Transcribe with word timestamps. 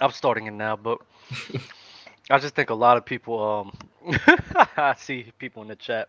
I'm 0.00 0.12
starting 0.12 0.46
it 0.46 0.52
now, 0.52 0.76
but 0.76 0.98
I 2.30 2.38
just 2.38 2.54
think 2.54 2.70
a 2.70 2.74
lot 2.74 2.96
of 2.96 3.04
people. 3.04 3.42
Um, 3.42 4.16
I 4.76 4.94
see 4.98 5.32
people 5.38 5.62
in 5.62 5.68
the 5.68 5.76
chat. 5.76 6.08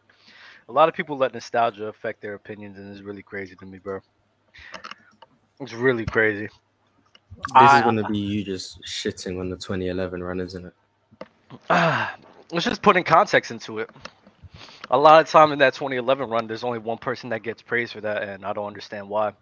A 0.70 0.72
lot 0.72 0.90
of 0.90 0.96
people 0.96 1.18
let 1.18 1.34
nostalgia 1.34 1.88
affect 1.88 2.22
their 2.22 2.34
opinions, 2.36 2.78
and 2.78 2.92
it's 2.92 3.02
really 3.02 3.24
crazy 3.24 3.56
to 3.56 3.66
me, 3.66 3.80
bro. 3.80 4.00
It's 5.60 5.74
really 5.74 6.06
crazy. 6.06 6.50
This 7.56 7.74
I- 7.74 7.80
is 7.80 7.84
gonna 7.84 8.04
be 8.04 8.18
you 8.18 8.44
just 8.44 8.82
shitting 8.84 9.40
on 9.40 9.50
the 9.50 9.58
2011 9.58 10.24
run, 10.24 10.40
isn't 10.42 10.66
it? 10.68 10.74
Ah, 11.70 12.16
let's 12.52 12.66
just 12.66 12.82
put 12.82 12.98
in 12.98 13.04
context 13.04 13.52
into 13.52 13.80
it. 13.80 13.90
A 14.92 14.98
lot 14.98 15.22
of 15.22 15.30
time 15.30 15.52
in 15.52 15.60
that 15.60 15.74
2011 15.74 16.30
run, 16.30 16.48
there's 16.48 16.64
only 16.64 16.80
one 16.80 16.98
person 16.98 17.30
that 17.32 17.44
gets 17.44 17.62
praised 17.62 17.94
for 17.94 18.02
that, 18.02 18.24
and 18.24 18.46
I 18.46 18.54
don't 18.54 18.68
understand 18.68 19.10
why. 19.10 19.34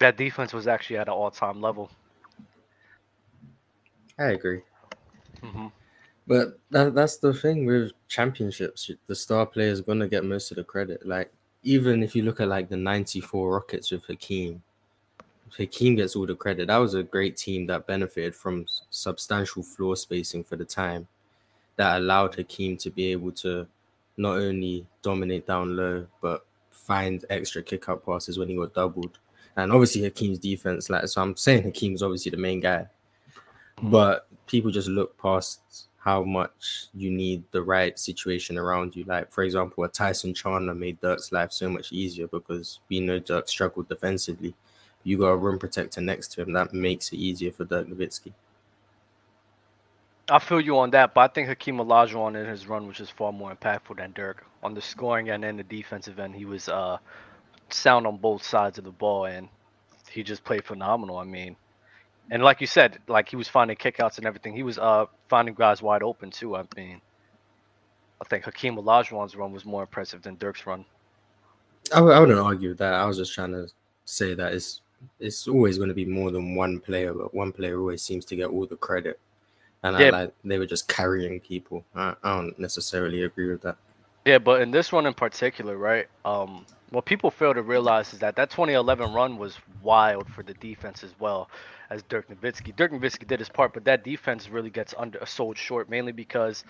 That 0.00 0.16
defense 0.16 0.52
was 0.52 0.66
actually 0.66 0.98
at 0.98 1.08
an 1.08 1.14
all-time 1.14 1.60
level. 1.60 1.90
I 4.18 4.24
agree. 4.30 4.62
hmm 5.42 5.68
But 6.26 6.58
that, 6.70 6.94
that's 6.94 7.18
the 7.18 7.34
thing 7.34 7.66
with 7.66 7.92
championships. 8.08 8.90
The 9.06 9.14
star 9.14 9.46
player 9.46 9.70
is 9.70 9.80
gonna 9.80 10.08
get 10.08 10.24
most 10.24 10.50
of 10.52 10.56
the 10.56 10.64
credit. 10.64 11.06
Like 11.06 11.32
even 11.62 12.02
if 12.02 12.14
you 12.16 12.22
look 12.22 12.40
at 12.40 12.48
like 12.48 12.68
the 12.68 12.76
'94 12.76 13.52
Rockets 13.52 13.90
with 13.90 14.06
Hakeem, 14.06 14.62
Hakeem 15.58 15.96
gets 15.96 16.16
all 16.16 16.26
the 16.26 16.34
credit. 16.34 16.68
That 16.68 16.78
was 16.78 16.94
a 16.94 17.02
great 17.02 17.36
team 17.36 17.66
that 17.66 17.86
benefited 17.86 18.34
from 18.34 18.66
substantial 18.90 19.62
floor 19.62 19.96
spacing 19.96 20.44
for 20.44 20.56
the 20.56 20.64
time, 20.64 21.08
that 21.76 21.98
allowed 22.00 22.34
Hakeem 22.36 22.76
to 22.78 22.90
be 22.90 23.06
able 23.12 23.32
to 23.32 23.66
not 24.16 24.36
only 24.38 24.86
dominate 25.02 25.46
down 25.46 25.76
low 25.76 26.06
but 26.20 26.44
find 26.70 27.24
extra 27.30 27.62
kick 27.62 27.88
out 27.88 28.04
passes 28.04 28.38
when 28.38 28.48
he 28.48 28.56
got 28.56 28.74
doubled. 28.74 29.18
And 29.56 29.72
obviously 29.72 30.02
Hakeem's 30.02 30.38
defense, 30.38 30.90
like 30.90 31.06
so, 31.08 31.22
I'm 31.22 31.36
saying 31.36 31.64
Hakeem's 31.64 32.02
obviously 32.02 32.30
the 32.30 32.36
main 32.38 32.60
guy 32.60 32.86
but 33.82 34.26
people 34.46 34.70
just 34.70 34.88
look 34.88 35.18
past 35.18 35.88
how 35.98 36.22
much 36.24 36.86
you 36.94 37.10
need 37.10 37.44
the 37.52 37.62
right 37.62 37.98
situation 37.98 38.58
around 38.58 38.96
you. 38.96 39.04
Like, 39.04 39.30
for 39.30 39.44
example, 39.44 39.84
a 39.84 39.88
Tyson 39.88 40.34
Chandler 40.34 40.74
made 40.74 41.00
Dirk's 41.00 41.30
life 41.30 41.52
so 41.52 41.68
much 41.68 41.92
easier 41.92 42.26
because 42.26 42.80
we 42.88 43.00
know 43.00 43.18
Dirk 43.18 43.48
struggled 43.48 43.88
defensively. 43.88 44.54
You 45.04 45.18
got 45.18 45.28
a 45.28 45.36
rim 45.36 45.58
protector 45.58 46.00
next 46.00 46.28
to 46.32 46.42
him, 46.42 46.52
that 46.52 46.72
makes 46.72 47.12
it 47.12 47.16
easier 47.16 47.52
for 47.52 47.64
Dirk 47.64 47.88
Nowitzki. 47.88 48.32
I 50.28 50.38
feel 50.38 50.60
you 50.60 50.78
on 50.78 50.90
that, 50.90 51.14
but 51.14 51.20
I 51.20 51.32
think 51.32 51.48
Hakeem 51.48 51.76
Olajuwon 51.76 52.40
in 52.40 52.46
his 52.46 52.66
run 52.66 52.86
was 52.86 52.96
just 52.96 53.12
far 53.12 53.32
more 53.32 53.54
impactful 53.54 53.96
than 53.96 54.12
Dirk 54.12 54.44
on 54.62 54.74
the 54.74 54.80
scoring 54.80 55.30
end 55.30 55.44
and 55.44 55.58
the 55.58 55.64
defensive 55.64 56.18
end. 56.18 56.34
He 56.34 56.44
was 56.44 56.68
uh, 56.68 56.98
sound 57.70 58.06
on 58.06 58.16
both 58.16 58.44
sides 58.44 58.78
of 58.78 58.84
the 58.84 58.92
ball, 58.92 59.26
and 59.26 59.48
he 60.10 60.22
just 60.22 60.44
played 60.44 60.64
phenomenal. 60.64 61.18
I 61.18 61.24
mean, 61.24 61.56
and 62.30 62.42
like 62.42 62.60
you 62.60 62.66
said, 62.66 62.98
like 63.08 63.28
he 63.28 63.36
was 63.36 63.48
finding 63.48 63.76
kickouts 63.76 64.18
and 64.18 64.26
everything. 64.26 64.54
He 64.54 64.62
was 64.62 64.78
uh 64.78 65.06
finding 65.28 65.54
guys 65.54 65.82
wide 65.82 66.02
open 66.02 66.30
too. 66.30 66.56
I 66.56 66.64
mean, 66.76 67.00
I 68.20 68.24
think 68.24 68.44
Hakeem 68.44 68.76
Olajuwon's 68.76 69.36
run 69.36 69.52
was 69.52 69.64
more 69.64 69.82
impressive 69.82 70.22
than 70.22 70.36
Dirk's 70.36 70.66
run. 70.66 70.84
I, 71.92 71.96
w- 71.96 72.14
I 72.14 72.20
wouldn't 72.20 72.38
argue 72.38 72.70
with 72.70 72.78
that. 72.78 72.94
I 72.94 73.04
was 73.06 73.16
just 73.16 73.34
trying 73.34 73.52
to 73.52 73.68
say 74.04 74.34
that 74.34 74.54
it's 74.54 74.80
it's 75.18 75.48
always 75.48 75.78
going 75.78 75.88
to 75.88 75.94
be 75.94 76.04
more 76.04 76.30
than 76.30 76.54
one 76.54 76.80
player, 76.80 77.12
but 77.12 77.34
one 77.34 77.52
player 77.52 77.78
always 77.78 78.02
seems 78.02 78.24
to 78.26 78.36
get 78.36 78.50
all 78.50 78.66
the 78.66 78.76
credit. 78.76 79.18
And 79.82 79.96
I 79.96 80.10
like 80.10 80.34
they 80.44 80.58
were 80.58 80.66
just 80.66 80.86
carrying 80.86 81.40
people. 81.40 81.84
I, 81.94 82.14
I 82.22 82.36
don't 82.36 82.58
necessarily 82.58 83.22
agree 83.24 83.50
with 83.50 83.62
that. 83.62 83.76
Yeah, 84.24 84.38
but 84.38 84.62
in 84.62 84.70
this 84.70 84.92
run 84.92 85.06
in 85.06 85.14
particular, 85.14 85.76
right? 85.76 86.06
Um, 86.24 86.66
what 86.90 87.06
people 87.06 87.30
fail 87.30 87.54
to 87.54 87.62
realize 87.62 88.12
is 88.12 88.20
that 88.20 88.36
that 88.36 88.50
2011 88.50 89.12
run 89.12 89.36
was 89.38 89.58
wild 89.82 90.28
for 90.28 90.42
the 90.44 90.54
defense 90.54 91.02
as 91.02 91.14
well 91.18 91.50
as 91.90 92.02
Dirk 92.04 92.28
Nowitzki. 92.28 92.76
Dirk 92.76 92.92
Nowitzki 92.92 93.26
did 93.26 93.40
his 93.40 93.48
part, 93.48 93.72
but 93.74 93.84
that 93.86 94.04
defense 94.04 94.48
really 94.48 94.70
gets 94.70 94.94
under 94.96 95.24
sold 95.26 95.58
short 95.58 95.88
mainly 95.90 96.12
because 96.12 96.64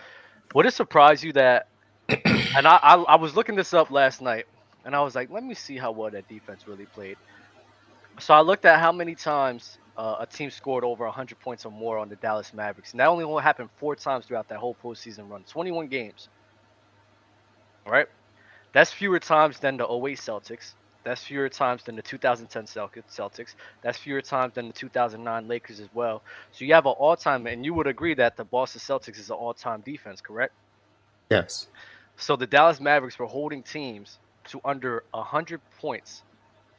would 0.55 0.67
it 0.67 0.73
surprise 0.75 1.23
you 1.25 1.33
that? 1.35 1.69
and 2.09 2.67
I, 2.67 2.79
I 2.83 2.95
I 2.97 3.17
was 3.17 3.37
looking 3.37 3.57
this 3.57 3.75
up 3.75 3.91
last 3.91 4.23
night, 4.23 4.47
and 4.85 4.95
I 4.97 5.03
was 5.03 5.15
like, 5.15 5.31
let 5.31 5.45
me 5.45 5.55
see 5.55 5.77
how 5.77 5.93
well 5.93 6.11
that 6.11 6.29
defense 6.29 6.67
really 6.67 6.87
played. 6.87 7.19
So 8.21 8.35
I 8.35 8.41
looked 8.41 8.65
at 8.65 8.81
how 8.81 8.93
many 8.93 9.15
times 9.15 9.79
uh, 9.97 10.17
a 10.21 10.27
team 10.27 10.51
scored 10.51 10.85
over 10.85 11.05
100 11.05 11.39
points 11.41 11.67
or 11.67 11.73
more 11.73 11.99
on 11.99 12.09
the 12.09 12.17
Dallas 12.17 12.53
Mavericks, 12.55 12.93
and 12.93 13.01
that 13.01 13.09
only 13.09 13.25
only 13.25 13.43
happened 13.43 13.71
four 13.77 13.97
times 13.97 14.27
throughout 14.27 14.49
that 14.49 14.59
whole 14.59 14.77
postseason 14.83 15.31
run, 15.31 15.45
21 15.45 15.89
games. 15.89 16.29
Right, 17.87 18.07
that's 18.73 18.93
fewer 18.93 19.19
times 19.19 19.59
than 19.59 19.77
the 19.77 19.85
08 19.85 20.19
Celtics. 20.19 20.75
That's 21.05 21.25
fewer 21.25 21.49
times 21.49 21.83
than 21.83 21.97
the 21.97 22.03
2010 22.03 22.65
Celtics. 22.65 23.55
That's 23.83 23.99
fewer 23.99 24.23
times 24.23 24.55
than 24.55 24.69
the 24.69 24.73
2009 24.73 25.49
Lakers 25.49 25.81
as 25.81 25.89
well. 25.93 26.23
So 26.53 26.65
you 26.65 26.75
have 26.75 26.87
an 26.87 26.93
all-time, 26.93 27.47
and 27.47 27.65
you 27.65 27.75
would 27.75 27.89
agree 27.89 28.15
that 28.15 28.37
the 28.37 28.45
Boston 28.45 28.81
Celtics 28.81 29.19
is 29.19 29.31
an 29.31 29.37
all-time 29.37 29.81
defense, 29.81 30.21
correct? 30.21 30.55
Yes. 31.29 31.67
So 32.17 32.37
the 32.37 32.47
Dallas 32.47 32.81
Mavericks 32.81 33.19
were 33.19 33.27
holding 33.27 33.63
teams 33.63 34.19
to 34.49 34.61
under 34.65 35.03
100 35.11 35.61
points 35.81 36.23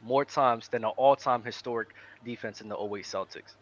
more 0.02 0.24
times 0.24 0.68
than 0.68 0.84
an 0.84 0.92
all-time 0.96 1.42
historic 1.42 1.88
defense 2.24 2.62
in 2.62 2.68
the 2.68 2.76
08 2.76 3.04
Celtics. 3.04 3.56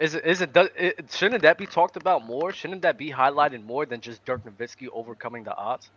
Is 0.00 0.14
it, 0.14 0.24
is 0.24 0.40
it, 0.40 0.52
does, 0.52 0.68
it 0.76 1.10
shouldn't 1.12 1.42
that 1.42 1.56
be 1.56 1.66
talked 1.66 1.96
about 1.96 2.24
more? 2.24 2.52
Shouldn't 2.52 2.82
that 2.82 2.98
be 2.98 3.10
highlighted 3.10 3.64
more 3.64 3.86
than 3.86 4.00
just 4.00 4.24
Dirk 4.24 4.44
Nowitzki 4.44 4.88
overcoming 4.92 5.44
the 5.44 5.56
odds? 5.56 5.90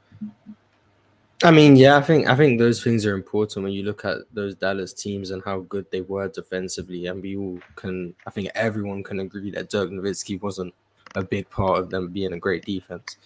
I 1.44 1.52
mean, 1.52 1.76
yeah, 1.76 1.98
I 1.98 2.02
think 2.02 2.28
I 2.28 2.36
think 2.36 2.58
those 2.58 2.84
things 2.84 3.06
are 3.06 3.14
important 3.14 3.64
when 3.64 3.74
you 3.74 3.84
look 3.84 4.04
at 4.06 4.18
those 4.34 4.56
Dallas 4.56 4.92
teams 4.92 5.30
and 5.30 5.44
how 5.46 5.60
good 5.60 5.86
they 5.92 6.02
were 6.02 6.28
defensively. 6.28 7.06
And 7.06 7.22
we 7.22 7.38
all 7.38 7.60
can, 7.76 8.16
I 8.26 8.32
think 8.32 8.50
everyone 8.56 9.04
can 9.04 9.20
agree 9.20 9.52
that 9.52 9.70
Dirk 9.70 9.92
Nowitzki 9.92 10.42
wasn't 10.42 10.74
a 11.16 11.24
big 11.24 11.48
part 11.52 11.80
of 11.80 11.92
them 11.92 12.10
being 12.10 12.34
a 12.34 12.40
great 12.40 12.66
defense. 12.66 13.18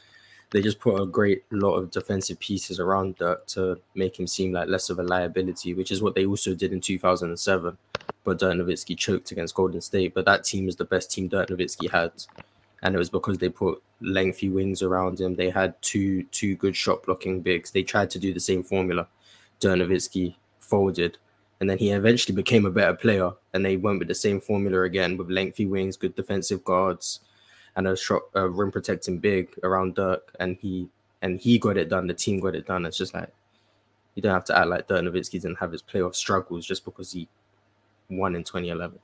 They 0.49 0.61
just 0.61 0.81
put 0.81 1.01
a 1.01 1.05
great 1.05 1.43
lot 1.51 1.75
of 1.75 1.91
defensive 1.91 2.37
pieces 2.37 2.81
around 2.81 3.15
Dirk 3.15 3.47
to 3.47 3.79
make 3.95 4.19
him 4.19 4.27
seem 4.27 4.51
like 4.51 4.67
less 4.67 4.89
of 4.89 4.99
a 4.99 5.03
liability, 5.03 5.73
which 5.73 5.91
is 5.91 6.01
what 6.01 6.13
they 6.13 6.25
also 6.25 6.53
did 6.53 6.73
in 6.73 6.81
2007. 6.81 7.77
But 8.25 8.39
Dirk 8.39 8.55
Nowitzki 8.55 8.97
choked 8.97 9.31
against 9.31 9.55
Golden 9.55 9.79
State. 9.79 10.13
But 10.13 10.25
that 10.25 10.43
team 10.43 10.67
is 10.67 10.75
the 10.75 10.83
best 10.83 11.11
team 11.11 11.29
Dirk 11.29 11.47
Nowitzki 11.47 11.89
had, 11.89 12.11
and 12.81 12.95
it 12.95 12.97
was 12.97 13.09
because 13.09 13.37
they 13.37 13.49
put 13.49 13.81
lengthy 14.01 14.49
wings 14.49 14.81
around 14.81 15.19
him. 15.19 15.35
They 15.35 15.49
had 15.49 15.79
two 15.81 16.23
two 16.25 16.55
good 16.55 16.75
shot 16.75 17.03
blocking 17.03 17.41
bigs. 17.41 17.71
They 17.71 17.83
tried 17.83 18.09
to 18.11 18.19
do 18.19 18.33
the 18.33 18.39
same 18.39 18.63
formula. 18.63 19.07
Dirk 19.59 19.77
Nowitzki 19.77 20.35
folded, 20.59 21.17
and 21.59 21.69
then 21.69 21.77
he 21.77 21.91
eventually 21.91 22.35
became 22.35 22.65
a 22.65 22.71
better 22.71 22.95
player. 22.95 23.31
And 23.53 23.63
they 23.63 23.77
went 23.77 23.99
with 23.99 24.07
the 24.07 24.15
same 24.15 24.41
formula 24.41 24.81
again 24.81 25.17
with 25.17 25.29
lengthy 25.29 25.65
wings, 25.65 25.97
good 25.97 26.15
defensive 26.15 26.63
guards, 26.63 27.19
and 27.75 27.87
a 27.87 27.95
shot 27.95 28.23
a 28.33 28.47
rim 28.47 28.71
protecting 28.71 29.19
big 29.19 29.49
around 29.63 29.95
Dirk. 29.95 30.35
And 30.39 30.57
he 30.59 30.89
and 31.21 31.39
he 31.39 31.59
got 31.59 31.77
it 31.77 31.89
done. 31.89 32.07
The 32.07 32.13
team 32.13 32.39
got 32.39 32.55
it 32.55 32.65
done. 32.65 32.85
It's 32.85 32.97
just 32.97 33.13
like 33.13 33.29
you 34.15 34.21
don't 34.21 34.33
have 34.33 34.45
to 34.45 34.57
act 34.57 34.67
like 34.67 34.87
Dirk 34.87 35.03
didn't 35.03 35.59
have 35.59 35.71
his 35.71 35.83
playoff 35.83 36.15
struggles 36.15 36.65
just 36.65 36.83
because 36.83 37.11
he 37.11 37.27
won 38.09 38.35
in 38.35 38.43
2011. 38.43 38.99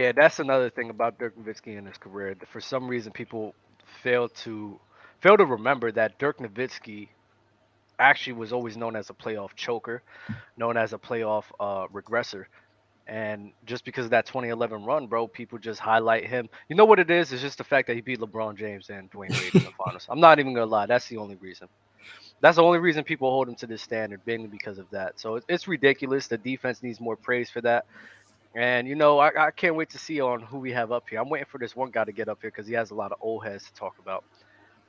Yeah, 0.00 0.12
that's 0.16 0.40
another 0.40 0.70
thing 0.70 0.90
about 0.90 1.18
Dirk 1.18 1.36
Nowitzki 1.36 1.78
in 1.78 1.86
his 1.86 1.98
career. 1.98 2.36
For 2.52 2.60
some 2.60 2.88
reason, 2.88 3.12
people 3.12 3.54
fail 4.02 4.28
to 4.44 4.80
fail 5.20 5.36
to 5.36 5.46
remember 5.46 5.92
that 5.92 6.18
Dirk 6.18 6.38
Nowitzki 6.38 7.08
actually 7.98 8.34
was 8.34 8.52
always 8.52 8.76
known 8.76 8.96
as 8.96 9.10
a 9.10 9.14
playoff 9.14 9.54
choker, 9.56 10.02
known 10.56 10.76
as 10.78 10.94
a 10.94 10.98
playoff 10.98 11.44
uh, 11.60 11.88
regressor. 11.88 12.46
And 13.06 13.52
just 13.66 13.84
because 13.84 14.06
of 14.06 14.12
that 14.12 14.26
2011 14.26 14.84
run, 14.84 15.08
bro, 15.08 15.28
people 15.28 15.58
just 15.58 15.80
highlight 15.80 16.26
him. 16.26 16.48
You 16.68 16.76
know 16.76 16.86
what 16.86 17.00
it 17.00 17.10
is? 17.10 17.32
It's 17.32 17.42
just 17.42 17.58
the 17.58 17.64
fact 17.64 17.88
that 17.88 17.96
he 17.96 18.02
beat 18.02 18.20
LeBron 18.20 18.56
James 18.56 18.90
and 18.90 19.10
Dwyane 19.12 19.32
Wade 19.40 19.56
in 19.56 19.64
the 19.64 19.72
finals. 19.84 20.06
I'm 20.10 20.20
not 20.20 20.40
even 20.40 20.54
gonna 20.54 20.66
lie. 20.66 20.86
That's 20.86 21.08
the 21.08 21.18
only 21.18 21.36
reason. 21.36 21.68
That's 22.40 22.56
the 22.56 22.64
only 22.64 22.78
reason 22.80 23.04
people 23.04 23.30
hold 23.30 23.48
him 23.48 23.56
to 23.56 23.68
this 23.68 23.82
standard, 23.82 24.22
mainly 24.26 24.48
because 24.48 24.78
of 24.78 24.90
that. 24.92 25.20
So 25.20 25.40
it's 25.48 25.68
ridiculous. 25.68 26.28
The 26.28 26.38
defense 26.38 26.82
needs 26.82 27.00
more 27.00 27.16
praise 27.16 27.50
for 27.50 27.62
that. 27.62 27.86
And 28.54 28.88
you 28.88 28.94
know, 28.96 29.18
I, 29.18 29.46
I 29.46 29.50
can't 29.52 29.76
wait 29.76 29.90
to 29.90 29.98
see 29.98 30.20
on 30.20 30.40
who 30.40 30.58
we 30.58 30.72
have 30.72 30.90
up 30.90 31.04
here. 31.08 31.20
I'm 31.20 31.28
waiting 31.28 31.46
for 31.50 31.58
this 31.58 31.76
one 31.76 31.90
guy 31.90 32.04
to 32.04 32.12
get 32.12 32.28
up 32.28 32.38
here 32.40 32.50
because 32.50 32.66
he 32.66 32.74
has 32.74 32.90
a 32.90 32.94
lot 32.94 33.12
of 33.12 33.18
old 33.20 33.44
heads 33.44 33.64
to 33.66 33.72
talk 33.74 33.94
about. 34.00 34.24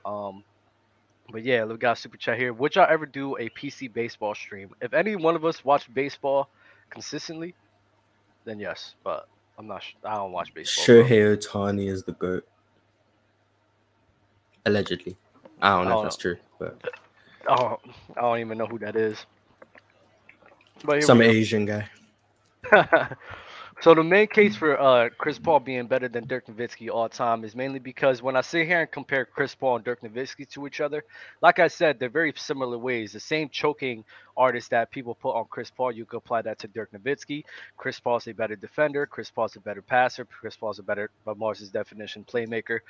Um, 0.04 0.44
but 1.32 1.44
yeah, 1.44 1.64
we 1.66 1.78
got 1.78 1.98
a 1.98 2.02
super 2.02 2.18
chat 2.18 2.38
here. 2.40 2.54
Would 2.54 2.76
y'all 2.76 2.88
ever 2.90 3.06
do 3.06 3.38
a 3.38 3.50
PC 3.50 3.94
baseball 3.94 4.34
stream? 4.34 4.72
If 4.82 4.94
any 4.94 5.16
one 5.16 5.36
of 5.36 5.46
us 5.46 5.64
watch 5.64 5.94
baseball 5.94 6.50
consistently, 6.90 7.54
then 8.46 8.60
yes. 8.60 8.96
But 9.04 9.28
I'm 9.60 9.68
not. 9.68 9.84
sh- 9.84 9.94
I 10.04 10.16
don't 10.16 10.32
watch 10.32 10.54
baseball. 10.54 10.84
Shohei 10.86 11.38
Ohtani 11.38 11.88
is 11.88 12.04
the 12.04 12.14
GOAT. 12.14 12.46
Allegedly. 14.66 15.16
I 15.62 15.70
don't 15.78 15.88
know 15.88 15.98
Oh. 15.98 16.00
if 16.00 16.04
that's 16.06 16.18
true, 16.18 16.38
but 16.60 16.78
I 17.48 17.56
don't, 17.56 17.80
I 18.18 18.22
don't 18.22 18.40
even 18.40 18.58
know 18.58 18.66
who 18.66 18.80
that 18.80 18.96
is. 18.96 19.24
But 20.84 21.04
some. 21.04 21.22
Asian 21.22 21.66
guy. 21.66 21.88
So 23.82 23.96
the 23.96 24.04
main 24.04 24.28
case 24.28 24.56
for 24.56 24.80
uh, 24.80 25.10
Chris 25.18 25.40
Paul 25.40 25.60
being 25.60 25.88
better 25.88 26.08
than 26.08 26.28
Dirk 26.28 26.46
Nowitzki 26.46 26.92
all 26.92 27.10
time 27.10 27.44
is 27.44 27.56
mainly 27.56 27.80
because 27.80 28.22
when 28.22 28.36
I 28.36 28.42
sit 28.42 28.68
here 28.68 28.82
and 28.82 28.92
compare 28.92 29.26
Chris 29.26 29.56
Paul 29.56 29.78
and 29.78 29.84
Dirk 29.84 30.02
Nowitzki 30.02 30.48
to 30.50 30.68
each 30.68 30.82
other, 30.82 31.04
like 31.42 31.58
I 31.58 31.68
said, 31.68 31.98
they're 31.98 32.08
very 32.08 32.32
similar 32.36 32.78
ways. 32.78 33.14
The 33.14 33.20
same 33.20 33.50
choking 33.50 34.04
artist 34.38 34.70
that 34.70 34.92
people 34.92 35.16
put 35.16 35.32
on 35.36 35.46
Chris 35.50 35.72
Paul, 35.72 35.94
you 35.94 36.06
could 36.06 36.18
apply 36.18 36.44
that 36.44 36.60
to 36.60 36.68
Dirk 36.68 36.92
Nowitzki. 36.92 37.44
Chris 37.76 38.00
Paul's 38.00 38.28
a 38.28 38.34
better 38.36 38.56
defender. 38.56 39.08
Chris 39.08 39.32
Paul's 39.32 39.56
a 39.56 39.60
better 39.60 39.82
passer. 39.82 40.26
Chris 40.26 40.56
Paul's 40.56 40.78
a 40.78 40.84
better, 40.84 41.10
by 41.26 41.34
Mars's 41.34 41.72
definition, 41.72 42.24
playmaker. 42.24 42.82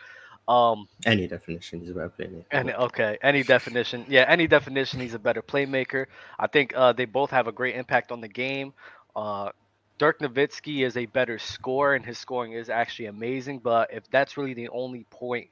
Um, 0.50 0.90
any 1.06 1.26
definition, 1.26 1.80
he's 1.80 1.92
a 1.92 1.94
better 1.94 2.12
playmaker. 2.20 2.44
And 2.52 2.70
okay, 2.70 3.18
any 3.24 3.44
definition, 3.44 4.06
yeah, 4.10 4.26
any 4.28 4.46
definition, 4.46 5.00
he's 5.00 5.14
a 5.14 5.20
better 5.20 5.42
playmaker. 5.42 6.08
I 6.38 6.48
think 6.48 6.74
uh, 6.76 6.92
they 6.92 7.06
both 7.06 7.30
have 7.32 7.48
a 7.48 7.54
great 7.54 7.76
impact 7.76 8.12
on 8.12 8.20
the 8.20 8.28
game. 8.28 8.74
Uh, 9.16 9.52
Dirk 10.01 10.18
Nowitzki 10.18 10.83
is 10.83 10.98
a 10.98 11.06
better 11.06 11.38
scorer, 11.38 11.94
and 11.94 12.03
his 12.03 12.18
scoring 12.18 12.53
is 12.53 12.71
actually 12.71 13.06
amazing. 13.06 13.59
But 13.59 13.94
if 13.94 14.09
that's 14.09 14.36
really 14.36 14.56
the 14.56 14.68
only 14.69 15.06
point 15.12 15.48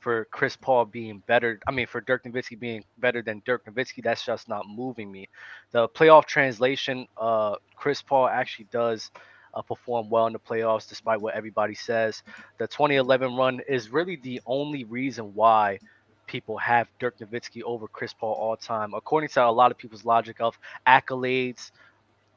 for 0.00 0.24
Chris 0.32 0.56
Paul 0.56 0.86
being 0.86 1.22
better, 1.28 1.60
I 1.68 1.70
mean, 1.70 1.86
for 1.86 2.00
Dirk 2.00 2.24
Nowitzki 2.24 2.58
being 2.58 2.82
better 2.98 3.22
than 3.22 3.42
Dirk 3.46 3.64
Nowitzki, 3.64 4.02
that's 4.02 4.26
just 4.26 4.48
not 4.48 4.66
moving 4.68 5.12
me. 5.12 5.28
The 5.70 5.88
playoff 5.88 6.24
translation, 6.24 7.06
uh, 7.16 7.54
Chris 7.76 8.02
Paul 8.02 8.26
actually 8.26 8.66
does 8.72 9.12
uh, 9.54 9.62
perform 9.62 10.10
well 10.10 10.26
in 10.26 10.32
the 10.32 10.40
playoffs, 10.40 10.88
despite 10.88 11.20
what 11.20 11.34
everybody 11.34 11.76
says. 11.76 12.24
The 12.58 12.66
2011 12.66 13.36
run 13.36 13.60
is 13.68 13.92
really 13.92 14.16
the 14.16 14.40
only 14.46 14.82
reason 14.82 15.32
why 15.32 15.78
people 16.26 16.58
have 16.58 16.88
Dirk 16.98 17.18
Nowitzki 17.20 17.62
over 17.62 17.86
Chris 17.86 18.12
Paul 18.12 18.34
all 18.34 18.56
time, 18.56 18.94
according 18.94 19.28
to 19.28 19.46
a 19.46 19.48
lot 19.48 19.70
of 19.70 19.78
people's 19.78 20.04
logic 20.04 20.40
of 20.40 20.58
accolades 20.88 21.70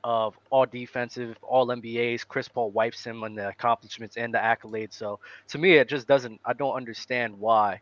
of 0.06 0.38
all 0.52 0.68
defensive, 0.68 1.36
all 1.42 1.66
NBAs. 1.68 2.26
Chris 2.28 2.48
Paul 2.48 2.70
wipes 2.70 3.04
him 3.04 3.24
on 3.24 3.34
the 3.34 3.50
accomplishments 3.50 4.18
and 4.18 4.32
the 4.32 4.38
accolades. 4.38 4.94
So 4.94 5.20
to 5.48 5.58
me, 5.58 5.74
it 5.74 5.90
just 5.90 6.08
doesn't. 6.08 6.40
I 6.46 6.54
don't 6.54 6.76
understand 6.76 7.38
why 7.40 7.82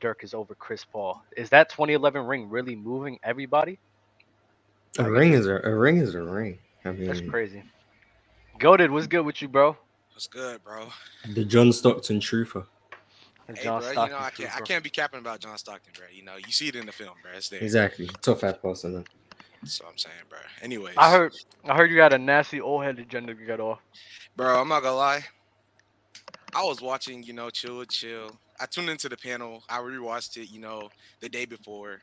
Dirk 0.00 0.24
is 0.24 0.34
over 0.34 0.56
Chris 0.56 0.84
Paul. 0.84 1.22
Is 1.36 1.48
that 1.50 1.70
2011 1.70 2.26
ring 2.26 2.50
really 2.50 2.74
moving 2.74 3.20
everybody? 3.22 3.78
A 4.98 5.08
ring 5.08 5.32
is 5.32 5.46
a, 5.46 5.60
a 5.62 5.74
ring 5.74 5.98
is 5.98 6.16
a 6.16 6.22
ring. 6.22 6.58
I 6.84 6.90
mean, 6.90 7.06
that's 7.06 7.20
crazy. 7.20 7.62
Goaded, 8.58 8.90
what's 8.90 9.06
good 9.06 9.24
with 9.24 9.40
you, 9.40 9.46
bro? 9.46 9.76
What's 10.12 10.26
good, 10.26 10.62
bro? 10.64 10.88
The 11.34 11.44
John 11.44 11.72
Stockton 11.72 12.18
truther. 12.18 12.66
Hey, 13.46 13.62
John 13.62 13.80
bro, 13.80 13.92
Stockton 13.92 14.12
you 14.12 14.18
know 14.18 14.24
I 14.24 14.30
can't, 14.30 14.56
I 14.56 14.60
can't 14.60 14.82
be 14.82 14.90
capping 14.90 15.20
about 15.20 15.38
John 15.38 15.56
Stockton, 15.56 15.92
bro. 15.96 16.06
You 16.12 16.24
know, 16.24 16.34
you 16.34 16.50
see 16.50 16.66
it 16.66 16.74
in 16.74 16.86
the 16.86 16.92
film, 16.92 17.14
bro. 17.22 17.30
It's 17.36 17.48
there. 17.48 17.60
Exactly. 17.60 18.10
Tough 18.22 18.40
fat 18.40 18.60
person. 18.60 19.04
What 19.64 19.90
I'm 19.92 19.98
saying, 19.98 20.14
bro. 20.28 20.38
Anyways, 20.62 20.94
I 20.98 21.10
heard 21.10 21.32
I 21.64 21.74
heard 21.74 21.90
you 21.90 22.00
had 22.00 22.12
a 22.12 22.18
nasty 22.18 22.60
old 22.60 22.84
head 22.84 22.98
agenda 22.98 23.34
to 23.34 23.44
get 23.44 23.60
off. 23.60 23.80
Bro, 24.36 24.60
I'm 24.60 24.68
not 24.68 24.82
gonna 24.82 24.96
lie. 24.96 25.24
I 26.54 26.62
was 26.64 26.82
watching, 26.82 27.22
you 27.22 27.32
know, 27.32 27.48
chill 27.50 27.82
chill. 27.86 28.30
I 28.60 28.66
tuned 28.66 28.90
into 28.90 29.08
the 29.08 29.16
panel. 29.16 29.64
I 29.68 29.78
rewatched 29.78 30.36
it, 30.36 30.50
you 30.50 30.60
know, 30.60 30.90
the 31.20 31.28
day 31.28 31.46
before, 31.46 32.02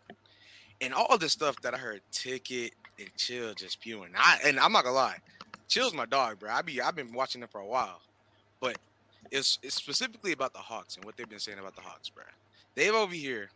and 0.82 0.94
all 0.94 1.18
the 1.18 1.30
stuff 1.30 1.62
that 1.62 1.74
I 1.76 1.78
heard, 1.78 2.02
ticket 2.12 2.74
and 3.00 3.10
chill 3.16 3.54
just 3.54 3.74
spewing. 3.74 4.12
I 4.18 4.40
and 4.44 4.60
I'm 4.60 4.72
not 4.72 4.84
gonna 4.84 4.96
lie, 4.96 5.18
chill's 5.68 5.94
my 5.94 6.06
dog, 6.06 6.40
bro. 6.40 6.50
I 6.50 6.64
be 6.64 6.82
I've 6.82 6.96
been 6.96 7.14
watching 7.14 7.42
them 7.42 7.50
for 7.52 7.62
a 7.62 7.68
while, 7.68 8.02
but 8.60 8.78
it's 9.32 9.60
it's 9.62 9.76
specifically 9.76 10.32
about 10.32 10.54
the 10.54 10.60
Hawks 10.60 10.96
and 10.96 11.06
what 11.06 11.16
they've 11.16 11.30
been 11.30 11.40
saying 11.40 11.60
about 11.60 11.76
the 11.76 11.82
Hawks, 11.82 12.10
bro. 12.10 12.24
They've 12.76 12.94
over 12.94 13.14
here 13.14 13.50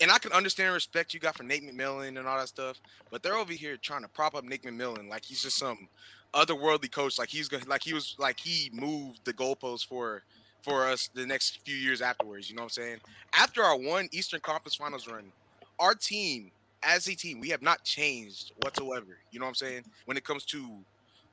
and 0.00 0.10
I 0.10 0.18
can 0.18 0.32
understand 0.32 0.74
respect 0.74 1.14
you 1.14 1.20
got 1.20 1.36
for 1.36 1.42
Nate 1.42 1.62
McMillan 1.62 2.18
and 2.18 2.26
all 2.26 2.38
that 2.38 2.48
stuff, 2.48 2.80
but 3.10 3.22
they're 3.22 3.36
over 3.36 3.52
here 3.52 3.76
trying 3.76 4.02
to 4.02 4.08
prop 4.08 4.34
up 4.34 4.44
Nate 4.44 4.62
McMillan 4.62 5.08
like 5.08 5.24
he's 5.24 5.42
just 5.42 5.58
some 5.58 5.88
otherworldly 6.34 6.90
coach, 6.90 7.18
like 7.18 7.28
he's 7.28 7.48
gonna 7.48 7.64
like 7.66 7.82
he 7.82 7.92
was 7.92 8.16
like 8.18 8.40
he 8.40 8.70
moved 8.72 9.20
the 9.24 9.32
goalposts 9.32 9.86
for 9.86 10.22
for 10.62 10.86
us 10.86 11.10
the 11.14 11.26
next 11.26 11.60
few 11.64 11.76
years 11.76 12.00
afterwards. 12.00 12.48
You 12.48 12.56
know 12.56 12.62
what 12.62 12.76
I'm 12.78 12.82
saying? 12.82 12.96
After 13.36 13.62
our 13.62 13.76
one 13.76 14.08
Eastern 14.12 14.40
Conference 14.40 14.76
Finals 14.76 15.08
run, 15.08 15.24
our 15.78 15.94
team 15.94 16.50
as 16.82 17.06
a 17.08 17.14
team, 17.14 17.40
we 17.40 17.48
have 17.50 17.62
not 17.62 17.84
changed 17.84 18.52
whatsoever. 18.62 19.18
You 19.30 19.40
know 19.40 19.46
what 19.46 19.50
I'm 19.50 19.54
saying? 19.56 19.84
When 20.06 20.16
it 20.16 20.24
comes 20.24 20.44
to 20.46 20.68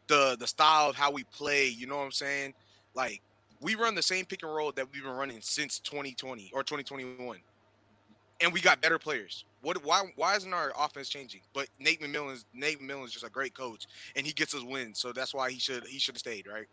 the 0.08 0.36
the 0.40 0.48
style 0.48 0.90
of 0.90 0.96
how 0.96 1.12
we 1.12 1.24
play, 1.26 1.68
you 1.68 1.88
know 1.88 1.98
what 1.98 2.04
I'm 2.04 2.12
saying? 2.12 2.54
Like 2.94 3.22
we 3.62 3.76
run 3.76 3.96
the 3.96 4.02
same 4.02 4.26
pick 4.26 4.44
and 4.44 4.54
roll 4.54 4.72
that 4.74 4.88
we've 4.92 5.04
been 5.04 5.12
running 5.12 5.40
since 5.42 5.80
2020 5.80 6.52
or 6.54 6.64
2021 6.64 7.38
and 8.42 8.54
we 8.54 8.62
got 8.62 8.82
better 8.82 9.00
players. 9.00 9.46
What? 9.62 9.84
Why? 9.84 10.04
Why 10.16 10.36
isn't 10.36 10.54
our 10.54 10.72
offense 10.78 11.10
changing? 11.10 11.42
But 11.54 11.68
Nate 11.80 12.02
McMillan's 12.02 12.46
Nate 12.54 12.82
McMillan's 12.82 13.12
just 13.12 13.26
a 13.26 13.30
great 13.30 13.54
coach, 13.54 13.88
and 14.16 14.26
he 14.26 14.34
gets 14.34 14.54
us 14.56 14.64
wins. 14.64 15.00
So 15.00 15.12
that's 15.12 15.34
why 15.34 15.52
he 15.52 15.60
should 15.60 15.86
he 15.86 16.00
should 16.00 16.16
have 16.16 16.20
stayed, 16.20 16.48
right? 16.48 16.68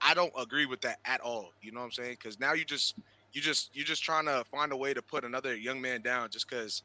I 0.00 0.14
don't 0.14 0.32
agree 0.38 0.66
with 0.66 0.80
that 0.82 0.98
at 1.04 1.20
all. 1.20 1.52
You 1.60 1.72
know 1.72 1.80
what 1.80 1.86
I'm 1.86 1.92
saying? 1.92 2.16
Because 2.22 2.38
now 2.38 2.52
you 2.52 2.64
just 2.64 2.94
you 3.32 3.40
just 3.40 3.70
you're 3.74 3.84
just 3.84 4.02
trying 4.02 4.26
to 4.26 4.44
find 4.50 4.72
a 4.72 4.76
way 4.76 4.94
to 4.94 5.02
put 5.02 5.24
another 5.24 5.56
young 5.56 5.80
man 5.80 6.02
down 6.02 6.30
just 6.30 6.48
because 6.48 6.82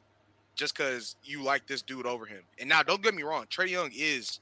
just 0.54 0.76
because 0.76 1.16
you 1.24 1.42
like 1.42 1.66
this 1.66 1.82
dude 1.82 2.06
over 2.06 2.26
him. 2.26 2.42
And 2.58 2.68
now 2.68 2.82
don't 2.82 3.02
get 3.02 3.14
me 3.14 3.22
wrong, 3.22 3.46
Trae 3.46 3.68
Young 3.68 3.90
is 3.94 4.40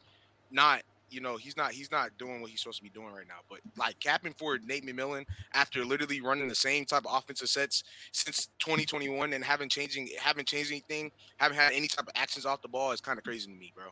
not 0.50 0.82
you 1.12 1.20
know, 1.20 1.36
he's 1.36 1.56
not 1.56 1.72
he's 1.72 1.90
not 1.90 2.10
doing 2.18 2.40
what 2.40 2.50
he's 2.50 2.60
supposed 2.60 2.78
to 2.78 2.84
be 2.84 2.90
doing 2.90 3.12
right 3.12 3.26
now. 3.28 3.40
But 3.48 3.60
like 3.76 3.98
capping 4.00 4.34
for 4.36 4.58
Nate 4.58 4.84
McMillan 4.84 5.24
after 5.52 5.84
literally 5.84 6.20
running 6.20 6.48
the 6.48 6.54
same 6.54 6.84
type 6.84 7.04
of 7.06 7.16
offensive 7.16 7.48
sets 7.48 7.84
since 8.12 8.48
2021 8.58 9.32
and 9.32 9.44
haven't 9.44 9.70
changing 9.70 10.08
haven't 10.18 10.48
changed 10.48 10.70
anything, 10.70 11.10
haven't 11.36 11.56
had 11.56 11.72
any 11.72 11.88
type 11.88 12.06
of 12.06 12.12
actions 12.14 12.46
off 12.46 12.62
the 12.62 12.68
ball 12.68 12.92
is 12.92 13.00
kind 13.00 13.18
of 13.18 13.24
crazy 13.24 13.50
to 13.50 13.56
me, 13.56 13.72
bro. 13.74 13.86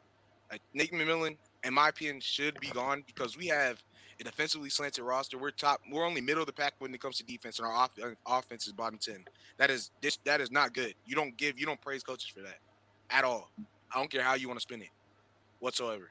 Like 0.50 0.62
Nate 0.74 0.92
McMillan, 0.92 1.36
in 1.64 1.74
my 1.74 1.88
opinion, 1.90 2.20
should 2.20 2.58
be 2.58 2.68
gone 2.68 3.04
because 3.06 3.36
we 3.36 3.46
have 3.48 3.82
a 4.20 4.24
defensively 4.24 4.70
slanted 4.70 5.04
roster. 5.04 5.38
We're 5.38 5.50
top. 5.50 5.80
We're 5.90 6.06
only 6.06 6.20
middle 6.20 6.42
of 6.42 6.46
the 6.46 6.52
pack 6.52 6.74
when 6.78 6.92
it 6.94 7.00
comes 7.00 7.18
to 7.18 7.24
defense, 7.24 7.58
and 7.58 7.66
our 7.66 7.72
off, 7.72 7.90
uh, 8.02 8.10
offense 8.26 8.66
is 8.66 8.72
bottom 8.72 8.98
ten. 8.98 9.24
That 9.58 9.70
is 9.70 9.90
this. 10.00 10.18
That 10.24 10.40
is 10.40 10.50
not 10.50 10.74
good. 10.74 10.94
You 11.06 11.14
don't 11.14 11.36
give. 11.36 11.58
You 11.58 11.66
don't 11.66 11.80
praise 11.80 12.02
coaches 12.02 12.30
for 12.30 12.40
that 12.40 12.58
at 13.10 13.24
all. 13.24 13.50
I 13.94 13.98
don't 13.98 14.10
care 14.10 14.22
how 14.22 14.34
you 14.34 14.48
want 14.48 14.58
to 14.58 14.62
spin 14.62 14.82
it, 14.82 14.90
whatsoever. 15.58 16.10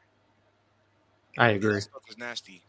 I 1.40 1.52
agree. 1.52 1.76
That 1.76 1.82
stuff 1.82 2.02
is 2.10 2.18
nasty. 2.18 2.62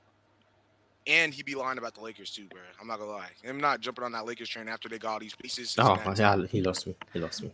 And 1.06 1.34
he'd 1.34 1.46
be 1.46 1.54
lying 1.54 1.78
about 1.78 1.94
the 1.94 2.00
Lakers 2.02 2.30
too, 2.30 2.46
bro. 2.46 2.60
I'm 2.80 2.86
not 2.86 2.98
gonna 2.98 3.10
lie. 3.10 3.30
I'm 3.46 3.60
not 3.60 3.80
jumping 3.80 4.04
on 4.04 4.12
that 4.12 4.26
Lakers 4.26 4.48
train 4.48 4.68
after 4.68 4.88
they 4.88 4.98
got 4.98 5.14
all 5.14 5.18
these 5.18 5.34
pieces. 5.34 5.74
Oh 5.78 5.98
yeah, 6.16 6.46
he 6.46 6.62
lost 6.62 6.86
me. 6.86 6.94
He 7.12 7.18
lost 7.18 7.42
me. 7.42 7.52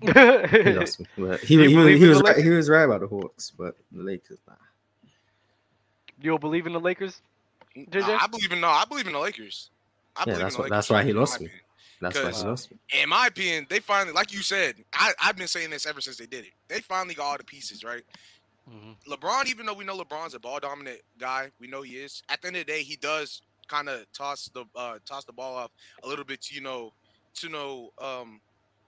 he 0.00 0.08
lost 0.72 1.00
me. 1.00 1.06
But 1.18 1.40
he, 1.40 1.56
he, 1.56 1.74
he, 1.74 1.98
he 1.98 2.06
was 2.06 2.22
right, 2.22 2.36
he 2.36 2.50
was 2.50 2.70
right 2.70 2.84
about 2.84 3.00
the 3.00 3.06
Hawks, 3.06 3.50
but 3.50 3.76
the 3.92 4.02
Lakers, 4.02 4.38
nah. 4.48 4.54
You 6.20 6.30
don't 6.30 6.40
believe 6.40 6.66
in 6.66 6.72
the 6.72 6.80
Lakers? 6.80 7.20
JJ? 7.76 8.18
I 8.20 8.26
believe 8.28 8.52
in 8.52 8.60
no. 8.60 8.68
I 8.68 8.84
believe 8.84 9.06
in 9.06 9.12
the 9.12 9.18
Lakers. 9.18 9.70
I 10.16 10.24
yeah, 10.26 10.38
that's 10.38 10.56
what, 10.56 10.70
that's 10.70 10.88
why 10.88 11.02
he 11.02 11.12
lost 11.12 11.40
me. 11.40 11.50
That's 12.00 12.16
why 12.16 12.30
he 12.30 12.44
lost 12.44 12.70
me. 12.70 12.78
In 13.02 13.08
my 13.08 13.26
opinion, 13.26 13.66
they 13.68 13.80
finally, 13.80 14.12
like 14.12 14.32
you 14.32 14.42
said, 14.42 14.76
I, 14.92 15.12
I've 15.22 15.36
been 15.36 15.48
saying 15.48 15.70
this 15.70 15.86
ever 15.86 16.00
since 16.00 16.16
they 16.16 16.26
did 16.26 16.44
it. 16.44 16.52
They 16.68 16.80
finally 16.80 17.14
got 17.14 17.24
all 17.24 17.36
the 17.36 17.44
pieces 17.44 17.82
right. 17.82 18.02
Mm-hmm. 18.70 19.12
LeBron, 19.12 19.46
even 19.48 19.66
though 19.66 19.74
we 19.74 19.84
know 19.84 19.96
LeBron's 19.98 20.34
a 20.34 20.40
ball 20.40 20.58
dominant 20.58 21.00
guy, 21.18 21.50
we 21.60 21.66
know 21.66 21.82
he 21.82 21.96
is. 21.96 22.22
At 22.28 22.40
the 22.40 22.48
end 22.48 22.56
of 22.56 22.66
the 22.66 22.72
day, 22.72 22.82
he 22.82 22.96
does 22.96 23.42
kind 23.68 23.88
of 23.88 24.04
toss 24.12 24.50
the 24.54 24.64
uh, 24.76 24.98
toss 25.06 25.24
the 25.24 25.32
ball 25.32 25.56
off 25.56 25.70
a 26.02 26.08
little 26.08 26.24
bit 26.24 26.42
to 26.42 26.54
you 26.54 26.60
know 26.60 26.92
to 27.34 27.48
know 27.48 27.90
um, 28.00 28.40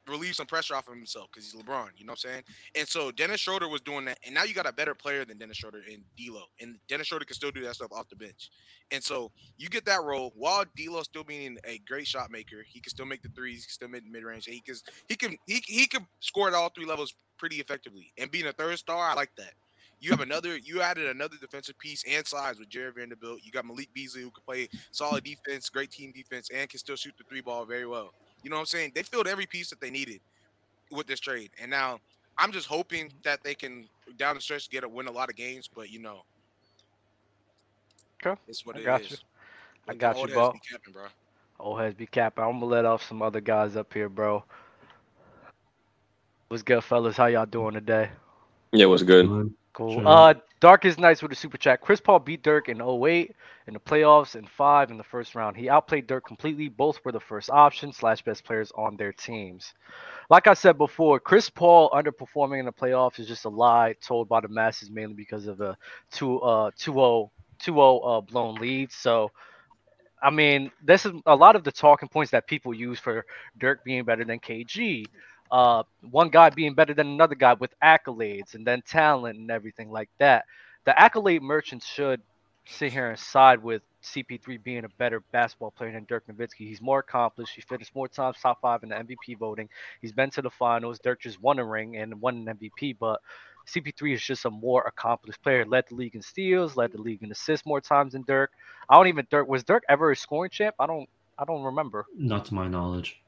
relieve 0.08 0.34
some 0.34 0.46
pressure 0.46 0.74
off 0.74 0.88
of 0.88 0.94
himself 0.94 1.28
because 1.32 1.50
he's 1.50 1.60
LeBron. 1.60 1.88
You 1.96 2.06
know 2.06 2.12
what 2.12 2.24
I'm 2.24 2.30
saying? 2.30 2.42
And 2.76 2.88
so 2.88 3.10
Dennis 3.10 3.40
Schroeder 3.40 3.68
was 3.68 3.80
doing 3.80 4.04
that, 4.06 4.18
and 4.24 4.34
now 4.34 4.44
you 4.44 4.54
got 4.54 4.66
a 4.66 4.72
better 4.72 4.94
player 4.94 5.24
than 5.24 5.38
Dennis 5.38 5.58
Schroeder 5.58 5.82
in 5.88 6.02
D'Lo, 6.16 6.44
and 6.60 6.76
Dennis 6.88 7.08
Schroeder 7.08 7.24
can 7.24 7.34
still 7.34 7.50
do 7.50 7.62
that 7.62 7.74
stuff 7.74 7.92
off 7.92 8.08
the 8.08 8.16
bench. 8.16 8.50
And 8.92 9.02
so 9.02 9.32
you 9.58 9.68
get 9.68 9.84
that 9.86 10.02
role 10.04 10.32
while 10.36 10.64
D'Lo 10.76 11.02
still 11.02 11.24
being 11.24 11.58
a 11.64 11.78
great 11.78 12.06
shot 12.06 12.30
maker. 12.30 12.64
He 12.66 12.80
can 12.80 12.90
still 12.90 13.06
make 13.06 13.22
the 13.22 13.28
threes, 13.30 13.58
he 13.58 13.66
can 13.66 13.72
still 13.72 13.88
make 13.88 14.10
mid 14.10 14.24
range. 14.24 14.46
He 14.46 14.60
can 14.60 14.76
he 15.08 15.16
can 15.16 15.36
he 15.46 15.62
he 15.66 15.86
can 15.86 16.06
score 16.20 16.48
at 16.48 16.54
all 16.54 16.68
three 16.70 16.86
levels 16.86 17.14
pretty 17.38 17.56
effectively. 17.56 18.12
And 18.18 18.30
being 18.30 18.46
a 18.46 18.52
third 18.52 18.78
star, 18.78 19.10
I 19.10 19.14
like 19.14 19.34
that. 19.36 19.52
You 20.00 20.10
have 20.10 20.20
another. 20.20 20.56
You 20.56 20.82
added 20.82 21.06
another 21.08 21.36
defensive 21.40 21.78
piece 21.78 22.04
and 22.08 22.26
size 22.26 22.58
with 22.58 22.68
Jarred 22.68 22.96
Vanderbilt. 22.96 23.40
You 23.42 23.50
got 23.50 23.64
Malik 23.64 23.92
Beasley 23.94 24.22
who 24.22 24.30
can 24.30 24.42
play 24.44 24.68
solid 24.90 25.24
defense, 25.24 25.68
great 25.70 25.90
team 25.90 26.12
defense, 26.14 26.50
and 26.54 26.68
can 26.68 26.78
still 26.78 26.96
shoot 26.96 27.14
the 27.16 27.24
three 27.24 27.40
ball 27.40 27.64
very 27.64 27.86
well. 27.86 28.12
You 28.42 28.50
know 28.50 28.56
what 28.56 28.60
I'm 28.60 28.66
saying? 28.66 28.92
They 28.94 29.02
filled 29.02 29.26
every 29.26 29.46
piece 29.46 29.70
that 29.70 29.80
they 29.80 29.90
needed 29.90 30.20
with 30.90 31.06
this 31.06 31.18
trade, 31.18 31.50
and 31.60 31.70
now 31.70 31.98
I'm 32.38 32.52
just 32.52 32.66
hoping 32.66 33.12
that 33.24 33.42
they 33.42 33.54
can 33.54 33.88
down 34.18 34.34
the 34.36 34.40
stretch 34.40 34.68
get 34.70 34.84
a 34.84 34.88
win 34.88 35.06
a 35.06 35.12
lot 35.12 35.30
of 35.30 35.36
games. 35.36 35.68
But 35.72 35.90
you 35.90 36.00
know, 36.00 36.22
okay, 38.24 38.40
it's 38.46 38.66
what 38.66 38.76
I 38.76 38.80
it 38.80 38.84
got 38.84 39.00
is. 39.00 39.10
You. 39.12 39.16
I 39.88 39.94
got 39.94 40.18
you, 40.18 40.28
bro. 40.28 40.52
Capping, 40.70 40.92
bro. 40.92 41.06
Old 41.58 41.80
heads 41.80 41.94
be 41.94 42.06
capping. 42.06 42.44
I'm 42.44 42.52
gonna 42.52 42.66
let 42.66 42.84
off 42.84 43.02
some 43.02 43.22
other 43.22 43.40
guys 43.40 43.76
up 43.76 43.92
here, 43.94 44.08
bro. 44.08 44.44
What's 46.48 46.62
good, 46.62 46.84
fellas? 46.84 47.16
How 47.16 47.26
y'all 47.26 47.46
doing 47.46 47.74
today? 47.74 48.10
Yeah, 48.72 48.86
what's 48.86 49.02
good? 49.02 49.52
Cool. 49.76 50.00
Sure. 50.00 50.06
Uh, 50.06 50.34
Darkest 50.60 50.98
Nights 50.98 51.22
with 51.22 51.32
a 51.32 51.36
super 51.36 51.58
chat. 51.58 51.82
Chris 51.82 52.00
Paul 52.00 52.20
beat 52.20 52.42
Dirk 52.42 52.70
in 52.70 52.80
08 52.80 53.36
in 53.66 53.74
the 53.74 53.80
playoffs 53.80 54.34
and 54.34 54.48
five 54.48 54.90
in 54.90 54.96
the 54.96 55.04
first 55.04 55.34
round. 55.34 55.54
He 55.54 55.68
outplayed 55.68 56.06
Dirk 56.06 56.26
completely. 56.26 56.68
Both 56.68 57.04
were 57.04 57.12
the 57.12 57.20
first 57.20 57.50
option 57.50 57.92
slash 57.92 58.22
best 58.22 58.44
players 58.44 58.72
on 58.74 58.96
their 58.96 59.12
teams. 59.12 59.74
Like 60.30 60.46
I 60.46 60.54
said 60.54 60.78
before, 60.78 61.20
Chris 61.20 61.50
Paul 61.50 61.90
underperforming 61.90 62.60
in 62.60 62.64
the 62.64 62.72
playoffs 62.72 63.20
is 63.20 63.28
just 63.28 63.44
a 63.44 63.50
lie 63.50 63.94
told 64.00 64.30
by 64.30 64.40
the 64.40 64.48
masses 64.48 64.90
mainly 64.90 65.14
because 65.14 65.46
of 65.46 65.58
the 65.58 65.76
2 66.12 66.40
uh 66.40 66.70
2-0 66.78 67.30
2-0 67.62 68.18
uh, 68.18 68.20
blown 68.22 68.54
leads. 68.56 68.94
So, 68.94 69.30
I 70.22 70.30
mean, 70.30 70.70
this 70.82 71.04
is 71.04 71.12
a 71.26 71.36
lot 71.36 71.54
of 71.54 71.64
the 71.64 71.72
talking 71.72 72.08
points 72.08 72.30
that 72.32 72.46
people 72.46 72.72
use 72.72 72.98
for 72.98 73.26
Dirk 73.58 73.84
being 73.84 74.04
better 74.04 74.24
than 74.24 74.40
KG. 74.40 75.04
Uh, 75.50 75.82
one 76.10 76.28
guy 76.28 76.50
being 76.50 76.74
better 76.74 76.94
than 76.94 77.06
another 77.06 77.34
guy 77.34 77.54
with 77.54 77.74
accolades 77.80 78.54
and 78.54 78.66
then 78.66 78.82
talent 78.82 79.38
and 79.38 79.50
everything 79.50 79.90
like 79.90 80.08
that. 80.18 80.44
The 80.84 80.98
accolade 80.98 81.42
merchants 81.42 81.86
should 81.86 82.20
sit 82.66 82.92
here 82.92 83.10
and 83.10 83.18
side 83.18 83.62
with 83.62 83.82
CP3 84.02 84.62
being 84.62 84.84
a 84.84 84.88
better 84.88 85.20
basketball 85.32 85.70
player 85.72 85.92
than 85.92 86.04
Dirk 86.04 86.24
Nowitzki. 86.26 86.58
He's 86.58 86.80
more 86.80 87.00
accomplished. 87.00 87.54
He 87.54 87.60
finished 87.60 87.94
more 87.94 88.08
times 88.08 88.36
top 88.40 88.60
five 88.60 88.82
in 88.82 88.90
the 88.90 88.96
MVP 88.96 89.38
voting. 89.38 89.68
He's 90.00 90.12
been 90.12 90.30
to 90.30 90.42
the 90.42 90.50
finals. 90.50 90.98
Dirk 90.98 91.20
just 91.20 91.40
won 91.40 91.58
a 91.58 91.64
ring 91.64 91.96
and 91.96 92.20
won 92.20 92.48
an 92.48 92.56
MVP, 92.56 92.96
but 92.98 93.20
CP3 93.66 94.14
is 94.14 94.22
just 94.22 94.44
a 94.44 94.50
more 94.50 94.82
accomplished 94.86 95.42
player. 95.42 95.64
Led 95.64 95.84
the 95.88 95.96
league 95.96 96.14
in 96.14 96.22
steals, 96.22 96.76
led 96.76 96.92
the 96.92 97.00
league 97.00 97.22
in 97.22 97.30
assists 97.30 97.66
more 97.66 97.80
times 97.80 98.12
than 98.12 98.22
Dirk. 98.22 98.52
I 98.88 98.94
don't 98.96 99.08
even 99.08 99.26
Dirk 99.30 99.48
was 99.48 99.64
Dirk 99.64 99.82
ever 99.88 100.10
a 100.12 100.16
scoring 100.16 100.50
champ? 100.50 100.76
I 100.78 100.86
don't 100.86 101.08
I 101.38 101.44
don't 101.44 101.64
remember. 101.64 102.06
Not 102.16 102.46
to 102.46 102.54
my 102.54 102.68
knowledge. 102.68 103.20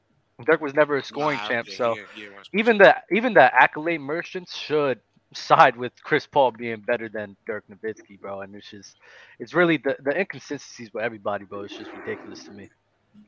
Dirk 0.45 0.61
was 0.61 0.73
never 0.73 0.97
a 0.97 1.03
scoring 1.03 1.39
Nah, 1.39 1.47
champ, 1.47 1.69
so 1.69 1.95
yeah, 1.95 2.05
yeah, 2.15 2.27
even 2.53 2.77
the 2.77 2.95
even 3.11 3.33
the 3.33 3.53
accolade 3.53 4.01
merchants 4.01 4.55
should 4.55 4.99
side 5.33 5.75
with 5.77 5.91
Chris 6.03 6.25
Paul 6.27 6.51
being 6.51 6.81
better 6.81 7.09
than 7.09 7.35
Dirk 7.45 7.63
Nowitzki, 7.69 8.19
bro. 8.19 8.41
And 8.41 8.55
it's 8.55 8.69
just 8.69 8.97
it's 9.39 9.53
really 9.53 9.77
the, 9.77 9.95
the 10.03 10.17
inconsistencies 10.17 10.89
with 10.93 11.03
everybody, 11.03 11.45
bro. 11.45 11.61
It's 11.63 11.75
just 11.75 11.93
ridiculous 11.93 12.43
to 12.45 12.53
me. 12.53 12.71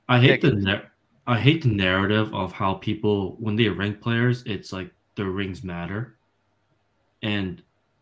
I 0.08 0.20
hate 0.20 0.42
the 0.42 0.52
Ridiculous. 0.52 0.56
nar- 0.56 0.92
I 1.28 1.40
hate 1.40 1.64
the 1.64 1.70
narrative 1.70 2.34
of 2.34 2.52
how 2.54 2.76
people 2.76 3.36
when 3.40 3.56
they 3.56 3.70
rank 3.70 4.02
players, 4.02 4.44
it's 4.46 4.72
like 4.72 4.94
their 5.16 5.30
rings 5.30 5.64
matter, 5.64 6.18
and 7.22 7.62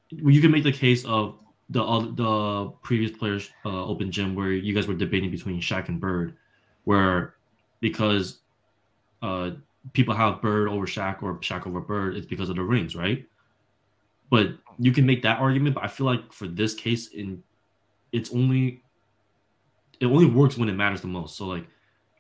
you 0.10 0.42
can 0.42 0.52
make 0.52 0.64
the 0.64 0.72
case 0.72 1.06
of 1.06 1.38
the 1.70 1.82
oth- 1.84 2.16
the 2.16 2.72
previous 2.84 3.12
players 3.12 3.50
uh, 3.66 3.86
open 3.86 4.12
gym 4.12 4.36
where 4.36 4.52
you 4.52 4.74
guys 4.74 4.88
were 4.88 4.94
debating 4.96 5.32
between 5.32 5.60
Shaq 5.62 5.88
and 5.90 6.00
Bird, 6.00 6.36
where 6.86 7.36
because 7.82 8.40
uh, 9.22 9.52
people 9.94 10.14
have 10.14 10.42
Bird 10.42 10.70
over 10.70 10.86
Shaq 10.86 11.22
or 11.22 11.36
Shaq 11.38 11.68
over 11.68 11.80
Bird, 11.80 12.16
it's 12.16 12.26
because 12.26 12.50
of 12.50 12.56
the 12.56 12.64
rings, 12.64 12.96
right? 12.96 13.26
But 14.30 14.50
you 14.78 14.92
can 14.92 15.06
make 15.06 15.24
that 15.24 15.40
argument, 15.40 15.76
but 15.76 15.84
I 15.84 15.88
feel 15.88 16.06
like 16.06 16.32
for 16.32 16.48
this 16.48 16.74
case, 16.74 17.08
in 17.08 17.44
it's 18.12 18.34
only 18.34 18.82
it 20.00 20.06
only 20.06 20.26
works 20.26 20.58
when 20.58 20.70
it 20.70 20.74
matters 20.74 21.02
the 21.02 21.08
most. 21.08 21.36
So 21.36 21.48
like 21.48 21.68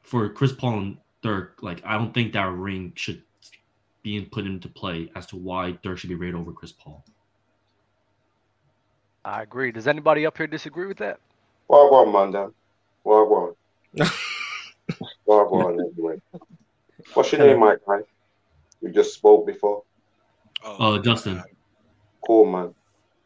for 0.03 0.29
Chris 0.29 0.51
Paul 0.51 0.79
and 0.79 0.97
Dirk, 1.21 1.59
like 1.61 1.81
I 1.85 1.97
don't 1.97 2.13
think 2.13 2.33
that 2.33 2.51
ring 2.51 2.93
should 2.95 3.21
be 4.01 4.21
put 4.21 4.45
into 4.45 4.67
play 4.67 5.11
as 5.15 5.25
to 5.27 5.35
why 5.35 5.71
Dirk 5.83 5.97
should 5.97 6.09
be 6.09 6.15
rated 6.15 6.35
over 6.35 6.51
Chris 6.51 6.71
Paul. 6.71 7.03
I 9.23 9.43
agree. 9.43 9.71
Does 9.71 9.87
anybody 9.87 10.25
up 10.25 10.37
here 10.37 10.47
disagree 10.47 10.87
with 10.87 10.97
that? 10.97 11.19
Well, 11.67 11.89
go 11.89 11.95
on, 12.07 12.13
man. 12.13 12.31
Then. 12.31 12.53
Well, 13.03 13.25
go 13.27 13.55
on. 13.99 14.09
Well, 15.25 15.47
go 15.47 15.67
on 15.67 15.79
anyway. 15.79 16.19
What's 17.13 17.31
your 17.31 17.45
name, 17.45 17.59
Mike? 17.59 17.79
Right? 17.87 18.03
You 18.81 18.89
just 18.89 19.13
spoke 19.13 19.45
before. 19.45 19.83
Oh, 20.63 20.95
Uh, 20.95 20.99
Justin. 20.99 21.43
Cool, 22.25 22.45
man. 22.45 22.75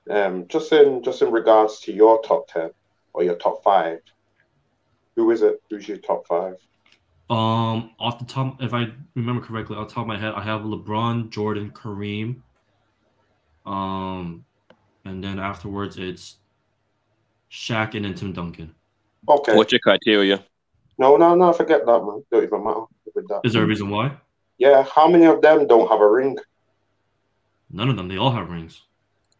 Um, 0.09 0.47
just 0.47 0.71
in 0.71 1.01
just 1.03 1.21
in 1.21 1.31
regards 1.31 1.79
to 1.81 1.93
your 1.93 2.21
top 2.21 2.47
ten 2.47 2.71
or 3.13 3.23
your 3.23 3.35
top 3.35 3.63
five, 3.63 3.99
who 5.15 5.31
is 5.31 5.41
it? 5.41 5.61
Who's 5.69 5.87
your 5.87 5.97
top 5.97 6.27
five? 6.27 6.55
Um, 7.29 7.91
off 7.99 8.19
the 8.19 8.25
top, 8.25 8.61
if 8.61 8.73
I 8.73 8.91
remember 9.15 9.41
correctly, 9.43 9.77
off 9.77 9.87
the 9.87 9.93
top 9.93 10.03
of 10.03 10.07
my 10.07 10.19
head, 10.19 10.33
I 10.35 10.41
have 10.43 10.61
LeBron, 10.61 11.29
Jordan, 11.29 11.71
Kareem. 11.71 12.41
Um, 13.65 14.45
and 15.05 15.23
then 15.23 15.39
afterwards 15.39 15.97
it's 15.97 16.37
Shaq 17.49 17.95
and 17.95 18.05
then 18.05 18.13
Tim 18.13 18.33
Duncan. 18.33 18.75
Okay. 19.27 19.55
What's 19.55 19.71
your 19.71 19.79
criteria? 19.79 20.43
No, 21.03 21.17
no, 21.17 21.35
no. 21.35 21.51
Forget 21.51 21.85
that, 21.85 21.99
man. 22.01 22.23
Don't 22.31 22.45
even 22.45 22.63
matter 22.63 22.85
with 23.13 23.27
that. 23.27 23.41
Is 23.43 23.51
there 23.51 23.63
a 23.63 23.65
reason 23.65 23.89
why? 23.89 24.15
Yeah. 24.57 24.83
How 24.83 25.09
many 25.09 25.25
of 25.25 25.41
them 25.41 25.67
don't 25.67 25.89
have 25.89 25.99
a 25.99 26.09
ring? 26.09 26.37
None 27.69 27.89
of 27.89 27.97
them. 27.97 28.07
They 28.07 28.15
all 28.15 28.31
have 28.31 28.49
rings. 28.49 28.83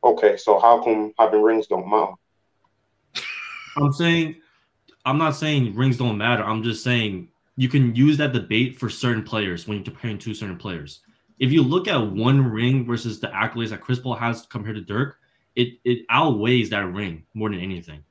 Okay, 0.04 0.36
so 0.36 0.60
how 0.60 0.84
come 0.84 1.14
having 1.18 1.42
rings 1.42 1.68
don't 1.68 1.90
matter? 1.90 2.12
I'm 3.78 3.94
saying, 3.94 4.36
I'm 5.06 5.18
not 5.18 5.38
saying 5.38 5.74
rings 5.74 5.96
don't 5.96 6.18
matter. 6.18 6.44
I'm 6.44 6.64
just 6.64 6.84
saying 6.84 7.30
you 7.56 7.70
can 7.70 7.96
use 7.96 8.18
that 8.18 8.34
debate 8.34 8.78
for 8.78 8.90
certain 8.90 9.24
players 9.24 9.66
when 9.66 9.78
you're 9.78 9.86
comparing 9.86 10.18
two 10.18 10.34
certain 10.34 10.58
players. 10.58 11.00
If 11.40 11.54
you 11.54 11.64
look 11.64 11.88
at 11.88 12.12
one 12.12 12.46
ring 12.46 12.86
versus 12.86 13.22
the 13.22 13.28
accolades 13.28 13.70
that 13.70 13.80
Chris 13.80 14.00
Paul 14.00 14.16
has 14.16 14.46
compared 14.48 14.76
to 14.76 14.82
Dirk, 14.82 15.18
it 15.56 15.80
it 15.86 16.06
outweighs 16.10 16.72
that 16.72 16.92
ring 16.92 17.24
more 17.34 17.50
than 17.50 17.62
anything. 17.62 18.04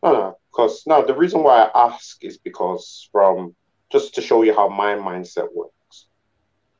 No, 0.00 0.12
no, 0.12 0.38
because 0.60 0.86
no, 0.86 1.04
the 1.04 1.14
reason 1.14 1.42
why 1.42 1.62
I 1.62 1.86
ask 1.86 2.22
is 2.22 2.36
because 2.36 3.08
from 3.12 3.54
just 3.90 4.14
to 4.14 4.20
show 4.20 4.42
you 4.42 4.54
how 4.54 4.68
my 4.68 4.94
mindset 4.94 5.48
works, 5.54 6.06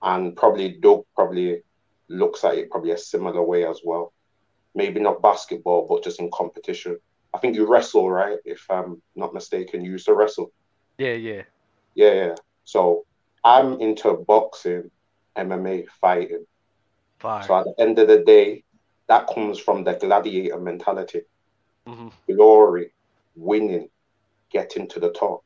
and 0.03 0.37
probably 0.37 0.73
Doug 0.73 1.05
probably 1.15 1.63
looks 2.09 2.45
at 2.45 2.57
it 2.57 2.71
probably 2.71 2.91
a 2.91 2.99
similar 2.99 3.43
way 3.43 3.67
as 3.67 3.81
well. 3.83 4.13
Maybe 4.75 5.01
not 5.01 5.23
basketball, 5.23 5.87
but 5.89 6.05
just 6.05 6.21
in 6.21 6.31
competition. 6.33 6.99
I 7.33 7.39
think 7.39 7.57
you 7.57 7.67
wrestle, 7.67 8.11
right? 8.11 8.39
If 8.45 8.67
I'm 8.69 9.01
not 9.17 9.33
mistaken, 9.33 9.85
you 9.85 9.93
used 9.93 10.07
to 10.07 10.15
wrestle. 10.15 10.53
Yeah, 10.99 11.15
yeah. 11.15 11.43
Yeah, 11.95 12.13
yeah. 12.13 12.35
So 12.65 13.05
I'm 13.45 13.81
into 13.81 14.13
boxing, 14.29 14.91
MMA, 15.37 15.89
fighting. 16.01 16.45
Fire. 17.19 17.47
So 17.47 17.55
at 17.57 17.65
the 17.65 17.75
end 17.79 17.99
of 17.99 18.09
the 18.09 18.23
day, 18.25 18.63
that 19.09 19.27
comes 19.27 19.59
from 19.59 19.85
the 19.85 19.95
gladiator 19.95 20.61
mentality. 20.61 21.23
hmm 21.87 22.09
glory, 22.31 22.93
winning, 23.35 23.89
getting 24.51 24.89
to 24.89 25.01
the 25.01 25.11
top. 25.11 25.45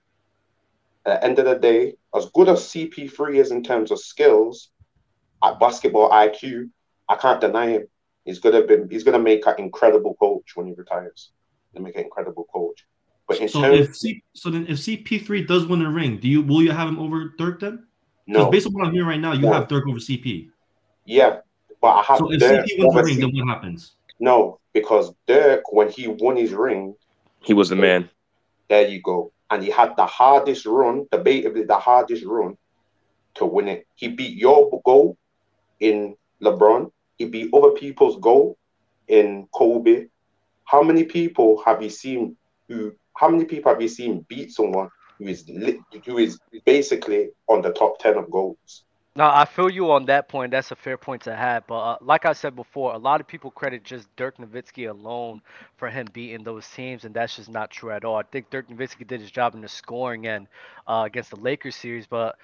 At 1.07 1.21
the 1.21 1.27
end 1.27 1.39
of 1.39 1.45
the 1.45 1.57
day, 1.57 1.95
as 2.15 2.27
good 2.35 2.49
as 2.49 2.61
CP3 2.61 3.37
is 3.37 3.51
in 3.51 3.63
terms 3.63 3.91
of 3.91 3.99
skills, 3.99 4.71
at 5.43 5.61
basketball 5.61 6.11
IQ, 6.11 6.71
I 7.09 7.17
can't 7.17 7.41
deny 7.41 7.69
him. 7.69 7.89
He's 8.25 8.39
gonna 8.39 8.63
be 8.63 8.77
he's 8.91 9.05
gonna 9.05 9.19
make 9.19 9.47
an 9.47 9.57
incredible 9.59 10.15
coach 10.15 10.53
when 10.55 10.67
he 10.67 10.73
retires. 10.73 11.31
He'll 11.75 11.83
make 11.83 11.97
an 11.97 12.05
incredible 12.05 12.47
coach. 12.53 12.87
But 13.29 13.41
in 13.41 13.49
So 13.49 13.61
terms 13.61 13.89
if 13.89 13.97
C, 13.97 14.23
so 14.35 14.49
then 14.49 14.67
if 14.67 14.79
CP3 14.79 15.47
does 15.47 15.67
win 15.67 15.83
a 15.83 15.91
ring, 15.91 16.19
do 16.19 16.29
you 16.29 16.41
will 16.41 16.63
you 16.63 16.73
have 16.73 16.89
him 16.89 16.99
over 16.99 17.35
Dirk 17.37 17.61
then? 17.61 17.87
No, 18.27 18.51
based 18.51 18.67
on 18.67 18.73
what 18.73 18.87
I'm 18.87 18.93
hearing 18.95 19.09
right 19.09 19.21
now, 19.21 19.33
you 19.33 19.43
No. 19.43 19.53
have 19.53 19.69
Dirk 19.69 19.87
over 19.87 19.99
CP. 19.99 20.49
yeah, 21.05 21.41
but 21.83 21.89
I 21.89 22.03
have 22.03 22.17
So 22.17 22.33
if 22.33 22.41
Dirk 22.41 22.65
CP 22.65 22.79
wins 22.79 22.95
over 22.95 23.05
ring, 23.05 23.21
then 23.21 23.31
what 23.35 23.47
happens? 23.47 23.97
No, 24.19 24.61
because 24.73 25.13
Dirk, 25.27 25.71
when 25.71 25.91
he 25.91 26.09
won 26.09 26.37
his 26.37 26.53
ring, 26.55 26.95
He 27.45 27.55
was 27.55 27.69
the 27.69 27.77
man. 27.77 28.09
There 28.69 28.89
you 28.89 29.01
go. 29.03 29.33
And 29.51 29.63
he 29.63 29.71
had 29.71 29.97
the 29.97 30.07
hardest 30.07 30.67
run, 30.67 31.05
debatably 31.13 31.67
the 31.67 31.77
hardest 31.77 32.25
run 32.25 32.57
to 33.35 33.45
win 33.45 33.69
it. 33.69 33.87
He 33.95 34.09
beat 34.09 34.37
your 34.37 34.81
goal 34.85 35.17
in 35.81 36.17
LeBron. 36.43 36.91
He 37.19 37.27
beat 37.27 37.53
other 37.53 37.71
people's 37.71 38.19
goal 38.21 38.57
in 39.09 39.47
Kobe. 39.55 40.07
How 40.65 40.83
many 40.83 41.05
people 41.05 41.63
have 41.65 41.83
you 41.83 41.91
seen 41.91 42.37
who? 42.69 42.95
How 43.17 43.29
many 43.29 43.45
people 43.45 43.71
have 43.71 43.83
you 43.83 43.89
seen 43.89 44.25
beat 44.29 44.51
someone 44.51 44.89
who 45.19 45.27
is 45.29 45.45
who 46.05 46.19
is 46.19 46.39
basically 46.65 47.29
on 47.49 47.63
the 47.63 47.73
top 47.73 47.99
ten 47.99 48.17
of 48.17 48.31
goals? 48.31 48.85
No, 49.17 49.27
I 49.27 49.45
feel 49.45 49.71
you 49.71 49.93
on 49.93 50.07
that 50.07 50.29
point. 50.29 50.51
That's 50.51 50.73
a 50.73 50.77
fair 50.77 50.97
point 50.97 51.23
to 51.23 51.37
have. 51.37 51.67
But 51.69 51.79
uh, 51.79 51.99
like 52.01 52.25
I 52.25 52.33
said 52.33 52.57
before, 52.57 52.95
a 52.95 52.99
lot 52.99 53.21
of 53.21 53.29
people 53.29 53.51
credit 53.51 53.85
just 53.85 54.09
Dirk 54.17 54.39
Nowitzki 54.39 54.91
alone 54.91 55.41
for 55.77 55.89
him 55.89 56.09
beating 56.13 56.43
those 56.43 56.67
teams, 56.69 57.05
and 57.05 57.15
that's 57.15 57.37
just 57.37 57.49
not 57.49 57.71
true 57.71 57.93
at 57.93 58.05
all. 58.05 58.17
I 58.17 58.23
think 58.25 58.51
Dirk 58.51 58.69
Nowitzki 58.69 59.07
did 59.07 59.21
his 59.21 59.31
job 59.31 59.55
in 59.55 59.61
the 59.61 59.69
scoring 59.69 60.27
end 60.27 60.49
uh, 60.89 61.05
against 61.07 61.31
the 61.31 61.37
Lakers 61.37 61.77
series, 61.77 62.07
but 62.09 62.37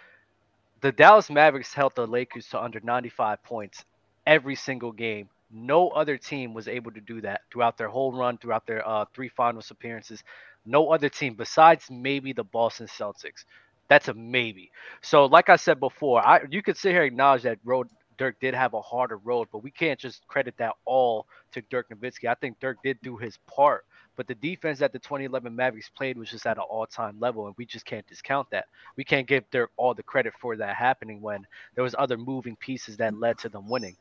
the 0.81 0.93
Dallas 0.93 1.31
Mavericks 1.31 1.75
held 1.75 1.95
the 1.97 2.07
Lakers 2.07 2.49
to 2.51 2.63
under 2.63 2.81
95 2.81 3.43
points 3.43 3.85
every 4.27 4.55
single 4.55 4.93
game. 4.93 5.29
No 5.51 5.89
other 5.89 6.19
team 6.19 6.55
was 6.55 6.69
able 6.69 6.93
to 6.93 7.01
do 7.01 7.21
that 7.23 7.43
throughout 7.53 7.79
their 7.79 7.89
whole 7.89 8.13
run, 8.13 8.39
throughout 8.39 8.67
their 8.67 8.87
uh, 8.89 9.07
three 9.15 9.29
finals 9.29 9.73
appearances. 9.73 10.23
No 10.67 10.91
other 10.93 11.09
team 11.09 11.35
besides 11.35 11.87
maybe 11.91 12.33
the 12.33 12.45
Boston 12.45 12.87
Celtics. 12.87 13.45
That's 13.91 14.07
a 14.07 14.15
maybe. 14.15 14.71
So, 15.03 15.27
like 15.27 15.49
I 15.49 15.57
said 15.57 15.81
before, 15.81 16.27
I 16.27 16.43
you 16.49 16.63
could 16.63 16.77
sit 16.77 16.93
here 16.93 17.03
and 17.03 17.13
acknowledge 17.13 17.43
that 17.43 17.59
road 17.65 17.89
Dirk 18.19 18.39
did 18.39 18.55
have 18.55 18.75
a 18.75 18.81
harder 18.81 19.17
road, 19.17 19.49
but 19.51 19.65
we 19.65 19.71
can't 19.73 19.99
just 19.99 20.27
credit 20.29 20.55
that 20.59 20.75
all 20.85 21.27
to 21.53 21.61
Dirk 21.63 21.89
Nowitzki. 21.89 22.29
I 22.29 22.35
think 22.35 22.61
Dirk 22.61 22.77
did 22.85 22.99
do 23.03 23.17
his 23.17 23.39
part, 23.47 23.85
but 24.15 24.29
the 24.29 24.35
defense 24.37 24.79
that 24.79 24.93
the 24.93 25.01
2011 25.01 25.57
Mavericks 25.57 25.89
played 25.89 26.19
was 26.19 26.31
just 26.31 26.47
at 26.47 26.59
an 26.59 26.63
all-time 26.69 27.17
level, 27.19 27.47
and 27.47 27.55
we 27.59 27.67
just 27.67 27.85
can't 27.85 28.07
discount 28.07 28.49
that. 28.51 28.67
We 28.97 29.05
can't 29.05 29.27
give 29.27 29.51
Dirk 29.51 29.71
all 29.77 29.95
the 29.95 30.03
credit 30.03 30.35
for 30.39 30.55
that 30.57 30.77
happening 30.77 31.21
when 31.21 31.47
there 31.75 31.83
was 31.83 31.97
other 31.99 32.17
moving 32.17 32.57
pieces 32.57 32.99
that 32.99 33.19
led 33.19 33.39
to 33.39 33.49
them 33.49 33.69
winning. 33.69 33.97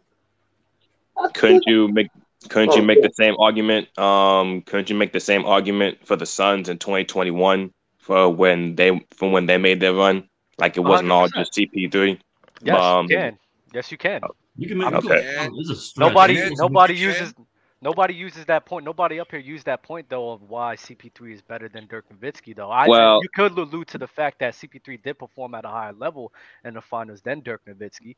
Couldn't 1.34 1.63
you 1.65 1.88
make 1.88 2.10
couldn't 2.50 2.75
you 2.75 2.84
make 2.84 3.01
the 3.01 3.12
same 3.13 3.36
argument? 3.39 3.98
Um, 3.98 4.62
couldn't 4.62 4.89
you 4.89 4.96
make 4.96 5.13
the 5.13 5.19
same 5.19 5.46
argument 5.46 6.05
for 6.05 6.15
the 6.15 6.25
Suns 6.25 6.69
in 6.69 6.77
2021 6.77 7.74
for 8.10 8.28
when 8.34 8.75
they 8.75 8.89
from 9.12 9.32
when 9.32 9.46
they 9.46 9.58
made 9.58 9.80
their 9.80 9.94
run? 9.94 10.28
Like 10.58 10.75
it 10.78 10.82
wasn't 10.82 11.12
all 11.12 11.28
100%. 11.30 11.34
just 11.36 11.54
CP3. 11.54 12.20
Yes, 12.63 12.82
Um, 12.82 13.06
you 13.08 13.16
can. 13.18 13.39
Yes, 13.74 13.92
you 13.92 13.98
can. 14.00 14.22
You 14.58 14.68
can 14.68 14.78
make 14.80 14.92
Okay. 14.92 15.08
okay. 15.08 15.48
A 15.48 15.75
stretch. 15.75 15.98
Nobody, 16.10 16.34
Yeah, 16.34 16.50
nobody 16.58 16.96
you 16.96 17.12
can. 17.12 17.22
uses, 17.22 17.34
Nobody 17.82 18.13
uses 18.13 18.44
that 18.48 18.66
point. 18.66 18.84
Nobody 18.84 19.22
up 19.22 19.32
here 19.32 19.39
used 19.39 19.66
that 19.68 19.84
point 19.84 20.10
though 20.10 20.32
of 20.32 20.42
why 20.42 20.75
CP3 20.75 21.34
is 21.34 21.42
better 21.42 21.70
than 21.70 21.86
Dirk 21.88 22.06
Nowitzki 22.12 22.54
though. 22.56 22.70
I 22.72 22.88
Well- 22.89 23.20
you 23.24 23.30
could 23.34 23.54
allude 23.58 23.88
to 23.89 23.98
the 23.98 24.08
fact 24.08 24.39
that 24.39 24.54
CP3 24.56 24.98
did 25.01 25.18
perform 25.20 25.54
at 25.56 25.63
a 25.63 25.70
higher 25.70 25.94
level 25.94 26.34
in 26.66 26.74
the 26.74 26.82
finals 26.82 27.22
than 27.22 27.39
Dirk 27.42 27.62
Nowitzki, 27.70 28.16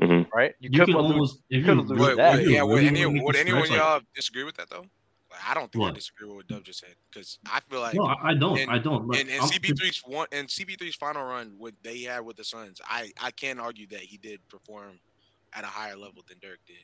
Mhm. 0.00 0.26
right? 0.34 0.54
You, 0.58 0.70
You 0.72 0.78
could 0.80 0.86
can 0.88 0.94
allude- 0.96 1.12
almost 1.12 1.42
if 1.48 1.64
could 1.64 1.76
allude 1.76 1.90
really- 1.90 1.98
to 2.02 2.08
Would, 2.08 2.18
that. 2.18 2.32
would, 2.32 2.40
if 2.42 2.48
you 2.48 2.54
yeah, 2.54 2.62
would, 2.62 2.82
any, 2.84 3.06
wanna 3.06 3.22
would 3.22 3.36
anyone 3.36 3.60
like- 3.68 3.70
y'all 3.78 4.00
disagree 4.16 4.42
with 4.44 4.56
that 4.56 4.68
though? 4.70 4.84
Like, 5.38 5.50
I 5.50 5.54
don't 5.54 5.70
think 5.72 5.84
I 5.84 5.90
disagree 5.92 6.26
with 6.28 6.36
what 6.36 6.48
Dub 6.48 6.64
just 6.64 6.80
said 6.80 6.94
because 7.10 7.38
I 7.50 7.60
feel 7.70 7.80
like 7.80 7.94
No, 7.94 8.04
I, 8.04 8.30
I 8.30 8.34
don't. 8.34 8.58
and- 8.58 8.70
I 8.70 8.78
don't. 8.78 9.08
Like, 9.08 9.20
in, 9.20 9.28
in 9.28 9.40
I'm- 9.40 9.48
CP3's 9.48 10.02
one 10.06 10.26
and 10.32 10.48
CP3's 10.48 10.94
final 10.96 11.24
run, 11.24 11.54
what 11.58 11.74
they 11.82 12.02
had 12.02 12.20
with 12.20 12.36
the 12.36 12.44
Suns, 12.44 12.80
I 12.84 13.12
I 13.20 13.30
can't 13.30 13.60
argue 13.60 13.86
that 13.88 14.00
he 14.00 14.16
did 14.16 14.40
perform 14.48 14.98
at 15.54 15.64
a 15.64 15.68
higher 15.68 15.96
level 15.96 16.22
than 16.28 16.38
Dirk 16.40 16.58
did, 16.66 16.76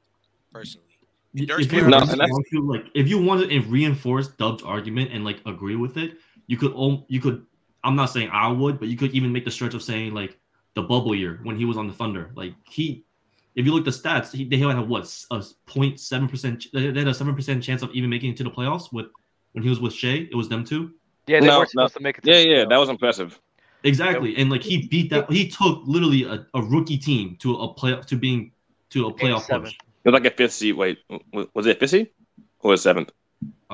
personally. 0.52 0.98
Y- 1.34 1.44
Dirk's 1.46 1.66
if 1.66 1.72
you, 1.72 1.78
player 1.80 1.90
No, 1.90 1.98
want 1.98 2.10
and 2.10 2.20
to, 2.52 2.60
like 2.62 2.86
if 2.94 3.08
you 3.08 3.18
wanted 3.20 3.50
to 3.50 3.60
reinforce 3.60 4.28
Dub's 4.28 4.62
argument 4.62 5.10
and 5.12 5.24
like 5.24 5.40
agree 5.46 5.76
with 5.76 5.96
it, 5.96 6.18
you 6.46 6.56
could 6.56 6.72
al- 6.72 7.04
you 7.08 7.20
could 7.20 7.44
I'm 7.82 7.96
not 7.96 8.06
saying 8.06 8.30
I 8.32 8.48
would, 8.48 8.78
but 8.78 8.88
you 8.88 8.96
could 8.96 9.12
even 9.12 9.32
make 9.32 9.44
the 9.44 9.50
stretch 9.50 9.74
of 9.74 9.82
saying 9.82 10.14
like 10.14 10.38
the 10.74 10.82
bubble 10.82 11.14
year 11.14 11.40
when 11.42 11.56
he 11.56 11.64
was 11.64 11.76
on 11.76 11.86
the 11.88 11.92
Thunder. 11.92 12.30
Like 12.34 12.54
he 12.70 13.04
if 13.54 13.64
you 13.64 13.72
look 13.72 13.86
at 13.86 13.92
the 13.92 13.98
stats, 14.08 14.32
he, 14.32 14.44
they 14.44 14.56
had 14.56 14.78
what 14.88 15.02
a 15.30 15.36
0.7 15.38 16.28
percent 16.30 16.66
they 16.72 16.86
had 16.86 17.08
a 17.08 17.14
seven 17.14 17.34
percent 17.34 17.62
chance 17.62 17.82
of 17.82 17.90
even 17.92 18.10
making 18.10 18.30
it 18.32 18.36
to 18.38 18.44
the 18.44 18.50
playoffs 18.50 18.92
with 18.92 19.06
when 19.52 19.62
he 19.62 19.68
was 19.70 19.80
with 19.80 19.92
Shai. 19.92 20.28
It 20.30 20.34
was 20.34 20.48
them 20.48 20.64
two. 20.64 20.92
yeah, 21.26 21.40
they 21.40 21.46
No, 21.46 21.60
were 21.60 21.68
no. 21.74 21.88
to 21.88 22.00
make 22.00 22.18
it. 22.18 22.24
To 22.24 22.30
Yeah, 22.30 22.38
the 22.42 22.48
yeah, 22.48 22.56
playoffs. 22.64 22.68
that 22.70 22.76
was 22.78 22.88
impressive. 22.88 23.40
Exactly, 23.84 24.36
and 24.36 24.50
like 24.50 24.62
he 24.62 24.86
beat 24.88 25.10
that. 25.10 25.30
He 25.30 25.48
took 25.48 25.82
literally 25.86 26.24
a, 26.24 26.46
a 26.54 26.62
rookie 26.62 26.96
team 26.98 27.36
to 27.40 27.54
a 27.56 27.74
play 27.74 28.00
to 28.06 28.16
being 28.16 28.50
to 28.90 29.06
a 29.06 29.12
playoff 29.12 29.42
seven. 29.42 29.64
push. 29.64 29.74
It 30.04 30.10
was 30.10 30.14
like 30.20 30.32
a 30.32 30.36
fifth 30.36 30.52
seed. 30.54 30.74
Wait, 30.74 30.98
was 31.54 31.66
it 31.66 31.78
fifth 31.78 31.90
seed 31.90 32.10
or 32.60 32.70
was 32.70 32.80
it 32.80 32.82
seventh? 32.84 33.10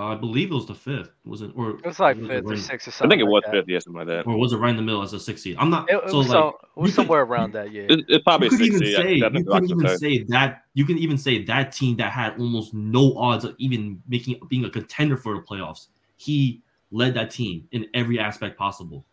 Uh, 0.00 0.06
I 0.06 0.14
believe 0.14 0.50
it 0.50 0.54
was 0.54 0.64
the 0.64 0.74
fifth. 0.74 1.10
Was 1.26 1.42
it 1.42 1.50
or 1.54 1.72
It 1.72 1.84
was 1.84 2.00
like 2.00 2.16
was 2.16 2.28
fifth 2.28 2.44
or 2.46 2.56
sixth 2.56 2.88
or 2.88 2.90
something. 2.90 3.18
I 3.18 3.20
think 3.20 3.28
it 3.28 3.30
was 3.30 3.42
that. 3.44 3.50
fifth, 3.52 3.68
yeah, 3.68 3.78
something 3.80 3.98
like 3.98 4.06
that. 4.06 4.26
or 4.26 4.38
was 4.38 4.54
it 4.54 4.56
right 4.56 4.70
in 4.70 4.76
the 4.76 4.82
middle 4.82 5.02
as 5.02 5.12
a 5.12 5.20
six 5.20 5.42
seed? 5.42 5.56
I'm 5.58 5.68
not. 5.68 5.90
It, 5.90 5.96
it 5.96 6.10
so 6.10 6.16
was, 6.18 6.28
like 6.28 6.36
some- 6.38 6.48
it 6.48 6.52
was 6.54 6.62
you 6.76 6.82
could- 6.84 6.94
somewhere 6.94 7.20
around 7.20 7.52
that. 7.52 7.70
Yeah. 7.70 7.82
It, 7.82 8.00
it's 8.08 8.24
probably 8.24 8.46
you 8.46 8.50
could 8.56 8.60
even 8.62 8.78
seed. 8.78 8.96
say 8.96 9.02
I, 9.02 9.04
I 9.04 9.12
you 9.28 9.30
think 9.30 9.48
could 9.48 9.64
even 9.70 9.86
third. 9.86 9.98
say 9.98 10.22
that 10.28 10.62
you 10.72 10.86
can 10.86 10.96
even 10.96 11.18
say 11.18 11.44
that 11.44 11.72
team 11.72 11.96
that 11.98 12.12
had 12.12 12.38
almost 12.38 12.72
no 12.72 13.14
odds 13.18 13.44
of 13.44 13.54
even 13.58 14.02
making 14.08 14.40
being 14.48 14.64
a 14.64 14.70
contender 14.70 15.18
for 15.18 15.34
the 15.34 15.42
playoffs. 15.42 15.88
He 16.16 16.62
led 16.90 17.12
that 17.14 17.30
team 17.30 17.68
in 17.72 17.86
every 17.92 18.18
aspect 18.18 18.56
possible. 18.58 19.04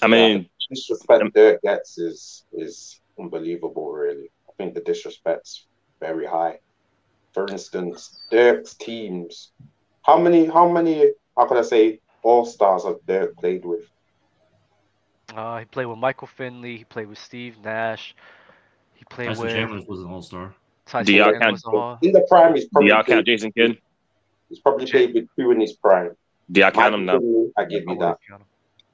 I 0.00 0.06
mean, 0.06 0.48
disrespect 0.70 1.20
Um, 1.22 1.30
Dirk 1.34 1.60
gets 1.60 1.98
is 1.98 2.46
is 2.54 3.02
unbelievable. 3.18 3.92
Really, 3.92 4.30
I 4.48 4.52
think 4.56 4.72
the 4.72 4.80
disrespect's 4.80 5.66
very 6.00 6.24
high. 6.24 6.60
For 7.36 7.46
instance, 7.48 8.18
Dirk's 8.30 8.72
teams. 8.76 9.52
How 10.06 10.18
many? 10.18 10.46
How 10.46 10.66
many? 10.72 11.12
How 11.36 11.46
could 11.46 11.58
I 11.58 11.62
say 11.62 12.00
all 12.22 12.46
stars 12.46 12.84
have 12.84 12.96
Dirk 13.06 13.36
played 13.36 13.62
with? 13.62 13.82
Uh, 15.34 15.58
he 15.58 15.66
played 15.66 15.84
with 15.84 15.98
Michael 15.98 16.28
Finley. 16.28 16.78
He 16.78 16.84
played 16.84 17.08
with 17.10 17.18
Steve 17.18 17.58
Nash. 17.62 18.14
He 18.94 19.04
played 19.04 19.26
Tyson 19.26 19.44
with 19.44 19.52
Chandler 19.52 19.82
was 19.86 20.00
an 20.00 20.06
all 20.06 20.22
star. 20.22 20.54
Tyson 20.86 21.04
Do 21.04 21.12
y'all 21.12 21.38
count- 21.38 21.52
was 21.52 21.64
a 21.66 21.70
Hall. 21.70 21.98
In 22.00 22.12
the 22.12 22.26
prime, 22.26 22.54
he's 22.54 22.64
do 22.64 22.70
probably 22.72 22.88
y'all 22.88 22.96
count 23.04 23.06
played, 23.06 23.26
Jason 23.26 23.52
Kidd? 23.52 23.78
he's 24.48 24.60
probably 24.60 24.90
played 24.90 25.12
with 25.12 25.26
two 25.38 25.50
in 25.50 25.60
his 25.60 25.74
prime. 25.74 26.12
Do 26.50 26.60
y'all 26.62 26.70
count 26.70 26.94
him 26.94 27.04
now? 27.04 27.20
I 27.58 27.66
give 27.66 27.82
you 27.86 27.98
that, 27.98 28.16
him. 28.26 28.40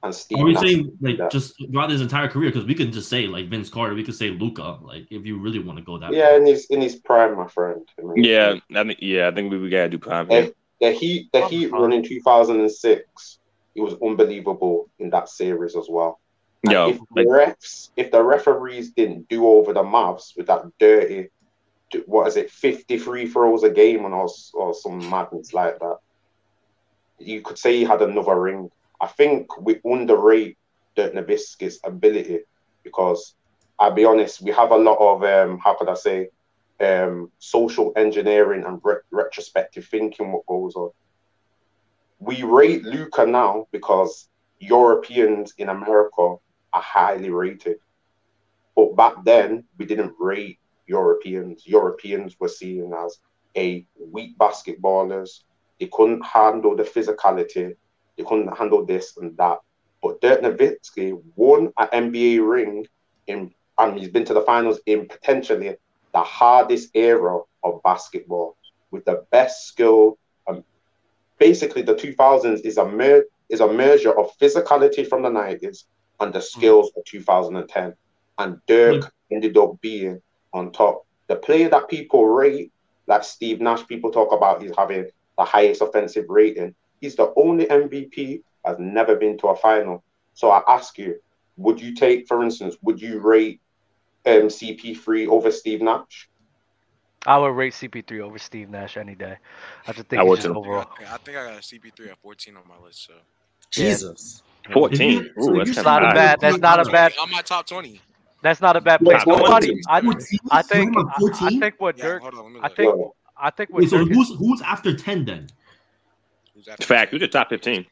And 0.03 0.13
Steve. 0.13 0.37
Are 0.39 0.43
we 0.45 0.53
Nash. 0.53 0.63
saying 0.63 0.97
like 1.01 1.17
Yeah. 1.17 1.29
just 1.29 1.55
throughout 1.71 1.89
his 1.89 2.01
entire 2.01 2.27
career? 2.27 2.49
Because 2.51 2.65
we 2.65 2.75
can 2.75 2.91
just 2.91 3.09
say 3.09 3.25
like 3.25 3.47
Vince 3.49 3.69
Carter. 3.69 3.95
We 3.95 4.03
could 4.03 4.15
say 4.15 4.29
Luka. 4.31 4.79
Like 4.81 5.07
if 5.09 5.25
you 5.25 5.37
really 5.39 5.59
want 5.59 5.79
to 5.79 5.83
go 5.85 5.97
that. 5.97 6.11
Yeah, 6.13 6.29
far. 6.29 6.37
in 6.39 6.45
his 6.45 6.65
in 6.65 6.81
his 6.81 6.97
prime, 6.97 7.35
my 7.37 7.47
friend. 7.47 7.87
I 7.97 8.01
mean, 8.03 8.23
Yeah, 8.23 8.55
I 8.75 8.83
think 8.83 8.99
yeah, 9.01 9.29
I 9.29 9.31
think 9.31 9.49
we, 9.51 9.57
we 9.59 9.69
gotta 9.69 9.89
do 9.89 9.97
prime 9.97 10.29
here. 10.29 10.51
the 10.81 10.91
Heat, 10.91 11.31
the 11.31 11.43
I'm 11.43 11.49
Heat 11.49 11.69
fine. 11.69 11.81
run 11.81 11.93
in 11.93 12.03
2006. 12.03 13.39
It 13.75 13.81
was 13.81 13.95
unbelievable 14.03 14.89
in 14.99 15.09
that 15.11 15.29
series 15.29 15.75
as 15.75 15.87
well. 15.89 16.19
Yeah, 16.65 16.87
Yo, 16.87 16.89
if 16.91 16.99
the 17.15 17.23
refs, 17.23 17.89
if 17.97 18.11
the 18.11 18.21
referees 18.23 18.91
didn't 18.91 19.27
do 19.29 19.47
over 19.47 19.73
the 19.73 19.83
Mavs 19.83 20.35
with 20.37 20.47
that 20.47 20.63
dirty, 20.79 21.29
what 22.05 22.27
is 22.27 22.37
it, 22.37 22.51
50 22.51 22.97
free 22.99 23.27
throws 23.27 23.63
a 23.63 23.69
game 23.69 24.05
and 24.05 24.13
or, 24.13 24.29
or 24.53 24.73
some 24.73 25.09
madness 25.09 25.53
like 25.53 25.79
that, 25.79 25.97
you 27.19 27.41
could 27.41 27.57
say 27.57 27.77
he 27.77 27.83
had 27.83 28.01
another 28.01 28.39
ring. 28.39 28.69
I 29.03 29.07
think 29.07 29.57
we 29.59 29.81
underrate 29.83 30.57
Dirk 30.95 31.13
Nowitzki's 31.13 31.81
ability 31.83 32.39
because 32.83 33.35
I'll 33.77 33.91
be 33.91 34.05
honest, 34.05 34.41
we 34.41 34.51
have 34.51 34.71
a 34.71 34.77
lot 34.77 34.97
of 34.97 35.23
um, 35.23 35.59
how 35.59 35.73
could 35.73 35.89
I 35.89 35.95
say, 35.95 36.29
um, 36.79 37.29
social 37.37 37.91
engineering 37.97 38.63
and 38.65 38.79
re- 38.81 39.03
retrospective 39.11 39.85
thinking 39.87 40.31
what 40.31 40.45
goes 40.45 40.75
on. 40.75 40.91
We 42.19 42.43
rate 42.43 42.83
Luka 42.85 43.25
now 43.25 43.67
because 43.73 44.29
Europeans 44.59 45.53
in 45.57 45.67
America 45.67 46.35
are 46.71 46.81
highly 46.81 47.29
rated. 47.29 47.79
But 48.73 48.95
back 48.95 49.15
then, 49.25 49.65
we 49.77 49.85
didn't 49.85 50.13
rate 50.17 50.59
Europeans. 50.87 51.67
Europeans 51.67 52.39
were 52.39 52.47
seen 52.47 52.93
as 52.93 53.19
a 53.57 53.85
weak 53.99 54.37
basketballers. 54.37 55.41
They 55.77 55.89
couldn't 55.91 56.25
handle 56.25 56.77
the 56.77 56.83
physicality. 56.83 57.75
They 58.17 58.23
couldn't 58.23 58.55
handle 58.57 58.85
this 58.85 59.17
and 59.17 59.35
that. 59.37 59.59
But 60.01 60.21
Dirk 60.21 60.41
Nowitzki 60.41 61.19
won 61.35 61.71
an 61.77 62.11
NBA 62.11 62.47
ring 62.47 62.85
in, 63.27 63.53
and 63.77 63.97
he's 63.97 64.09
been 64.09 64.25
to 64.25 64.33
the 64.33 64.41
finals 64.41 64.79
in 64.85 65.07
potentially 65.07 65.75
the 66.13 66.21
hardest 66.21 66.89
era 66.93 67.39
of 67.63 67.81
basketball 67.83 68.57
with 68.91 69.05
the 69.05 69.25
best 69.31 69.67
skill. 69.67 70.17
Um, 70.47 70.63
basically, 71.39 71.81
the 71.81 71.95
2000s 71.95 72.61
is 72.61 72.77
a 72.77 72.85
mer- 72.85 73.25
is 73.49 73.59
a 73.59 73.71
measure 73.71 74.17
of 74.17 74.37
physicality 74.37 75.07
from 75.07 75.21
the 75.21 75.29
90s 75.29 75.85
and 76.19 76.33
the 76.33 76.39
hmm. 76.39 76.59
skills 76.59 76.91
of 76.95 77.03
2010. 77.05 77.93
And 78.37 78.59
Dirk 78.67 79.03
hmm. 79.03 79.35
ended 79.35 79.57
up 79.57 79.79
being 79.81 80.21
on 80.53 80.71
top. 80.71 81.05
The 81.27 81.35
player 81.35 81.69
that 81.69 81.89
people 81.89 82.27
rate, 82.27 82.71
like 83.07 83.23
Steve 83.23 83.61
Nash, 83.61 83.85
people 83.87 84.11
talk 84.11 84.31
about 84.31 84.61
he's 84.61 84.75
having 84.77 85.09
the 85.37 85.43
highest 85.43 85.81
offensive 85.81 86.25
rating. 86.29 86.75
He's 87.03 87.17
the 87.17 87.33
only 87.35 87.65
MVP 87.65 88.43
has 88.63 88.77
never 88.79 89.17
been 89.17 89.37
to 89.39 89.47
a 89.47 89.55
final. 89.57 90.01
So 90.35 90.51
I 90.51 90.61
ask 90.69 90.97
you, 90.97 91.19
would 91.57 91.81
you 91.81 91.93
take, 91.93 92.29
for 92.29 92.41
instance, 92.41 92.77
would 92.81 93.01
you 93.01 93.19
rate 93.19 93.59
um, 94.25 94.43
CP3 94.47 95.27
over 95.27 95.51
Steve 95.51 95.81
Nash? 95.81 96.29
I 97.25 97.37
would 97.39 97.49
rate 97.49 97.73
CP3 97.73 98.21
over 98.21 98.39
Steve 98.39 98.69
Nash 98.69 98.95
any 98.95 99.15
day. 99.15 99.35
I 99.85 99.91
just 99.91 100.07
think 100.07 100.21
I 100.21 100.23
would 100.23 100.37
just 100.37 100.47
too. 100.47 100.55
overall. 100.55 100.87
I 101.11 101.17
think 101.17 101.37
I 101.37 101.43
got 101.43 101.55
a 101.55 101.61
CP3 101.61 102.11
at 102.11 102.17
14 102.21 102.55
on 102.55 102.63
my 102.69 102.77
list. 102.85 103.05
So 103.07 103.13
Jesus. 103.69 104.41
Fourteen. 104.71 105.25
If 105.25 105.35
you- 105.35 105.43
so 105.43 105.53
that's 105.57 105.69
you 105.69 105.75
kind 105.75 105.75
That's 105.75 105.83
not 105.83 105.99
a 106.03 106.05
of 106.05 106.07
say- 106.07 106.11
high. 106.11 106.13
bad. 106.15 106.39
That's 106.39 106.57
not 106.59 106.87
a 106.87 106.89
bad. 106.89 107.13
on 107.21 107.29
my 107.31 107.41
top 107.41 107.67
20. 107.67 107.99
That's 108.41 108.61
not 108.61 108.77
a 108.77 108.81
bad 108.81 109.01
place. 109.01 109.21
Nobody. 109.27 109.67
14. 109.67 109.81
I, 109.89 110.57
I 110.59 110.61
think. 110.61 110.95
I, 110.97 111.01
I 111.01 111.19
14? 111.19 111.59
think 111.59 111.75
what 111.79 111.97
Yeah, 111.97 112.03
Dirk. 112.05 112.21
hold 112.21 112.35
on. 112.35 112.55
I 112.63 112.69
think. 112.69 112.95
No. 112.95 113.13
I 113.35 113.49
think 113.49 113.71
what 113.71 113.81
Wait, 113.81 113.89
so 113.89 113.97
Dirk 113.97 114.11
is- 114.11 114.15
who's 114.15 114.37
who's 114.37 114.61
after 114.61 114.95
ten 114.95 115.25
then? 115.25 115.49
Who's 116.65 116.71
after 116.71 116.85
Fact, 116.85 117.11
10? 117.11 117.19
who's 117.19 117.27
the 117.27 117.31
top 117.31 117.49
fifteen? 117.49 117.85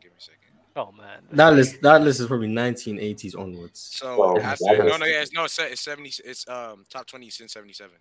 Give 0.00 0.10
me 0.10 0.16
a 0.18 0.20
second. 0.20 0.38
Oh 0.76 0.90
man. 0.92 1.20
That 1.32 1.52
list, 1.54 1.82
that 1.82 2.00
list 2.02 2.20
is 2.20 2.26
probably 2.26 2.48
1980s 2.48 3.38
onwards. 3.38 3.80
So 3.94 4.18
Well, 4.18 4.40
after, 4.40 4.64
no, 4.78 4.96
no, 4.96 5.04
yeah, 5.06 5.20
it's, 5.22 5.32
no, 5.32 5.44
it's, 5.44 5.58
it's 5.58 5.80
70. 5.82 6.10
It's 6.24 6.48
um 6.48 6.84
top 6.88 7.06
20 7.06 7.28
since 7.30 7.52
77. 7.52 7.92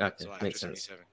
Okay, 0.00 0.14
So 0.18 0.30
makes 0.42 0.60
sense. 0.60 0.84
77. 0.84 1.04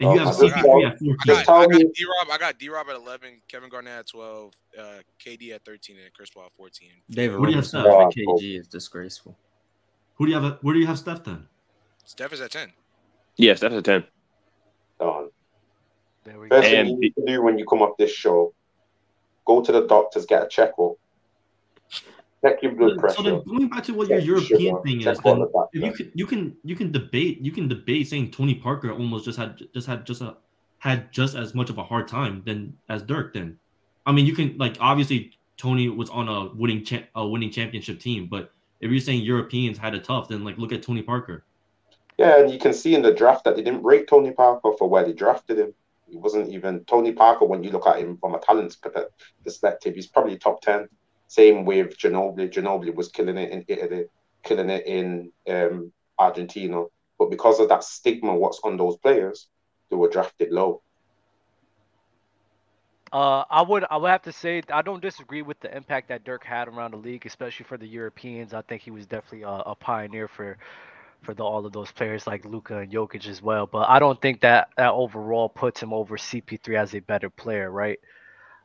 You 0.00 0.06
Oh, 0.06 0.16
have 0.18 0.28
I 0.28 0.30
got- 0.30 0.38
CP3 0.38 0.86
at 0.86 1.40
I 1.40 1.44
got, 1.44 1.48
I 1.48 1.66
got 1.66 1.92
D 1.94 2.04
Rob. 2.04 2.28
I 2.30 2.38
got 2.38 2.58
D 2.58 2.68
Rob 2.68 2.88
at 2.88 2.94
11, 2.96 3.40
Kevin 3.48 3.68
Garnett 3.68 3.98
at 3.98 4.06
12, 4.06 4.54
uh, 4.78 4.82
KD 5.24 5.52
at 5.54 5.64
13, 5.64 5.96
and 6.04 6.12
Chris 6.14 6.30
Paul 6.30 6.44
at 6.46 6.52
14. 6.52 6.88
David 7.10 7.40
What 7.40 7.46
do 7.46 7.52
you 7.52 7.56
have 7.56 7.64
Robinson 7.74 7.80
Steph? 7.82 8.14
having 8.14 8.38
KG 8.38 8.60
is 8.60 8.68
disgraceful. 8.68 9.36
Who 10.14 10.26
do 10.26 10.32
you 10.32 10.40
have? 10.40 10.58
Where 10.62 10.74
do 10.74 10.78
you 10.80 10.86
have 10.86 10.98
Steph 11.00 11.24
then? 11.24 11.48
Steph 12.04 12.32
is 12.32 12.40
at 12.40 12.52
10. 12.52 12.72
Yes, 13.38 13.58
that's 13.60 13.74
at 13.74 13.84
ten. 13.84 14.04
Done. 15.00 15.30
There 16.24 16.38
we 16.38 16.48
go. 16.48 16.56
First 16.56 16.68
thing 16.68 16.80
And 16.80 16.88
you 16.90 17.00
need 17.00 17.14
to 17.14 17.24
do 17.26 17.42
when 17.42 17.58
you 17.58 17.66
come 17.66 17.82
off 17.82 17.96
this 17.98 18.12
show, 18.12 18.52
go 19.46 19.62
to 19.62 19.72
the 19.72 19.86
doctors, 19.86 20.26
get 20.26 20.42
a 20.42 20.48
checkup, 20.48 20.92
check 22.42 22.62
your 22.62 22.72
blood 22.72 22.98
pressure. 22.98 23.16
So 23.16 23.22
then 23.22 23.42
going 23.44 23.68
back 23.68 23.84
to 23.84 23.94
what 23.94 24.08
your 24.08 24.18
European 24.18 24.58
sugar, 24.58 24.82
thing 24.82 25.00
is, 25.00 25.18
then 25.20 25.46
if 25.72 25.72
you 25.72 25.92
can 25.92 26.12
you 26.14 26.26
can 26.26 26.56
you 26.64 26.76
can 26.76 26.92
debate 26.92 27.40
you 27.40 27.52
can 27.52 27.68
debate 27.68 28.08
saying 28.08 28.30
Tony 28.30 28.54
Parker 28.54 28.92
almost 28.92 29.24
just 29.24 29.38
had 29.38 29.60
just 29.72 29.86
had 29.86 30.04
just 30.04 30.20
a 30.20 30.36
had 30.78 31.10
just 31.12 31.34
as 31.34 31.54
much 31.54 31.70
of 31.70 31.78
a 31.78 31.82
hard 31.82 32.06
time 32.06 32.42
than 32.46 32.76
as 32.88 33.02
Dirk 33.02 33.34
then. 33.34 33.58
I 34.06 34.12
mean 34.12 34.26
you 34.26 34.34
can 34.34 34.56
like 34.58 34.76
obviously 34.80 35.32
Tony 35.56 35.88
was 35.88 36.10
on 36.10 36.28
a 36.28 36.54
winning 36.54 36.84
cha- 36.84 37.08
a 37.14 37.26
winning 37.26 37.50
championship 37.50 38.00
team, 38.00 38.26
but 38.26 38.52
if 38.80 38.90
you're 38.90 39.00
saying 39.00 39.22
Europeans 39.22 39.76
had 39.76 39.94
it 39.94 40.04
tough, 40.04 40.28
then 40.28 40.44
like 40.44 40.56
look 40.56 40.72
at 40.72 40.82
Tony 40.82 41.02
Parker. 41.02 41.44
Yeah, 42.16 42.40
and 42.40 42.50
you 42.50 42.58
can 42.58 42.72
see 42.72 42.94
in 42.94 43.02
the 43.02 43.12
draft 43.12 43.44
that 43.44 43.56
they 43.56 43.62
didn't 43.62 43.84
rate 43.84 44.08
Tony 44.08 44.32
Parker 44.32 44.72
for 44.76 44.88
where 44.88 45.04
they 45.04 45.12
drafted 45.12 45.58
him. 45.58 45.74
He 46.08 46.16
wasn't 46.16 46.50
even 46.50 46.84
Tony 46.84 47.12
Parker 47.12 47.44
when 47.44 47.62
you 47.62 47.70
look 47.70 47.86
at 47.86 47.98
him 47.98 48.16
from 48.18 48.34
a 48.34 48.38
talent 48.38 48.76
perspective. 49.44 49.94
He's 49.94 50.06
probably 50.06 50.38
top 50.38 50.60
ten. 50.62 50.88
Same 51.26 51.64
with 51.64 51.98
Ginobili. 51.98 52.50
Ginobili 52.50 52.94
was 52.94 53.08
killing 53.08 53.36
it 53.36 53.50
in 53.50 53.64
Italy, 53.68 54.06
killing 54.42 54.70
it 54.70 54.86
in 54.86 55.30
um, 55.48 55.92
Argentina. 56.18 56.84
but 57.18 57.30
because 57.30 57.60
of 57.60 57.68
that 57.68 57.84
stigma, 57.84 58.34
what's 58.34 58.60
on 58.64 58.76
those 58.76 58.96
players, 58.96 59.48
they 59.90 59.96
were 59.96 60.08
drafted 60.08 60.50
low. 60.52 60.82
Uh, 63.12 63.44
I 63.50 63.62
would 63.62 63.84
I 63.90 63.96
would 63.96 64.10
have 64.10 64.22
to 64.22 64.32
say 64.32 64.62
I 64.72 64.82
don't 64.82 65.00
disagree 65.00 65.42
with 65.42 65.58
the 65.60 65.74
impact 65.74 66.08
that 66.08 66.24
Dirk 66.24 66.44
had 66.44 66.68
around 66.68 66.92
the 66.92 66.98
league, 66.98 67.24
especially 67.24 67.64
for 67.64 67.78
the 67.78 67.86
Europeans. 67.86 68.52
I 68.52 68.62
think 68.62 68.82
he 68.82 68.90
was 68.90 69.06
definitely 69.06 69.42
a, 69.42 69.62
a 69.66 69.74
pioneer 69.74 70.28
for 70.28 70.58
for 71.22 71.34
the, 71.34 71.42
all 71.42 71.64
of 71.64 71.72
those 71.72 71.90
players 71.90 72.26
like 72.26 72.44
Luka 72.44 72.78
and 72.78 72.92
Jokic 72.92 73.28
as 73.28 73.42
well. 73.42 73.66
But 73.66 73.88
I 73.88 73.98
don't 73.98 74.20
think 74.20 74.40
that 74.40 74.68
that 74.76 74.92
overall 74.92 75.48
puts 75.48 75.82
him 75.82 75.92
over 75.92 76.16
CP3 76.16 76.76
as 76.76 76.94
a 76.94 77.00
better 77.00 77.30
player, 77.30 77.70
right? 77.70 77.98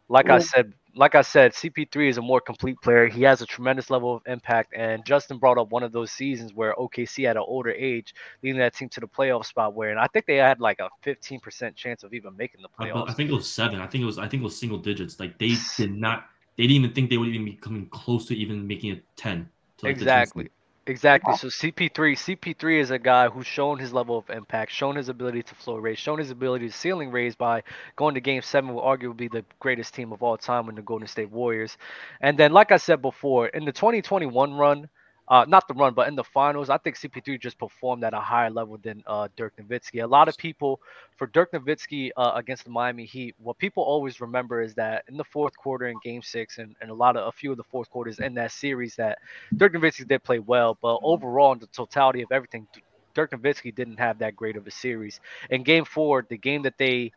Like 0.10 0.30
I 0.30 0.40
said, 0.40 0.74
like 0.96 1.16
I 1.16 1.22
said, 1.22 1.54
CP3 1.54 2.10
is 2.10 2.18
a 2.18 2.22
more 2.22 2.40
complete 2.40 2.80
player. 2.82 3.08
He 3.08 3.24
has 3.24 3.42
a 3.42 3.46
tremendous 3.46 3.90
level 3.90 4.16
of 4.16 4.22
impact. 4.28 4.74
And 4.76 5.04
Justin 5.06 5.38
brought 5.38 5.58
up 5.58 5.72
one 5.72 5.82
of 5.82 5.92
those 5.92 6.12
seasons 6.12 6.54
where 6.54 6.76
OKC 6.76 7.26
at 7.26 7.36
an 7.36 7.44
older 7.46 7.72
age, 7.72 8.14
leading 8.44 8.60
that 8.60 8.76
team 8.76 8.90
to 8.90 9.00
the 9.00 9.08
playoff 9.08 9.46
spot. 9.46 9.74
Where 9.74 9.90
and 9.90 10.00
I 10.00 10.08
think 10.08 10.26
they 10.26 10.36
had 10.36 10.60
like 10.60 10.80
a 10.80 10.90
15% 11.06 11.76
chance 11.76 12.04
of 12.04 12.14
even 12.14 12.36
making 12.38 12.62
the 12.62 12.70
playoffs. 12.70 13.10
I 13.10 13.14
think 13.14 13.30
it 13.30 13.34
was 13.34 13.50
seven. 13.50 13.80
I 13.80 13.88
think 13.88 14.04
it 14.04 14.06
was. 14.06 14.20
I 14.20 14.28
think 14.28 14.42
it 14.42 14.44
was 14.44 14.58
single 14.58 14.78
digits. 14.78 15.20
Like 15.20 15.38
they 15.40 15.56
did 15.78 15.96
not. 15.96 16.26
They 16.58 16.64
didn't 16.64 16.84
even 16.84 16.94
think 16.94 17.10
they 17.10 17.18
would 17.18 17.30
even 17.30 17.46
be 17.46 17.54
coming 17.54 17.88
close 17.88 18.28
to 18.28 18.36
even 18.36 18.68
making 18.68 18.92
it 18.92 19.04
10. 19.16 19.50
To 19.78 19.86
like 19.86 19.96
exactly. 19.96 20.50
Exactly. 20.86 21.34
So 21.34 21.48
CP3, 21.50 22.16
CP3 22.16 22.80
is 22.80 22.92
a 22.92 23.00
guy 23.00 23.30
who's 23.30 23.48
shown 23.48 23.80
his 23.80 23.94
level 23.94 24.18
of 24.18 24.30
impact, 24.30 24.72
shown 24.72 24.98
his 24.98 25.08
ability 25.08 25.44
to 25.44 25.56
floor 25.56 25.80
raise, 25.80 25.98
shown 25.98 26.20
his 26.20 26.30
ability 26.30 26.68
to 26.68 26.74
ceiling 26.74 27.10
raise 27.12 27.36
by 27.36 27.64
going 27.96 28.16
to 28.16 28.22
Game 28.22 28.42
Seven 28.42 28.74
with 28.74 28.84
arguably 28.84 29.32
the 29.32 29.46
greatest 29.60 29.94
team 29.94 30.12
of 30.12 30.22
all 30.22 30.38
time 30.38 30.68
in 30.68 30.76
the 30.76 30.82
Golden 30.82 31.08
State 31.08 31.30
Warriors. 31.32 31.78
And 32.20 32.38
then, 32.38 32.52
like 32.52 32.72
I 32.74 32.78
said 32.78 33.02
before, 33.02 33.48
in 33.48 33.64
the 33.64 33.72
2021 33.72 34.54
run, 34.56 34.90
uh, 35.30 35.46
not 35.48 35.68
the 35.68 35.74
run, 35.74 35.94
but 35.94 36.08
in 36.08 36.16
the 36.16 36.24
finals, 36.24 36.70
I 36.70 36.78
think 36.78 36.98
CP3 36.98 37.40
just 37.40 37.58
performed 37.58 38.04
at 38.04 38.14
a 38.14 38.20
higher 38.20 38.50
level 38.50 38.78
than 38.78 39.04
uh, 39.08 39.30
Dirk 39.38 39.54
Nowitzki. 39.58 40.04
A 40.04 40.08
lot 40.08 40.28
of 40.28 40.38
people, 40.38 40.82
for 41.16 41.28
Dirk 41.28 41.54
Nowitzki 41.54 42.12
uh, 42.18 42.34
against 42.36 42.66
the 42.66 42.70
Miami 42.70 43.06
Heat, 43.06 43.36
what 43.42 43.58
people 43.58 43.84
always 43.84 44.20
remember 44.20 44.62
is 44.62 44.74
that 44.76 45.06
in 45.08 45.16
the 45.16 45.24
fourth 45.24 45.56
quarter 45.56 45.88
in 45.88 45.96
Game 46.04 46.22
Six, 46.22 46.58
and, 46.58 46.76
and 46.82 46.90
a 46.90 46.94
lot 46.94 47.16
of 47.16 47.28
a 47.28 47.32
few 47.32 47.52
of 47.52 47.58
the 47.58 47.64
fourth 47.64 47.90
quarters 47.90 48.20
in 48.20 48.34
that 48.34 48.52
series, 48.52 48.96
that 48.98 49.18
Dirk 49.56 49.74
Nowitzki 49.74 50.08
did 50.08 50.24
play 50.24 50.40
well, 50.40 50.78
but 50.82 51.00
overall, 51.02 51.54
in 51.54 51.60
the 51.60 51.68
totality 51.68 52.22
of 52.22 52.32
everything, 52.32 52.68
Dirk 53.14 53.32
Nowitzki 53.32 53.74
didn't 53.74 54.00
have 54.00 54.20
that 54.20 54.36
great 54.36 54.58
of 54.58 54.68
a 54.68 54.72
series. 54.72 55.22
In 55.50 55.64
Game 55.64 55.86
Four, 55.86 56.26
the 56.28 56.38
game 56.38 56.64
that 56.64 56.78
they 56.78 57.12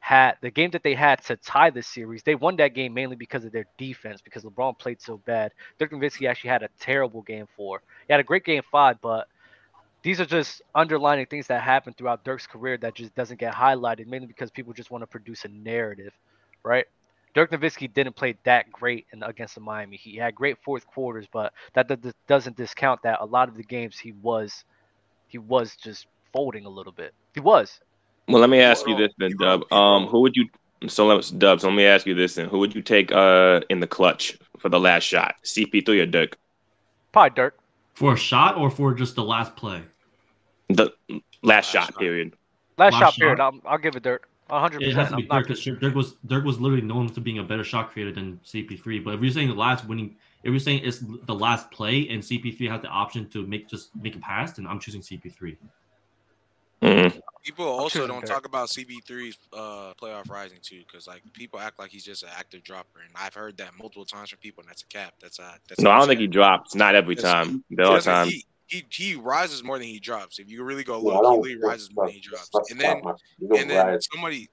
had 0.00 0.36
the 0.40 0.50
game 0.50 0.70
that 0.70 0.82
they 0.82 0.94
had 0.94 1.22
to 1.24 1.36
tie 1.36 1.70
the 1.70 1.82
series. 1.82 2.22
They 2.22 2.34
won 2.34 2.56
that 2.56 2.74
game 2.74 2.94
mainly 2.94 3.16
because 3.16 3.44
of 3.44 3.52
their 3.52 3.66
defense, 3.76 4.20
because 4.20 4.44
LeBron 4.44 4.78
played 4.78 5.00
so 5.00 5.18
bad. 5.18 5.52
Dirk 5.78 5.92
Nowitzki 5.92 6.28
actually 6.28 6.50
had 6.50 6.62
a 6.62 6.68
terrible 6.78 7.22
game 7.22 7.46
four. 7.56 7.82
He 8.06 8.12
had 8.12 8.20
a 8.20 8.24
great 8.24 8.44
game 8.44 8.62
five, 8.70 9.00
but 9.00 9.28
these 10.02 10.20
are 10.20 10.26
just 10.26 10.62
underlining 10.74 11.26
things 11.26 11.48
that 11.48 11.62
happen 11.62 11.92
throughout 11.92 12.24
Dirk's 12.24 12.46
career 12.46 12.76
that 12.78 12.94
just 12.94 13.14
doesn't 13.14 13.40
get 13.40 13.52
highlighted, 13.52 14.06
mainly 14.06 14.26
because 14.26 14.50
people 14.50 14.72
just 14.72 14.90
want 14.90 15.02
to 15.02 15.06
produce 15.06 15.44
a 15.44 15.48
narrative, 15.48 16.12
right? 16.62 16.86
Dirk 17.34 17.50
Nowitzki 17.50 17.92
didn't 17.92 18.16
play 18.16 18.36
that 18.44 18.70
great 18.72 19.06
in, 19.12 19.22
against 19.22 19.54
the 19.54 19.60
Miami. 19.60 19.96
He 19.96 20.16
had 20.16 20.34
great 20.34 20.56
fourth 20.64 20.86
quarters, 20.86 21.26
but 21.32 21.52
that, 21.74 21.90
doesn't 22.26 22.56
discount 22.56 23.02
that 23.02 23.18
a 23.20 23.26
lot 23.26 23.48
of 23.48 23.56
the 23.56 23.62
games 23.62 23.98
he 23.98 24.12
was 24.12 24.64
he 25.26 25.38
was 25.38 25.76
just 25.76 26.06
folding 26.32 26.64
a 26.64 26.70
little 26.70 26.92
bit. 26.92 27.12
He 27.34 27.40
was, 27.40 27.80
well, 28.28 28.40
let 28.40 28.50
me 28.50 28.60
ask 28.60 28.86
you 28.86 28.96
this 28.96 29.12
then, 29.18 29.32
Dub. 29.38 29.70
Um, 29.72 30.06
who 30.06 30.20
would 30.20 30.36
you? 30.36 30.48
So 30.86 31.06
let's 31.06 31.30
Dub. 31.30 31.60
So 31.60 31.68
let 31.68 31.76
me 31.76 31.84
ask 31.84 32.06
you 32.06 32.14
this 32.14 32.34
then: 32.34 32.48
Who 32.48 32.58
would 32.58 32.74
you 32.74 32.82
take 32.82 33.10
uh 33.12 33.60
in 33.68 33.80
the 33.80 33.86
clutch 33.86 34.38
for 34.58 34.68
the 34.68 34.78
last 34.78 35.04
shot? 35.04 35.36
CP3 35.44 36.02
or 36.02 36.06
Dirk? 36.06 36.36
Probably 37.12 37.34
Dirk. 37.34 37.58
For 37.94 38.12
a 38.12 38.16
shot 38.16 38.56
or 38.56 38.70
for 38.70 38.94
just 38.94 39.16
the 39.16 39.24
last 39.24 39.56
play? 39.56 39.82
The 40.68 40.92
last, 41.08 41.22
last 41.42 41.70
shot, 41.70 41.86
shot, 41.86 41.98
period. 41.98 42.34
Last, 42.76 42.92
last 42.92 43.00
shot, 43.00 43.14
shot, 43.14 43.18
period. 43.18 43.40
I'll, 43.40 43.60
I'll 43.64 43.78
give 43.78 43.96
it 43.96 44.02
Dirk. 44.02 44.28
100. 44.48 44.82
It 44.82 44.94
has 44.94 45.10
to 45.10 45.16
be 45.16 45.22
Dirk 45.22 45.48
because 45.48 45.64
Dirk 45.64 45.94
was 45.94 46.14
Dirk 46.26 46.44
was 46.44 46.60
literally 46.60 46.84
known 46.84 47.08
for 47.08 47.20
being 47.20 47.38
a 47.38 47.42
better 47.42 47.64
shot 47.64 47.90
creator 47.90 48.12
than 48.12 48.40
CP3. 48.44 49.04
But 49.04 49.14
if 49.14 49.20
you're 49.20 49.30
saying 49.30 49.48
the 49.48 49.54
last 49.54 49.86
winning, 49.86 50.16
if 50.42 50.50
you're 50.50 50.60
saying 50.60 50.82
it's 50.84 51.00
the 51.00 51.34
last 51.34 51.70
play 51.70 52.08
and 52.08 52.22
CP3 52.22 52.70
has 52.70 52.82
the 52.82 52.88
option 52.88 53.28
to 53.30 53.46
make 53.46 53.68
just 53.68 53.94
make 53.96 54.16
a 54.16 54.18
pass, 54.20 54.52
then 54.52 54.66
I'm 54.66 54.78
choosing 54.78 55.00
CP3. 55.00 55.56
Mm-hmm. 56.82 57.18
People 57.48 57.64
also 57.64 58.06
don't 58.06 58.26
talk 58.26 58.44
about 58.44 58.68
CP3's 58.68 59.38
uh, 59.54 59.94
playoff 59.98 60.28
rising 60.28 60.58
too, 60.60 60.82
because 60.86 61.06
like 61.06 61.22
people 61.32 61.58
act 61.58 61.78
like 61.78 61.90
he's 61.90 62.04
just 62.04 62.22
an 62.22 62.28
active 62.38 62.62
dropper, 62.62 63.00
and 63.00 63.10
I've 63.16 63.32
heard 63.32 63.56
that 63.56 63.70
multiple 63.78 64.04
times 64.04 64.28
from 64.28 64.38
people, 64.40 64.60
and 64.60 64.68
that's 64.68 64.82
a 64.82 64.86
cap. 64.86 65.14
That's 65.18 65.38
a 65.38 65.54
that's 65.66 65.80
no. 65.80 65.90
I 65.90 65.98
don't 65.98 66.08
think 66.08 66.20
he 66.20 66.26
drops. 66.26 66.74
Not 66.74 66.94
every 66.94 67.16
time. 67.16 67.64
The 67.70 67.84
all 67.84 68.00
time. 68.00 68.28
He, 68.28 68.44
he, 68.66 68.84
he 68.90 69.14
rises 69.14 69.64
more 69.64 69.78
than 69.78 69.86
he 69.86 69.98
drops. 69.98 70.38
If 70.38 70.50
you 70.50 70.62
really 70.62 70.84
go 70.84 71.00
look, 71.00 71.46
he 71.46 71.56
rises 71.56 71.88
more 71.94 72.04
than 72.04 72.16
he 72.16 72.20
drops. 72.20 72.50
And 72.70 72.78
then 72.78 73.00
and 73.56 73.70
then 73.70 73.98
somebody 74.12 74.50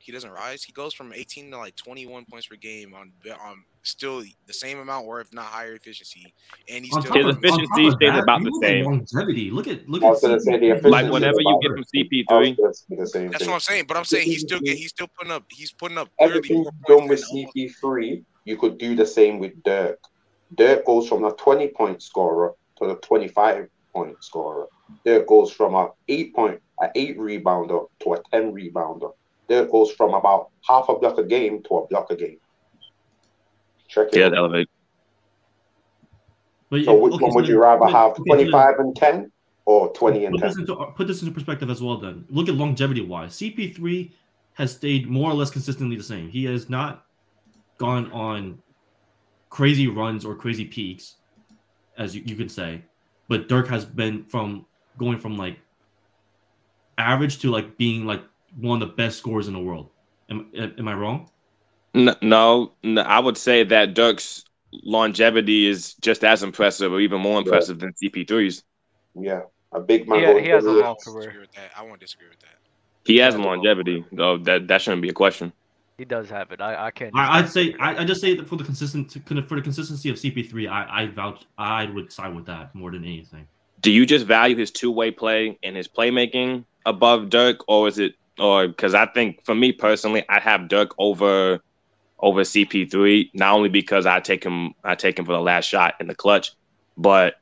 he 0.00 0.12
doesn't 0.12 0.30
rise. 0.30 0.62
He 0.62 0.72
goes 0.72 0.94
from 0.94 1.12
18 1.12 1.50
to 1.50 1.58
like 1.58 1.76
21 1.76 2.24
points 2.24 2.46
per 2.46 2.56
game 2.56 2.94
on 2.94 3.12
on 3.44 3.64
still 3.82 4.22
the 4.46 4.52
same 4.52 4.78
amount 4.78 5.06
or 5.06 5.20
if 5.20 5.32
not 5.32 5.46
higher 5.46 5.74
efficiency. 5.74 6.34
And 6.68 6.84
he's 6.84 6.94
still 6.98 7.12
his 7.12 7.36
efficiency 7.36 7.90
stays 7.90 8.18
about 8.18 8.42
the 8.42 8.58
same. 8.62 8.84
Longevity. 8.84 9.50
Look 9.50 9.68
at 9.68 9.88
look 9.88 10.02
at 10.02 10.84
like 10.84 11.10
whenever 11.10 11.40
you 11.40 11.58
get 11.62 11.72
from 11.72 11.84
CP3. 11.94 12.56
That's 12.58 13.46
what 13.46 13.54
I'm 13.54 13.60
saying. 13.60 13.84
But 13.86 13.96
I'm 13.96 14.04
saying 14.04 14.26
he's 14.26 14.40
still 14.40 14.60
get 14.60 14.76
he's 14.76 14.90
still 14.90 15.08
putting 15.18 15.32
up 15.32 15.44
he's 15.50 15.72
putting 15.72 15.98
up 15.98 16.08
everything 16.18 16.66
done 16.86 17.08
with 17.08 17.24
CP3. 17.24 18.24
You 18.44 18.56
could 18.56 18.78
do 18.78 18.96
the 18.96 19.06
same 19.06 19.38
with 19.38 19.62
Dirk. 19.62 19.98
Dirk 20.54 20.84
goes 20.84 21.08
from 21.08 21.24
a 21.24 21.32
20 21.32 21.68
point 21.68 22.02
scorer 22.02 22.54
to 22.78 22.90
a 22.90 22.96
25 22.96 23.68
point 23.94 24.16
scorer. 24.24 24.66
Dirk 25.04 25.26
goes 25.26 25.52
from 25.52 25.74
a 25.74 25.90
eight 26.08 26.34
point 26.34 26.60
a 26.82 26.90
eight 26.94 27.18
rebounder 27.18 27.86
to 28.00 28.14
a 28.14 28.22
10 28.32 28.52
rebounder 28.52 29.12
there 29.50 29.64
it 29.64 29.72
goes 29.72 29.90
from 29.90 30.14
about 30.14 30.50
half 30.66 30.88
a 30.88 30.94
block 30.94 31.18
a 31.18 31.24
game 31.24 31.60
to 31.64 31.78
a 31.78 31.86
block 31.88 32.08
a 32.10 32.16
game. 32.16 32.38
Check 33.88 34.08
it. 34.12 34.18
Yeah, 34.18 34.26
out. 34.26 34.36
elevate. 34.36 34.70
But, 36.70 36.84
so 36.84 36.96
which 36.96 37.14
okay, 37.14 37.24
one 37.24 37.34
would 37.34 37.48
you 37.48 37.60
rather 37.60 37.80
but, 37.80 37.90
have, 37.90 38.14
25 38.14 38.78
and 38.78 38.94
10 38.94 39.32
or 39.64 39.92
20 39.92 40.26
and 40.26 40.34
put 40.34 40.40
10? 40.40 40.48
This 40.48 40.58
into, 40.58 40.76
put 40.94 41.08
this 41.08 41.20
into 41.20 41.34
perspective 41.34 41.68
as 41.68 41.82
well 41.82 41.96
then. 41.96 42.24
Look 42.30 42.48
at 42.48 42.54
longevity 42.54 43.00
wise. 43.00 43.32
CP3 43.32 44.12
has 44.54 44.70
stayed 44.70 45.08
more 45.08 45.28
or 45.28 45.34
less 45.34 45.50
consistently 45.50 45.96
the 45.96 46.04
same. 46.04 46.28
He 46.28 46.44
has 46.44 46.70
not 46.70 47.06
gone 47.78 48.10
on 48.12 48.62
crazy 49.48 49.88
runs 49.88 50.24
or 50.24 50.36
crazy 50.36 50.64
peaks, 50.64 51.16
as 51.98 52.14
you, 52.14 52.22
you 52.24 52.36
could 52.36 52.52
say. 52.52 52.82
But 53.26 53.48
Dirk 53.48 53.66
has 53.66 53.84
been 53.84 54.24
from 54.26 54.64
going 54.96 55.18
from 55.18 55.36
like 55.36 55.58
average 56.98 57.40
to 57.40 57.50
like 57.50 57.76
being 57.76 58.06
like 58.06 58.22
one 58.56 58.82
of 58.82 58.88
the 58.88 58.94
best 58.94 59.18
scorers 59.18 59.48
in 59.48 59.54
the 59.54 59.60
world. 59.60 59.90
Am, 60.28 60.50
am 60.56 60.88
I 60.88 60.94
wrong? 60.94 61.30
No, 61.94 62.14
no, 62.22 62.72
no, 62.82 63.02
I 63.02 63.18
would 63.18 63.36
say 63.36 63.64
that 63.64 63.94
Dirk's 63.94 64.44
longevity 64.72 65.66
is 65.66 65.94
just 65.94 66.24
as 66.24 66.42
impressive 66.42 66.92
or 66.92 67.00
even 67.00 67.20
more 67.20 67.38
impressive 67.38 67.78
yeah. 67.80 67.88
than 68.00 68.10
CP3's. 68.10 68.62
Yeah, 69.14 69.42
a 69.72 69.80
big 69.80 70.08
man. 70.08 70.20
Yeah, 70.20 70.38
he 70.38 70.48
has 70.48 70.64
a 70.64 70.70
long 70.70 70.96
career. 71.04 71.46
I 71.76 71.82
won't 71.82 72.00
disagree 72.00 72.28
with 72.28 72.40
that. 72.40 72.58
He 73.04 73.16
has 73.18 73.36
longevity, 73.36 74.04
though. 74.12 74.38
That 74.38 74.68
that 74.68 74.82
shouldn't 74.82 75.02
be 75.02 75.08
a 75.08 75.12
question. 75.12 75.52
He 75.98 76.04
does 76.04 76.30
have 76.30 76.50
it. 76.52 76.60
I, 76.60 76.86
I 76.86 76.90
can't. 76.90 77.14
I, 77.14 77.40
would 77.40 77.50
say 77.50 77.74
I, 77.78 78.02
I 78.02 78.04
just 78.04 78.20
say 78.20 78.34
that 78.36 78.46
for 78.46 78.56
the 78.56 78.64
consistent 78.64 79.12
for 79.12 79.56
the 79.56 79.62
consistency 79.62 80.08
of 80.10 80.16
CP3, 80.16 80.70
I 80.70 81.02
I 81.02 81.06
vouch 81.08 81.44
I 81.58 81.86
would 81.86 82.12
side 82.12 82.34
with 82.34 82.46
that 82.46 82.74
more 82.74 82.90
than 82.90 83.04
anything. 83.04 83.46
Do 83.80 83.90
you 83.90 84.06
just 84.06 84.26
value 84.26 84.56
his 84.56 84.70
two 84.70 84.90
way 84.90 85.10
play 85.10 85.58
and 85.62 85.76
his 85.76 85.88
playmaking 85.88 86.64
above 86.86 87.30
Dirk, 87.30 87.58
or 87.68 87.88
is 87.88 87.98
it 87.98 88.14
or 88.40 88.68
because 88.68 88.94
I 88.94 89.06
think 89.06 89.44
for 89.44 89.54
me 89.54 89.72
personally, 89.72 90.24
I 90.28 90.40
have 90.40 90.68
Dirk 90.68 90.94
over 90.98 91.60
over 92.18 92.42
CP3, 92.42 93.30
not 93.34 93.54
only 93.54 93.68
because 93.68 94.06
I 94.06 94.20
take 94.20 94.44
him 94.44 94.74
I 94.84 94.94
take 94.94 95.18
him 95.18 95.24
for 95.24 95.32
the 95.32 95.40
last 95.40 95.66
shot 95.66 95.94
in 96.00 96.06
the 96.06 96.14
clutch, 96.14 96.52
but 96.96 97.36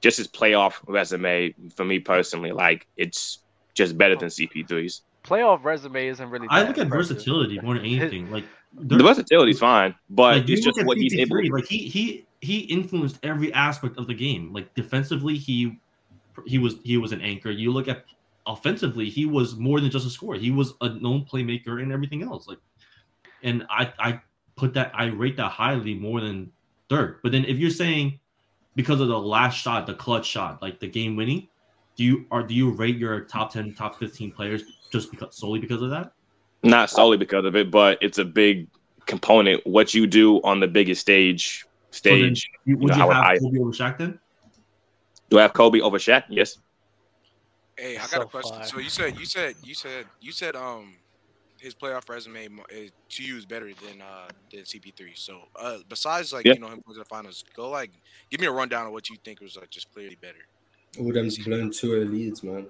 just 0.00 0.18
his 0.18 0.28
playoff 0.28 0.74
resume 0.86 1.54
for 1.74 1.84
me 1.84 1.98
personally, 1.98 2.52
like 2.52 2.86
it's 2.96 3.38
just 3.74 3.96
better 3.98 4.16
than 4.16 4.28
CP3's. 4.28 5.02
Playoff 5.24 5.64
resume 5.64 6.08
isn't 6.08 6.30
really. 6.30 6.46
I 6.50 6.62
look 6.62 6.78
at 6.78 6.86
versatility 6.88 7.60
more 7.60 7.74
than 7.74 7.84
anything. 7.84 8.30
Like 8.30 8.44
the 8.74 8.96
versatility 8.96 9.52
is 9.52 9.58
fine, 9.58 9.94
but 10.10 10.38
like, 10.38 10.48
it's 10.48 10.64
just 10.64 10.84
what 10.84 10.98
CP3, 10.98 11.00
he's 11.00 11.18
able. 11.18 11.52
Like 11.52 11.66
he 11.66 11.78
he 11.88 12.26
he 12.40 12.60
influenced 12.60 13.18
every 13.22 13.52
aspect 13.52 13.98
of 13.98 14.06
the 14.06 14.14
game. 14.14 14.52
Like 14.52 14.72
defensively, 14.74 15.36
he 15.36 15.78
he 16.46 16.58
was 16.58 16.76
he 16.84 16.96
was 16.96 17.12
an 17.12 17.20
anchor. 17.20 17.50
You 17.50 17.72
look 17.72 17.88
at 17.88 18.04
offensively, 18.48 19.08
he 19.08 19.26
was 19.26 19.56
more 19.56 19.80
than 19.80 19.90
just 19.90 20.06
a 20.06 20.10
scorer. 20.10 20.38
He 20.38 20.50
was 20.50 20.74
a 20.80 20.88
known 20.88 21.24
playmaker 21.30 21.80
and 21.82 21.92
everything 21.92 22.22
else. 22.22 22.48
Like, 22.48 22.58
and 23.44 23.64
I 23.70 23.92
I 23.98 24.20
put 24.56 24.74
that 24.74 24.90
I 24.94 25.06
rate 25.06 25.36
that 25.36 25.50
highly 25.50 25.94
more 25.94 26.20
than 26.20 26.50
Dirk. 26.88 27.20
But 27.22 27.30
then 27.30 27.44
if 27.44 27.58
you're 27.58 27.70
saying 27.70 28.18
because 28.74 29.00
of 29.00 29.08
the 29.08 29.18
last 29.18 29.54
shot, 29.54 29.86
the 29.86 29.94
clutch 29.94 30.26
shot, 30.26 30.60
like 30.62 30.80
the 30.80 30.88
game 30.88 31.14
winning, 31.14 31.48
do 31.96 32.04
you 32.04 32.26
are 32.30 32.42
do 32.42 32.54
you 32.54 32.70
rate 32.70 32.96
your 32.96 33.20
top 33.20 33.52
ten, 33.52 33.74
top 33.74 33.98
fifteen 33.98 34.32
players 34.32 34.62
just 34.90 35.10
because 35.10 35.36
solely 35.36 35.60
because 35.60 35.82
of 35.82 35.90
that? 35.90 36.12
Not 36.64 36.90
solely 36.90 37.16
because 37.16 37.44
of 37.44 37.54
it, 37.54 37.70
but 37.70 37.98
it's 38.00 38.18
a 38.18 38.24
big 38.24 38.68
component. 39.06 39.64
What 39.66 39.94
you 39.94 40.06
do 40.06 40.38
on 40.42 40.58
the 40.58 40.66
biggest 40.66 41.00
stage 41.00 41.66
stage. 41.90 42.42
So 42.42 42.48
you, 42.64 42.76
would 42.78 42.94
you, 42.94 42.98
know, 42.98 43.06
you 43.06 43.10
have 43.12 43.24
I, 43.24 43.38
Kobe 43.38 43.58
over 43.58 43.70
Shaq 43.70 43.98
then? 43.98 44.18
Do 45.30 45.38
I 45.38 45.42
have 45.42 45.52
Kobe 45.52 45.80
over 45.80 45.98
Shaq? 45.98 46.24
Yes. 46.28 46.58
Hey, 47.78 47.96
I 47.98 48.08
got 48.08 48.20
So 48.20 48.22
a 48.22 48.26
question. 48.26 48.60
fire. 48.60 48.64
So 48.64 48.78
you 48.78 48.90
said 48.90 49.16
you 49.16 49.26
said 49.26 49.56
you 49.62 49.74
said 49.74 50.06
you 50.20 50.32
said 50.32 50.56
um 50.56 50.96
his 51.60 51.74
playoff 51.74 52.08
resume 52.08 52.48
is, 52.70 52.92
to 53.10 53.24
you 53.24 53.36
is 53.36 53.46
better 53.46 53.72
than 53.74 54.02
uh 54.02 54.28
than 54.52 54.62
CP3. 54.62 55.16
So 55.16 55.42
uh 55.58 55.78
besides 55.88 56.32
like 56.32 56.46
Yeah. 56.46 56.54
you 56.54 56.60
know 56.60 56.66
him 56.68 56.80
going 56.84 56.94
to 56.96 57.00
the 57.00 57.04
finals, 57.04 57.44
go 57.56 57.70
like 57.70 57.92
give 58.30 58.40
me 58.40 58.48
a 58.48 58.52
rundown 58.52 58.86
of 58.86 58.92
what 58.92 59.10
you 59.10 59.16
think 59.24 59.40
was 59.40 59.56
like 59.56 59.70
just 59.70 59.92
clearly 59.92 60.16
better. 60.20 60.40
All 60.98 61.12
them 61.12 61.28
blown 61.44 61.70
two 61.70 62.04
leads, 62.04 62.42
man. 62.42 62.68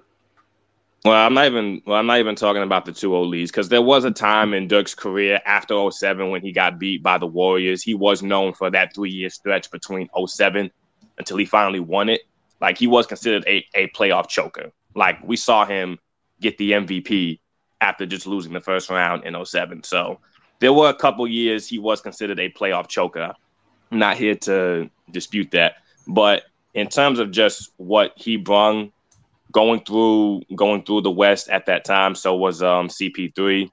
Well, 1.05 1.15
I'm 1.15 1.33
not 1.33 1.45
even 1.47 1.81
well, 1.85 1.97
I'm 1.97 2.07
not 2.07 2.19
even 2.19 2.35
talking 2.35 2.61
about 2.63 2.85
the 2.85 2.91
two 2.93 3.15
O 3.15 3.23
leads 3.23 3.51
because 3.51 3.69
there 3.69 3.81
was 3.81 4.05
a 4.05 4.11
time 4.11 4.53
in 4.53 4.67
Dirk's 4.67 4.95
career 4.95 5.39
after 5.45 5.89
07 5.91 6.29
when 6.29 6.41
he 6.43 6.51
got 6.51 6.79
beat 6.79 7.01
by 7.01 7.17
the 7.17 7.27
Warriors. 7.27 7.81
He 7.83 7.95
was 7.95 8.21
known 8.21 8.53
for 8.53 8.69
that 8.71 8.93
three 8.93 9.09
year 9.11 9.29
stretch 9.29 9.71
between 9.71 10.09
07 10.27 10.69
until 11.17 11.37
he 11.37 11.45
finally 11.45 11.79
won 11.79 12.09
it. 12.09 12.21
Like 12.61 12.77
he 12.77 12.87
was 12.87 13.07
considered 13.07 13.45
a, 13.47 13.65
a 13.75 13.87
playoff 13.89 14.27
choker. 14.27 14.71
Like 14.99 15.17
we 15.23 15.37
saw 15.37 15.65
him 15.65 15.97
get 16.41 16.57
the 16.57 16.73
MVP 16.73 17.39
after 17.81 18.05
just 18.05 18.27
losing 18.27 18.53
the 18.53 18.59
first 18.59 18.89
round 18.89 19.23
in 19.23 19.33
07. 19.45 19.83
So 19.83 20.19
there 20.59 20.73
were 20.73 20.89
a 20.89 20.93
couple 20.93 21.25
years 21.27 21.67
he 21.67 21.79
was 21.79 22.01
considered 22.01 22.39
a 22.39 22.49
playoff 22.49 22.87
choker. 22.87 23.33
I'm 23.91 23.99
not 23.99 24.17
here 24.17 24.35
to 24.35 24.89
dispute 25.09 25.51
that. 25.51 25.75
But 26.07 26.43
in 26.73 26.87
terms 26.87 27.19
of 27.19 27.31
just 27.31 27.71
what 27.77 28.11
he 28.15 28.35
brung 28.35 28.91
going 29.51 29.81
through 29.81 30.41
going 30.55 30.83
through 30.83 31.01
the 31.01 31.11
West 31.11 31.49
at 31.49 31.65
that 31.65 31.85
time. 31.85 32.15
So 32.15 32.35
was 32.35 32.61
um 32.61 32.87
CP3, 32.87 33.69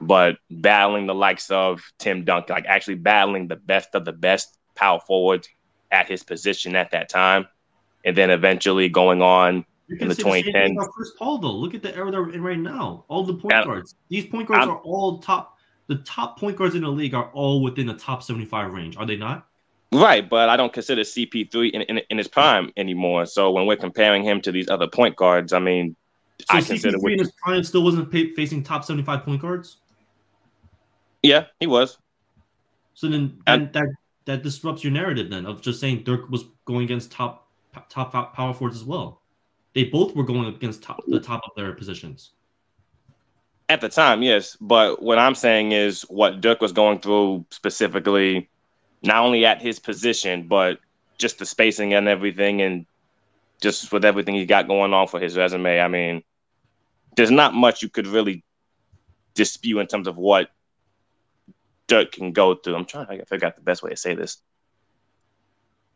but 0.00 0.36
battling 0.50 1.06
the 1.06 1.14
likes 1.14 1.50
of 1.50 1.82
Tim 1.98 2.24
Duncan, 2.24 2.54
like 2.54 2.66
actually 2.66 2.96
battling 2.96 3.48
the 3.48 3.56
best 3.56 3.90
of 3.94 4.04
the 4.04 4.12
best 4.12 4.58
power 4.74 5.00
forwards 5.06 5.48
at 5.92 6.08
his 6.08 6.22
position 6.22 6.76
at 6.76 6.90
that 6.92 7.08
time, 7.08 7.46
and 8.04 8.16
then 8.16 8.30
eventually 8.30 8.88
going 8.88 9.22
on. 9.22 9.64
In 9.98 10.08
the 10.08 10.14
say 10.14 10.22
same 10.22 10.44
thing 10.44 10.52
2010s. 10.54 10.72
about 10.72 10.90
Chris 10.90 11.10
Paul 11.18 11.38
though. 11.38 11.52
Look 11.52 11.74
at 11.74 11.82
the 11.82 11.94
era 11.96 12.10
they're 12.10 12.30
in 12.30 12.42
right 12.42 12.58
now. 12.58 13.04
All 13.08 13.24
the 13.24 13.34
point 13.34 13.52
Yeah. 13.52 13.64
guards. 13.64 13.96
These 14.08 14.26
point 14.26 14.46
guards 14.48 14.60
I'm- 14.60 14.70
are 14.70 14.78
all 14.78 15.18
top. 15.18 15.56
The 15.88 15.96
top 15.96 16.38
point 16.38 16.56
guards 16.56 16.76
in 16.76 16.82
the 16.82 16.88
league 16.88 17.14
are 17.14 17.30
all 17.32 17.62
within 17.62 17.86
the 17.86 17.94
top 17.94 18.22
seventy-five 18.22 18.72
range. 18.72 18.96
Are 18.96 19.04
they 19.06 19.16
not? 19.16 19.46
Right, 19.92 20.28
but 20.28 20.48
I 20.48 20.56
don't 20.56 20.72
consider 20.72 21.02
CP3 21.02 21.70
in, 21.72 21.82
in, 21.82 22.00
in 22.10 22.18
his 22.18 22.28
prime 22.28 22.70
anymore. 22.76 23.26
So 23.26 23.50
when 23.50 23.66
we're 23.66 23.74
comparing 23.76 24.22
him 24.22 24.40
to 24.42 24.52
these 24.52 24.68
other 24.68 24.86
point 24.86 25.16
guards, 25.16 25.52
I 25.52 25.58
mean, 25.58 25.96
So 26.38 26.46
I 26.50 26.60
CP3 26.60 26.66
consider 26.68 27.10
in 27.10 27.18
his 27.18 27.32
prime 27.32 27.64
still 27.64 27.82
wasn't 27.82 28.12
pa- 28.12 28.32
facing 28.36 28.62
top 28.62 28.84
seventy-five 28.84 29.24
point 29.24 29.42
guards. 29.42 29.78
yeah, 31.22 31.46
he 31.58 31.66
was. 31.66 31.98
So 32.94 33.08
then, 33.08 33.38
And- 33.46 33.72
then 33.72 33.72
that 33.72 33.86
that 34.26 34.42
disrupts 34.44 34.84
your 34.84 34.92
narrative 34.92 35.28
then 35.30 35.44
of 35.46 35.60
just 35.60 35.80
saying 35.80 36.04
Dirk 36.04 36.30
was 36.30 36.44
going 36.66 36.84
against 36.84 37.10
top 37.10 37.48
top 37.88 38.12
pow- 38.12 38.26
power 38.26 38.54
forwards 38.54 38.76
as 38.76 38.84
well. 38.84 39.19
They 39.74 39.84
both 39.84 40.14
were 40.14 40.24
going 40.24 40.46
against 40.46 40.82
top 40.82 41.02
the 41.06 41.20
top 41.20 41.42
of 41.44 41.52
their 41.56 41.72
positions. 41.72 42.32
At 43.68 43.80
the 43.80 43.88
time, 43.88 44.22
yes. 44.22 44.56
But 44.60 45.00
what 45.00 45.18
I'm 45.18 45.34
saying 45.34 45.72
is 45.72 46.02
what 46.02 46.40
Dirk 46.40 46.60
was 46.60 46.72
going 46.72 46.98
through 46.98 47.46
specifically, 47.50 48.48
not 49.02 49.24
only 49.24 49.46
at 49.46 49.62
his 49.62 49.78
position, 49.78 50.48
but 50.48 50.80
just 51.18 51.38
the 51.38 51.46
spacing 51.46 51.94
and 51.94 52.08
everything, 52.08 52.62
and 52.62 52.86
just 53.60 53.92
with 53.92 54.04
everything 54.04 54.34
he 54.34 54.46
got 54.46 54.66
going 54.66 54.92
on 54.92 55.06
for 55.06 55.20
his 55.20 55.36
resume. 55.36 55.80
I 55.80 55.86
mean, 55.86 56.22
there's 57.16 57.30
not 57.30 57.54
much 57.54 57.82
you 57.82 57.88
could 57.88 58.06
really 58.06 58.42
dispute 59.34 59.78
in 59.78 59.86
terms 59.86 60.08
of 60.08 60.16
what 60.16 60.50
Dirk 61.86 62.12
can 62.12 62.32
go 62.32 62.54
through. 62.54 62.74
I'm 62.74 62.86
trying 62.86 63.06
to 63.18 63.26
figure 63.26 63.46
out 63.46 63.56
the 63.56 63.62
best 63.62 63.82
way 63.82 63.90
to 63.90 63.96
say 63.96 64.14
this. 64.14 64.42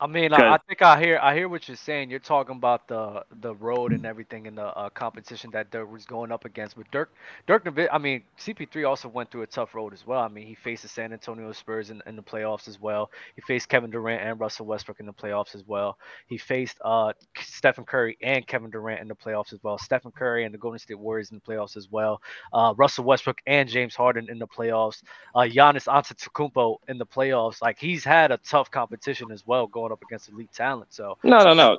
I 0.01 0.07
mean, 0.09 0.33
I, 0.35 0.43
I 0.55 0.59
think 0.69 0.83
I 0.83 1.01
hear 1.01 1.19
I 1.23 1.35
hear 1.35 1.49
what 1.49 1.69
you're 1.69 1.77
saying. 1.77 2.11
You're 2.11 2.19
talking 2.19 2.57
about 2.57 2.87
the 2.89 3.25
the 3.41 3.55
road 3.55 3.93
and 3.93 4.05
everything 4.05 4.47
in 4.47 4.57
the 4.57 4.67
uh, 4.67 4.91
competition 4.91 5.51
that 5.53 5.71
Dirk 5.71 5.91
was 5.91 6.05
going 6.05 6.33
up 6.33 6.45
against. 6.45 6.77
But 6.77 6.91
Dirk, 6.91 7.13
Dirk, 7.47 7.67
I 7.91 7.99
mean, 7.99 8.23
CP3 8.37 8.85
also 8.85 9.09
went 9.09 9.31
through 9.31 9.43
a 9.43 9.47
tough 9.47 9.75
road 9.75 9.95
as 9.95 10.07
well. 10.07 10.21
I 10.21 10.29
mean, 10.29 10.47
he 10.47 10.55
faced 10.55 10.83
the 10.83 10.89
San 10.89 11.13
Antonio 11.13 11.51
Spurs 11.53 11.91
in, 11.91 12.03
in 12.07 12.17
the 12.17 12.23
playoffs 12.23 12.69
as 12.69 12.79
well. 12.81 13.11
He 13.37 13.43
faced 13.43 13.69
Kevin 13.69 13.91
Durant 13.91 14.21
and 14.23 14.39
Russell 14.39 14.67
Westbrook 14.67 15.01
in 15.01 15.07
the 15.07 15.13
playoffs 15.13 15.55
as 15.55 15.65
well. 15.67 15.97
He 16.27 16.37
faced 16.39 16.79
uh 16.85 17.13
Stephen 17.41 17.85
Curry 17.85 18.19
and 18.23 18.47
Kevin 18.47 18.71
Durant 18.71 19.01
in 19.01 19.09
the 19.09 19.15
playoffs 19.15 19.53
as 19.53 19.61
well. 19.63 19.79
Stephen 19.79 20.11
Curry 20.13 20.45
and 20.45 20.53
the 20.53 20.59
Golden 20.59 20.79
State 20.81 20.99
Warriors 20.99 21.31
in 21.31 21.41
the 21.45 21.53
playoffs 21.53 21.77
as 21.77 21.89
well. 21.91 22.21
Uh, 22.53 22.75
Russell 22.77 23.05
Westbrook 23.05 23.39
and 23.47 23.69
James 23.69 23.95
Harden 23.95 24.29
in 24.29 24.39
the 24.39 24.49
playoffs. 24.49 25.03
Uh, 25.35 25.41
Giannis 25.43 25.87
Antetokounmpo 25.87 26.77
in 26.89 26.99
the 26.99 27.07
playoffs. 27.07 27.63
Like 27.63 27.79
he's 27.79 28.05
had 28.05 28.33
a 28.33 28.39
tough 28.39 28.71
competition 28.71 29.31
as 29.31 29.47
well 29.47 29.67
going 29.67 29.84
up 29.93 30.03
against 30.03 30.29
elite 30.29 30.53
talent. 30.53 30.93
So 30.93 31.19
No, 31.23 31.45
no, 31.45 31.55
no. 31.55 31.79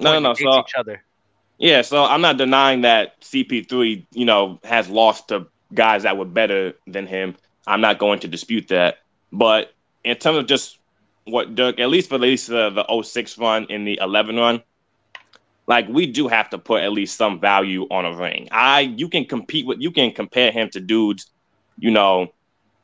No, 0.00 0.18
no, 0.18 0.34
so- 0.34 0.60
each 0.60 0.74
other. 0.76 1.02
Yeah, 1.58 1.80
so 1.80 2.04
I'm 2.04 2.20
not 2.20 2.36
denying 2.36 2.82
that 2.82 3.18
CP3, 3.22 4.06
you 4.12 4.26
know, 4.26 4.60
has 4.62 4.90
lost 4.90 5.28
to 5.28 5.46
guys 5.72 6.02
that 6.02 6.18
were 6.18 6.26
better 6.26 6.74
than 6.86 7.06
him. 7.06 7.34
I'm 7.66 7.80
not 7.80 7.98
going 7.98 8.20
to 8.20 8.28
dispute 8.28 8.68
that. 8.68 8.98
But 9.32 9.72
in 10.04 10.16
terms 10.18 10.36
of 10.38 10.46
just 10.46 10.78
what 11.24 11.54
Dirk, 11.54 11.80
at 11.80 11.88
least 11.88 12.10
for 12.10 12.16
at 12.16 12.20
least 12.20 12.48
the, 12.48 12.70
the 12.70 13.02
06 13.02 13.38
run 13.38 13.64
in 13.70 13.84
the 13.84 13.98
11 14.02 14.36
run, 14.36 14.62
like 15.66 15.88
we 15.88 16.06
do 16.06 16.28
have 16.28 16.50
to 16.50 16.58
put 16.58 16.82
at 16.82 16.92
least 16.92 17.16
some 17.16 17.40
value 17.40 17.86
on 17.90 18.04
a 18.04 18.14
ring. 18.16 18.48
I 18.52 18.80
you 18.80 19.08
can 19.08 19.24
compete 19.24 19.66
with 19.66 19.80
you 19.80 19.90
can 19.90 20.12
compare 20.12 20.52
him 20.52 20.70
to 20.70 20.80
dudes, 20.80 21.26
you 21.78 21.90
know, 21.90 22.28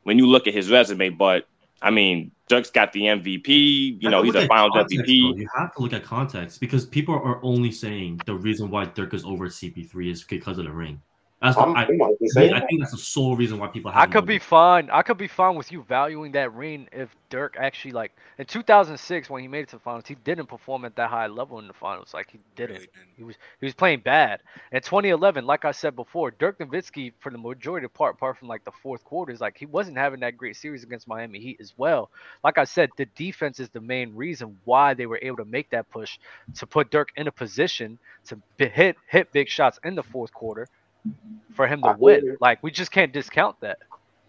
when 0.03 0.17
you 0.17 0.27
look 0.27 0.47
at 0.47 0.53
his 0.53 0.69
resume, 0.69 1.09
but 1.09 1.47
I 1.83 1.91
mean, 1.91 2.31
Dirk's 2.47 2.71
got 2.71 2.93
the 2.93 3.01
MVP, 3.01 4.01
you 4.01 4.09
know, 4.09 4.23
he's 4.23 4.35
a 4.35 4.47
finals 4.47 4.71
context, 4.73 4.97
MVP. 4.97 5.05
though. 5.05 5.37
You 5.37 5.47
have 5.55 5.75
to 5.75 5.81
look 5.81 5.93
at 5.93 6.03
context 6.03 6.59
because 6.59 6.85
people 6.85 7.13
are 7.13 7.43
only 7.43 7.71
saying 7.71 8.21
the 8.25 8.35
reason 8.35 8.69
why 8.69 8.85
Dirk 8.85 9.13
is 9.13 9.25
over 9.25 9.47
CP3 9.47 10.11
is 10.11 10.23
because 10.23 10.57
of 10.57 10.65
the 10.65 10.71
ring. 10.71 11.01
That's 11.43 11.57
I'm, 11.57 11.75
I, 11.75 11.85
I'm 11.85 12.01
I 12.01 12.61
think 12.61 12.79
that's 12.79 12.93
the 12.93 12.97
sole 12.97 13.35
reason 13.35 13.59
why 13.59 13.67
people. 13.67 13.91
I 13.91 13.95
have 13.95 14.03
him 14.05 14.11
could 14.11 14.17
over. 14.19 14.27
be 14.27 14.39
fine. 14.39 14.89
I 14.89 15.01
could 15.01 15.17
be 15.17 15.27
fine 15.27 15.55
with 15.55 15.73
you 15.73 15.83
valuing 15.83 16.31
that 16.31 16.53
ring 16.53 16.87
if 16.93 17.13
Dirk 17.29 17.57
actually 17.59 17.91
like 17.91 18.13
in 18.37 18.45
2006 18.45 19.29
when 19.29 19.41
he 19.41 19.49
made 19.49 19.59
it 19.59 19.69
to 19.69 19.75
the 19.75 19.81
finals, 19.81 20.05
he 20.07 20.15
didn't 20.23 20.45
perform 20.45 20.85
at 20.85 20.95
that 20.95 21.09
high 21.09 21.27
level 21.27 21.59
in 21.59 21.67
the 21.67 21.73
finals. 21.73 22.13
Like 22.13 22.31
he 22.31 22.39
didn't. 22.55 22.75
Really 22.75 22.87
didn't. 22.95 23.09
He 23.17 23.23
was 23.25 23.35
he 23.59 23.65
was 23.65 23.73
playing 23.73 23.99
bad. 23.99 24.39
In 24.71 24.81
2011, 24.81 25.45
like 25.45 25.65
I 25.65 25.71
said 25.71 25.97
before, 25.97 26.31
Dirk 26.31 26.59
Nowitzki 26.59 27.11
for 27.19 27.29
the 27.29 27.37
majority 27.37 27.83
of 27.83 27.91
the 27.91 27.97
part, 27.97 28.15
apart 28.15 28.37
from 28.37 28.47
like 28.47 28.63
the 28.63 28.71
fourth 28.71 29.03
quarters, 29.03 29.41
like 29.41 29.57
he 29.57 29.65
wasn't 29.65 29.97
having 29.97 30.21
that 30.21 30.37
great 30.37 30.55
series 30.55 30.83
against 30.83 31.09
Miami 31.09 31.39
Heat 31.39 31.57
as 31.59 31.73
well. 31.75 32.09
Like 32.45 32.57
I 32.57 32.63
said, 32.63 32.89
the 32.95 33.05
defense 33.17 33.59
is 33.59 33.67
the 33.67 33.81
main 33.81 34.15
reason 34.15 34.57
why 34.63 34.93
they 34.93 35.07
were 35.07 35.19
able 35.21 35.37
to 35.37 35.45
make 35.45 35.69
that 35.71 35.89
push 35.89 36.19
to 36.55 36.65
put 36.65 36.89
Dirk 36.89 37.09
in 37.17 37.27
a 37.27 37.33
position 37.33 37.99
to 38.27 38.39
hit 38.57 38.95
hit 39.07 39.29
big 39.33 39.49
shots 39.49 39.77
in 39.83 39.95
the 39.95 40.03
fourth 40.03 40.33
quarter 40.33 40.69
for 41.55 41.67
him 41.67 41.81
to 41.81 41.89
I 41.89 41.95
win. 41.95 42.25
you. 42.25 42.37
Like 42.39 42.61
we 42.63 42.71
just 42.71 42.91
can't 42.91 43.11
discount 43.13 43.59
that. 43.61 43.79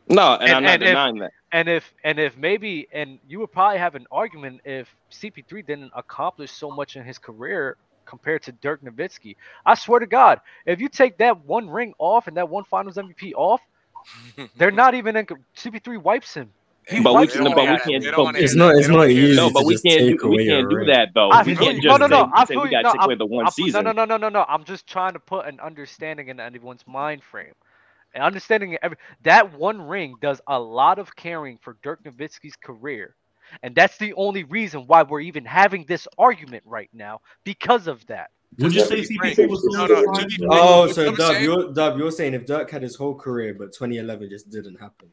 No, 0.08 0.34
and, 0.34 0.42
And- 0.42 0.52
I'm 0.56 0.62
not 0.64 0.72
and 0.74 0.82
if- 0.82 0.88
denying 0.88 1.18
that. 1.18 1.32
And 1.52 1.68
if 1.68 1.94
and 2.02 2.18
if 2.18 2.36
maybe 2.36 2.88
and 2.92 3.18
you 3.28 3.38
would 3.38 3.52
probably 3.52 3.78
have 3.78 3.94
an 3.94 4.06
argument 4.10 4.60
if 4.64 4.88
CP3 5.12 5.64
didn't 5.66 5.92
accomplish 5.94 6.50
so 6.50 6.68
much 6.70 6.96
in 6.96 7.04
his 7.04 7.16
career 7.18 7.76
compared 8.06 8.42
to 8.42 8.52
Dirk 8.52 8.82
Nowitzki. 8.82 9.36
I 9.64 9.74
swear 9.76 10.00
to 10.00 10.06
God, 10.06 10.40
if 10.66 10.80
you 10.80 10.88
take 10.88 11.16
that 11.18 11.44
one 11.46 11.70
ring 11.70 11.94
off 11.98 12.26
and 12.26 12.36
that 12.36 12.48
one 12.48 12.64
Finals 12.64 12.96
MVP 12.96 13.32
off, 13.36 13.60
they're 14.56 14.70
not 14.72 14.94
even 14.94 15.16
in. 15.16 15.26
CP3 15.56 16.02
wipes 16.02 16.34
him. 16.34 16.50
He 16.88 17.00
But 17.00 17.12
we 17.12 17.20
wipes 17.20 17.34
but 17.36 17.44
we 17.44 17.52
can't. 17.78 18.04
Don't 18.04 18.32
but 18.32 18.36
it's 18.36 18.54
not- 18.54 18.72
that. 18.72 18.78
it's 18.78 18.86
don't 18.88 18.92
not 18.96 18.98
wanna 19.00 19.10
hear 19.12 19.24
easy. 19.24 19.36
No, 19.36 19.50
but 19.50 19.64
we 19.64 19.78
can't 19.78 20.18
do 20.20 20.28
we 20.28 20.46
can't 20.46 20.68
do 20.68 20.84
that 20.84 21.08
though. 21.14 21.30
I 21.30 21.42
we 21.42 21.56
can't 21.56 21.76
just 21.82 21.86
No, 21.86 21.96
no, 21.96 22.06
no, 22.06 22.24
say, 22.26 22.30
I 22.34 22.44
say 22.44 22.54
feel 22.54 22.62
we 22.62 22.68
you. 22.68 22.70
gotta 22.72 22.82
No, 22.82 22.92
take 22.92 23.00
I'm- 23.00 23.08
away 23.10 23.14
the 23.16 23.26
one 23.26 23.44
I'm- 23.46 23.52
season. 23.52 23.84
No, 23.84 23.92
no, 23.92 24.04
no, 24.04 24.16
no, 24.16 24.16
no, 24.16 24.28
no. 24.28 24.44
I'm 24.48 24.64
just 24.64 24.86
trying 24.86 25.14
to 25.14 25.18
put 25.18 25.46
an 25.46 25.60
understanding 25.60 26.28
in 26.28 26.40
anyone's 26.40 26.86
mind 26.86 27.22
frame. 27.22 27.54
And 28.14 28.22
understanding 28.22 28.76
every 28.82 28.96
that 29.22 29.52
one 29.54 29.80
ring 29.82 30.14
does 30.20 30.40
a 30.46 30.58
lot 30.60 30.98
of 30.98 31.16
caring 31.16 31.58
for 31.62 31.76
Dirk 31.82 32.04
Nowitzki's 32.04 32.56
career. 32.56 33.14
And 33.62 33.74
that's 33.74 33.96
the 33.98 34.12
only 34.14 34.44
reason 34.44 34.82
why 34.86 35.02
we're 35.02 35.20
even 35.20 35.44
having 35.44 35.84
this 35.86 36.06
argument 36.18 36.62
right 36.66 36.90
now 36.92 37.20
because 37.44 37.86
of 37.86 38.04
that. 38.06 38.30
Would 38.58 38.72
you 38.74 38.84
say 38.84 39.02
CP3 39.02 39.46
was 39.48 39.64
No, 39.64 39.84
still 39.86 39.96
no, 39.96 40.02
in 40.12 40.14
his 40.24 40.34
to 40.34 40.40
be 40.40 40.46
prime? 40.46 40.60
Oh, 40.62 40.86
so 40.86 41.14
Dub, 41.14 41.42
you're 41.42 41.72
Dub, 41.72 41.98
you're 41.98 42.10
saying 42.12 42.34
if 42.34 42.46
Dirk 42.46 42.70
had 42.70 42.82
his 42.82 42.94
whole 42.94 43.14
career, 43.14 43.52
but 43.54 43.72
2011 43.72 44.28
just 44.30 44.48
didn't 44.50 44.80
happen. 44.80 45.08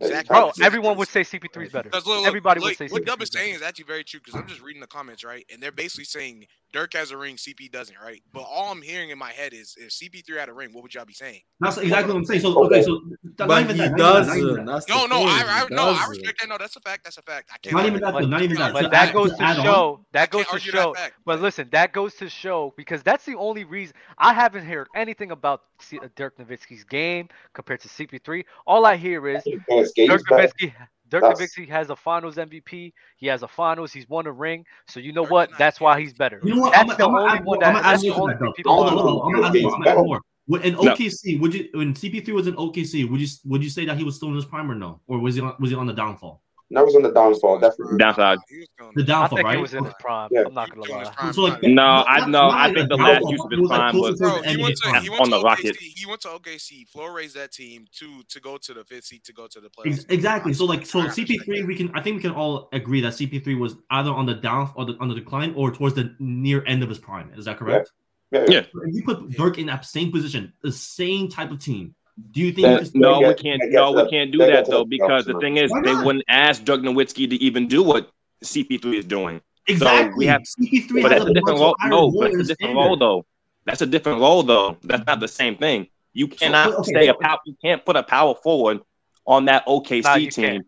Exactly. 0.00 0.34
Bro, 0.34 0.52
everyone 0.62 0.96
would 0.96 1.08
say 1.08 1.20
CP3 1.22 1.66
is 1.66 1.72
better. 1.72 1.90
Look, 1.92 2.06
look, 2.06 2.26
Everybody 2.26 2.60
look, 2.60 2.70
would 2.70 2.76
say 2.76 2.88
what 2.88 3.02
CP3 3.02 3.06
Dub 3.06 3.22
is 3.22 3.28
is 3.28 3.34
saying 3.34 3.54
is 3.56 3.62
actually 3.62 3.84
very 3.84 4.04
true. 4.04 4.20
Because 4.20 4.40
I'm 4.40 4.46
just 4.48 4.62
reading 4.62 4.80
the 4.80 4.86
comments, 4.86 5.24
right, 5.24 5.44
and 5.52 5.62
they're 5.62 5.72
basically 5.72 6.04
saying 6.04 6.46
Dirk 6.72 6.92
has 6.94 7.10
a 7.10 7.16
ring, 7.16 7.36
CP 7.36 7.70
doesn't, 7.72 7.96
right? 8.02 8.22
But 8.32 8.42
all 8.42 8.70
I'm 8.70 8.80
hearing 8.82 9.10
in 9.10 9.18
my 9.18 9.32
head 9.32 9.52
is 9.52 9.76
if 9.78 9.90
CP3 9.90 10.38
had 10.38 10.48
a 10.48 10.52
ring, 10.52 10.72
what 10.72 10.82
would 10.82 10.94
y'all 10.94 11.04
be 11.04 11.12
saying? 11.12 11.40
That's 11.58 11.78
exactly 11.78 12.12
what 12.12 12.18
I'm 12.20 12.24
saying. 12.24 12.40
So 12.42 12.64
okay, 12.66 12.82
so 12.82 13.00
not 13.38 13.48
But 13.48 13.62
even 13.62 13.76
he 13.76 13.82
that, 13.82 13.96
not 13.96 13.96
even 13.96 13.96
that, 13.98 14.26
not 14.26 14.36
even 14.36 14.48
doesn't. 14.48 14.64
That's 14.66 14.88
No, 14.88 15.06
no, 15.06 15.22
I, 15.22 15.42
I 15.46 15.66
no, 15.70 15.88
I 15.90 16.06
respect 16.08 16.40
that. 16.40 16.48
No, 16.48 16.58
that's 16.58 16.76
a 16.76 16.80
fact. 16.80 17.04
That's 17.04 17.18
a 17.18 17.22
fact. 17.22 17.50
I 17.52 17.58
can't. 17.58 17.74
Not 17.74 17.86
even 17.86 18.00
that, 18.00 18.12
that. 18.14 18.20
though, 18.22 18.26
not 18.28 18.42
even 18.42 18.56
that. 18.58 18.72
But 18.72 18.82
To 18.82 18.88
that 18.88 19.12
goes 19.12 19.30
to 19.32 19.36
to 19.38 19.42
add 19.42 19.58
on- 19.58 19.64
show. 19.64 20.06
That 20.12 20.30
goes 20.30 20.46
to 20.46 20.58
show. 20.60 20.94
But 21.24 21.40
listen, 21.40 21.68
that 21.72 21.92
goes 21.92 22.14
to 22.14 22.28
show 22.28 22.72
because 22.76 23.02
that's 23.02 23.24
the 23.24 23.36
only 23.36 23.64
reason 23.64 23.94
I 24.18 24.32
haven't 24.32 24.64
heard 24.64 24.86
anything 24.94 25.32
about 25.32 25.62
uh, 25.92 26.06
Dirk 26.14 26.38
Nowitzki's 26.38 26.84
game 26.84 27.28
compared 27.52 27.80
to 27.80 27.88
CP3. 27.88 28.44
All 28.66 28.86
I 28.86 28.96
hear 28.96 29.26
is 29.28 29.42
Dirk 29.44 29.60
better. 29.68 30.48
Nowitzki. 30.48 30.72
Dirk 31.10 31.22
That's- 31.22 31.40
Nowitzki 31.40 31.68
has 31.68 31.90
a 31.90 31.96
Finals 31.96 32.36
MVP. 32.36 32.92
He 33.16 33.26
has 33.26 33.42
a 33.42 33.48
Finals. 33.48 33.92
He's 33.92 34.08
won 34.08 34.26
a 34.26 34.32
ring. 34.32 34.64
So 34.88 35.00
you 35.00 35.12
know 35.12 35.22
Dirk 35.24 35.30
what? 35.32 35.50
is 35.50 35.58
That's 35.58 35.80
why 35.80 36.00
he's 36.00 36.14
better. 36.14 36.40
You 36.44 36.54
know 36.54 36.62
what? 36.62 36.72
That's 36.72 36.90
I'm, 36.92 36.96
the 36.96 37.04
I'm, 37.04 37.14
only 37.14 37.30
I'm, 37.38 37.44
one 37.44 37.64
I'm 37.64 37.74
that. 37.74 37.82
That's 37.82 38.02
the 38.02 38.10
only 38.10 38.34
that 38.34 38.52
people 38.56 38.72
Hold 38.74 38.86
want 38.86 38.98
on, 38.98 39.04
hold 39.06 39.22
on. 39.22 39.26
I'm 39.26 39.34
gonna 39.34 39.46
ask 39.48 39.54
you 39.54 39.60
He's 39.66 39.74
I'm 39.74 39.82
better. 39.82 39.96
gonna 39.96 40.06
more. 40.08 40.20
When- 40.46 40.62
In 40.62 40.72
No. 40.74 40.80
OKC, 40.80 41.40
would 41.40 41.54
you 41.54 41.68
when 41.74 41.94
CP3 41.94 42.32
was 42.34 42.46
in 42.46 42.54
OKC, 42.56 43.08
would 43.10 43.20
you 43.20 43.28
would 43.44 43.62
you 43.62 43.70
say 43.70 43.84
that 43.84 43.96
he 43.98 44.04
was 44.04 44.16
still 44.16 44.28
in 44.28 44.34
his 44.36 44.44
prime 44.44 44.70
or 44.70 44.74
no, 44.74 45.00
or 45.06 45.18
was 45.18 45.34
he 45.34 45.40
on, 45.40 45.54
was 45.60 45.70
he 45.70 45.76
on 45.76 45.86
the 45.86 45.92
downfall? 45.92 46.42
That 46.72 46.84
was 46.84 46.94
on 46.94 47.02
the 47.02 47.10
downfall, 47.10 47.58
definitely. 47.58 47.98
Downside. 47.98 48.38
He 48.48 48.58
was 48.58 48.68
The 48.94 49.02
I 49.02 49.04
downfall, 49.06 49.36
think 49.38 49.46
right? 49.48 49.56
he 49.56 49.62
was 49.62 49.74
in 49.74 49.84
his 49.84 49.94
prime. 49.98 50.28
Yeah. 50.30 50.44
I'm 50.46 50.54
not 50.54 50.70
gonna 50.70 50.86
He 50.86 50.92
was 50.92 51.08
in 51.08 51.14
his 51.14 51.16
lie. 51.18 51.32
So 51.32 51.42
like, 51.42 51.62
No, 51.64 51.82
I 52.06 52.18
not- 52.20 52.28
know. 52.30 52.48
I 52.50 52.72
think 52.72 52.88
the 52.88 52.96
last 52.96 53.22
use 53.28 53.40
of 53.44 53.50
his 53.50 53.58
it 53.58 53.60
was 53.62 53.70
like 53.70 53.80
prime 53.80 53.98
was- 54.00 54.18
Bro, 54.20 54.42
he 54.42 54.56
went 54.62 54.76
to 54.76 55.00
he 55.00 55.10
went 55.10 55.20
on 55.22 55.26
to 55.26 55.30
the 55.32 55.36
OKC. 55.38 55.44
Rockets. 55.44 55.78
He 55.80 56.06
went 56.06 56.20
to 56.22 56.28
OKC. 56.28 56.84
Floor 56.88 57.12
raised 57.12 57.34
that 57.34 57.50
team 57.52 57.86
to 57.98 58.22
to 58.28 58.40
go 58.40 58.56
to 58.56 58.72
the 58.74 58.84
fifth 58.84 59.04
seed 59.06 59.24
to 59.24 59.32
go 59.32 59.48
to 59.48 59.60
the 59.60 59.68
Ex- 59.84 60.04
playoffs. 60.04 60.10
Exactly. 60.12 60.52
So 60.52 60.64
like, 60.64 60.86
so 60.86 61.00
CP3, 61.00 61.66
we 61.66 61.74
can, 61.74 61.90
I 61.94 62.00
think 62.02 62.16
we 62.16 62.22
can 62.22 62.30
all 62.32 62.68
agree 62.72 63.00
that 63.00 63.14
CP3 63.14 63.58
was 63.58 63.74
either 63.90 64.10
on 64.10 64.26
the 64.26 64.34
down 64.34 64.70
or 64.76 64.84
the, 64.84 64.96
on 65.00 65.08
the 65.08 65.14
decline 65.16 65.52
or 65.56 65.72
towards 65.72 65.96
the 65.96 66.14
near 66.20 66.64
end 66.66 66.84
of 66.84 66.88
his 66.88 66.98
prime. 67.00 67.32
Is 67.36 67.46
that 67.46 67.58
correct? 67.58 67.90
Yeah, 68.30 68.44
Yeah. 68.48 68.60
So 68.72 68.80
If 68.86 68.94
you 68.94 69.02
put 69.02 69.28
Dirk 69.30 69.58
in 69.58 69.66
that 69.66 69.84
same 69.84 70.12
position, 70.12 70.52
the 70.62 70.70
same 70.70 71.28
type 71.28 71.50
of 71.50 71.58
team, 71.58 71.96
do 72.32 72.40
you 72.40 72.52
think? 72.52 72.66
Uh, 72.66 72.70
you 72.82 72.90
can- 72.90 73.00
no, 73.00 73.20
we 73.20 73.34
can't. 73.34 73.62
No, 73.66 73.94
to 73.94 74.04
we 74.04 74.10
can't 74.10 74.30
do 74.30 74.38
they 74.38 74.46
get 74.46 74.64
that 74.66 74.70
though, 74.70 74.84
because 74.84 75.24
the 75.24 75.38
thing 75.40 75.56
is, 75.56 75.70
they 75.84 75.94
wouldn't 75.94 76.24
ask 76.28 76.64
Dirk 76.64 76.80
Nowitzki 76.80 77.28
to 77.30 77.36
even 77.36 77.66
do 77.68 77.82
what 77.82 78.10
CP3 78.44 78.94
is 78.98 79.04
doing. 79.04 79.40
exactly. 79.66 80.12
We 80.18 80.26
have- 80.26 80.42
CP3 80.42 81.02
But 81.02 81.12
has 81.12 81.20
that's 81.20 81.30
a 81.30 81.34
different 81.34 81.58
role. 81.60 81.76
No, 81.84 81.90
role 82.00 82.12
but 82.20 82.30
it's 82.32 82.48
a 82.50 82.54
different 82.54 82.74
role 82.74 82.96
though. 82.96 83.24
That's 83.66 83.82
a 83.82 83.86
different 83.86 84.20
role 84.20 84.42
though. 84.42 84.76
That's 84.82 85.06
not 85.06 85.20
the 85.20 85.28
same 85.28 85.56
thing. 85.56 85.86
You 86.12 86.26
cannot 86.28 86.72
okay, 86.74 86.90
stay 86.90 87.08
a 87.08 87.14
power. 87.14 87.38
You 87.46 87.54
can't 87.62 87.84
put 87.84 87.96
a 87.96 88.02
power 88.02 88.34
forward 88.34 88.80
on 89.26 89.44
that 89.44 89.64
OKC 89.66 90.02
Nah, 90.02 90.14
you 90.16 90.30
team, 90.30 90.44
can't. 90.44 90.66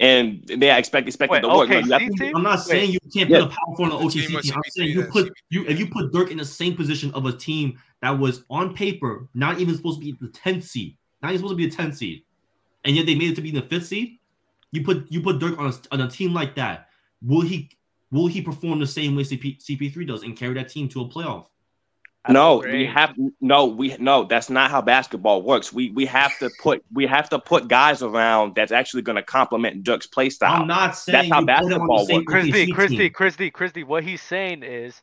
And 0.00 0.44
they 0.46 0.70
expect 0.76 1.08
expected 1.08 1.32
Wait, 1.32 1.40
to 1.42 1.48
work. 1.48 1.68
No, 1.68 1.78
you 1.78 1.92
have 1.92 2.00
to- 2.16 2.32
I'm 2.34 2.42
not 2.42 2.58
Wait. 2.58 2.66
saying 2.66 2.92
you 2.92 3.00
can't 3.12 3.28
Yeah. 3.28 3.40
put 3.40 3.46
a 3.46 3.48
power 3.48 3.76
forward 3.76 3.92
on 3.94 3.98
The 4.00 4.04
an 4.06 4.10
team 4.10 4.22
OKC 4.22 4.26
team. 4.28 4.36
I'm 4.36 4.42
CP3 4.62 4.70
saying 4.70 4.90
you 4.90 5.02
put 5.04 5.26
CP3. 5.26 5.30
you 5.50 5.64
if 5.66 5.78
you 5.78 5.86
put 5.88 6.12
Dirk 6.12 6.30
in 6.30 6.38
the 6.38 6.44
same 6.44 6.76
position 6.76 7.10
of 7.12 7.26
a 7.26 7.32
team 7.32 7.78
that 8.02 8.10
was 8.18 8.44
on 8.48 8.74
paper 8.74 9.28
not 9.34 9.58
even 9.60 9.74
supposed 9.76 10.00
to 10.00 10.04
be 10.04 10.16
the 10.20 10.28
10th 10.28 10.62
seed, 10.64 10.96
not 11.22 11.30
even 11.32 11.38
supposed 11.38 11.52
to 11.52 11.56
be 11.56 11.66
the 11.68 11.74
10th 11.76 11.96
seed, 11.96 12.22
and 12.84 12.94
yet 12.94 13.06
they 13.06 13.14
made 13.14 13.30
it 13.30 13.34
to 13.36 13.40
be 13.40 13.48
in 13.48 13.56
the 13.56 13.62
fifth 13.62 13.86
seed. 13.86 14.18
You 14.70 14.84
put 14.84 15.06
you 15.10 15.20
put 15.20 15.38
Dirk 15.40 15.58
on 15.58 15.66
a, 15.72 15.74
on 15.94 16.00
a 16.02 16.08
team 16.10 16.32
like 16.32 16.54
that. 16.54 16.88
Will 17.22 17.40
he 17.40 17.68
will 18.12 18.26
he 18.28 18.40
perform 18.40 18.78
the 18.78 18.86
same 18.86 19.16
way 19.16 19.22
CP, 19.24 19.58
CP3 19.62 20.06
does 20.06 20.22
and 20.22 20.36
carry 20.36 20.54
that 20.54 20.68
team 20.68 20.88
to 20.90 21.00
a 21.00 21.08
playoff? 21.08 21.46
At 22.28 22.34
no, 22.34 22.58
we 22.58 22.84
have 22.86 23.14
no, 23.40 23.66
we 23.66 23.96
no. 23.98 24.24
That's 24.24 24.50
not 24.50 24.70
how 24.70 24.82
basketball 24.82 25.42
works. 25.42 25.72
We 25.72 25.90
we 25.90 26.04
have 26.06 26.38
to 26.40 26.50
put 26.60 26.84
we 26.92 27.06
have 27.06 27.28
to 27.30 27.38
put 27.38 27.68
guys 27.68 28.02
around 28.02 28.54
that's 28.54 28.70
actually 28.72 29.02
going 29.02 29.16
to 29.16 29.22
complement 29.22 29.82
Dirk's 29.82 30.06
play 30.06 30.28
style. 30.30 30.60
I'm 30.62 30.68
not 30.68 30.96
saying 30.96 31.30
that's 31.30 31.32
how 31.32 31.40
you 31.40 31.46
put 31.46 31.72
him 31.72 31.80
on 31.82 31.88
the 31.88 31.94
basketball 31.94 32.14
works. 32.16 32.26
Chris 32.26 32.44
D, 32.46 32.66
OKC 32.66 32.74
Chris 32.74 32.90
D, 32.90 32.96
team. 32.98 33.10
Chris 33.12 33.36
D, 33.36 33.50
Chris 33.50 33.72
D. 33.72 33.82
What 33.84 34.04
he's 34.04 34.22
saying 34.22 34.62
is, 34.62 35.02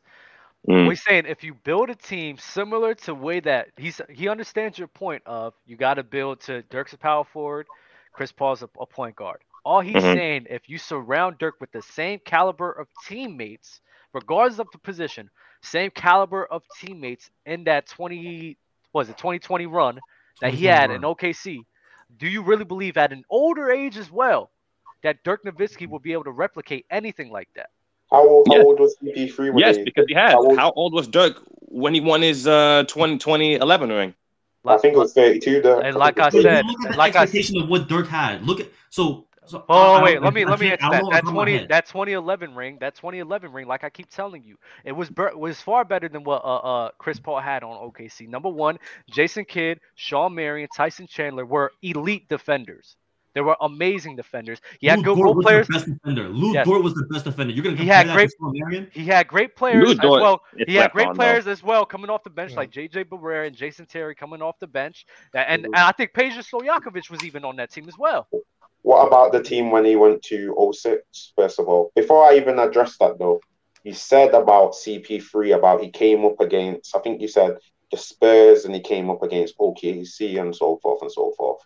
Mm. 0.68 0.84
what 0.84 0.90
he's 0.90 1.02
saying 1.04 1.26
if 1.26 1.44
you 1.44 1.54
build 1.54 1.90
a 1.90 1.94
team 1.94 2.36
similar 2.38 2.92
to 2.94 3.14
way 3.14 3.38
that 3.40 3.68
he's 3.76 4.00
he 4.08 4.28
understands 4.28 4.78
your 4.78 4.88
point 4.88 5.22
of 5.26 5.54
you 5.64 5.76
got 5.76 5.94
to 5.94 6.02
build 6.02 6.40
to 6.40 6.62
Dirk's 6.70 6.92
a 6.92 6.98
power 6.98 7.24
forward, 7.24 7.66
Chris 8.12 8.32
Paul's 8.32 8.62
a, 8.62 8.68
a 8.80 8.86
point 8.86 9.14
guard. 9.16 9.38
All 9.64 9.80
he's 9.80 9.94
Mhm. 9.96 10.14
saying 10.14 10.46
if 10.50 10.68
you 10.68 10.78
surround 10.78 11.38
Dirk 11.38 11.56
with 11.60 11.70
the 11.72 11.82
same 11.82 12.18
caliber 12.24 12.70
of 12.72 12.88
teammates, 13.06 13.80
regardless 14.16 14.58
of 14.58 14.68
the 14.72 14.78
position, 14.78 15.30
same 15.62 15.90
caliber 15.90 16.46
of 16.46 16.62
teammates 16.80 17.30
in 17.44 17.64
that 17.64 17.86
20 17.86 18.56
was 18.92 19.08
it 19.10 19.18
2020 19.18 19.66
run 19.66 20.00
that 20.40 20.54
he 20.54 20.64
had 20.64 20.88
run. 20.90 20.96
in 20.96 21.02
OKC, 21.02 21.66
do 22.16 22.26
you 22.26 22.42
really 22.42 22.64
believe 22.64 22.96
at 22.96 23.12
an 23.12 23.24
older 23.28 23.70
age 23.70 23.98
as 23.98 24.10
well 24.10 24.50
that 25.02 25.22
Dirk 25.22 25.44
Nowitzki 25.44 25.86
will 25.86 25.98
be 25.98 26.12
able 26.14 26.24
to 26.24 26.30
replicate 26.30 26.86
anything 26.90 27.30
like 27.30 27.48
that? 27.56 27.68
How 28.10 28.26
old, 28.26 28.48
how 28.48 28.62
old 28.62 28.80
was 28.80 28.96
CP3 29.02 29.50
when 29.50 29.58
Yes, 29.58 29.76
they, 29.76 29.84
because 29.84 30.06
he 30.08 30.14
has. 30.14 30.32
How 30.32 30.38
old- 30.42 30.56
How 30.58 30.72
old 30.72 30.92
was 30.94 31.08
Dirk 31.08 31.42
when 31.60 31.92
he 31.92 32.00
won 32.00 32.22
his 32.22 32.46
uh 32.46 32.84
20, 32.88 33.18
2011 33.18 33.90
ring? 33.90 34.14
I 34.64 34.78
think 34.78 34.94
it 34.94 34.98
was 34.98 35.12
32. 35.12 35.60
The, 35.62 35.78
And 35.78 35.96
like 35.96 36.18
I 36.18 36.30
So 36.30 36.38
you 36.38 36.42
said, 36.42 36.64
look 36.66 36.80
at 36.86 36.92
the 36.92 36.96
like 36.96 37.14
I 37.16 37.22
expectation 37.22 37.60
of 37.62 37.68
what 37.68 37.88
Dirk 37.88 38.08
had. 38.08 38.46
Look 38.46 38.60
at 38.60 38.68
so. 38.90 39.25
So 39.46 39.64
Oh 39.68 39.94
I- 39.94 40.00
I- 40.00 40.02
wait, 40.02 40.22
let 40.22 40.34
me 40.34 40.44
I 40.44 40.48
let 40.50 40.60
me 40.60 40.70
answer 40.72 40.82
that. 40.82 40.90
That 40.92 41.02
know 41.02 41.08
off 41.08 41.24
my 41.24 41.30
twenty 41.32 41.66
that 41.68 41.86
2011 41.86 42.54
ring, 42.54 42.78
that 42.80 42.94
2011 42.96 43.52
ring, 43.52 43.66
like 43.66 43.84
I 43.84 43.90
keep 43.90 44.10
telling 44.10 44.42
you, 44.42 44.56
it 44.84 44.92
was 44.92 45.08
ber- 45.08 45.36
was 45.36 45.60
far 45.60 45.84
better 45.84 46.08
than 46.08 46.24
what 46.24 46.44
uh, 46.44 46.56
uh 46.56 46.90
Chris 46.98 47.18
Paul 47.20 47.40
had 47.40 47.62
on 47.62 47.76
OKC. 47.76 48.28
Number 48.28 48.48
one, 48.48 48.78
Jason 49.10 49.44
Kidd, 49.44 49.80
Shawn 49.94 50.34
Marion, 50.34 50.68
Tyson 50.74 51.06
Chandler 51.06 51.46
were 51.46 51.72
elite 51.82 52.28
defenders. 52.28 52.96
They 53.34 53.42
were 53.42 53.54
amazing 53.60 54.16
defenders. 54.16 54.62
He 54.80 54.86
had 54.86 55.00
Lou 55.00 55.04
good 55.04 55.16
Dort 55.16 55.24
role 55.26 55.42
players. 55.42 55.68
Best 55.68 55.84
defender. 55.84 56.26
Lou 56.30 56.54
Yes. 56.54 56.64
Dort 56.66 56.82
was 56.82 56.94
the 56.94 57.04
best 57.10 57.26
defender. 57.26 57.52
You're 57.52 57.64
gonna 57.64 57.76
He 57.76 57.84
had 57.86 58.08
that 58.08 58.14
great- 58.14 58.30
to 58.30 58.36
Marion? 58.40 58.88
He 58.94 59.04
had 59.04 59.28
great 59.28 59.54
players 59.54 59.90
as 59.90 59.98
Dort 59.98 60.22
well. 60.22 60.40
He 60.66 60.74
had 60.74 60.90
great 60.92 61.08
on, 61.08 61.12
though. 61.12 61.18
players 61.18 61.46
as 61.46 61.62
well 61.62 61.84
coming 61.84 62.08
off 62.08 62.24
the 62.24 62.30
bench, 62.30 62.52
Yeah. 62.52 62.56
like 62.56 62.70
JJ 62.70 63.04
Barea 63.04 63.46
and 63.46 63.54
Jason 63.54 63.84
Terry 63.84 64.14
coming 64.14 64.40
off 64.40 64.58
the 64.58 64.66
bench. 64.66 65.04
That- 65.34 65.48
And, 65.50 65.66
and 65.66 65.76
I 65.76 65.92
think 65.92 66.14
Peja 66.14 66.38
Stojakovic 66.38 67.10
was 67.10 67.22
even 67.24 67.44
on 67.44 67.56
that 67.56 67.70
team 67.70 67.86
as 67.88 67.98
well. 67.98 68.26
What 68.86 69.04
about 69.04 69.32
the 69.32 69.42
team 69.42 69.72
when 69.72 69.84
he 69.84 69.96
went 69.96 70.22
to 70.26 70.70
06, 70.72 71.32
first 71.34 71.58
of 71.58 71.66
all? 71.66 71.90
Before 71.96 72.24
I 72.24 72.36
even 72.36 72.60
address 72.60 72.96
that, 72.98 73.18
though, 73.18 73.40
you 73.82 73.92
said 73.92 74.32
about 74.32 74.74
CP3, 74.74 75.56
about 75.56 75.82
he 75.82 75.90
came 75.90 76.24
up 76.24 76.38
against, 76.38 76.94
I 76.94 77.00
think 77.00 77.20
you 77.20 77.26
said 77.26 77.56
the 77.90 77.96
Spurs 77.96 78.64
and 78.64 78.72
he 78.72 78.80
came 78.80 79.10
up 79.10 79.24
against 79.24 79.58
OKC 79.58 80.40
and 80.40 80.54
so 80.54 80.76
forth 80.76 81.02
and 81.02 81.10
so 81.10 81.32
forth. 81.36 81.62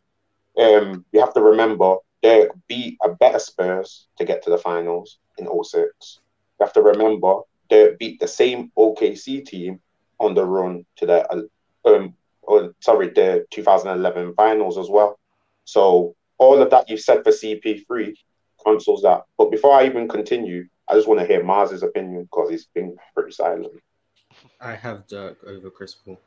Um, 0.56 1.04
you 1.12 1.20
have 1.20 1.34
to 1.34 1.42
remember, 1.42 1.96
Dirk 2.22 2.52
beat 2.68 2.96
a 3.04 3.10
better 3.10 3.38
Spurs 3.38 4.06
to 4.16 4.24
get 4.24 4.42
to 4.44 4.50
the 4.50 4.56
finals 4.56 5.18
in 5.36 5.46
06. 5.46 6.20
You 6.58 6.64
have 6.64 6.72
to 6.72 6.80
remember, 6.80 7.40
Dirk 7.68 7.98
beat 7.98 8.18
the 8.18 8.28
same 8.28 8.72
OKC 8.78 9.44
team 9.44 9.78
on 10.20 10.32
the 10.32 10.46
run 10.46 10.86
to 10.96 11.04
the, 11.04 11.48
um, 11.84 12.14
or, 12.40 12.74
sorry, 12.80 13.10
the 13.10 13.44
2011 13.50 14.32
finals 14.36 14.78
as 14.78 14.88
well. 14.88 15.18
So 15.66 16.16
all 16.40 16.60
of 16.60 16.70
that 16.70 16.88
you've 16.88 17.00
said 17.00 17.22
for 17.22 17.30
CP3 17.30 18.14
consoles 18.64 19.02
that. 19.02 19.24
But 19.38 19.50
before 19.50 19.78
I 19.78 19.84
even 19.86 20.08
continue, 20.08 20.66
I 20.88 20.94
just 20.94 21.06
want 21.06 21.20
to 21.20 21.26
hear 21.26 21.44
Mars's 21.44 21.82
opinion 21.82 22.22
because 22.22 22.50
he's 22.50 22.66
been 22.74 22.96
pretty 23.14 23.32
silent. 23.32 23.80
I 24.60 24.74
have 24.74 25.06
Dirk 25.06 25.38
over 25.46 25.70
Chris 25.70 25.94
Paul. 25.94 26.18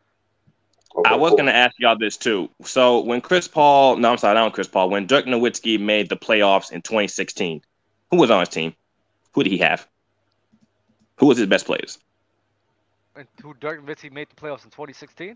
Okay, 0.95 1.09
I 1.09 1.15
was 1.15 1.31
cool. 1.31 1.37
going 1.37 1.47
to 1.47 1.55
ask 1.55 1.75
y'all 1.79 1.97
this 1.97 2.15
too. 2.15 2.47
So 2.63 2.99
when 2.99 3.21
Chris 3.21 3.47
Paul, 3.47 3.97
no, 3.97 4.11
I'm 4.11 4.17
sorry, 4.19 4.35
not 4.35 4.53
Chris 4.53 4.67
Paul. 4.67 4.91
When 4.91 5.07
Dirk 5.07 5.25
Nowitzki 5.25 5.79
made 5.79 6.09
the 6.09 6.15
playoffs 6.15 6.71
in 6.71 6.83
2016, 6.83 7.61
who 8.11 8.17
was 8.17 8.29
on 8.29 8.39
his 8.39 8.49
team? 8.49 8.75
Who 9.31 9.43
did 9.43 9.51
he 9.51 9.57
have? 9.57 9.87
Who 11.17 11.25
was 11.25 11.39
his 11.39 11.47
best 11.47 11.65
players? 11.65 11.97
And 13.15 13.27
who 13.41 13.55
Dirk 13.55 13.83
Nowitzki 13.83 14.11
made 14.11 14.29
the 14.29 14.35
playoffs 14.35 14.63
in 14.63 14.69
2016? 14.69 15.35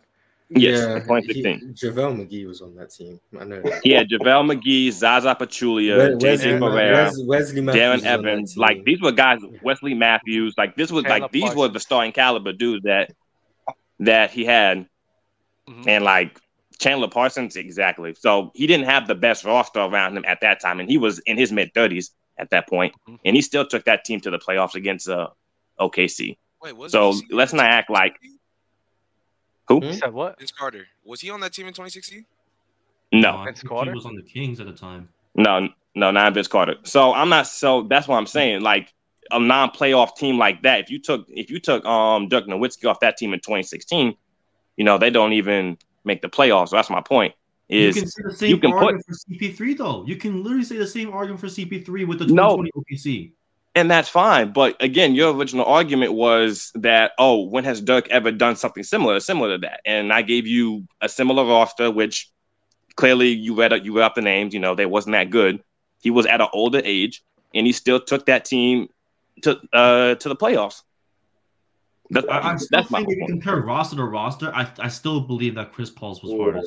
Yes, 0.50 0.80
yeah, 0.80 0.96
in 0.96 1.02
2016. 1.02 1.60
he- 1.60 1.66
JaVale 1.88 2.16
McGee 2.30 2.48
was 2.48 2.62
on 2.62 2.74
that 2.76 2.90
team. 2.92 3.20
I 3.40 3.44
know 3.44 3.62
that. 3.62 3.82
He 3.84 3.92
had 3.92 4.08
JaVale 4.10 4.54
McGee, 4.62 4.92
Zaza 4.94 5.36
Pachulia, 5.36 5.98
Wes- 6.14 6.22
J.J. 6.22 6.54
Wesley, 6.60 6.68
Barea, 6.68 6.94
Wes- 6.94 7.20
Wesley 7.26 7.62
Matthews 7.62 7.82
Darren 7.82 7.92
was 7.94 8.02
on 8.02 8.04
that 8.06 8.14
Evans. 8.30 8.58
Like 8.58 8.84
these 8.86 9.02
were 9.02 9.12
guys, 9.12 9.40
Wesley 9.62 9.94
Matthews. 9.94 10.54
Like 10.58 10.76
this 10.78 10.90
was 10.92 11.04
Chandler 11.04 11.20
like 11.20 11.32
these 11.34 11.54
were 11.54 11.68
the 11.68 11.80
starting 11.82 12.14
caliber 12.14 12.54
dudes 12.54 12.84
that 12.86 13.12
that 14.00 14.32
he 14.32 14.46
had, 14.46 14.88
Mhm. 15.68 15.88
and 15.88 16.04
like 16.06 16.40
Chandler 16.80 17.10
Parsons 17.10 17.56
exactly. 17.58 18.14
So 18.18 18.52
he 18.56 18.68
didn't 18.68 18.86
have 18.86 19.08
the 19.08 19.16
best 19.16 19.44
roster 19.44 19.80
around 19.82 20.16
him 20.16 20.24
at 20.26 20.40
that 20.42 20.62
time, 20.62 20.80
and 20.80 20.90
he 20.90 20.98
was 20.98 21.20
in 21.26 21.38
his 21.38 21.52
mid 21.52 21.74
thirties 21.74 22.12
at 22.38 22.52
that 22.52 22.70
point, 22.70 22.94
Mhm. 23.10 23.20
and 23.26 23.36
he 23.36 23.42
still 23.42 23.66
took 23.68 23.84
that 23.86 24.06
team 24.06 24.22
to 24.22 24.30
the 24.32 24.38
playoffs 24.40 24.76
against 24.76 25.10
uh, 25.10 25.28
OKC. 25.80 26.38
Wait, 26.62 26.76
was 26.78 26.92
So 26.92 27.14
let's 27.32 27.52
not 27.52 27.66
act 27.66 27.90
like 27.90 28.16
who? 29.68 29.80
Hmm? 29.80 29.92
Said 29.92 30.14
what? 30.14 30.38
Vince 30.40 30.52
Carter 30.52 30.88
was 31.06 31.22
he 31.22 31.30
on 31.30 31.40
that 31.42 31.54
team 31.54 31.68
in 31.68 31.74
2016? 31.74 32.26
No, 33.14 33.38
I 33.38 33.46
Vince 33.46 33.64
Carter? 33.64 33.92
He 33.92 33.96
was 33.96 34.06
on 34.06 34.16
the 34.16 34.22
Kings 34.24 34.60
at 34.60 34.68
the 34.68 34.74
time. 34.74 35.10
No, 35.36 35.70
no, 35.96 36.12
not 36.12 36.34
Vince 36.34 36.48
Carter. 36.48 36.76
So 36.84 37.14
I'm 37.14 37.30
not. 37.30 37.48
So 37.48 37.84
that's 37.84 38.08
what 38.08 38.18
I'm 38.18 38.28
saying. 38.28 38.62
Like 38.62 38.94
a 39.32 39.40
non-playoff 39.40 40.16
team 40.16 40.38
like 40.38 40.62
that. 40.64 40.80
If 40.82 40.90
you 40.90 41.00
took 41.00 41.26
if 41.30 41.50
you 41.50 41.60
took 41.60 41.86
um 41.86 42.28
Dirk 42.28 42.46
Nowitzki 42.48 42.90
off 42.90 43.00
that 43.02 43.18
team 43.18 43.34
in 43.34 43.40
2016, 43.40 44.16
you 44.78 44.84
know 44.84 44.98
they 44.98 45.10
don't 45.10 45.34
even 45.34 45.78
make 46.04 46.22
the 46.22 46.30
playoffs. 46.30 46.70
So 46.70 46.76
that's 46.78 46.90
my 46.90 47.02
point. 47.02 47.34
You 47.70 47.90
Is 47.90 47.96
can 47.96 48.08
say 48.08 48.24
the 48.24 48.34
same 48.34 48.50
you 48.50 48.58
can 48.58 48.72
put- 48.72 48.96
for 49.06 49.14
CP3 49.14 49.78
though. 49.78 50.06
You 50.06 50.16
can 50.16 50.42
literally 50.42 50.64
say 50.64 50.78
the 50.78 50.88
same 50.88 51.12
argument 51.12 51.42
for 51.42 51.48
CP3 51.48 52.08
with 52.08 52.20
the 52.20 52.28
No. 52.28 52.56
2020 52.64 52.72
OKC. 52.78 53.32
And 53.78 53.92
that's 53.92 54.10
fine. 54.10 54.54
But 54.54 54.76
again, 54.82 55.14
your 55.14 55.32
original 55.36 55.64
argument 55.66 56.14
was 56.14 56.72
that 56.74 57.12
oh, 57.20 57.44
when 57.44 57.64
has 57.64 57.80
Dirk 57.80 58.10
ever 58.10 58.32
done 58.32 58.56
something 58.56 58.82
similar, 58.82 59.20
similar 59.20 59.56
to 59.56 59.58
that? 59.60 59.82
And 59.86 60.12
I 60.12 60.24
gave 60.24 60.48
you 60.48 60.88
a 61.00 61.08
similar 61.08 61.46
roster, 61.46 61.92
which 61.92 62.32
clearly 62.96 63.30
you 63.30 63.54
read 63.56 63.74
up, 63.74 63.86
you 63.86 63.96
read 63.96 64.04
up 64.06 64.16
the 64.16 64.22
names. 64.22 64.56
You 64.56 64.60
know 64.60 64.74
they 64.74 64.88
wasn't 64.88 65.14
that 65.14 65.30
good. 65.30 65.64
He 66.02 66.10
was 66.10 66.26
at 66.26 66.42
an 66.42 66.48
older 66.54 66.82
age, 66.84 67.24
and 67.54 67.68
he 67.68 67.72
still 67.72 68.00
took 68.00 68.26
that 68.26 68.46
team 68.46 68.90
to 69.44 69.60
uh 69.72 70.16
to 70.16 70.28
the 70.30 70.36
playoffs. 70.36 70.82
That- 72.10 72.32
I, 72.32 72.54
I 72.54 72.56
still 72.56 72.80
that's 72.80 72.90
my 72.90 73.00
think 73.00 73.12
if 73.12 73.18
you 73.18 73.22
point. 73.28 73.32
compare 73.44 73.62
roster 73.62 73.98
to 73.98 74.06
roster, 74.06 74.52
I, 74.56 74.68
I 74.80 74.88
still 74.88 75.20
believe 75.22 75.54
that 75.54 75.72
Chris 75.72 75.92
Paul's 75.92 76.24
was 76.24 76.32
harder. 76.32 76.62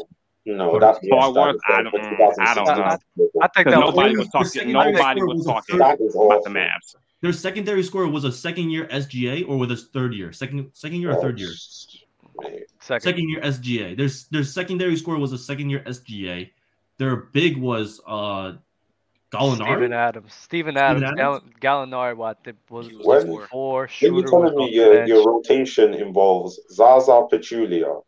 No, 0.47 0.71
Or 0.71 0.81
that's 0.81 0.99
Hard 1.11 1.35
yes, 1.35 1.35
work? 1.37 1.57
that 1.69 1.75
I 1.75 1.81
is 1.81 1.85
don't- 1.85 1.93
the 1.93 2.43
I 2.43 2.55
don't 2.55 2.65
know. 2.67 2.99
I 3.43 3.49
think 3.49 3.69
that 3.69 3.79
nobody 3.79 4.15
the- 4.15 4.21
was 4.21 4.29
talking. 4.31 4.73
Nobody 4.73 5.23
was 5.23 5.37
was 5.37 5.47
talking 5.47 5.79
third- 5.79 5.81
That 5.99 6.01
is 6.01 6.15
about 6.17 6.45
the 6.45 6.51
maps. 6.51 6.97
Their 7.21 7.33
secondary 7.35 7.83
score 7.83 8.09
was 8.09 8.25
a 8.25 8.33
second 8.33 8.71
year 8.71 8.87
SGA 8.91 9.43
or 9.47 9.59
was 9.59 9.71
it 9.71 9.85
third 9.93 10.15
year? 10.15 10.33
Second 10.33 10.71
second 10.73 11.01
year 11.03 11.11
or 11.11 11.21
third 11.21 11.39
year? 11.39 11.51
second. 12.81 13.03
Second 13.03 13.29
year 13.29 13.41
SGA. 13.43 13.95
Their 13.97 14.09
their 14.31 14.45
secondary 14.45 14.97
score 14.97 15.19
was 15.19 15.33
a 15.33 15.39
second 15.39 15.69
year 15.69 15.83
SGA. 15.87 16.51
Their 16.97 17.17
big 17.17 17.59
was 17.59 18.01
uh 18.07 18.53
Steven 19.33 19.59
Gallinari. 19.59 19.93
Adams. 19.93 20.33
Steven 20.35 20.77
Adams. 20.77 21.03
Adams? 21.05 21.43
Gall- 21.61 21.87
Gallinari, 21.87 22.17
what 22.17 22.39
I 22.47 22.53
was 22.71 22.89
He 22.89 22.97
was 22.97 23.07
When- 23.07 23.27
the 23.27 23.33
four. 23.33 23.47
four. 23.49 23.89
Shooter 23.89 24.07
you're 24.15 24.23
was 24.23 24.31
telling 24.31 24.57
me 24.57 24.75
your, 24.75 25.05
your 25.07 25.25
rotation 25.25 25.93
involves 25.95 26.59
Zaza 26.71 27.27
Pachulia 27.31 28.03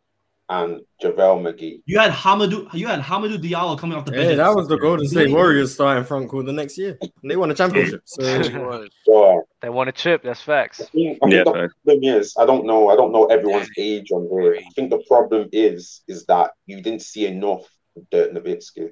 and 0.53 0.81
JaVale 1.01 1.41
McGee, 1.45 1.81
You 1.85 1.97
had 1.99 2.11
Hamidou 2.11 2.71
you 2.73 2.87
had 2.87 3.01
Hamidou 3.01 3.37
Diallo 3.37 3.77
coming 3.77 3.97
off 3.97 4.05
the 4.05 4.11
bench. 4.11 4.29
Hey, 4.29 4.35
that 4.35 4.55
was 4.55 4.67
the 4.67 4.77
Golden 4.77 5.07
State 5.07 5.31
Warriors 5.31 5.73
starting 5.73 6.03
front 6.03 6.29
court 6.29 6.45
the 6.45 6.51
next 6.53 6.77
year. 6.77 6.97
And 7.01 7.31
they 7.31 7.35
won 7.35 7.49
a 7.49 7.55
championship. 7.55 8.01
So 8.05 8.21
so 8.43 8.69
uh, 8.69 9.41
They 9.61 9.69
won 9.69 9.87
a 9.87 9.91
chip. 9.91 10.21
That's 10.23 10.41
facts. 10.41 10.81
I 10.81 10.85
think, 10.85 11.19
I 11.23 11.27
Yeah, 11.29 11.43
the 11.43 11.51
fair. 11.51 11.71
problem 11.85 12.03
is 12.03 12.35
I 12.39 12.45
don't 12.45 12.65
know 12.65 12.89
I 12.89 12.95
don't 12.95 13.11
know 13.11 13.25
everyone's 13.25 13.69
age 13.77 14.11
on 14.11 14.29
here. 14.31 14.55
I 14.55 14.63
think 14.75 14.91
the 14.91 15.03
problem 15.07 15.49
is 15.51 16.01
is 16.07 16.25
that 16.25 16.51
you 16.67 16.81
didn't 16.81 17.01
see 17.01 17.25
enough 17.25 17.63
of 17.97 18.09
Dirk 18.11 18.31
Nowitzki. 18.33 18.89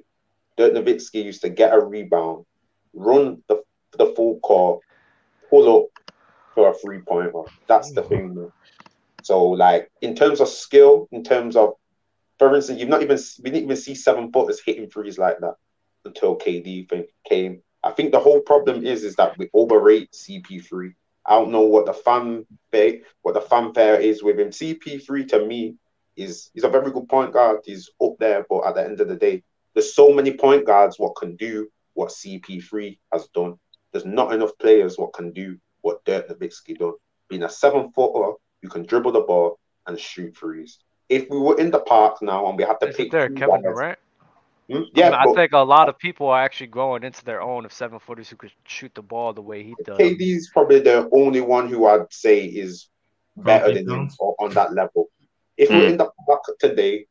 Dirk 0.56 0.72
Nowitzki 0.74 1.24
used 1.24 1.42
to 1.42 1.48
get 1.48 1.72
a 1.72 1.78
rebound, 1.78 2.44
run 2.92 3.42
the 3.48 3.62
the 3.98 4.06
full 4.16 4.40
court, 4.40 4.80
pull 5.48 5.64
up 5.76 5.86
for 6.54 6.70
a 6.70 6.74
three 6.74 7.00
pointer. 7.00 7.44
That's 7.68 7.92
the 7.92 8.02
thing. 8.02 8.34
man. 8.34 8.52
So 9.22 9.44
like 9.44 9.90
in 10.00 10.14
terms 10.14 10.40
of 10.40 10.48
skill, 10.48 11.08
in 11.12 11.22
terms 11.24 11.56
of 11.56 11.74
for 12.38 12.54
instance, 12.54 12.80
you've 12.80 12.88
not 12.88 13.02
even 13.02 13.18
we 13.42 13.50
didn't 13.50 13.64
even 13.64 13.76
see 13.76 13.94
seven 13.94 14.32
footers 14.32 14.60
hitting 14.64 14.90
threes 14.90 15.18
like 15.18 15.38
that 15.40 15.54
until 16.04 16.36
KD 16.36 16.88
came. 17.28 17.62
I 17.84 17.90
think 17.92 18.12
the 18.12 18.20
whole 18.20 18.40
problem 18.40 18.84
is 18.84 19.04
is 19.04 19.16
that 19.16 19.36
we 19.38 19.48
overrate 19.54 20.12
CP3. 20.12 20.94
I 21.24 21.38
don't 21.38 21.52
know 21.52 21.62
what 21.62 21.86
the 21.86 21.92
fan 21.92 22.46
what 23.22 23.34
the 23.34 23.40
fanfare 23.40 24.00
is 24.00 24.22
with 24.22 24.40
him. 24.40 24.50
CP3 24.50 25.28
to 25.28 25.46
me 25.46 25.76
is 26.16 26.50
he's 26.52 26.64
a 26.64 26.68
very 26.68 26.90
good 26.90 27.08
point 27.08 27.32
guard. 27.32 27.60
He's 27.64 27.90
up 28.02 28.14
there, 28.18 28.44
but 28.48 28.66
at 28.66 28.74
the 28.74 28.84
end 28.84 29.00
of 29.00 29.08
the 29.08 29.16
day, 29.16 29.42
there's 29.74 29.94
so 29.94 30.12
many 30.12 30.32
point 30.32 30.66
guards 30.66 30.98
what 30.98 31.16
can 31.16 31.36
do 31.36 31.68
what 31.94 32.10
CP3 32.10 32.98
has 33.12 33.28
done. 33.28 33.54
There's 33.92 34.04
not 34.04 34.32
enough 34.32 34.52
players 34.58 34.98
what 34.98 35.12
can 35.12 35.32
do 35.32 35.58
what 35.82 36.04
Dirk 36.04 36.28
Nowitzki 36.28 36.78
done. 36.78 36.94
Being 37.28 37.42
a 37.44 37.48
seven 37.48 37.92
footer, 37.92 38.32
you 38.62 38.68
can 38.68 38.84
dribble 38.86 39.12
the 39.12 39.20
ball 39.20 39.58
and 39.86 39.98
shoot 39.98 40.36
threes. 40.36 40.78
If 41.08 41.28
we 41.28 41.38
were 41.38 41.58
in 41.58 41.70
the 41.70 41.80
park 41.80 42.22
now 42.22 42.46
and 42.48 42.56
we 42.56 42.64
had 42.64 42.78
to 42.80 42.88
Isn't 42.88 42.96
pick 42.96 43.10
there 43.10 43.28
Kevin 43.28 43.62
guys- 43.62 43.74
Durant? 43.74 43.98
Hmm? 44.70 44.76
I, 44.76 44.84
yeah, 44.94 45.10
mean, 45.10 45.14
I 45.18 45.32
think 45.34 45.52
a 45.52 45.58
lot 45.58 45.88
of 45.88 45.98
people 45.98 46.28
are 46.28 46.40
actually 46.40 46.68
growing 46.68 47.02
into 47.02 47.24
their 47.24 47.42
own 47.42 47.64
of 47.64 47.72
seven 47.72 47.98
footers 47.98 48.28
who 48.30 48.36
could 48.36 48.52
shoot 48.64 48.92
the 48.94 49.02
ball 49.02 49.32
the 49.32 49.42
way 49.42 49.64
he 49.64 49.74
does. 49.84 49.98
KD's 49.98 50.50
probably 50.50 50.78
the 50.78 51.10
only 51.12 51.40
one 51.40 51.68
who 51.68 51.86
I'd 51.86 52.10
say 52.12 52.44
is 52.44 52.88
better 53.36 53.74
than 53.74 53.88
him 53.90 54.08
or 54.20 54.36
on 54.38 54.50
that 54.54 54.72
level. 54.72 55.10
If 55.56 55.68
we're 55.68 55.82
Mm. 55.88 55.90
in 55.90 55.96
the 55.98 56.10
park 56.26 56.42
today 56.60 56.98
and 56.98 57.06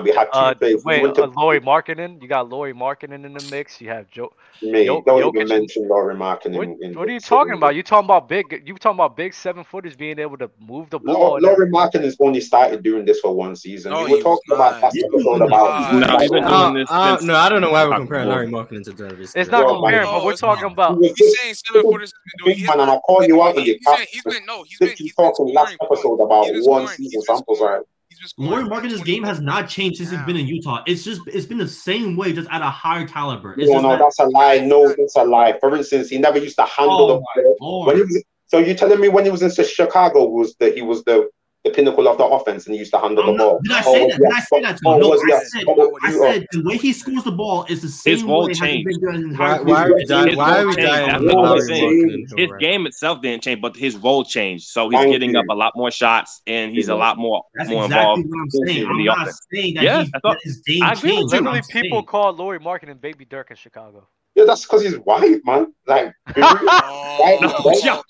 we 0.00 0.10
had 0.10 0.24
two 0.32 0.38
Uh, 0.38 0.54
players, 0.54 0.84
wait, 0.84 1.02
went 1.02 1.18
uh, 1.18 1.26
Lauri 1.36 1.60
Markkanen. 1.60 2.20
You 2.22 2.28
got 2.28 2.48
Lauri 2.48 2.72
Markkanen 2.72 3.24
in 3.24 3.32
the 3.34 3.46
mix. 3.50 3.80
You 3.80 3.88
have 3.88 4.10
Joe. 4.10 4.32
Mate, 4.62 4.86
Jok- 4.88 5.04
don't 5.04 5.20
Jokic- 5.22 5.34
even 5.42 5.48
mention 5.48 5.88
Laurie 5.88 6.14
Markin. 6.14 6.52
What, 6.54 6.62
in, 6.68 6.78
in 6.82 6.94
what 6.98 7.08
are 7.08 7.12
you 7.12 7.20
talking 7.20 7.52
city. 7.52 7.58
about? 7.58 7.74
You 7.74 7.82
talking 7.82 8.06
about 8.06 8.28
big? 8.28 8.62
You 8.66 8.74
talking 8.76 8.96
about 8.96 9.16
big 9.16 9.34
seven 9.34 9.64
footers 9.64 9.96
being 9.96 10.18
able 10.18 10.38
to 10.38 10.50
move 10.60 10.90
the 10.90 10.98
ball? 10.98 11.14
Lau- 11.30 11.36
and 11.36 11.44
Laurie 11.44 11.68
Markin 11.70 12.02
has 12.02 12.16
only 12.20 12.40
started 12.40 12.82
doing 12.82 13.04
this 13.04 13.20
for 13.20 13.34
one 13.34 13.56
season. 13.56 13.92
No, 13.92 14.04
we 14.04 14.06
he 14.06 14.12
were 14.12 14.16
was 14.16 14.24
talking 14.24 14.54
about 14.54 14.72
not. 14.74 14.82
last 14.84 14.96
episode 15.04 15.42
about. 15.42 15.92
No, 15.94 16.18
he's 16.18 16.30
Uh, 16.32 16.62
doing 16.70 16.74
this 16.74 16.88
uh, 16.90 17.16
since- 17.16 17.26
no, 17.26 17.34
I 17.36 17.48
don't 17.48 17.60
know 17.60 17.70
why 17.72 17.84
we're 17.84 17.90
Fuck, 17.90 17.98
comparing 17.98 18.26
bro. 18.26 18.34
Larry 18.34 18.46
Markin 18.48 18.82
to 18.84 18.90
Nowitzki. 18.92 19.36
It's 19.36 19.50
not 19.50 19.62
Yo, 19.66 19.74
comparing, 19.80 20.04
man. 20.06 20.14
but 20.14 20.24
we're 20.24 20.36
talking 20.36 20.62
not. 20.64 20.72
about. 20.72 20.92
He 20.94 20.98
was 20.98 21.08
He's 21.08 21.16
just- 21.32 21.42
saying 21.42 21.54
seven 21.54 21.82
footers 21.90 22.12
has 22.12 22.20
been 22.24 22.44
doing. 22.46 22.56
Big 22.58 22.66
man, 22.68 22.80
and 22.80 22.90
I 22.90 22.98
call 22.98 23.24
you 23.24 23.42
out 23.42 23.56
on 23.58 23.64
your 23.64 23.74
He's 23.74 23.84
cap. 23.84 23.96
saying 23.96 24.08
he's 24.12 24.22
been 24.22 24.46
no. 24.46 24.62
He's 24.62 24.78
Since 24.78 24.90
been. 24.92 24.96
you 24.98 25.04
He's 25.04 25.14
been 25.14 25.24
talking 25.26 25.54
last 25.54 25.76
episode 25.82 26.20
about 26.20 26.46
one 26.64 26.86
season 26.88 27.04
He's 27.04 27.26
been 27.26 27.84
sample 28.14 28.28
scoring. 28.28 28.28
size. 28.28 28.28
He's 28.28 28.28
been 28.28 28.28
scoring. 28.28 28.50
Laurie 28.50 28.68
Marcus' 28.68 29.00
game 29.02 29.22
has 29.24 29.40
not 29.40 29.68
changed 29.68 29.98
since 29.98 30.10
he's 30.10 30.22
been 30.22 30.36
in 30.36 30.46
Utah. 30.46 30.82
It's 30.86 31.04
just 31.04 31.20
it's 31.26 31.46
been 31.46 31.58
the 31.58 31.68
same 31.68 32.16
way, 32.16 32.32
just 32.32 32.48
at 32.50 32.62
a 32.62 32.66
higher 32.70 33.06
caliber. 33.06 33.54
It's 33.58 33.70
No, 33.70 33.80
no, 33.80 33.90
that- 33.90 33.98
that's 34.00 34.18
a 34.18 34.24
lie. 34.26 34.58
No, 34.58 34.88
that's 34.96 35.16
a 35.16 35.24
lie. 35.24 35.58
For 35.58 35.74
instance, 35.76 36.08
he 36.08 36.18
never 36.18 36.38
used 36.38 36.56
to 36.56 36.64
handle 36.64 37.00
Oh 37.00 37.06
the 37.08 37.54
ball. 37.58 37.86
When 37.86 37.96
he 37.96 38.02
lord. 38.02 38.08
was, 38.10 38.24
so 38.46 38.58
you're 38.58 38.76
telling 38.76 39.00
me 39.00 39.08
when 39.08 39.24
he 39.24 39.30
was 39.30 39.42
in 39.42 39.50
Chicago 39.50 40.26
was 40.26 40.54
that 40.56 40.74
he 40.74 40.82
was 40.82 41.02
the, 41.04 41.28
the 41.64 41.70
pinnacle 41.70 42.06
of 42.06 42.18
the 42.18 42.24
offense 42.24 42.66
and 42.66 42.74
he 42.74 42.78
used 42.78 42.92
to 42.92 42.98
handle 42.98 43.24
I'm 43.24 43.32
the 43.36 43.38
ball? 43.42 43.60
did 43.62 43.72
I 43.72 43.80
say 43.82 44.04
was 44.04 44.12
that? 44.12 44.18
Did 44.20 44.32
I 44.32 44.40
say 44.40 44.60
that 44.62 44.76
to? 44.76 44.98
No, 44.98 45.08
was 45.08 45.22
he 45.22 45.32
I 45.32 45.36
a- 45.36 45.44
said, 45.46 45.64
or 45.66 45.92
I 46.02 46.12
said 46.12 46.46
the 46.52 46.62
way 46.62 46.76
he 46.76 46.92
scores 46.92 47.24
the 47.24 47.32
ball 47.32 47.64
is 47.70 47.80
the 47.80 47.88
same 47.88 48.14
His 48.14 48.22
role 48.24 48.44
way 48.44 48.50
it 48.52 48.58
hasn't 48.58 48.70
changed. 48.70 49.00
been 49.00 49.00
doing 49.00 49.36
Why, 49.38 49.60
why 49.60 49.84
are 49.84 49.94
we 49.94 50.04
dying? 50.04 50.28
His 50.28 50.36
Why 50.36 50.58
are 50.60 50.66
we 50.68 50.74
dying 50.76 51.06
That's 51.06 51.18
on 51.20 51.26
the 51.26 51.34
what 51.34 51.44
I'm 51.44 51.50
Larry 51.56 51.66
saying. 51.66 52.00
Markin 52.06 52.26
hill 52.28 52.38
His 52.38 52.50
game 52.60 52.86
itself 52.86 53.22
didn't 53.22 53.42
change, 53.42 53.60
but 53.62 53.76
his 53.76 53.96
role 53.96 54.24
changed. 54.24 54.66
So 54.68 54.90
he's 54.90 54.98
Thank 55.00 55.12
getting 55.12 55.30
you. 55.32 55.38
up 55.40 55.46
a 55.50 55.54
lot 55.54 55.72
more 55.74 55.90
shots 55.90 56.42
and 56.46 56.72
he's 56.72 56.88
a 56.88 56.94
lot 56.94 57.16
more 57.18 57.42
That's 57.54 57.70
more 57.70 57.84
exactly 57.86 58.22
involved. 58.22 58.28
what 58.28 58.36
I'm 58.38 58.44
in 58.44 58.50
saying. 58.66 58.82
the 58.84 58.90
I'm 58.90 59.04
not 59.04 59.18
offense. 59.22 59.40
saying 59.52 59.74
that, 59.74 59.84
Yeah, 59.84 60.02
he, 60.04 60.10
I 60.14 60.18
that 60.22 60.38
his 60.44 60.56
game 60.66 60.82
I 60.82 60.92
agree 60.92 61.10
with 61.12 61.18
changed. 61.18 61.32
Literally, 61.32 61.60
people 61.70 61.98
saying- 61.98 62.04
call 62.06 62.32
Lauri 62.34 62.58
Markkanen 62.58 63.00
Baby 63.00 63.24
Dirk 63.24 63.50
in 63.50 63.56
Chicago. 63.56 64.06
Yeah, 64.34 64.44
that's 64.46 64.62
because 64.64 64.82
he's 64.82 64.96
white, 64.98 65.40
man. 65.44 65.72
Like, 65.86 66.12
be 66.34 66.40
real. 66.40 66.48
Oh, 66.60 67.38
No, 67.40 67.48
no, 67.48 67.72
yo. 67.82 68.02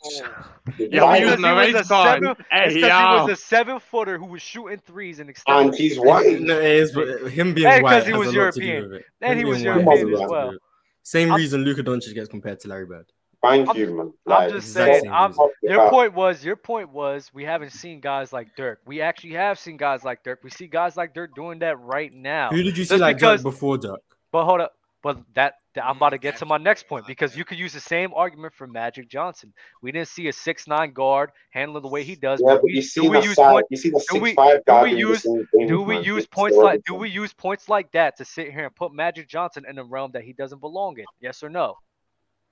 He's 0.78 0.88
Yeah, 0.92 1.02
white 1.04 1.22
we 1.22 1.30
Because 1.30 1.38
he 1.38 1.44
was 1.44 1.74
race 1.74 1.74
a 1.74 1.84
seven, 1.84 2.36
hey, 2.50 2.78
yeah. 2.80 3.16
he 3.16 3.20
was 3.22 3.30
a 3.30 3.36
seven 3.36 3.78
footer 3.78 4.16
who 4.16 4.24
was 4.26 4.40
shooting 4.40 4.78
threes 4.86 5.18
and 5.20 5.28
extending. 5.28 5.68
and 5.68 5.74
he's 5.76 5.98
white. 5.98 6.40
No, 6.40 6.58
it 6.58 6.64
is, 6.64 6.90
him 7.32 7.52
being 7.52 7.66
And 7.66 7.82
white 7.82 7.98
'cause 7.98 8.06
he 8.06 8.12
was 8.14 8.34
a 8.34 8.38
lot 8.40 8.54
to 8.54 8.60
do 8.60 8.66
European. 8.66 9.02
And 9.20 9.32
Him 9.32 9.38
he 9.38 9.44
was 9.44 9.58
white 9.58 9.64
European 9.98 10.14
as 10.14 10.30
well. 10.30 10.50
do. 10.52 10.58
Same 11.02 11.30
I'm- 11.30 11.36
reason 11.38 11.60
Luka 11.64 11.82
Doncic 11.82 12.14
gets 12.14 12.28
compared 12.30 12.60
to 12.60 12.68
Larry 12.68 12.86
Bird. 12.86 13.04
Thank 13.42 13.68
I'm- 13.68 13.76
you, 13.76 13.94
man. 13.94 14.06
I'm 14.26 14.32
Like, 14.32 14.50
just 14.52 14.72
saying. 14.72 15.04
I'm, 15.12 15.34
your 15.62 15.90
point 15.90 16.14
was 16.14 16.42
your 16.42 16.56
point 16.56 16.88
was 16.88 17.30
we 17.34 17.44
haven't 17.44 17.72
seen 17.72 18.00
guys 18.00 18.32
like 18.32 18.56
Dirk. 18.56 18.80
We 18.86 19.02
actually 19.02 19.34
have 19.34 19.58
seen 19.58 19.76
guys 19.76 20.02
like 20.02 20.22
Dirk. 20.24 20.40
We 20.42 20.48
see 20.48 20.66
guys 20.66 20.96
like 20.96 21.12
Dirk 21.12 21.34
doing 21.34 21.58
that 21.58 21.78
right 21.80 22.10
now. 22.10 22.48
Who 22.50 22.62
did 22.62 22.78
you 22.78 22.84
see 22.84 22.94
Just 22.94 23.00
like 23.02 23.16
because- 23.18 23.40
Dirk 23.42 23.52
before 23.52 23.76
Dirk? 23.76 24.00
But 24.32 24.46
hold 24.46 24.62
up. 24.62 24.72
But 25.04 25.18
that, 25.34 25.56
that- 25.74 25.84
I'm 25.84 25.98
about 25.98 26.10
to 26.10 26.18
get 26.18 26.38
to 26.38 26.46
my 26.46 26.56
next 26.56 26.88
point 26.88 27.06
because 27.06 27.36
you 27.36 27.44
could 27.44 27.58
use 27.58 27.74
the 27.74 27.78
same 27.80 28.14
argument 28.14 28.54
for 28.54 28.66
Magic 28.66 29.06
Johnson. 29.08 29.52
We 29.82 29.92
didn't 29.92 30.08
see 30.08 30.28
a 30.28 30.32
six 30.32 30.66
nine 30.66 30.92
guard 30.92 31.30
handling 31.50 31.82
the 31.82 31.88
way 31.90 32.02
he 32.04 32.14
does. 32.16 32.40
Yeah, 32.40 32.54
but 32.54 32.54
but 32.56 32.64
we, 32.64 32.70
you 32.72 32.80
do 32.80 32.82
see 32.82 33.00
we 33.08 33.18
the 33.20 33.24
use 33.26 33.34
side, 33.36 33.50
point, 33.52 33.66
you 33.70 33.76
see 33.76 33.90
the 33.90 34.04
do 34.10 34.18
we- 34.18 34.30
six 34.30 34.36
five 34.36 34.64
do 34.66 34.82
we 34.82 34.94
use- 34.98 35.22
do 35.68 35.82
we 35.82 35.98
use 35.98 36.26
points 36.26 36.56
like 36.56 36.82
do 36.84 36.94
we 36.94 37.10
use 37.10 37.34
points 37.34 37.68
like 37.68 37.92
that 37.92 38.16
to 38.16 38.24
sit 38.24 38.50
here 38.50 38.64
and 38.64 38.74
put 38.74 38.94
Magic 38.94 39.28
Johnson 39.28 39.64
in 39.68 39.78
a 39.78 39.84
realm 39.84 40.10
that 40.12 40.22
he 40.24 40.32
doesn't 40.32 40.60
belong 40.60 40.98
in? 40.98 41.04
Yes 41.20 41.42
or 41.42 41.50
no? 41.50 41.76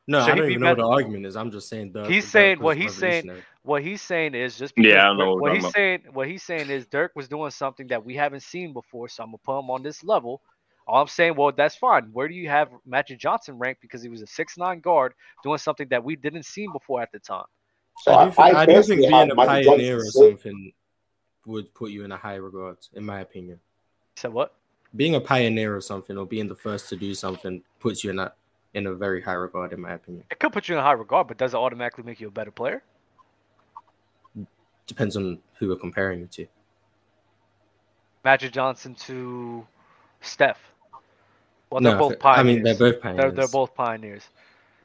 No, 0.06 0.20
Should 0.26 0.32
I 0.32 0.34
don't 0.36 0.50
even 0.50 0.60
know 0.62 0.68
what 0.70 0.78
the 0.78 0.86
argument 0.86 1.26
is. 1.26 1.36
I'm 1.36 1.50
just 1.52 1.68
saying 1.70 1.92
Dirk. 1.92 2.08
He's 2.08 2.24
Dirk 2.24 2.30
saying- 2.32 2.58
was 2.58 2.64
what 2.64 2.76
he's 2.76 2.94
saying- 2.96 3.42
What 3.62 3.82
he's 3.82 4.02
saying 4.02 4.34
is 4.34 4.58
just 4.58 4.74
Yeah, 4.76 5.02
I 5.02 5.04
don't 5.04 5.16
know 5.18 5.34
what 5.34 5.40
what 5.42 5.52
he's 5.54 5.62
talking 5.62 5.72
saying. 5.74 6.00
What 6.12 6.28
he's 6.28 6.42
saying 6.42 6.68
is 6.68 6.86
Dirk 6.86 7.12
was 7.14 7.28
doing 7.28 7.50
something 7.52 7.86
that 7.86 8.04
we 8.04 8.14
haven't 8.16 8.42
seen 8.42 8.72
before, 8.74 9.08
so 9.08 9.22
I'm 9.22 9.28
gonna 9.28 9.38
put 9.38 9.58
him 9.60 9.70
on 9.70 9.82
this 9.82 10.02
level. 10.04 10.42
All 10.86 11.00
I'm 11.00 11.08
saying, 11.08 11.36
well, 11.36 11.52
that's 11.52 11.76
fine. 11.76 12.10
Where 12.12 12.28
do 12.28 12.34
you 12.34 12.48
have 12.48 12.70
Magic 12.84 13.18
Johnson 13.18 13.58
ranked 13.58 13.80
because 13.80 14.02
he 14.02 14.08
was 14.08 14.22
a 14.22 14.26
six 14.26 14.58
nine 14.58 14.80
guard 14.80 15.14
doing 15.42 15.58
something 15.58 15.88
that 15.88 16.02
we 16.02 16.16
didn't 16.16 16.44
see 16.44 16.66
before 16.72 17.00
at 17.02 17.12
the 17.12 17.18
time? 17.18 17.44
So 17.98 18.12
I 18.12 18.24
do 18.24 18.30
think, 18.30 18.54
I 18.56 18.66
do 18.66 18.82
think 18.82 19.00
being 19.00 19.30
a 19.30 19.34
Magic 19.34 19.66
pioneer 19.66 19.98
or 19.98 20.04
something 20.04 20.72
would 21.46 21.72
put 21.74 21.90
you 21.90 22.04
in 22.04 22.12
a 22.12 22.16
high 22.16 22.36
regard, 22.36 22.78
in 22.94 23.04
my 23.04 23.20
opinion. 23.20 23.60
So 24.16 24.30
what? 24.30 24.54
Being 24.94 25.14
a 25.14 25.20
pioneer 25.20 25.76
or 25.76 25.80
something 25.80 26.18
or 26.18 26.26
being 26.26 26.48
the 26.48 26.54
first 26.54 26.88
to 26.90 26.96
do 26.96 27.14
something 27.14 27.62
puts 27.80 28.04
you 28.04 28.10
in 28.10 28.18
a 28.18 28.32
in 28.74 28.86
a 28.86 28.94
very 28.94 29.20
high 29.20 29.34
regard, 29.34 29.72
in 29.72 29.80
my 29.80 29.92
opinion. 29.92 30.24
It 30.30 30.38
could 30.38 30.52
put 30.52 30.68
you 30.68 30.74
in 30.74 30.78
a 30.78 30.82
high 30.82 30.92
regard, 30.92 31.28
but 31.28 31.36
does 31.36 31.54
it 31.54 31.58
automatically 31.58 32.04
make 32.04 32.20
you 32.20 32.28
a 32.28 32.30
better 32.30 32.50
player? 32.50 32.82
Depends 34.86 35.16
on 35.16 35.38
who 35.58 35.68
we're 35.68 35.76
comparing 35.76 36.20
you 36.20 36.26
to. 36.26 36.46
Magic 38.24 38.52
Johnson 38.52 38.94
to 38.94 39.66
Steph. 40.20 40.71
Well, 41.72 41.80
they're 41.82 41.96
both 41.98 42.18
pioneers. 42.18 42.22
I 42.22 42.36
pioneers. 42.36 42.54
mean 42.56 42.62
they're 42.64 42.74
both 42.74 43.02
They're, 43.02 43.14
pioneers. 43.14 43.34
they're 43.34 43.48
both 43.48 43.74
pioneers. 43.74 44.22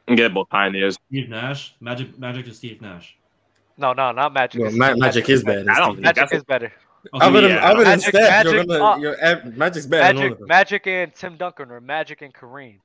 Yeah, 0.09 0.27
both 0.29 0.49
pioneers. 0.49 0.97
Steve 1.09 1.29
Nash, 1.29 1.75
Magic, 1.81 2.17
Magic 2.17 2.45
to 2.45 2.53
Steve 2.53 2.81
Nash. 2.81 3.17
No, 3.77 3.93
no, 3.93 4.11
not 4.11 4.33
Magic. 4.33 4.61
Well, 4.61 4.71
Ma- 4.71 4.95
Magic 4.95 5.29
is 5.29 5.43
better. 5.43 5.69
I 5.69 5.79
don't 5.79 5.95
think 5.95 6.05
Magic 6.05 6.33
is 6.33 6.43
better. 6.43 6.71
Okay, 7.13 7.25
Other 7.25 7.41
than 7.41 7.51
Yeah. 7.51 7.69
other 7.69 7.83
than 7.83 7.99
Magic- 7.99 8.09
Steph, 8.15 8.45
you're 8.45 8.65
gonna 8.65 8.83
uh, 8.83 8.97
you're, 8.97 9.15
ev- 9.19 9.55
Magic's 9.57 9.85
better 9.85 10.07
than 10.07 10.17
all 10.17 10.23
of 10.23 10.29
Magic, 10.31 10.39
them. 10.39 10.47
Magic 10.47 10.87
and 10.87 11.15
Tim 11.15 11.35
Duncan 11.37 11.71
or 11.71 11.79
Magic 11.81 12.21
and 12.21 12.33
Kareem. 12.33 12.77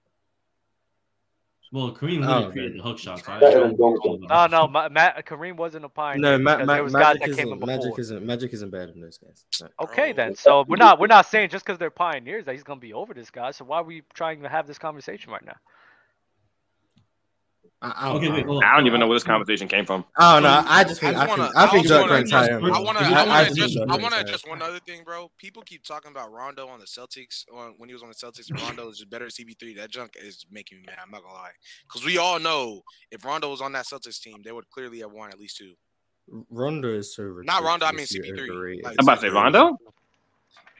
Well, 1.72 1.92
Kareem 1.94 2.24
Oh, 2.28 2.40
really 2.42 2.52
created 2.52 2.78
the 2.78 2.82
hook 2.82 2.98
shots. 2.98 3.26
I 3.28 3.40
Better 3.40 3.60
don't 3.60 3.68
than 3.70 3.78
know 3.78 3.96
Duncan. 4.02 4.24
about 4.26 4.50
No, 4.50 4.58
no, 4.62 4.68
Ma- 4.68 4.88
Ma- 4.90 5.20
Kareem 5.22 5.56
wasn't 5.56 5.84
a 5.84 5.88
pioneer. 5.88 6.20
No, 6.22 6.38
Ma- 6.38 6.52
because 6.56 6.66
Ma- 6.66 6.72
there 6.74 6.84
was 6.84 6.92
Magic 6.92 7.20
that 7.22 7.24
came 7.30 7.32
in 7.32 7.38
isn't. 7.48 7.58
before. 7.60 7.66
Magic 7.76 7.98
isn't. 7.98 8.26
Magic 8.26 8.52
isn't 8.52 8.70
better 8.70 8.86
than 8.92 9.00
those 9.00 9.18
guys. 9.18 9.44
No. 9.60 9.68
Okay, 9.84 10.10
Oh. 10.10 10.14
then. 10.14 10.34
So 10.36 10.64
we're 10.68 10.76
not 10.76 11.00
we're 11.00 11.06
not 11.08 11.26
saying 11.26 11.48
just 11.50 11.64
because 11.64 11.78
they're 11.78 11.90
pioneers 11.90 12.44
that 12.44 12.52
he's 12.52 12.62
gonna 12.62 12.78
be 12.80 12.92
over 12.92 13.14
this 13.14 13.30
guy. 13.30 13.50
So 13.50 13.64
why 13.64 13.78
are 13.78 13.84
we 13.84 14.02
trying 14.14 14.42
to 14.42 14.48
have 14.48 14.66
this 14.66 14.78
conversation 14.78 15.32
right 15.32 15.44
now? 15.44 15.56
I, 17.82 17.90
I, 17.96 18.12
Okay, 18.12 18.26
don't, 18.26 18.34
wait, 18.36 18.46
hold. 18.46 18.62
I 18.62 18.76
don't 18.76 18.86
even 18.86 19.00
know 19.00 19.08
where 19.08 19.16
this 19.16 19.24
conversation 19.24 19.66
came 19.66 19.84
from. 19.84 20.04
I 20.16 20.34
don't 20.34 20.44
know. 20.44 20.64
I 20.70 20.84
just 20.84 21.00
think 21.00 21.16
I 21.16 21.24
I, 21.24 21.26
wanna- 21.26 21.50
I 21.56 21.64
I 21.64 21.66
think 21.66 21.84
also 21.84 21.88
Dirk 21.98 22.00
wanna 22.02 22.14
address- 22.22 22.30
higher. 22.48 22.58
I 22.58 22.78
want 22.80 22.98
to. 22.98 23.04
I 23.04 23.08
I 23.08 23.08
just- 23.08 23.08
want 23.08 23.26
to 23.26 23.32
address. 23.32 23.56
think 23.74 23.76
I 23.76 23.80
Dirk 23.80 23.88
want 23.88 24.00
to 24.00 24.02
ranks 24.02 24.16
address 24.30 24.42
higher. 24.44 24.50
one 24.52 24.62
other 24.62 24.78
thing, 24.80 25.02
bro. 25.04 25.30
People 25.36 25.62
keep 25.62 25.84
talking 25.84 26.10
about 26.12 26.30
Rondo 26.32 26.68
on 26.68 26.78
the 26.78 26.86
Celtics 26.86 27.44
on 27.52 27.74
when 27.78 27.88
he 27.88 27.92
was 27.92 28.02
on 28.04 28.08
the 28.08 28.14
Celtics, 28.14 28.50
Rondo 28.56 28.88
is 28.88 28.98
just 28.98 29.10
better 29.10 29.26
at 29.26 29.32
CP3. 29.32 29.74
That 29.76 29.90
junk 29.90 30.12
is 30.16 30.46
making 30.50 30.78
me 30.78 30.84
mad. 30.86 30.98
I'm 31.04 31.10
not 31.10 31.22
gonna 31.22 31.34
lie, 31.34 31.50
because 31.88 32.04
we 32.06 32.18
all 32.18 32.38
know 32.38 32.82
if 33.10 33.24
Rondo 33.24 33.50
was 33.50 33.60
on 33.60 33.72
that 33.72 33.86
Celtics 33.86 34.20
team, 34.22 34.42
they 34.44 34.52
would 34.52 34.70
clearly 34.70 35.00
have 35.00 35.10
won 35.10 35.30
at 35.30 35.40
least 35.40 35.56
two. 35.56 35.72
Rondo 36.50 36.88
is 36.94 37.16
so 37.16 37.40
Not 37.42 37.64
Rondo, 37.64 37.84
I 37.86 37.90
mean 37.90 38.06
ridiculously 38.12 38.48
CP3. 38.48 38.82
Like, 38.84 38.96
I'm 39.00 39.04
about 39.06 39.14
to 39.16 39.20
say 39.22 39.28
Rondo. 39.28 39.76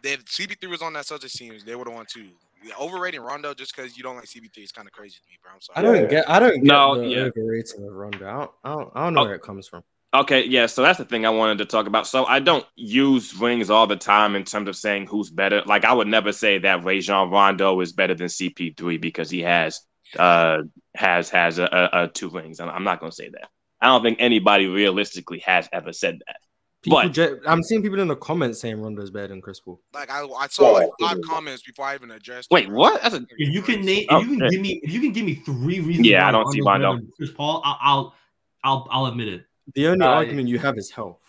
If 0.05 0.25
CP3 0.27 0.69
was 0.69 0.83
on 0.83 0.93
that 0.95 1.05
Celtics 1.05 1.33
team, 1.37 1.55
they 1.67 1.75
would 1.75 1.87
have 1.89 1.95
won 1.97 2.07
two. 2.09 2.31
Yeah, 2.65 2.75
overrating 2.79 3.21
Rondo 3.21 3.55
just 3.55 3.75
because 3.75 3.97
you 3.97 4.03
don't 4.03 4.17
like 4.17 4.27
CP3 4.27 4.59
is 4.65 4.73
kind 4.73 4.87
of 4.87 4.93
crazy 4.93 5.17
to 5.17 5.23
me, 5.29 5.39
bro. 5.43 5.53
I'm 5.55 5.61
sorry. 5.61 5.79
I 5.79 5.83
don't 5.83 6.11
get. 6.11 6.31
I 6.31 6.39
don't 6.39 6.55
get 6.55 6.65
No, 6.65 7.01
the 7.01 7.07
yeah. 7.09 7.19
overrating 7.23 7.85
of 7.87 7.93
Rondo. 7.93 8.27
I 8.27 8.33
don't, 8.33 8.51
I 8.65 8.71
don't, 8.71 8.93
I 8.95 9.05
don't 9.05 9.15
know 9.15 9.21
Oh. 9.21 9.25
where 9.25 9.35
it 9.35 9.43
comes 9.43 9.67
from. 9.69 9.83
Okay, 10.15 10.45
yeah, 10.47 10.67
so 10.67 10.83
that's 10.83 10.99
the 10.99 11.07
thing 11.07 11.25
I 11.25 11.31
wanted 11.31 11.57
to 11.59 11.65
talk 11.65 11.87
about. 11.87 12.07
So 12.07 12.27
I 12.27 12.39
don't 12.39 12.67
use 12.77 13.35
rings 13.35 13.71
all 13.71 13.87
the 13.87 13.97
time 13.97 14.37
in 14.37 14.45
terms 14.45 14.69
of 14.69 14.77
saying 14.77 15.07
who's 15.07 15.31
better. 15.31 15.63
Like 15.65 15.87
I 15.87 15.95
would 15.95 16.07
never 16.07 16.33
say 16.33 16.59
that 16.59 16.85
Rajon 16.85 17.31
Rondo 17.31 17.81
is 17.81 17.95
better 17.95 18.15
than 18.15 18.27
CP3 18.27 19.01
because 19.01 19.31
he 19.31 19.41
has 19.41 19.81
uh 20.19 20.59
has 20.95 21.31
has 21.31 21.59
a, 21.59 21.65
a, 21.65 22.03
a 22.05 22.09
two 22.09 22.29
rings. 22.29 22.61
I'm, 22.61 22.69
I'm 22.69 22.85
not 22.85 23.01
gonna 23.01 23.11
say 23.11 23.31
that. 23.31 23.49
I 23.81 23.87
don't 23.87 24.03
think 24.03 24.19
anybody 24.21 24.67
realistically 24.67 25.39
has 25.47 25.67
ever 25.73 25.95
said 25.95 26.19
that. 26.27 26.37
People, 26.83 27.01
But- 27.03 27.13
ge- 27.13 27.41
I'm 27.47 27.63
seeing 27.63 27.81
people 27.81 28.01
in 28.01 28.09
the 28.09 28.17
comments 28.17 28.61
saying 28.61 28.81
Rondo's 28.81 29.11
better 29.11 29.29
than 29.29 29.41
Chris 29.41 29.61
Paul. 29.61 29.81
Like 29.95 30.11
I, 30.11 30.25
I 30.27 30.49
saw 30.49 30.73
like 30.73 30.89
Yeah. 30.99 31.09
five 31.11 31.19
comments 31.23 31.63
before 31.63 31.85
I 31.87 31.95
even 31.95 32.11
addressed. 32.11 32.51
Wait, 32.51 32.65
it, 32.65 32.69
bro. 32.71 32.79
what? 32.79 33.03
That's 33.03 33.15
a 33.15 33.25
If 33.39 33.55
you 33.55 33.63
can 33.63 33.83
name, 33.83 34.07
Oh, 34.11 34.19
if 34.21 34.25
you 34.27 34.31
can 34.37 34.41
yeah. 34.45 34.49
give 34.51 34.61
me, 34.61 34.81
if 34.83 34.93
you 34.93 35.01
can 35.01 35.13
give 35.13 35.25
me 35.25 35.35
three 35.37 35.79
reasons, 35.81 36.09
Yeah, 36.09 36.23
why 36.25 36.29
I 36.29 36.33
don't 36.33 36.53
see 36.53 36.61
Rondo's 36.61 36.75
better 36.79 36.85
Rondo. 36.89 37.03
than 37.03 37.13
Chris 37.17 37.31
Paul, 37.31 37.63
I'll, 37.65 37.79
I'll, 37.81 38.15
I'll, 38.65 38.89
I'll 38.91 39.07
admit 39.07 39.29
it. 39.29 39.45
The 39.77 39.87
only 39.87 40.05
Uh, 40.05 40.11
argument 40.11 40.49
you 40.49 40.59
have 40.59 40.77
is 40.77 40.91
health. 40.91 41.21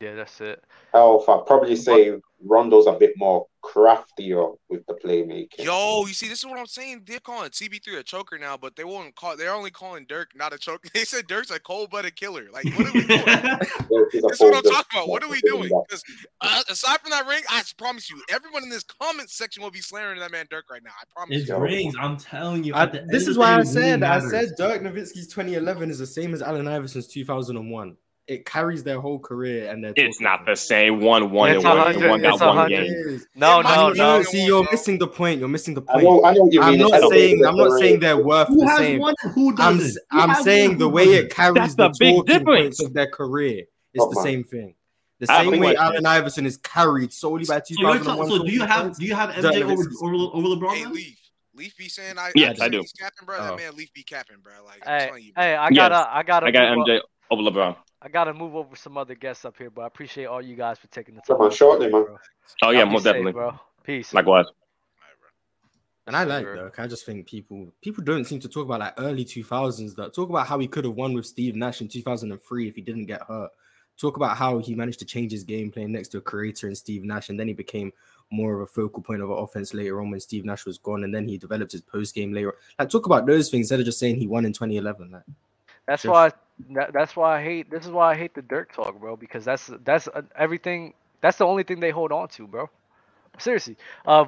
Yeah, 0.00 0.14
that's 0.16 0.40
it. 0.40 0.62
Health, 0.92 1.28
I'd 1.28 1.46
probably 1.46 1.76
say 1.76 2.14
Rondo's 2.44 2.86
a 2.86 2.92
bit 2.92 3.12
more 3.16 3.46
craftier 3.72 4.46
with 4.68 4.86
the 4.86 4.94
playmaking. 4.94 5.64
Yo, 5.64 6.04
you 6.06 6.14
see, 6.14 6.28
this 6.28 6.38
is 6.38 6.46
what 6.46 6.58
I'm 6.58 6.66
saying. 6.66 7.02
They're 7.06 7.18
calling 7.20 7.50
CP3 7.50 7.98
a 7.98 8.02
choker 8.02 8.38
now, 8.38 8.56
but 8.56 8.76
they 8.76 8.84
won't 8.84 9.14
call. 9.16 9.36
They're 9.36 9.52
only 9.52 9.70
calling 9.70 10.06
Dirk 10.08 10.30
not 10.36 10.52
a 10.52 10.58
choker. 10.58 10.88
They 10.94 11.04
said 11.04 11.26
Dirk's 11.26 11.50
a 11.50 11.58
cold-blooded 11.60 12.16
killer. 12.16 12.46
Like, 12.52 12.64
what 12.76 12.86
are 12.86 12.92
we 12.92 13.06
doing? 13.06 13.24
Dirk 13.26 14.14
is 14.14 14.22
That's 14.22 14.40
what 14.40 14.54
I'm 14.56 14.62
full- 14.62 14.72
talking 14.72 14.98
about. 15.00 15.08
What 15.08 15.22
are 15.24 15.28
we 15.30 15.40
doing 15.40 15.62
doing? 15.62 15.68
that. 15.70 15.84
'Cause, 15.90 16.04
uh, 16.40 16.62
aside 16.70 17.00
from 17.00 17.10
that 17.10 17.26
ring, 17.26 17.42
I 17.50 17.62
promise 17.76 18.08
you, 18.10 18.22
everyone 18.30 18.62
in 18.62 18.68
this 18.70 18.84
comment 18.84 19.30
section 19.30 19.62
will 19.62 19.70
be 19.70 19.80
slandering 19.80 20.20
that 20.20 20.30
man 20.30 20.46
Dirk 20.50 20.66
right 20.70 20.82
now. 20.82 20.90
I 21.00 21.04
promise 21.14 21.36
It's 21.40 21.48
you. 21.48 21.56
Rings. 21.58 21.94
I'm 22.00 22.16
telling 22.16 22.64
you. 22.64 22.74
I, 22.74 22.84
at 22.84 22.92
the 22.92 23.00
end 23.02 23.10
this 23.10 23.26
is 23.28 23.36
why 23.36 23.48
I 23.50 23.54
it 23.54 23.56
really 23.58 23.66
said 23.72 24.02
I 24.02 24.20
said 24.20 24.50
Dirk 24.56 24.82
Nowitzki's 24.82 25.26
2011 25.28 25.90
is 25.90 25.98
the 25.98 26.06
same 26.06 26.32
as 26.34 26.42
Allen 26.42 26.66
Iverson's 26.68 27.08
2001. 27.08 27.96
It 28.28 28.44
carries 28.44 28.82
their 28.82 29.00
whole 29.00 29.20
career 29.20 29.70
and 29.70 29.84
their. 29.84 29.92
it's 29.94 30.20
not 30.20 30.44
the 30.46 30.56
same. 30.56 31.00
One 31.00 31.30
one 31.30 31.50
It's 31.50 31.64
and 31.64 31.64
one, 31.64 31.76
100, 31.78 32.10
one 32.10 32.22
got 32.22 32.32
it's 32.34 32.40
one 32.40 32.56
100. 32.56 32.68
game. 32.86 33.22
No, 33.36 33.60
It 33.60 33.62
no, 33.64 33.90
no. 33.90 34.22
See, 34.24 34.44
you're 34.44 34.66
missing 34.68 34.98
the 34.98 35.06
point. 35.06 35.38
You're 35.38 35.48
missing 35.48 35.74
the 35.74 35.82
I 35.88 35.92
point. 35.92 36.04
know, 36.04 36.24
I 36.24 36.32
know 36.34 36.42
what 36.42 36.52
you 36.52 36.60
I'm 36.60 36.72
mean. 36.72 36.80
not 36.80 36.92
I 37.04 37.08
saying 37.08 37.44
I'm 37.46 37.56
not 37.56 37.78
saying 37.78 38.00
they're 38.00 38.16
worth 38.24 38.48
Who 38.48 38.56
the 38.60 38.66
has 38.66 38.78
same. 38.78 38.98
one 38.98 39.14
who 39.34 39.54
I'm 39.58 39.78
Who 39.78 39.92
I'm 40.10 40.28
has 40.30 40.36
one 40.38 40.44
saying 40.44 40.70
and 40.72 40.80
the 40.80 40.88
way 40.88 41.04
doesn't? 41.06 41.24
it 41.26 41.30
carries 41.34 41.54
That's 41.54 41.74
the 41.76 41.88
the 41.90 41.96
big 42.00 42.16
talking 42.16 42.24
difference. 42.38 42.46
points 42.62 42.84
of 42.84 42.92
their 42.94 43.06
career 43.10 43.58
is 43.94 44.02
Oh, 44.02 44.10
the 44.10 44.16
man. 44.16 44.24
same 44.24 44.44
thing. 44.44 44.74
The 45.20 45.32
I 45.32 45.42
same 45.44 45.50
way 45.52 45.58
what- 45.58 45.76
Allen 45.76 46.04
Iverson 46.04 46.46
is 46.46 46.56
carried 46.56 47.12
solely 47.12 47.44
by 47.44 47.60
So, 47.60 47.74
you're 47.78 47.94
2001. 47.94 48.16
talking- 48.28 48.36
so 48.38 48.42
do 48.44 48.50
you 48.52 48.62
have 48.64 48.96
do 48.98 49.06
you 49.06 49.14
have 49.14 49.34
Dirk 49.36 49.54
MJ 49.54 49.62
over 49.62 49.84
over, 50.02 50.14
over 50.36 50.48
LeBron? 50.48 50.74
Hey, 50.74 50.82
then? 50.82 50.92
Leaf. 50.94 51.18
Leaf 51.54 51.76
be 51.78 51.88
saying 51.88 52.18
I. 52.18 52.32
Yes, 52.34 52.60
I, 52.60 52.64
I 52.64 52.68
do. 52.68 52.80
He's 52.80 52.92
capping, 52.92 53.24
bro. 53.24 53.36
Oh. 53.38 53.44
That 53.44 53.56
man 53.56 53.76
Leaf 53.76 53.90
be 53.94 54.02
capping, 54.02 54.38
bro. 54.42 54.52
Like 54.64 54.82
I'm 54.84 55.00
Hey, 55.00 55.06
telling 55.06 55.22
you. 55.22 55.32
hey, 55.36 55.54
I 55.54 55.70
gotta, 55.70 56.08
I 56.14 56.22
gotta, 56.24 56.46
I 56.46 56.50
got 56.50 56.76
move 56.76 56.86
MJ 56.88 57.00
over 57.30 57.42
LeBron. 57.42 57.76
I 58.02 58.08
gotta 58.08 58.34
move 58.34 58.54
over 58.54 58.76
some 58.76 58.98
other 58.98 59.14
guests 59.14 59.44
up 59.44 59.56
here, 59.56 59.70
but 59.70 59.82
I 59.82 59.86
appreciate 59.86 60.26
all 60.26 60.42
you 60.42 60.54
guys 60.54 60.78
for 60.78 60.86
taking 60.88 61.14
the 61.14 61.20
time. 61.22 61.28
Come 61.28 61.38
time. 61.38 61.44
on, 61.46 61.50
shortly, 61.52 61.88
man. 61.88 62.04
bro. 62.04 62.18
Oh 62.62 62.70
yeah, 62.70 62.80
Y'all 62.80 62.86
most 62.86 63.02
safe, 63.04 63.12
definitely. 63.12 63.32
bro. 63.32 63.58
Peace. 63.84 64.12
Likewise. 64.12 64.46
And 66.06 66.14
I 66.14 66.22
like 66.24 66.44
Sure. 66.44 66.54
Dirk. 66.56 66.78
I 66.78 66.86
just 66.86 67.04
think 67.04 67.26
people 67.26 67.72
people 67.80 68.04
don't 68.04 68.24
seem 68.24 68.38
to 68.40 68.48
talk 68.48 68.64
about 68.66 68.80
like 68.80 68.94
early 68.98 69.24
2000s. 69.24 69.96
That 69.96 70.14
talk 70.14 70.28
about 70.28 70.46
how 70.46 70.58
he 70.58 70.68
could 70.68 70.84
have 70.84 70.94
won 70.94 71.14
with 71.14 71.26
Steve 71.26 71.56
Nash 71.56 71.80
in 71.80 71.88
2003 71.88 72.68
if 72.68 72.74
he 72.76 72.80
didn't 72.82 73.06
get 73.06 73.22
hurt. 73.22 73.50
Talk 73.98 74.16
about 74.16 74.36
how 74.36 74.58
he 74.58 74.74
managed 74.74 74.98
to 75.00 75.04
change 75.06 75.32
his 75.32 75.42
game 75.42 75.70
playing 75.72 75.90
next 75.92 76.08
to 76.08 76.18
a 76.18 76.20
creator 76.20 76.68
in 76.68 76.74
Steve 76.76 77.02
Nash, 77.02 77.30
and 77.30 77.40
then 77.40 77.48
he 77.48 77.54
became 77.54 77.92
more 78.30 78.54
of 78.54 78.60
a 78.60 78.66
focal 78.66 79.02
point 79.02 79.22
of 79.22 79.30
an 79.30 79.36
offense 79.38 79.72
later 79.72 80.00
on 80.02 80.10
when 80.10 80.20
Steve 80.20 80.44
Nash 80.44 80.66
was 80.66 80.76
gone, 80.78 81.02
and 81.02 81.14
then 81.14 81.26
he 81.26 81.38
developed 81.38 81.72
his 81.72 81.80
post 81.80 82.14
game 82.14 82.32
later. 82.32 82.48
On. 82.50 82.54
Like 82.78 82.90
talk 82.90 83.06
about 83.06 83.24
those 83.26 83.48
things 83.50 83.64
instead 83.64 83.80
of 83.80 83.86
just 83.86 83.98
saying 83.98 84.16
he 84.16 84.26
won 84.26 84.44
in 84.44 84.52
2011. 84.52 85.10
Like, 85.12 85.22
That's 85.86 86.02
Sure. 86.02 86.12
why. 86.12 86.30
That, 86.70 86.92
that's 86.92 87.14
why 87.16 87.38
I 87.38 87.42
hate. 87.42 87.70
This 87.70 87.84
is 87.84 87.90
why 87.90 88.12
I 88.12 88.16
hate 88.16 88.34
the 88.34 88.42
Dirk 88.42 88.72
talk, 88.72 88.98
bro. 88.98 89.16
Because 89.16 89.44
that's 89.44 89.70
that's 89.84 90.08
uh, 90.08 90.22
everything. 90.36 90.94
That's 91.20 91.38
the 91.38 91.46
only 91.46 91.62
thing 91.62 91.80
they 91.80 91.90
hold 91.90 92.12
on 92.12 92.28
to, 92.28 92.46
bro. 92.46 92.68
Seriously. 93.38 93.76
Uh, 94.06 94.26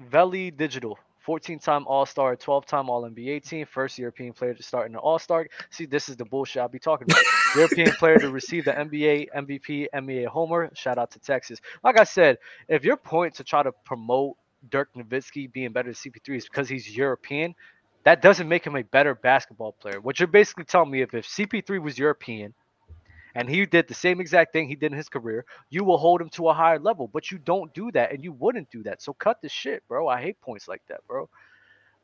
Veli 0.00 0.50
Digital, 0.50 0.98
14-time 1.26 1.84
All-Star, 1.86 2.36
12-time 2.36 2.88
All-NBA 2.88 3.42
team, 3.46 3.66
first 3.66 3.98
European 3.98 4.32
player 4.32 4.54
to 4.54 4.62
start 4.62 4.88
in 4.88 4.94
an 4.94 5.00
All-Star. 5.00 5.46
See, 5.70 5.86
this 5.86 6.08
is 6.08 6.16
the 6.16 6.24
bullshit 6.24 6.62
I'll 6.62 6.68
be 6.68 6.78
talking 6.78 7.08
about. 7.10 7.22
European 7.56 7.90
player 7.92 8.18
to 8.18 8.30
receive 8.30 8.64
the 8.64 8.72
NBA 8.72 9.28
MVP, 9.36 9.86
NBA 9.94 10.26
Homer. 10.26 10.70
Shout 10.74 10.98
out 10.98 11.10
to 11.12 11.18
Texas. 11.18 11.60
Like 11.82 11.98
I 11.98 12.04
said, 12.04 12.38
if 12.68 12.84
your 12.84 12.96
point 12.96 13.34
to 13.34 13.44
try 13.44 13.62
to 13.62 13.72
promote 13.84 14.36
Dirk 14.70 14.88
Nowitzki 14.96 15.52
being 15.52 15.72
better 15.72 15.88
than 15.88 15.94
CP3 15.94 16.36
is 16.36 16.44
because 16.44 16.68
he's 16.68 16.96
European, 16.96 17.54
that 18.08 18.22
doesn't 18.22 18.48
make 18.48 18.66
him 18.66 18.74
a 18.74 18.82
better 18.82 19.14
basketball 19.14 19.72
player. 19.72 20.00
What 20.00 20.18
you're 20.18 20.28
basically 20.28 20.64
telling 20.64 20.90
me, 20.90 21.02
if, 21.02 21.12
if 21.12 21.26
CP3 21.26 21.82
was 21.82 21.98
European 21.98 22.54
and 23.34 23.50
he 23.50 23.66
did 23.66 23.86
the 23.86 23.92
same 23.92 24.18
exact 24.18 24.54
thing 24.54 24.66
he 24.66 24.76
did 24.76 24.92
in 24.92 24.96
his 24.96 25.10
career, 25.10 25.44
you 25.68 25.84
will 25.84 25.98
hold 25.98 26.22
him 26.22 26.30
to 26.30 26.48
a 26.48 26.54
higher 26.54 26.78
level. 26.78 27.06
But 27.06 27.30
you 27.30 27.36
don't 27.36 27.70
do 27.74 27.92
that, 27.92 28.10
and 28.10 28.24
you 28.24 28.32
wouldn't 28.32 28.70
do 28.70 28.82
that. 28.84 29.02
So 29.02 29.12
cut 29.12 29.42
the 29.42 29.50
shit, 29.50 29.86
bro. 29.88 30.08
I 30.08 30.22
hate 30.22 30.40
points 30.40 30.68
like 30.68 30.80
that, 30.88 31.06
bro. 31.06 31.28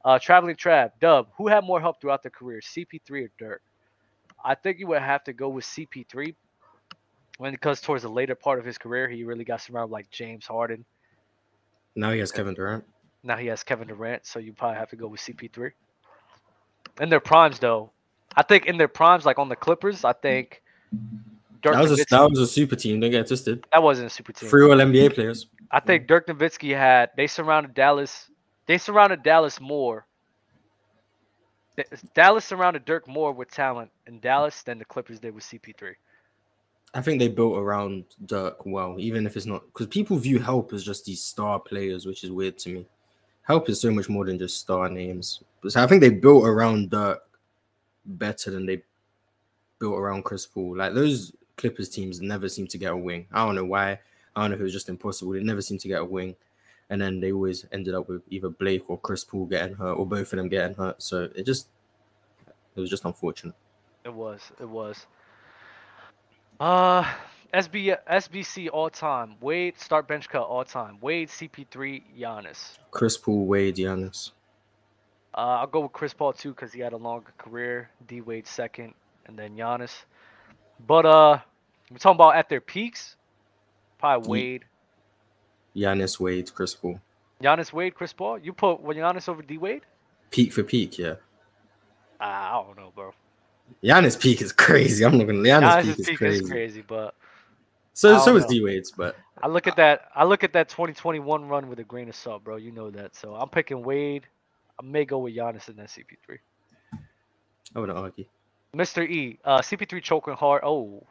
Uh, 0.05 0.19
Traveling 0.19 0.57
Trav, 0.57 0.91
Dub, 1.01 1.29
who 1.39 1.49
had 1.49 1.65
more 1.65 1.81
help 1.81 2.03
throughout 2.03 2.23
their 2.23 2.31
career, 2.31 2.61
CP3 2.61 3.25
or 3.25 3.31
Dirk? 3.39 3.63
I 4.45 4.57
think 4.57 4.81
you 4.81 4.87
would 4.89 5.01
have 5.01 5.25
to 5.25 5.33
go 5.33 5.49
with 5.49 5.65
CP3 5.65 6.35
when 7.39 7.55
it 7.55 7.63
comes 7.63 7.81
towards 7.81 8.03
the 8.03 8.11
later 8.11 8.35
part 8.35 8.59
of 8.59 8.67
his 8.67 8.77
career, 8.77 9.09
he 9.09 9.25
really 9.25 9.45
got 9.45 9.63
surrounded 9.63 9.91
like 9.91 10.11
James 10.11 10.47
Harden. 10.47 10.85
now 11.97 12.13
he 12.13 12.19
has 12.19 12.31
Kevin 12.31 12.53
Durant. 12.53 12.85
Now 13.23 13.39
he 13.39 13.47
has 13.47 13.63
Kevin 13.63 13.89
Durant, 13.89 14.27
so 14.27 14.39
you 14.39 14.53
probably 14.53 14.79
have 14.79 14.91
to 14.91 14.97
go 14.97 15.09
with 15.09 15.21
CP3. 15.21 15.73
In 17.01 17.09
their 17.09 17.21
primes, 17.21 17.59
though, 17.59 17.91
I 18.37 18.43
think 18.43 18.67
in 18.67 18.77
their 18.77 18.89
primes, 18.89 19.25
like 19.27 19.39
on 19.39 19.49
the 19.49 19.57
Clippers, 19.57 20.05
I 20.05 20.13
think 20.13 20.63
Dirk 21.65 21.75
That 21.75 21.81
was 21.81 21.99
a 21.99 22.05
that 22.11 22.31
was 22.31 22.39
a 22.41 22.47
super 22.47 22.77
team. 22.77 23.01
Don't 23.01 23.11
get 23.11 23.27
twisted. 23.27 23.65
that 23.73 23.83
wasn't 23.83 24.09
a 24.09 24.11
super 24.11 24.33
team. 24.33 24.51
Three 24.51 24.65
All 24.65 24.77
NBA 24.77 25.15
players. 25.15 25.47
I 25.71 25.81
think 25.81 26.07
Dirk 26.07 26.27
Nowitzki 26.27 26.77
had 26.77 27.11
they 27.17 27.27
surrounded 27.27 27.73
Dallas. 27.75 28.31
They 28.67 28.77
surrounded 28.77 29.23
Dallas 29.23 29.61
more. 29.61 30.07
Dallas 32.15 32.45
surrounded 32.45 32.85
Dirk 32.85 33.09
more 33.09 33.33
with 33.33 33.51
talent 33.51 33.91
in 34.07 34.21
Dallas 34.21 34.63
than 34.63 34.79
the 34.79 34.85
Clippers 34.85 35.19
did 35.19 35.35
with 35.35 35.43
CP3. 35.43 35.95
I 36.93 37.01
think 37.01 37.19
they 37.19 37.29
built 37.29 37.57
around 37.57 38.05
Dirk 38.27 38.65
well, 38.67 38.97
even 38.99 39.27
if 39.27 39.37
it's 39.37 39.47
not 39.47 39.65
because 39.67 39.87
people 39.87 40.19
view 40.19 40.39
Help 40.39 40.73
as 40.75 40.85
just 40.85 41.07
these 41.07 41.23
star 41.23 41.59
players, 41.59 42.05
which 42.05 42.25
is 42.25 42.31
weird 42.31 42.59
to 42.59 42.69
me. 42.69 42.87
Help 43.45 43.69
is 43.69 43.81
so 43.81 43.91
much 43.91 44.09
more 44.09 44.25
than 44.25 44.39
just 44.39 44.59
star 44.59 44.89
names. 44.89 45.43
So 45.69 45.83
I 45.83 45.87
think 45.87 46.01
they 46.01 46.11
built 46.11 46.45
around 46.45 46.91
Dirk 46.91 47.23
better 48.05 48.51
than 48.51 48.67
they 48.67 48.83
built 49.79 49.99
around 49.99 50.25
Chris 50.25 50.47
Paul. 50.47 50.77
Like 50.77 50.95
those 50.95 51.33
Clippers 51.57 51.89
teams 51.89 52.21
never 52.21 52.49
seem 52.49 52.67
to 52.69 52.79
get 52.79 52.93
a 52.93 52.97
wing. 52.97 53.27
I 53.33 53.45
don't 53.45 53.55
know 53.55 53.65
why. 53.65 53.99
I 54.35 54.41
don't 54.41 54.51
know 54.51 54.55
if 54.55 54.61
it 54.61 54.65
was 54.65 54.73
just 54.73 54.89
impossible. 54.89 55.33
They 55.33 55.43
never 55.43 55.63
seem 55.63 55.79
to 55.79 55.89
get 55.89 56.01
a 56.01 56.05
wing. 56.05 56.35
And 56.91 57.01
then 57.01 57.21
they 57.21 57.33
always 57.33 57.67
ended 57.73 57.95
up 57.95 58.09
with 58.09 58.23
either 58.29 58.49
Blake 58.49 58.89
or 58.89 58.99
Chris 58.99 59.25
Paul 59.25 59.47
getting 59.47 59.75
hurt 59.75 59.95
or 59.95 60.07
both 60.07 60.33
of 60.33 60.39
them 60.39 60.49
getting 60.49 60.77
hurt. 60.77 61.03
So 61.03 61.29
it 61.35 61.45
just 61.47 61.69
it 62.77 62.81
was 62.81 62.91
just 62.91 63.05
unfortunate. 63.05 63.55
It 64.05 64.13
was. 64.13 64.41
It 64.61 64.69
was. 64.69 65.07
Uh, 66.61 67.11
SB 67.55 67.97
SBC 68.11 68.69
all 68.73 68.91
time. 68.91 69.37
Wade 69.41 69.79
start 69.79 70.09
bench 70.09 70.29
cut 70.29 70.43
all 70.43 70.65
time. 70.65 70.99
Wade 71.01 71.29
CP3 71.29 72.03
Giannis. 72.19 72.79
Chris 72.91 73.17
Paul, 73.17 73.47
Wade, 73.47 73.77
Giannis. 73.77 74.33
Uh, 75.37 75.59
I'll 75.61 75.67
go 75.67 75.81
with 75.81 75.93
Chris 75.93 76.13
Paul 76.13 76.33
too 76.33 76.51
because 76.51 76.73
he 76.73 76.81
had 76.81 76.93
a 76.93 76.97
longer 76.97 77.33
career. 77.39 77.91
D 78.09 78.21
Wade 78.21 78.47
second, 78.47 78.95
and 79.27 79.39
then 79.39 79.57
Giannis. 79.57 79.93
But 80.87 81.07
uh, 81.07 81.39
we're 81.91 81.99
talking 81.99 82.17
about 82.17 82.37
at 82.37 82.49
their 82.49 82.61
peaks. 82.61 83.17
Probably 83.99 84.29
Wade, 84.29 84.65
Giannis, 85.77 86.19
Wade, 86.19 86.53
Chris 86.53 86.75
Paul. 86.75 87.01
Giannis, 87.43 87.73
Wade, 87.73 87.95
Chris 87.95 88.13
Paul. 88.13 88.39
You 88.39 88.53
put 88.53 88.81
when 88.81 88.97
Giannis 88.97 89.29
over 89.29 89.43
D 89.43 89.59
Wade? 89.59 89.83
Peak 90.31 90.53
for 90.53 90.65
peak, 90.65 90.99
yeah. 90.99 91.15
Uh, 92.21 92.25
I 92.25 92.63
don't 92.67 92.77
know, 92.77 92.93
bro. 92.95 93.13
Giannis 93.83 94.21
peak 94.21 94.43
is 94.43 94.53
crazy. 94.53 95.05
I'm 95.05 95.17
not 95.19 95.27
gonna. 95.27 95.39
Giannis 95.39 95.83
Giannis' 95.83 95.97
peak 95.97 96.09
is 96.09 96.19
crazy. 96.19 96.45
is 96.45 96.51
crazy, 96.51 96.85
but 96.87 97.15
So 97.95 98.19
so 98.19 98.27
don't 98.33 98.39
is. 98.39 98.47
D 98.47 98.61
Wade's, 98.61 98.91
but 98.91 99.17
I 99.41 99.47
look 99.47 99.67
at 99.67 99.77
that. 99.77 100.09
I 100.15 100.25
look 100.25 100.45
at 100.45 100.53
that 100.53 100.69
2021 100.69 101.47
run 101.49 101.69
with 101.69 101.79
a 101.79 101.85
grain 101.85 102.09
of 102.09 102.17
salt, 102.17 102.45
bro. 102.45 102.57
You 102.57 102.73
know 102.73 102.91
that. 102.91 103.15
So 103.15 103.35
I'm 103.35 103.49
picking 103.49 103.83
Wade. 103.83 104.27
I 104.79 104.85
may 104.85 105.05
go 105.05 105.19
with 105.19 105.35
Giannis 105.35 105.69
and 105.69 105.77
then 105.79 105.87
CP3. 105.87 106.39
I 107.75 107.79
wouldn't 107.79 107.97
argue. 107.97 108.25
Mr. 108.75 109.09
E, 109.09 109.39
uh, 109.45 109.59
CP3 109.61 110.03
choking 110.03 110.35
hard. 110.35 110.63
Oh, 110.65 111.07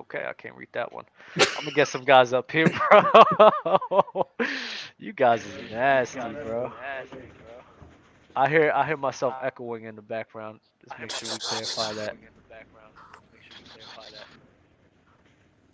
okay, 0.00 0.24
I 0.28 0.32
can't 0.32 0.56
read 0.56 0.68
that 0.72 0.92
one. 0.92 1.04
I'm 1.36 1.64
gonna 1.64 1.70
get 1.70 1.86
some 1.86 2.04
guys 2.04 2.32
up 2.32 2.50
here, 2.50 2.66
bro. 2.90 4.26
you 4.98 5.12
guys 5.12 5.44
is 5.46 5.70
nasty, 5.70 6.18
bro. 6.18 6.72
I 8.34 8.48
hear 8.48 8.72
I 8.74 8.84
hear 8.84 8.96
myself 8.96 9.34
echoing 9.42 9.84
in 9.84 9.94
the 9.94 10.02
background. 10.02 10.58
Just 10.84 10.98
make 10.98 11.10
sure 11.12 11.28
we 11.32 11.38
clarify 11.38 11.92
that. 11.92 12.16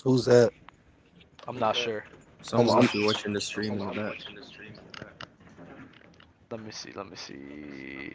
Who's 0.05 0.25
that? 0.27 0.53
I'm 1.49 1.59
not 1.59 1.77
sure. 1.77 2.05
Someone 2.43 2.77
must 2.77 2.93
be 2.93 3.01
watching 3.05 3.33
the 3.35 3.41
stream 3.41 3.79
in 3.79 3.87
the 3.87 3.93
back. 3.93 4.17
Let 6.51 6.61
me 6.63 6.73
see. 6.73 6.93
Let 6.95 7.09
me 7.11 7.17
see. 7.17 8.15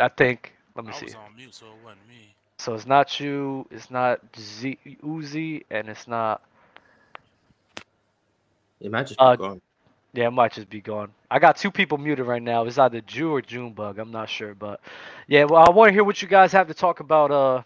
I 0.00 0.08
think. 0.08 0.52
Let 0.76 0.86
me 0.86 0.92
I 0.92 0.94
see. 0.94 1.06
was 1.06 1.14
on 1.14 1.36
mute, 1.36 1.54
so 1.54 1.66
it 1.66 1.84
wasn't 1.84 2.08
me. 2.08 2.36
So 2.58 2.74
it's 2.74 2.86
not 2.86 3.20
you. 3.20 3.66
It's 3.70 3.90
not 3.90 4.20
Z 4.38 4.78
Uzi, 5.04 5.64
and 5.70 5.88
it's 5.88 6.08
not. 6.08 6.42
It 8.80 8.90
might 8.92 9.06
just 9.08 9.22
be 9.24 9.30
Uh, 9.30 9.36
gone. 9.36 9.60
Yeah, 10.14 10.26
it 10.26 10.32
might 10.32 10.52
just 10.52 10.68
be 10.68 10.80
gone. 10.80 11.10
I 11.30 11.38
got 11.38 11.56
two 11.56 11.70
people 11.70 11.96
muted 11.96 12.26
right 12.26 12.42
now. 12.42 12.64
It's 12.64 12.76
either 12.76 13.00
Jew 13.00 13.34
or 13.34 13.40
Junebug. 13.40 13.98
I'm 13.98 14.10
not 14.10 14.28
sure, 14.28 14.54
but 14.54 14.80
yeah. 15.26 15.44
Well, 15.44 15.64
I 15.66 15.70
want 15.70 15.88
to 15.88 15.94
hear 15.94 16.04
what 16.04 16.20
you 16.20 16.28
guys 16.28 16.52
have 16.52 16.68
to 16.68 16.74
talk 16.74 17.00
about. 17.00 17.30
Uh, 17.30 17.62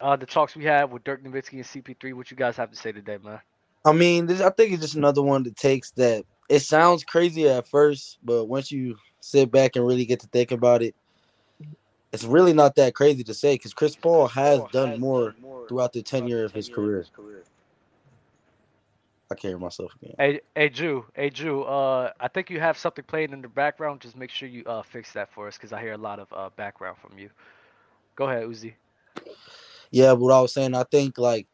uh, 0.00 0.16
the 0.16 0.26
talks 0.26 0.54
we 0.54 0.64
had 0.64 0.84
with 0.92 1.02
Dirk 1.04 1.24
Nowitzki 1.24 1.54
and 1.54 1.64
CP3. 1.64 2.14
What 2.14 2.30
you 2.30 2.36
guys 2.36 2.56
have 2.56 2.70
to 2.70 2.76
say 2.76 2.92
today, 2.92 3.18
man? 3.22 3.40
I 3.84 3.92
mean, 3.92 4.26
this, 4.26 4.40
I 4.40 4.50
think 4.50 4.72
it's 4.72 4.82
just 4.82 4.94
another 4.94 5.22
one 5.22 5.42
that 5.44 5.56
takes 5.56 5.90
that. 5.92 6.24
It 6.48 6.60
sounds 6.60 7.02
crazy 7.02 7.48
at 7.48 7.66
first, 7.66 8.18
but 8.22 8.46
once 8.46 8.70
you 8.70 8.96
sit 9.20 9.50
back 9.50 9.76
and 9.76 9.86
really 9.86 10.04
get 10.04 10.20
to 10.20 10.26
think 10.28 10.52
about 10.52 10.82
it, 10.82 10.94
it's 12.12 12.24
really 12.24 12.52
not 12.52 12.76
that 12.76 12.94
crazy 12.94 13.24
to 13.24 13.34
say 13.34 13.54
because 13.54 13.72
Chris 13.72 13.96
Paul 13.96 14.28
has 14.28 14.60
done 14.72 15.00
more 15.00 15.34
throughout 15.68 15.92
the 15.92 16.02
tenure 16.02 16.44
of 16.44 16.52
his 16.52 16.68
career. 16.68 17.06
I 19.32 19.34
can't 19.34 19.52
hear 19.52 19.58
myself 19.58 19.94
again. 20.00 20.14
Hey, 20.18 20.40
hey, 20.54 20.68
Jew. 20.68 21.04
Hey, 21.14 21.30
Jew. 21.30 21.62
Uh, 21.62 22.12
I 22.20 22.28
think 22.28 22.50
you 22.50 22.60
have 22.60 22.78
something 22.78 23.04
playing 23.04 23.32
in 23.32 23.42
the 23.42 23.48
background. 23.48 24.00
Just 24.00 24.16
make 24.16 24.30
sure 24.30 24.48
you 24.48 24.62
uh 24.66 24.82
fix 24.82 25.12
that 25.12 25.32
for 25.32 25.48
us, 25.48 25.58
cause 25.58 25.72
I 25.72 25.80
hear 25.80 25.92
a 25.92 25.98
lot 25.98 26.18
of 26.18 26.32
uh 26.32 26.50
background 26.56 26.98
from 26.98 27.18
you. 27.18 27.30
Go 28.14 28.28
ahead, 28.28 28.44
Uzi. 28.44 28.74
Yeah, 29.90 30.12
what 30.12 30.32
I 30.32 30.40
was 30.40 30.52
saying, 30.52 30.74
I 30.74 30.84
think 30.84 31.18
like 31.18 31.46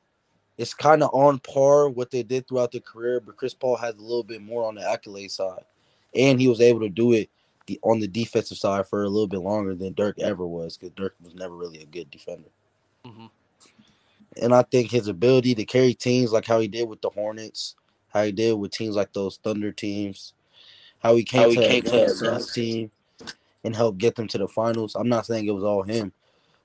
it's 0.59 0.75
kind 0.75 1.03
of 1.03 1.11
on 1.13 1.39
par 1.39 1.89
what 1.89 2.11
they 2.11 2.23
did 2.23 2.49
throughout 2.49 2.73
their 2.73 2.81
career, 2.81 3.21
but 3.21 3.37
Chris 3.37 3.55
Paul 3.55 3.77
has 3.77 3.95
a 3.95 4.03
little 4.03 4.25
bit 4.25 4.43
more 4.43 4.67
on 4.67 4.75
the 4.75 4.89
accolade 4.89 5.31
side, 5.31 5.65
and 6.15 6.41
he 6.41 6.49
was 6.49 6.61
able 6.61 6.81
to 6.81 6.89
do 6.89 7.13
it 7.13 7.31
the 7.67 7.79
on 7.83 8.01
the 8.01 8.09
defensive 8.09 8.59
side 8.59 8.87
for 8.89 9.05
a 9.05 9.09
little 9.09 9.29
bit 9.29 9.41
longer 9.41 9.75
than 9.75 9.93
Dirk 9.93 10.19
ever 10.19 10.47
was, 10.47 10.77
because 10.77 10.95
Dirk 10.95 11.15
was 11.23 11.35
never 11.35 11.55
really 11.55 11.81
a 11.81 11.87
good 11.87 12.11
defender. 12.11 12.49
hmm 13.05 13.27
And 14.41 14.55
I 14.55 14.63
think 14.63 14.91
his 14.91 15.09
ability 15.09 15.55
to 15.57 15.65
carry 15.65 15.95
teams 15.95 16.33
like 16.33 16.47
how 16.47 16.61
he 16.61 16.69
did 16.69 16.89
with 16.89 17.01
the 17.01 17.11
Hornets, 17.11 17.75
how 18.09 18.23
he 18.25 18.33
did 18.33 18.53
with 18.55 18.71
teams 18.73 18.97
like 18.97 19.13
those 19.13 19.39
Thunder 19.43 19.73
teams, 19.73 20.33
how 21.01 21.15
he 21.17 21.25
came 21.25 21.43
How 21.43 21.49
he 21.51 21.57
to 21.57 21.69
came 21.69 21.83
to- 21.85 22.09
Suns 22.11 22.53
team 22.53 22.91
and 23.65 23.75
helped 23.75 23.99
get 23.99 24.15
them 24.15 24.29
to 24.29 24.39
the 24.39 24.49
finals. 24.49 24.95
I'm 24.95 25.09
not 25.09 25.27
saying 25.27 25.47
it 25.47 25.55
was 25.55 25.65
all 25.65 25.83
him, 25.83 26.13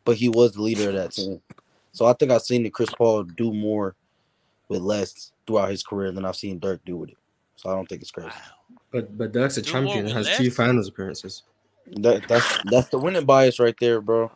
but 0.05 0.17
he 0.17 0.29
was 0.29 0.53
the 0.53 0.61
leader 0.61 0.89
of 0.89 0.95
that 0.95 1.11
team. 1.11 1.41
So 1.91 2.05
I 2.05 2.13
think 2.13 2.31
I've 2.31 2.41
seen 2.41 2.63
the 2.63 2.69
Chris 2.69 2.89
Paul 2.89 3.23
do 3.23 3.53
more 3.53 3.95
with 4.69 4.81
less 4.81 5.31
throughout 5.45 5.69
his 5.69 5.83
career 5.83 6.11
than 6.11 6.25
I've 6.25 6.35
seen 6.35 6.59
Dirk 6.59 6.81
do 6.85 6.97
with 6.97 7.09
it. 7.09 7.17
So 7.55 7.69
I 7.69 7.75
don't 7.75 7.87
think 7.87 8.01
it's 8.01 8.11
crazy. 8.11 8.29
Wow. 8.29 8.77
But 8.91 9.17
but 9.17 9.31
Dirk's 9.31 9.57
a 9.57 9.61
Do 9.61 9.71
champion 9.71 10.05
and 10.05 10.15
with 10.15 10.27
has 10.27 10.37
two 10.37 10.51
finals 10.51 10.87
appearances. 10.87 11.43
That, 11.97 12.27
that's 12.27 12.59
that's 12.65 12.89
the 12.89 12.97
winning 12.97 13.25
bias 13.25 13.59
right 13.59 13.75
there, 13.79 14.01
bro. 14.01 14.31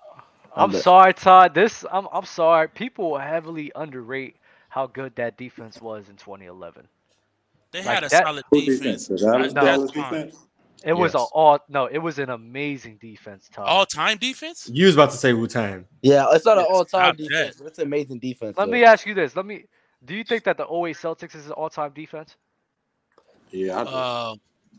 I'm 0.57 0.71
bet- 0.71 0.81
sorry, 0.81 1.13
Todd. 1.13 1.53
This 1.53 1.85
I'm 1.91 2.07
I'm 2.11 2.25
sorry. 2.25 2.67
People 2.69 3.17
heavily 3.17 3.71
underrate 3.75 4.35
how 4.69 4.87
good 4.87 5.15
that 5.15 5.37
defense 5.37 5.81
was 5.81 6.09
in 6.09 6.15
2011. 6.15 6.87
They 7.71 7.79
Like 7.79 7.87
had 7.87 8.03
a 8.03 8.09
that- 8.09 8.23
solid 8.25 8.43
defense. 8.51 8.79
defense? 8.79 9.07
The 9.07 9.17
Dallas, 9.17 9.53
That's 9.53 9.65
Dallas 9.65 9.91
defense? 9.91 10.35
It 10.85 10.93
was 10.93 11.15
a 11.15 11.17
Yes. 11.17 11.29
all 11.33 11.59
no. 11.69 11.85
It 11.87 11.97
was 11.97 12.19
an 12.19 12.29
amazing 12.29 12.97
defense, 12.97 13.49
Todd. 13.51 13.67
All 13.67 13.85
time 13.85 14.17
defense? 14.17 14.69
You 14.71 14.85
was 14.85 14.95
about 14.95 15.09
to 15.11 15.17
say 15.17 15.33
Wu 15.33 15.47
Tang. 15.47 15.85
Yeah, 16.01 16.27
it's 16.31 16.45
not 16.45 16.57
an 16.59 16.65
all 16.69 16.85
time 16.85 17.15
defense, 17.15 17.57
but 17.57 17.67
it's 17.67 17.79
an 17.79 17.85
amazing 17.85 18.19
defense. 18.19 18.57
Let 18.57 18.65
though. 18.65 18.71
me 18.71 18.83
ask 18.83 19.05
you 19.07 19.13
this. 19.13 19.35
Let 19.35 19.45
me. 19.45 19.65
Do 20.05 20.13
you 20.15 20.23
think 20.23 20.43
that 20.43 20.57
the 20.57 20.63
08 20.65 20.95
Celtics 20.95 21.35
is 21.35 21.47
an 21.47 21.53
all-time 21.53 21.91
defense? 21.95 22.35
Yeah, 23.49 23.79
I 23.81 23.83
do. 23.83 23.89
Uh, 23.89 24.35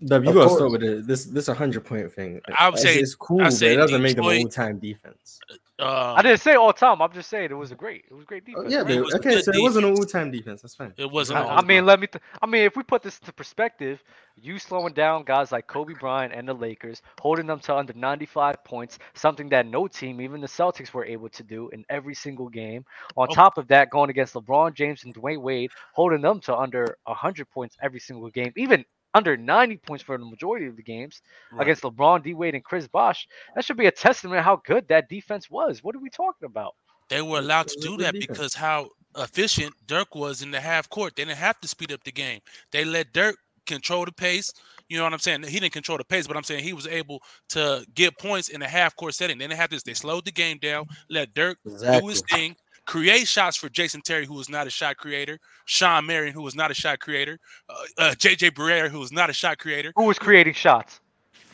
W, 0.06 0.30
you 0.30 0.30
Of 0.30 0.34
gotta 0.36 0.46
course. 0.48 0.58
start 0.58 0.70
with 0.70 0.82
it. 0.84 1.06
This 1.08 1.24
this 1.24 1.48
a 1.48 1.54
hundred 1.54 1.84
point 1.84 2.12
thing. 2.12 2.40
I 2.56 2.68
would 2.68 2.78
It's- 2.78 2.94
say- 2.94 3.00
it's 3.00 3.16
cool, 3.16 3.40
I'd 3.42 3.50
but 3.50 3.62
it 3.62 3.74
doesn't 3.76 4.00
make 4.00 4.14
them 4.14 4.24
Detroit- 4.24 4.44
all 4.44 4.48
time 4.50 4.78
defense. 4.78 5.40
Uh, 5.80 6.14
I 6.16 6.22
didn't 6.22 6.40
say 6.40 6.54
all 6.54 6.72
time. 6.72 7.00
I'm 7.00 7.12
just 7.12 7.30
saying 7.30 7.50
it 7.52 7.54
was 7.54 7.70
a 7.70 7.76
great. 7.76 8.04
It 8.10 8.14
was 8.14 8.24
a 8.24 8.26
great 8.26 8.42
Oh, 8.56 8.64
defense. 8.64 8.72
yeah, 8.72 8.80
it 8.80 8.86
but, 8.88 9.04
was 9.04 9.14
a 9.14 9.18
okay, 9.18 9.30
good 9.36 9.44
so 9.44 9.52
it 9.52 9.62
wasn't 9.62 9.86
an 9.86 9.92
all 9.94 10.04
time 10.04 10.30
defense. 10.32 10.60
That's 10.60 10.74
fine. 10.74 10.92
it 10.96 11.08
wasn't. 11.08 11.38
I, 11.38 11.56
I 11.56 11.62
mean, 11.64 11.86
let 11.86 12.00
me. 12.00 12.08
Th- 12.08 12.20
I 12.42 12.46
mean, 12.46 12.62
if 12.64 12.76
we 12.76 12.82
put 12.82 13.00
this 13.02 13.18
into 13.20 13.32
perspective, 13.32 14.02
you 14.34 14.58
slowing 14.58 14.92
down 14.92 15.22
guys 15.22 15.52
like 15.52 15.68
Kobe 15.68 15.94
Bryant 15.94 16.32
and 16.34 16.48
the 16.48 16.52
Lakers, 16.54 17.00
holding 17.20 17.46
them 17.46 17.60
to 17.60 17.76
under 17.76 17.92
95 17.92 18.64
points, 18.64 18.98
something 19.14 19.48
that 19.50 19.66
no 19.66 19.86
team, 19.86 20.20
even 20.20 20.40
the 20.40 20.48
Celtics, 20.48 20.92
were 20.92 21.04
able 21.04 21.28
to 21.28 21.44
do 21.44 21.68
in 21.68 21.84
every 21.90 22.14
single 22.14 22.48
game. 22.48 22.84
On 23.16 23.28
Oh. 23.30 23.34
top 23.34 23.56
of 23.56 23.68
that, 23.68 23.88
going 23.90 24.10
against 24.10 24.34
LeBron 24.34 24.74
James 24.74 25.04
and 25.04 25.14
Dwyane 25.14 25.42
Wade, 25.42 25.70
holding 25.92 26.22
them 26.22 26.40
to 26.40 26.56
under 26.56 26.96
100 27.04 27.48
points 27.50 27.76
every 27.80 28.00
single 28.00 28.30
game, 28.30 28.52
even 28.56 28.84
under 29.14 29.36
90 29.36 29.78
points 29.78 30.02
for 30.04 30.18
the 30.18 30.24
majority 30.24 30.66
of 30.66 30.76
the 30.76 30.82
games 30.82 31.22
Right. 31.52 31.62
against 31.62 31.82
LeBron, 31.82 32.22
D 32.22 32.34
Wade, 32.34 32.54
and 32.54 32.64
Chris 32.64 32.86
Bosh. 32.86 33.26
That 33.54 33.64
should 33.64 33.76
be 33.76 33.86
a 33.86 33.90
testament 33.92 34.42
how 34.44 34.56
good 34.64 34.86
that 34.88 35.08
defense 35.08 35.50
was. 35.50 35.82
What 35.82 35.94
are 35.96 36.00
we 36.00 36.10
talking 36.10 36.46
about? 36.46 36.74
They 37.08 37.22
were 37.22 37.38
allowed 37.38 37.68
to 37.68 37.74
It 37.74 37.76
was 37.78 37.84
a 37.86 37.88
do 37.88 37.96
that 38.04 38.14
because 38.14 38.54
how 38.54 38.90
efficient 39.16 39.74
Dirk 39.86 40.14
was 40.14 40.42
in 40.42 40.50
the 40.50 40.60
half 40.60 40.88
court. 40.88 41.16
They 41.16 41.24
didn't 41.24 41.38
have 41.38 41.58
to 41.60 41.68
speed 41.68 41.92
up 41.92 42.04
the 42.04 42.12
game. 42.12 42.40
They 42.70 42.84
let 42.84 43.12
Dirk 43.12 43.36
control 43.66 44.04
the 44.04 44.12
pace. 44.12 44.52
You 44.88 44.96
know 44.96 45.04
what 45.04 45.12
I'm 45.12 45.18
saying? 45.18 45.42
He 45.44 45.60
didn't 45.60 45.72
control 45.72 45.98
the 45.98 46.04
pace, 46.04 46.26
but 46.26 46.36
I'm 46.36 46.44
saying 46.44 46.64
he 46.64 46.72
was 46.72 46.86
able 46.86 47.22
to 47.50 47.84
get 47.94 48.18
points 48.18 48.48
in 48.48 48.60
the 48.60 48.68
half 48.68 48.96
court 48.96 49.14
setting. 49.14 49.38
They 49.38 49.46
didn't 49.46 49.58
have 49.60 49.70
this. 49.70 49.82
They 49.82 49.94
slowed 49.94 50.24
the 50.24 50.32
game 50.32 50.58
down, 50.58 50.86
let 51.10 51.34
Dirk 51.34 51.58
do 51.64 52.06
his 52.06 52.22
thing, 52.30 52.56
create 52.88 53.28
shots 53.28 53.56
for 53.56 53.68
Jason 53.68 54.00
Terry, 54.00 54.24
who 54.24 54.34
was 54.34 54.48
not 54.48 54.66
a 54.66 54.70
shot 54.70 54.96
creator, 54.96 55.38
Shawn 55.66 56.06
Marion, 56.06 56.32
who 56.32 56.42
was 56.42 56.56
not 56.56 56.70
a 56.70 56.74
shot 56.74 56.98
creator, 57.00 57.38
uh, 57.68 57.74
uh, 57.98 58.10
JJ 58.12 58.52
Barea, 58.52 58.88
who 58.88 58.98
was 58.98 59.12
not 59.12 59.28
a 59.28 59.32
shot 59.34 59.58
creator. 59.58 59.92
Who 59.94 60.04
was 60.04 60.18
creating 60.18 60.54
shots? 60.54 61.00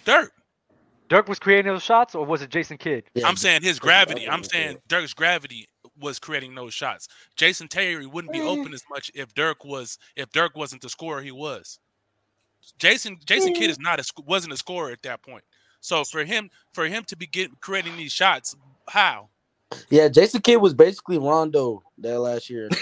Dirk. 0.05 0.33
Dirk 1.09 1.29
was 1.29 1.41
creating 1.41 1.73
those 1.73 1.83
shots, 1.83 2.15
or 2.15 2.25
was 2.25 2.41
it 2.41 2.51
Jason 2.51 2.79
Kidd? 2.79 3.05
Yeah, 3.15 3.27
I'm 3.27 3.37
saying 3.37 3.63
his 3.63 3.79
gravity. 3.79 4.29
I'm 4.29 4.45
saying 4.45 4.79
Dirk's 4.89 5.13
gravity 5.13 5.69
was 6.01 6.19
creating 6.19 6.55
those 6.55 6.73
shots. 6.73 7.09
Jason 7.37 7.69
Terry 7.69 8.07
wouldn't 8.07 8.33
be 8.33 8.41
open 8.41 8.73
as 8.73 8.83
much 8.89 9.11
if 9.15 9.35
Dirk 9.35 9.65
was 9.65 9.99
if 10.17 10.31
Dirk 10.31 10.57
wasn't 10.57 10.83
the 10.83 10.89
scorer 10.89 11.21
he 11.21 11.33
was. 11.33 11.79
Jason 12.79 13.19
Jason 13.27 13.55
Kidd 13.55 13.71
is 13.71 13.79
not 13.79 14.01
a 14.01 14.23
wasn't 14.25 14.55
a 14.55 14.57
scorer 14.57 14.93
at 14.93 15.03
that 15.03 15.23
point. 15.23 15.45
So 15.81 16.05
for 16.05 16.25
him 16.25 16.49
for 16.73 16.87
him 16.87 17.05
to 17.05 17.17
be 17.17 17.27
getting 17.27 17.57
creating 17.61 17.97
these 17.97 18.13
shots, 18.13 18.57
how? 18.89 19.29
Yeah, 19.91 20.09
Jason 20.09 20.41
Kidd 20.43 20.61
was 20.61 20.75
basically 20.75 21.19
Rondo 21.19 21.83
that 21.99 22.19
last 22.21 22.49
year. 22.51 22.69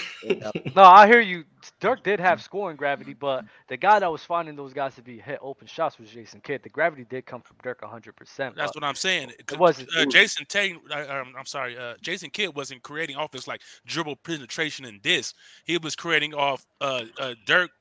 No, 0.75 0.83
I 0.83 1.05
hear 1.05 1.19
you. 1.19 1.43
Dirk 1.81 2.01
did 2.03 2.19
have 2.19 2.41
scoring 2.41 2.77
gravity, 2.77 3.13
but 3.13 3.43
the 3.67 3.75
guy 3.75 3.99
that 3.99 4.09
was 4.09 4.23
finding 4.23 4.55
those 4.55 4.71
guys 4.71 4.95
to 4.95 5.01
be 5.01 5.19
hit 5.19 5.37
open 5.41 5.67
shots 5.67 5.99
was 5.99 6.09
Jason 6.09 6.39
Kidd. 6.41 6.63
The 6.63 6.69
gravity 6.69 7.05
did 7.09 7.25
come 7.25 7.41
from 7.41 7.57
Dirk 7.61 7.81
100%. 7.81 8.55
That's 8.55 8.73
what 8.73 8.83
I'm 8.85 8.95
saying. 8.95 9.31
it 9.37 9.59
wasn't. 9.59 9.89
Uh, 9.95 10.05
Jason 10.05 10.45
Terry, 10.47 10.79
uh, 10.89 11.13
um, 11.21 11.33
I'm 11.37 11.45
sorry, 11.45 11.77
uh, 11.77 11.95
Jason 12.01 12.29
Kidd 12.29 12.55
wasn't 12.55 12.83
creating 12.83 13.17
off 13.17 13.31
offense 13.31 13.47
like 13.47 13.61
dribble 13.85 14.15
penetration 14.17 14.85
and 14.85 15.01
this. 15.03 15.33
He 15.65 15.77
was 15.77 15.95
creating 15.95 16.33
off 16.33 16.65
uh, 16.79 17.03
uh, 17.19 17.33
Dirk. 17.45 17.71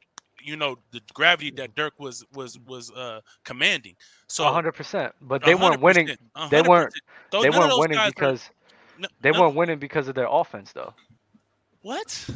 You 0.45 0.57
know 0.57 0.77
the 0.91 1.01
gravity 1.15 1.53
that 1.53 1.77
Dirk 1.77 1.93
was 2.01 2.25
was 2.35 2.59
was 2.67 2.91
uh, 2.91 3.21
commanding. 3.45 3.95
So 4.27 4.43
100%. 4.43 5.13
But 5.21 5.45
they 5.45 5.55
weren't 5.55 5.81
winning. 5.81 6.09
100%. 6.37 6.51
They 6.51 6.63
weren't. 6.63 6.93
They 7.31 7.51
weren't 7.51 7.79
winning 7.79 7.97
guys 7.97 8.09
are- 8.09 8.11
because 8.11 8.51
no- 9.03 9.09
they 9.21 9.31
no- 9.31 9.41
weren't 9.43 9.55
winning 9.57 9.79
because 9.79 10.09
of 10.09 10.15
their 10.15 10.29
offense, 10.29 10.73
though. 10.73 10.95
What? 11.83 12.29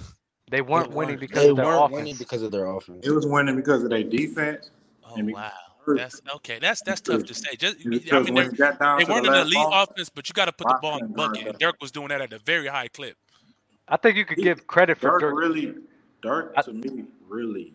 They 0.50 0.60
weren't 0.60 0.90
winning 0.92 1.14
weren't. 1.16 1.20
because 1.20 1.42
They 1.44 1.48
of 1.50 1.56
their 1.56 1.64
weren't 1.66 1.78
offense. 1.84 1.94
winning 1.96 2.16
because 2.16 2.42
of 2.42 2.52
their 2.52 2.66
offense. 2.66 3.06
It 3.06 3.10
was 3.10 3.26
winning 3.26 3.56
because 3.56 3.82
of 3.82 3.90
their 3.90 4.02
defense. 4.04 4.70
Oh 5.04 5.14
wow, 5.18 5.50
that's 5.86 6.20
okay. 6.36 6.58
That's 6.60 6.82
that's 6.82 7.00
tough 7.00 7.24
to 7.24 7.34
say. 7.34 7.54
Just 7.56 7.76
I 7.84 7.88
mean, 7.88 8.34
they, 8.34 8.40
it 8.42 8.56
got 8.56 8.78
down 8.78 8.98
they 8.98 9.04
to 9.04 9.08
the 9.08 9.12
weren't 9.14 9.26
an 9.26 9.32
last 9.32 9.42
elite 9.46 9.54
ball, 9.56 9.82
offense, 9.84 10.08
but 10.08 10.28
you 10.28 10.32
got 10.34 10.44
to 10.46 10.52
put 10.52 10.68
the 10.68 10.78
ball 10.82 10.98
in 10.98 11.08
the 11.08 11.14
bucket. 11.14 11.46
And. 11.46 11.58
Dirk 11.58 11.76
was 11.80 11.90
doing 11.90 12.08
that 12.08 12.20
at 12.20 12.32
a 12.32 12.38
very 12.40 12.66
high 12.68 12.88
clip. 12.88 13.16
I 13.88 13.96
think 13.96 14.16
you 14.16 14.24
could 14.24 14.38
He- 14.38 14.44
give 14.44 14.66
credit 14.66 14.98
for 14.98 15.10
Dirk 15.10 15.20
Dirk. 15.20 15.34
really, 15.36 15.74
Dirk 16.22 16.52
I- 16.56 16.62
to 16.62 16.72
me 16.72 17.04
really 17.28 17.72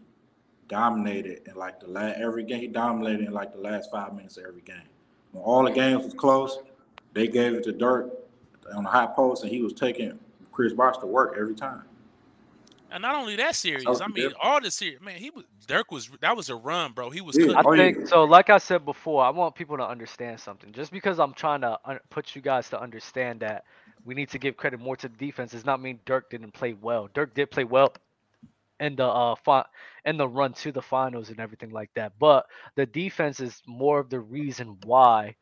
dominated 0.67 1.41
in 1.47 1.55
like 1.55 1.79
the 1.79 1.87
last 1.87 2.17
every 2.19 2.43
game. 2.43 2.59
He 2.61 2.67
dominated 2.67 3.27
in 3.27 3.33
like 3.33 3.53
the 3.53 3.59
last 3.59 3.89
five 3.91 4.13
minutes 4.13 4.37
of 4.37 4.45
every 4.45 4.61
game. 4.61 4.77
When 5.31 5.43
all 5.43 5.63
the 5.63 5.71
games 5.71 6.03
was 6.03 6.13
close, 6.13 6.59
they 7.13 7.27
gave 7.27 7.53
it 7.53 7.63
to 7.65 7.71
Dirk 7.71 8.09
on 8.71 8.83
the 8.83 8.89
high 8.89 9.07
post, 9.07 9.43
and 9.43 9.51
he 9.51 9.61
was 9.61 9.73
taking 9.73 10.19
Chris 10.51 10.73
Bosh 10.73 10.97
to 10.99 11.05
work 11.07 11.35
every 11.39 11.55
time. 11.55 11.83
And 12.91 13.01
not 13.01 13.15
only 13.15 13.35
that 13.37 13.55
series, 13.55 14.01
I 14.01 14.07
mean, 14.07 14.33
different. 14.33 14.37
all 14.41 14.61
the 14.61 14.71
series, 14.71 15.01
man, 15.01 15.17
he 15.17 15.29
was 15.29 15.45
Dirk 15.67 15.91
was 15.91 16.09
that 16.21 16.35
was 16.35 16.49
a 16.49 16.55
run, 16.55 16.93
bro. 16.93 17.09
He 17.09 17.21
was 17.21 17.37
Yeah. 17.37 17.55
I 17.55 17.63
Oh, 17.65 17.73
think 17.75 17.97
so. 18.05 18.23
Like 18.23 18.49
I 18.49 18.57
said 18.57 18.85
before, 18.85 19.23
I 19.23 19.29
want 19.29 19.55
people 19.55 19.77
to 19.77 19.87
understand 19.87 20.39
something. 20.39 20.71
Just 20.71 20.91
because 20.91 21.19
I'm 21.19 21.33
trying 21.33 21.61
to 21.61 21.79
un- 21.85 21.99
put 22.09 22.35
you 22.35 22.41
guys 22.41 22.69
to 22.69 22.81
understand 22.81 23.41
that 23.41 23.63
we 24.05 24.15
need 24.15 24.29
to 24.29 24.39
give 24.39 24.57
credit 24.57 24.79
more 24.79 24.95
to 24.97 25.07
the 25.09 25.17
defense 25.17 25.51
does 25.51 25.65
not 25.65 25.81
mean 25.81 25.99
Dirk 26.05 26.29
didn't 26.29 26.53
play 26.53 26.73
well. 26.73 27.09
Dirk 27.13 27.33
did 27.35 27.51
play 27.51 27.63
well 27.65 27.93
in 28.79 28.95
the 28.95 29.05
uh 29.05 29.35
fi- 29.35 29.65
in 30.05 30.17
the 30.17 30.27
run 30.27 30.53
to 30.53 30.71
the 30.71 30.81
finals 30.81 31.29
and 31.29 31.39
everything 31.39 31.71
like 31.71 31.91
that. 31.95 32.13
But 32.19 32.45
the 32.75 32.85
defense 32.85 33.39
is 33.39 33.61
more 33.67 33.99
of 33.99 34.09
the 34.09 34.19
reason 34.19 34.77
why 34.83 35.35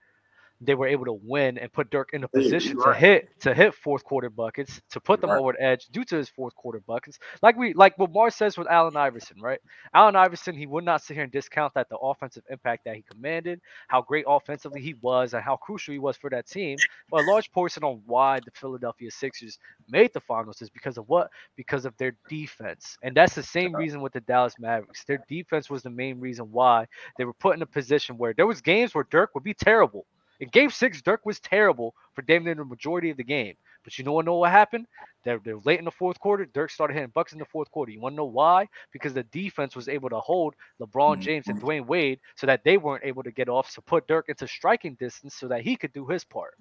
they 0.61 0.75
were 0.75 0.87
able 0.87 1.05
to 1.05 1.13
win 1.23 1.57
and 1.57 1.71
put 1.71 1.89
Dirk 1.89 2.09
in 2.13 2.23
a 2.23 2.27
position 2.27 2.77
you're 2.77 2.83
to 2.83 2.93
hit 2.93 3.29
to 3.41 3.53
hit 3.53 3.73
fourth 3.73 4.03
quarter 4.03 4.29
buckets 4.29 4.81
to 4.91 4.99
put 4.99 5.21
them 5.21 5.33
Right. 5.33 5.35
over 5.35 5.53
the 5.53 5.61
edge 5.63 5.87
due 5.91 6.03
to 6.05 6.17
his 6.17 6.29
fourth 6.29 6.55
quarter 6.55 6.81
buckets. 6.87 7.19
Like 7.41 7.57
we 7.57 7.73
like 7.73 7.97
what 7.97 8.11
Mars 8.11 8.35
says 8.35 8.57
with 8.57 8.67
Allen 8.69 8.95
Iverson, 8.97 9.39
right? 9.41 9.59
Allen 9.93 10.15
Iverson, 10.15 10.55
he 10.55 10.65
would 10.67 10.83
not 10.83 11.01
sit 11.01 11.15
here 11.15 11.23
and 11.23 11.31
discount 11.31 11.73
that 11.75 11.89
the 11.89 11.97
offensive 11.97 12.43
impact 12.49 12.85
that 12.85 12.95
he 12.95 13.03
commanded, 13.03 13.59
how 13.87 14.01
great 14.01 14.25
offensively 14.27 14.81
he 14.81 14.95
was, 15.01 15.33
and 15.33 15.43
how 15.43 15.55
crucial 15.57 15.93
he 15.93 15.99
was 15.99 16.17
for 16.17 16.29
that 16.29 16.47
team. 16.47 16.81
But 17.09 17.21
a 17.21 17.27
large 17.27 17.51
portion 17.51 17.83
on 17.83 18.01
why 18.05 18.39
the 18.41 18.51
Philadelphia 18.51 19.11
Sixers 19.11 19.57
made 19.89 20.11
the 20.13 20.21
finals 20.21 20.61
is 20.61 20.69
because 20.69 20.97
of 20.97 21.07
what? 21.07 21.29
Because 21.55 21.85
of 21.85 21.95
their 21.97 22.13
defense. 22.27 22.97
And 23.03 23.15
that's 23.15 23.35
the 23.35 23.43
same 23.43 23.75
reason 23.75 24.01
with 24.01 24.13
the 24.13 24.21
Dallas 24.21 24.55
Mavericks. 24.59 25.03
Their 25.05 25.19
defense 25.29 25.69
was 25.69 25.83
the 25.83 25.89
main 25.89 26.19
reason 26.19 26.51
why 26.51 26.85
they 27.17 27.25
were 27.25 27.33
put 27.33 27.55
in 27.55 27.61
a 27.61 27.67
position 27.67 28.17
where 28.17 28.33
there 28.33 28.47
was 28.47 28.61
games 28.61 28.93
where 28.95 29.07
Dirk 29.09 29.31
would 29.35 29.43
be 29.43 29.53
terrible. 29.53 30.05
In 30.39 30.49
game 30.49 30.69
six, 30.69 31.01
Dirk 31.01 31.25
was 31.25 31.39
terrible 31.39 31.93
for 32.13 32.21
damn 32.21 32.43
near 32.43 32.55
the 32.55 32.63
majority 32.65 33.09
of 33.09 33.17
the 33.17 33.23
game. 33.23 33.55
But 33.83 33.97
you 33.97 34.03
know 34.05 34.11
what 34.13 34.25
know 34.25 34.35
what 34.35 34.51
happened? 34.51 34.85
They're, 35.23 35.39
they're 35.43 35.57
late 35.65 35.79
in 35.79 35.85
the 35.85 35.91
fourth 35.91 36.19
quarter. 36.19 36.45
Dirk 36.45 36.69
started 36.71 36.93
hitting 36.93 37.11
bucks 37.13 37.33
in 37.33 37.39
the 37.39 37.45
fourth 37.45 37.69
quarter. 37.71 37.91
You 37.91 37.99
want 38.01 38.13
to 38.13 38.17
know 38.17 38.25
why? 38.25 38.67
Because 38.91 39.13
the 39.13 39.23
defense 39.23 39.75
was 39.75 39.87
able 39.87 40.09
to 40.09 40.19
hold 40.19 40.55
LeBron 40.81 41.19
Mhm. 41.19 41.21
James 41.21 41.49
and 41.49 41.59
Dwyane 41.59 41.85
Wade 41.87 42.19
so 42.35 42.47
that 42.47 42.63
they 42.63 42.77
weren't 42.77 43.05
able 43.05 43.23
to 43.23 43.31
get 43.31 43.49
off 43.49 43.73
to 43.73 43.81
put 43.81 44.07
Dirk 44.07 44.29
into 44.29 44.47
striking 44.47 44.95
distance 44.95 45.35
so 45.35 45.47
that 45.47 45.61
he 45.61 45.75
could 45.75 45.93
do 45.93 46.07
his 46.07 46.23
part. 46.23 46.55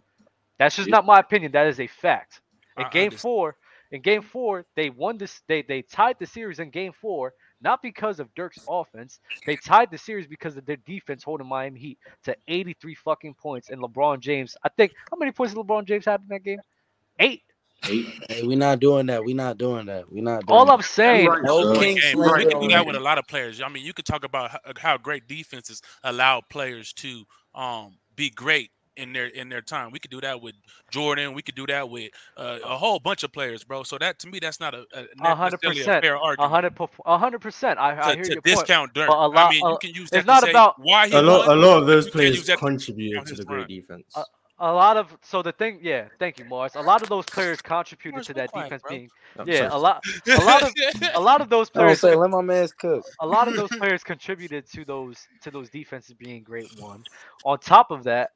That's 0.58 0.76
just 0.76 0.90
not 0.90 1.04
my 1.06 1.18
opinion. 1.18 1.52
That 1.52 1.66
is 1.66 1.80
a 1.80 1.86
fact. 1.86 2.40
In 2.76 2.88
game 2.88 3.10
four, 3.10 3.56
in 3.90 4.02
game 4.02 4.22
four, 4.22 4.66
they 4.76 4.90
won 4.90 5.18
this. 5.18 5.40
They 5.48 5.62
they 5.62 5.82
tied 5.82 6.16
the 6.18 6.26
series 6.26 6.58
in 6.60 6.70
game 6.70 6.92
four, 6.92 7.32
not 7.60 7.82
because 7.82 8.20
of 8.20 8.32
Dirk's 8.34 8.58
offense. 8.68 9.20
They 9.46 9.56
tied 9.56 9.90
the 9.90 9.98
series 9.98 10.26
because 10.26 10.56
of 10.56 10.64
their 10.66 10.76
defense 10.76 11.22
holding 11.22 11.46
Miami 11.46 11.80
Heat 11.80 11.98
to 12.24 12.36
83 12.46 12.94
fucking 12.94 13.34
points. 13.34 13.70
And 13.70 13.80
LeBron 13.82 14.20
James, 14.20 14.56
I 14.64 14.68
think, 14.68 14.92
how 15.10 15.16
many 15.16 15.32
points 15.32 15.54
did 15.54 15.60
LeBron 15.60 15.84
James 15.84 16.04
have 16.04 16.20
in 16.20 16.28
that 16.28 16.44
game? 16.44 16.60
Eight. 17.18 17.42
Eight. 17.88 18.06
Hey, 18.28 18.42
we 18.46 18.56
not 18.56 18.80
doing 18.80 19.06
that. 19.06 19.24
We're 19.24 19.36
not 19.36 19.58
doing 19.58 19.86
that. 19.86 20.10
We're 20.10 20.22
not 20.22 20.46
doing 20.46 20.58
All 20.58 20.66
that. 20.66 20.72
I'm 20.72 20.82
saying, 20.82 21.28
right. 21.28 21.42
No 21.42 21.74
king 21.74 21.96
game. 21.96 22.18
Right. 22.18 22.44
We 22.44 22.50
slander 22.50 22.50
can 22.50 22.60
do 22.60 22.68
that 22.68 22.86
with 22.86 22.96
a 22.96 23.00
lot 23.00 23.18
of 23.18 23.26
players. 23.26 23.60
I 23.62 23.68
mean, 23.68 23.84
you 23.84 23.92
could 23.92 24.06
talk 24.06 24.24
about 24.24 24.50
how, 24.50 24.58
how 24.76 24.96
great 24.98 25.28
defenses 25.28 25.80
allow 26.02 26.40
players 26.40 26.92
to 26.94 27.24
um, 27.54 27.98
be 28.16 28.30
great 28.30 28.70
in 28.98 29.12
their 29.12 29.26
in 29.26 29.48
their 29.48 29.62
time. 29.62 29.90
We 29.90 29.98
could 29.98 30.10
do 30.10 30.20
that 30.20 30.40
with 30.42 30.54
Jordan. 30.90 31.32
We 31.34 31.42
could 31.42 31.54
do 31.54 31.66
that 31.68 31.88
with 31.88 32.10
uh, 32.36 32.58
a 32.64 32.76
whole 32.76 32.98
bunch 32.98 33.22
of 33.22 33.32
players, 33.32 33.64
bro. 33.64 33.82
So 33.84 33.96
that 33.98 34.18
to 34.20 34.28
me, 34.28 34.38
that's 34.40 34.60
not 34.60 34.74
a, 34.74 34.84
a 34.94 35.04
A 35.24 35.34
hundred 35.34 35.60
necessarily 35.62 35.80
a 35.80 35.84
percent. 35.84 36.04
fair 36.04 36.14
a 36.16 36.20
argument. 36.20 36.50
hundred, 36.52 36.76
po- 36.76 36.90
a 37.06 37.16
hundred 37.18 37.40
percent. 37.40 37.78
I, 37.78 37.92
I 37.92 37.94
To, 38.10 38.14
hear 38.16 38.22
to 38.24 38.28
your 38.34 38.42
point. 38.42 38.44
discount 38.56 38.94
Dirk, 38.94 39.08
but 39.08 39.14
a 39.16 39.18
I 39.20 39.26
lot- 39.26 39.50
mean, 39.52 39.64
a- 39.64 39.70
you 39.70 39.78
can 39.80 39.90
use 39.94 40.02
it's 40.04 40.10
that 40.10 40.26
not 40.26 40.40
to 40.40 40.46
say 40.46 40.50
about- 40.50 40.74
why 40.78 41.08
he 41.08 41.14
A 41.14 41.22
lot, 41.22 41.48
a 41.48 41.54
lot 41.54 41.78
of 41.78 41.86
those 41.86 42.10
players 42.10 42.36
use 42.36 42.46
that 42.46 42.58
to 42.58 42.64
contributed 42.66 43.24
to 43.24 43.30
his 43.30 43.38
the 43.38 43.44
great 43.44 43.58
run. 43.60 43.68
defense. 43.68 44.12
Uh, 44.14 44.24
A 44.60 44.72
lot 44.72 44.96
of 44.96 45.16
so 45.22 45.40
the 45.40 45.52
thing, 45.52 45.78
yeah. 45.80 46.08
Thank 46.18 46.40
you, 46.40 46.44
Morris. 46.44 46.74
A 46.74 46.80
lot 46.82 47.00
of 47.00 47.08
those 47.08 47.24
players 47.26 47.62
contributed 47.62 48.14
Morris, 48.14 48.26
to 48.26 48.34
that 48.34 48.50
quiet, 48.50 48.64
defense 48.64 48.82
bro. 48.82 48.90
being 48.90 49.10
I'm 49.38 49.46
yeah. 49.48 49.56
sorry. 49.58 49.70
A 49.70 49.76
lot, 49.78 50.04
a 50.26 50.44
lot 50.44 50.62
of 50.64 50.72
a 51.14 51.20
lot 51.20 51.40
of 51.40 51.48
those 51.48 51.70
I 51.70 51.72
players 51.78 52.00
say 52.00 52.16
let 52.16 52.30
my 52.30 52.40
man's 52.42 52.72
cook. 52.72 53.04
a 53.20 53.26
lot 53.26 53.46
of 53.46 53.54
those 53.54 53.70
players 53.78 54.02
contributed 54.02 54.66
to 54.74 54.84
those 54.84 55.28
to 55.42 55.52
those 55.52 55.70
defenses 55.70 56.12
being 56.14 56.42
great 56.42 56.72
one. 56.80 57.04
On 57.44 57.56
top 57.60 57.92
of 57.92 58.02
that, 58.02 58.30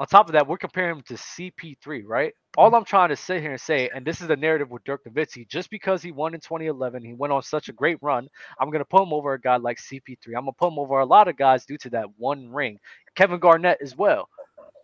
on 0.00 0.06
top 0.06 0.28
of 0.28 0.32
that, 0.32 0.48
we're 0.48 0.56
comparing 0.56 0.96
him 0.96 1.02
to 1.08 1.14
CP3, 1.14 2.04
right? 2.06 2.32
All 2.56 2.68
mm-hmm. 2.68 2.76
I'm 2.76 2.84
trying 2.86 3.10
to 3.10 3.16
sit 3.16 3.42
here 3.42 3.50
and 3.50 3.60
say, 3.60 3.90
and 3.94 4.02
this 4.02 4.22
is 4.22 4.28
the 4.28 4.36
narrative 4.36 4.70
with 4.70 4.82
Dirk 4.84 5.02
Nowitzki, 5.04 5.46
just 5.46 5.68
because 5.68 6.02
he 6.02 6.10
won 6.10 6.32
in 6.32 6.40
2011, 6.40 7.04
he 7.04 7.12
went 7.12 7.34
on 7.34 7.42
such 7.42 7.68
a 7.68 7.74
great 7.74 7.98
run. 8.00 8.26
I'm 8.58 8.70
gonna 8.70 8.86
put 8.86 9.02
him 9.02 9.12
over 9.12 9.34
a 9.34 9.40
guy 9.40 9.58
like 9.58 9.76
CP3. 9.76 10.28
I'm 10.28 10.44
gonna 10.44 10.52
put 10.52 10.68
him 10.68 10.78
over 10.78 11.00
a 11.00 11.04
lot 11.04 11.28
of 11.28 11.36
guys 11.36 11.66
due 11.66 11.76
to 11.76 11.90
that 11.90 12.06
one 12.16 12.48
ring. 12.48 12.78
Kevin 13.14 13.40
Garnett 13.40 13.76
as 13.82 13.94
well. 13.94 14.26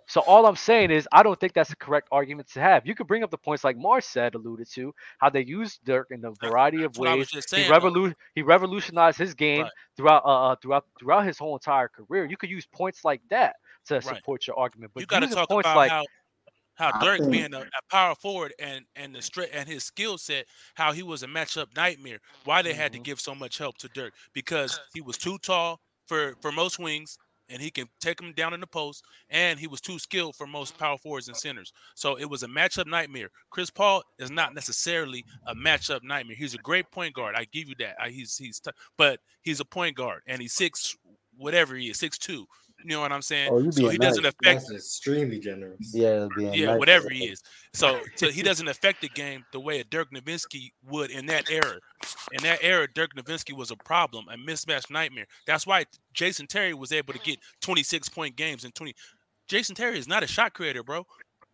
So 0.07 0.21
all 0.23 0.47
I'm 0.47 0.57
saying 0.57 0.91
is 0.93 1.09
I 1.13 1.23
don't 1.23 1.39
think 1.39 1.53
that's 1.53 1.71
the 1.71 1.77
correct 1.77 2.09
argument 2.13 2.49
to 2.53 2.61
have. 2.61 2.87
You 2.87 2.95
could 2.95 3.07
bring 3.09 3.23
up 3.25 3.31
the 3.31 3.39
points 3.39 3.65
like 3.65 3.77
Mars 3.77 4.05
said, 4.07 4.35
alluded 4.35 4.69
to, 4.71 4.95
how 5.19 5.31
they 5.31 5.45
used 5.45 5.85
Dirk 5.85 6.09
in 6.11 6.25
a 6.25 6.31
variety 6.33 6.85
of 6.85 6.93
That's 6.93 6.99
what 7.01 7.19
ways. 7.19 7.29
just 7.29 7.55
He 7.55 7.65
revolu- 7.65 8.15
he 8.35 8.43
revolutionized 8.43 9.19
his 9.19 9.35
game 9.35 9.63
Right. 9.63 9.73
throughout 9.97 10.25
uh, 10.25 10.49
uh, 10.53 10.57
throughout 10.63 10.85
throughout 10.99 11.27
his 11.27 11.39
whole 11.39 11.57
entire 11.57 11.89
career. 11.89 12.25
You 12.27 12.37
could 12.37 12.51
use 12.51 12.67
points 12.67 13.05
like 13.05 13.21
that 13.31 13.57
to 13.87 13.95
Right. 13.97 14.05
support 14.05 14.47
your 14.47 14.59
argument. 14.59 14.93
But 14.95 15.01
you 15.01 15.07
got 15.07 15.21
to 15.21 15.29
talk 15.29 15.49
points 15.49 15.67
about 15.67 15.77
like 15.77 15.91
how 15.91 16.05
how 16.75 16.93
Dirk 17.01 17.21
think- 17.21 17.33
being 17.33 17.55
a, 17.55 17.61
a 17.63 17.83
power 17.91 18.15
forward 18.15 18.55
and 18.61 18.85
and 18.95 19.15
the 19.15 19.23
straight 19.23 19.51
and 19.53 19.69
his 19.69 19.83
skill 19.85 20.19
set, 20.19 20.47
how 20.75 20.93
he 20.93 21.03
was 21.03 21.23
a 21.23 21.27
matchup 21.27 21.75
nightmare. 21.75 22.21
Why 22.45 22.63
they 22.63 22.75
had 22.75 22.93
to 22.93 22.99
Mhm. 22.99 23.05
give 23.05 23.21
so 23.21 23.35
much 23.35 23.59
help 23.59 23.77
to 23.79 23.89
Dirk 23.89 24.15
because 24.33 24.79
he 24.95 25.01
was 25.01 25.19
too 25.19 25.39
tall 25.39 25.81
for 26.07 26.37
for 26.43 26.53
most 26.53 26.79
wings. 26.79 27.19
And 27.49 27.63
he 27.63 27.71
can 27.71 27.87
take 28.01 28.21
him 28.21 28.33
down 28.33 28.55
in 28.55 28.61
the 28.61 28.67
post, 28.67 29.05
and 29.31 29.59
he 29.59 29.69
was 29.69 29.81
too 29.81 29.99
skilled 29.99 30.35
for 30.35 30.47
most 30.47 30.75
mm. 30.75 30.79
power 30.79 30.99
forwards 30.99 31.29
and 31.29 31.37
centers. 31.37 31.73
So 31.95 32.17
it 32.17 32.25
was 32.29 32.43
a 32.43 32.49
matchup 32.49 32.87
nightmare. 32.87 33.31
Chris 33.51 33.71
Paul 33.71 34.03
is 34.19 34.31
not 34.31 34.55
necessarily 34.55 35.25
a 35.47 35.55
matchup 35.55 36.03
nightmare. 36.03 36.37
He's 36.37 36.55
a 36.55 36.59
great 36.59 36.91
point 36.91 37.15
guard. 37.15 37.35
I 37.37 37.47
give 37.53 37.69
you 37.69 37.75
that. 37.79 37.97
I, 38.03 38.09
he's 38.09 38.37
he's, 38.37 38.59
t- 38.59 38.73
but 38.99 39.21
he's 39.43 39.61
a 39.61 39.65
point 39.65 39.97
guard, 39.97 40.23
and 40.27 40.43
he's 40.43 40.55
six, 40.55 40.97
whatever 41.37 41.77
he 41.77 41.91
is, 41.91 41.99
six 41.99 42.19
two. 42.19 42.47
You 42.89 42.95
know 42.95 43.01
what 43.01 43.11
I'm 43.11 43.21
saying? 43.23 43.51
Oh, 43.53 43.59
you 43.59 43.73
so 43.73 43.81
being 43.81 43.91
he 43.91 43.99
doesn't 43.99 44.23
nice. 44.23 44.33
affect 44.41 44.61
That's 44.69 44.71
extremely 44.71 45.41
generous. 45.41 45.93
Yeah, 45.93 46.29
yeah, 46.39 46.67
nice. 46.67 46.79
whatever 46.79 47.11
he 47.11 47.25
is. 47.25 47.43
So, 47.75 48.01
so 48.15 48.31
he 48.31 48.43
doesn't 48.43 48.69
affect 48.69 49.01
the 49.01 49.09
game 49.09 49.45
the 49.51 49.59
way 49.59 49.81
a 49.81 49.85
Dirk 49.85 50.13
Nowitzki 50.13 50.71
would 50.89 51.11
in 51.11 51.27
that 51.27 51.51
era. 51.51 51.81
In 52.31 52.45
that 52.45 52.61
era, 52.63 52.87
Dirk 52.95 53.17
Nowitzki 53.17 53.57
was 53.57 53.73
a 53.73 53.77
problem, 53.77 54.27
a 54.33 54.37
mismatched 54.37 54.89
nightmare. 54.89 55.27
That's 55.49 55.67
why 55.67 55.87
Jason 56.15 56.47
Terry 56.47 56.75
was 56.75 56.93
able 56.93 57.13
to 57.13 57.19
get 57.19 57.41
26 57.61 58.09
point 58.11 58.37
games 58.37 58.65
in 58.65 58.71
20. 58.71 58.95
Jason 59.49 59.75
Terry 59.75 59.99
is 59.99 60.07
not 60.07 60.23
a 60.23 60.29
shot 60.29 60.55
creator, 60.55 60.85
bro. 60.85 61.05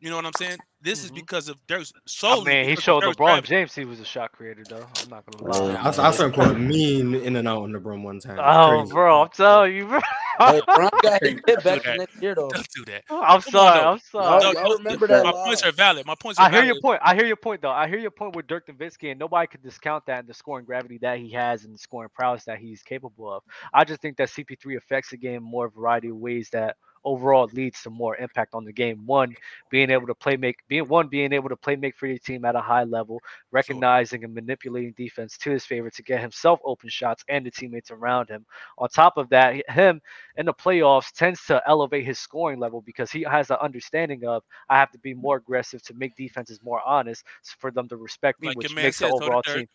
You 0.00 0.10
know 0.10 0.16
what 0.16 0.26
I'm 0.26 0.32
saying? 0.36 0.58
This 0.80 1.04
is 1.04 1.12
Mhm. 1.12 1.14
because 1.14 1.48
of 1.48 1.56
Dirk's 1.68 1.92
I 1.96 2.00
solely. 2.06 2.52
mean, 2.52 2.68
he 2.68 2.74
showed 2.76 3.02
Dirk's 3.04 3.16
LeBron 3.16 3.26
gravity. 3.26 3.48
James 3.48 3.74
he 3.74 3.84
was 3.84 4.00
a 4.00 4.04
shot 4.04 4.32
creator, 4.32 4.64
though. 4.68 4.84
I'm 5.02 5.08
not 5.08 5.24
gonna 5.24 5.44
lie. 5.50 5.58
Oh, 5.58 5.68
Yeah, 5.70 5.82
I, 5.82 6.08
I 6.08 6.10
saw 6.10 6.24
him 6.24 6.32
quite 6.32 6.58
mean 6.58 7.14
in 7.14 7.36
and 7.36 7.46
out 7.48 7.62
on 7.62 7.72
LeBron 7.72 8.02
one 8.02 8.18
time. 8.18 8.38
Oh, 8.38 8.80
crazy. 8.80 8.92
bro, 8.92 9.22
I'm 9.22 9.28
telling 9.30 9.76
you, 9.76 9.86
bro. 9.86 10.00
Hey, 10.38 10.62
Bron 10.74 10.90
got 11.02 11.22
his 11.22 11.36
do 11.46 11.56
back 11.62 11.82
that. 11.84 12.00
next 12.00 12.22
year 12.22 12.34
though. 12.34 12.54
Don't 12.54 12.68
do 12.74 12.84
that. 12.86 13.04
Oh, 13.10 13.22
I'm 13.22 13.42
Come 13.44 13.52
sorry. 13.52 13.72
though. 13.72 13.92
I'm 13.92 13.98
sorry. 14.00 14.38
No, 14.40 14.52
No, 14.52 14.52
no, 14.52 14.64
remember 14.76 15.08
that 15.08 15.26
My 15.26 15.32
line. 15.32 15.34
points 15.44 15.62
are 15.64 15.72
valid. 15.72 16.06
My 16.06 16.16
points 16.16 16.40
are 16.40 16.46
I 16.46 16.50
hear 16.50 16.62
valid. 16.62 16.66
your 16.66 16.76
point. 16.76 17.00
I 17.04 17.14
hear 17.14 17.26
your 17.26 17.36
point, 17.36 17.62
though. 17.62 17.70
I 17.70 17.88
hear 17.88 17.98
your 17.98 18.10
point 18.10 18.34
with 18.34 18.46
Dirk 18.48 18.66
Nowitzki, 18.68 19.10
and 19.12 19.20
nobody 19.20 19.46
could 19.46 19.62
discount 19.62 20.06
that 20.06 20.20
and 20.20 20.28
the 20.28 20.34
scoring 20.34 20.64
gravity 20.66 20.98
that 21.02 21.18
he 21.18 21.30
has 21.32 21.64
and 21.64 21.74
the 21.74 21.78
scoring 21.78 22.10
prowess 22.14 22.44
that 22.46 22.58
he's 22.58 22.82
capable 22.82 23.32
of. 23.32 23.42
I 23.74 23.84
just 23.84 24.02
think 24.02 24.16
that 24.18 24.28
CP3 24.30 24.76
affects 24.78 25.10
the 25.10 25.18
game 25.18 25.42
more 25.44 25.68
variety 25.70 26.08
of 26.08 26.16
ways 26.16 26.50
that 26.52 26.76
overall 27.04 27.48
leads 27.52 27.82
to 27.82 27.90
more 27.90 28.16
impact 28.16 28.54
on 28.54 28.64
the 28.64 28.72
game. 28.72 29.06
One, 29.06 29.34
being 29.70 29.90
able 29.90 30.06
to 30.06 30.14
play 30.14 30.36
make, 30.36 30.56
being 30.68 30.88
one 30.88 31.08
being 31.08 31.32
able 31.32 31.48
to 31.48 31.56
play 31.56 31.76
make 31.76 31.96
for 31.96 32.06
your 32.06 32.18
team 32.18 32.44
at 32.44 32.56
a 32.56 32.60
high 32.60 32.84
level, 32.84 33.20
recognizing 33.50 34.24
and 34.24 34.34
manipulating 34.34 34.92
defense 34.96 35.36
to 35.38 35.50
his 35.50 35.64
favor 35.64 35.90
to 35.90 36.02
get 36.02 36.20
himself 36.20 36.60
open 36.64 36.88
shots 36.88 37.24
and 37.28 37.46
the 37.46 37.50
teammates 37.50 37.90
around 37.90 38.28
him. 38.28 38.44
On 38.78 38.88
top 38.88 39.16
of 39.16 39.28
that, 39.30 39.68
him 39.70 40.00
in 40.36 40.46
the 40.46 40.54
playoffs 40.54 41.12
tends 41.12 41.44
to 41.46 41.62
elevate 41.66 42.04
his 42.04 42.18
scoring 42.18 42.58
level 42.58 42.82
because 42.82 43.10
he 43.10 43.22
has 43.22 43.50
an 43.50 43.58
understanding 43.60 44.24
of 44.24 44.42
I 44.68 44.78
have 44.78 44.90
to 44.92 44.98
be 44.98 45.14
more 45.14 45.36
aggressive 45.36 45.82
to 45.82 45.94
make 45.94 46.16
defenses 46.16 46.60
more 46.62 46.80
honest 46.86 47.24
for 47.58 47.70
them 47.70 47.88
to 47.88 47.96
respect 47.96 48.40
me, 48.40 48.48
Like 48.48 48.56
which 48.56 48.74
makes 48.74 48.98
the 48.98 49.06
said, 49.06 49.10
so 49.10 49.18
did 49.18 49.28
overall 49.28 49.42
team. 49.42 49.66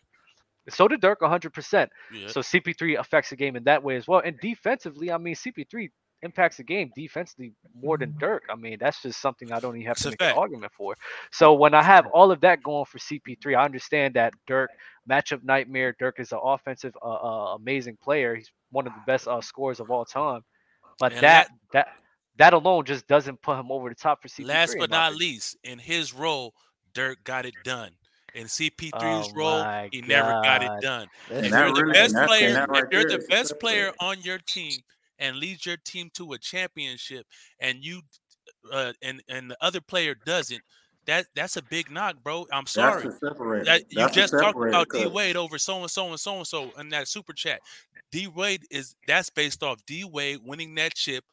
So 0.70 0.86
did 0.86 1.00
Dirk 1.00 1.20
100%. 1.20 1.88
Yeah. 2.12 2.28
So 2.28 2.40
CP3 2.40 2.98
affects 2.98 3.30
the 3.30 3.36
game 3.36 3.56
in 3.56 3.64
that 3.64 3.82
way 3.82 3.96
as 3.96 4.06
well. 4.06 4.20
And 4.24 4.38
defensively, 4.40 5.10
I 5.10 5.18
mean, 5.18 5.34
CP3 5.34 5.88
impacts 6.22 6.56
the 6.56 6.64
game 6.64 6.90
defensively 6.96 7.52
more 7.80 7.96
than 7.98 8.14
Dirk. 8.18 8.44
I 8.50 8.56
mean, 8.56 8.78
that's 8.80 9.02
just 9.02 9.20
something 9.20 9.52
I 9.52 9.60
don't 9.60 9.76
even 9.76 9.86
have 9.86 9.94
It's 9.96 10.02
to 10.02 10.08
a 10.08 10.10
make 10.12 10.20
an 10.22 10.36
argument 10.38 10.72
for. 10.76 10.94
So 11.30 11.54
when 11.54 11.74
I 11.74 11.82
have 11.82 12.06
all 12.08 12.30
of 12.32 12.40
that 12.40 12.62
going 12.62 12.84
for 12.86 12.98
CP3, 12.98 13.56
I 13.56 13.64
understand 13.64 14.14
that 14.14 14.34
Dirk 14.46 14.70
matchup 15.08 15.44
nightmare. 15.44 15.94
Dirk 15.98 16.18
is 16.20 16.32
an 16.32 16.40
offensive, 16.42 16.96
uh, 17.02 17.08
uh, 17.08 17.54
amazing 17.54 17.96
player. 18.02 18.34
He's 18.34 18.50
one 18.70 18.86
of 18.86 18.92
the 18.94 19.00
best 19.06 19.28
uh, 19.28 19.40
scorers 19.40 19.80
of 19.80 19.90
all 19.90 20.04
time. 20.04 20.42
But 20.98 21.12
And 21.12 21.20
that 21.22 21.48
that 21.72 21.88
that 22.38 22.52
alone 22.52 22.84
just 22.84 23.06
doesn't 23.06 23.40
put 23.42 23.58
him 23.58 23.70
over 23.70 23.88
the 23.88 23.94
top 23.94 24.20
for 24.22 24.28
CP3. 24.28 24.46
Last 24.46 24.76
but 24.78 24.90
not 24.90 25.12
opinion. 25.12 25.18
least, 25.32 25.56
in 25.64 25.78
his 25.78 26.12
role, 26.14 26.54
Dirk 26.94 27.22
got 27.24 27.46
it 27.46 27.54
done. 27.64 27.90
In 28.34 28.44
CP3's 28.46 28.92
Oh 29.30 29.32
role, 29.34 29.58
my 29.64 29.88
he 29.90 30.02
never 30.02 30.30
got 30.42 30.62
it 30.62 30.70
done. 30.82 31.08
If 31.30 31.50
you're 31.50 31.72
the 31.72 31.82
really- 31.82 31.92
best 31.92 32.14
and 32.14 32.16
that's- 32.16 32.16
and 32.16 32.28
player, 32.28 32.52
that 32.54 32.68
right 32.68 32.84
if 32.84 32.92
you're 32.92 33.08
the 33.18 33.26
best 33.28 33.58
player 33.60 33.92
on 34.00 34.20
your 34.22 34.38
team 34.38 34.72
and 35.18 35.36
leads 35.36 35.66
your 35.66 35.76
team 35.78 36.10
to 36.14 36.32
a 36.32 36.38
championship, 36.38 37.26
and 37.60 37.84
you 37.84 38.02
uh, 38.72 38.92
and 39.02 39.22
and 39.28 39.50
the 39.50 39.56
other 39.60 39.80
player 39.80 40.14
doesn't, 40.26 40.62
that 41.06 41.26
that's 41.34 41.56
a 41.56 41.62
big 41.62 41.90
knock, 41.90 42.16
bro. 42.22 42.46
I'm 42.52 42.66
sorry. 42.66 43.08
That 43.64 43.82
you 43.90 44.08
just 44.08 44.38
talked 44.38 44.64
about 44.64 44.90
D 44.92 45.06
Wade 45.06 45.36
over 45.36 45.58
so 45.58 45.80
and 45.80 45.90
so 45.90 46.08
and 46.10 46.20
so 46.20 46.36
and 46.38 46.46
so 46.46 46.70
in 46.78 46.90
that 46.90 47.08
super 47.08 47.32
chat. 47.32 47.60
D 48.12 48.26
Wade 48.28 48.64
is 48.70 48.94
that's 49.06 49.30
based 49.30 49.62
off 49.62 49.84
D 49.86 50.04
Wade 50.04 50.40
winning 50.44 50.74
that 50.76 50.94
chip 50.94 51.24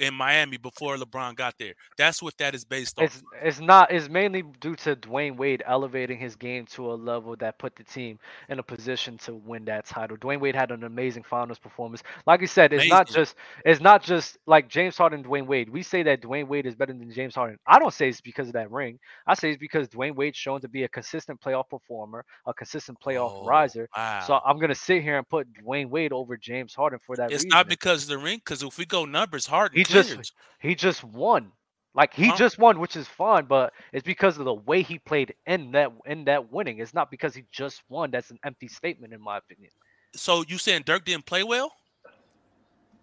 in 0.00 0.14
Miami 0.14 0.56
before 0.56 0.96
LeBron 0.96 1.36
got 1.36 1.54
there. 1.58 1.74
That's 1.96 2.22
what 2.22 2.36
that 2.38 2.54
is 2.54 2.64
based 2.64 2.98
on. 2.98 3.04
It's 3.04 3.22
it's 3.42 3.60
not. 3.60 3.92
It's 3.92 4.08
mainly 4.08 4.42
due 4.60 4.74
to 4.76 4.96
Dwyane 4.96 5.36
Wade 5.36 5.62
elevating 5.66 6.18
his 6.18 6.34
game 6.34 6.66
to 6.72 6.90
a 6.90 6.94
level 6.94 7.36
that 7.36 7.58
put 7.58 7.76
the 7.76 7.84
team 7.84 8.18
in 8.48 8.58
a 8.58 8.62
position 8.62 9.18
to 9.18 9.34
win 9.34 9.64
that 9.66 9.86
title. 9.86 10.16
Dwyane 10.16 10.40
Wade 10.40 10.54
had 10.56 10.70
an 10.72 10.84
amazing 10.84 11.22
finals 11.22 11.58
performance. 11.58 12.02
Like 12.26 12.40
you 12.40 12.46
said, 12.46 12.72
it's 12.72 12.88
not 12.88 13.08
just 13.08 13.36
it's 13.64 13.80
not 13.80 14.02
just 14.02 14.38
like 14.46 14.68
James 14.68 14.96
Harden, 14.96 15.22
Dwyane 15.22 15.46
Wade. 15.46 15.68
We 15.68 15.82
say 15.82 16.02
that 16.04 16.22
Dwyane 16.22 16.48
Wade 16.48 16.66
is 16.66 16.74
better 16.74 16.92
than 16.92 17.12
James 17.12 17.34
Harden. 17.34 17.58
I 17.66 17.78
don't 17.78 17.94
say 17.94 18.08
it's 18.08 18.20
because 18.20 18.48
of 18.48 18.54
that 18.54 18.70
ring. 18.70 18.98
I 19.26 19.34
say 19.34 19.50
it's 19.50 19.58
because 19.60 19.88
Dwyane 19.88 20.14
Wade's 20.16 20.36
shown 20.38 20.60
to 20.62 20.68
be 20.68 20.84
a 20.84 20.88
consistent 20.88 21.40
playoff 21.40 21.68
performer, 21.68 22.24
a 22.46 22.52
consistent 22.54 22.98
playoff 23.00 23.30
Oh, 23.32 23.44
riser. 23.44 23.88
So. 24.26 24.40
I'm 24.44 24.58
gonna 24.58 24.74
sit 24.74 25.02
here 25.02 25.18
and 25.18 25.28
put 25.28 25.46
Dwyane 25.52 25.88
Wade 25.90 26.12
over 26.12 26.36
James 26.36 26.74
Harden 26.74 26.98
for 27.04 27.16
that 27.16 27.26
It's 27.30 27.44
reason. 27.44 27.48
not 27.50 27.68
because 27.68 28.04
of 28.04 28.08
the 28.08 28.18
ring, 28.18 28.38
because 28.38 28.62
if 28.62 28.78
we 28.78 28.86
go 28.86 29.04
numbers, 29.04 29.46
Harden 29.46 29.76
He 29.76 29.84
just 29.90 30.32
he 30.60 30.74
just 30.74 31.04
won. 31.04 31.52
Like 31.94 32.14
he 32.14 32.28
Huh? 32.28 32.36
just 32.36 32.58
won, 32.58 32.78
which 32.78 32.96
is 32.96 33.08
fine, 33.08 33.46
but 33.46 33.72
it's 33.92 34.04
because 34.04 34.38
of 34.38 34.44
the 34.44 34.54
way 34.54 34.82
he 34.82 34.98
played 34.98 35.34
in 35.46 35.72
that 35.72 35.92
in 36.06 36.24
that 36.26 36.52
winning. 36.52 36.78
It's 36.78 36.94
not 36.94 37.10
because 37.10 37.34
he 37.34 37.44
just 37.50 37.82
won. 37.88 38.10
That's 38.10 38.30
an 38.30 38.38
empty 38.44 38.68
statement 38.68 39.12
in 39.12 39.20
my 39.20 39.38
opinion. 39.38 39.70
So 40.14 40.44
you 40.46 40.58
saying 40.58 40.82
Dirk 40.86 41.04
didn't 41.04 41.26
play 41.26 41.42
well? 41.42 41.72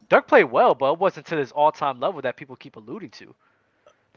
Dirk 0.09 0.27
played 0.27 0.45
well, 0.45 0.73
but 0.75 0.93
it 0.93 0.99
wasn't 0.99 1.25
to 1.27 1.35
this 1.35 1.51
all-time 1.51 1.99
level 1.99 2.21
that 2.21 2.37
people 2.37 2.55
keep 2.55 2.77
alluding 2.77 3.09
to. 3.11 3.35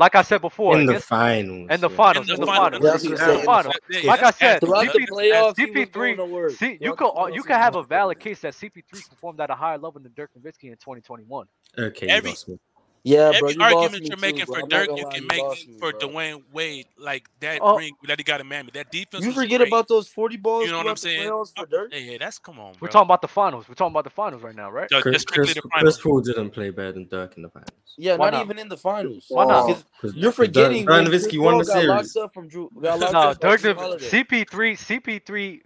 Like 0.01 0.15
I 0.15 0.23
said 0.23 0.41
before, 0.41 0.79
in 0.79 0.87
the 0.87 0.93
against- 0.93 1.09
finals. 1.09 1.69
in 1.71 1.81
the 1.81 1.91
yeah. 1.91 1.97
finals, 1.97 2.27
In 2.29 2.35
in 2.35 2.41
the 2.41 2.47
the 2.47 2.53
finals. 2.53 2.83
finals, 2.83 3.05
Yeah, 3.05 3.11
in 3.11 3.37
the 3.39 3.43
finals. 3.45 3.75
Yeah, 3.91 4.11
Like 4.11 4.23
I 4.23 4.31
said, 4.31 4.55
as 4.55 4.61
Throughout 4.61 4.85
good 4.87 4.95
the 4.95 5.03
as- 5.03 5.09
playoffs, 5.11 5.57
he 5.59 5.67
was 5.67 5.75
CP3 5.75 5.93
going 5.93 6.17
to 6.17 6.25
work. 6.25 6.51
See, 6.53 6.71
you 6.73 6.79
Throughout 6.79 6.97
could 6.97 7.07
uh, 7.23 7.27
you 7.27 7.35
he 7.35 7.43
could 7.43 7.57
have 7.57 7.77
a 7.77 7.83
valid 7.83 8.19
case 8.19 8.41
that 8.41 8.55
CP3 8.55 9.11
performed 9.11 9.41
at 9.41 9.51
a 9.51 9.55
higher 9.55 9.77
level 9.77 10.01
than 10.01 10.11
Dirk 10.17 10.31
Nowitzki 10.39 10.65
in 10.65 10.77
2021. 10.79 11.47
Okay, 11.79 12.07
you 12.07 12.13
Every- 12.13 12.31
lost 12.31 12.49
me. 12.49 12.59
Yeah, 13.03 13.31
bro, 13.39 13.49
Every 13.49 13.55
you 13.55 13.63
argument 13.63 14.07
you're 14.07 14.17
making 14.19 14.45
bro. 14.45 14.61
for 14.61 14.67
Dirk, 14.69 14.89
you 14.89 15.05
lie, 15.05 15.11
can 15.15 15.23
you 15.23 15.29
make 15.29 15.43
lost 15.43 15.67
me, 15.69 15.79
for 15.79 15.93
bro. 15.93 16.01
Dwyane 16.09 16.43
Wade. 16.53 16.87
Like 16.99 17.29
that 17.41 17.59
Oh. 17.63 17.79
ring 17.79 17.95
that 18.07 18.19
he 18.19 18.25
got 18.25 18.41
in 18.43 18.47
Miami. 18.47 18.71
That 18.75 18.91
defense. 18.93 19.23
You 19.23 19.29
was 19.31 19.37
forget 19.37 19.59
great. 19.61 19.69
about 19.69 19.89
those 19.89 20.07
40 20.07 20.37
balls 20.37 20.67
You 20.67 20.73
know 20.73 20.79
what 20.79 20.87
I'm 20.89 20.97
saying? 20.97 21.23
playoffs 21.31 21.53
uh, 21.57 21.63
for 21.63 21.67
Dirk? 21.67 21.93
Yeah, 21.95 21.99
yeah, 21.99 22.19
that's 22.21 22.39
come 22.39 22.59
on, 22.61 22.73
bro. 22.73 22.79
We're 22.83 22.89
talking 22.89 23.07
about 23.07 23.23
the 23.23 23.29
finals. 23.29 23.69
We're 23.69 23.75
talking 23.75 23.93
about 23.93 24.05
the 24.05 24.11
finals 24.11 24.43
right 24.43 24.55
now, 24.55 24.71
right? 24.71 24.89
Just- 24.91 25.03
Chris, 25.03 25.25
Chris, 25.25 25.55
Chris. 25.55 25.99
Paul 25.99 26.21
didn't 26.21 26.51
play 26.51 26.69
better 26.71 26.93
than 26.93 27.09
Dirk 27.09 27.37
in 27.39 27.43
the 27.43 27.49
finals. 27.49 27.71
Yeah, 27.97 28.17
Why 28.17 28.27
not, 28.31 28.37
not? 28.39 28.45
even 28.45 28.59
in 28.59 28.69
the 28.69 28.77
finals. 28.77 29.25
Why 29.29 29.47
not? 29.47 29.67
Because 29.67 29.85
'Cause- 30.01 30.15
You're 30.15 30.31
'cause 30.33 30.37
Dirk- 30.37 30.47
forgetting 30.47 30.85
Dirk 30.85 30.95
when 30.97 31.07
Chris 31.07 31.27
Nowitzki 31.27 31.39
won 31.41 31.53
Paul 31.55 31.59
the 31.61 31.65
got 31.67 31.73
series. 31.73 31.89
locked 31.89 32.17
up 32.27 32.35
from 32.35 32.51
Jrue. 32.51 32.69
Got 32.83 32.99
locked 33.01 33.13
No, 33.43 33.49
Dirk 33.51 33.61
Jrue 33.61 33.75
Now- 33.77 33.81
Holiday. 33.81 34.07
CP3 34.09 34.73
CP3 34.77 35.61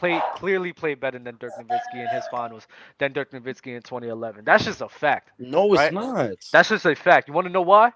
played 0.00 0.22
clearly 0.34 0.72
played 0.72 0.98
better 0.98 1.18
than 1.18 1.36
Dirk 1.38 1.52
Nowitzki 1.60 2.00
in 2.00 2.08
his 2.08 2.26
finals 2.28 2.66
than 2.98 3.12
Dirk 3.12 3.30
Nowitzki 3.32 3.76
in 3.76 3.82
2011. 3.82 4.44
That's 4.44 4.64
just 4.64 4.80
a 4.80 4.88
fact. 4.88 5.30
No, 5.38 5.72
it's 5.74 5.78
right? 5.78 5.92
not. 5.92 6.30
That's 6.52 6.70
just 6.70 6.86
a 6.86 6.96
fact. 6.96 7.28
You 7.28 7.34
want 7.34 7.46
to 7.46 7.52
know 7.52 7.62
why? 7.62 7.92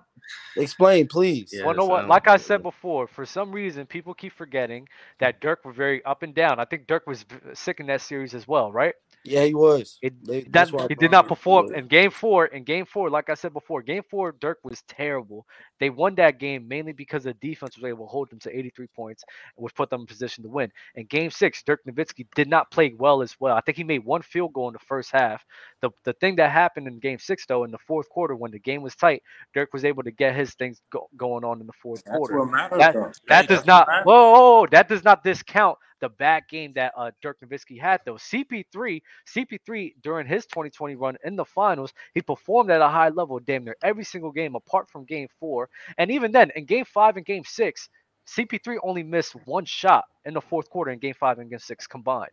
Explain, 0.57 1.09
please. 1.09 1.51
Yeah. 1.53 1.65
well, 1.65 1.75
know 1.75 1.87
what? 1.87 2.05
um, 2.05 2.09
Like 2.09 2.29
I 2.29 2.37
said 2.37 2.63
before, 2.63 3.07
for 3.07 3.27
some 3.27 3.53
reason, 3.53 3.87
people 3.87 4.15
keep 4.15 4.33
forgetting 4.33 4.89
that 5.19 5.41
Dirk 5.41 5.65
was 5.65 5.75
very 5.77 6.05
up 6.05 6.23
and 6.23 6.35
down. 6.35 6.61
I 6.61 6.65
think 6.67 6.87
Dirk 6.87 7.07
was 7.07 7.25
sick 7.55 7.81
in 7.81 7.87
that 7.87 8.03
series 8.03 8.35
as 8.35 8.47
well, 8.47 8.71
right? 8.71 8.95
Yeah, 9.25 9.45
he 9.45 9.55
was. 9.55 9.99
It, 10.03 10.13
They- 10.25 10.43
that 10.43 10.69
he 10.89 10.95
did 10.95 11.11
not 11.11 11.27
perform 11.29 11.73
in 11.75 11.87
game 11.87 12.11
four. 12.11 12.47
In 12.47 12.63
game 12.63 12.85
four, 12.85 13.09
like 13.09 13.31
I 13.31 13.35
said 13.35 13.53
before, 13.55 13.83
game 13.83 14.03
four, 14.11 14.33
Dirk 14.33 14.59
was 14.63 14.83
terrible. 14.89 15.47
They 15.81 15.89
won 15.91 16.15
that 16.17 16.39
game 16.39 16.69
mainly 16.69 16.93
because 16.93 17.25
the 17.25 17.35
defense 17.35 17.77
was 17.77 17.85
able 17.85 18.05
to 18.07 18.11
hold 18.11 18.31
them 18.31 18.39
to 18.41 18.57
83 18.57 18.87
points, 18.89 19.25
which 19.57 19.75
put 19.75 19.89
them 19.91 20.03
in 20.03 20.07
position 20.07 20.45
to 20.45 20.51
win. 20.51 20.71
In 20.95 21.07
game 21.07 21.31
six, 21.31 21.63
Dirk 21.63 21.81
Nowitzki 21.89 22.27
did 22.35 22.49
not 22.49 22.71
play 22.71 22.93
well 22.99 23.23
as 23.23 23.35
well. 23.41 23.57
I 23.57 23.61
think 23.63 23.77
he 23.79 23.85
made 23.85 24.05
one 24.05 24.23
field 24.23 24.53
goal 24.53 24.69
in 24.69 24.75
the 24.75 24.79
first 24.79 25.11
half. 25.11 25.45
The 25.81 25.91
the 26.05 26.13
thing 26.15 26.37
that 26.37 26.51
happened 26.51 26.87
in 26.87 26.99
game 26.99 27.19
six, 27.19 27.47
though, 27.47 27.65
in 27.65 27.71
the 27.71 27.79
fourth 27.79 28.09
quarter 28.11 28.37
when 28.37 28.51
the 28.51 28.59
game 28.59 28.83
was 28.83 28.95
tight, 28.95 29.23
Dirk 29.55 29.73
was 29.73 29.85
able 29.85 30.03
to 30.03 30.11
get 30.11 30.35
his 30.37 30.55
things 30.55 30.81
go, 30.91 31.09
going 31.17 31.45
on 31.45 31.61
in 31.61 31.67
the 31.67 31.73
fourth 31.73 32.03
That's 32.05 32.17
quarter. 32.17 32.39
what 32.41 32.51
matters, 32.51 32.79
That- 32.79 32.95
though. 32.95 33.13
That 33.29 33.49
does 33.49 33.65
not. 33.67 33.89
Whoa, 34.05 34.33
whoa, 34.33 34.61
whoa, 34.61 34.67
that 34.71 34.89
does 34.89 35.03
not 35.03 35.25
discount 35.25 35.79
the 36.01 36.09
bad 36.09 36.45
game 36.49 36.73
that 36.75 36.93
uh, 36.97 37.11
Dirk 37.23 37.39
Nowitzki 37.41 37.81
had 37.81 38.01
though. 38.05 38.15
CP3, 38.15 39.01
CP3 39.35 39.95
during 40.03 40.27
his 40.27 40.47
2020 40.47 40.95
run 40.97 41.17
in 41.25 41.37
the 41.37 41.45
finals, 41.45 41.93
he 42.15 42.23
performed 42.23 42.71
at 42.71 42.81
a 42.81 42.89
high 42.89 43.09
level 43.09 43.39
damn 43.39 43.65
near 43.65 43.77
every 43.83 44.05
single 44.05 44.33
game 44.33 44.55
apart 44.55 44.89
from 44.91 45.05
Game 45.05 45.29
Four, 45.41 45.69
and 45.99 46.11
even 46.11 46.33
then 46.33 46.51
in 46.57 46.65
Game 46.65 46.85
Five 46.85 47.17
and 47.17 47.27
Game 47.27 47.45
Six, 47.47 47.89
CP3 48.29 48.79
only 48.83 49.03
missed 49.03 49.35
one 49.45 49.65
shot 49.65 50.05
in 50.25 50.35
the 50.35 50.41
fourth 50.41 50.71
quarter 50.71 50.91
in 50.91 50.99
Game 50.99 51.15
Five 51.15 51.39
and 51.39 51.51
Game 51.51 51.59
Six 51.59 51.87
combined. 51.87 52.31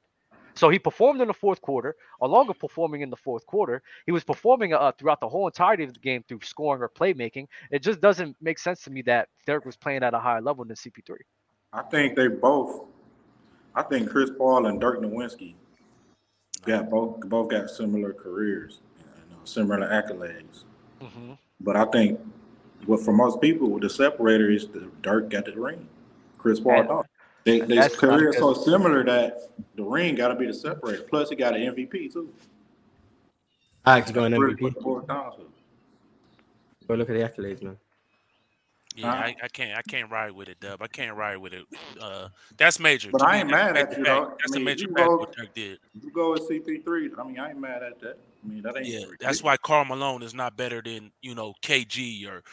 So 0.54 0.70
he 0.70 0.80
performed 0.80 1.22
in 1.22 1.28
the 1.28 1.34
fourth 1.34 1.62
quarter, 1.62 1.96
along 2.22 2.48
with 2.48 2.60
performing 2.60 3.02
in 3.02 3.10
the 3.10 3.16
fourth 3.16 3.46
quarter. 3.46 3.82
He 4.06 4.12
was 4.12 4.24
performing 4.24 4.74
uh, 4.74 4.92
throughout 4.98 5.20
the 5.20 5.30
whole 5.30 5.48
entirety 5.48 5.84
of 5.84 5.94
the 5.94 6.00
game 6.00 6.24
through 6.28 6.42
scoring 6.44 6.82
or 6.82 6.90
playmaking. 6.90 7.48
It 7.72 7.82
just 7.82 8.02
doesn't 8.02 8.36
make 8.42 8.60
sense 8.60 8.82
to 8.84 8.92
me 8.92 9.02
that 9.04 9.30
Dirk 9.46 9.66
was 9.66 9.78
playing 9.78 10.04
at 10.04 10.14
a 10.14 10.20
higher 10.20 10.42
level 10.42 10.66
than 10.66 10.76
CP3. 10.76 11.18
I 11.74 11.84
think 11.84 12.16
they 12.16 12.28
both. 12.28 12.82
I 13.76 13.84
think 13.84 14.10
Chris 14.10 14.30
Paul 14.38 14.66
and 14.66 14.80
Dirk 14.80 15.02
Nowitzki 15.02 15.56
got 16.66 16.90
both 16.90 17.22
both 17.22 17.50
got 17.50 17.70
similar 17.70 18.14
careers, 18.14 18.80
you 18.98 19.36
know, 19.36 19.44
similar 19.46 19.88
accolades. 19.88 20.64
Mm-hmm. 21.02 21.34
But 21.62 21.76
I 21.76 21.86
think 21.86 22.20
what 22.86 23.02
for 23.02 23.14
most 23.14 23.40
people, 23.42 23.80
the 23.80 23.90
separator 23.90 24.50
is 24.50 24.68
the 24.68 24.92
Dirk 25.02 25.30
got 25.30 25.46
the 25.46 25.54
ring. 25.54 25.88
Chris 26.38 26.60
Paul 26.60 26.84
don't. 26.84 27.08
They, 27.44 27.60
their 27.60 27.82
that's 27.82 28.02
not 28.02 28.12
career 28.12 28.30
is 28.30 28.38
so 28.38 28.54
similar 28.54 29.04
that 29.04 29.40
the 29.76 29.84
ring 29.84 30.16
got 30.16 30.28
to 30.28 30.36
be 30.36 30.46
the 30.46 30.54
separator. 30.54 31.04
Plus, 31.04 31.30
he 31.30 31.36
got 31.36 31.56
an 31.56 31.74
MVP 31.74 32.14
too. 32.14 32.32
I 33.84 33.96
like 33.96 34.06
to 34.08 34.14
go 34.14 34.26
in 34.26 34.34
Really 34.34 34.54
MVP. 34.54 34.60
put 34.60 34.76
the 34.76 34.82
boys 34.82 35.06
down 35.08 35.32
to. 35.38 35.52
Go 36.88 36.96
look 36.96 37.10
at 37.10 37.14
the 37.14 37.22
accolades, 37.22 37.64
man. 37.64 37.78
Yeah, 38.96 39.08
Huh? 39.08 39.16
I, 39.16 39.36
I 39.44 39.48
can't. 39.48 39.78
I 39.78 39.82
can't 39.84 40.12
ride 40.12 40.32
with 40.32 40.50
it, 40.50 40.60
Dub. 40.60 40.82
I 40.82 40.88
can't 40.88 41.16
ride 41.16 41.38
with 41.38 41.54
it. 41.54 41.66
Uh, 42.00 42.28
that's 42.58 42.80
major. 42.80 43.10
But 43.12 43.22
I 43.22 43.38
ain't 43.40 43.50
mad 43.50 43.78
at 43.78 43.90
major 43.90 44.00
you, 44.00 44.06
fact. 44.06 44.28
That's 44.42 44.52
I 44.54 44.56
a 44.56 44.60
mean, 44.60 44.66
major 44.66 44.88
you 44.88 44.94
fact 44.94 45.08
go- 45.08 45.18
what 45.18 45.36
Dirk 45.36 45.54
did. 45.54 45.80
You 46.04 46.12
go 46.12 46.32
with 46.34 46.50
CP3. 46.50 47.12
I 47.18 47.24
mean, 47.24 47.40
I 47.40 47.50
ain't 47.50 47.60
mad 47.60 47.84
at 47.84 48.00
that. 48.02 48.18
I 48.44 48.48
mean, 48.48 48.62
that 48.64 48.76
ain't. 48.78 48.88
Yeah, 48.88 49.06
that's 49.20 49.42
why 49.44 49.56
Karl 49.58 49.86
Malone 49.86 50.24
is 50.24 50.34
not 50.34 50.58
better 50.58 50.82
than 50.82 51.12
you 51.22 51.36
know 51.36 51.54
KG 51.62 52.28
or 52.28 52.44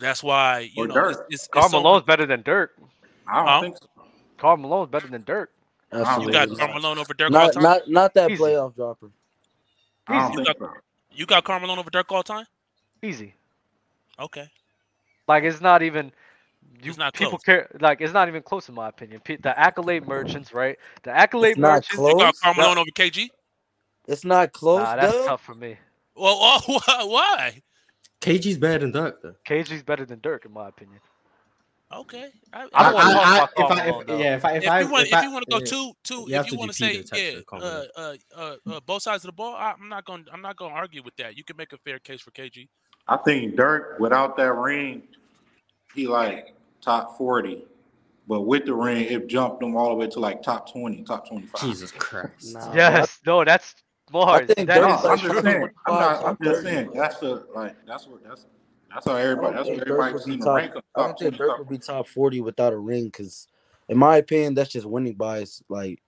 that's 0.00 0.22
why 0.22 0.70
you 0.74 0.82
Or 0.82 0.88
know 0.88 0.94
Dirk. 0.94 1.10
it's, 1.12 1.20
it's, 1.20 1.42
it's 1.44 1.48
Karl 1.48 1.68
so 1.68 1.80
Malone's 1.82 2.04
better 2.04 2.26
than 2.26 2.42
Dirk. 2.42 2.72
I 3.28 3.36
don't 3.36 3.48
Huh? 3.48 3.60
think 3.60 3.76
so. 3.78 3.88
Karl 4.38 4.56
Malone's 4.58 4.90
better 4.90 5.08
than 5.08 5.22
Dirk. 5.24 5.50
You 5.92 5.98
got 5.98 6.08
Absolutely. 6.08 6.56
Karl 6.58 6.74
Malone 6.74 6.98
over 6.98 7.14
Dirk 7.14 7.32
all 7.32 7.32
not, 7.32 7.54
time. 7.54 7.62
not, 7.62 7.88
not 7.88 8.14
that 8.14 8.30
Easy. 8.30 8.42
playoff 8.42 8.74
dropper. 8.74 9.10
I 10.08 10.12
don't 10.20 10.32
You 10.32 10.36
think 10.36 10.48
got- 10.48 10.58
so. 10.58 10.70
You 11.14 11.26
got 11.26 11.44
Karl 11.44 11.60
Malone 11.60 11.78
over 11.78 11.90
Dirk 11.90 12.12
all 12.12 12.22
time. 12.22 12.44
Easy. 13.02 13.34
Okay, 14.18 14.48
Like 15.28 15.44
it's 15.44 15.60
not 15.60 15.82
even. 15.82 16.12
You 16.82 16.90
It's 16.90 16.98
not 16.98 17.14
people 17.14 17.32
close. 17.38 17.42
care 17.44 17.68
like 17.80 18.00
it's 18.00 18.12
not 18.12 18.28
even 18.28 18.42
close 18.42 18.68
in 18.68 18.74
my 18.74 18.88
opinion. 18.88 19.20
Pe- 19.24 19.36
The 19.36 19.58
accolade 19.58 20.06
merchants, 20.06 20.52
right? 20.52 20.76
The 21.04 21.10
accolade 21.10 21.52
It's 21.52 21.60
not 21.60 21.74
merchants. 21.74 21.98
you 22.02 22.18
got 22.18 22.34
Karl 22.42 22.54
No. 22.74 22.80
Over 22.80 22.90
KG. 22.90 23.28
It's 24.08 24.24
not 24.24 24.52
close, 24.52 24.82
Nah, 24.82 24.96
that's 24.96 25.12
Dub. 25.12 25.26
tough 25.26 25.42
for 25.42 25.54
me. 25.54 25.76
Well, 26.14 26.36
oh, 26.38 26.60
why- 26.86 27.04
why? 27.04 27.62
KG's 28.20 28.58
better 28.58 28.78
than 28.80 28.92
Dirk, 28.92 29.22
though. 29.22 29.34
KG's 29.48 29.82
better 29.84 30.04
than 30.04 30.20
Dirk 30.20 30.44
in 30.44 30.52
my 30.52 30.68
opinion. 30.68 31.00
Okay, 31.92 32.30
I, 32.52 32.66
I 32.74 32.82
don't 32.82 32.94
wanna 32.94 33.08
I- 33.08 33.38
talk 33.38 33.52
I- 33.56 33.64
about 33.64 33.78
if 33.78 33.84
I- 33.94 34.00
if- 34.00 34.06
though. 34.06 34.18
yeah, 34.18 34.36
if 34.36 34.44
I, 34.44 34.52
if 34.56 34.62
if 34.64 34.70
I, 34.70 34.80
you 34.80 34.90
want, 34.90 35.06
if 35.06 35.12
if, 35.12 35.22
you 35.22 35.32
want 35.32 35.44
to 35.44 35.50
go 35.50 35.58
yeah. 35.58 35.64
two, 35.64 35.92
two, 36.02 36.24
You 36.28 36.40
if 36.40 36.50
you 36.52 36.58
want 36.58 36.72
to 36.72 36.76
say, 36.76 37.04
yeah, 37.14 37.40
uh, 37.52 37.84
uh, 37.96 38.16
uh, 38.36 38.56
uh, 38.66 38.80
both 38.80 39.02
sides 39.02 39.22
of 39.24 39.28
the 39.28 39.32
ball, 39.32 39.54
I, 39.54 39.72
I'm 39.80 39.88
not 39.88 40.04
going, 40.04 40.24
to 40.24 40.32
I'm 40.32 40.42
not 40.42 40.56
going 40.56 40.72
to 40.72 40.76
argue 40.76 41.02
with 41.04 41.14
that. 41.16 41.36
You 41.36 41.44
can 41.44 41.56
make 41.56 41.72
a 41.72 41.78
fair 41.78 42.00
case 42.00 42.20
for 42.20 42.32
KG. 42.32 42.68
I 43.08 43.16
think 43.18 43.56
Dirk, 43.56 43.98
without 44.00 44.36
that 44.36 44.52
ring, 44.54 45.02
he 45.94 46.06
like 46.06 46.54
top 46.80 47.16
40. 47.18 47.64
But 48.28 48.40
with 48.42 48.64
the 48.66 48.74
ring, 48.74 49.04
it 49.04 49.28
jumped 49.28 49.62
him 49.62 49.76
all 49.76 49.90
the 49.90 49.94
way 49.94 50.08
to 50.08 50.18
like 50.18 50.42
top 50.42 50.70
20, 50.72 51.02
top 51.04 51.28
25. 51.28 51.60
Jesus 51.60 51.92
Christ. 51.92 52.54
Nah, 52.54 52.74
Yes, 52.74 53.18
no, 53.24 53.44
that's 53.44 53.74
Mars. 54.12 54.48
think 54.48 54.66
That 54.68 54.80
No, 54.80 54.88
Dirk's 54.88 54.98
is 54.98 55.04
I'm 55.04 55.10
like 55.10 55.20
true. 55.20 55.30
just 55.30 55.44
saying. 55.44 55.70
I'm 55.86 55.94
not. 55.94 56.24
I'm 56.26 56.38
just 56.42 56.62
saying. 56.62 56.90
That's 56.94 57.18
the 57.18 57.46
like. 57.54 57.76
That's 57.86 58.06
what. 58.08 58.24
That's 58.24 58.46
that's 58.92 59.06
how 59.06 59.14
everybody. 59.16 59.54
That's 59.54 59.68
what 59.68 59.76
think 59.76 59.88
Dirk 59.88 59.98
everybody 60.00 60.24
seen 60.24 60.38
the 60.40 60.44
top. 60.46 60.56
rank. 60.56 60.74
of 60.74 60.82
I 60.96 61.02
don't 61.06 61.18
think 61.18 61.36
Dirk 61.36 61.48
stuff. 61.50 61.58
would 61.60 61.68
be 61.68 61.78
top 61.78 62.08
forty 62.08 62.40
without 62.40 62.72
a 62.72 62.78
ring, 62.78 63.04
because, 63.04 63.46
in 63.88 63.96
my 63.98 64.16
opinion, 64.16 64.54
that's 64.54 64.70
just 64.70 64.86
winning 64.86 65.14
bias. 65.14 65.62
Like 65.68 66.02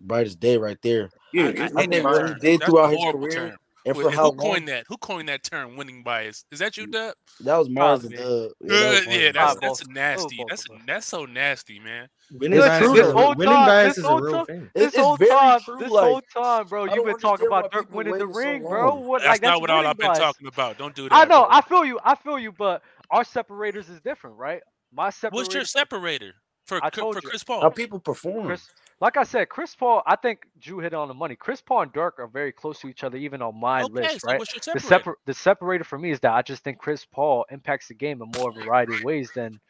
brightest 0.00 0.40
day 0.40 0.58
right 0.58 0.78
there. 0.82 1.10
Yeah, 1.32 1.44
I- 1.44 1.48
it's 1.48 1.76
I 1.76 1.80
I 1.80 1.86
think 1.86 2.04
what 2.04 2.28
he 2.28 2.34
did 2.34 2.62
throughout 2.62 2.90
his 2.92 3.04
career 3.12 3.30
term. 3.50 3.56
And 3.86 3.94
for 3.94 4.06
Wait, 4.06 4.14
how 4.14 4.22
who 4.22 4.28
long? 4.28 4.38
coined 4.38 4.68
that? 4.68 4.84
Who 4.88 4.96
coined 4.96 5.28
that 5.28 5.42
term, 5.42 5.76
winning 5.76 6.02
bias? 6.02 6.46
Is 6.50 6.58
that 6.60 6.76
you, 6.78 6.86
Dub? 6.86 7.14
That 7.40 7.56
was 7.58 7.68
Mars 7.68 8.04
and 8.04 8.14
Dub. 8.14 8.50
Yeah, 8.62 8.68
that 8.68 9.06
yeah 9.10 9.32
that's, 9.32 9.60
that's 9.60 9.82
a 9.82 9.92
nasty. 9.92 10.42
That's 10.48 10.64
a, 10.70 10.72
that's 10.86 11.06
so 11.06 11.26
nasty, 11.26 11.78
man. 11.80 12.08
Winning 12.32 12.60
bias, 12.60 12.82
true, 12.82 12.94
this 12.94 13.12
whole 13.12 13.34
winning 13.34 13.54
time, 13.54 13.66
bias 13.66 13.88
this 13.96 13.98
is 13.98 14.04
whole 14.04 14.18
a 14.18 14.22
real 14.22 14.32
time, 14.36 14.46
thing. 14.46 14.70
This 14.74 14.96
whole 14.96 15.16
time, 15.18 15.60
true, 15.60 15.78
this 15.78 15.90
like, 15.90 16.04
whole 16.04 16.22
time, 16.34 16.66
bro, 16.66 16.84
you've 16.86 17.04
been 17.04 17.18
talking 17.18 17.46
about 17.46 17.70
Dirk 17.70 17.92
winning 17.92 18.16
the 18.16 18.26
ring, 18.26 18.62
so 18.62 18.68
bro. 18.68 18.94
What, 18.94 19.18
that's, 19.20 19.28
like, 19.28 19.40
that's 19.42 19.50
not 19.50 19.60
what 19.60 19.68
all 19.68 19.86
I've 19.86 19.98
been 19.98 20.06
bias. 20.06 20.18
talking 20.18 20.46
about. 20.46 20.78
Don't 20.78 20.94
do 20.94 21.10
that. 21.10 21.14
I 21.14 21.24
know. 21.24 21.42
Bro. 21.42 21.48
I 21.50 21.60
feel 21.60 21.84
you. 21.84 22.00
I 22.02 22.14
feel 22.14 22.38
you. 22.38 22.52
But 22.52 22.82
our 23.10 23.24
separators 23.24 23.90
is 23.90 24.00
different, 24.00 24.36
right? 24.38 24.62
My 24.92 25.10
separator. 25.10 25.42
What's 25.42 25.54
your 25.54 25.64
separator 25.64 26.32
for, 26.64 26.80
for 26.90 27.20
Chris 27.20 27.44
Paul? 27.44 27.60
How 27.60 27.68
people 27.68 27.98
perform 27.98 28.56
like 29.00 29.16
I 29.16 29.24
said, 29.24 29.48
Chris 29.48 29.74
Paul, 29.74 30.02
I 30.06 30.16
think 30.16 30.46
Drew 30.60 30.78
hit 30.78 30.94
on 30.94 31.08
the 31.08 31.14
money. 31.14 31.36
Chris 31.36 31.60
Paul 31.60 31.82
and 31.82 31.92
Dirk 31.92 32.18
are 32.18 32.26
very 32.26 32.52
close 32.52 32.78
to 32.80 32.88
each 32.88 33.04
other, 33.04 33.16
even 33.16 33.42
on 33.42 33.58
my 33.58 33.82
okay, 33.82 33.92
list, 33.92 34.20
so 34.20 34.28
right? 34.28 34.40
The, 34.72 34.80
separ- 34.80 35.18
the 35.26 35.34
separator 35.34 35.84
for 35.84 35.98
me 35.98 36.10
is 36.10 36.20
that 36.20 36.32
I 36.32 36.42
just 36.42 36.62
think 36.62 36.78
Chris 36.78 37.04
Paul 37.04 37.44
impacts 37.50 37.88
the 37.88 37.94
game 37.94 38.22
in 38.22 38.30
more 38.38 38.52
variety 38.52 38.94
of 38.94 39.02
ways 39.02 39.30
than 39.34 39.60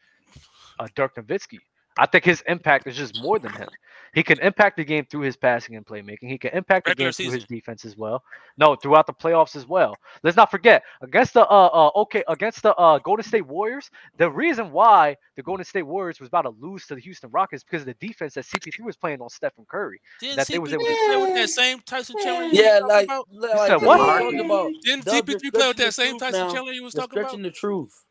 uh, 0.79 0.87
Dirk 0.95 1.15
Nowitzki. 1.15 1.59
I 1.97 2.05
think 2.05 2.25
his 2.25 2.43
impact 2.47 2.87
is 2.87 2.95
just 2.97 3.21
more 3.21 3.39
than 3.39 3.53
him. 3.53 3.69
He 4.15 4.23
can 4.23 4.39
impact 4.39 4.77
the 4.77 4.85
game 4.85 5.05
through 5.05 5.21
his 5.21 5.35
passing 5.35 5.75
and 5.75 5.85
playmaking. 5.85 6.29
He 6.29 6.37
can 6.37 6.51
impact 6.51 6.87
Regular 6.87 6.95
the 6.95 7.03
game 7.03 7.11
season. 7.11 7.31
through 7.31 7.39
his 7.39 7.47
defense 7.47 7.83
as 7.83 7.97
well. 7.97 8.23
No, 8.57 8.75
throughout 8.77 9.07
the 9.07 9.13
playoffs 9.13 9.57
as 9.57 9.67
well. 9.67 9.97
Let's 10.23 10.37
not 10.37 10.49
forget 10.49 10.83
against 11.01 11.33
the 11.33 11.41
uh, 11.41 11.65
uh 11.67 11.91
okay 11.97 12.23
against 12.29 12.63
the 12.63 12.73
uh 12.75 12.99
Golden 12.99 13.25
State 13.25 13.45
Warriors. 13.45 13.91
The 14.17 14.31
reason 14.31 14.71
why 14.71 15.17
the 15.35 15.43
Golden 15.43 15.65
State 15.65 15.83
Warriors 15.83 16.21
was 16.21 16.27
about 16.27 16.43
to 16.43 16.55
lose 16.61 16.87
to 16.87 16.95
the 16.95 17.01
Houston 17.01 17.29
Rockets 17.31 17.63
because 17.63 17.81
of 17.81 17.87
the 17.87 18.07
defense 18.07 18.35
that 18.35 18.45
CP3 18.45 18.85
was 18.85 18.95
playing 18.95 19.21
on 19.21 19.29
Stephen 19.29 19.65
Curry. 19.67 19.99
Didn't 20.21 20.37
that 20.37 20.47
CP3 20.47 20.51
they 20.51 20.59
was 20.59 20.73
able 20.73 20.85
to 20.85 21.05
play 21.07 21.17
with 21.17 21.35
that 21.35 21.49
same 21.49 21.79
Tyson 21.81 22.15
Chandler? 22.23 22.49
Yeah, 22.53 22.79
like, 22.79 23.09
like 23.31 23.67
said, 23.67 23.81
what? 23.81 23.97
Didn't 24.83 25.05
CP3 25.05 25.53
play 25.53 25.67
with 25.67 25.77
that 25.77 25.93
same 25.93 26.17
Tyson 26.17 26.53
Chandler 26.53 26.71
you 26.71 26.83
was 26.83 26.93
talking 26.93 27.19
about? 27.19 27.41
The 27.41 27.51
truth. 27.51 28.05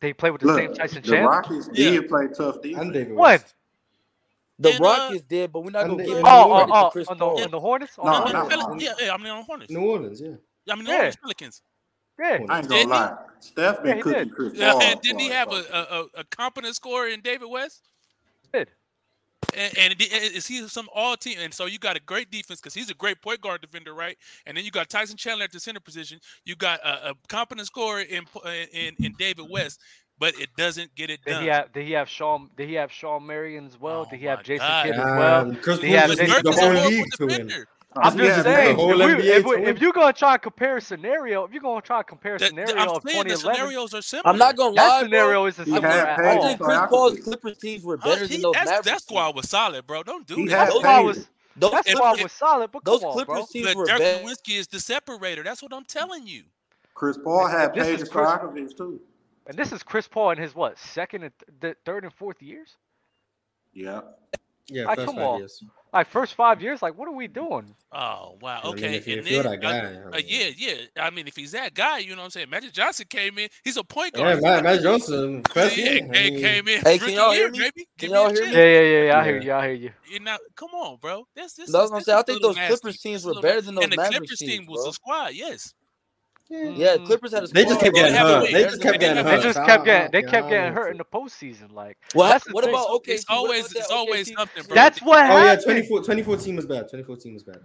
They 0.00 0.12
play 0.12 0.30
with 0.30 0.42
the 0.42 0.46
Look, 0.48 0.58
same 0.58 0.74
Tyson 0.74 1.02
The 1.02 1.10
Chandler. 1.10 1.30
Rockets 1.30 1.70
yeah. 1.72 1.90
did 1.90 2.08
play 2.08 2.28
tough 2.28 2.62
defense. 2.62 3.08
What? 3.10 3.52
The 4.60 4.70
and, 4.70 4.80
Rockets 4.80 5.22
uh, 5.22 5.26
did, 5.28 5.52
but 5.52 5.60
we're 5.64 5.70
not 5.70 5.86
gonna 5.86 6.04
give 6.04 6.18
oh, 6.18 6.22
oh, 6.24 6.66
oh, 6.70 6.90
Chris 6.90 7.08
on 7.08 7.18
the, 7.18 7.24
Paul. 7.24 7.42
On 7.42 7.50
the 7.50 7.60
Hornets. 7.60 7.98
No, 7.98 8.04
on 8.04 8.32
no, 8.32 8.48
the 8.48 8.84
Yeah, 8.84 8.92
yeah, 9.00 9.14
I 9.14 9.16
mean 9.16 9.28
on 9.28 9.38
the 9.38 9.44
Hornets. 9.44 9.70
New 9.70 9.80
Orleans, 9.80 10.20
yeah. 10.20 10.30
yeah 10.66 10.72
I 10.72 10.76
mean 10.76 10.84
the 10.84 10.90
yeah. 10.90 10.96
Hornets 10.96 11.16
Pelicans. 11.16 11.62
Yeah, 12.18 12.38
I 12.48 12.58
ain't 12.58 12.68
gonna 12.68 12.88
lie. 12.88 13.16
Steph 13.38 13.82
been 13.82 13.98
yeah, 13.98 14.02
cooking 14.02 14.18
did. 14.24 14.34
Chris 14.34 14.52
Paul. 14.58 14.80
Yeah, 14.80 14.94
didn't 15.00 15.20
he 15.20 15.28
have 15.28 15.52
a, 15.52 16.08
a, 16.14 16.20
a 16.20 16.24
competent 16.24 16.74
scorer 16.74 17.08
in 17.08 17.20
David 17.20 17.48
West? 17.48 17.88
And, 19.56 19.78
and 19.78 19.94
is 19.98 20.46
he 20.46 20.66
some 20.68 20.88
all 20.94 21.16
team? 21.16 21.38
And 21.40 21.52
so 21.52 21.66
you 21.66 21.78
got 21.78 21.96
a 21.96 22.00
great 22.00 22.30
defense 22.30 22.60
because 22.60 22.74
he's 22.74 22.90
a 22.90 22.94
great 22.94 23.20
point 23.22 23.40
guard 23.40 23.60
defender, 23.60 23.94
right? 23.94 24.16
And 24.46 24.56
then 24.56 24.64
you 24.64 24.70
got 24.70 24.88
Tyson 24.88 25.16
Chandler 25.16 25.44
at 25.44 25.52
the 25.52 25.60
center 25.60 25.80
position. 25.80 26.20
You 26.44 26.54
got 26.54 26.80
a, 26.80 27.10
a 27.10 27.14
competent 27.28 27.66
scorer 27.66 28.00
in, 28.00 28.24
in 28.72 28.94
in 28.98 29.14
David 29.18 29.46
West, 29.50 29.80
but 30.18 30.38
it 30.38 30.48
doesn't 30.56 30.94
get 30.94 31.10
it 31.10 31.20
did 31.24 31.32
done. 31.32 31.42
He 31.42 31.48
have, 31.48 31.72
did 31.72 31.86
he 31.86 31.92
have 31.92 32.08
Shawn? 32.08 32.50
Did 32.56 32.68
he 32.68 32.74
have 32.74 32.92
Shawn 32.92 33.26
Marion 33.26 33.66
as 33.66 33.80
well? 33.80 34.06
Oh 34.06 34.10
did 34.10 34.20
he 34.20 34.26
have 34.26 34.42
Jason 34.42 34.66
God. 34.66 34.86
Kidd 34.86 34.94
as 34.94 34.98
well? 34.98 35.40
Um, 35.40 35.52
did 35.54 35.82
he 35.82 35.92
have 35.92 36.10
the 36.10 36.52
whole 36.52 36.90
league 36.90 37.06
to 37.16 37.26
win. 37.26 37.64
I'm 38.02 38.16
just 38.16 38.36
yeah, 38.36 38.42
saying, 38.42 38.78
if, 38.78 38.86
we, 38.86 39.30
if, 39.30 39.44
we, 39.44 39.56
if, 39.66 39.80
you're 39.80 39.92
gonna 39.92 40.12
try 40.12 40.34
to 40.34 40.38
compare 40.38 40.80
scenario, 40.80 41.44
if 41.44 41.52
you're 41.52 41.62
gonna 41.62 41.80
try 41.80 41.98
to 41.98 42.04
compare 42.04 42.38
scenario 42.38 42.76
I'm 42.76 42.88
of 42.88 43.02
2011, 43.02 43.38
scenarios 43.38 43.94
are 43.94 44.02
similar. 44.02 44.28
I'm 44.28 44.38
not 44.38 44.56
gonna 44.56 44.74
lie. 44.74 44.82
That 44.82 45.02
scenario 45.04 45.40
bro. 45.40 45.46
is 45.46 45.54
similar. 45.56 45.88
I 45.88 46.38
think 46.40 46.60
Chris 46.60 46.78
Paul's 46.88 47.20
Clippers 47.20 47.58
teams 47.58 47.84
were 47.84 47.96
better 47.96 48.26
he, 48.26 48.34
than 48.34 48.42
those. 48.42 48.54
That's, 48.84 49.10
why 49.10 49.26
I 49.26 49.30
was 49.30 49.48
solid, 49.48 49.86
bro. 49.86 50.02
Don't 50.02 50.26
do 50.26 50.36
he 50.36 50.48
that. 50.48 50.70
That's 50.70 50.84
why 50.84 51.00
was. 51.00 51.28
Those 51.56 51.72
that's 51.72 51.94
why 51.94 52.14
I 52.16 52.22
was 52.22 52.32
solid. 52.32 52.70
But 52.70 52.84
those 52.84 53.02
on, 53.02 53.12
Clippers 53.12 53.34
bro. 53.34 53.46
teams 53.46 53.74
were 53.74 53.86
Dirk 53.86 54.00
is 54.48 54.68
the 54.68 54.80
separator. 54.80 55.42
That's 55.42 55.62
what 55.62 55.72
I'm 55.72 55.84
telling 55.84 56.26
you. 56.26 56.44
Chris 56.94 57.18
Paul 57.18 57.46
had 57.46 57.74
Peja 57.74 57.98
Stojakovic 57.98 58.76
too. 58.76 59.00
And 59.46 59.56
this 59.56 59.72
is 59.72 59.82
Chris 59.82 60.06
Paul 60.06 60.32
in 60.32 60.38
his 60.38 60.54
what 60.54 60.78
second 60.78 61.24
and 61.24 61.32
th- 61.60 61.76
third 61.84 62.04
and 62.04 62.12
fourth 62.12 62.42
years? 62.42 62.76
Yeah. 63.72 64.02
Yeah. 64.68 64.84
Like, 64.84 64.98
come 64.98 65.18
on. 65.18 65.38
Years 65.38 65.62
like 65.92 66.08
first 66.08 66.34
five 66.34 66.60
years, 66.62 66.82
like 66.82 66.96
what 66.98 67.08
are 67.08 67.14
we 67.14 67.26
doing? 67.26 67.74
Oh 67.92 68.36
wow, 68.40 68.60
okay. 68.64 68.86
I 68.86 68.90
mean, 68.90 68.94
if, 68.94 69.06
and 69.06 69.18
if 69.18 69.24
then, 69.24 69.42
that 69.44 69.60
guy, 69.60 69.78
uh, 70.16 70.20
yeah, 70.24 70.50
yeah. 70.56 70.74
I 71.00 71.10
mean, 71.10 71.26
if 71.26 71.36
he's 71.36 71.52
that 71.52 71.74
guy, 71.74 71.98
you 71.98 72.10
know 72.10 72.16
what 72.16 72.24
I'm 72.24 72.30
saying. 72.30 72.50
Magic 72.50 72.72
Johnson 72.72 73.06
came 73.08 73.38
in. 73.38 73.48
He's 73.64 73.76
a 73.76 73.84
point 73.84 74.14
guard. 74.14 74.40
Yeah, 74.42 74.60
Magic 74.60 74.82
Johnson, 74.82 75.42
yeah, 75.56 75.68
hey, 75.68 76.40
came 76.40 76.68
in. 76.68 76.82
Hey, 76.82 76.98
can 76.98 77.12
y'all 77.12 77.32
hear 77.32 77.50
me? 77.50 77.58
Baby. 77.58 77.88
Can 77.98 78.10
y'all 78.10 78.30
hear 78.30 78.44
me? 78.44 78.52
Yeah, 78.52 78.58
yeah, 78.58 78.80
yeah. 78.80 78.98
I 78.98 79.02
yeah. 79.04 79.24
hear 79.24 79.40
you. 79.40 79.52
I 79.52 79.66
hear 79.66 79.74
you. 79.74 79.90
You're 80.10 80.22
not. 80.22 80.40
Come 80.54 80.70
on, 80.70 80.98
bro. 81.00 81.26
That's 81.34 81.54
this. 81.54 81.72
what 81.72 81.92
I'm 81.92 82.00
saying 82.02 82.18
I 82.18 82.22
think 82.22 82.42
those 82.42 82.56
nasty. 82.56 82.76
Clippers 82.76 83.00
teams 83.00 83.24
were 83.24 83.40
better 83.40 83.62
than 83.62 83.74
those. 83.74 83.84
And 83.84 83.92
the 83.92 83.96
Clippers 83.96 84.38
team 84.38 84.66
was 84.66 84.86
a 84.86 84.92
squad. 84.92 85.32
Yes. 85.32 85.74
Yeah, 86.50 86.96
mm. 86.96 87.06
Clippers 87.06 87.32
had 87.32 87.44
a. 87.44 87.46
They 87.46 87.64
just 87.64 87.80
kept 87.80 87.94
getting 87.94 88.14
hurt. 88.14 88.50
They 88.50 88.64
just 88.64 88.80
kept 88.80 88.98
getting 88.98 89.22
hurt. 89.22 89.36
They 89.36 89.42
just 89.42 89.66
kept 89.66 89.84
getting. 89.84 90.10
They 90.10 90.22
kept 90.22 90.48
getting 90.48 90.72
hurt 90.72 90.90
in 90.90 90.96
the 90.96 91.04
postseason. 91.04 91.72
Like, 91.72 91.98
well, 92.14 92.40
what 92.52 92.64
thing. 92.64 92.72
about 92.72 92.88
OKC? 92.88 93.08
It's 93.08 93.24
always 93.28 93.74
it's 93.74 93.90
always 93.90 94.32
something, 94.32 94.64
bro. 94.64 94.74
That's 94.74 95.02
what. 95.02 95.18
Oh 95.18 95.36
happened. 95.36 95.62
yeah, 95.66 95.74
2014 96.06 96.56
was 96.56 96.66
bad. 96.66 96.88
2014 96.88 97.34
was 97.34 97.42
bad. 97.42 97.58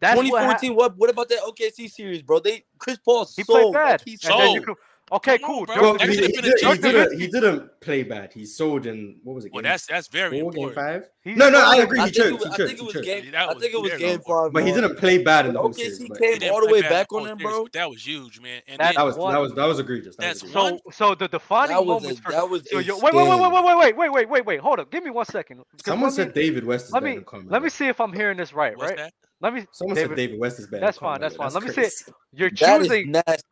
That's 0.00 0.18
2014. 0.18 0.74
What, 0.74 0.82
ha- 0.82 0.88
what, 0.88 0.98
what 0.98 1.10
about 1.10 1.28
that 1.28 1.40
OKC 1.40 1.90
series, 1.90 2.22
bro? 2.22 2.38
They 2.38 2.64
Chris 2.78 2.98
Paul 2.98 3.26
he 3.36 3.42
sold. 3.42 3.46
Played 3.46 3.72
bad. 3.72 3.90
Like 3.92 4.02
he 4.04 4.16
sold. 4.16 4.68
Okay, 5.12 5.38
cool. 5.38 5.66
Bro. 5.66 5.80
Well, 5.80 5.98
he, 5.98 6.06
he, 6.08 6.26
did, 6.28 6.62
not 6.62 7.12
he 7.12 7.26
didn't 7.26 7.80
play 7.80 8.04
bad. 8.04 8.32
He 8.32 8.46
sold 8.46 8.86
in 8.86 9.16
what 9.24 9.34
was 9.34 9.44
it? 9.44 9.52
Well, 9.52 9.62
that's 9.62 9.86
that's 9.86 10.06
very 10.06 10.40
four, 10.40 10.50
important. 10.50 10.76
Game 10.76 10.84
five. 10.84 11.36
No, 11.36 11.50
no, 11.50 11.58
I 11.58 11.76
agree. 11.78 11.98
I 11.98 12.06
he 12.06 12.12
chose. 12.12 12.44
I 12.46 12.56
think 12.56 12.78
it 12.78 12.84
was 12.84 12.94
game. 12.94 13.32
I 13.36 13.54
think 13.54 13.74
it 13.74 13.80
was 13.80 13.92
game 13.94 14.20
five. 14.20 14.52
But 14.52 14.64
he 14.64 14.72
didn't 14.72 14.96
play 14.96 15.18
bad 15.18 15.46
in 15.46 15.54
the 15.54 15.60
whole 15.60 15.72
series. 15.72 15.98
He 15.98 16.08
came 16.08 16.52
all 16.52 16.64
the 16.64 16.72
way 16.72 16.82
back 16.82 17.12
on 17.12 17.26
him, 17.26 17.38
bro. 17.38 17.66
That 17.72 17.90
was 17.90 18.06
huge, 18.06 18.40
man. 18.40 18.62
And 18.68 18.78
that 18.78 18.96
was 19.04 19.16
that 19.16 19.40
was 19.40 19.52
that 19.54 19.66
was 19.66 19.78
egregious. 19.78 20.16
That's 20.16 20.48
so 20.50 20.78
so 20.92 21.14
the 21.14 21.28
defining 21.28 21.84
moments. 21.84 22.20
That 22.28 22.48
was 22.48 22.62
wait 22.72 22.84
wait 22.84 23.14
wait 23.14 23.14
wait 23.14 23.52
wait 23.52 23.76
wait 23.76 23.96
wait 23.96 24.12
wait 24.12 24.28
wait 24.28 24.46
wait 24.46 24.60
hold 24.60 24.78
up. 24.78 24.90
Give 24.90 25.02
me 25.02 25.10
one 25.10 25.26
second. 25.26 25.62
Someone 25.84 26.12
said 26.12 26.34
David 26.34 26.64
West 26.64 26.86
is 26.86 26.92
better 26.92 27.24
than 27.32 27.48
Let 27.48 27.62
me 27.62 27.70
see 27.70 27.86
if 27.86 28.00
I'm 28.00 28.12
hearing 28.12 28.36
this 28.36 28.52
right. 28.52 28.78
Right. 28.78 29.10
Let 29.40 29.54
me. 29.54 29.66
Someone 29.72 29.94
David, 29.96 30.10
said 30.10 30.16
David 30.16 30.40
West 30.40 30.58
is 30.58 30.66
better. 30.66 30.84
That's 30.84 30.98
fine. 30.98 31.20
That's 31.20 31.36
fine. 31.36 31.52
Let 31.52 31.62
me 31.62 31.70
see. 31.70 31.88
you're 32.32 32.50
choosing. 32.50 33.12
That 33.12 33.42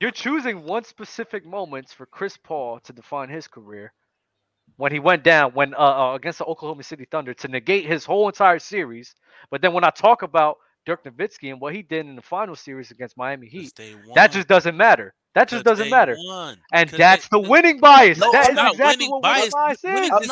you're 0.00 0.10
choosing 0.10 0.64
one 0.64 0.84
specific 0.84 1.46
moments 1.46 1.92
for 1.92 2.04
Chris 2.06 2.36
Paul 2.36 2.80
to 2.80 2.92
define 2.92 3.30
his 3.30 3.48
career 3.48 3.92
when 4.76 4.92
he 4.92 4.98
went 4.98 5.22
down 5.24 5.52
when 5.52 5.74
uh, 5.74 5.78
uh, 5.78 6.14
against 6.14 6.38
the 6.38 6.44
Oklahoma 6.44 6.82
City 6.82 7.06
Thunder 7.10 7.32
to 7.32 7.48
negate 7.48 7.86
his 7.86 8.04
whole 8.04 8.28
entire 8.28 8.58
series. 8.58 9.14
But 9.50 9.62
then 9.62 9.72
when 9.72 9.84
I 9.84 9.90
talk 9.90 10.22
about 10.22 10.58
Dirk 10.84 11.04
Nowitzki 11.04 11.50
and 11.50 11.60
what 11.60 11.74
he 11.74 11.82
did 11.82 12.06
in 12.06 12.14
the 12.14 12.22
final 12.22 12.54
series 12.54 12.90
against 12.90 13.16
Miami 13.16 13.48
Heat, 13.48 13.72
that 14.14 14.32
just 14.32 14.48
doesn't 14.48 14.76
matter. 14.76 15.14
That 15.34 15.48
just 15.48 15.64
doesn't 15.64 15.90
matter. 15.90 16.16
Won. 16.18 16.56
And 16.72 16.88
that's 16.90 17.28
they, 17.28 17.40
the 17.40 17.48
winning 17.48 17.78
bias. 17.78 18.18
No, 18.18 18.32
that 18.32 18.50
is 18.50 18.58
exactly 18.58 19.08
what 19.08 19.22
winning 19.22 19.50
bias 19.52 19.84
is. 19.84 20.10
I'm, 20.10 20.26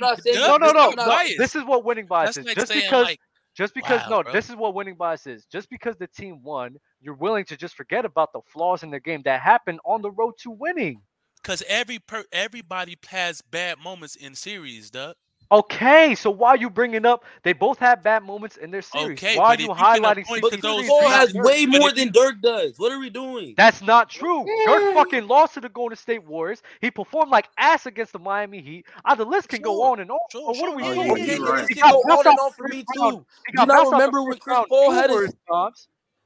not 0.00 0.22
saying, 0.22 0.36
no, 0.36 0.56
no, 0.56 0.72
no. 0.72 1.22
This 1.36 1.54
is 1.54 1.64
what 1.64 1.84
winning 1.84 2.06
bias 2.06 2.36
that's 2.36 2.48
is. 2.48 2.54
Just 2.54 2.72
because 2.72 3.04
like, 3.04 3.20
just 3.58 3.74
because 3.74 4.00
wow, 4.02 4.18
no, 4.18 4.22
bro. 4.22 4.32
this 4.32 4.48
is 4.48 4.54
what 4.54 4.72
winning 4.72 4.94
bias 4.94 5.26
is. 5.26 5.44
Just 5.46 5.68
because 5.68 5.96
the 5.96 6.06
team 6.06 6.40
won, 6.44 6.76
you're 7.00 7.16
willing 7.16 7.44
to 7.46 7.56
just 7.56 7.74
forget 7.74 8.04
about 8.04 8.32
the 8.32 8.40
flaws 8.46 8.84
in 8.84 8.90
the 8.92 9.00
game 9.00 9.20
that 9.24 9.40
happened 9.40 9.80
on 9.84 10.00
the 10.00 10.12
road 10.12 10.34
to 10.44 10.52
winning. 10.52 11.02
Cause 11.42 11.64
every 11.66 11.98
per- 11.98 12.26
everybody 12.30 12.96
has 13.08 13.42
bad 13.42 13.80
moments 13.80 14.14
in 14.14 14.36
series, 14.36 14.92
Doug. 14.92 15.16
Okay, 15.50 16.14
so 16.14 16.30
why 16.30 16.50
are 16.50 16.56
you 16.56 16.68
bringing 16.68 17.06
up? 17.06 17.24
They 17.42 17.54
both 17.54 17.78
have 17.78 18.02
bad 18.02 18.22
moments 18.22 18.58
in 18.58 18.70
their 18.70 18.82
series. 18.82 19.18
Okay, 19.18 19.38
why 19.38 19.54
are 19.54 19.60
you 19.60 19.68
highlighting? 19.68 20.24
But 20.42 20.60
Paul 20.60 21.08
has 21.08 21.32
Dirk. 21.32 21.44
way 21.44 21.64
more 21.64 21.90
than 21.90 22.12
Dirk 22.12 22.42
does. 22.42 22.78
What 22.78 22.92
are 22.92 22.98
we 22.98 23.08
doing? 23.08 23.54
That's 23.56 23.80
not 23.80 24.10
true. 24.10 24.44
Dirk 24.66 24.94
fucking 24.94 25.26
lost 25.26 25.54
to 25.54 25.60
the 25.60 25.70
Golden 25.70 25.96
State 25.96 26.24
Warriors. 26.24 26.62
He 26.80 26.90
performed 26.90 27.30
like 27.30 27.48
ass 27.56 27.86
against 27.86 28.12
the 28.12 28.18
Miami 28.18 28.60
Heat. 28.60 28.86
Uh, 29.06 29.14
the 29.14 29.24
list 29.24 29.48
can 29.48 29.60
sure. 29.60 29.64
go 29.64 29.82
on 29.84 30.00
and 30.00 30.10
on. 30.10 30.18
Sure, 30.30 30.54
sure. 30.54 30.62
what 30.62 30.72
are 30.72 30.76
we 30.76 30.82
doing? 30.82 31.10
Oh, 31.10 31.16
yeah, 31.16 31.24
yeah, 31.24 31.50
right. 31.50 31.66
He 31.68 31.74
got 31.76 31.94
on 31.94 32.26
and 32.26 32.38
on 32.38 32.52
for 32.52 32.68
me 32.68 32.84
too. 32.94 33.24
Do 33.56 33.66
not 33.66 33.90
remember 33.90 34.22
when 34.22 34.36
Chris 34.38 34.58
Paul 34.68 34.90
had 34.92 35.08
his. 35.08 35.34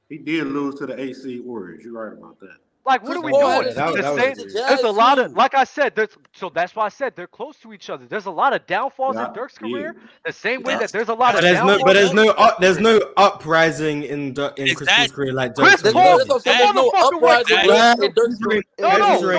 He 0.09 0.17
did 0.17 0.47
lose 0.47 0.75
to 0.75 0.85
the 0.85 0.99
AC 0.99 1.39
Warriors. 1.39 1.83
You're 1.83 1.93
right 1.93 2.17
about 2.17 2.39
that. 2.41 2.57
Like, 2.85 3.01
what 3.03 3.15
are 3.15 3.21
we 3.21 3.31
doing? 3.31 3.73
That, 3.75 3.95
that 3.95 4.35
same, 4.35 4.49
there's 4.53 4.81
a 4.81 4.91
lot 4.91 5.17
of, 5.17 5.31
like 5.33 5.55
I 5.55 5.63
said, 5.63 5.95
there's 5.95 6.17
so 6.33 6.49
that's 6.49 6.75
why 6.75 6.85
I 6.85 6.89
said 6.89 7.15
they're 7.15 7.27
close 7.27 7.55
to 7.59 7.71
each 7.71 7.89
other. 7.89 8.05
There's 8.05 8.25
a 8.25 8.31
lot 8.31 8.51
of 8.51 8.67
downfalls 8.67 9.15
yeah, 9.15 9.27
in 9.27 9.33
Dirk's 9.33 9.57
career, 9.57 9.95
yeah. 9.95 10.01
the 10.25 10.33
same 10.33 10.63
way 10.63 10.77
that 10.77 10.91
there's 10.91 11.07
a 11.07 11.13
lot 11.13 11.33
but 11.33 11.45
of. 11.45 11.49
There's 11.49 11.63
no, 11.65 11.81
but 11.85 11.93
there's 11.93 12.11
no, 12.11 12.31
up, 12.31 12.59
there's 12.59 12.79
no 12.79 12.99
uprising 13.15 14.03
in 14.03 14.33
Dirk's 14.33 14.59
in 14.59 14.67
exactly. 14.67 14.85
Chris 14.85 14.97
Paul's 14.97 15.11
career 15.11 15.33
like 15.33 15.55
Dirk's 15.55 15.81
Chris 15.81 15.93
Paul. 15.93 16.17
No, 16.17 16.17
no, 16.17 16.25
the 16.25 16.39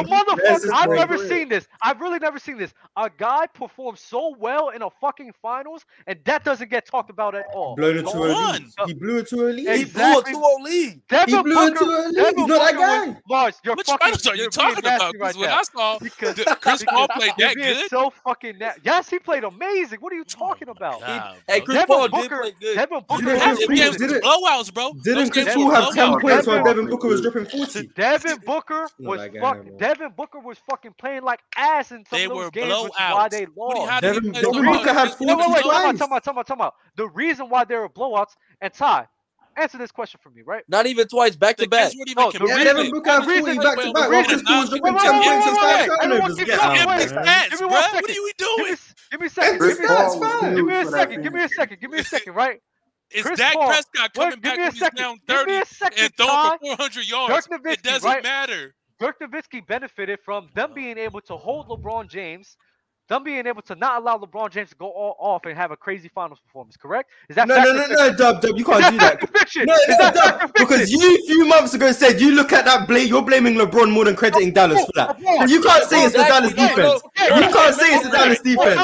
motherfucker. 0.09 0.71
I've 0.73 0.91
never 0.91 1.19
seen 1.29 1.51
this. 1.51 1.69
I've 1.83 2.01
really 2.01 2.19
never 2.19 2.39
seen 2.39 2.57
this. 2.57 2.73
A 2.97 3.11
guy 3.15 3.47
performs 3.49 4.01
so 4.01 4.35
well 4.39 4.71
in 4.71 4.81
a 4.81 4.89
fucking 4.89 5.35
finals, 5.43 5.85
and 6.07 6.19
that 6.25 6.45
doesn't 6.45 6.71
get 6.71 6.87
talked 6.87 7.11
about 7.11 7.35
at 7.35 7.45
all. 7.55 7.77
Blown 7.77 7.99
it 7.99 8.07
to 8.07 8.17
a 8.17 8.29
lead. 8.29 8.65
He 8.87 8.95
blew 8.95 9.19
it 9.19 9.29
to 9.29 9.47
a 9.47 9.49
lead. 9.49 9.69
He 9.77 9.85
blew 9.85 10.19
it 10.19 10.25
to 10.27 10.37
a 10.37 10.57
lead. 10.63 11.03
He 11.27 11.43
blew 11.43 11.67
it 11.67 11.77
to 11.77 11.85
a 11.85 12.09
lead. 12.09 12.37
Not 12.37 12.49
that 12.49 12.77
guy. 12.77 13.17
Mars, 13.35 13.61
you're 13.65 13.75
Which 13.75 13.87
fucking, 13.87 13.99
finals 14.05 14.27
are 14.27 14.37
you 14.37 14.49
talking 14.49 14.79
about? 14.79 15.13
Because 15.13 15.21
right 15.21 15.37
when 15.41 15.49
now. 15.51 15.59
I 15.59 15.63
saw 15.63 15.99
Because 15.99 16.35
the- 16.37 16.57
Chris 16.61 16.85
Paul 16.89 17.09
played 17.09 17.33
that 17.39 17.55
good. 17.57 17.91
So 17.91 18.11
fucking 18.25 18.59
na- 18.59 18.73
yes, 18.83 19.11
he 19.11 19.19
played 19.19 19.45
amazing. 19.45 19.99
What 20.01 20.13
are 20.13 20.17
you 20.17 20.25
talking 20.25 20.69
oh 20.69 20.73
about? 20.73 21.01
God, 21.01 21.37
Hey. 21.49 21.61
Chris 21.61 21.79
Devin 21.79 21.87
Paul 21.97 22.03
did 22.03 22.11
Booker, 22.13 22.41
play 22.43 22.53
good. 22.61 22.75
Devin 22.77 23.01
Booker 23.09 23.23
Didn't 23.25 23.33
was 23.35 23.43
Half 23.43 23.57
Chris 23.57 23.67
the 23.67 23.73
a 23.73 23.77
games 23.77 23.97
didn't- 23.97 24.23
blowouts, 24.25 24.75
bro. 24.75 24.93
Didn't 25.03 25.19
Those 25.19 25.31
Chris 25.31 25.55
Paul 25.55 25.71
have 25.71 25.95
10 25.95 26.21
points 26.21 26.47
while 26.47 26.57
Devin- 26.57 26.65
Devin 26.65 26.87
Booker 26.91 27.09
was 27.09 27.21
dropping 27.23 27.47
40? 27.47 27.87
Devin 27.97 28.37
Booker 28.47 28.89
was 28.99 29.21
that 29.21 29.35
guy, 29.35 29.41
fuck. 29.41 29.65
man. 29.65 29.77
Devin 29.79 30.13
Booker 30.17 30.39
was 30.41 30.59
fucking 30.71 30.95
playing 30.99 31.23
like 31.23 31.41
ass 31.57 31.91
in 31.93 32.05
some 32.07 32.19
They 32.19 32.25
of 32.25 32.31
those 32.31 32.45
were 32.45 32.51
games, 32.51 32.83
which 32.85 32.93
why 32.99 33.29
they 33.29 33.45
What 33.55 33.75
do 33.75 33.81
you- 33.81 33.87
lost. 33.87 33.91
how 33.91 34.01
did 34.01 34.15
he 34.15 34.21
Devin, 34.21 34.33
play 34.33 34.43
Devin 34.43 34.55
so 34.55 34.63
Booker 34.63 34.85
good? 34.85 34.95
had 34.95 35.03
Chris 35.05 35.15
40 35.17 35.25
No, 35.27 35.37
wait, 35.39 35.49
wait, 35.49 35.63
twice. 35.63 35.99
time 35.99 36.13
out, 38.89 39.14
Answer 39.57 39.79
this 39.79 39.93
question 39.93 40.21
for 40.23 40.31
me, 40.31 40.43
right? 40.43 40.65
Not 40.69 40.87
even 40.87 41.07
twice, 41.07 41.37
back 41.37 41.57
to 41.59 41.69
back. 41.69 41.93
No, 42.17 42.31
the 42.31 42.41
reason 42.41 42.91
Bukai 42.91 43.25
Fui 43.25 43.57
back 43.59 43.79
to 43.79 43.93
back. 43.93 44.11
What's 44.11 44.29
this 44.29 44.43
dude's 44.43 44.71
doing? 44.71 44.83
10 44.83 45.23
points 45.23 45.47
and 45.47 45.57
5 45.57 46.01
turnovers. 46.03 46.37
Give 46.37 46.49
me 46.49 46.55
one 46.85 47.01
second. 47.01 47.71
What 47.71 47.95
are 47.95 48.13
you 48.13 48.33
doing? 48.37 48.77
Give 49.11 49.21
me 49.21 49.27
a 49.27 49.31
second. 49.31 49.61
Give 49.61 49.79
me 49.79 50.75
a 50.75 50.87
second. 50.87 51.23
Give 51.23 51.33
me 51.33 51.43
a 51.45 51.49
second. 51.49 51.81
Give 51.81 51.91
me 51.91 51.99
a 51.99 52.05
second, 52.05 52.35
right? 52.35 52.61
Is 53.15 53.23
Chris 53.23 53.39
Dak 53.39 53.55
Paul. 53.55 53.69
Prescott 53.69 54.13
coming 54.15 54.31
Wait, 54.31 54.43
back 54.43 54.59
when 54.59 54.73
he's 54.73 54.91
down 54.97 55.19
30 55.29 55.65
second, 55.67 56.01
and 56.01 56.15
throwing 56.17 56.59
for 56.59 56.77
400 56.77 57.09
yards. 57.09 57.47
Nowitzki, 57.47 57.73
it 57.73 57.83
doesn't 57.83 58.09
right? 58.09 58.23
matter. 58.23 58.75
Dirk 58.99 59.21
Nowitzki 59.21 59.67
benefited 59.67 60.19
from 60.25 60.49
them 60.55 60.73
being 60.75 60.99
able 60.99 61.21
to 61.23 61.37
hold 61.37 61.69
LeBron 61.69 62.09
James 62.09 62.57
them 63.09 63.23
being 63.23 63.47
able 63.47 63.63
to 63.63 63.75
not 63.75 64.01
allow 64.01 64.17
LeBron 64.19 64.51
James 64.51 64.71
to 64.71 64.77
go 64.77 64.87
all 64.87 65.17
off 65.19 65.45
and 65.45 65.57
have 65.57 65.71
a 65.71 65.77
crazy 65.77 66.09
finals 66.09 66.41
performance, 66.41 66.77
correct? 66.77 67.11
Is 67.29 67.37
that 67.37 67.49
no, 67.49 67.57
no, 67.57 67.73
no, 67.73 67.87
no, 67.87 68.17
Dub, 68.17 68.41
Dub, 68.41 68.57
you 68.57 68.65
can't 68.65 68.93
do 68.93 68.99
that. 68.99 69.21
Conviction? 69.21 69.67
No, 69.67 69.77
no, 69.89 70.11
Dub, 70.11 70.53
because 70.55 70.91
you 70.91 70.99
a 70.99 71.27
few 71.27 71.45
months 71.47 71.75
ago 71.75 71.93
said 71.93 72.21
you 72.21 72.33
look 72.33 72.53
at 72.53 72.65
that 72.65 72.89
blame, 72.89 73.09
you're 73.09 73.23
blaming 73.23 73.55
LeBron 73.55 73.93
more 73.93 74.05
than 74.05 74.17
crediting 74.17 74.53
Dallas 74.53 74.85
for 74.87 74.93
that. 74.95 75.19
You 75.49 75.61
can't 75.63 75.85
say 75.85 76.05
it's 76.05 76.15
the 76.15 76.23
Dallas 76.23 76.53
defense. 76.55 77.03
You 77.19 77.53
can't 77.53 77.75
say 77.75 77.95
it's 77.95 78.05
the 78.05 78.11
Dallas 78.11 78.41
defense. 78.41 78.81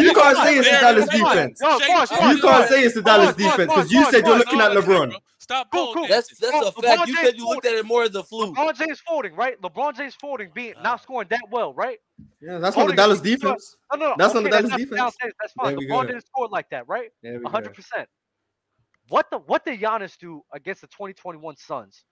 You 0.00 0.12
can't 0.12 0.36
say 0.38 0.58
it's 0.58 0.70
the 0.70 0.78
Dallas 0.80 1.08
defense. 1.08 1.60
You 1.60 2.40
can't 2.40 2.68
say 2.68 2.82
it's 2.82 2.94
the 2.94 3.02
Dallas 3.02 3.36
defense 3.36 3.72
because 3.72 3.92
you 3.92 4.04
said 4.10 4.26
you're 4.26 4.38
looking 4.38 4.60
at 4.60 4.72
LeBron. 4.72 5.14
Stop 5.44 5.70
cool, 5.70 5.92
cool. 5.92 6.08
That's 6.08 6.38
that's 6.38 6.54
well, 6.54 6.68
a 6.68 6.72
fact. 6.72 7.02
LeBron 7.02 7.06
you 7.06 7.16
said 7.16 7.36
you 7.36 7.46
looked 7.46 7.66
at 7.66 7.74
it 7.74 7.84
more 7.84 8.02
as 8.02 8.14
a 8.14 8.22
fluke. 8.22 8.56
LeBron 8.56 8.78
James 8.78 8.98
folding, 9.06 9.36
right? 9.36 9.60
LeBron 9.60 9.94
James 9.94 10.14
folding, 10.14 10.50
being 10.54 10.72
not 10.82 10.86
ah. 10.86 10.96
scoring 10.96 11.28
that 11.28 11.42
well, 11.50 11.74
right? 11.74 11.98
Yeah, 12.40 12.56
that's 12.56 12.78
on 12.78 12.86
the 12.86 12.94
Dallas 12.94 13.20
defense. 13.20 13.76
No, 13.92 13.98
no, 13.98 14.06
no. 14.06 14.14
That's 14.16 14.30
okay, 14.30 14.38
on 14.38 14.44
the 14.44 14.48
Dallas 14.48 14.70
defense. 14.70 14.96
Downstairs. 14.96 15.34
That's 15.38 15.52
fine. 15.52 15.76
LeBron 15.76 16.06
didn't 16.06 16.24
score 16.24 16.48
like 16.48 16.70
that, 16.70 16.88
right? 16.88 17.10
One 17.20 17.44
hundred 17.44 17.74
percent. 17.74 18.08
What 19.10 19.30
the 19.30 19.36
what 19.36 19.66
did 19.66 19.78
Giannis 19.78 20.16
do 20.16 20.40
against 20.54 20.80
the 20.80 20.86
2021 20.86 21.58
Suns? 21.58 22.04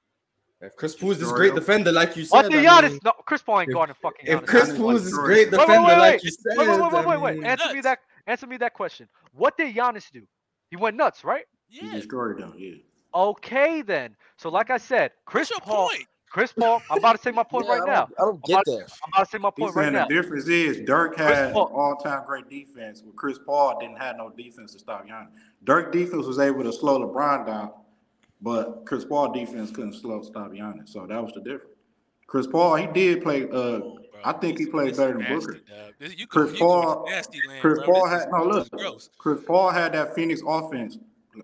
If 0.60 0.76
Chris 0.76 0.94
Paul's 0.94 1.14
is 1.14 1.20
this 1.20 1.32
great 1.32 1.54
defender, 1.54 1.90
like 1.90 2.14
you 2.18 2.26
said. 2.26 2.36
What 2.36 2.52
the 2.52 2.58
Giannis? 2.58 2.84
I 2.84 2.88
mean, 2.90 2.98
no, 3.02 3.12
Chris 3.24 3.40
Paul 3.40 3.60
ain't 3.60 3.70
if, 3.70 3.74
guarding 3.74 3.96
fucking. 4.02 4.26
If 4.26 4.44
Chris 4.44 4.76
Paul's 4.76 5.06
is 5.06 5.14
great 5.14 5.50
defender, 5.50 5.72
wait, 5.72 5.78
wait, 5.78 5.88
wait, 5.88 5.98
like 5.98 6.22
you 6.22 6.30
said. 6.30 6.58
Wait, 6.58 6.68
wait, 6.68 6.92
wait, 6.92 7.06
wait, 7.06 7.20
wait. 7.20 7.44
Answer 7.46 7.72
me 7.72 7.80
that. 7.80 8.00
Answer 8.26 8.46
me 8.46 8.58
that 8.58 8.74
question. 8.74 9.08
What 9.32 9.56
did 9.56 9.74
Giannis 9.74 10.10
do? 10.12 10.20
He 10.68 10.76
went 10.76 10.98
nuts, 10.98 11.24
right? 11.24 11.46
Yeah. 11.70 11.84
He 11.84 11.90
destroyed 11.92 12.38
them. 12.38 12.54
Yeah. 12.58 12.74
Okay, 13.14 13.82
then. 13.82 14.16
So, 14.36 14.48
like 14.48 14.70
I 14.70 14.78
said, 14.78 15.12
Chris 15.24 15.52
Paul. 15.62 15.88
Point? 15.88 16.06
Chris 16.30 16.50
Paul, 16.50 16.80
I'm 16.90 16.96
about 16.96 17.16
to 17.16 17.22
say 17.22 17.30
my 17.30 17.42
point 17.42 17.66
yeah, 17.66 17.72
right 17.74 17.82
I 17.82 17.92
now. 17.92 18.08
I 18.18 18.22
don't 18.22 18.42
get 18.44 18.56
I'm 18.56 18.62
about, 18.62 18.64
that. 18.64 18.92
I'm 19.04 19.10
about 19.12 19.24
to 19.24 19.30
say 19.30 19.38
my 19.38 19.50
point 19.50 19.68
He's 19.68 19.76
right 19.76 19.92
now. 19.92 20.06
The 20.08 20.14
difference 20.14 20.48
is 20.48 20.80
Dirk 20.86 21.18
had 21.18 21.52
all-time 21.52 22.24
great 22.24 22.48
defense, 22.48 23.02
where 23.02 23.12
Chris 23.12 23.38
Paul 23.44 23.78
didn't 23.78 23.98
have 23.98 24.16
no 24.16 24.30
defense 24.30 24.72
to 24.72 24.78
stop 24.78 25.06
Giannis. 25.06 25.28
Dirk 25.64 25.92
defense 25.92 26.24
was 26.24 26.38
able 26.38 26.64
to 26.64 26.72
slow 26.72 27.06
LeBron 27.06 27.46
down, 27.46 27.72
but 28.40 28.86
Chris 28.86 29.04
Paul 29.04 29.30
defense 29.30 29.70
couldn't 29.70 29.92
slow 29.92 30.22
stop 30.22 30.52
Giannis. 30.52 30.88
So 30.88 31.06
that 31.06 31.22
was 31.22 31.34
the 31.34 31.40
difference. 31.42 31.76
Chris 32.26 32.46
Paul, 32.46 32.76
he 32.76 32.86
did 32.86 33.22
play. 33.22 33.46
Uh, 33.50 33.80
I 34.24 34.32
think 34.32 34.58
he 34.58 34.64
played 34.64 34.96
better 34.96 35.18
than 35.18 35.38
Booker. 35.38 35.60
Chris 36.28 36.58
Paul, 36.58 37.06
Chris. 37.60 37.78
Paul 37.84 38.08
had 38.08 38.30
no 38.30 38.44
look. 38.44 38.70
Gross. 38.70 39.10
Chris 39.18 39.40
Paul 39.46 39.68
had 39.68 39.92
that 39.92 40.14
Phoenix 40.14 40.40
offense 40.46 40.96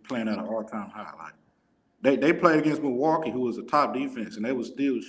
playing 0.08 0.28
at 0.28 0.38
an 0.38 0.46
all-time 0.46 0.88
high. 0.88 1.12
Like 1.22 1.34
they 2.00 2.16
they 2.16 2.32
played 2.32 2.60
against 2.60 2.82
Milwaukee, 2.82 3.30
who 3.30 3.40
was 3.40 3.58
a 3.58 3.62
top 3.62 3.94
defense, 3.94 4.36
and 4.36 4.44
they 4.44 4.52
was 4.52 4.68
still 4.68 5.00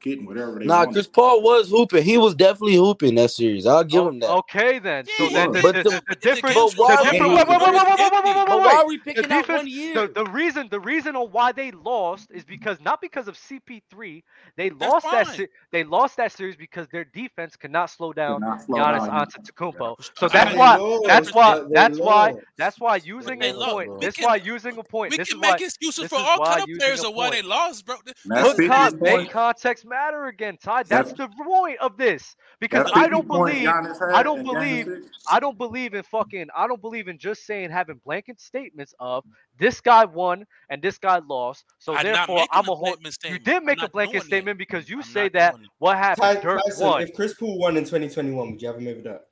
getting 0.00 0.26
whatever 0.26 0.58
they 0.58 0.66
Nah, 0.66 0.78
wanted. 0.78 0.92
Chris 0.92 1.06
Paul 1.06 1.42
was 1.42 1.68
hooping. 1.70 2.02
He 2.04 2.18
was 2.18 2.34
definitely 2.34 2.76
hooping 2.76 3.14
that 3.16 3.30
series. 3.30 3.66
I'll 3.66 3.84
give 3.84 4.06
him 4.06 4.20
that. 4.20 4.30
Okay, 4.30 4.78
then. 4.78 5.04
So 5.16 5.28
then 5.30 5.52
the, 5.52 5.62
but 5.62 5.74
the, 5.76 5.82
the, 5.84 6.02
the 6.08 6.16
difference. 6.16 6.54
But 6.54 6.76
why 6.76 8.74
are 8.76 8.86
we 8.86 8.98
picking 8.98 9.30
out 9.30 9.48
one 9.48 9.66
year? 9.66 10.08
The, 10.08 10.24
reason, 10.26 10.68
the 10.70 10.80
reason 10.80 11.16
on 11.16 11.28
why 11.30 11.52
they 11.52 11.70
lost 11.70 12.30
is 12.30 12.44
because 12.44 12.80
not 12.80 13.00
because 13.00 13.28
of 13.28 13.36
CP3. 13.36 14.22
They 14.56 14.68
That's 14.68 14.80
lost 14.80 15.06
fine. 15.06 15.24
that. 15.24 15.48
They 15.70 15.84
lost 15.84 16.16
that 16.16 16.32
series 16.32 16.56
because 16.56 16.88
their 16.88 17.04
defense 17.04 17.56
cannot 17.56 17.90
slow 17.90 18.12
down 18.12 18.40
not 18.40 18.62
slow 18.62 18.78
Giannis. 18.78 19.08
Antetokounmpo. 19.08 19.96
Yeah. 19.98 20.04
So 20.16 20.28
that's 20.28 20.54
why, 20.56 21.00
that's 21.06 21.32
why. 21.32 21.64
That's 21.70 21.98
why. 21.98 21.98
That's 21.98 21.98
why. 21.98 22.34
That's 22.56 22.80
why 22.80 22.96
using 22.96 23.42
a 23.42 23.52
point. 23.52 24.00
That's 24.00 24.20
why 24.20 24.36
using 24.36 24.78
a 24.78 24.82
point. 24.82 25.12
We 25.12 25.18
can 25.18 25.40
make 25.40 25.60
excuses 25.60 26.08
for 26.08 26.18
all 26.18 26.44
kind 26.44 26.62
of 26.62 26.68
players 26.78 27.04
of 27.04 27.14
why 27.14 27.30
they 27.30 27.42
lost, 27.42 27.86
bro. 27.86 27.96
Put 28.28 29.30
context 29.30 29.84
matter 29.88 30.26
again, 30.26 30.56
Todd. 30.62 30.86
That's, 30.86 31.12
the 31.12 31.28
point 31.44 31.78
of 31.80 31.96
this 31.96 32.36
because 32.60 32.90
I 32.94 33.08
don't 33.08 33.26
believe 33.26 33.68
I 33.68 34.22
don't 34.22 34.44
believe 34.44 34.88
I 35.28 35.40
don't 35.40 35.58
believe 35.58 35.94
in 35.94 36.02
fucking 36.02 36.48
I 36.56 36.66
don't 36.66 36.80
believe 36.80 37.08
in 37.08 37.18
just 37.18 37.46
saying 37.46 37.70
having 37.70 38.00
blanket 38.04 38.40
statements 38.40 38.94
of 39.00 39.24
this 39.58 39.80
guy 39.80 40.04
won 40.04 40.44
and 40.70 40.82
this 40.82 40.98
guy 40.98 41.20
lost. 41.26 41.64
So 41.78 41.94
I'm 41.94 42.04
therefore, 42.04 42.46
I'm 42.50 42.68
a 42.68 42.74
whole. 42.74 42.96
You 43.24 43.38
did 43.38 43.64
make 43.64 43.82
a 43.82 43.88
blanket 43.88 44.22
statement 44.24 44.56
it. 44.56 44.58
because 44.58 44.88
you 44.88 44.98
I'm 44.98 45.02
say 45.02 45.28
that 45.30 45.56
what 45.78 45.96
happened. 45.96 46.42
Ty, 46.42 46.56
Tyson, 46.56 46.86
won. 46.86 47.02
If 47.02 47.14
Chris 47.14 47.34
Paul 47.34 47.58
won 47.58 47.76
in 47.76 47.84
2021, 47.84 48.52
would 48.52 48.62
you 48.62 48.68
have 48.68 48.76
him 48.76 48.88
over 48.88 49.00
Dirk? 49.00 49.22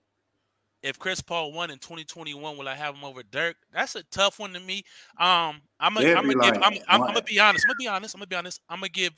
If 0.83 0.99
Chris 0.99 1.21
Paul 1.21 1.53
won 1.53 1.71
in 1.71 1.79
2021, 1.79 2.57
will 2.57 2.69
I 2.69 2.75
have 2.75 2.95
him 2.95 3.03
over 3.03 3.23
Dirk? 3.23 3.57
That's 3.73 3.97
a 3.97 4.05
tough 4.05 4.39
one 4.39 4.53
to 4.53 4.61
me. 4.61 4.85
Um, 5.19 5.61
I'm 5.81 5.95
gonna, 5.95 6.15
I'm 6.15 6.31
I'm, 6.31 6.63
I'm, 6.63 6.79
I'm, 6.89 7.01
gonna 7.01 7.23
be 7.23 7.41
honest. 7.41 7.65
I'm 7.65 7.71
gonna 7.71 7.77
be 7.79 7.89
honest. 7.89 8.15
I'm 8.15 8.19
gonna 8.21 8.29
be 8.29 8.37
honest. 8.37 8.61
I'm 8.69 8.79
gonna 8.79 8.89
give 8.91 9.13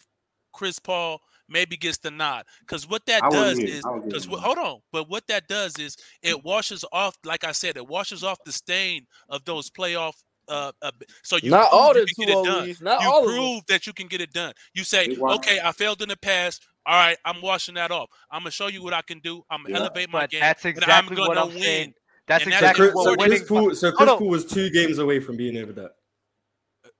Chris 0.52 0.78
Paul 0.78 1.20
maybe 1.48 1.76
gets 1.76 1.98
the 1.98 2.10
nod. 2.10 2.44
Because 2.60 2.88
what 2.88 3.04
that 3.06 3.22
does 3.30 3.58
is, 3.58 3.82
because 4.04 4.26
hold 4.26 4.58
on, 4.58 4.80
but 4.92 5.08
what 5.08 5.26
that 5.28 5.48
does 5.48 5.78
is 5.78 5.96
it 6.22 6.44
washes 6.44 6.84
off, 6.92 7.16
like 7.24 7.44
I 7.44 7.52
said, 7.52 7.76
it 7.76 7.86
washes 7.86 8.22
off 8.22 8.38
the 8.44 8.52
stain 8.52 9.06
of 9.28 9.44
those 9.44 9.70
playoff. 9.70 10.14
Uh, 10.48 10.72
uh 10.80 10.90
so 11.22 11.36
you 11.36 11.50
not 11.50 11.68
all 11.70 11.92
the 11.92 12.06
two 12.06 12.24
leagues, 12.24 12.80
not 12.80 13.02
you 13.02 13.08
all 13.08 13.22
prove 13.22 13.62
that 13.68 13.86
you 13.86 13.92
can 13.92 14.06
get 14.06 14.22
it 14.22 14.32
done. 14.32 14.52
You 14.72 14.82
say, 14.82 15.14
okay, 15.20 15.60
I 15.62 15.72
failed 15.72 16.00
in 16.00 16.08
the 16.08 16.16
past. 16.16 16.66
All 16.86 16.94
right, 16.94 17.18
I'm 17.26 17.42
washing 17.42 17.74
that 17.74 17.90
off. 17.90 18.08
I'm 18.30 18.40
gonna 18.40 18.50
show 18.50 18.68
you 18.68 18.82
what 18.82 18.94
I 18.94 19.02
can 19.02 19.18
do. 19.18 19.42
I'm 19.50 19.62
gonna 19.62 19.74
yeah. 19.74 19.80
elevate 19.80 20.10
my 20.10 20.22
but 20.22 20.30
game. 20.30 20.40
That's 20.40 20.64
exactly 20.64 21.20
I'm 21.20 21.28
what 21.28 21.36
I'm 21.36 21.48
win. 21.48 21.62
saying. 21.62 21.94
That's 22.26 22.44
and 22.44 22.54
exactly 22.54 22.86
that's 22.86 22.96
what 22.96 23.04
so 23.04 23.16
Chris, 23.16 23.28
winning. 23.28 23.46
Poole, 23.46 23.74
so 23.74 23.92
Chris 23.92 24.08
Paul 24.08 24.28
was 24.28 24.46
two 24.46 24.70
games 24.70 24.98
away 24.98 25.20
from 25.20 25.36
being 25.36 25.58
over 25.58 25.72
that. 25.72 25.96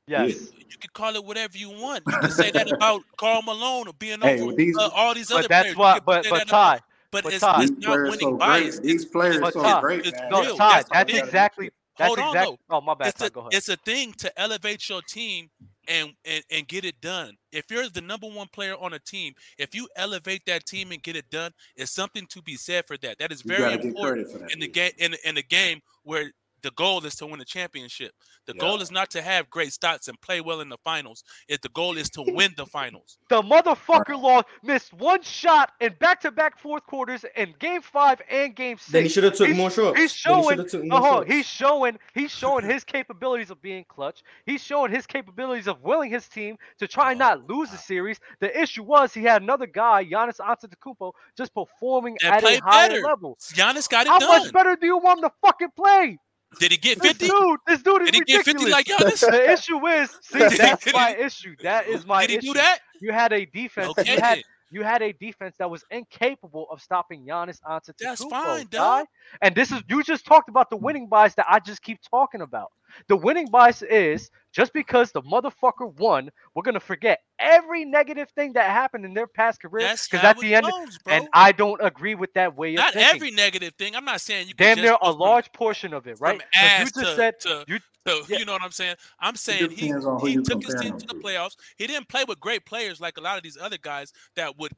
Yes. 0.09 0.31
Yeah. 0.31 0.65
You 0.71 0.77
can 0.79 0.91
call 0.93 1.15
it 1.17 1.25
whatever 1.25 1.57
you 1.57 1.71
want. 1.71 2.03
You 2.07 2.19
can 2.19 2.31
say 2.31 2.51
that 2.51 2.71
about 2.71 3.03
Karl 3.17 3.43
Malone 3.43 3.89
or 3.89 3.95
being 3.95 4.21
hey, 4.21 4.41
over 4.41 4.53
these, 4.53 4.77
uh, 4.77 4.91
all 4.95 5.15
these 5.15 5.29
but 5.29 5.39
other 5.39 5.49
that's 5.49 5.75
players. 5.75 5.77
Why, 5.77 6.01
but 6.01 6.27
but 6.29 6.49
Ty, 6.49 6.77
about, 6.77 6.83
but, 7.11 7.25
but 7.25 7.33
it's, 7.33 7.41
Ty, 7.43 7.63
it's 7.63 7.73
not 7.73 7.99
winning 8.03 8.19
so 8.19 8.37
bias. 8.37 8.79
These 8.79 9.03
it's, 9.03 9.05
players 9.07 9.37
it's, 9.37 9.53
so 9.55 9.81
great. 9.81 10.07
It's. 10.07 10.19
No, 10.31 10.57
Ty, 10.57 10.83
that's, 10.83 10.89
that's 10.91 11.15
exactly. 11.15 11.71
That's 11.99 12.15
Hold 12.15 12.19
exactly, 12.19 12.41
on, 12.41 12.59
though. 12.69 12.77
Oh, 12.77 12.81
my 12.81 12.95
bad. 12.95 13.09
It's, 13.09 13.19
Ty, 13.19 13.27
a, 13.27 13.49
it's 13.51 13.69
a 13.69 13.77
thing 13.77 14.13
to 14.19 14.41
elevate 14.41 14.89
your 14.89 15.03
team 15.03 15.51
and, 15.89 16.13
and 16.25 16.45
and 16.51 16.69
get 16.69 16.85
it 16.85 17.01
done. 17.01 17.37
If 17.51 17.71
you're 17.71 17.89
the 17.89 18.03
number 18.03 18.29
one 18.29 18.47
player 18.53 18.75
on 18.79 18.93
a 18.93 18.99
team, 18.99 19.33
if 19.59 19.75
you 19.75 19.89
elevate 19.97 20.43
that 20.47 20.65
team 20.65 20.93
and 20.93 21.03
get 21.03 21.17
it 21.17 21.29
done, 21.31 21.53
it's 21.77 21.91
something 21.91 22.27
to 22.29 22.43
be 22.43 22.55
said 22.55 22.87
for 22.87 22.97
that. 22.99 23.19
That 23.19 23.33
is 23.33 23.43
very 23.43 23.73
important 23.73 24.29
in 24.53 24.61
the 24.61 24.69
game 24.69 24.93
in, 24.99 25.15
in 25.25 25.35
the 25.35 25.43
game 25.43 25.81
where 26.05 26.31
the 26.63 26.71
goal 26.73 27.05
is 27.05 27.15
to 27.17 27.27
win 27.27 27.41
a 27.41 27.45
championship. 27.45 28.13
The 28.47 28.55
yeah. 28.55 28.61
goal 28.61 28.81
is 28.81 28.91
not 28.91 29.11
to 29.11 29.23
have 29.23 29.51
great 29.51 29.71
stats 29.71 30.09
and 30.09 30.21
play 30.21 30.41
well 30.41 30.61
in 30.61 30.69
the 30.69 30.79
finals. 30.85 31.23
If 31.49 31.61
the 31.61 31.69
goal 31.71 31.97
is 31.97 32.09
to 32.11 32.23
win 32.27 32.55
the 32.57 32.67
finals. 32.67 33.19
The 33.29 33.43
motherfucker 33.43 34.21
lost, 34.21 34.47
missed 34.63 34.93
one 34.95 35.23
shot 35.23 35.73
in 35.81 35.95
back-to-back 36.01 36.59
fourth 36.59 36.85
quarters 36.85 37.25
in 37.37 37.55
game 37.59 37.83
five 37.83 38.21
and 38.31 38.55
game 38.57 38.79
six. 38.79 38.91
Then 38.91 39.03
he 39.03 39.09
should 39.09 39.25
have 39.25 39.35
took 39.35 39.49
he's, 39.49 39.57
more 39.57 39.71
shots. 39.71 39.99
He's 39.99 40.13
showing. 40.13 40.59
He 40.59 40.91
uh-huh, 40.91 41.25
he's 41.27 41.47
showing. 41.47 41.99
He's 42.15 42.31
showing 42.31 42.65
his 42.69 42.85
capabilities 42.85 43.51
of 43.51 43.61
being 43.61 43.85
clutch. 43.89 44.23
He's 44.47 44.63
showing 44.63 44.93
his 44.93 45.07
capabilities 45.07 45.69
of 45.69 45.83
willing 45.83 46.11
his 46.11 46.29
team 46.29 46.57
to 46.79 46.89
try 46.89 47.11
and 47.11 47.19
not 47.19 47.49
lose 47.49 47.71
the 47.71 47.79
series. 47.79 48.19
The 48.41 48.59
issue 48.61 48.83
was 48.83 49.13
he 49.13 49.23
had 49.23 49.43
another 49.43 49.67
guy, 49.67 50.05
Giannis 50.05 50.39
Antetokounmpo, 50.39 51.13
just 51.37 51.55
performing 51.55 52.17
and 52.25 52.35
at 52.35 52.45
a 52.45 52.61
higher 52.65 52.89
better. 52.89 53.03
level. 53.03 53.37
Giannis 53.41 53.89
got 53.89 54.07
it 54.07 54.11
How 54.11 54.19
done. 54.19 54.29
How 54.29 54.39
much 54.45 54.53
better 54.53 54.77
do 54.77 54.87
you 54.87 54.99
want 54.99 55.19
him 55.19 55.29
to 55.29 55.35
fucking 55.43 55.69
play? 55.77 56.19
Did 56.59 56.73
he 56.73 56.79
get 56.79 57.01
50? 57.01 57.27
This 57.27 57.31
dude, 57.31 57.61
this 57.67 57.83
dude 57.83 58.03
is 58.03 58.11
Did 58.11 58.15
he 58.15 58.21
ridiculous. 58.21 58.47
get 58.47 58.57
50 58.59 58.71
like 58.71 58.89
yo, 58.89 58.97
this? 59.01 59.21
The 59.21 59.51
issue 59.53 59.87
is, 59.87 60.11
see, 60.23 60.39
that's 60.57 60.93
my 60.93 61.15
issue. 61.17 61.55
That 61.63 61.87
is 61.87 62.07
my 62.07 62.23
Did 62.27 62.31
he 62.31 62.37
issue. 62.39 62.47
do 62.49 62.55
that? 62.55 62.79
You 63.01 63.13
had 63.13 63.33
a 63.33 63.45
defense. 63.45 63.93
You 64.05 64.17
had 64.21 64.43
you 64.71 64.83
had 64.83 65.03
a 65.03 65.13
defense 65.13 65.57
that 65.59 65.71
was 65.71 65.85
incapable 65.91 66.67
of 66.71 66.81
stopping 66.81 67.25
Giannis 67.27 67.61
Antetokounmpo. 67.63 67.95
That's 68.01 68.25
fine, 68.25 68.67
dog. 68.71 69.07
And 69.43 69.55
this 69.55 69.73
is 69.73 69.83
you 69.89 70.03
just 70.03 70.27
talked 70.27 70.49
about 70.49 70.71
the 70.71 70.77
mm. 70.77 70.83
winning 70.83 71.09
bias 71.09 71.35
that 71.35 71.47
I 71.49 71.59
just 71.61 71.83
keep 71.83 72.01
talking 72.11 72.41
about. 72.41 72.73
The 73.09 73.17
winning 73.17 73.47
bias 73.47 73.83
is 73.83 74.31
just 74.53 74.73
because 74.73 75.13
the 75.13 75.23
motherfucker 75.23 75.95
won, 75.99 76.31
we're 76.55 76.63
gonna 76.63 76.81
forget 76.81 77.21
every 77.39 77.85
negative 77.85 78.29
thing 78.31 78.55
that 78.55 78.71
happened 78.71 79.05
in 79.05 79.15
their 79.15 79.27
past 79.27 79.61
career. 79.61 79.89
Because 79.91 80.25
at 80.25 80.39
the 80.39 80.55
end, 80.55 80.67
goes, 80.67 80.99
and 81.07 81.29
I 81.33 81.53
don't 81.53 81.81
agree 81.85 82.15
with 82.15 82.33
that 82.35 82.57
way 82.57 82.71
of 82.71 82.77
not 82.77 82.95
thinking. 82.95 83.15
every 83.15 83.31
negative 83.31 83.75
thing. 83.75 83.95
I'm 83.95 84.05
not 84.05 84.21
saying 84.21 84.49
you 84.49 84.55
damn 84.55 84.79
near 84.79 84.97
a 85.01 85.11
large 85.11 85.53
portion 85.53 85.93
of 85.93 86.07
it, 86.07 86.19
right? 86.21 86.41
You 86.55 86.85
just 86.85 86.95
to, 86.95 87.17
said 87.17 87.41
to, 87.41 87.65
you 87.69 87.79
so 88.09 88.23
yeah. 88.29 88.39
you 88.39 88.45
know 88.45 88.53
what 88.53 88.63
I'm 88.63 88.71
saying? 88.71 88.97
I'm 89.21 89.37
saying 89.37 89.71
he, 89.71 89.93
he 90.23 90.37
took 90.43 90.65
his 90.65 90.75
team 90.81 90.97
to 90.97 91.07
the 91.07 91.15
playoffs. 91.15 91.57
He 91.77 91.87
didn't 91.87 92.09
play 92.09 92.25
with 92.27 92.41
great 92.41 92.65
players 92.65 93.01
like 93.01 93.19
a 93.19 93.21
lot 93.21 93.37
of 93.37 93.43
these 93.43 93.59
other 93.61 93.77
guys 93.81 94.13
that 94.35 94.59
would, 94.59 94.73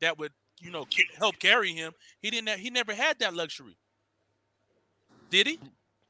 that 0.00 0.18
would 0.18 0.32
you 0.60 0.70
know 0.70 0.86
help 1.18 1.38
carry 1.38 1.72
him. 1.72 1.92
He 2.20 2.30
didn't. 2.30 2.58
He 2.60 2.70
never 2.70 2.94
had 2.94 3.18
that 3.18 3.34
luxury. 3.34 3.76
Did 5.30 5.48
he? 5.48 5.58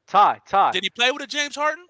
Ty, 0.07 0.41
Ty. 0.47 0.73
Did 0.73 0.85
he 0.85 0.91
play 0.91 1.11
with 1.11 1.23
a 1.23 1.27
James 1.27 1.57
Harden? 1.57 1.87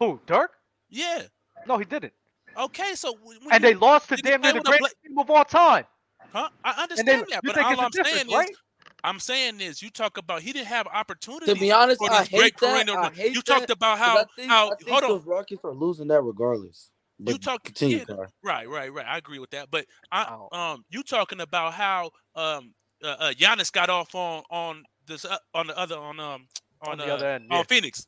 Who? 0.00 0.20
Dirk? 0.26 0.50
Yeah. 0.90 1.22
No, 1.66 1.78
he 1.78 1.84
didn't. 1.84 2.12
Okay, 2.58 2.94
so 2.94 3.16
and 3.50 3.62
you, 3.62 3.70
they 3.70 3.74
lost 3.74 4.08
to 4.10 4.16
damn 4.16 4.42
near 4.42 4.52
the 4.52 4.60
greatest 4.60 4.96
team 5.02 5.16
of 5.16 5.30
all 5.30 5.44
time. 5.44 5.84
Huh? 6.32 6.48
I 6.64 6.82
understand 6.82 7.08
then, 7.08 7.24
that, 7.30 7.40
but 7.44 7.56
all 7.58 7.80
I'm 7.80 7.92
saying 7.92 8.28
right? 8.30 8.50
is 8.50 8.56
I'm 9.04 9.18
saying 9.18 9.58
this. 9.58 9.82
You 9.82 9.90
talk 9.90 10.16
about 10.18 10.42
he 10.42 10.52
didn't 10.52 10.68
have 10.68 10.86
opportunity. 10.86 11.52
To 11.52 11.58
be 11.58 11.72
honest, 11.72 12.00
I 12.08 12.24
hate 12.24 12.58
that. 12.60 12.88
I 12.88 13.10
hate 13.10 13.34
you 13.34 13.42
that, 13.42 13.46
talked 13.46 13.70
about 13.70 13.98
how 13.98 14.18
I 14.18 14.24
think, 14.36 14.50
how 14.50 14.66
I 14.70 14.74
think 14.76 14.90
hold 14.90 15.04
on. 15.04 15.22
Rockies 15.24 15.58
are 15.64 15.74
losing 15.74 16.08
that 16.08 16.22
regardless. 16.22 16.90
But 17.18 17.32
you 17.32 17.38
talk 17.38 17.62
continue, 17.62 18.04
yeah, 18.08 18.16
right, 18.42 18.68
right, 18.68 18.92
right. 18.92 19.06
I 19.06 19.18
agree 19.18 19.38
with 19.38 19.50
that. 19.50 19.70
But 19.70 19.86
I 20.10 20.26
oh. 20.28 20.56
um 20.56 20.84
you 20.90 21.02
talking 21.02 21.40
about 21.40 21.72
how 21.72 22.10
um 22.34 22.74
uh, 23.02 23.16
uh 23.18 23.32
Giannis 23.32 23.72
got 23.72 23.90
off 23.90 24.14
on 24.14 24.42
on 24.50 24.84
this 25.06 25.24
uh, 25.24 25.36
on 25.54 25.68
the 25.68 25.78
other 25.78 25.96
on 25.96 26.18
um 26.18 26.46
on, 26.80 26.92
on 26.92 26.98
the 26.98 27.04
uh, 27.10 27.16
other 27.16 27.26
end, 27.26 27.46
yeah. 27.50 27.58
on 27.58 27.64
Phoenix. 27.66 28.06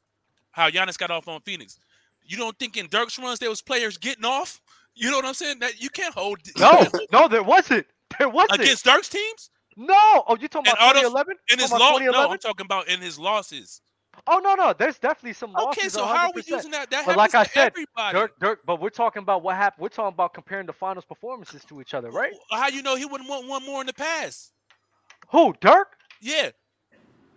How 0.51 0.71
Giannis 0.71 0.99
got 0.99 1.11
off 1.11 1.29
on 1.29 1.41
Phoenix. 1.43 1.79
You 2.25 2.37
don't 2.37 2.59
think 2.59 2.77
in 2.77 2.89
Dirk's 2.89 3.19
runs 3.19 3.39
there 3.39 3.51
was 3.51 3.63
players 3.63 3.99
getting 3.99 4.25
off? 4.25 4.61
You 4.95 5.11
know 5.11 5.17
what 5.17 5.27
I'm 5.27 5.35
saying? 5.35 5.59
That 5.59 5.81
you 5.81 5.91
can't 5.91 6.15
hold. 6.15 6.39
No, 6.59 6.87
no, 7.13 7.29
there 7.29 7.43
wasn't. 7.43 7.87
There 8.19 8.29
wasn't 8.29 8.61
against 8.61 8.85
Dirk's 8.85 9.09
teams. 9.09 9.51
No. 9.77 10.25
Oh, 10.27 10.37
you 10.41 10.49
talking 10.49 10.71
and 10.71 10.79
about 10.79 10.95
2011? 10.95 11.37
In 11.51 11.59
his 11.59 11.71
loss, 11.71 12.01
no, 12.01 12.31
I'm 12.31 12.39
talking 12.39 12.67
about 12.67 12.89
in 12.89 13.01
his 13.01 13.19
losses. 13.19 13.81
Oh 14.27 14.39
no, 14.39 14.55
no, 14.55 14.73
there's 14.73 14.99
definitely 14.99 15.33
some 15.33 15.53
losses. 15.53 15.79
Okay, 15.79 15.89
so 15.89 16.05
100%. 16.05 16.07
how 16.07 16.27
are 16.27 16.33
we 16.35 16.43
using 16.47 16.71
that? 16.71 16.91
That 16.91 17.05
but 17.05 17.17
like 17.17 17.35
I 17.35 17.45
said, 17.45 17.67
everybody. 17.67 18.19
Dirk, 18.19 18.39
Dirk, 18.39 18.61
but 18.65 18.81
we're 18.81 18.91
talking 18.91 19.23
about 19.23 19.43
what 19.43 19.57
happened. 19.57 19.83
We're 19.83 19.89
talking 19.89 20.15
about 20.15 20.35
comparing 20.35 20.67
the 20.67 20.73
finals 20.73 21.05
performances 21.05 21.65
to 21.65 21.81
each 21.81 21.95
other, 21.95 22.11
right? 22.11 22.33
How 22.51 22.69
you 22.69 22.83
know 22.83 22.97
he 22.97 23.05
wouldn't 23.07 23.29
want 23.29 23.49
one 23.49 23.65
more 23.67 23.81
in 23.81 23.87
the 23.87 23.93
past? 23.93 24.53
Who, 25.31 25.55
Dirk? 25.61 25.89
Yeah, 26.21 26.51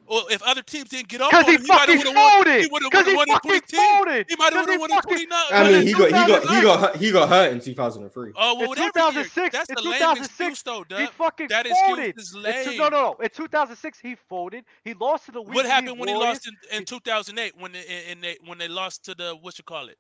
or 0.08 0.22
if 0.32 0.42
other 0.44 0.62
teams 0.62 0.90
didn't 0.90 1.10
get 1.10 1.20
off, 1.20 1.34
on 1.34 1.44
him, 1.44 1.62
he, 1.62 1.68
might 1.68 1.90
have 1.90 2.02
folded. 2.02 2.62
He 2.62 2.70
would 2.72 2.82
have 2.82 3.16
won 3.16 3.30
in 3.30 3.36
2010. 3.44 4.26
He 4.30 4.36
might 4.38 4.54
have 4.54 4.80
won 4.80 4.92
in 4.92 5.02
29. 5.02 5.40
I 5.52 5.72
mean, 5.72 5.86
he 5.86 5.92
got, 5.92 6.06
he 6.06 6.12
got 6.12 6.42
he 6.44 6.62
got 6.62 6.96
he 6.96 7.12
got 7.12 7.30
hurt 7.30 7.52
in 7.52 7.60
2003. 7.60 8.32
Oh, 8.36 8.56
well, 8.56 8.72
it's 8.72 8.82
2006. 8.82 9.38
Year, 9.38 9.50
that's 9.52 9.68
the 9.68 9.76
2006, 9.76 10.62
though, 10.62 10.86
Doug. 10.86 11.02
He 11.02 11.08
fucking 11.08 11.48
that 11.50 11.68
folded. 11.68 12.18
Is 12.18 12.34
lame. 12.34 12.78
no, 12.78 12.88
no, 12.88 13.02
no. 13.02 13.16
In 13.22 13.30
2006, 13.30 14.00
he 14.00 14.16
folded. 14.16 14.64
He 14.86 14.94
lost 14.94 15.26
to 15.26 15.34
the. 15.34 15.42
What 15.42 15.66
happened 15.66 16.00
when 16.00 16.08
he 16.08 16.16
lost 16.16 16.50
in, 16.72 16.86
2008 16.86 17.54
when 17.60 17.74
they, 17.74 18.38
when 18.46 18.58
they 18.58 18.70
lost 18.70 19.04
to 19.06 19.16
the 19.16 19.38
what 19.42 19.58
you 19.58 19.66
call 19.66 19.90
it, 19.90 19.98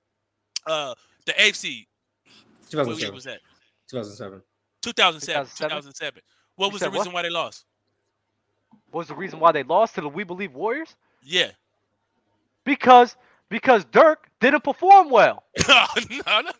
uh, 0.67 0.95
the 1.25 1.34
AFC. 1.34 1.85
2007. 2.69 3.07
What 3.09 3.13
was 3.13 3.23
that? 3.25 3.39
2007. 3.89 4.41
2007. 4.81 5.45
2007. 5.45 5.69
2007. 5.69 6.21
What 6.55 6.71
was 6.71 6.81
the 6.81 6.89
reason 6.89 7.07
what? 7.07 7.15
why 7.15 7.21
they 7.23 7.29
lost? 7.29 7.65
was 8.91 9.07
the 9.07 9.15
reason 9.15 9.39
why 9.39 9.51
they 9.51 9.64
lost 9.64 9.95
to 9.95 10.01
the 10.01 10.09
We 10.09 10.23
Believe 10.23 10.53
Warriors? 10.53 10.95
Yeah. 11.23 11.51
Because 12.65 13.15
because 13.49 13.85
Dirk 13.85 14.30
didn't 14.41 14.64
perform 14.64 15.09
well. 15.09 15.43
no, 15.69 15.85
no. 16.09 16.51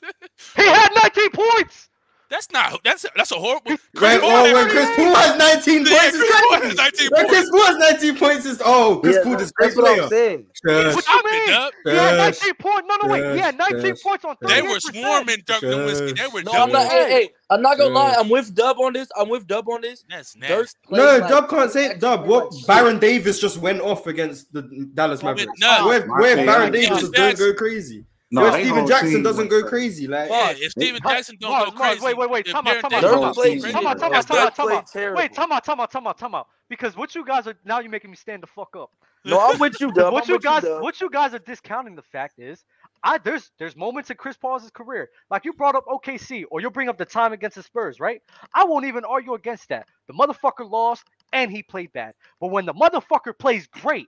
He 0.56 0.66
had 0.66 0.90
19 0.96 1.30
points. 1.32 1.90
That's 2.30 2.52
not 2.52 2.84
that's 2.84 3.06
that's 3.16 3.32
a 3.32 3.36
horrible. 3.36 3.78
Chris 3.96 4.02
right, 4.02 4.20
Paul, 4.20 4.44
when 4.54 4.70
Chris 4.70 4.90
Paul 4.98 5.16
has 5.16 5.38
19 5.38 5.86
yeah, 5.86 6.02
points, 6.02 6.18
Chris 6.18 6.42
Paul 6.42 6.62
has 6.62 6.76
19 6.76 7.10
when 7.12 7.26
points. 7.26 7.32
Chris 7.32 7.50
Paul 7.50 7.66
has 7.66 7.78
19 8.02 8.18
points 8.18 8.46
is 8.46 8.62
oh, 8.66 9.00
Chris 9.02 9.16
yeah, 9.16 9.24
Paul 9.24 9.42
is 9.42 9.52
great 9.52 9.74
player. 9.74 10.04
I'm 10.04 10.10
saying. 10.10 10.46
What 10.64 11.08
you 11.08 11.32
mean? 11.32 11.72
Yeah, 11.86 12.16
19 12.18 12.54
points. 12.56 12.84
No, 12.88 12.96
no, 13.02 13.14
wait. 13.14 13.38
Yeah, 13.38 13.52
19 13.52 13.80
Shush. 13.80 14.04
points 14.04 14.26
on. 14.26 14.36
30%. 14.44 14.48
They 14.48 14.62
were 14.62 14.80
swarming 14.80 15.38
Dirk 15.46 15.62
Nowitzki. 15.62 16.18
They 16.18 16.28
were. 16.28 16.44
No, 16.44 16.52
I'm 16.52 16.72
not. 16.72 16.92
Hey, 16.92 17.10
hey, 17.10 17.30
I'm 17.50 17.62
not 17.62 17.78
gonna 17.78 17.94
lie. 17.94 18.16
I'm 18.18 18.30
with 18.30 18.54
Dub 18.54 18.78
on 18.80 18.94
this. 18.94 19.08
I'm 19.16 19.30
with 19.30 19.48
Dub 19.48 19.70
on 19.70 19.82
this. 19.82 20.04
That's 20.10 20.36
nasty. 20.36 20.78
No, 20.90 21.20
like, 21.20 21.30
Dub 21.30 21.50
can't 21.50 21.72
say 21.72 21.98
Dub. 21.98 22.28
What 22.28 22.54
Baron 22.68 23.00
Davis 23.00 23.40
just 23.40 23.58
went 23.58 23.80
off 23.80 24.06
against 24.06 24.52
the 24.52 24.64
Dallas 24.94 25.24
Mavericks. 25.24 25.54
No, 25.60 25.88
Where 25.88 26.36
Baron 26.46 26.74
Davis 26.74 27.04
is 27.04 27.10
going 27.10 27.38
go 27.38 27.54
crazy. 27.54 28.04
No, 28.30 28.46
Yo, 28.46 28.52
Stephen 28.52 28.88
Jackson 28.88 29.24
doesn't 29.24 29.48
go 29.48 29.64
crazy. 29.64 30.06
Like, 30.08 30.30
Mars, 30.30 30.60
if 30.60 30.72
Stephen 30.72 31.00
Jackson 31.02 31.38
don't 31.40 31.66
go 31.66 31.72
crazy, 31.72 32.04
wait, 32.04 32.18
wait, 32.18 32.30
wait, 32.30 32.46
come 32.46 32.68
on, 32.68 32.82
come 32.82 32.94
on, 32.94 33.02
come 33.02 33.24
on, 33.24 33.34
come 33.34 33.88
on, 33.88 33.98
come 33.98 34.14
on, 34.14 34.22
time 34.22 34.72
out, 34.72 35.16
wait, 35.16 35.34
come 35.34 35.52
on, 35.54 35.62
come 35.62 35.80
on, 35.80 35.88
come 35.88 36.08
on, 36.08 36.14
come 36.14 36.36
on, 36.36 36.44
because 36.68 36.98
what 36.98 37.16
you 37.16 37.24
guys 37.26 37.48
are 37.48 37.56
now 37.64 37.80
you're 37.80 37.90
making 37.90 38.12
me 38.12 38.18
stand 38.18 38.44
the 38.44 38.48
fuck 38.48 38.76
up. 38.76 38.92
No, 39.24 39.40
I'm 39.40 39.60
with 39.60 39.80
you, 39.80 39.92
Dub. 39.94 40.12
what 40.14 40.28
you 40.28 40.40
guys, 40.40 40.64
you, 40.64 40.82
what 40.82 41.00
you 41.00 41.10
guys 41.10 41.34
are 41.34 41.40
discounting 41.40 41.96
the 41.96 42.02
fact 42.02 42.38
is, 42.38 42.66
I 43.04 43.18
there's 43.18 43.52
there's 43.60 43.78
moments 43.78 44.10
in 44.10 44.18
Chris 44.18 44.36
Paul's 44.36 44.70
career, 44.72 45.10
like 45.30 45.46
you 45.46 45.54
brought 45.54 45.76
up 45.76 45.86
OKC, 45.86 46.44
or 46.52 46.60
you 46.60 46.70
bring 46.70 46.90
up 46.90 46.98
the 46.98 47.06
time 47.06 47.32
against 47.32 47.56
the 47.56 47.64
Spurs, 47.64 48.00
right? 48.02 48.22
I 48.54 48.66
won't 48.66 48.86
even 48.86 49.06
argue 49.06 49.36
against 49.36 49.70
that. 49.70 49.88
The 50.08 50.14
motherfucker 50.14 50.70
lost, 50.70 51.06
and 51.32 51.50
he 51.50 51.64
played 51.64 51.94
bad. 51.94 52.14
But 52.42 52.48
when 52.52 52.66
the 52.66 52.74
motherfucker 52.74 53.38
plays 53.38 53.68
great, 53.68 54.08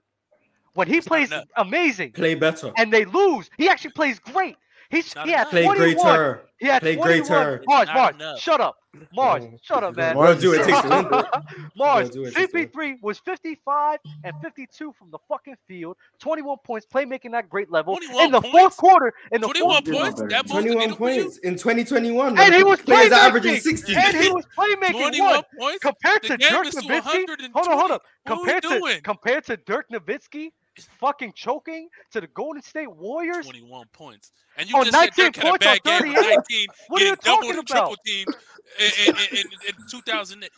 when 0.74 0.88
he 0.88 1.00
plays 1.00 1.32
amazing, 1.56 2.12
play 2.12 2.34
better, 2.34 2.72
and 2.76 2.92
they 2.92 3.04
lose, 3.04 3.50
he 3.58 3.68
actually 3.68 3.92
plays 3.92 4.18
great. 4.18 4.56
He's 4.90 5.12
he 5.24 5.30
had 5.30 5.48
play 5.48 5.64
21. 5.64 5.76
greater. 5.78 6.42
He 6.58 6.66
had 6.66 6.82
play 6.82 6.96
21. 6.96 7.22
greater. 7.22 7.62
Mars, 7.66 7.88
Mars, 7.94 8.40
shut 8.40 8.60
up. 8.60 8.76
Mars, 9.14 9.44
oh, 9.46 9.56
shut 9.62 9.84
up, 9.84 9.96
man. 9.96 10.16
Mars, 10.16 10.40
do 10.40 10.52
it. 10.52 10.64
Takes 10.64 10.82
Mars, 11.76 12.10
CP3 12.10 13.00
was 13.00 13.20
55 13.20 14.00
and 14.24 14.34
52 14.42 14.92
from 14.98 15.12
the 15.12 15.18
fucking 15.28 15.54
field, 15.68 15.96
21 16.18 16.56
points, 16.64 16.86
playmaking 16.92 17.34
at 17.34 17.48
great 17.48 17.70
level. 17.70 17.96
In 17.96 18.32
the 18.32 18.40
points? 18.40 18.50
fourth 18.50 18.76
quarter, 18.76 19.14
in 19.30 19.40
the 19.40 19.46
21 19.46 19.84
fourth 19.84 19.96
points, 19.96 20.20
quarter, 20.20 20.42
21 20.44 20.94
points 20.96 21.38
in 21.38 21.52
2021. 21.54 22.36
And 22.38 22.54
he 22.54 22.64
was 22.64 22.80
players 22.80 23.12
averaging 23.12 23.60
60. 23.60 23.94
And 23.94 24.16
he 24.16 24.32
was 24.32 24.44
playmaking 24.58 25.20
one 25.20 25.42
points? 25.56 25.78
compared 25.82 26.22
to 26.24 26.36
Dirk 26.36 26.66
Nowitzki. 26.66 27.50
Hold 27.54 27.68
on, 27.68 27.78
hold 27.78 27.90
up. 27.92 28.02
Compared 28.26 28.64
to, 28.64 29.00
compared 29.04 29.44
to 29.44 29.56
Dirk 29.56 29.86
Nowitzki, 29.90 30.50
fucking 30.98 31.32
choking 31.34 31.88
to 32.12 32.20
the 32.20 32.26
Golden 32.28 32.62
State 32.62 32.90
Warriors. 32.90 33.46
21 33.46 33.86
points. 33.92 34.32
And 34.56 34.68
you 34.68 34.76
oh, 34.76 34.82
just 34.82 34.92
19 34.92 35.12
said 35.14 35.32
Dirk 35.32 35.44
points 35.44 35.66
had 35.66 35.78
a 35.78 35.82
bad 35.82 36.02
game 36.02 36.12
19, 36.12 36.66
what 36.88 37.02
are 37.02 37.04
you 37.06 37.16
talking 37.16 37.50
about? 37.52 37.66
triple 37.66 37.96
team 38.04 38.26
in, 38.78 39.14
in, 39.14 39.38
in, 39.38 39.46
in 39.68 39.74
2000, 39.88 40.48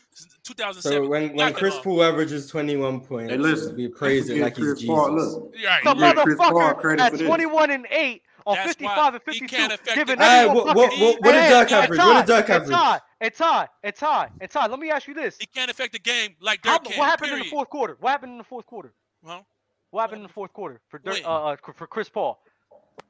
2007. 0.42 0.80
So 0.82 1.08
when, 1.08 1.34
when 1.36 1.52
Chris 1.52 1.78
Paul 1.80 2.02
averages 2.02 2.48
21 2.48 3.00
points, 3.00 3.30
hey, 3.30 3.38
listen, 3.38 3.76
we 3.76 3.88
praise 3.88 4.28
it 4.28 4.38
like 4.38 4.54
Chris 4.54 4.80
he's 4.80 4.88
Paul, 4.88 5.14
Jesus. 5.14 5.34
Look. 5.34 5.54
Right. 5.54 5.84
The 5.84 5.96
yeah, 5.96 6.12
motherfucker 6.14 6.98
at 6.98 7.18
21 7.18 7.70
and 7.70 7.86
8 7.90 8.22
on 8.46 8.56
55 8.56 9.14
and 9.14 9.22
52, 9.22 9.68
giving 9.94 10.18
right, 10.18 10.46
what, 10.46 10.66
what, 10.66 10.76
what, 10.76 11.20
what 11.20 11.32
did 11.32 11.48
Dirk 11.48 11.72
average? 11.72 11.98
What 11.98 12.26
did 12.26 12.32
Dirk 12.32 12.50
average? 12.50 12.70
It's 12.70 12.76
high. 12.76 13.00
It's 13.20 13.38
high. 13.38 13.68
It's 13.82 14.00
high. 14.00 14.28
It's 14.40 14.54
high. 14.54 14.66
Let 14.66 14.78
me 14.78 14.90
ask 14.90 15.06
you 15.06 15.14
this. 15.14 15.36
He 15.38 15.46
can't 15.46 15.70
affect 15.70 15.92
the 15.92 15.98
game 15.98 16.34
like 16.40 16.62
Dirk 16.62 16.72
How, 16.72 16.78
can, 16.78 16.98
What 16.98 17.08
happened 17.08 17.28
period. 17.28 17.44
in 17.44 17.46
the 17.46 17.50
fourth 17.50 17.70
quarter? 17.70 17.96
What 18.00 18.10
happened 18.10 18.32
in 18.32 18.38
the 18.38 18.44
fourth 18.44 18.66
quarter? 18.66 18.92
Well, 19.22 19.46
what 19.92 20.00
happened 20.00 20.20
in 20.20 20.26
the 20.26 20.32
fourth 20.32 20.52
quarter 20.52 20.80
for 20.88 20.98
Dur- 20.98 21.24
uh, 21.24 21.52
uh 21.52 21.56
for 21.76 21.86
Chris 21.86 22.08
Paul 22.08 22.42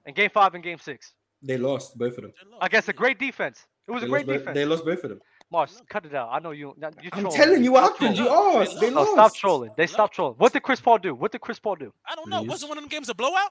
in 0.05 0.15
Game 0.15 0.31
Five 0.31 0.55
and 0.55 0.63
Game 0.63 0.79
Six? 0.79 1.15
They 1.43 1.57
lost 1.57 1.97
both 1.97 2.19
of 2.19 2.23
them. 2.23 2.33
I 2.61 2.69
guess 2.69 2.89
a 2.89 2.93
great 2.93 3.19
defense. 3.19 3.67
It 3.89 3.93
was 3.93 4.03
they 4.03 4.07
a 4.07 4.11
great 4.11 4.27
defense. 4.27 4.55
They 4.55 4.65
lost 4.65 4.85
both 4.85 5.03
of 5.03 5.11
them. 5.11 5.21
Mars, 5.51 5.83
cut 5.89 6.07
it 6.07 6.15
out. 6.15 6.31
I 6.33 6.39
know 6.39 6.51
you. 6.51 6.75
You're 6.81 7.11
trolling. 7.11 7.27
I'm 7.27 7.33
telling 7.33 7.65
you 7.65 7.73
what 7.73 7.85
happened. 7.85 8.17
You 8.17 8.29
are. 8.29 8.67
They 8.81 8.91
lost. 8.91 9.13
Stop 9.13 9.35
trolling. 9.35 9.71
They 9.77 9.87
stopped 9.87 10.15
trolling. 10.15 10.37
What 10.39 10.53
did 10.53 10.63
Chris 10.63 10.81
Paul 10.81 10.99
do? 10.99 11.15
What 11.15 11.33
did 11.33 11.41
Chris 11.41 11.59
Paul 11.59 11.77
do? 11.77 11.93
I 12.09 12.15
don't 12.15 12.29
know. 12.29 12.43
Wasn't 12.43 12.69
one 12.69 12.79
of 12.79 12.83
them 12.83 12.89
games 12.89 13.09
a 13.09 13.15
blowout? 13.15 13.51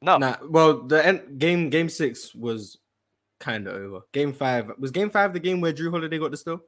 No. 0.00 0.18
Nah. 0.18 0.36
Well, 0.48 0.82
the 0.82 1.06
end 1.06 1.38
game 1.38 1.70
game 1.70 1.88
six 1.88 2.34
was 2.34 2.78
kind 3.38 3.68
of 3.68 3.74
over. 3.74 4.00
Game 4.12 4.32
five 4.32 4.72
was 4.78 4.90
game 4.90 5.08
five 5.08 5.32
the 5.32 5.40
game 5.40 5.60
where 5.60 5.72
Jrue 5.72 5.90
Holiday 5.90 6.18
got 6.18 6.32
the 6.32 6.36
steal. 6.36 6.60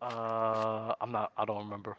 Uh, 0.00 0.94
I'm 1.00 1.12
not. 1.12 1.32
I 1.36 1.44
don't 1.44 1.58
remember. 1.58 1.98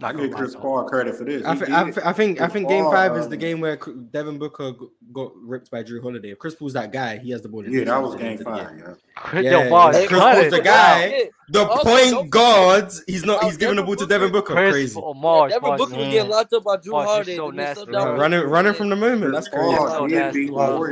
Not 0.00 0.14
gonna 0.14 0.28
give 0.28 0.36
Chris 0.36 0.54
Paul 0.54 0.84
credit 0.84 1.16
for 1.16 1.24
this. 1.24 1.44
I, 1.44 1.56
think 1.56 1.92
Chris 1.92 2.06
I 2.06 2.12
think 2.12 2.68
Game 2.68 2.84
Paul, 2.84 2.92
Five 2.92 3.16
is 3.16 3.28
the 3.28 3.34
um, 3.34 3.40
game 3.40 3.60
where 3.60 3.76
Devin 3.76 4.38
Booker 4.38 4.72
got 5.12 5.32
ripped 5.36 5.72
by 5.72 5.82
Jrue 5.82 6.00
Holiday. 6.00 6.30
If 6.30 6.38
Chris 6.38 6.54
Paul's 6.54 6.74
that 6.74 6.92
guy, 6.92 7.18
he 7.18 7.30
has 7.32 7.42
the 7.42 7.48
ball. 7.48 7.68
Yeah, 7.68 7.82
that 7.82 8.00
was 8.00 8.14
Game 8.14 8.38
Five. 8.38 8.78
Game. 8.78 8.96
Yeah, 9.42 9.64
Yo, 9.64 9.68
Paul, 9.68 9.90
Chris 9.90 10.08
Paul's 10.08 10.50
the 10.50 10.60
guy. 10.60 11.30
The 11.48 11.66
also, 11.66 12.14
point 12.14 12.30
guard. 12.30 12.92
He's 13.08 13.24
not. 13.24 13.42
Oh, 13.42 13.46
he's 13.46 13.56
giving 13.56 13.74
the 13.74 13.82
ball 13.82 13.96
to 13.96 14.06
Devin 14.06 14.30
Booker. 14.30 14.52
Chris 14.52 14.72
Crazy. 14.72 15.00
Marsh, 15.16 15.50
yeah, 15.50 15.58
Devin 15.58 15.76
Booker 15.76 15.96
was 15.96 16.08
getting 16.08 16.30
locked 16.30 16.52
up 16.52 16.62
by 16.62 16.76
Jrue 16.76 16.90
Marsh, 16.92 17.08
Holiday. 17.08 17.36
So 17.36 17.50
nasty, 17.50 17.90
running, 17.90 18.40
running 18.42 18.74
from 18.74 18.90
the 18.90 18.96
moment. 18.96 19.32
That's 19.32 19.48
crazy. 19.48 20.14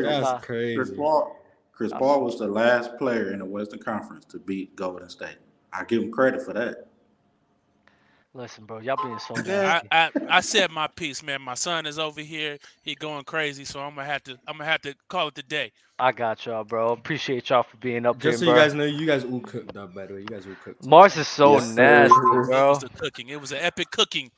That's 0.02 0.44
crazy. 0.44 0.76
Chris 0.76 0.90
Paul. 0.90 1.36
Chris 1.72 1.92
Paul 1.92 2.24
was 2.24 2.38
the 2.38 2.48
last 2.48 2.96
player 2.96 3.32
in 3.32 3.38
the 3.38 3.44
Western 3.44 3.78
Conference 3.78 4.24
to 4.24 4.38
beat 4.38 4.74
Golden 4.74 5.10
State. 5.10 5.36
I 5.74 5.84
give 5.84 6.02
him 6.02 6.10
credit 6.10 6.42
for 6.42 6.54
that. 6.54 6.88
Listen, 8.36 8.66
bro, 8.66 8.80
y'all 8.80 9.02
being 9.02 9.18
so 9.18 9.34
good. 9.34 9.64
I, 9.64 9.82
I, 9.90 10.10
I 10.28 10.40
said 10.42 10.70
my 10.70 10.88
piece, 10.88 11.22
man. 11.22 11.40
My 11.40 11.54
son 11.54 11.86
is 11.86 11.98
over 11.98 12.20
here. 12.20 12.58
He 12.82 12.94
going 12.94 13.24
crazy, 13.24 13.64
so 13.64 13.80
I'm 13.80 13.94
gonna 13.94 14.06
have 14.06 14.22
to 14.24 14.32
I'm 14.46 14.58
gonna 14.58 14.66
have 14.66 14.82
to 14.82 14.94
call 15.08 15.28
it 15.28 15.34
the 15.34 15.42
day. 15.42 15.72
I 15.98 16.12
got 16.12 16.44
y'all, 16.44 16.62
bro. 16.62 16.92
Appreciate 16.92 17.48
y'all 17.48 17.62
for 17.62 17.78
being 17.78 18.04
up 18.04 18.18
Just 18.18 18.22
here. 18.22 18.32
Just 18.32 18.40
so 18.40 18.46
bro. 18.46 18.54
you 18.54 18.60
guys 18.60 18.74
know, 18.74 18.84
you 18.84 19.06
guys 19.06 19.24
all 19.24 19.40
cooked 19.40 19.74
up, 19.74 19.94
by 19.94 20.04
the 20.04 20.14
way. 20.14 20.20
You 20.20 20.26
guys 20.26 20.46
all 20.46 20.52
cooked. 20.62 20.84
Mars 20.84 21.16
is 21.16 21.26
so 21.26 21.54
yes, 21.54 21.74
nasty, 21.74 22.14
sir. 22.14 22.44
bro. 22.44 22.70
It 22.72 22.82
was 22.82 22.84
cooking. 22.98 23.28
It 23.30 23.40
was 23.40 23.52
an 23.52 23.58
epic 23.62 23.90
cooking. 23.90 24.30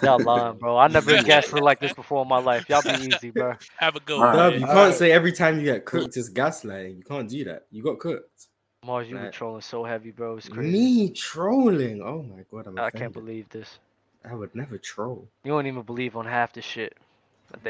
Y'all 0.00 0.22
lying, 0.22 0.56
bro. 0.58 0.76
I 0.76 0.86
never 0.86 1.12
been 1.12 1.24
gaslit 1.24 1.62
like 1.62 1.80
this 1.80 1.92
before 1.92 2.22
in 2.22 2.28
my 2.28 2.38
life. 2.38 2.68
Y'all 2.68 2.82
be 2.82 2.90
easy, 2.90 3.30
bro. 3.30 3.54
Have 3.78 3.96
a 3.96 4.00
good 4.00 4.18
one. 4.18 4.36
Right. 4.36 4.54
You 4.54 4.60
can't 4.60 4.76
right. 4.76 4.94
say 4.94 5.10
every 5.10 5.32
time 5.32 5.58
you 5.58 5.64
get 5.64 5.84
cooked, 5.84 6.16
it's 6.16 6.30
gaslighting. 6.30 6.98
You 6.98 7.02
can't 7.02 7.28
do 7.28 7.44
that. 7.44 7.66
You 7.72 7.82
got 7.82 7.98
cooked. 7.98 8.47
Mars, 8.84 9.08
you 9.08 9.16
were 9.16 9.30
trolling 9.30 9.60
so 9.60 9.84
heavy, 9.84 10.10
bro. 10.10 10.36
It's 10.36 10.48
crazy. 10.48 10.70
Me 10.70 11.10
trolling? 11.10 12.00
Oh 12.02 12.22
my 12.22 12.44
god, 12.50 12.68
I'm. 12.68 12.78
I 12.78 12.90
can't 12.90 13.12
believe 13.12 13.48
this. 13.48 13.78
I 14.24 14.34
would 14.34 14.54
never 14.54 14.78
troll. 14.78 15.26
You 15.44 15.52
don't 15.52 15.66
even 15.66 15.82
believe 15.82 16.16
on 16.16 16.26
half 16.26 16.52
the 16.52 16.62
shit. 16.62 16.96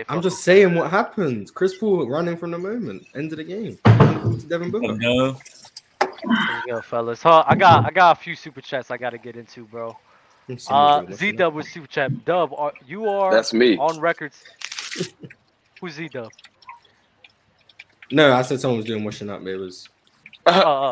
I'm 0.08 0.22
just 0.22 0.42
saying 0.42 0.74
what 0.74 0.90
happened. 0.90 1.54
Chris 1.54 1.76
Paul 1.76 2.08
running 2.08 2.36
from 2.36 2.50
the 2.50 2.58
moment, 2.58 3.06
end 3.14 3.32
of 3.32 3.38
the 3.38 3.44
game. 3.44 3.78
Devin 4.48 4.70
Booker. 4.70 4.96
There 4.98 6.62
you 6.66 6.72
go, 6.72 6.80
fellas. 6.80 7.22
Huh, 7.22 7.44
I 7.46 7.54
got 7.54 7.86
I 7.86 7.90
got 7.90 8.18
a 8.18 8.20
few 8.20 8.34
super 8.34 8.60
chats 8.60 8.90
I 8.90 8.96
got 8.96 9.10
to 9.10 9.18
get 9.18 9.36
into, 9.36 9.64
bro. 9.64 9.96
Uh, 10.68 11.04
Z 11.12 11.32
Dub 11.32 11.54
with 11.54 11.66
super 11.68 11.86
chat. 11.86 12.24
Dub, 12.24 12.52
are, 12.56 12.72
you 12.86 13.08
are 13.08 13.30
that's 13.30 13.52
me 13.52 13.76
on 13.76 14.00
records. 14.00 14.42
Who's 15.80 15.94
Z 15.94 16.08
Dub? 16.08 16.30
No, 18.10 18.32
I 18.32 18.42
said 18.42 18.60
someone 18.60 18.78
was 18.78 18.86
doing 18.86 19.04
washing 19.04 19.30
up. 19.30 19.46
It 19.46 19.56
was 19.56 19.88
uh, 20.48 20.90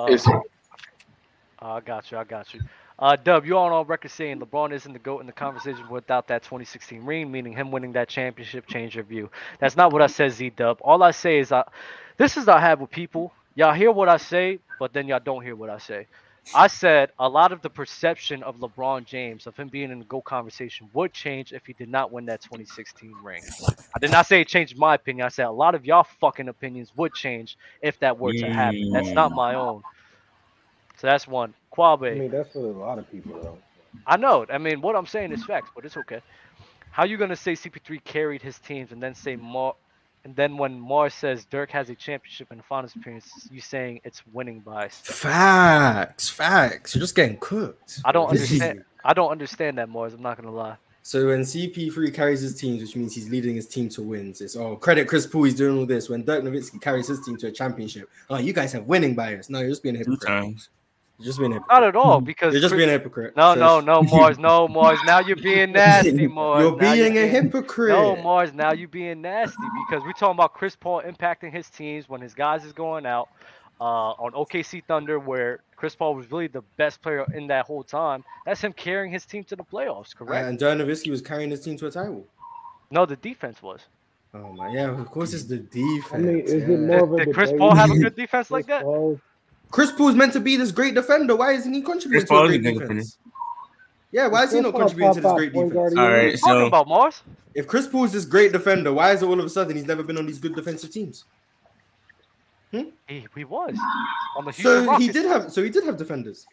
uh, 1.62 1.66
I 1.66 1.80
got 1.80 2.10
you. 2.12 2.18
I 2.18 2.24
got 2.24 2.54
you. 2.54 2.62
Uh, 2.98 3.16
Dub, 3.16 3.46
you're 3.46 3.58
on 3.58 3.72
all 3.72 3.84
record 3.84 4.10
saying 4.10 4.40
LeBron 4.40 4.72
isn't 4.72 4.92
the 4.92 4.98
GOAT 5.00 5.20
in 5.20 5.26
the 5.26 5.32
conversation 5.32 5.88
without 5.90 6.28
that 6.28 6.42
2016 6.44 7.04
ring, 7.04 7.30
meaning 7.32 7.52
him 7.54 7.72
winning 7.72 7.92
that 7.92 8.08
championship 8.08 8.66
changed 8.68 8.96
your 8.96 9.04
view. 9.04 9.30
That's 9.60 9.76
not 9.76 9.92
what 9.92 10.02
I 10.02 10.08
said, 10.08 10.32
Z 10.32 10.50
Dub. 10.50 10.78
All 10.82 11.02
I 11.02 11.12
say 11.12 11.38
is, 11.40 11.52
I, 11.52 11.64
this 12.18 12.36
is 12.38 12.46
what 12.46 12.56
I 12.58 12.60
have 12.60 12.80
with 12.80 12.90
people. 12.90 13.32
Y'all 13.56 13.74
hear 13.74 13.92
what 13.92 14.08
I 14.08 14.18
say, 14.18 14.60
but 14.78 14.92
then 14.94 15.08
y'all 15.08 15.20
don't 15.24 15.42
hear 15.44 15.56
what 15.56 15.70
I 15.70 15.78
say. 15.78 16.08
I 16.54 16.68
said 16.68 17.10
a 17.18 17.28
lot 17.28 17.52
of 17.52 17.60
the 17.62 17.70
perception 17.70 18.42
of 18.42 18.56
LeBron 18.58 19.04
James, 19.04 19.46
of 19.46 19.56
him 19.56 19.68
being 19.68 19.90
in 19.90 19.98
the 19.98 20.04
GOAT 20.04 20.22
conversation, 20.22 20.88
would 20.92 21.12
change 21.12 21.52
if 21.52 21.66
he 21.66 21.72
did 21.72 21.88
not 21.88 22.12
win 22.12 22.26
that 22.26 22.40
2016 22.40 23.14
ring. 23.22 23.42
I 23.94 23.98
did 23.98 24.10
not 24.10 24.26
say 24.26 24.40
it 24.40 24.48
changed 24.48 24.78
my 24.78 24.94
opinion. 24.94 25.26
I 25.26 25.28
said 25.28 25.46
a 25.46 25.50
lot 25.50 25.74
of 25.74 25.84
y'all 25.84 26.06
fucking 26.20 26.48
opinions 26.48 26.92
would 26.96 27.14
change 27.14 27.58
if 27.82 27.98
that 28.00 28.18
were 28.18 28.32
to 28.32 28.50
happen. 28.50 28.90
That's 28.92 29.10
not 29.10 29.32
my 29.32 29.54
mm. 29.54 29.58
own. 29.58 29.82
So 30.98 31.06
that's 31.08 31.26
one. 31.26 31.52
Quabe. 31.72 32.12
I 32.12 32.18
mean, 32.18 32.30
that's 32.30 32.52
for 32.52 32.58
a 32.60 32.72
lot 32.72 32.98
of 32.98 33.10
people 33.10 33.40
though. 33.42 33.58
I 34.06 34.16
know. 34.16 34.46
I 34.50 34.58
mean, 34.58 34.80
what 34.80 34.96
I'm 34.96 35.06
saying 35.06 35.32
is 35.32 35.44
facts, 35.44 35.70
but 35.74 35.84
it's 35.84 35.96
okay. 35.96 36.20
How 36.90 37.04
you 37.04 37.16
gonna 37.16 37.36
say 37.36 37.52
CP3 37.52 38.02
carried 38.04 38.40
his 38.40 38.58
teams 38.58 38.92
and 38.92 39.02
then 39.02 39.14
say 39.14 39.36
Mar, 39.36 39.74
and 40.26 40.34
then 40.34 40.58
when 40.58 40.80
Mars 40.80 41.14
says 41.14 41.44
Dirk 41.44 41.70
has 41.70 41.88
a 41.88 41.94
championship 41.94 42.50
in 42.50 42.58
the 42.58 42.64
finals 42.64 42.96
appearance, 42.96 43.48
you 43.48 43.60
saying 43.60 44.00
it's 44.02 44.26
winning 44.32 44.58
by? 44.58 44.88
facts. 44.88 46.28
Facts. 46.28 46.96
You're 46.96 47.00
just 47.00 47.14
getting 47.14 47.36
cooked. 47.38 48.00
I 48.04 48.10
don't 48.10 48.28
understand. 48.28 48.84
I 49.04 49.12
don't 49.12 49.30
understand 49.30 49.78
that, 49.78 49.88
Mars. 49.88 50.14
I'm 50.14 50.22
not 50.22 50.36
gonna 50.36 50.50
lie. 50.50 50.78
So 51.04 51.28
when 51.28 51.42
CP3 51.42 52.12
carries 52.12 52.40
his 52.40 52.56
teams, 52.56 52.82
which 52.82 52.96
means 52.96 53.14
he's 53.14 53.28
leading 53.28 53.54
his 53.54 53.68
team 53.68 53.88
to 53.90 54.02
wins, 54.02 54.40
it's 54.40 54.56
oh 54.56 54.74
credit 54.74 55.06
Chris 55.06 55.28
Paul, 55.28 55.44
he's 55.44 55.54
doing 55.54 55.78
all 55.78 55.86
this. 55.86 56.08
When 56.08 56.24
Dirk 56.24 56.42
Nowitzki 56.42 56.82
carries 56.82 57.06
his 57.06 57.24
team 57.24 57.36
to 57.36 57.46
a 57.46 57.52
championship, 57.52 58.10
oh 58.28 58.38
you 58.38 58.52
guys 58.52 58.72
have 58.72 58.86
winning 58.86 59.14
bias. 59.14 59.48
No, 59.48 59.60
you're 59.60 59.68
just 59.68 59.84
being 59.84 59.94
a 59.94 60.02
Two 60.02 60.16
times. 60.16 60.70
You're 61.18 61.26
just 61.26 61.38
being 61.38 61.52
hypocrite. 61.52 61.74
Not 61.74 61.84
at 61.84 61.96
all, 61.96 62.20
because 62.20 62.52
You're 62.52 62.60
just 62.60 62.72
Chris- 62.72 62.78
being 62.80 62.90
a 62.90 62.92
hypocrite. 62.92 63.36
No, 63.36 63.54
So- 63.54 63.60
no, 63.60 63.80
no, 63.80 64.02
Mars, 64.16 64.38
no, 64.38 64.68
Mars. 64.68 64.98
Now 65.06 65.20
you're 65.20 65.36
being 65.36 65.72
nasty, 65.72 66.26
Mars. 66.26 66.62
You're 66.62 66.76
Now 66.76 66.92
being 66.94 67.16
a 67.18 67.26
hypocrite. 67.26 67.90
No, 67.90 68.16
Mars. 68.16 68.52
Now 68.52 68.72
you're 68.72 68.88
being 68.88 69.22
nasty 69.22 69.56
because 69.88 70.04
we're 70.04 70.12
talking 70.12 70.36
about 70.36 70.52
Chris 70.54 70.76
Paul 70.76 71.02
impacting 71.02 71.52
his 71.52 71.70
teams 71.70 72.08
when 72.08 72.20
his 72.20 72.34
guys 72.34 72.64
is 72.64 72.72
going 72.72 73.06
out. 73.06 73.28
Uh, 73.78 74.12
on 74.12 74.32
OKC 74.32 74.82
Thunder, 74.84 75.18
where 75.18 75.60
Chris 75.76 75.94
Paul 75.94 76.14
was 76.14 76.30
really 76.32 76.46
the 76.46 76.62
best 76.78 77.02
player 77.02 77.26
in 77.34 77.46
that 77.48 77.66
whole 77.66 77.82
time. 77.82 78.24
That's 78.46 78.62
him 78.62 78.72
carrying 78.72 79.12
his 79.12 79.26
team 79.26 79.44
to 79.44 79.54
the 79.56 79.64
playoffs, 79.64 80.16
correct? 80.16 80.48
And 80.48 80.58
Dirk 80.58 80.78
Nowitzki 80.78 81.10
was 81.10 81.20
carrying 81.20 81.50
his 81.50 81.60
team 81.60 81.76
to 81.76 81.86
a 81.86 81.90
title. 81.90 82.26
no, 82.90 83.04
the 83.04 83.16
defense 83.16 83.62
was. 83.62 83.82
Oh 84.32 84.50
my, 84.54 84.70
yeah, 84.72 84.98
of 84.98 85.06
course 85.10 85.34
it's 85.34 85.44
the 85.44 85.58
defense. 85.58 86.10
I 86.14 86.16
mean, 86.16 86.38
is 86.40 86.54
yeah. 86.66 86.74
it 86.74 86.80
more 86.80 87.04
of 87.04 87.12
a 87.12 87.24
Did 87.26 87.34
Chris 87.34 87.50
debate 87.50 87.60
Paul 87.60 87.74
have 87.74 87.90
a 87.90 87.98
good 87.98 88.16
defense 88.16 88.50
like 88.50 88.64
that? 88.68 88.82
Paul? 88.82 89.20
Chris 89.70 89.92
Paul's 89.92 90.14
meant 90.14 90.32
to 90.32 90.40
be 90.40 90.56
this 90.56 90.70
great 90.72 90.94
defender. 90.94 91.36
Why 91.36 91.52
isn't 91.52 91.72
he 91.72 91.82
contributing 91.82 92.26
Chris 92.26 92.28
to 92.28 92.34
a 92.34 92.38
Paul 92.38 92.44
is 92.46 92.58
great 92.58 92.60
a 92.60 92.72
good 92.72 92.88
defense? 92.88 93.18
Yeah, 94.12 94.28
why 94.28 94.44
is 94.44 94.52
he 94.52 94.60
not 94.60 94.74
contributing 94.74 95.14
to 95.14 95.20
this 95.20 95.32
great 95.32 95.52
defense? 95.52 95.72
guard 95.72 95.98
All 95.98 96.04
in 96.04 96.10
the 96.10 96.16
right, 96.16 96.26
league. 96.32 96.40
Talking 96.40 96.60
so 96.60 96.66
about 96.66 96.88
Mars? 96.88 97.22
If 97.54 97.66
Chris 97.66 97.86
Paul's 97.86 98.12
this 98.12 98.24
great 98.24 98.52
defender, 98.52 98.92
why 98.92 99.12
is 99.12 99.22
it 99.22 99.26
all 99.26 99.38
of 99.38 99.44
a 99.44 99.48
sudden 99.48 99.76
he's 99.76 99.86
never 99.86 100.02
been 100.02 100.18
on 100.18 100.26
these 100.26 100.38
good 100.38 100.54
defensive 100.54 100.90
teams? 100.90 101.24
Hmm? 102.70 102.90
He, 103.06 103.26
he 103.34 103.44
was 103.44 103.76
on 104.36 104.44
the 104.44 104.52
Houston 104.52 104.86
So 104.86 104.98
he 104.98 105.08
did 105.08 105.26
have, 105.26 105.52
so 105.52 105.62
he 105.62 105.70
did 105.70 105.84
have 105.84 105.96
defenders. 105.96 106.46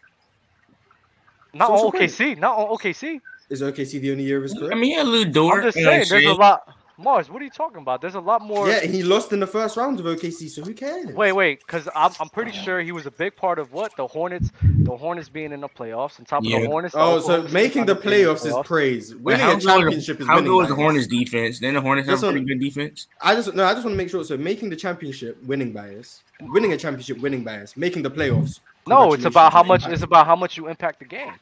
not 1.54 1.68
so 1.68 1.74
on 1.74 1.80
so 1.80 1.92
OKC, 1.92 2.38
not 2.38 2.58
on 2.58 2.78
OKC. 2.78 3.20
Is 3.50 3.62
OKC 3.62 4.02
the 4.02 4.12
only 4.12 4.24
year 4.24 4.38
of 4.38 4.44
his 4.44 4.54
career? 4.54 4.72
I 4.72 4.76
mean, 4.76 4.92
he 4.92 4.94
had 4.94 5.06
a 5.06 5.10
little. 5.10 5.52
I'm 5.52 5.64
just 5.64 5.78
you 5.78 5.86
know 5.86 5.92
what 5.92 6.08
saying, 6.08 6.24
there's 6.24 6.36
a 6.36 6.40
lot. 6.40 6.68
Mars, 6.98 7.30
what 7.30 7.42
are 7.42 7.46
you 7.46 7.50
talking 7.52 7.80
about? 7.82 8.02
There's 8.02 8.14
a 8.16 8.20
lot 8.20 8.42
more. 8.44 8.70
yeah, 8.70 8.82
he 8.82 9.02
lost 9.02 9.34
in 9.34 9.40
the 9.40 9.48
first 9.48 9.78
round 9.78 10.00
of 10.00 10.06
OKC, 10.06 10.48
so 10.50 10.62
who 10.62 10.74
cares? 10.74 11.08
Wait, 11.16 11.32
wait, 11.32 11.60
because 11.60 11.90
I'm, 11.96 12.12
I'm 12.20 12.30
pretty 12.30 12.52
sure 12.52 12.82
he 12.82 12.92
was 12.92 13.08
a 13.08 13.12
big 13.12 13.36
part 13.36 13.58
of 13.58 13.74
what 13.74 13.96
the 13.98 14.06
Hornets, 14.06 14.52
the 14.62 14.96
Hornets 14.96 15.28
being 15.28 15.52
in 15.52 15.62
the 15.62 15.70
playoffs. 15.70 16.20
On 16.20 16.26
top 16.26 16.44
of 16.44 16.46
Yeah. 16.46 16.60
the 16.62 16.68
Hornets. 16.68 16.94
Oh, 16.96 17.16
Oklahoma 17.18 17.48
so 17.50 17.54
making 17.54 17.86
the 17.88 17.96
Thunder 17.96 18.10
being 18.10 18.26
playoffs 18.28 18.46
is 18.46 18.56
praise. 18.68 19.16
Winning 19.16 19.42
how 19.42 19.48
a 19.48 19.52
good 19.54 19.56
was 19.56 19.64
the- 19.66 19.70
championship 19.80 20.22
is 20.22 20.28
How 20.28 20.36
winning. 20.36 20.52
good 20.52 20.58
was 20.58 20.68
the. 20.70 20.76
Hornets 20.76 21.08
defense? 21.08 21.60
Then 21.60 21.74
the 21.74 21.82
Hornets 21.82 22.08
have 22.08 22.20
This 22.20 22.30
a 22.30 22.32
pretty 22.32 22.46
good 22.46 22.60
defense. 22.60 23.08
I 23.22 23.34
just 23.36 23.54
no, 23.56 23.66
I 23.66 23.74
just 23.74 23.86
want 23.86 23.94
to 23.94 23.98
make 23.98 24.10
sure. 24.10 24.24
So 24.24 24.38
making 24.38 24.70
the 24.70 24.76
championship, 24.76 25.44
winning 25.46 25.72
bias, 25.72 26.22
winning 26.42 26.74
a 26.74 26.78
championship, 26.78 27.18
winning 27.20 27.44
bias, 27.44 27.76
making 27.76 28.04
the 28.04 28.12
playoffs. 28.12 28.60
No, 28.86 29.14
it's 29.14 29.26
about 29.26 29.52
how 29.54 29.64
much. 29.64 29.82
impact. 29.82 29.94
It's 29.94 30.04
about 30.04 30.26
how 30.28 30.36
much 30.36 30.58
you 30.58 30.68
impact 30.68 31.00
the 31.00 31.06
game. 31.06 31.34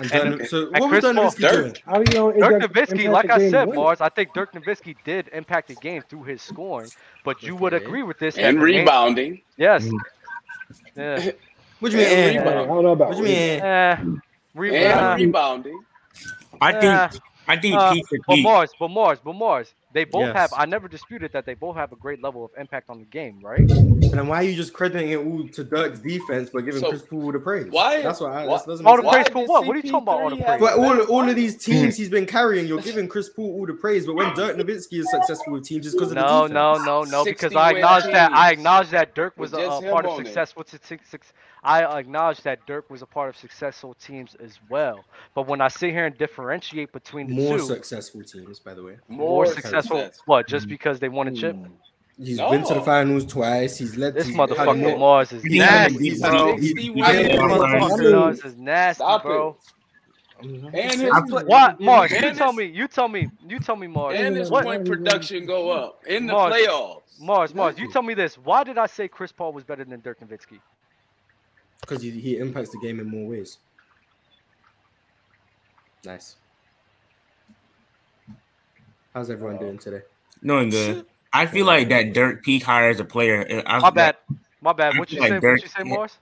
And 0.00 0.12
and- 0.12 0.38
Dirk- 0.38 0.48
so 0.48 0.58
and 0.62 0.72
what 0.72 0.82
was 0.82 0.90
Chris 0.90 1.02
Dirk 1.04 1.14
Paul- 1.16 1.24
Nowitzki 1.24 1.40
Dirk. 1.40 1.52
doing? 1.62 1.76
How 1.86 1.98
you 1.98 2.04
know 2.14 2.32
Dirk 2.32 2.62
Nowitzki, 2.62 3.10
like 3.10 3.26
the 3.26 3.34
I 3.34 3.50
said, 3.50 3.68
winning? 3.68 3.82
Mars, 3.82 4.00
I 4.00 4.08
think 4.08 4.32
Dirk 4.34 4.52
Nowitzki 4.52 4.96
did 5.04 5.28
impact 5.32 5.68
the 5.68 5.74
game 5.76 6.02
through 6.08 6.24
his 6.24 6.40
scoring. 6.42 6.90
But 7.24 7.42
you 7.42 7.54
would 7.56 7.74
agree 7.74 8.02
with 8.02 8.18
this. 8.18 8.36
and 8.38 8.56
the 8.58 8.64
main- 8.64 8.78
rebounding. 8.80 9.42
Yes. 9.56 9.84
Mm. 9.84 9.98
Yeah. 10.96 11.30
What 11.80 11.92
do 11.92 11.96
you 11.98 12.04
mean? 12.04 12.12
And 12.12 12.36
eh? 12.36 12.50
I 12.50 12.54
don't 12.66 12.82
know 12.82 12.90
about 12.92 13.08
What 13.08 13.16
do 13.16 13.22
you 13.22 13.28
mean? 13.28 13.60
eh? 13.60 13.64
Eh, 13.64 13.96
And 13.96 14.20
rebounding. 14.54 15.82
I 16.60 16.72
think. 16.72 16.84
Yeah. 16.84 17.10
I 17.48 17.56
think 17.56 17.74
Uh, 17.74 17.92
peak 17.94 18.06
for 18.06 18.18
But 18.26 18.34
peak. 18.34 18.44
Mars, 18.44 18.70
but 18.78 18.88
Mars, 18.88 19.18
but 19.24 19.32
Mars, 19.32 19.72
they 19.92 20.04
both 20.04 20.26
Yes. 20.28 20.36
have. 20.36 20.52
I 20.56 20.66
never 20.66 20.88
disputed 20.88 21.32
that 21.32 21.46
they 21.46 21.54
both 21.54 21.76
have 21.76 21.92
a 21.92 21.96
great 21.96 22.22
level 22.22 22.44
of 22.44 22.50
impact 22.58 22.90
on 22.90 22.98
the 23.00 23.04
game, 23.06 23.40
right? 23.42 23.68
And 23.68 24.28
why 24.28 24.36
are 24.38 24.42
you 24.42 24.54
just 24.54 24.72
crediting 24.72 25.10
it 25.10 25.52
to 25.54 25.64
Dirk's 25.64 25.98
defense 26.00 26.50
but 26.52 26.60
giving 26.64 26.80
So, 26.80 26.90
Chris 26.90 27.02
Paul 27.02 27.24
all 27.24 27.32
the 27.32 27.38
praise? 27.38 27.66
why- 27.70 28.02
That's 28.02 28.20
what 28.20 28.32
I. 28.32 28.46
why- 28.46 28.58
That 28.58 28.66
doesn't 28.66 28.86
All 28.86 28.96
the 28.96 29.02
praise 29.08 29.28
for 29.28 29.44
what? 29.46 29.66
What 29.66 29.74
are 29.76 29.78
you 29.80 29.90
talking 29.90 30.02
about? 30.02 30.20
All 30.22 30.30
the 30.30 30.36
praise. 30.36 30.60
But 30.60 30.78
all, 30.78 31.00
all 31.02 31.28
of 31.28 31.36
these 31.36 31.56
teams 31.56 31.96
he's 31.96 32.08
been 32.08 32.26
carrying, 32.26 32.66
you're 32.66 32.80
giving 32.80 33.08
Chris 33.08 33.28
Paul 33.28 33.52
all 33.52 33.66
the 33.66 33.74
praise. 33.74 34.06
But 34.06 34.14
when 34.16 34.32
Dirk 34.34 34.56
Nowitzki 34.56 35.00
is 35.00 35.10
successful 35.10 35.52
with 35.54 35.64
teams, 35.64 35.86
it's 35.86 35.94
because 35.94 36.10
of 36.10 36.16
the 36.16 36.20
No, 36.22 36.48
defense. 36.48 36.54
no, 36.54 36.78
no, 36.78 37.02
no. 37.04 37.24
Because 37.24 37.54
I 37.54 37.68
win 37.68 37.76
acknowledge 37.78 38.04
that. 38.04 38.32
I 38.32 38.50
acknowledge 38.52 38.90
that 38.90 39.14
Dirk 39.14 39.36
was 39.38 39.52
with 39.52 39.60
a, 39.60 39.66
just 39.66 39.82
a 39.84 39.90
part 39.90 40.04
him 40.04 40.10
of 40.12 40.16
on 40.16 40.22
it. 40.22 40.26
successful. 40.26 40.64
T- 41.62 41.68
t- 41.68 41.78
six- 41.78 41.92
I 41.92 41.98
acknowledge 42.00 42.40
that 42.42 42.66
Dirk 42.66 42.88
was 42.90 43.02
a 43.02 43.06
part 43.06 43.28
of 43.28 43.36
successful 43.36 43.94
teams 43.94 44.34
as 44.42 44.58
well. 44.68 45.04
But 45.34 45.46
when 45.46 45.60
I 45.60 45.68
sit 45.68 45.90
here 45.90 46.06
and 46.06 46.16
differentiate 46.18 46.92
between 46.92 47.26
the 47.28 47.34
More 47.34 47.58
two, 47.58 47.64
successful 47.66 48.22
teams, 48.22 48.58
by 48.58 48.74
the 48.74 48.82
way. 48.82 48.96
more 49.08 49.44
More 49.44 49.46
successful. 49.46 49.98
success. 49.98 50.20
What? 50.26 50.46
Just 50.48 50.64
mm-hmm. 50.66 50.70
because 50.70 51.00
they 51.00 51.08
won 51.08 51.28
a 51.28 51.32
chip? 51.32 51.56
Mm. 51.56 51.70
He's 52.18 52.38
been 52.38 52.62
to 52.64 52.74
the 52.74 52.82
finals 52.82 53.24
twice. 53.24 53.78
He's 53.78 53.96
led. 53.96 54.12
This 54.14 54.28
motherfucker 54.28 54.78
more- 54.78 54.98
Mars 54.98 55.32
is 55.32 55.42
He's 55.42 55.58
nasty, 55.58 55.98
he's- 56.10 56.20
bro. 56.20 56.56
he's- 56.56 56.68
Sixty 56.68 56.82
he's- 56.92 56.94
wins. 56.94 57.28
This 57.28 57.40
motherfucker 57.40 58.12
Mars 58.12 58.44
is 58.44 58.56
nasty, 58.56 58.94
Stop 59.02 59.22
bro. 59.22 59.56
Mm-hmm. 60.42 60.66
And 60.74 61.00
his 61.00 61.10
What, 61.46 61.80
Mars? 61.80 62.10
You 62.12 62.34
tell 62.34 62.52
me. 62.52 62.64
You 62.66 62.88
tell 62.88 63.08
me. 63.08 63.28
You 63.46 63.58
tell 63.58 63.76
me, 63.76 63.86
Mars. 63.86 64.18
and 64.18 64.36
his 64.36 64.50
What? 64.50 64.64
point 64.64 64.86
production 64.86 65.46
go 65.46 65.70
up 65.70 66.02
in 66.06 66.26
the 66.26 66.32
Mars. 66.32 66.54
playoffs. 66.54 67.00
Mars, 67.20 67.54
Mars. 67.54 67.78
You 67.78 67.90
tell 67.92 68.02
me 68.02 68.14
this. 68.14 68.36
Why 68.38 68.64
did 68.64 68.78
I 68.78 68.86
say 68.86 69.06
Chris 69.08 69.32
Paul 69.32 69.52
was 69.52 69.64
better 69.64 69.84
than 69.84 70.00
Dirk 70.00 70.20
Nowitzki? 70.20 70.58
Because 71.80 72.02
he, 72.02 72.10
he 72.10 72.38
impacts 72.38 72.70
the 72.70 72.78
game 72.78 73.00
in 73.00 73.06
more 73.08 73.28
ways. 73.28 73.58
Nice. 76.04 76.36
How's 79.14 79.30
everyone 79.30 79.58
doing 79.58 79.78
today? 79.78 80.02
Doing 80.42 80.70
good. 80.70 81.06
I 81.32 81.46
feel 81.46 81.66
like 81.66 81.88
that 81.90 82.12
Dirk 82.12 82.44
peak 82.44 82.62
higher 82.62 82.90
as 82.90 83.00
a 83.00 83.04
player. 83.04 83.46
Uh, 83.48 83.62
I, 83.66 83.80
My 83.80 83.90
bad. 83.90 84.16
My 84.60 84.72
bad. 84.72 84.98
What 84.98 85.12
you 85.12 85.20
like 85.20 85.28
say? 85.28 85.34
What 85.34 85.40
Dirk- 85.42 85.62
you 85.62 85.68
say, 85.68 85.82
Mars? 85.84 86.18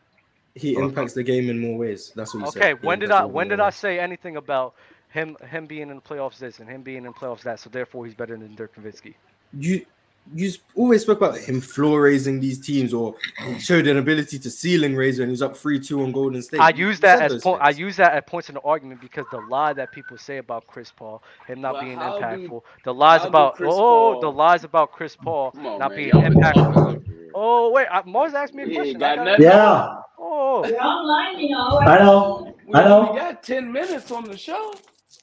He 0.54 0.74
impacts 0.74 1.12
the 1.12 1.22
game 1.22 1.48
in 1.50 1.58
more 1.58 1.78
ways. 1.78 2.12
That's 2.16 2.34
what 2.34 2.44
he 2.44 2.50
said. 2.50 2.62
Okay. 2.62 2.86
When 2.86 2.98
did 2.98 3.10
I 3.10 3.24
when 3.24 3.48
more 3.48 3.56
did 3.56 3.60
I 3.60 3.70
say 3.70 3.98
anything 4.00 4.36
about 4.36 4.74
him 5.10 5.36
him 5.48 5.66
being 5.66 5.90
in 5.90 5.96
the 5.96 6.02
playoffs 6.02 6.38
this 6.38 6.58
and 6.58 6.68
him 6.68 6.82
being 6.82 6.98
in 6.98 7.04
the 7.04 7.12
playoffs 7.12 7.42
that? 7.42 7.60
So 7.60 7.70
therefore 7.70 8.04
he's 8.04 8.14
better 8.14 8.36
than 8.36 8.54
Dirk 8.54 8.74
Nowitzki. 8.76 9.14
You 9.52 9.86
you 10.34 10.50
always 10.74 11.02
spoke 11.02 11.18
about 11.18 11.38
him 11.38 11.60
floor 11.60 12.02
raising 12.02 12.40
these 12.40 12.58
teams, 12.58 12.92
or 12.94 13.14
showed 13.58 13.86
an 13.86 13.96
ability 13.98 14.38
to 14.40 14.50
ceiling 14.50 14.94
raise 14.96 15.18
when 15.18 15.28
he 15.28 15.30
was 15.32 15.42
up 15.42 15.56
three 15.56 15.80
two 15.80 16.02
on 16.02 16.12
Golden 16.12 16.42
State. 16.42 16.60
I 16.60 16.70
use 16.70 17.00
that 17.00 17.22
as 17.22 17.32
those 17.32 17.42
point. 17.42 17.62
I 17.62 17.70
use 17.70 17.96
that 17.96 18.12
at 18.14 18.26
points 18.26 18.48
in 18.48 18.54
the 18.56 18.60
argument 18.62 19.00
because 19.00 19.24
the 19.30 19.40
lie 19.48 19.72
that 19.74 19.92
people 19.92 20.18
say 20.18 20.38
about 20.38 20.66
Chris 20.66 20.90
Paul, 20.90 21.22
him 21.46 21.60
not 21.60 21.74
But 21.74 21.82
being 21.82 21.96
how 21.98 22.18
do- 22.18 22.24
impactful, 22.24 22.62
the 22.84 22.94
lies 22.94 23.24
about 23.24 23.60
oh, 23.60 23.64
Paul- 23.64 24.20
the 24.20 24.30
lies 24.30 24.64
about 24.64 24.92
Chris 24.92 25.16
Paul 25.16 25.52
on, 25.56 25.78
not 25.78 25.90
man. 25.90 25.96
being 25.96 26.10
impactful. 26.12 26.74
talking 26.74 26.96
up 26.96 27.06
here. 27.06 27.30
Oh 27.34 27.70
wait, 27.70 27.86
I, 27.90 28.02
Mars 28.04 28.34
asked 28.34 28.54
me 28.54 28.64
a 28.64 28.66
He 28.66 28.74
question. 28.74 28.90
ain't 28.92 29.00
got 29.00 29.16
gotta- 29.16 29.30
nothing. 29.30 29.44
Yeah, 29.46 29.94
Oh, 30.20 30.66
you're 30.66 30.82
online, 30.82 31.38
you 31.38 31.50
know. 31.50 31.78
I 31.78 31.98
know. 32.00 32.56
We 32.66 32.74
I 32.74 32.84
know. 32.84 33.08
only 33.08 33.20
got 33.20 33.42
ten 33.42 33.70
minutes 33.72 34.10
on 34.10 34.24
the 34.24 34.36
show. 34.36 34.74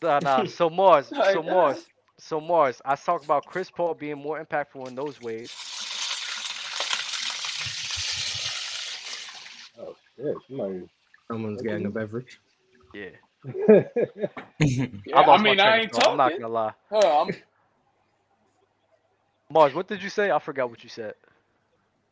Nah, 0.02 0.20
nah. 0.20 0.46
So 0.46 0.70
Mars, 0.70 1.08
so 1.08 1.16
that. 1.18 1.46
Mars, 1.46 1.86
so 2.18 2.40
Mars. 2.40 2.82
I 2.86 2.96
talk 2.96 3.24
about 3.24 3.46
Chris 3.46 3.70
Paul 3.70 3.94
being 3.94 4.18
more 4.18 4.44
impactful 4.44 4.88
in 4.88 4.96
those 4.96 5.22
ways. 5.22 5.52
Oh 9.80 9.96
shit! 10.16 10.36
Somebody. 10.48 10.90
Someone's 11.28 11.62
getting 11.62 11.86
a 11.86 11.90
beverage. 11.90 12.40
Yeah. 12.94 13.10
Yeah, 13.58 14.88
I, 15.14 15.22
I, 15.22 15.42
mean, 15.42 15.60
I 15.60 15.82
ain't 15.82 15.92
talking. 15.92 16.12
I'm 16.12 16.18
not 16.18 16.32
gonna 16.32 16.48
lie. 16.48 16.72
Huh, 16.90 17.22
I'm, 17.22 17.36
Mars, 19.52 19.74
what 19.74 19.88
did 19.88 20.02
you 20.02 20.10
say? 20.10 20.32
I 20.32 20.40
forgot 20.40 20.70
what 20.70 20.84
you 20.84 20.90
said. 20.90 21.14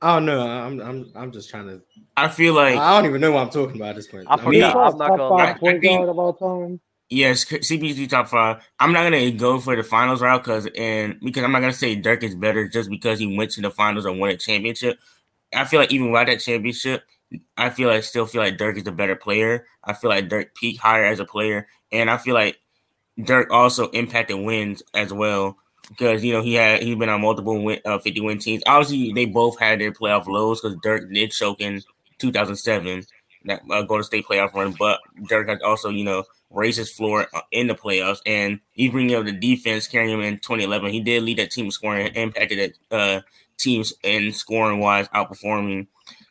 Oh 0.02 0.20
no, 0.20 0.42
I'm 0.42 0.82
I'm 0.82 1.12
I'm 1.16 1.32
just 1.32 1.50
trying 1.50 1.68
to. 1.68 1.82
I 2.18 2.28
feel 2.28 2.54
like 2.54 2.76
I 2.76 3.00
don't 3.00 3.10
even 3.10 3.22
know 3.22 3.32
what 3.32 3.44
I'm 3.44 3.50
talking 3.50 3.78
about 3.78 3.92
at 3.92 3.96
this 3.96 4.08
point. 4.08 4.28
I 4.28 4.36
mean, 4.36 4.46
forgot. 4.46 4.74
Top, 4.74 4.94
I'm 4.94 4.98
not 5.00 5.10
gonna 5.10 5.30
lie. 5.30 5.54
point 5.54 5.78
I 5.78 5.88
guard 5.88 6.10
of 6.10 6.20
all 6.20 6.34
time. 6.34 6.80
Yes, 7.10 7.46
CP3 7.46 8.10
top 8.10 8.28
five. 8.30 8.64
I'm 8.80 8.92
not 8.92 9.04
gonna 9.04 9.30
go 9.32 9.60
for 9.60 9.76
the 9.76 9.84
finals 9.84 10.22
route 10.22 10.44
because 10.44 10.68
and 10.76 11.20
because 11.20 11.44
I'm 11.44 11.52
not 11.52 11.60
gonna 11.60 11.74
say 11.74 11.96
Dirk 11.96 12.24
is 12.24 12.34
better 12.34 12.68
just 12.68 12.90
because 12.90 13.20
he 13.20 13.38
went 13.38 13.52
to 13.52 13.62
the 13.62 13.70
finals 13.70 14.06
and 14.06 14.20
won 14.20 14.32
a 14.32 14.38
championship. 14.38 14.98
I 15.54 15.66
feel 15.66 15.80
like 15.80 15.92
even 15.92 16.12
without 16.12 16.28
that 16.28 16.40
championship, 16.40 17.04
I 17.58 17.70
feel 17.70 17.90
like 17.90 18.04
still 18.04 18.26
feel 18.26 18.42
like 18.42 18.58
Dirk 18.58 18.78
is 18.78 18.84
the 18.84 18.92
better 18.92 19.16
player. 19.16 19.68
I 19.84 19.94
feel 19.94 20.10
like 20.10 20.30
Dirk 20.30 20.56
peaked 20.56 20.82
higher 20.82 21.06
as 21.06 21.20
a 21.20 21.26
player, 21.26 21.68
and 21.92 22.10
I 22.10 22.18
feel 22.18 22.34
like 22.34 22.60
Dirk 23.24 23.52
also 23.52 23.90
impacted 23.90 24.40
wins 24.40 24.82
as 24.94 25.14
well 25.14 25.58
because 25.90 26.24
you 26.24 26.34
know 26.34 26.42
he 26.42 26.56
had 26.56 26.82
he's 26.82 26.96
been 26.96 27.10
on 27.10 27.22
multiple 27.22 27.62
win, 27.64 27.80
uh, 27.86 28.00
50 28.00 28.22
win 28.22 28.40
teams. 28.40 28.64
Obviously, 28.66 29.14
they 29.14 29.26
both 29.26 29.60
had 29.60 29.80
their 29.80 29.92
playoff 29.92 30.28
lows 30.28 30.62
because 30.62 30.78
Dirk 30.82 31.12
did 31.14 31.32
choke 31.32 31.62
in 31.62 31.82
2007 32.20 33.06
that 33.46 33.62
uh, 33.70 33.82
Golden 33.84 34.04
State 34.04 34.26
playoff 34.26 34.54
run, 34.54 34.74
but 34.78 35.00
Dirk 35.28 35.62
also 35.64 35.90
you 35.90 36.04
know 36.04 36.26
raised 36.50 36.78
his 36.78 36.92
floor 36.92 37.28
uh, 37.34 37.42
in 37.52 37.68
the 37.68 37.76
playoffs, 37.76 38.20
and 38.26 38.60
he 38.72 38.90
bringing 38.90 39.16
up 39.16 39.26
the 39.26 39.32
defense, 39.32 39.88
carrying 39.88 40.14
him 40.14 40.22
in 40.22 40.36
2011. 40.36 40.92
He 40.92 41.02
did 41.02 41.24
lead 41.24 41.40
that 41.40 41.52
team 41.52 41.72
scoring, 41.72 42.08
impacted 42.16 42.76
that 42.92 42.96
uh, 42.98 43.22
teams 43.58 43.94
in 44.04 44.34
scoring 44.34 44.80
wise, 44.80 45.08
outperforming 45.10 45.88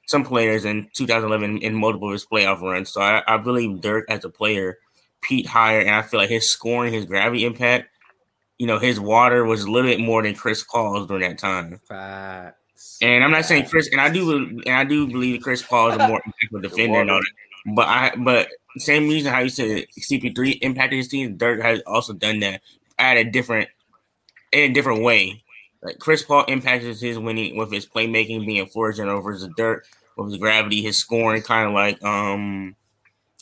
some 0.07 0.25
players 0.25 0.65
in 0.65 0.89
2011 0.95 1.59
in 1.59 1.75
multiple 1.75 2.09
of 2.09 2.13
his 2.13 2.27
playoff 2.27 2.61
runs. 2.61 2.91
So 2.91 3.01
I, 3.01 3.23
I 3.27 3.39
believe 3.39 3.81
Dirk 3.81 4.05
as 4.09 4.25
a 4.25 4.31
player 4.31 4.79
peaked 5.23 5.49
higher, 5.49 5.81
and 5.81 5.91
I 5.95 6.03
feel 6.03 6.21
like 6.21 6.31
his 6.31 6.51
scoring, 6.51 6.93
his 6.93 7.07
gravity 7.07 7.45
impact, 7.45 7.89
you 8.59 8.67
know, 8.67 8.79
his 8.79 9.01
water 9.01 9.45
was 9.45 9.63
a 9.63 9.71
little 9.71 9.91
bit 9.91 10.01
more 10.01 10.23
than 10.23 10.35
Chris 10.35 10.63
Paul's 10.63 11.09
during 11.09 11.29
that 11.29 11.39
time. 11.39 11.81
And 13.01 13.25
I'm 13.25 13.31
not 13.31 13.45
saying 13.45 13.67
Chris, 13.67 13.89
and 13.91 14.01
I 14.01 14.11
do, 14.11 14.61
and 14.65 14.69
I 14.69 14.85
do 14.85 15.09
believe 15.09 15.43
Chris 15.43 15.63
Paul 15.63 15.91
is 15.91 15.97
a 15.97 16.09
more 16.09 16.23
impactful 16.53 16.63
defender 16.63 17.01
and 17.01 17.11
all 17.11 17.19
that. 17.19 17.75
But 17.75 17.89
I, 17.89 18.13
but 18.17 18.49
same 18.79 19.09
reason 19.09 19.33
how 19.33 19.41
you 19.41 19.49
said 19.49 19.87
CP3 19.99 20.59
impacted 20.63 20.97
his 20.97 21.09
team, 21.09 21.37
Dirk 21.37 21.61
has 21.63 21.81
also 21.87 22.13
done 22.13 22.41
that 22.41 22.63
at 22.99 23.17
a 23.17 23.25
different, 23.25 23.69
in 24.53 24.71
a 24.71 24.75
different 24.75 25.03
way. 25.03 25.43
Like 25.83 25.99
Chris 25.99 26.23
Paul 26.23 26.45
impacted 26.45 26.97
his 26.97 27.19
winning 27.19 27.57
with 27.57 27.73
his 27.73 27.87
playmaking 27.87 28.47
being 28.47 28.67
floor 28.67 28.93
general 28.93 29.21
versus 29.21 29.49
Dirk 29.57 29.87
with 30.17 30.31
his 30.31 30.39
gravity, 30.39 30.83
his 30.83 30.97
scoring 30.97 31.43
kind 31.43 31.69
of 31.69 31.75
like 31.75 32.03
um. 32.05 32.77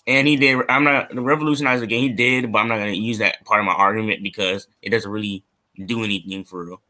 And 0.06 0.26
he 0.26 0.36
did. 0.36 0.58
I'm 0.68 0.82
not 0.84 1.14
revolutionize 1.14 1.80
the 1.80 1.86
game. 1.86 2.02
He 2.02 2.08
did, 2.08 2.50
but 2.50 2.58
I'm 2.58 2.68
not 2.68 2.78
going 2.78 2.94
to 2.94 2.98
use 2.98 3.18
that 3.18 3.44
part 3.44 3.60
of 3.60 3.66
my 3.66 3.74
argument 3.74 4.22
because 4.22 4.66
it 4.80 4.88
doesn't 4.88 5.10
really 5.10 5.44
do 5.84 6.02
anything 6.02 6.44
for 6.44 6.64
real. 6.64 6.80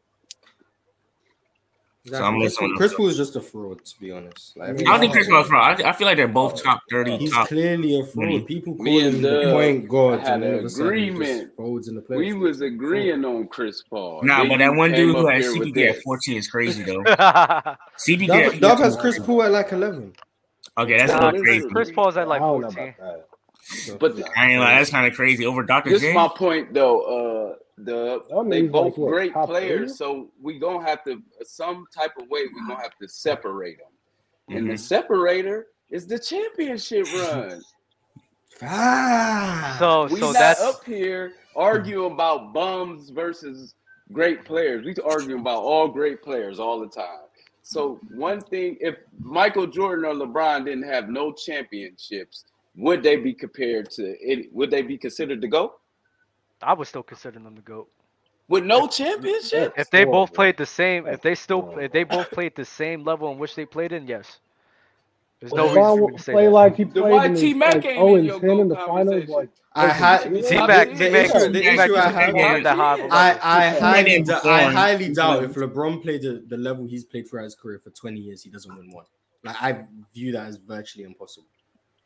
So 2.03 2.23
I'm 2.23 2.39
Chris, 2.39 2.57
Chris. 2.77 2.93
Paul 2.95 3.07
is 3.09 3.17
just 3.17 3.35
a 3.35 3.41
fraud, 3.41 3.85
to 3.85 3.99
be 3.99 4.11
honest. 4.11 4.57
Like, 4.57 4.69
I 4.69 4.73
don't 4.83 4.99
think 5.01 5.13
Chris 5.13 5.27
Paul's 5.27 5.47
fraud. 5.47 5.81
I, 5.83 5.89
I 5.89 5.93
feel 5.93 6.07
like 6.07 6.17
they're 6.17 6.27
both 6.27 6.61
top 6.63 6.81
thirty. 6.89 7.15
He's 7.15 7.31
top 7.31 7.47
clearly 7.47 7.99
a 7.99 8.03
20. 8.03 8.39
fraud. 8.39 8.47
People 8.47 8.75
call 8.75 8.85
him 8.87 9.21
the 9.21 9.29
Doug 9.29 9.53
point 9.53 9.87
guard, 9.87 10.19
had 10.21 10.33
and 10.33 10.43
an 10.45 10.53
of 10.59 10.65
a 10.65 10.69
sudden 10.69 10.93
he 10.97 11.09
just 11.09 11.19
agreement. 11.19 11.55
folds 11.55 11.87
in 11.89 11.95
the 11.95 12.01
playoffs. 12.01 12.17
We 12.17 12.33
was 12.33 12.61
agreeing 12.61 13.23
on 13.23 13.47
Chris 13.49 13.83
Paul. 13.83 14.21
Nah, 14.23 14.39
Then 14.39 14.49
but 14.49 14.57
that 14.57 14.73
one 14.75 14.93
dude 14.93 15.15
who 15.15 15.27
up 15.27 15.31
had 15.33 15.41
here 15.43 15.53
CPG 15.53 15.89
at 15.91 16.01
14 16.01 16.37
is 16.37 16.47
crazy 16.47 16.81
though. 16.83 17.03
CPG 17.05 18.27
Dub, 18.27 18.53
at 18.55 18.59
Dub 18.61 18.79
has 18.79 18.95
Chris. 18.95 19.19
Paul 19.19 19.43
at 19.43 19.51
like 19.51 19.71
11. 19.71 20.13
Okay, 20.79 20.97
that's 20.97 21.11
a 21.13 21.17
Nah, 21.17 21.25
little 21.27 21.41
Chris, 21.41 21.51
crazy. 21.59 21.69
Chris 21.69 21.91
Paul's 21.91 22.17
at 22.17 22.27
like 22.27 22.41
I 22.41 22.45
14. 22.45 22.93
But 23.99 24.15
I 24.35 24.51
ain't 24.51 24.59
like 24.59 24.79
that's 24.79 24.89
kind 24.89 25.05
of 25.05 25.13
crazy 25.13 25.45
over 25.45 25.61
Dr. 25.61 25.91
This 25.91 26.01
is 26.01 26.15
my 26.15 26.27
point 26.29 26.73
though. 26.73 27.01
Uh, 27.01 27.55
the 27.77 28.23
That 28.29 28.45
they 28.49 28.61
means, 28.61 28.71
both 28.71 28.85
like, 28.85 28.97
what, 28.97 29.07
great 29.09 29.33
top 29.33 29.47
players, 29.49 29.79
three? 29.91 29.95
so 29.97 30.31
we 30.41 30.59
gonna 30.59 30.85
have 30.87 31.03
to 31.05 31.21
some 31.43 31.85
type 31.95 32.11
of 32.19 32.27
way 32.29 32.41
we 32.47 32.61
gonna 32.67 32.81
have 32.81 32.97
to 33.01 33.07
separate 33.07 33.77
them. 33.77 34.57
And 34.57 34.69
the 34.69 34.73
Mhm. 34.73 34.79
separator 34.79 35.67
is 35.89 36.07
the 36.07 36.19
championship 36.19 37.07
run. 37.11 37.65
Facts. 38.49 39.79
So 39.79 40.07
we 40.09 40.19
so 40.19 40.33
not 40.33 40.33
that's 40.33 40.61
up 40.61 40.83
here 40.85 41.33
arguing 41.55 42.11
about 42.13 42.53
bums 42.53 43.09
versus 43.09 43.75
great 44.11 44.45
players. 44.45 44.85
We 44.85 44.95
arguing 45.03 45.41
about 45.41 45.63
all 45.63 45.87
great 45.87 46.21
players 46.21 46.59
all 46.59 46.79
the 46.79 46.89
time. 46.89 47.27
So 47.63 47.99
one 48.09 48.41
thing, 48.41 48.77
if 48.81 48.95
Michael 49.19 49.67
Jordan 49.67 50.05
or 50.05 50.13
LeBron 50.13 50.65
didn't 50.65 50.83
have 50.83 51.09
no 51.09 51.31
championships, 51.31 52.45
would 52.75 53.03
they 53.03 53.15
be 53.17 53.33
compared 53.33 53.89
to 53.91 54.03
it? 54.19 54.53
Would 54.53 54.71
they 54.71 54.81
be 54.81 54.97
considered 54.97 55.41
to 55.41 55.47
go 55.47 55.75
I 56.63 56.73
would 56.73 56.87
still 56.87 57.03
consider 57.03 57.39
them 57.39 57.55
the 57.55 57.61
goat. 57.61 57.89
with 58.47 58.63
no 58.65 58.87
championship? 58.87 59.73
If 59.77 59.89
they 59.89 60.05
both 60.05 60.33
played 60.33 60.57
the 60.57 60.65
same, 60.65 61.07
if 61.07 61.21
they 61.21 61.35
still, 61.35 61.77
if 61.79 61.91
they 61.91 62.03
both 62.03 62.29
played 62.31 62.55
the 62.55 62.65
same 62.65 63.03
level 63.03 63.31
in 63.31 63.37
which 63.39 63.55
they 63.55 63.65
played 63.65 63.91
in, 63.91 64.07
yes. 64.07 64.39
There's 65.39 65.53
no 65.53 65.69
LeBron 65.69 65.75
reason 65.75 66.01
will 66.01 66.17
to 66.17 66.23
say 66.23 66.31
play 66.33 66.45
that. 66.45 66.51
like 66.51 66.75
he 66.75 66.85
played 66.85 67.11
why 67.11 67.25
in 67.25 67.33
the, 67.33 67.53
Mac 67.55 67.73
like 67.75 67.85
ain't 67.85 67.95
0 67.97 68.07
in 68.07 68.13
oh 68.13 68.15
and 68.15 68.25
your 68.25 68.39
10 68.39 68.59
in 68.59 68.67
the 68.67 68.75
finals. 68.75 69.27
Like 69.27 69.49
I 69.73 69.87
had 69.87 70.23
T-Mac, 70.23 70.89
T-Mac, 70.95 70.97
T 70.97 71.09
Mac 71.09 71.89
I 71.91 72.09
is 72.09 72.13
have. 72.13 72.33
the 72.33 72.41
at 72.41 72.63
that 72.63 72.77
high 72.77 72.93
of 72.93 72.99
a 72.99 73.07
level. 73.07 73.07
I 73.11 73.39
I 73.41 73.69
highly 73.69 74.23
I 74.45 74.71
highly 74.71 75.13
doubt 75.13 75.43
if 75.43 75.55
LeBron 75.55 76.03
played 76.03 76.21
the, 76.21 76.43
the 76.47 76.57
level 76.57 76.85
he's 76.85 77.05
played 77.05 77.27
throughout 77.27 77.45
his 77.45 77.55
career 77.55 77.79
for 77.79 77.89
20 77.89 78.19
years, 78.19 78.43
he 78.43 78.51
doesn't 78.51 78.75
win 78.75 78.91
one. 78.91 79.05
Like 79.43 79.55
I 79.59 79.85
view 80.13 80.31
that 80.33 80.45
as 80.45 80.57
virtually 80.57 81.05
impossible. 81.05 81.47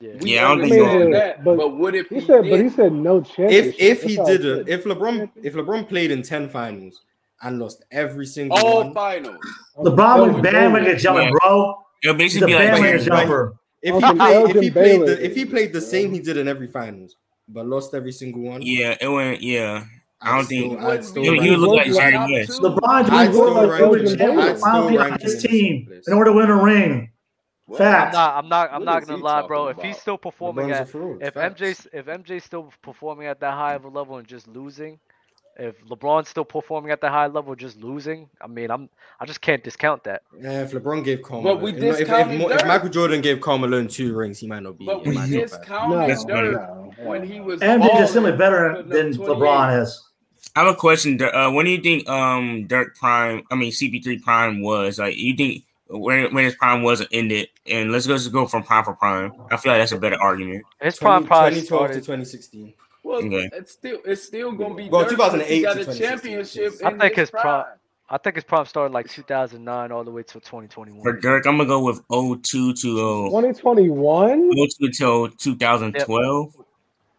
Yeah. 0.06 0.18
We 0.22 0.34
Yeah, 0.34 0.46
I 0.46 0.56
don't 0.56 0.62
think 0.62 0.74
understand 0.74 1.14
so. 1.14 1.20
that, 1.20 1.44
But 1.44 1.58
but, 1.58 1.78
what 1.78 1.96
if 1.96 2.08
he 2.10 2.20
he, 2.20 2.22
said, 2.22 2.50
but 2.50 2.60
he 2.60 2.70
said 2.70 2.94
no 2.94 3.22
championship. 3.22 3.76
If 3.80 3.80
if 3.80 4.04
he 4.04 4.16
That's 4.18 4.30
didn't, 4.30 4.68
if 4.68 4.84
LeBron 4.84 5.30
if 5.44 5.54
LeBron 5.56 5.88
played 5.90 6.12
in 6.12 6.22
10 6.22 6.50
finals 6.50 7.02
and 7.42 7.60
lost 7.60 7.84
every 7.92 8.26
single 8.26 8.58
all 8.58 8.84
one, 8.84 8.94
finals? 8.94 9.38
LeBron 9.78 10.18
oh, 10.20 10.28
was 10.34 10.38
Elgin 10.38 10.42
bandwagon 10.42 10.98
Baylor. 10.98 11.00
jumper, 11.00 11.32
bro. 11.42 11.86
It'll 12.04 12.16
He's 12.30 12.44
basically 12.44 12.54
a 12.54 12.58
be 12.60 12.66
like 12.66 12.72
bandwagon 12.72 13.06
Baylor. 13.06 13.06
jumper. 13.06 13.58
if 13.82 13.96
he 13.96 14.02
some 14.02 14.18
played 14.18 14.50
if 14.50 14.60
he 14.62 14.70
played 14.72 15.06
the 15.06 15.26
if 15.26 15.36
he 15.36 15.46
played 15.46 15.74
the 15.74 15.82
same 15.82 16.14
he 16.14 16.20
did 16.20 16.38
in 16.38 16.48
every 16.48 16.68
finals, 16.68 17.16
but 17.48 17.66
lost 17.68 17.94
every 17.94 18.12
single 18.12 18.42
one, 18.44 18.62
yeah, 18.62 18.96
it 19.02 19.08
went 19.08 19.42
yeah. 19.42 19.86
I 20.22 20.32
I'd 20.32 20.36
don't 20.38 20.46
still, 20.46 20.70
think 20.70 20.82
I'd 20.82 21.06
still 21.06 21.24
he, 21.24 21.40
he 21.40 21.50
would 21.52 21.60
look 21.60 21.74
in 21.74 21.78
like 21.78 21.88
the 21.88 21.94
Top 21.94 22.12
Jerry 22.12 22.18
West. 22.20 22.62
LeBron 22.62 23.10
I'd 23.10 23.32
didn't 23.32 23.54
like 23.54 23.70
rank 23.70 23.92
he 23.92 24.00
him 24.00 24.04
was 24.04 24.14
in. 24.14 24.40
I'd 24.40 24.60
Final 24.60 24.88
still 24.88 24.98
rank 24.98 25.22
his 25.22 25.44
team 25.44 25.90
in 26.08 26.14
order 26.14 26.32
to 26.32 26.38
win 26.38 26.50
a 26.50 26.64
ring. 26.64 27.12
What? 27.68 27.82
I'm 27.82 28.12
not. 28.12 28.36
I'm 28.36 28.50
not. 28.50 28.70
I'm 28.72 28.86
not 28.86 29.08
gonna 29.08 29.24
lie, 29.24 29.42
talking 29.42 29.48
bro. 29.48 29.68
If 29.70 29.82
he's 29.82 29.98
still 29.98 30.18
performing 30.18 30.68
LeBron's 30.68 31.22
at, 31.22 31.28
if 31.28 31.34
Facts. 31.34 31.62
MJ's, 31.62 31.88
if 31.94 32.06
MJ's 32.06 32.44
still 32.44 32.72
performing 32.84 33.28
at 33.28 33.40
that 33.40 33.54
high 33.54 33.74
of 33.74 33.86
a 33.86 33.90
level 33.90 34.18
and 34.18 34.28
just 34.28 34.48
losing, 34.48 35.00
if 35.58 35.84
LeBron's 35.86 36.30
still 36.30 36.46
performing 36.46 36.92
at 36.92 37.02
that 37.02 37.12
high 37.12 37.28
level 37.28 37.56
just 37.56 37.78
losing, 37.82 38.30
I 38.42 38.48
mean, 38.48 38.70
I'm, 38.70 38.90
I 39.20 39.26
just 39.26 39.42
can't 39.42 39.64
discount 39.64 40.04
that. 40.04 40.24
Yeah, 40.40 40.64
if 40.64 40.72
LeBron 40.72 41.04
gave 41.04 41.22
Karl 41.24 41.42
But 41.42 41.62
we 41.62 41.72
if, 41.74 42.02
if, 42.02 42.10
if, 42.10 42.52
if 42.52 42.68
Michael 42.68 42.90
Jordan 42.90 43.22
gave 43.22 43.42
Karl 43.42 43.58
Malone 43.58 43.88
two 43.88 44.14
rings, 44.14 44.40
he 44.40 44.48
might 44.48 44.64
not 44.64 44.78
be. 44.78 44.86
But 44.86 45.06
we 45.06 45.16
my 45.16 45.28
discounted 45.28 46.10
That's. 46.10 46.26
Dirk 46.26 46.54
no, 46.54 46.94
when 47.04 47.24
he 47.24 47.40
was 47.40 47.62
MJ 47.62 47.88
just 47.98 48.14
simply 48.14 48.34
better 48.34 48.84
than 48.84 49.14
LeBron 49.14 49.82
is. 49.82 50.02
I 50.56 50.64
have 50.64 50.74
a 50.74 50.76
question. 50.76 51.20
Uh, 51.22 51.52
when 51.52 51.66
do 51.66 51.72
you 51.72 51.82
think 51.82 52.08
um 52.08 52.68
Dirk 52.68 52.96
Prime? 52.96 53.44
I 53.50 53.56
mean 53.56 53.72
CP3 53.72 54.22
Prime 54.22 54.62
was 54.62 55.00
like. 55.00 55.18
You 55.18 55.36
think 55.36 55.64
when 55.98 56.34
when 56.34 56.46
his 56.46 56.56
prime 56.56 56.84
wasn't 56.84 57.10
ended? 57.12 57.50
And 57.66 57.92
let's 57.92 58.08
go 58.08 58.14
just 58.16 58.32
go 58.32 58.46
from 58.48 58.64
prime 58.64 58.84
for 58.84 58.94
prime. 58.94 59.34
I 59.52 59.58
feel 59.58 59.72
like 59.72 59.82
that's 59.82 59.92
a 59.92 59.98
better 59.98 60.22
argument. 60.22 60.64
His 60.82 60.98
20, 60.98 61.26
prime 61.26 61.26
probably 61.28 61.62
2012 61.62 61.88
to 61.92 61.96
2016. 61.98 62.74
Well, 63.04 63.18
Okay. 63.24 63.50
it's 63.54 63.72
still 63.74 64.00
it's 64.06 64.24
still 64.24 64.52
gonna 64.52 64.74
be 64.76 64.90
Well, 64.90 65.08
2008 65.08 65.48
he 65.56 65.62
got 65.62 65.74
to 65.76 65.82
a 65.82 65.86
2016, 65.86 66.08
championship. 66.08 66.74
I 66.86 66.90
think 66.98 67.16
his 67.16 67.22
his 67.22 67.32
prime. 67.32 67.42
prime. 67.44 67.66
I 68.08 68.18
think 68.20 68.36
his 68.36 68.44
prime 68.44 68.66
started 68.68 68.94
like 68.94 69.10
2009 69.10 69.92
all 69.92 70.04
the 70.04 70.12
way 70.12 70.22
to 70.24 70.34
2021. 70.34 71.02
For 71.02 71.14
Dirk, 71.20 71.46
I'm 71.48 71.58
gonna 71.58 71.68
go 71.68 71.84
with 71.84 72.02
02 72.12 72.74
to 72.74 73.00
uh, 73.00 73.30
2021? 73.30 74.52
02 74.52 74.90
till 74.92 75.30
2012 75.30 76.56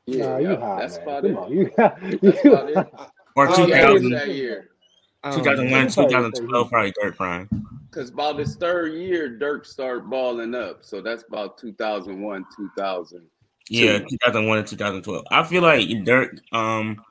Yeah, 0.06 0.26
Nah, 0.26 0.36
you 0.38 0.48
yeah, 0.50 0.56
hot, 0.60 0.78
that's 0.78 0.96
man. 0.98 1.02
about 1.02 1.22
Come 1.22 1.30
it. 1.32 1.36
on, 1.38 1.52
you, 1.52 1.70
That's 1.76 2.44
you 2.44 2.52
about 2.52 2.70
it. 2.70 2.76
or 3.34 3.48
Oh, 3.50 3.66
yeah, 3.66 3.90
it 3.90 3.96
is 3.96 4.02
2000, 4.02 4.10
that 4.12 4.28
year. 4.28 4.70
I 5.22 5.30
2001, 5.34 5.88
2012, 5.88 6.70
probably 6.70 6.92
Dirk 7.02 7.16
Prime. 7.16 7.48
Because 7.90 8.10
about 8.10 8.38
his 8.38 8.56
third 8.56 8.94
year, 8.94 9.28
Dirk 9.38 9.64
started 9.64 10.08
balling 10.10 10.54
up. 10.54 10.78
So 10.84 11.00
that's 11.00 11.24
about 11.28 11.58
2001, 11.58 12.44
2000. 12.56 13.22
Yeah, 13.68 13.98
2001 13.98 14.58
and 14.58 14.66
2012. 14.66 15.24
I 15.30 15.42
feel 15.42 15.62
like 15.62 15.88
Dirk, 16.04 16.38
um, 16.52 17.02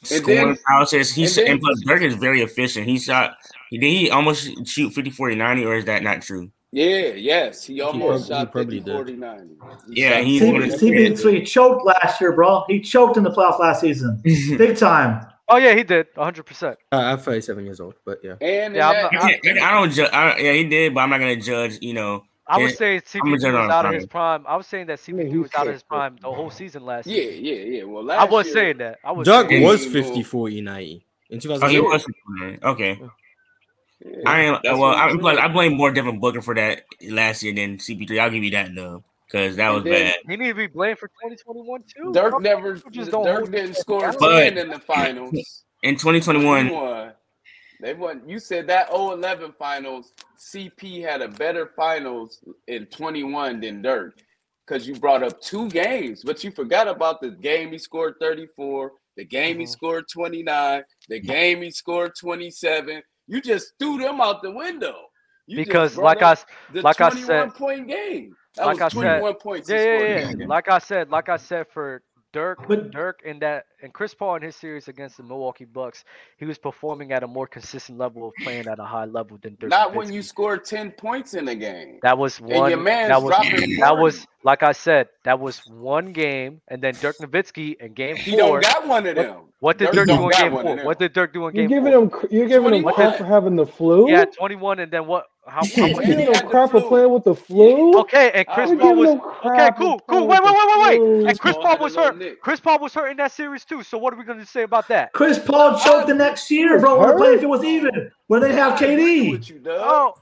And 0.00 0.08
scoring 0.22 0.46
then- 0.46 0.58
houses. 0.66 1.12
He's 1.12 1.36
and 1.36 1.46
then- 1.46 1.52
and 1.54 1.60
plus 1.60 1.80
Dirk 1.84 2.02
is 2.02 2.14
very 2.14 2.40
efficient. 2.40 2.86
He 2.86 2.98
shot. 2.98 3.34
Did 3.70 3.82
he 3.82 4.10
almost 4.10 4.66
shoot 4.66 4.94
50, 4.94 5.10
40, 5.10 5.34
90, 5.34 5.64
or 5.64 5.74
is 5.76 5.84
that 5.86 6.02
not 6.02 6.22
true? 6.22 6.50
Yeah, 6.70 7.08
yes. 7.14 7.64
He 7.64 7.80
almost 7.80 8.28
prob- 8.28 8.38
he 8.38 8.44
shot 8.44 8.52
probably 8.52 8.76
50, 8.78 8.90
did. 8.90 8.94
40, 8.94 9.16
90. 9.16 9.54
Yeah, 9.88 10.16
shot 10.16 10.24
he's 10.24 10.40
CP 10.42 10.52
one 10.52 10.62
of 10.62 10.70
the- 10.70 10.76
CP3 10.78 11.44
choked 11.46 11.84
last 11.84 12.20
year, 12.20 12.32
bro. 12.32 12.64
He 12.68 12.80
choked 12.80 13.16
in 13.16 13.22
the 13.24 13.30
playoff 13.30 13.58
last 13.58 13.80
season, 13.80 14.20
big 14.24 14.76
time. 14.76 15.26
Oh 15.48 15.56
yeah, 15.56 15.74
he 15.74 15.82
did 15.82 16.08
100. 16.14 16.44
percent 16.44 16.78
uh, 16.92 16.96
I'm 16.96 17.18
37 17.18 17.64
years 17.64 17.80
old, 17.80 17.94
but 18.04 18.20
yeah. 18.22 18.34
And 18.40 18.74
yeah, 18.74 18.92
that, 18.92 19.14
I, 19.14 19.40
I, 19.44 19.68
I 19.68 19.72
don't. 19.72 19.96
Yeah, 19.96 20.52
he 20.52 20.68
did, 20.68 20.94
but 20.94 21.00
I'm 21.00 21.10
not 21.10 21.18
gonna 21.18 21.36
judge. 21.36 21.78
You 21.80 21.94
know. 21.94 22.24
I 22.46 22.58
was 22.58 22.78
saying 22.78 23.02
CP 23.02 23.30
was 23.30 23.44
out 23.44 23.84
of 23.84 23.92
his 23.92 24.06
prime. 24.06 24.44
I 24.48 24.56
was 24.56 24.66
saying 24.66 24.86
that 24.86 25.00
CP 25.00 25.42
was 25.42 25.54
out 25.54 25.66
of 25.66 25.72
his 25.74 25.82
prime 25.82 26.16
the 26.20 26.32
whole 26.32 26.50
season 26.50 26.84
last 26.84 27.06
year. 27.06 27.30
Yeah, 27.30 27.52
yeah, 27.52 27.78
yeah. 27.78 27.84
Well, 27.84 28.04
last 28.04 28.20
I 28.20 28.24
was 28.24 28.46
year, 28.46 28.54
saying 28.54 28.78
that. 28.78 28.98
I 29.04 29.12
was. 29.12 29.26
Doug 29.26 29.52
was 29.52 29.84
50, 29.84 30.22
40, 30.22 30.60
90 30.62 31.04
in 31.30 31.40
2008. 31.40 32.62
Okay. 32.62 33.00
Yeah, 34.04 34.16
I 34.26 34.40
am 34.40 34.60
well. 34.64 34.94
I, 34.94 35.44
I 35.44 35.48
blame 35.48 35.76
more 35.76 35.90
Devin 35.90 36.20
Booker 36.20 36.40
for 36.40 36.54
that 36.54 36.84
last 37.10 37.42
year 37.42 37.52
than 37.52 37.78
CP3. 37.78 38.18
I'll 38.20 38.30
give 38.30 38.44
you 38.44 38.52
that 38.52 38.74
though 38.74 39.02
because 39.30 39.56
that 39.56 39.74
and 39.74 39.84
was 39.84 39.84
bad. 39.84 40.16
He 40.28 40.36
need 40.36 40.48
to 40.48 40.54
be 40.54 40.66
blamed 40.66 40.98
for 40.98 41.08
2021 41.08 41.82
too. 41.82 42.12
Dirk 42.12 42.40
never 42.40 42.76
just 42.90 43.10
don't 43.10 43.24
Dirk 43.24 43.50
didn't 43.50 43.74
score 43.74 44.12
but, 44.18 44.56
in 44.56 44.68
the 44.70 44.78
finals. 44.78 45.34
In 45.84 45.94
2021, 45.94 47.12
they 47.80 47.94
won. 47.94 48.22
You 48.26 48.40
said 48.40 48.66
that 48.66 48.90
011 48.90 49.54
finals. 49.56 50.12
CP 50.36 51.02
had 51.02 51.22
a 51.22 51.28
better 51.28 51.70
finals 51.76 52.40
in 52.66 52.86
21 52.86 53.60
than 53.60 53.80
Dirk 53.80 54.18
because 54.66 54.88
you 54.88 54.96
brought 54.96 55.22
up 55.22 55.40
two 55.40 55.68
games, 55.70 56.24
but 56.24 56.42
you 56.42 56.50
forgot 56.50 56.88
about 56.88 57.20
the 57.20 57.30
game 57.30 57.70
he 57.70 57.78
scored 57.78 58.14
34, 58.20 58.92
the 59.16 59.24
game 59.24 59.52
mm-hmm. 59.52 59.60
he 59.60 59.66
scored 59.66 60.04
29, 60.12 60.82
the 61.08 61.20
game 61.20 61.62
he 61.62 61.70
scored 61.70 62.12
27. 62.18 63.00
You 63.28 63.40
just 63.40 63.74
threw 63.78 63.98
them 63.98 64.20
out 64.20 64.42
the 64.42 64.50
window. 64.50 64.96
You 65.46 65.56
because 65.56 65.96
like 65.96 66.22
I 66.22 66.36
like 66.74 67.00
I 67.00 67.10
said, 67.10 67.54
point 67.54 67.88
game. 67.88 68.34
That 68.58 68.66
like 68.66 68.80
was 68.80 68.82
I 68.82 68.88
21 68.88 69.32
said, 69.32 69.40
points. 69.40 69.68
Yeah, 69.68 69.82
yeah, 69.82 70.32
yeah. 70.36 70.46
Like 70.46 70.68
I 70.68 70.78
said, 70.78 71.10
like 71.10 71.28
I 71.28 71.36
said 71.36 71.66
for 71.72 72.02
Dirk, 72.32 72.58
but, 72.68 72.90
Dirk, 72.90 73.22
and 73.24 73.40
that, 73.40 73.64
and 73.82 73.92
Chris 73.92 74.12
Paul 74.12 74.36
in 74.36 74.42
his 74.42 74.54
series 74.54 74.88
against 74.88 75.16
the 75.16 75.22
Milwaukee 75.22 75.64
Bucks, 75.64 76.04
he 76.36 76.44
was 76.44 76.58
performing 76.58 77.12
at 77.12 77.22
a 77.22 77.26
more 77.26 77.46
consistent 77.46 77.96
level 77.96 78.28
of 78.28 78.34
playing 78.42 78.66
at 78.66 78.78
a 78.78 78.84
high 78.84 79.06
level 79.06 79.38
than 79.40 79.56
Dirk. 79.58 79.70
Not 79.70 79.94
when 79.94 80.12
you 80.12 80.22
scored 80.22 80.64
ten 80.64 80.90
points 80.90 81.32
in 81.34 81.48
a 81.48 81.54
game. 81.54 81.98
That 82.02 82.18
was 82.18 82.40
one. 82.40 82.52
And 82.52 82.68
your 82.68 82.80
man's 82.80 83.08
that 83.08 83.22
was, 83.22 83.30
dropping. 83.30 83.76
That 83.76 83.96
was 83.96 84.26
like 84.48 84.62
I 84.62 84.72
said, 84.72 85.10
that 85.24 85.38
was 85.38 85.58
one 85.66 86.14
game, 86.14 86.62
and 86.68 86.82
then 86.82 86.94
Dirk 86.94 87.18
Nowitzki 87.18 87.78
in 87.82 87.92
game 87.92 88.16
four. 88.16 88.24
He 88.24 88.34
don't 88.34 88.62
got 88.62 88.88
one 88.88 89.06
of 89.06 89.14
them. 89.14 89.40
What, 89.60 89.76
did 89.76 89.90
Dirk, 89.90 90.08
do 90.08 90.14
in 90.14 90.30
game 90.30 90.52
four? 90.52 90.84
What 90.86 90.98
did 90.98 91.12
Dirk 91.12 91.34
do 91.34 91.48
in 91.48 91.54
game 91.54 91.68
you're 91.68 91.80
giving 91.82 92.08
four? 92.08 92.20
Him, 92.22 92.28
you're 92.30 92.48
giving 92.48 92.72
him 92.72 92.82
crap 92.82 93.18
for 93.18 93.24
having 93.24 93.56
the 93.56 93.66
flu. 93.66 94.10
Yeah, 94.10 94.24
twenty-one, 94.24 94.78
and 94.78 94.90
then 94.90 95.06
what? 95.06 95.26
How, 95.46 95.60
how 95.76 95.86
you're 95.86 96.00
giving 96.00 96.32
him 96.32 96.48
crap 96.48 96.70
for 96.70 96.80
playing 96.80 97.12
with 97.12 97.24
the 97.24 97.34
flu. 97.34 98.00
Okay, 98.00 98.30
and 98.32 98.46
Chris 98.46 98.70
Paul 98.80 98.96
was 98.96 99.20
okay. 99.44 99.68
Cool, 99.76 100.00
cool. 100.08 100.26
Wait, 100.26 100.40
wait, 100.42 100.54
wait, 100.54 100.66
wait, 100.68 101.00
wait. 101.00 101.28
And 101.28 101.38
Chris 101.38 101.56
Paul 101.60 101.78
was 101.78 101.94
hurt. 101.94 102.40
Chris 102.40 102.58
Paul 102.58 102.78
was 102.78 102.94
hurt 102.94 103.10
in 103.10 103.18
that 103.18 103.32
series 103.32 103.66
too. 103.66 103.82
So 103.82 103.98
what 103.98 104.14
are 104.14 104.16
we 104.16 104.24
going 104.24 104.38
to 104.38 104.46
say 104.46 104.62
about 104.62 104.88
that? 104.88 105.12
Chris 105.12 105.38
Paul 105.38 105.78
choked 105.78 106.06
the 106.06 106.14
next 106.14 106.50
year, 106.50 106.80
bro. 106.80 106.98
what 107.18 107.34
if 107.34 107.42
it 107.42 107.46
was 107.46 107.64
even, 107.64 108.10
when 108.28 108.40
they 108.40 108.54
have 108.54 108.78
KD. 108.78 109.62
Oh. 109.66 110.14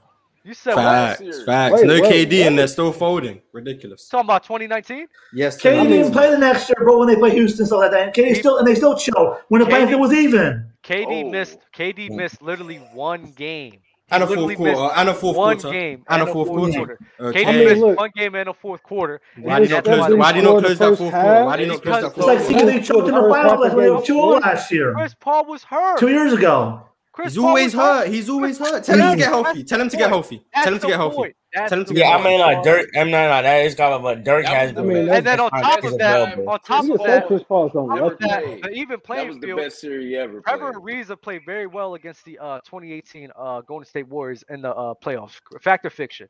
You 0.47 0.53
said 0.53 0.75
facts, 0.75 1.43
facts. 1.43 1.73
Wait, 1.73 1.87
no 1.87 1.95
wait, 1.95 2.03
KD 2.03 2.29
wait. 2.29 2.47
and 2.47 2.57
they're 2.57 2.69
still 2.69 2.93
folding. 2.93 3.41
Ridiculous. 3.51 4.07
Talking 4.07 4.27
about 4.27 4.43
2019. 4.45 5.05
Yes. 5.33 5.61
KD 5.61 5.89
didn't 5.89 6.13
play 6.13 6.31
the 6.31 6.37
next 6.37 6.69
year, 6.69 6.85
but 6.87 6.97
when 6.97 7.09
they 7.09 7.17
play 7.17 7.31
Houston, 7.31 7.65
stuff 7.65 7.79
like 7.79 7.91
that, 7.91 8.03
and 8.03 8.13
KD 8.13 8.37
still 8.37 8.57
and 8.57 8.65
they 8.65 8.73
still 8.73 8.97
chill 8.97 9.41
when 9.49 9.59
the 9.59 9.67
playing 9.67 9.99
was 9.99 10.13
even. 10.13 10.71
KD 10.85 11.25
oh. 11.25 11.29
missed. 11.29 11.57
KD 11.75 12.07
oh. 12.09 12.15
missed 12.15 12.41
literally 12.41 12.77
one 12.93 13.31
game. 13.31 13.81
And 14.09 14.23
a, 14.23 14.27
fourth 14.27 14.55
quarter, 14.55 14.93
and 14.95 15.09
a 15.09 15.13
fourth 15.13 15.35
one 15.35 15.59
quarter. 15.59 15.77
Game, 15.77 16.05
and, 16.07 16.21
a 16.21 16.27
fourth 16.31 16.47
quarter. 16.47 16.97
Okay. 17.19 17.43
KD 17.43 17.47
I 17.47 17.51
mean, 17.51 17.65
missed 17.65 17.81
look, 17.81 17.99
one 17.99 18.11
game 18.15 18.35
and 18.35 18.47
a 18.47 18.53
fourth 18.53 18.83
quarter. 18.83 19.19
Why 19.37 19.59
did 19.59 19.69
you 19.69 19.75
not 19.75 19.83
close, 19.83 20.15
why 20.15 20.31
did 20.31 20.43
not 20.45 20.63
close 20.63 20.79
that 20.79 20.97
fourth 20.97 21.11
half? 21.11 21.23
quarter? 21.25 21.45
Why 21.45 21.57
did 21.57 21.67
not 21.67 21.81
close 21.81 22.01
that 22.03 22.13
fourth 22.13 22.25
quarter? 22.25 22.39
It's 22.39 22.51
like 22.51 22.65
they 22.67 22.81
choked 22.81 23.09
in 23.09 23.15
the 23.15 23.29
final 23.29 23.59
like 23.59 23.75
they 23.75 24.07
choked 24.07 24.45
last 24.45 24.71
year. 24.71 24.93
Chris 24.93 25.13
Paul 25.19 25.43
was 25.43 25.65
hurt. 25.65 25.99
Two 25.99 26.07
years 26.07 26.31
ago. 26.31 26.87
Chris 27.17 27.33
He's 27.33 27.41
Paul 27.41 27.47
always 27.47 27.73
hurt. 27.73 28.05
hurt. 28.05 28.13
He's 28.13 28.29
always 28.29 28.59
hurt. 28.59 28.83
Tell 28.83 28.99
him 28.99 29.09
to 29.09 29.17
get 29.17 29.29
healthy. 29.29 29.63
Tell 29.63 29.81
him 29.81 29.89
to 29.89 29.97
get 29.97 30.07
healthy. 30.07 30.45
Tell 30.53 30.71
him 30.71 30.79
to 30.79 30.85
get 30.85 30.97
healthy. 30.97 31.33
Tell 31.51 31.79
him 31.79 31.85
to 31.85 31.93
get 31.95 31.99
yeah, 32.01 32.15
I 32.15 32.23
mean, 32.23 32.39
like 32.39 32.61
Dirk. 32.61 32.89
I'm 32.95 33.09
like 33.09 33.43
that 33.43 33.65
is 33.65 33.73
kind 33.73 33.91
of 33.91 34.03
like 34.03 34.23
Dirk 34.23 34.45
has 34.45 34.71
been. 34.71 34.87
Mean, 34.87 35.09
and 35.09 35.25
then 35.25 35.39
on 35.39 35.49
top 35.49 35.83
of 35.83 35.97
that, 35.97 36.37
on 36.37 36.59
top 36.59 36.87
of 36.87 36.99
that, 37.07 37.25
Chris 37.25 37.41
Paul's 37.41 37.73
on 37.73 37.87
top 37.87 38.19
that, 38.19 38.69
even 38.71 38.99
playing 38.99 39.29
that 39.29 39.33
was 39.33 39.43
field, 39.43 39.57
the 39.57 39.63
best 39.63 39.81
series 39.81 40.15
ever. 40.15 40.41
Trevor 40.41 40.73
Ariza 40.73 41.19
played 41.19 41.41
very 41.43 41.65
well 41.65 41.95
against 41.95 42.23
the 42.23 42.37
uh, 42.37 42.59
2018 42.59 43.31
uh, 43.35 43.61
Golden 43.61 43.87
State 43.87 44.07
Warriors 44.07 44.43
in 44.49 44.61
the 44.61 44.69
uh, 44.75 44.93
playoffs. 45.03 45.39
Fact 45.59 45.87
or 45.87 45.89
fiction? 45.89 46.29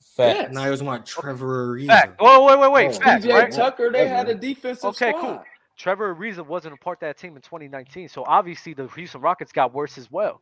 Fact. 0.00 0.38
Yes. 0.38 0.52
Now 0.54 0.70
was 0.70 0.82
my 0.82 1.00
Trevor 1.00 1.76
Ariza. 1.76 1.88
Fact. 1.88 2.16
Oh 2.18 2.46
wait, 2.46 2.58
wait, 2.60 2.72
wait. 2.72 2.96
Oh, 2.96 2.98
fact. 2.98 3.26
Right? 3.26 3.52
Tucker. 3.52 3.92
They 3.92 4.08
had 4.08 4.30
a 4.30 4.34
defensive. 4.34 4.86
Okay, 4.86 5.10
squad. 5.10 5.20
cool. 5.20 5.44
Trevor 5.76 6.14
Ariza 6.14 6.46
wasn't 6.46 6.74
a 6.74 6.76
part 6.76 6.98
of 6.98 7.00
that 7.00 7.18
team 7.18 7.36
in 7.36 7.42
2019, 7.42 8.08
so 8.08 8.24
obviously 8.26 8.74
the 8.74 8.86
Houston 8.88 9.20
Rockets 9.20 9.52
got 9.52 9.74
worse 9.74 9.98
as 9.98 10.10
well. 10.10 10.40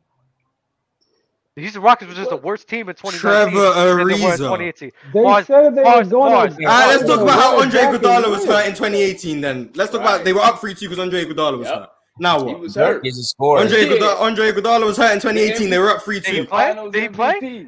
The 1.55 1.61
Houston 1.61 1.83
Rockets 1.83 2.09
was 2.09 2.17
just 2.17 2.31
the 2.31 2.37
worst 2.37 2.67
team 2.67 2.89
in 2.89 2.95
2019. 2.95 3.53
Trevor 3.53 4.03
Ariza. 4.03 4.37
2018. 4.39 4.91
They 5.13 5.23
Mars, 5.23 5.47
said 5.47 5.75
they 5.75 5.83
let's 5.85 6.09
talk 6.09 7.21
about 7.21 7.39
how 7.39 7.61
Andre 7.61 7.81
Iguodala 7.81 8.31
was 8.31 8.47
hurt 8.47 8.67
in 8.67 8.73
2018. 8.73 9.41
Then 9.43 9.71
let's 9.75 9.93
talk 9.93 10.01
about 10.01 10.25
they 10.25 10.33
were 10.33 10.41
up 10.41 10.61
three 10.61 10.75
two 10.75 10.87
because 10.89 10.99
Andre 10.99 11.27
Iguodala 11.27 11.59
was 11.59 11.69
yep. 11.69 11.79
hurt. 11.81 11.89
Now 12.19 12.43
what? 12.43 12.57
He 12.57 12.61
was 12.61 12.75
hurt. 12.75 13.05
He's 13.05 13.19
a 13.19 13.23
scorer. 13.23 13.61
Andre 13.61 13.85
Iguodala, 13.85 14.21
Andre 14.21 14.53
Iguodala 14.53 14.87
was 14.87 14.97
hurt 14.97 15.13
in 15.13 15.21
2018. 15.21 15.69
They 15.69 15.79
were 15.79 15.91
up 15.91 16.03
three 16.03 16.21
two. 16.21 16.33
Did 16.33 16.41
he 16.41 16.47
play? 16.47 16.91
Did 16.91 17.03
he 17.03 17.09
play? 17.11 17.67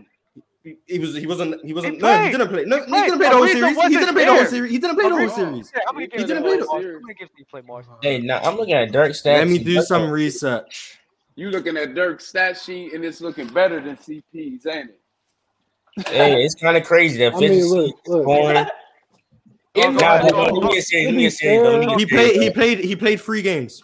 he 0.86 0.98
was 0.98 1.14
he 1.14 1.26
wasn't 1.26 1.62
he 1.64 1.74
wasn't 1.74 1.94
he 1.94 2.00
no 2.00 2.22
he 2.24 2.30
didn't 2.30 2.48
play 2.48 2.64
no 2.64 2.84
he, 2.84 2.92
he 2.92 3.02
didn't 3.02 3.18
play 3.18 3.28
the 3.28 3.36
whole 3.36 3.46
series 3.46 3.76
he 3.82 3.88
didn't 3.96 4.14
play 4.14 4.24
the 4.24 4.32
whole 4.34 4.46
series 4.46 4.70
he 4.70 4.78
didn't 4.78 4.96
play 4.96 5.08
the 5.08 5.16
whole 5.16 5.28
series 5.30 5.72
he 6.12 6.24
didn't 6.24 6.42
play 6.42 6.56
the 6.56 6.64
whole 6.66 6.80
series 6.80 7.02
hey 8.02 8.18
now 8.18 8.38
I'm 8.38 8.56
looking 8.56 8.74
at 8.74 8.90
Dirk 8.92 9.12
stats 9.12 9.24
let 9.24 9.48
me 9.48 9.58
do 9.58 9.82
some 9.82 10.10
research 10.10 10.98
you 11.36 11.50
looking 11.50 11.76
at 11.76 11.94
Dirk's 11.94 12.28
stat 12.28 12.56
sheet 12.56 12.94
and 12.94 13.04
it's 13.04 13.20
looking 13.20 13.48
better 13.48 13.80
than 13.80 13.96
CP's 13.96 14.66
ain't 14.66 14.90
it 14.90 15.00
hey 16.08 16.42
it's 16.42 16.54
kind 16.54 16.76
of 16.76 16.84
crazy 16.84 17.18
that 17.18 17.34
I 17.34 17.38
mean, 17.40 17.66
look, 17.66 17.94
look. 18.06 18.24
He 21.98 22.06
played. 22.06 22.40
He 22.40 22.50
played. 22.50 22.78
He 22.78 22.96
played 22.96 23.20
three 23.20 23.42
games. 23.42 23.82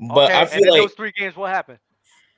But 0.00 0.30
okay, 0.30 0.40
I 0.40 0.44
feel 0.46 0.70
like 0.72 0.82
those 0.82 0.94
three 0.94 1.12
games. 1.16 1.36
What 1.36 1.50
happened? 1.50 1.78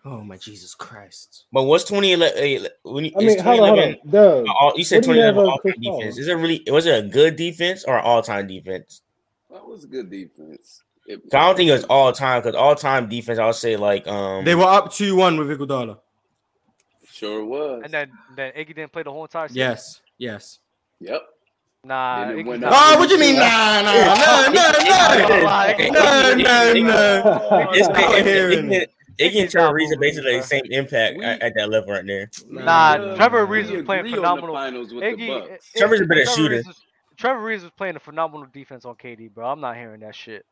Oh 0.09 0.23
my 0.23 0.37
Jesus 0.37 0.73
Christ! 0.73 1.47
But 1.53 1.65
what's 1.65 1.83
2011? 1.83 2.39
Eh, 2.39 2.69
when 2.85 3.07
you, 3.07 3.13
I 3.17 3.25
mean, 3.25 3.41
hold 3.41 3.61
on, 3.61 3.69
hold 3.69 3.81
on. 3.81 3.97
Doug, 4.09 4.47
all, 4.49 4.73
you 4.77 4.85
said 4.85 5.03
2011 5.03 5.45
all 5.45 5.59
time 5.59 5.73
defense. 5.81 6.19
Is 6.19 6.29
it 6.29 6.35
really? 6.35 6.63
Was 6.69 6.87
it 6.87 7.05
a 7.05 7.09
good 7.09 7.35
defense 7.35 7.83
or 7.83 7.99
all 7.99 8.23
time 8.23 8.47
defense? 8.47 9.03
That 9.51 9.67
was 9.67 9.83
a 9.83 9.89
good 9.89 10.09
defense. 10.09 10.85
It, 11.09 11.23
I 11.33 11.47
don't 11.47 11.57
think 11.57 11.71
it 11.71 11.73
was 11.73 11.85
all 11.85 12.13
time 12.13 12.41
because 12.41 12.55
all 12.55 12.77
time 12.77 13.09
defense. 13.09 13.41
I'll 13.41 13.53
say 13.53 13.77
like 13.77 14.07
um 14.07 14.45
they 14.45 14.55
were 14.55 14.63
up 14.63 14.93
two 14.93 15.17
one 15.17 15.39
with 15.39 15.49
Iguodala. 15.49 15.99
Sure 17.11 17.45
was. 17.45 17.83
And 17.83 17.93
then 17.93 18.13
then 18.37 18.53
Iggy 18.53 18.77
didn't 18.77 18.93
play 18.93 19.03
the 19.03 19.11
whole 19.11 19.25
entire. 19.25 19.49
Season. 19.49 19.59
Yes. 19.59 20.01
Yes. 20.19 20.59
Yep. 21.01 21.23
Nah. 21.83 22.31
Oh, 22.31 22.99
what 22.99 23.09
do 23.09 23.15
you 23.15 23.21
mean? 23.21 23.37
Nah, 23.37 23.83
nah, 23.83 23.93
nah, 23.93 24.15
nah, 24.15 24.73
nah, 24.83 25.15
nah, 25.91 26.35
nah, 26.35 26.73
nah. 26.75 27.71
It's 27.75 27.89
Iggy 29.19 29.43
and 29.43 29.51
Trevor 29.51 29.79
Ariza 29.79 29.99
basically 29.99 30.37
the 30.37 30.43
same 30.43 30.65
impact 30.71 31.19
we, 31.19 31.25
at, 31.25 31.53
that 31.55 31.71
level 31.71 31.93
right 31.93 32.07
there. 32.07 32.31
Nah, 32.49 32.97
nah 32.97 33.15
Trevor 33.17 33.47
Ariza 33.47 33.85
playing 33.85 34.09
phenomenal. 34.15 34.55
Iggy, 34.55 35.51
it, 35.51 35.65
Trevor's 35.77 36.01
a 36.01 36.05
better 36.05 36.27
shooter. 36.27 36.57
Reeves 36.57 36.83
Trevor 37.17 37.41
Ariza 37.41 37.63
was 37.63 37.73
playing 37.77 37.97
a 37.97 38.01
phenomenal 38.01 38.47
defense 38.53 38.85
on 38.85 38.95
KD, 38.95 39.33
bro. 39.33 39.47
I'm 39.47 39.61
not 39.61 39.77
hearing 39.77 40.01
that 40.01 40.15
shit. 40.15 40.45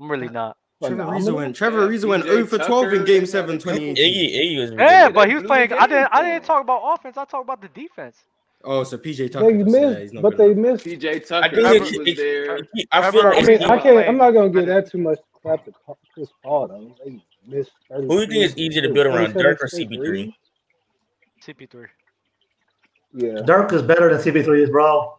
I'm 0.00 0.10
really 0.10 0.28
not. 0.28 0.56
Trevor 0.82 1.02
Ariza 1.02 1.34
went. 1.34 1.56
Trevor 1.56 1.88
Ariza 1.88 2.08
went 2.08 2.24
0 2.24 2.46
for 2.46 2.58
12 2.58 2.92
in 2.92 3.04
Game 3.04 3.26
Seven, 3.26 3.58
2018. 3.58 3.96
Iggy, 3.96 4.34
Iggy 4.34 4.60
was. 4.60 4.70
Yeah, 4.72 5.10
but 5.10 5.28
he 5.28 5.34
was 5.34 5.44
playing. 5.44 5.72
I 5.72 5.86
didn't. 5.86 6.08
I 6.12 6.22
didn't 6.22 6.44
talk 6.44 6.62
about 6.62 6.94
offense. 6.94 7.16
I 7.16 7.24
talked 7.24 7.44
about 7.44 7.60
the 7.60 7.68
defense. 7.68 8.16
Oh, 8.64 8.84
so 8.84 8.96
PJ 8.98 9.30
Tucker. 9.32 9.46
They 9.46 9.62
missed, 9.64 10.14
but 10.20 10.36
they 10.36 10.54
missed. 10.54 10.84
PJ 10.84 11.26
Tucker 11.26 11.46
I 11.66 11.78
think 11.78 11.82
was 11.82 12.08
it, 12.08 12.16
there. 12.16 12.58
I, 12.90 13.10
feel 13.10 13.26
I 13.26 13.42
mean, 13.42 13.62
I 13.62 13.78
can't. 13.78 14.08
I'm 14.08 14.16
not 14.16 14.30
gonna 14.30 14.50
give 14.50 14.66
that 14.66 14.90
too 14.90 14.98
much 14.98 15.18
crap 15.42 15.64
to 15.64 15.72
Chris 16.14 16.28
Paul 16.42 16.68
though. 16.68 16.96
Who 17.50 17.64
do 18.06 18.16
you 18.16 18.26
think 18.26 18.44
is 18.44 18.56
easier 18.56 18.82
to 18.82 18.92
build 18.92 19.06
around, 19.06 19.32
Dirk 19.34 19.62
or 19.62 19.68
CP3? 19.68 20.34
CP3. 21.46 21.86
Yeah, 23.14 23.40
Dirk 23.44 23.72
is 23.72 23.82
better 23.82 24.14
than 24.14 24.20
CP3 24.20 24.64
is, 24.64 24.70
bro. 24.70 25.14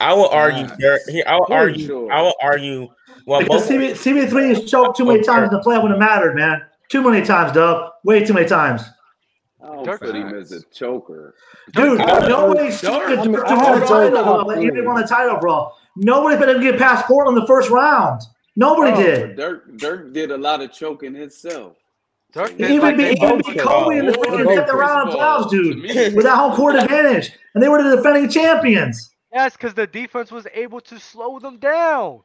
I 0.00 0.12
will 0.14 0.28
argue. 0.28 0.66
Dirk, 0.78 1.02
I 1.26 1.36
will 1.36 1.46
argue. 1.50 1.86
Sure. 1.86 2.12
I 2.12 2.22
will 2.22 2.34
argue. 2.42 2.88
Well, 3.26 3.40
because 3.40 3.68
CP3 3.68 4.50
is 4.50 4.70
choked 4.70 4.96
too 4.96 5.04
many 5.04 5.22
times 5.22 5.48
in 5.48 5.54
the 5.54 5.62
play 5.62 5.78
when 5.78 5.92
it 5.92 5.98
mattered, 5.98 6.34
man. 6.34 6.62
Too 6.88 7.02
many 7.08 7.24
times, 7.24 7.52
Dub. 7.52 7.92
Way 8.02 8.24
too 8.24 8.32
many 8.32 8.48
times. 8.48 8.82
Oh, 9.62 9.84
Dirk 9.84 10.02
is 10.02 10.52
a 10.52 10.62
choker. 10.72 11.34
Dude, 11.74 11.98
nobody's 11.98 12.80
choker. 12.80 13.10
You 13.10 13.16
didn't 13.16 14.84
want 14.84 15.04
a 15.04 15.06
title, 15.06 15.36
bro. 15.38 15.70
Nobody's 15.96 16.38
to 16.38 16.58
get 16.60 16.78
past 16.78 17.04
Portland 17.04 17.36
in 17.36 17.42
the 17.42 17.46
first 17.46 17.68
round. 17.70 18.22
Nobody 18.56 18.92
oh, 18.92 19.02
did. 19.02 19.36
Dirk 19.36 19.76
Dirk 19.78 20.12
did 20.12 20.30
a 20.30 20.38
lot 20.38 20.60
of 20.60 20.72
choking 20.72 21.14
himself. 21.14 21.76
Dirk 22.32 22.52
even 22.60 22.80
like 22.80 22.96
be, 22.96 23.04
even 23.04 23.38
be 23.38 23.54
Kobe 23.56 23.98
in 23.98 24.06
the 24.06 24.12
freaking 24.12 24.54
fifth 24.54 24.72
round 24.72 25.08
of 25.08 25.14
playoffs, 25.14 25.50
dude, 25.50 25.82
with 25.82 26.24
that 26.24 26.36
home 26.36 26.54
court 26.54 26.76
advantage, 26.76 27.32
and 27.54 27.62
they 27.62 27.68
were 27.68 27.82
the 27.82 27.96
defending 27.96 28.28
champions. 28.28 29.10
Yes, 29.32 29.52
because 29.52 29.74
the 29.74 29.86
defense 29.86 30.30
was 30.30 30.46
able 30.52 30.80
to 30.82 30.98
slow 30.98 31.38
them 31.38 31.58
down. 31.58 32.20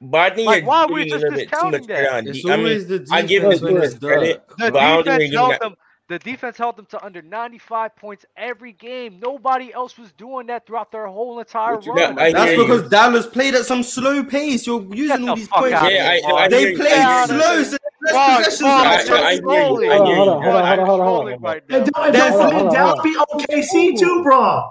But 0.00 0.38
like, 0.38 0.66
why 0.66 0.82
are 0.82 0.92
we 0.92 1.08
just 1.08 1.24
discounting 1.34 1.86
that? 1.86 2.14
I 2.14 2.20
mean, 2.56 3.06
I 3.10 3.22
give 3.22 3.42
the 3.42 3.98
credit. 4.00 4.42
The 4.58 4.70
defense 4.70 5.34
held 5.34 5.60
them. 5.60 5.74
The 6.06 6.18
defense 6.18 6.58
held 6.58 6.76
them 6.76 6.84
to 6.86 7.02
under 7.02 7.22
95 7.22 7.96
points 7.96 8.26
every 8.36 8.72
game. 8.72 9.18
Nobody 9.20 9.72
else 9.72 9.96
was 9.96 10.12
doing 10.12 10.46
that 10.48 10.66
throughout 10.66 10.92
their 10.92 11.06
whole 11.06 11.38
entire 11.38 11.78
run. 11.78 12.14
Got, 12.14 12.16
That's 12.16 12.60
because 12.60 12.82
you. 12.82 12.88
Dallas 12.90 13.26
played 13.26 13.54
at 13.54 13.64
some 13.64 13.82
slow 13.82 14.22
pace. 14.22 14.66
You're 14.66 14.82
using 14.94 15.20
Get 15.20 15.28
all 15.30 15.36
these 15.36 15.48
points. 15.48 15.70
Yeah, 15.70 16.20
I, 16.26 16.32
I, 16.34 16.48
they 16.48 16.72
I 16.72 16.76
played 16.76 17.26
slow, 17.26 17.62
so 17.62 17.76
less 18.02 18.44
possessions. 18.44 18.68
I, 18.68 19.40
hold 19.42 19.82
on, 19.82 20.42
hold 20.42 20.56
on, 20.56 20.78
hold 20.78 21.00
on, 21.00 21.06
hold 21.06 21.32
on. 21.32 21.40
Right 21.40 21.62
now. 21.70 21.84
Dallas 22.10 23.00
beat 23.02 23.16
OKC 23.16 23.98
too, 23.98 24.22
bro. 24.22 24.62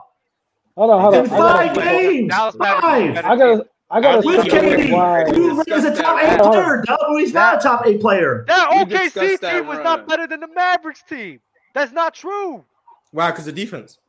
Hold 0.78 0.92
on, 0.92 1.02
hold 1.02 1.16
on. 1.16 1.24
In 1.24 1.30
five 1.30 1.76
games, 1.76 2.34
five. 2.34 3.18
I 3.18 3.36
gotta, 3.36 3.66
I 3.94 4.02
got 4.02 4.26
with 4.26 4.46
KD. 4.48 4.92
Why. 4.92 5.24
Is 5.24 5.86
a 5.86 5.96
top 5.96 6.20
eight 6.24 6.40
player. 6.40 6.84
Double, 6.86 7.18
he's 7.18 7.32
that, 7.34 7.54
not 7.54 7.60
a 7.60 7.64
top 7.64 7.86
eight 7.86 8.02
player. 8.02 8.44
That 8.48 8.72
OKC 8.72 9.40
team 9.40 9.68
was 9.68 9.80
not 9.80 10.08
better 10.08 10.26
than 10.26 10.40
the 10.40 10.48
Mavericks 10.48 11.04
team. 11.08 11.40
That's 11.76 11.92
not 11.92 12.16
true. 12.16 12.66
Why? 13.12 13.30
Because 13.30 13.46
the 13.46 13.52
defense. 13.52 14.00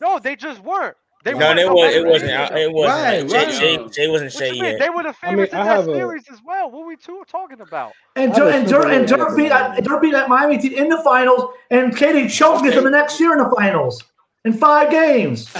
No, 0.00 0.20
they 0.20 0.36
just 0.36 0.62
weren't. 0.62 0.96
They 1.24 1.32
no, 1.32 1.52
they 1.52 1.64
was, 1.68 1.94
it 1.96 2.06
wasn't. 2.06 2.30
It 2.56 2.72
wasn't. 2.72 3.02
Right, 3.02 3.28
Jay, 3.28 3.44
right. 3.44 3.58
Jay, 3.58 3.88
Jay 3.88 4.08
wasn't 4.08 4.32
Shea 4.32 4.54
yet. 4.54 4.78
They 4.78 4.88
were 4.88 5.02
the 5.02 5.12
favorites 5.12 5.52
I 5.52 5.58
mean, 5.58 5.68
in 5.68 5.86
that 5.86 5.96
series 5.96 6.28
a, 6.28 6.32
as 6.32 6.38
well. 6.46 6.70
What 6.70 6.82
were 6.82 6.86
we 6.86 6.96
two 6.96 7.24
talking 7.26 7.60
about? 7.60 7.92
And 8.14 8.32
Dur- 8.32 8.50
and 8.50 8.68
Dur- 8.68 8.86
and 8.86 9.06
Dur- 9.08 9.34
beat 9.34 9.48
Dur 9.82 9.98
beat 9.98 10.12
that 10.12 10.28
Miami 10.28 10.58
team 10.58 10.74
in 10.74 10.88
the 10.88 11.02
finals, 11.02 11.52
and 11.72 11.92
KD 11.92 12.30
choked 12.30 12.64
okay. 12.64 12.72
them 12.72 12.84
the 12.84 12.90
next 12.90 13.18
year 13.18 13.32
in 13.32 13.38
the 13.38 13.50
finals 13.56 14.00
in 14.44 14.52
five 14.52 14.92
games. 14.92 15.52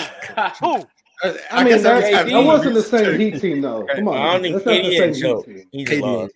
Who? 0.61 0.87
I, 1.23 1.39
I, 1.51 1.65
mean, 1.65 1.83
that, 1.83 2.27
that 2.27 2.45
wasn't 2.45 2.75
the 2.75 2.83
same 2.83 3.19
Heat 3.19 3.41
team 3.41 3.61
though. 3.61 3.87
Come 3.95 4.09
on, 4.09 4.43
that's 4.43 4.55
not 4.55 4.65
the 4.65 5.15
same 5.15 5.15
Heat 5.15 5.45
team. 5.45 5.69
He's 5.73 6.01
lost. 6.01 6.35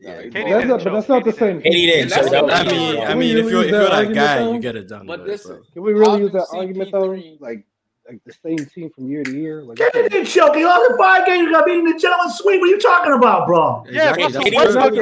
Yeah, 0.00 0.22
KD 0.22 0.32
that's 0.32 0.66
not, 0.66 0.84
but 0.84 0.92
that's 0.94 1.08
not 1.08 1.24
the 1.24 1.32
same. 1.32 1.60
KD 1.60 2.08
didn't 2.08 2.50
I 2.50 2.64
mean, 2.64 3.00
I 3.02 3.14
mean, 3.14 3.36
if 3.36 3.50
you're 3.50 3.64
if 3.64 3.70
you're 3.70 3.88
that 3.88 4.14
guy, 4.14 4.50
you 4.50 4.58
get 4.58 4.76
it 4.76 4.88
done. 4.88 5.06
But 5.06 5.20
listen, 5.20 5.62
can 5.72 5.82
we 5.82 5.92
really 5.92 6.20
use 6.20 6.32
that 6.32 6.46
argument 6.52 6.92
though? 6.92 7.20
Like 7.40 7.66
like 8.06 8.22
the 8.24 8.32
same 8.32 8.58
team 8.66 8.90
from 8.90 9.08
year 9.08 9.24
to 9.24 9.32
year. 9.32 9.62
Like, 9.62 9.78
Get 9.78 9.94
in 9.94 10.08
there, 10.10 10.24
He 10.24 10.40
Lost 10.64 10.90
in 10.90 10.96
five 10.98 11.24
games, 11.26 11.46
you 11.46 11.52
got 11.52 11.64
beat 11.64 11.78
in 11.78 11.84
the 11.84 11.98
gentleman 11.98 12.30
sweep. 12.30 12.60
What 12.60 12.66
are 12.66 12.70
you 12.70 12.78
talking 12.78 13.12
about, 13.14 13.46
bro? 13.46 13.84
Yeah, 13.90 14.14
exactly. 14.14 14.54
Westbrook 14.54 14.94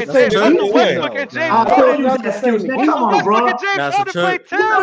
James. 1.30 1.52
I 1.52 1.64
told 1.64 1.98
you 1.98 2.04
that 2.04 2.22
come 2.68 2.88
on, 2.90 3.24
bro. 3.24 3.46
Westbrook 3.46 3.66
and 3.72 3.80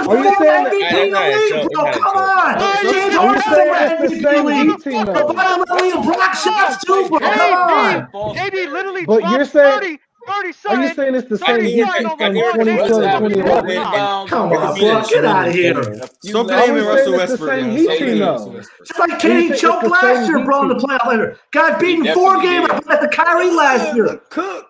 are 0.08 0.18
you 0.18 0.32
saying? 0.38 0.66
MVP 0.66 1.08
in 1.08 1.12
the 1.14 1.20
league, 1.30 1.72
bro. 1.72 1.84
Come 1.92 2.04
on. 2.18 2.58
Are 2.58 2.84
you 2.84 2.92
saying 2.92 3.76
it's 4.02 4.14
the 4.14 4.20
same 4.20 4.46
shots, 6.36 6.86
too, 6.86 7.08
bro. 7.10 7.20
Come 7.20 7.54
on. 8.14 8.38
AD 8.38 8.54
literally 8.54 9.06
but 9.06 9.22
you're 9.32 9.46
saying 9.46 10.00
30. 10.30 10.54
Are 10.70 10.82
you 10.84 10.94
saying 10.94 11.16
it's 11.16 11.28
the 11.30 11.38
same 11.38 11.62
hit 11.64 11.88
from 11.90 12.04
2020 12.20 12.78
21? 12.88 14.28
Come 14.28 14.52
on, 14.54 14.80
bro. 14.80 15.04
Get 15.10 15.26
out 15.26 15.48
of 15.48 15.54
here. 15.54 15.84
Stop 16.22 16.48
blaming 16.48 16.86
Russell 16.86 17.14
Westbrook. 17.14 17.50
Just 18.86 19.00
like 19.00 19.20
Kenny 19.20 19.56
choked 19.58 19.88
last 19.88 20.28
year, 20.28 20.44
bro, 20.46 20.64
in 20.64 20.68
the 20.70 20.76
playoff 20.76 21.08
later. 21.08 21.38
Got 21.52 21.80
beaten 21.80 22.06
four 22.14 22.42
games 22.42 22.70
at 22.70 23.02
the 23.02 23.10
Kyrie 23.12 23.52
last 23.52 23.96
year. 23.96 24.22
Cook. 24.30 24.69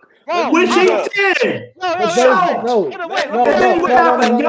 Which 0.51 0.69
he 0.69 0.85
did. 0.85 1.73
No, 1.77 1.93
no, 1.93 2.05
no, 2.05 2.05
no, 2.05 2.61
no, 2.61 2.89
no, 2.89 2.97
no, 2.97 3.07
what 3.07 3.91
happened? 3.91 4.39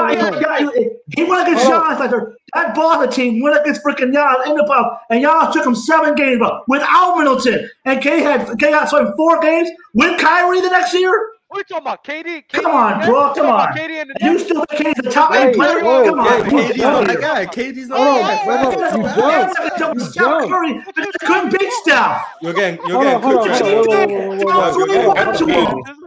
He 1.16 1.24
went 1.24 1.48
against 1.48 1.66
Giants 1.66 2.01
like 2.01 2.11
that 2.11 2.74
Boston 2.74 3.11
team 3.11 3.40
went 3.43 3.59
against 3.59 3.82
freaking 3.82 4.12
y'all 4.12 4.43
in 4.43 4.57
the 4.57 4.65
playoff, 4.65 4.98
and 5.09 5.23
y'all 5.23 5.51
took 5.52 5.65
him 5.65 5.74
seven 5.74 6.15
games 6.15 6.43
without 6.69 7.16
Middleton. 7.16 7.70
And 7.86 8.02
K 8.02 8.20
had 8.20 8.47
K 8.59 8.70
got 8.70 8.90
sorry, 8.90 9.11
four 9.16 9.40
games 9.40 9.70
with 9.94 10.20
Kyrie 10.20 10.61
the 10.61 10.69
next 10.69 10.93
year. 10.93 11.30
What 11.51 11.56
are 11.56 11.60
you 11.62 11.64
talking 11.64 11.82
about, 11.82 12.05
KD? 12.05 12.24
Katie 12.24 12.44
come 12.48 12.66
on, 12.66 13.05
bro. 13.05 13.35
Come 13.35 13.47
on. 13.47 13.72
KD 13.77 14.02
and 14.02 14.10
the 14.10 14.24
you 14.24 14.39
still 14.39 14.64
think 14.66 14.97
KD's 14.97 15.02
the 15.02 15.10
top 15.10 15.35
eight 15.35 15.56
player? 15.56 15.82
Whoa, 15.82 16.05
come 16.05 16.20
on. 16.20 16.43
KD's 16.43 16.78
not 16.78 17.06
that 17.09 17.20
guy. 17.20 17.47
KD's 17.47 17.89
not 17.89 17.98
that 17.98 18.47
guy. 18.47 19.93
You 19.93 20.01
Steph 20.01 20.48
Curry 20.48 20.81
couldn't 21.18 21.51
beat 21.51 21.72
Steph. 21.82 22.24
You're 22.40 22.52
getting 22.55 22.78
you're 22.86 23.02
getting 23.02 23.20
cooked. 23.20 23.48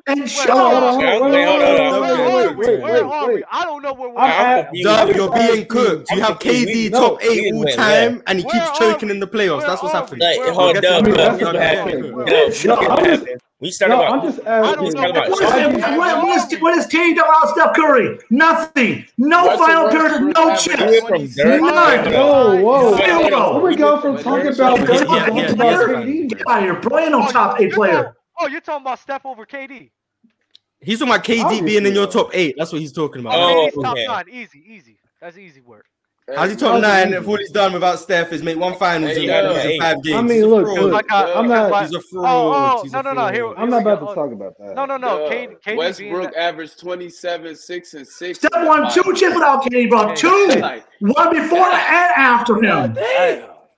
And 0.06 0.30
show. 0.30 0.98
I 1.02 1.18
don't 3.66 3.82
know 3.82 3.94
where 3.94 4.10
we're 4.12 4.20
at. 4.20 4.72
Dove, 4.82 5.14
you're 5.14 5.30
being 5.34 5.66
cooked. 5.66 6.10
You 6.12 6.22
have 6.22 6.40
KD 6.40 6.90
top 6.92 7.22
eight 7.22 7.54
all 7.54 7.66
time, 7.66 8.24
and 8.28 8.40
he 8.40 8.46
keeps 8.46 8.80
choking 8.80 9.10
in 9.10 9.20
the 9.20 9.28
playoffs. 9.28 9.68
That's 9.68 9.84
what's 9.84 9.94
happening. 9.94 10.22
Hold 10.54 10.78
up. 10.78 11.04
We 13.64 13.72
started 13.72 13.96
no, 13.96 14.02
about. 14.02 14.20
I'm 14.20 14.30
just, 14.30 14.46
uh, 14.46 14.52
I 14.52 14.76
don't 14.76 14.94
know. 14.94 15.10
About, 15.10 15.30
what, 15.30 15.42
is, 15.42 15.82
what, 15.82 16.24
what, 16.24 16.54
is, 16.54 16.62
what 16.62 16.78
is 16.78 16.86
KD 16.86 17.16
done 17.16 17.30
about 17.30 17.50
Steph 17.52 17.74
Curry? 17.74 18.20
Nothing. 18.30 19.06
No 19.18 19.46
What's 19.46 19.62
final 19.62 19.90
period. 19.90 20.34
No 20.36 20.56
chips. 20.58 21.38
None. 21.38 22.14
Whoa, 22.14 22.62
whoa. 22.62 22.98
Zero. 22.98 23.54
Here 23.54 23.62
we 23.62 23.76
go 23.78 24.02
from 24.02 24.18
talking 24.18 24.54
about 24.54 24.80
Dirk 24.80 24.90
yeah, 24.90 25.28
yeah, 25.28 25.34
yeah, 25.34 25.48
KD. 25.54 26.30
Get 26.30 26.42
out 26.46 26.58
of 26.58 26.64
here. 26.64 26.74
Brian 26.82 27.14
on 27.14 27.22
oh, 27.22 27.32
top 27.32 27.62
eight 27.62 27.72
player. 27.72 28.18
Oh, 28.38 28.48
you're 28.48 28.60
talking 28.60 28.82
about 28.82 29.00
Steph 29.00 29.26
over 29.26 29.46
KD. 29.46 29.92
He's 30.82 31.00
talking 31.00 31.14
about 31.14 31.24
KD 31.24 31.66
being 31.66 31.86
in 31.86 31.94
your 31.94 32.08
top 32.08 32.32
eight. 32.34 32.56
That's 32.58 32.74
what 32.74 32.82
he's 32.82 32.92
talking 32.92 33.22
about. 33.22 33.36
Oh, 33.36 33.68
okay. 33.68 33.82
top 33.82 33.98
nine. 33.98 34.26
Easy, 34.30 34.62
easy. 34.68 35.00
That's 35.22 35.38
easy 35.38 35.62
work. 35.62 35.86
How's 36.36 36.52
he 36.52 36.56
top 36.56 36.82
nine 36.82 37.12
if 37.14 37.28
all 37.28 37.36
he's 37.36 37.52
done 37.52 37.74
without 37.74 38.00
Steph 38.00 38.32
is 38.32 38.42
make 38.42 38.58
one 38.58 38.78
finals 38.78 39.12
hey, 39.12 39.26
in, 39.26 39.72
in 39.72 39.80
five 39.82 40.02
games? 40.02 40.18
I 40.18 40.22
mean, 40.22 40.46
look, 40.46 40.66
look 40.68 41.12
I, 41.12 41.32
am 41.32 41.50
not. 41.50 41.84
He's 41.84 41.94
a 41.94 42.02
fraud. 42.02 42.26
Oh, 42.26 42.82
oh 42.82 42.88
no, 42.88 43.02
no, 43.02 43.14
no. 43.14 43.28
Here, 43.28 43.54
I'm 43.56 43.70
not 43.70 43.82
about 43.82 44.08
to 44.08 44.16
talk 44.16 44.32
about 44.32 44.58
that. 44.58 44.74
No, 44.74 44.86
no, 44.86 44.96
no. 44.96 45.24
Yeah. 45.24 45.30
Kate, 45.30 45.62
Kate 45.62 45.78
Westbrook 45.78 46.34
averaged 46.36 46.80
27, 46.80 47.56
six 47.58 47.94
and 47.94 48.08
six. 48.08 48.40
Steph 48.40 48.52
won 48.54 48.90
two 48.94 49.04
chips 49.16 49.36
without 49.36 49.66
KD, 49.66 49.90
bro. 49.90 50.16
Two, 50.16 50.84
one 51.02 51.34
before 51.34 51.70
and 51.70 52.12
after 52.16 52.64
him. 52.64 52.96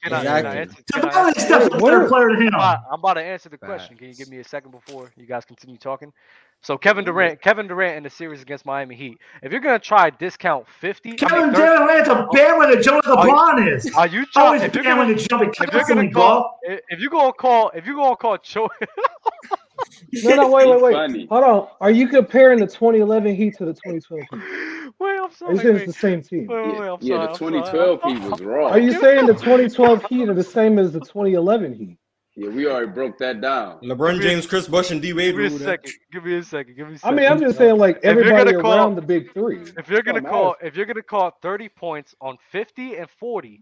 Can 0.05 0.13
exactly. 0.13 0.29
I, 0.29 0.41
can 0.41 0.45
I 0.45 0.61
answer, 0.61 0.83
can 0.93 1.09
I 1.09 1.27
answer? 1.29 2.07
player 2.07 2.29
to 2.29 2.35
him. 2.35 2.53
I'm, 2.53 2.99
about 2.99 3.15
to 3.15 3.23
answer 3.23 3.49
the 3.49 3.57
question. 3.57 3.97
Can 3.97 4.07
you 4.07 4.13
give 4.13 4.29
me 4.29 4.37
a 4.37 4.43
second 4.43 4.69
before 4.69 5.11
you 5.17 5.25
guys 5.25 5.45
continue 5.45 5.77
talking? 5.77 6.13
So 6.61 6.77
Kevin 6.77 7.05
Durant, 7.05 7.41
Kevin 7.41 7.67
Durant 7.67 7.97
in 7.97 8.03
the 8.03 8.09
series 8.11 8.43
against 8.43 8.67
Miami 8.67 8.95
Heat. 8.95 9.17
If 9.41 9.51
you're 9.51 9.61
gonna 9.61 9.79
try 9.79 10.11
discount 10.11 10.67
fifty, 10.79 11.13
Kevin 11.13 11.37
I 11.37 11.45
mean, 11.45 11.55
30, 11.55 11.77
Durant's 11.77 12.09
a 12.09 12.27
bandwagon 12.31 12.83
Joe 12.83 13.01
LeBron 13.01 13.75
is. 13.75 13.91
Are 13.95 14.07
you 14.07 14.27
trying? 14.27 14.61
If 14.61 14.75
you're 14.75 14.83
to 14.83 15.11
if 15.11 15.73
you're 15.73 15.83
gonna 15.87 16.11
call, 16.11 16.59
if 16.63 16.99
you're 16.99 17.09
gonna 17.09 17.33
call, 17.33 17.71
if 17.73 17.85
you're 17.87 17.95
gonna 17.95 18.15
call 18.15 18.37
Joe. 18.37 18.69
no, 20.11 20.35
no, 20.35 20.49
wait, 20.49 20.67
wait, 20.67 20.81
wait. 20.81 20.93
Funny. 20.93 21.27
Hold 21.27 21.43
on. 21.43 21.67
Are 21.81 21.91
you 21.91 22.07
comparing 22.07 22.59
the 22.59 22.67
2011 22.67 23.35
Heat 23.35 23.57
to 23.57 23.65
the 23.65 23.73
2012 23.73 24.21
Heat? 24.31 24.93
Wait, 24.99 25.19
I'm 25.19 25.31
sorry. 25.31 25.57
It's 25.57 25.85
the 25.85 25.93
same 25.93 26.21
team. 26.21 26.47
Wait, 26.47 26.67
wait, 26.67 26.79
wait, 26.79 26.97
yeah, 27.01 27.33
sorry, 27.35 27.59
the 27.59 27.63
2012 27.63 28.01
sorry. 28.01 28.13
Heat 28.13 28.29
was 28.29 28.41
wrong. 28.41 28.71
Are 28.71 28.79
you 28.79 28.99
saying 28.99 29.25
the 29.25 29.33
2012 29.33 30.05
Heat 30.05 30.29
are 30.29 30.33
the 30.33 30.43
same 30.43 30.79
as 30.79 30.93
the 30.93 30.99
2011 30.99 31.73
Heat? 31.73 31.97
Yeah, 32.37 32.49
we 32.49 32.67
already 32.67 32.91
broke 32.91 33.17
that 33.19 33.39
down. 33.39 33.79
LeBron 33.79 34.21
James, 34.21 34.45
Chris 34.45 34.67
Bosh, 34.67 34.91
and 34.91 35.01
D 35.01 35.13
Wade. 35.13 35.35
Give 35.35 35.37
me 35.37 35.45
a 35.45 35.59
second. 35.59 35.93
Give 36.11 36.25
me 36.25 36.35
a 36.35 36.43
second. 36.43 36.75
Give 36.75 36.87
me. 36.89 36.95
A 36.95 36.97
second. 36.97 37.17
I 37.17 37.21
mean, 37.21 37.31
I'm 37.31 37.39
just 37.39 37.57
saying, 37.57 37.77
like 37.77 37.99
everybody 38.03 38.55
around 38.55 38.61
call, 38.61 38.95
the 38.95 39.01
big 39.01 39.33
three. 39.33 39.61
If 39.77 39.89
you're 39.89 40.01
gonna 40.01 40.21
call, 40.21 40.55
if 40.61 40.75
you're 40.75 40.85
gonna 40.85 41.01
call 41.01 41.37
30 41.41 41.69
points 41.69 42.13
on 42.19 42.37
50 42.51 42.97
and 42.97 43.09
40, 43.09 43.61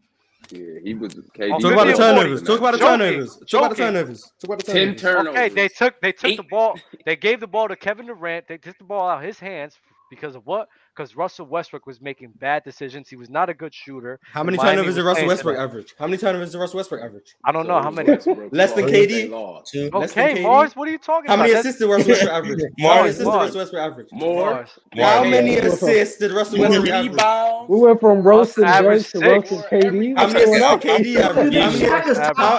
yeah, 0.51 0.79
he 0.83 0.93
was. 0.93 1.13
KD. 1.13 1.59
Talk 1.59 1.71
about 1.71 1.87
the 1.87 1.93
turnovers. 1.93 2.41
Talk 2.41 2.59
about 2.59 2.73
the 2.73 2.79
turnovers. 2.79 3.37
Talk 3.37 3.59
about 3.59 3.69
the 3.69 3.75
turnovers. 3.75 4.21
Talk 4.21 4.43
about 4.43 4.59
the 4.59 4.65
turnovers. 4.65 4.73
Ten 4.73 4.95
turnovers. 4.95 5.39
Okay, 5.39 5.49
they 5.49 5.67
took 5.67 6.01
they 6.01 6.11
took 6.11 6.31
Eight. 6.31 6.37
the 6.37 6.43
ball. 6.43 6.79
They 7.05 7.15
gave 7.15 7.39
the 7.39 7.47
ball 7.47 7.67
to 7.67 7.75
Kevin 7.75 8.07
Durant. 8.07 8.47
They 8.47 8.57
took 8.57 8.77
the 8.77 8.83
ball 8.83 9.09
out 9.09 9.19
of 9.19 9.23
his 9.23 9.39
hands 9.39 9.79
because 10.09 10.35
of 10.35 10.45
what? 10.45 10.67
because 10.95 11.15
Russell 11.15 11.45
Westbrook 11.47 11.87
was 11.87 12.01
making 12.01 12.31
bad 12.39 12.63
decisions. 12.63 13.09
He 13.09 13.15
was 13.15 13.29
not 13.29 13.49
a 13.49 13.53
good 13.53 13.73
shooter. 13.73 14.19
How 14.31 14.43
many 14.43 14.57
times 14.57 14.87
is 14.87 14.95
the 14.95 15.03
Russell 15.03 15.27
Westbrook 15.27 15.55
tonight. 15.55 15.63
average? 15.63 15.95
How 15.97 16.05
many 16.05 16.17
times 16.17 16.39
is 16.41 16.51
the 16.53 16.59
Russell 16.59 16.77
Westbrook 16.77 17.01
average? 17.01 17.35
I 17.43 17.51
don't 17.51 17.67
know 17.67 17.81
how 17.81 17.89
many. 17.89 18.09
Less 18.51 18.73
than 18.73 18.85
KD. 18.85 19.65
Two. 19.65 19.89
Okay, 19.93 20.35
KD. 20.35 20.43
Mars, 20.43 20.75
what 20.75 20.87
are 20.87 20.91
you 20.91 20.97
talking 20.97 21.29
how 21.29 21.35
about? 21.35 21.43
Many 21.47 21.59
assists 21.59 21.79
did 21.79 21.89
Russell 21.89 22.09
Westbrook 22.09 22.31
average? 22.31 22.59
How 22.79 22.95
many 22.95 23.09
assists 23.09 23.23
did 23.23 23.27
Russell 23.27 23.57
Westbrook 23.59 23.81
average? 23.81 24.07
More. 24.11 24.65
How 24.95 25.23
many 25.23 25.55
assists 25.57 26.17
did 26.17 26.31
Russell 26.31 26.59
Westbrook 26.59 26.89
average? 26.89 27.69
We 27.69 27.79
went 27.79 27.99
from 27.99 28.21
roasting 28.21 28.65
Joyce 28.65 29.11
to 29.11 29.19
roasting 29.19 29.59
KD. 29.59 29.83
KD? 29.83 30.17
How 30.17 30.27
many 30.27 30.43
assists 30.43 30.73
did 30.79 30.81
KD 30.81 31.15
average? 31.15 31.53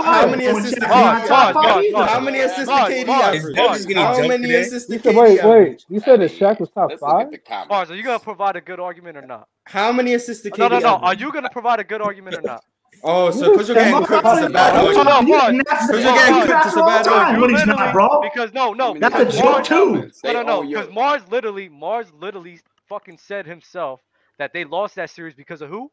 How 0.05 0.27
many 0.27 0.47
assists 0.47 0.75
did 0.75 0.83
KD 0.83 3.09
average? 3.09 3.57
How 3.97 4.27
many 4.27 4.53
assists 4.55 4.89
did 4.89 5.03
KD 5.03 5.07
average? 5.07 5.17
Wait, 5.17 5.45
wait. 5.45 5.85
You 5.89 6.01
said 6.01 6.21
that 6.21 6.31
Shaq 6.33 6.61
was 6.61 6.71
top 6.71 6.91
five? 6.99 7.29
Mars, 7.69 7.91
are 7.91 7.95
you 7.95 8.03
going 8.03 8.19
to 8.19 8.24
provide 8.25 8.57
a 8.57 8.61
good 8.61 8.81
argument 8.81 9.17
or 9.17 9.23
not? 9.27 9.49
How 9.67 9.93
many 9.93 10.15
assists 10.15 10.43
did 10.43 10.55
KD 10.55 10.59
No, 10.59 10.69
no, 10.69 10.79
no. 10.81 10.89
average? 10.97 11.03
Are 11.03 11.15
you 11.15 11.33
gonna 11.33 11.51
provide 11.51 11.79
a 11.81 11.85
good 11.85 12.01
argument 12.03 12.37
or 12.39 12.43
not? 12.43 12.65
Oh, 13.03 13.31
so 13.31 13.51
because 13.53 13.69
you're 13.69 13.75
getting 13.75 13.93
Mars, 13.93 14.07
cooked, 14.07 14.25
it's 14.27 14.47
a 14.47 14.51
bad 14.51 14.75
Mars, 14.75 14.97
argument. 14.97 15.07
No, 15.07 15.21
no, 15.21 15.49
you 15.49 15.59
Because 15.59 15.91
you're 16.05 16.15
getting 16.15 16.35
Mars, 16.35 16.47
cooked, 16.51 16.67
it's 16.67 16.77
a 16.77 16.81
bad 16.81 17.05
the 17.05 17.11
time 17.11 17.19
argument. 17.27 17.41
when 17.43 17.51
he's 17.57 17.67
not, 17.67 17.93
bro. 17.93 18.21
Because 18.23 18.53
no, 18.53 18.73
no. 18.73 18.91
I 18.91 18.93
mean, 18.93 19.01
That's 19.01 19.15
a 19.17 19.25
joke 19.39 19.45
Mars, 19.45 19.69
too. 19.69 20.11
no, 20.25 20.33
no, 20.33 20.43
no. 20.43 20.57
own 20.61 20.69
your- 20.69 20.81
Because 20.83 20.95
Mars 20.95 21.23
literally, 21.31 21.69
Mars 21.69 22.07
literally 22.19 22.61
fucking 22.89 23.19
said 23.19 23.47
himself 23.47 24.01
that 24.39 24.53
they 24.53 24.65
lost 24.65 24.95
that 24.95 25.11
series 25.11 25.35
because 25.35 25.61
of 25.61 25.71
who? 25.71 25.91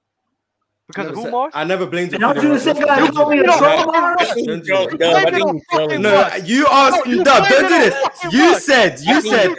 Because 0.93 1.15
no, 1.15 1.23
rumors. 1.23 1.51
I 1.53 1.63
never 1.63 1.85
blamed 1.85 2.13
him. 2.13 2.22
Don't 2.22 2.41
you 2.41 2.59
say 2.59 2.73
guys 2.73 3.09
told 3.11 3.30
me 3.31 3.41
No, 5.97 6.30
you 6.43 6.65
asked 6.69 7.07
no, 7.07 7.23
Don't 7.23 7.49
do 7.49 7.68
this. 7.69 7.95
You 8.31 8.59
said. 8.59 8.99
You 9.01 9.22
said. 9.22 9.49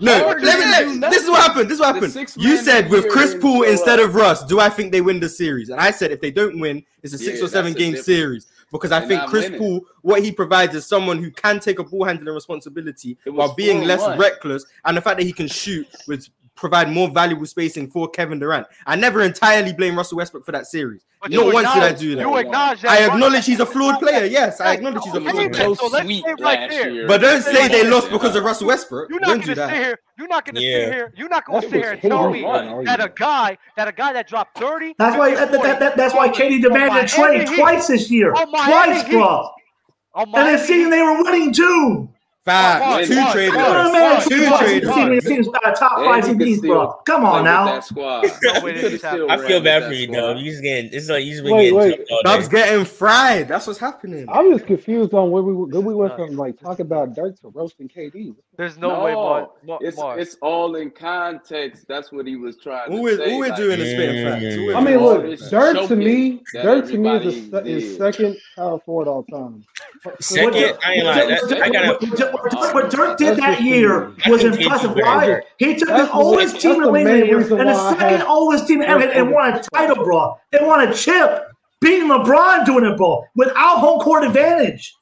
No. 0.00 0.34
Let 0.40 0.86
me. 0.86 0.98
This 0.98 1.22
is 1.24 1.30
what 1.30 1.42
happened. 1.42 1.70
This 1.70 1.76
is 1.76 1.80
what 1.80 1.94
happened. 1.94 2.28
You 2.36 2.56
said 2.56 2.90
with 2.90 3.08
Chris 3.08 3.36
Paul 3.40 3.62
instead 3.62 4.00
of 4.00 4.14
Russ. 4.14 4.44
Do 4.44 4.60
I 4.60 4.68
think 4.68 4.92
they 4.92 5.00
win 5.00 5.20
the 5.20 5.28
series? 5.28 5.70
And 5.70 5.80
I 5.80 5.90
said 5.90 6.10
if 6.10 6.20
they 6.20 6.30
don't 6.30 6.58
win, 6.60 6.84
it's 7.02 7.14
a 7.14 7.18
six 7.18 7.40
or 7.40 7.48
seven 7.48 7.72
game 7.72 7.96
series 7.96 8.46
because 8.72 8.90
I 8.90 8.98
and 8.98 9.08
think 9.08 9.22
I'm 9.22 9.28
Chris. 9.28 9.50
Paul, 9.56 9.86
what 10.00 10.22
he 10.22 10.32
provides 10.32 10.74
is 10.74 10.86
someone 10.86 11.22
who 11.22 11.30
can 11.30 11.60
take 11.60 11.78
a 11.78 11.84
ball 11.84 12.04
handling 12.04 12.34
responsibility 12.34 13.16
while 13.26 13.54
being 13.54 13.84
less 13.84 14.00
one. 14.00 14.18
reckless, 14.18 14.64
and 14.84 14.96
the 14.96 15.00
fact 15.00 15.18
that 15.18 15.24
he 15.24 15.32
can 15.32 15.46
shoot 15.46 15.86
with 16.08 16.28
provide 16.62 16.88
more 16.88 17.10
valuable 17.10 17.44
spacing 17.44 17.90
for 17.90 18.08
Kevin 18.08 18.38
Durant. 18.38 18.68
I 18.86 18.94
never 18.94 19.22
entirely 19.22 19.72
blame 19.72 19.96
Russell 19.96 20.18
Westbrook 20.18 20.46
for 20.46 20.52
that 20.52 20.66
series. 20.66 21.04
But 21.20 21.32
Not 21.32 21.52
once 21.52 21.74
did 21.74 21.82
I 21.82 21.92
do 21.92 22.14
that. 22.14 22.22
You 22.22 22.36
acknowledge 22.36 22.82
that. 22.82 22.90
I 22.92 23.12
acknowledge 23.12 23.46
he's 23.46 23.58
a 23.58 23.66
flawed 23.66 23.98
player. 23.98 24.24
Yes, 24.26 24.60
I 24.60 24.74
acknowledge 24.74 25.02
he's 25.02 25.14
a 25.14 25.20
flawed 25.20 25.52
player. 25.52 25.74
So 25.74 25.88
sweet 25.88 26.24
right 26.38 26.70
there. 26.70 27.08
But 27.08 27.20
don't 27.20 27.42
say 27.42 27.66
they 27.66 27.90
lost 27.90 28.10
because 28.10 28.36
of 28.36 28.44
Russell 28.44 28.68
Westbrook. 28.68 29.10
You're 29.10 29.18
not 29.18 29.26
going 29.26 29.40
to 29.40 29.56
sit 29.56 29.70
here. 29.70 29.98
You're 30.16 30.28
not 30.28 30.44
going 30.44 30.54
to 30.54 30.62
yeah. 30.62 30.84
sit 30.84 30.94
here. 30.94 31.12
You're 31.16 31.28
not 31.28 31.44
going 31.46 31.62
to 31.62 31.68
sit 31.68 31.82
here 31.82 31.92
and 31.92 32.00
tell 32.00 32.30
me 32.30 32.42
that 32.84 33.00
a 33.00 33.12
guy 33.16 33.58
that 33.76 33.88
a 33.88 33.92
guy 33.92 34.12
that 34.12 34.28
dropped 34.28 34.56
30. 34.58 34.94
That's 34.98 35.18
why 35.18 35.34
that, 35.34 35.50
that, 35.50 35.80
that, 35.80 35.96
that's 35.96 36.14
why 36.14 36.28
KD 36.28 36.62
demanded 36.62 37.04
a 37.04 37.08
trade 37.08 37.48
twice 37.56 37.88
this 37.88 38.08
year. 38.08 38.30
Twice, 38.30 39.02
bro. 39.08 39.50
And 40.14 40.32
this 40.32 40.68
season 40.68 40.90
they 40.90 41.02
were 41.02 41.24
winning 41.24 41.52
too. 41.52 42.08
Five, 42.44 42.82
oh, 42.84 43.04
two 43.04 43.16
one, 43.16 43.32
traders. 43.32 44.24
Two, 44.26 44.48
trades. 44.58 45.24
This 45.24 45.44
team 45.44 45.44
top-five 45.44 46.60
bro. 46.62 46.92
Come 47.06 47.24
on 47.24 47.44
now. 47.44 47.78
Squad. 47.80 48.24
No 48.42 49.28
I 49.28 49.46
feel 49.46 49.60
bad 49.60 49.84
for 49.84 49.92
you, 49.92 50.08
though. 50.08 50.34
You 50.34 50.50
just 50.50 50.62
getting 50.62 50.92
it's 50.92 51.08
like 51.08 51.24
You're 51.24 51.42
been 51.42 51.54
wait, 51.54 51.98
getting. 51.98 52.06
Dub's 52.24 52.48
getting 52.48 52.84
fried. 52.84 53.46
That's 53.46 53.66
what's 53.66 53.78
happening. 53.78 54.26
I'm 54.28 54.52
just 54.52 54.66
confused 54.66 55.14
on 55.14 55.30
where 55.30 55.42
we 55.42 55.52
where 55.52 55.80
we 55.80 55.94
went 55.94 56.16
from 56.16 56.36
like 56.36 56.58
talk 56.58 56.80
about 56.80 57.14
Dirk 57.14 57.40
to 57.42 57.48
roasting 57.48 57.88
KD. 57.88 58.34
There's 58.56 58.76
no, 58.76 58.88
no 58.88 59.04
way, 59.04 59.14
Mark. 59.14 59.80
It's, 59.82 59.96
it's 59.98 60.36
all 60.42 60.76
in 60.76 60.90
context. 60.90 61.86
That's 61.88 62.10
what 62.12 62.26
he 62.26 62.36
was 62.36 62.56
trying 62.56 62.90
to 62.90 63.16
say. 63.16 63.30
Who 63.30 63.40
like, 63.42 63.56
doing 63.56 63.78
the 63.78 63.86
spin? 63.86 64.14
Mm-hmm. 64.14 64.76
I 64.76 64.80
mean, 64.80 64.98
look, 64.98 65.38
Dirk 65.50 65.88
to 65.88 65.96
me, 65.96 66.42
Dirk 66.52 66.86
to 66.88 66.98
me 66.98 67.10
is 67.70 67.96
second 67.96 68.36
power 68.56 68.80
forward 68.80 69.08
all 69.08 69.24
time. 69.24 69.64
Second, 70.20 70.78
I 70.84 70.94
ain't 70.94 71.06
I 71.06 71.70
gotta 71.70 72.31
what, 72.32 72.74
what 72.74 72.90
Dirk 72.90 73.18
did 73.18 73.36
that 73.38 73.62
year 73.62 74.12
was 74.26 74.44
impressive. 74.44 74.94
Why? 74.94 75.40
He 75.58 75.76
took 75.76 75.88
that's 75.88 76.08
the 76.08 76.12
oldest 76.12 76.60
team 76.60 76.82
in 76.82 76.92
League 76.92 77.06
and 77.06 77.68
the 77.68 77.90
second 77.90 78.22
oldest 78.22 78.66
team 78.66 78.82
ever 78.82 79.04
and 79.04 79.30
won 79.30 79.54
a 79.54 79.62
title, 79.62 80.04
bro. 80.04 80.38
They 80.50 80.58
won 80.60 80.88
a 80.88 80.94
chip, 80.94 81.46
beating 81.80 82.08
LeBron 82.08 82.64
doing 82.64 82.84
it, 82.84 82.96
bro, 82.96 83.24
without 83.34 83.78
home 83.78 84.00
court 84.00 84.24
advantage. 84.24 84.94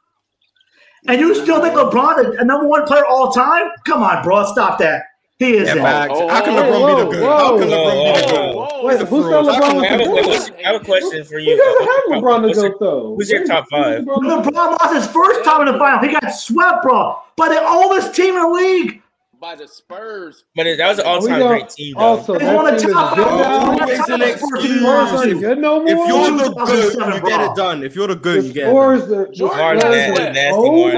And 1.06 1.20
you 1.20 1.34
still 1.34 1.62
think 1.62 1.74
LeBron 1.74 2.38
a 2.38 2.44
number 2.44 2.66
one 2.66 2.84
player 2.84 3.06
all 3.06 3.32
time? 3.32 3.70
Come 3.86 4.02
on, 4.02 4.22
bro. 4.22 4.44
Stop 4.52 4.78
that. 4.80 5.04
He 5.40 5.54
is 5.54 5.74
yeah, 5.74 6.02
out. 6.02 6.10
Oh, 6.10 6.28
How 6.28 6.44
can 6.44 6.52
LeBron 6.52 6.70
whoa, 6.70 6.96
be 6.96 7.02
the 7.02 7.10
good? 7.12 7.22
Whoa, 7.22 7.38
How 7.38 7.58
can 7.58 7.68
LeBron 7.68 8.14
be 8.14 8.20
the 8.20 8.26
good? 8.26 8.54
Whoa, 8.56 8.84
wait, 8.84 8.98
who's 9.08 9.24
got 9.24 9.44
LeBron 9.46 9.90
I, 9.90 9.96
the 9.96 10.04
good? 10.04 10.52
I 10.52 10.68
have 10.70 10.82
a 10.82 10.84
question 10.84 11.24
for 11.24 11.38
you. 11.38 11.52
He 11.52 11.56
doesn't 11.56 11.88
have 11.88 12.22
LeBron 12.22 12.46
the 12.46 12.60
good 12.60 12.74
though. 12.78 13.16
Who's 13.16 13.30
your 13.30 13.46
top 13.46 13.66
five? 13.70 14.02
LeBron 14.04 14.52
lost 14.54 14.94
his 14.94 15.06
first 15.06 15.42
time 15.42 15.66
in 15.66 15.72
the 15.72 15.78
final. 15.78 16.06
He 16.06 16.12
got 16.12 16.28
swept, 16.28 16.82
bro, 16.82 17.16
by 17.36 17.48
the 17.48 17.66
oldest 17.66 18.14
team 18.14 18.34
in 18.34 18.42
the 18.42 18.48
league 18.50 19.02
by 19.40 19.54
the 19.54 19.66
Spurs. 19.66 20.44
But 20.54 20.64
that 20.64 20.86
was 20.86 20.98
an 20.98 21.06
all-time 21.06 21.40
great 21.48 21.70
team. 21.70 21.94
Though. 21.94 22.00
Also, 22.00 22.38
they 22.38 22.54
want 22.54 22.78
to 22.78 22.86
top. 22.92 23.16
Always 23.18 23.98
an 24.08 24.20
excuse. 24.20 24.62
If 24.62 24.78
you're 24.78 26.30
the 26.36 26.52
good, 26.66 26.94
you 27.14 27.20
get 27.28 27.40
it 27.40 27.56
done. 27.56 27.82
If 27.82 27.96
you're 27.96 28.08
the 28.08 28.16
good, 28.16 28.44
you 28.44 28.52
get 28.52 28.68
it. 28.68 28.70
Scores 28.70 29.06
the 29.08 29.30
Jordan 29.32 29.78
that 29.78 30.34
nasty 30.34 30.68
one. 30.68 30.92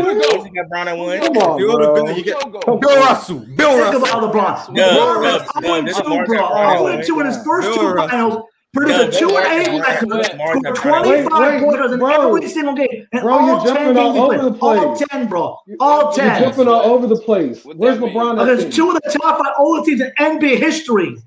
LeBron 0.73 0.87
at 0.87 0.99
one. 0.99 1.21
Come 1.21 1.37
on, 1.37 1.55
if 1.55 1.61
you're 1.61 1.79
the 1.81 1.93
good, 1.95 2.17
you 2.17 2.25
get 2.25 2.37
Bill 2.53 2.79
Russell. 2.81 3.47
Bill 3.57 3.79
Russell. 3.79 4.01
Think 4.01 4.13
about 4.13 4.33
LeBron. 4.35 4.75
No, 4.75 4.87
no, 4.93 5.21
no. 5.61 5.83
This 5.83 5.97
is 5.97 6.03
LeBron. 6.03 7.07
Two 7.07 7.21
in 7.21 7.27
his 7.27 7.39
first 7.45 7.69
two 7.73 7.95
finals. 7.95 8.49
Produce 8.75 9.17
a 9.17 9.19
two 9.19 9.37
and 9.37 9.69
eight 9.69 9.81
record 9.81 10.09
for 10.09 10.73
25 10.75 11.63
quarters 11.63 11.93
in 11.93 12.03
every 12.03 12.49
single 12.49 12.75
game. 12.75 13.07
And 13.13 13.21
bro, 13.21 13.35
all 13.35 13.47
you're 13.67 13.75
10 13.75 13.95
jumping 13.95 13.99
all 13.99 14.33
over 14.33 14.49
the 14.51 14.59
place. 14.59 14.81
All 14.81 14.97
10, 14.97 15.29
bro. 15.29 15.59
All 15.79 16.13
10. 16.13 16.27
You're 16.41 16.51
jumping 16.51 16.69
all 16.69 16.83
over 16.83 17.07
the 17.07 17.17
place. 17.17 17.63
Where's 17.65 17.99
LeBron? 17.99 18.47
There's 18.47 18.75
two 18.75 18.91
of 18.91 18.95
the 18.95 19.11
top 19.11 19.45
five 19.45 19.55
oldest 19.59 19.87
teams 19.87 20.01
in 20.01 20.11
NBA 20.19 20.59
history. 20.59 21.19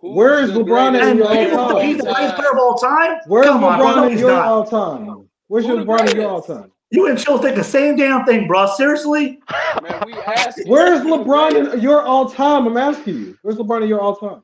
Who 0.00 0.12
Where 0.12 0.40
is 0.40 0.50
LeBron 0.50 1.00
at 1.00 1.16
your 1.16 1.58
all 1.58 1.70
time? 1.70 1.86
He's 1.86 1.98
the 1.98 2.04
best 2.04 2.36
player 2.36 2.52
of 2.52 2.58
all 2.58 2.76
time. 2.76 3.18
Where's 3.26 3.46
Come 3.46 3.62
LeBron 3.62 3.96
on, 3.96 4.12
at 4.12 4.18
your 4.18 4.42
all 4.42 4.66
time? 4.66 5.28
Where's 5.48 5.64
your 5.64 5.78
LeBron 5.78 6.00
at 6.00 6.14
your 6.14 6.28
all 6.28 6.42
time? 6.42 6.70
You 6.90 7.06
and 7.06 7.18
Chill 7.18 7.38
think 7.38 7.56
the 7.56 7.64
same 7.64 7.96
damn 7.96 8.24
thing, 8.26 8.46
bro. 8.46 8.66
Seriously? 8.74 9.40
Man, 9.82 10.02
we 10.04 10.14
asked 10.14 10.60
Where's 10.66 11.00
LeBron 11.00 11.74
in 11.74 11.80
your 11.80 12.02
all 12.02 12.28
time? 12.28 12.66
I'm 12.66 12.76
asking 12.76 13.14
you. 13.14 13.38
Where's 13.42 13.56
LeBron 13.58 13.82
in 13.82 13.88
your 13.88 14.00
all 14.00 14.16
time? 14.16 14.42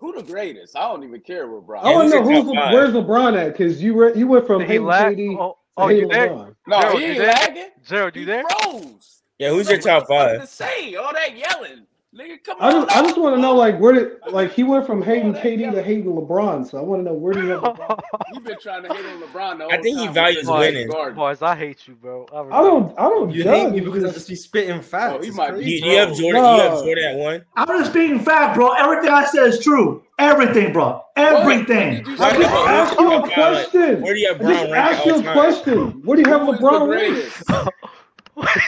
who 0.00 0.14
the 0.14 0.22
greatest? 0.22 0.76
I 0.76 0.88
don't 0.88 1.04
even 1.04 1.20
care 1.20 1.46
where 1.46 1.60
Brian. 1.60 1.86
I 1.86 1.92
want 1.92 2.10
to 2.10 2.16
know 2.16 2.24
who's 2.24 2.44
LeBron. 2.44 2.72
where's 2.72 2.94
LeBron 2.94 3.38
at 3.38 3.52
because 3.52 3.82
you 3.82 3.94
were 3.94 4.14
you 4.16 4.26
went 4.26 4.46
from 4.46 4.62
Hey 4.62 4.78
lag- 4.78 5.16
JD. 5.16 5.36
Oh, 5.38 5.58
oh 5.76 5.88
you 5.88 6.08
there? 6.08 6.30
LeBron. 6.30 6.54
No, 6.66 6.80
Gerald, 6.80 7.00
he 7.00 7.06
ain't 7.06 7.18
lagging. 7.18 7.68
Gerald, 7.86 8.16
you 8.16 8.20
he 8.22 8.26
there? 8.26 8.44
Froze. 8.62 9.22
Yeah, 9.38 9.50
who's 9.50 9.66
so 9.66 9.72
your 9.72 9.82
top 9.82 10.08
five? 10.08 10.40
To 10.40 10.46
say 10.46 10.94
all 10.94 11.12
that 11.12 11.36
yelling. 11.36 11.86
Nigga, 12.12 12.42
come 12.42 12.56
I 12.58 12.72
on. 12.72 12.72
Just, 12.72 12.96
I 12.96 13.02
just 13.02 13.18
want 13.18 13.36
to 13.36 13.40
know, 13.40 13.54
like, 13.54 13.78
where 13.78 13.92
did, 13.92 14.08
like, 14.32 14.52
he 14.52 14.64
went 14.64 14.84
from 14.84 15.00
hating 15.00 15.32
KD 15.32 15.70
to 15.70 15.80
hating 15.80 16.06
LeBron. 16.06 16.68
So 16.68 16.78
I 16.78 16.80
want 16.80 16.98
to 16.98 17.04
know 17.04 17.12
where 17.14 17.32
do 17.32 17.44
you 17.44 17.50
have 17.50 17.62
LeBron? 17.62 18.00
You've 18.34 18.42
been 18.42 18.58
trying 18.58 18.82
to 18.82 18.92
hate 18.92 19.06
on 19.06 19.22
LeBron. 19.22 19.72
I 19.72 19.80
think 19.80 19.96
he 19.96 20.08
values 20.08 20.48
winning. 20.48 20.90
Boys, 21.14 21.40
I 21.40 21.54
hate 21.54 21.86
you, 21.86 21.94
bro. 21.94 22.26
I, 22.32 22.40
I 22.40 22.62
don't, 22.62 22.98
I 22.98 23.02
don't. 23.02 23.30
You 23.30 23.44
hate 23.44 23.70
me 23.70 23.78
because 23.78 24.02
I 24.02 24.10
just 24.10 24.28
be 24.28 24.34
spitting 24.34 24.82
facts. 24.82 25.18
Oh, 25.18 25.22
he 25.22 25.30
might 25.30 25.52
be, 25.52 25.64
you, 25.64 25.88
you 25.88 25.98
have 25.98 26.16
Jordan. 26.16 26.42
No. 26.42 26.56
You 26.56 26.62
have 26.62 26.78
Jordan 26.82 27.04
at 27.04 27.16
one. 27.16 27.44
I'm 27.54 27.68
just 27.78 27.92
speaking 27.92 28.18
fact, 28.18 28.56
bro. 28.56 28.72
Everything 28.72 29.10
I 29.10 29.24
said 29.26 29.46
is 29.46 29.60
true. 29.60 30.02
Everything, 30.18 30.72
bro. 30.72 31.04
Everything. 31.14 32.04
What? 32.16 32.20
I 32.20 32.36
just 32.36 32.50
ask 32.50 32.98
you 32.98 33.12
a 33.12 33.30
question. 33.30 34.00
Where 34.02 34.14
do 34.14 34.20
you 34.20 34.28
have 34.32 34.38
LeBron? 34.38 34.72
I 34.72 34.94
just 34.94 34.98
ask 34.98 35.06
you 35.06 35.14
a 35.14 35.32
question. 35.32 36.02
Where 36.02 36.16
do 36.16 36.22
you 36.28 36.36
have 36.36 36.42
LeBron? 36.42 36.88
Where 36.88 36.98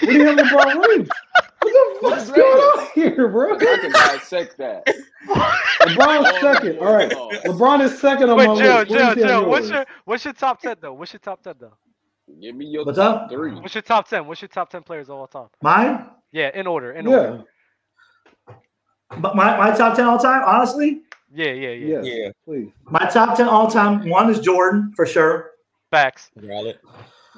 do 0.00 0.12
you 0.12 0.26
have 0.26 0.38
LeBron? 0.38 1.08
the 1.72 1.98
fuck's 2.02 2.30
going 2.30 2.40
on 2.40 2.88
here, 2.94 3.28
bro? 3.28 3.56
I 3.56 4.16
dissect 4.16 4.58
that. 4.58 4.86
LeBron's 5.28 6.40
second. 6.40 6.78
All 6.78 6.92
right, 6.92 7.12
oh. 7.14 7.30
LeBron 7.44 7.82
is 7.82 7.98
second 8.00 8.30
on 8.30 8.36
my 8.36 8.46
list. 8.46 8.62
Joe, 8.62 8.84
Joe, 8.84 9.14
Joe, 9.14 9.48
what's 9.48 9.68
your 9.68 9.86
what's 10.04 10.24
your 10.24 10.34
top 10.34 10.60
ten 10.60 10.76
though? 10.80 10.92
What's 10.92 11.12
your 11.12 11.20
top 11.20 11.42
ten 11.42 11.54
though? 11.58 11.72
Give 12.40 12.54
me 12.54 12.66
your 12.66 12.84
What's 12.84 12.98
top 12.98 13.24
up? 13.24 13.30
three. 13.30 13.52
What's 13.52 13.74
your 13.74 13.82
top 13.82 14.08
ten? 14.08 14.26
What's 14.26 14.40
your 14.40 14.48
top 14.48 14.70
ten 14.70 14.82
players 14.82 15.08
of 15.08 15.16
all 15.16 15.26
time? 15.26 15.48
Mine? 15.60 16.06
Yeah, 16.30 16.50
in 16.54 16.66
order. 16.66 16.92
In 16.92 17.06
yeah. 17.06 17.16
order. 17.16 17.44
But 19.18 19.36
my, 19.36 19.56
my 19.58 19.76
top 19.76 19.96
ten 19.96 20.06
all 20.06 20.18
time, 20.18 20.42
honestly. 20.46 21.02
Yeah, 21.34 21.52
yeah, 21.52 21.70
yeah. 21.70 22.00
Yeah. 22.02 22.28
Please. 22.44 22.70
My 22.84 23.06
top 23.06 23.36
ten 23.36 23.48
all 23.48 23.70
time. 23.70 24.08
One 24.08 24.30
is 24.30 24.40
Jordan 24.40 24.92
for 24.94 25.06
sure. 25.06 25.50
Facts. 25.90 26.30
Got 26.40 26.66
it. 26.66 26.80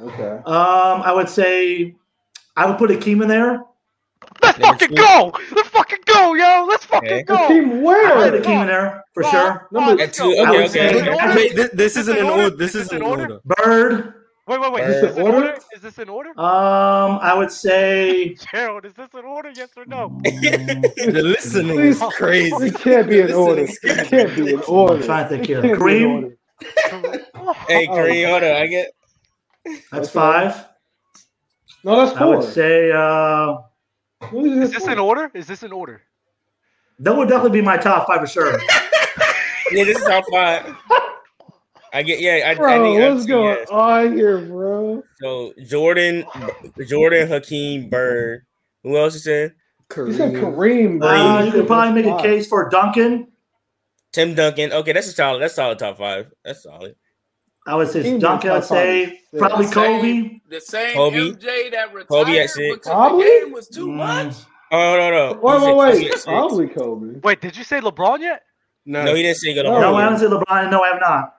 Okay. 0.00 0.42
Um, 0.44 1.02
I 1.02 1.12
would 1.12 1.28
say 1.28 1.94
I 2.56 2.66
would 2.66 2.78
put 2.78 2.90
Hakeem 2.90 3.22
in 3.22 3.28
there. 3.28 3.62
Let's 4.42 4.58
Number 4.58 4.78
fucking 4.78 4.96
two. 4.96 5.02
go! 5.02 5.32
Let's 5.54 5.68
fucking 5.68 5.98
go, 6.06 6.34
yo! 6.34 6.66
Let's 6.68 6.84
fucking 6.84 7.12
okay. 7.12 7.22
go! 7.22 7.48
The 7.48 7.54
team 7.54 7.82
where? 7.82 8.30
The 8.30 8.40
king 8.40 8.60
in 8.60 8.66
there 8.66 9.04
for 9.12 9.24
oh, 9.24 9.30
sure. 9.30 9.68
Oh, 9.72 9.80
Number 9.80 10.06
two. 10.06 10.24
Okay, 10.24 10.64
okay. 10.66 11.12
okay. 11.12 11.34
Wait, 11.34 11.56
this, 11.56 11.70
this 11.72 11.96
is 11.96 12.08
an 12.08 12.24
order. 12.24 12.50
This 12.50 12.74
is 12.74 12.92
an 12.92 13.02
order. 13.02 13.40
Bird. 13.44 14.14
Wait, 14.46 14.60
wait, 14.60 14.72
wait. 14.72 14.84
Is 14.84 15.00
this 15.00 15.16
an 15.16 15.22
order? 15.22 15.58
Is 15.74 15.80
this 15.80 15.98
an 15.98 16.08
order? 16.10 16.28
Um, 16.38 17.18
I 17.22 17.32
would 17.34 17.50
say. 17.50 18.34
Gerald, 18.52 18.84
is 18.84 18.92
this 18.92 19.08
an 19.14 19.24
order? 19.24 19.50
Yes 19.54 19.70
or 19.76 19.86
no? 19.86 20.20
the 20.22 21.22
listening 21.24 21.80
is 21.80 22.02
crazy. 22.12 22.66
It 22.66 22.74
can't 22.74 23.08
be 23.08 23.20
an 23.20 23.32
order. 23.32 23.66
It 23.82 24.08
can't 24.08 24.36
be 24.36 24.54
an 24.54 24.60
order. 24.68 24.96
I'm 24.96 25.02
trying 25.02 25.24
to 25.24 25.28
think 25.30 25.46
here. 25.46 25.62
Kareem. 25.62 26.36
hey, 27.68 27.86
Kareem, 27.86 28.32
order. 28.32 28.52
I 28.52 28.66
get. 28.66 28.92
That's 29.90 30.10
five. 30.10 30.66
No, 31.82 31.96
that's 31.96 32.16
four. 32.16 32.34
I 32.34 32.36
would 32.36 32.44
say. 32.44 32.92
uh 32.92 33.56
is 34.32 34.72
this 34.72 34.86
in 34.86 34.98
order? 34.98 35.30
Is 35.34 35.46
this 35.46 35.62
in 35.62 35.72
order? 35.72 36.02
That 37.00 37.16
would 37.16 37.28
definitely 37.28 37.60
be 37.60 37.64
my 37.64 37.76
top 37.76 38.06
five 38.06 38.20
for 38.20 38.26
sure. 38.26 38.52
yeah, 39.72 39.84
this 39.84 39.98
is 39.98 40.04
top 40.04 40.24
five. 40.30 40.76
I 41.92 42.02
get 42.02 42.20
yeah. 42.20 42.50
I, 42.50 42.54
bro, 42.54 43.04
I 43.04 43.10
what's 43.12 43.26
going 43.26 43.56
yes. 43.58 43.68
on 43.70 44.16
here, 44.16 44.40
bro? 44.40 45.02
So 45.20 45.54
Jordan, 45.64 46.24
Jordan, 46.86 47.28
Hakeem, 47.28 47.88
Bird. 47.88 48.44
Who 48.82 48.96
else 48.96 49.14
is 49.14 49.26
in? 49.26 49.54
Kareem. 49.88 50.06
You 50.08 50.12
said 50.14 50.32
Kareem, 50.34 50.98
bro. 50.98 51.08
Uh, 51.08 51.44
you 51.44 51.52
could 51.52 51.66
probably 51.66 52.02
make 52.02 52.12
a 52.12 52.20
case 52.20 52.48
for 52.48 52.68
Duncan. 52.68 53.28
Tim 54.12 54.34
Duncan. 54.34 54.72
Okay, 54.72 54.92
that's 54.92 55.06
a 55.06 55.12
solid. 55.12 55.40
That's 55.40 55.54
solid 55.54 55.78
top 55.78 55.98
five. 55.98 56.32
That's 56.44 56.62
solid. 56.64 56.96
I 57.66 57.74
would 57.76 57.88
say 57.88 58.02
Tim 58.02 58.18
Duncan. 58.18 58.50
I 58.50 58.54
would 58.54 58.60
top 58.60 58.68
five 58.68 58.76
say 58.78 59.02
is 59.32 59.38
probably 59.38 59.64
six. 59.64 59.74
Kobe. 59.74 60.40
The 60.50 60.60
same 60.60 60.94
Kobe. 60.94 61.16
MJ 61.18 61.70
that 61.72 61.94
retired 61.94 62.08
Kobe 62.08 62.38
at 62.38 62.50
six. 62.50 62.74
because 62.76 62.86
Probably? 62.92 63.24
the 63.24 63.30
game 63.44 63.52
was 63.52 63.68
too 63.68 63.86
Mm. 63.88 63.94
much. 63.96 64.34
Oh 64.70 64.96
no 64.96 65.10
no. 65.10 65.40
Wait, 65.40 65.54
He 65.54 65.60
said 65.60 65.66
wait, 65.66 65.76
wait. 65.76 65.88
at 66.06 66.12
six. 66.12 66.24
Probably 66.24 66.66
Kobe. 66.68 67.20
Wait, 67.22 67.40
did 67.40 67.56
you 67.56 67.64
say 67.64 67.80
LeBron 67.80 68.20
yet? 68.20 68.42
No, 68.86 69.14
he 69.14 69.22
didn't 69.22 69.38
say 69.38 69.54
go 69.54 69.62
to 69.62 69.70
No. 69.70 69.80
No, 69.80 69.94
I 69.96 70.00
LeBron. 70.00 70.02
haven't 70.04 70.18
said 70.18 70.30
LeBron. 70.30 70.70
No, 70.70 70.82
I 70.82 70.88
have 70.88 71.00
not. 71.00 71.30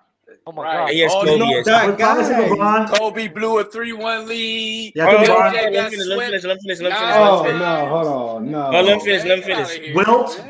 Oh 0.47 0.51
my 0.51 0.63
Right. 0.63 0.87
god. 0.87 0.93
Yes, 0.93 1.11
All 1.11 1.23
Kobe. 1.25 1.37
the- 1.39 1.45
Yes. 1.45 1.67
I 1.67 1.85
would 1.87 1.97
probably 1.99 2.23
say 2.23 2.33
LeBron. 2.49 2.89
Kobe 2.97 3.27
blew 3.27 3.59
a 3.59 3.63
three-one 3.63 4.27
lead. 4.27 4.93
Yeah, 4.95 5.05
Hold 5.05 5.15
on, 5.17 5.23
LeBron. 5.23 5.27
hold 5.29 5.41
on, 5.41 5.45
MJ 5.53 5.53
let 5.63 5.73
got 5.73 5.83
him 5.85 5.89
finish. 5.91 6.07
Let 6.07 6.17
him 6.17 6.25
finish. 6.25 6.43
Let 6.43 6.51
him 6.51 6.59
finish. 6.59 6.79
Let 6.81 6.91
him 6.91 6.97
finish. 6.97 7.13
Nah, 7.19 7.41
Let 7.41 7.49
him 7.49 7.55
Oh 7.55 7.57
no, 7.59 7.89
hold 7.89 8.07
on, 8.07 8.51
no. 8.51 8.67
Oh, 8.67 8.71
let 8.71 8.85
him 8.87 8.99
finish. 8.99 9.23
Let 9.25 9.37
him 9.39 9.47
Get 9.47 9.57
outta 9.59 9.65
finish. 9.69 9.85
here, 9.87 9.95
Wilt. 9.95 10.43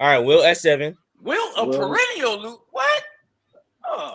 All 0.00 0.08
right, 0.08 0.18
Wilt 0.18 0.44
at 0.44 0.56
seven. 0.58 0.96
Will 1.22 1.48
a 1.56 1.64
Will. 1.66 1.78
perennial 1.78 2.38
loot? 2.42 2.58
What? 2.70 3.02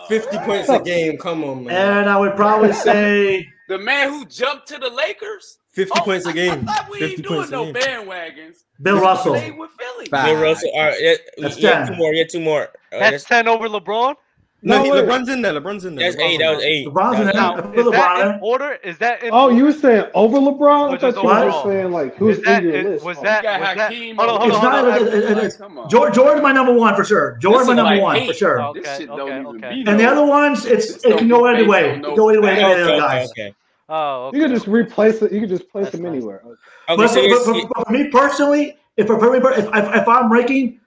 50 0.08 0.38
points 0.38 0.68
a 0.68 0.80
game. 0.80 1.18
Come 1.18 1.44
on, 1.44 1.64
man. 1.64 1.98
And 1.98 2.10
I 2.10 2.18
would 2.18 2.36
probably 2.36 2.72
say 2.88 3.46
The 3.68 3.78
man 3.78 4.08
who 4.08 4.24
jumped 4.26 4.68
to 4.68 4.78
the 4.78 4.90
Lakers. 4.90 5.58
50 5.72 6.00
points 6.00 6.26
a 6.26 6.32
game. 6.32 6.68
I, 6.68 6.74
thought 6.74 6.90
we 6.90 6.98
50 6.98 7.14
ain't 7.14 7.22
doing 7.22 7.34
points 7.40 7.48
a 7.48 7.52
no 7.52 7.72
bandwagons. 7.72 8.64
Bill 8.82 9.00
Russell. 9.00 9.32
With 9.32 9.70
Philly. 9.70 10.08
Bill 10.10 10.42
Russell. 10.42 10.70
All 10.74 10.80
right, 10.82 10.96
yeah, 11.00 11.14
That's 11.38 11.58
yeah, 11.58 11.84
ten. 11.84 11.88
two 11.88 11.96
more. 11.96 12.12
Yeah, 12.12 12.24
two 12.24 12.40
more. 12.40 12.68
All 12.92 13.00
right, 13.00 13.10
That's 13.10 13.24
10 13.24 13.46
over 13.46 13.68
LeBron. 13.68 14.14
No, 14.62 14.82
no 14.84 14.90
LeBron's 14.90 15.28
in 15.28 15.40
there. 15.40 15.58
LeBron's 15.58 15.86
in 15.86 15.94
there. 15.94 16.12
That's 16.12 16.22
LeBron's 16.22 16.32
eight. 16.32 16.38
That 16.38 16.54
was 16.54 16.64
eight. 16.64 16.86
LeBron's 16.86 17.20
in 17.20 17.24
there. 17.26 17.34
Now, 17.34 17.56
that 17.56 18.38
order? 18.42 18.72
Is 18.84 18.98
that? 18.98 19.22
In 19.22 19.30
oh, 19.32 19.48
you 19.48 19.64
were 19.64 19.72
saying 19.72 20.10
over 20.14 20.38
LeBron? 20.38 20.94
I 20.94 20.98
thought 20.98 21.16
you 21.16 21.28
were 21.28 21.62
saying 21.64 21.92
like 21.92 22.16
who's 22.16 22.40
that, 22.42 22.62
in 22.62 22.70
your 22.70 22.82
list? 22.90 23.04
Was 23.04 23.20
that? 23.22 23.44
Was 23.44 23.76
that 23.76 23.92
hold 23.92 24.28
on, 24.28 24.40
hold 24.40 24.52
on, 24.52 24.62
hold 24.62 24.86
on. 24.86 25.02
It's 25.02 25.08
not. 25.08 25.14
It, 25.14 25.14
it, 25.14 25.38
it's, 25.38 25.90
George, 25.90 26.14
George, 26.14 26.42
my 26.42 26.52
number 26.52 26.72
one 26.72 26.94
for 26.94 27.04
sure. 27.04 27.38
George, 27.40 27.66
my 27.66 27.74
number 27.74 27.94
like 27.94 28.02
one 28.02 28.16
eight. 28.16 28.28
for 28.28 28.34
sure. 28.34 28.62
Okay, 28.62 28.80
this 28.80 28.98
shit 28.98 29.08
okay, 29.08 29.42
don't 29.42 29.56
okay. 29.56 29.74
even. 29.76 29.88
And 29.88 30.00
the 30.00 30.04
other 30.04 30.26
ones, 30.26 30.66
it's 30.66 31.04
it 31.04 31.16
can 31.16 31.28
go 31.28 31.46
either 31.46 31.66
way. 31.66 31.98
Go 32.00 32.30
either 32.30 32.42
way. 32.42 32.56
Guys. 32.56 33.30
Okay. 33.30 33.54
Oh, 33.88 34.30
you 34.32 34.42
can 34.42 34.52
just 34.52 34.68
replace 34.68 35.22
it. 35.22 35.32
You 35.32 35.40
can 35.40 35.48
just 35.48 35.68
place 35.70 35.90
them 35.90 36.04
anywhere. 36.04 36.42
Okay. 36.44 36.54
But, 36.96 37.08
for 37.08 37.92
me 37.92 38.08
personally, 38.10 38.76
if 38.96 39.06
for 39.06 39.30
me, 39.30 39.38
if, 39.38 39.44
if, 39.44 39.94
if 39.94 40.08
I'm 40.08 40.30
ranking 40.30 40.79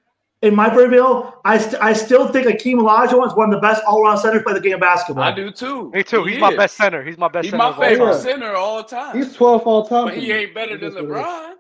in 0.44 0.53
my 0.53 0.70
purview, 0.70 1.32
I, 1.45 1.57
st- 1.57 1.82
I 1.82 1.94
still 1.94 2.28
think 2.28 2.48
Hakeem 2.48 2.80
Olajuwon 2.80 3.28
is 3.28 3.34
one 3.34 3.52
of 3.52 3.56
the 3.56 3.61
best 3.61 3.82
all 3.86 4.03
around 4.03 4.20
centers 4.20 4.44
by 4.44 4.53
the 4.53 4.60
game 4.60 4.74
of 4.74 4.82
basketball. 4.82 5.24
I 5.24 5.34
do 5.34 5.52
too. 5.52 5.90
Me 5.91 6.03
too. 6.03 6.24
He 6.26 6.32
He's 6.32 6.38
is. 6.38 6.41
my 6.41 6.56
best 6.56 6.76
center. 6.76 7.03
He's 7.03 7.18
my 7.18 7.30
best. 7.30 7.45
He's 7.45 7.53
my 7.53 7.76
favorite 7.78 8.07
all 8.07 8.14
center 8.20 8.56
all 8.56 8.84
time. 8.84 9.18
He's 9.18 9.34
twelve 9.34 9.64
all 9.64 9.88
time. 9.88 10.06
But 10.06 10.18
he 10.18 10.32
ain't 10.32 10.53
better 10.53 10.78
than 10.78 10.94
LeBron. 10.94 11.53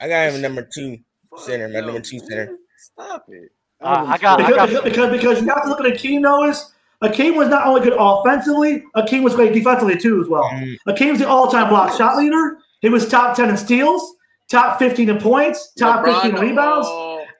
I 0.00 0.08
got 0.08 0.32
him 0.32 0.40
number 0.42 0.68
two 0.72 0.98
center. 1.38 1.68
My 1.68 1.80
number 1.80 2.00
two 2.00 2.18
center. 2.20 2.56
Stop 2.78 3.24
it. 3.28 3.50
Uh, 3.80 4.04
I 4.06 4.18
got 4.18 4.38
because, 4.38 4.52
I 4.52 4.72
got 4.72 4.84
because, 4.84 5.10
because 5.10 5.40
you 5.40 5.48
have 5.48 5.62
to 5.64 5.68
look 5.68 5.80
at 5.80 5.86
Hakeem 5.86 6.22
though 6.22 6.52
Hakeem 7.02 7.36
was 7.36 7.48
not 7.48 7.66
only 7.66 7.82
good 7.82 7.94
offensively, 7.98 8.82
Hakeem 8.94 9.22
was 9.22 9.34
great 9.34 9.52
defensively 9.52 9.98
too 9.98 10.20
as 10.20 10.28
well. 10.28 10.44
Mm. 10.44 10.76
Hakeem's 10.86 11.18
the 11.18 11.28
all-time 11.28 11.68
block 11.68 11.96
shot 11.96 12.16
leader. 12.16 12.58
He 12.80 12.88
was 12.88 13.08
top 13.08 13.36
ten 13.36 13.50
in 13.50 13.56
steals, 13.56 14.16
top 14.50 14.78
fifteen 14.78 15.10
in 15.10 15.18
points, 15.18 15.72
top 15.74 16.04
LeBron 16.04 16.22
fifteen 16.22 16.40
rebounds. 16.40 16.88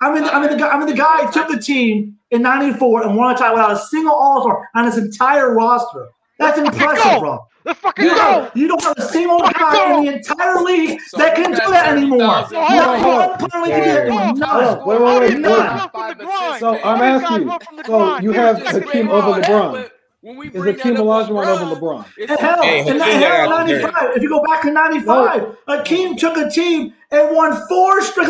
I 0.06 0.14
mean, 0.14 0.24
I 0.24 0.40
mean, 0.40 0.56
the, 0.56 0.66
I 0.68 0.78
mean, 0.78 0.86
the 0.86 0.94
guy 0.94 1.28
took 1.30 1.48
the 1.48 1.60
team 1.60 2.16
in 2.30 2.42
'94 2.42 3.02
and 3.04 3.16
won 3.16 3.34
a 3.34 3.36
title 3.36 3.54
without 3.54 3.72
a 3.72 3.78
single 3.78 4.14
All 4.14 4.42
Star 4.42 4.68
on 4.74 4.84
his 4.84 4.98
entire 4.98 5.52
roster. 5.54 6.08
That's 6.38 6.58
impressive, 6.58 7.20
bro. 7.20 7.40
Fucking 7.74 8.04
you 8.04 8.14
go. 8.14 8.48
You 8.54 8.68
don't 8.68 8.82
have 8.84 8.96
a 8.96 9.02
single 9.02 9.40
guy 9.40 9.98
in 9.98 10.04
the 10.04 10.14
entire 10.14 10.62
league 10.62 11.00
so 11.08 11.18
that 11.18 11.34
can 11.34 11.50
do 11.50 11.56
that 11.56 11.96
anymore. 11.96 12.18
Not 12.18 12.48
one 12.52 13.68
can 13.68 13.82
do 13.82 14.08
that. 14.08 14.36
No, 14.36 14.84
wait, 14.86 15.00
wait, 15.00 15.20
wait. 15.20 15.42
wait. 15.42 16.60
So 16.60 16.80
I'm 16.84 17.02
asking. 17.02 17.50
So 17.86 18.18
you 18.20 18.30
have 18.32 18.62
Hakeem 18.62 19.08
over 19.08 19.40
LeBron. 19.40 19.90
When 20.26 20.38
we 20.38 20.48
is 20.48 20.54
Hakeem 20.54 20.96
Olajuwon 20.96 21.46
over 21.46 21.76
LeBron? 21.76 22.04
And 22.18 22.30
hell, 22.40 22.60
hey, 22.60 22.80
and 22.80 23.00
hell, 23.00 23.48
95. 23.48 24.16
If 24.16 24.22
you 24.24 24.28
go 24.28 24.42
back 24.42 24.62
to 24.62 24.72
95, 24.72 25.40
no. 25.40 25.56
Hakeem 25.68 26.16
took 26.16 26.36
a 26.36 26.50
team 26.50 26.94
and 27.12 27.36
won 27.36 27.64
four 27.68 28.02
straight 28.02 28.26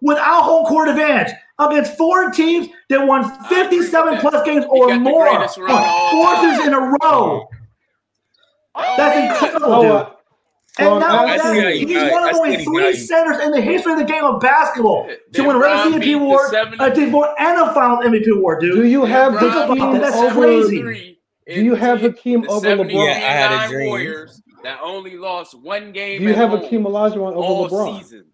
without 0.00 0.42
home 0.42 0.64
court 0.66 0.88
advantage 0.90 1.34
against 1.58 1.96
four 1.96 2.30
teams 2.30 2.68
that 2.88 3.04
won 3.04 3.24
57 3.48 4.18
plus 4.18 4.46
games 4.46 4.64
or 4.70 4.96
more 5.00 5.26
oh, 5.28 6.10
forces 6.12 6.68
in 6.68 6.72
a 6.72 6.78
row. 6.78 7.48
Oh, 8.76 8.94
That's 8.96 9.42
incredible, 9.42 10.16
and 10.78 11.00
now 11.00 11.26
that, 11.26 11.74
he's 11.74 12.12
one 12.12 12.30
of 12.30 12.36
only 12.36 12.64
three 12.64 12.94
centers 12.94 13.42
in 13.42 13.50
the 13.50 13.60
history 13.60 13.94
of 13.94 13.98
the 13.98 14.04
game 14.04 14.22
of 14.22 14.40
basketball 14.40 15.10
to 15.32 15.42
win 15.42 15.56
a 15.56 15.58
MVP 15.58 16.14
award, 16.14 16.54
a 16.54 16.84
and 16.84 17.60
a 17.60 17.74
Finals 17.74 18.04
MVP 18.04 18.36
award, 18.36 18.60
dude. 18.60 18.76
Do 18.76 18.86
you 18.86 19.04
have 19.04 19.32
the 19.32 19.50
Hakeem 19.50 19.82
over? 19.82 20.40
Crazy. 20.40 21.19
Do 21.54 21.64
you 21.64 21.74
have 21.74 22.00
Hakeem 22.00 22.48
over 22.48 22.76
LeBron? 22.76 22.92
Yeah, 22.92 23.12
I 23.12 23.32
had 23.32 23.64
a 23.64 23.68
dream. 23.68 23.88
Warriors 23.88 24.42
that 24.62 24.78
only 24.82 25.16
lost 25.16 25.58
one 25.58 25.92
game. 25.92 26.20
Do 26.20 26.28
you 26.28 26.34
have 26.34 26.50
Hakeem 26.50 26.84
Olajuwon 26.84 27.34
over 27.34 27.74
LeBron? 27.74 27.98
Season. 27.98 28.24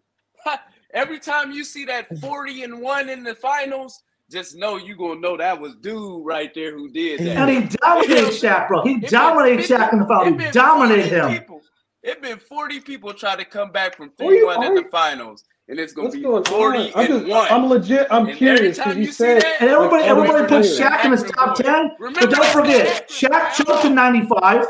Every 0.94 1.18
time 1.18 1.50
you 1.50 1.64
see 1.64 1.84
that 1.86 2.06
40 2.20 2.62
and 2.62 2.80
1 2.80 3.08
in 3.08 3.22
the 3.22 3.34
finals, 3.34 4.02
just 4.30 4.56
know 4.56 4.76
you 4.76 4.96
gonna 4.96 5.20
know 5.20 5.36
that 5.36 5.60
was 5.60 5.74
dude 5.76 6.24
right 6.24 6.52
there 6.54 6.72
who 6.76 6.88
did 6.88 7.20
that. 7.20 7.36
And 7.36 7.50
he 7.50 7.76
dominated 7.80 8.32
Shaq, 8.32 8.68
bro. 8.68 8.82
He 8.82 8.98
dominated 9.00 9.64
Shaq 9.64 9.92
in 9.92 10.00
the 10.00 10.06
finals. 10.06 10.42
He 10.42 10.50
dominated 10.50 11.06
him. 11.06 11.28
People, 11.32 11.60
it 12.02 12.22
been 12.22 12.38
40 12.38 12.80
people 12.80 13.12
try 13.12 13.36
to 13.36 13.44
come 13.44 13.70
back 13.70 13.96
from 13.96 14.10
3-1 14.10 14.66
in 14.66 14.74
the 14.74 14.84
finals 14.90 15.44
and 15.68 15.80
it's 15.80 15.92
gonna 15.92 16.06
What's 16.06 16.16
be 16.16 16.22
going 16.22 16.44
forty 16.44 16.78
on? 16.78 16.90
I'm 16.94 17.00
and 17.00 17.08
just, 17.08 17.26
one. 17.26 17.48
I'm 17.50 17.68
legit. 17.68 18.06
I'm 18.10 18.28
and 18.28 18.36
curious 18.36 18.78
because 18.78 18.96
you 18.96 19.10
said 19.10 19.42
that, 19.42 19.60
and 19.60 19.70
everybody 19.70 20.04
everybody 20.04 20.46
puts 20.46 20.78
Shaq 20.78 21.04
in 21.04 21.12
his 21.12 21.24
top 21.24 21.56
ten, 21.56 21.92
but 21.98 22.30
don't 22.30 22.46
forget 22.46 23.08
Shaq 23.08 23.54
choked 23.54 23.84
in 23.84 23.94
'95. 23.94 24.66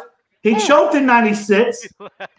He 0.47 0.55
oh. 0.55 0.59
choked 0.61 0.95
in 0.95 1.07
96. 1.07 1.89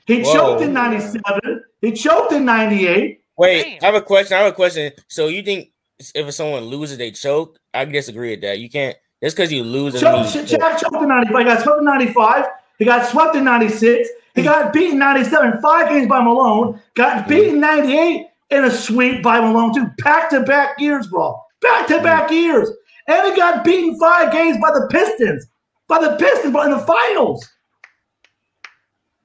He 0.06 0.24
choked 0.24 0.62
in 0.62 0.72
97. 0.72 1.64
He 1.82 1.92
choked 1.92 2.32
in 2.32 2.46
98. 2.46 3.22
Wait, 3.36 3.64
Damn. 3.64 3.84
I 3.84 3.86
have 3.86 3.96
a 3.96 4.02
question. 4.02 4.38
I 4.38 4.44
have 4.44 4.54
a 4.54 4.56
question. 4.56 4.94
So 5.10 5.28
you 5.28 5.44
think 5.44 5.72
if 6.16 6.34
someone 6.34 6.64
loses, 6.64 6.98
they 6.98 7.12
choke? 7.12 7.60
I 7.74 7.84
disagree 7.84 8.30
with 8.30 8.42
that. 8.44 8.60
You 8.60 8.70
can't 8.70 8.96
That's 9.22 9.34
because 9.34 9.52
you 9.52 9.62
lose. 9.62 10.00
Choke, 10.00 10.26
Shaq 10.28 10.80
choked 10.80 11.04
in 11.04 11.10
95. 11.10 11.38
He 11.38 11.44
got 11.44 11.64
swept 11.64 11.80
in 11.80 11.86
95. 11.86 12.46
He 12.80 12.86
got 12.86 13.10
swept 13.10 13.36
in 13.36 13.44
96. 13.44 14.10
He 14.36 14.44
got 14.44 14.72
beaten 14.72 15.00
97, 15.00 15.62
five 15.62 15.90
games 15.90 16.08
by 16.08 16.22
Malone. 16.24 16.80
Got 16.94 17.28
beaten 17.28 17.60
98 17.60 18.27
and 18.50 18.66
a 18.66 18.72
sweep 18.72 19.22
by 19.22 19.40
Malone, 19.40 19.74
too. 19.74 19.88
Back 20.04 20.30
to 20.32 20.42
back 20.42 20.80
years, 20.80 21.08
bro. 21.08 21.40
Back 21.62 21.88
to 21.88 22.02
back 22.02 22.32
years. 22.32 22.70
And 23.08 23.28
he 23.28 23.36
got 23.36 23.64
beaten 23.64 23.98
five 24.00 24.32
games 24.32 24.58
by 24.62 24.72
the 24.72 24.88
Pistons. 24.92 25.48
By 25.88 26.00
the 26.00 26.16
Pistons, 26.18 26.54
but 26.54 26.66
in 26.66 26.72
the 26.72 26.80
finals. 26.80 27.48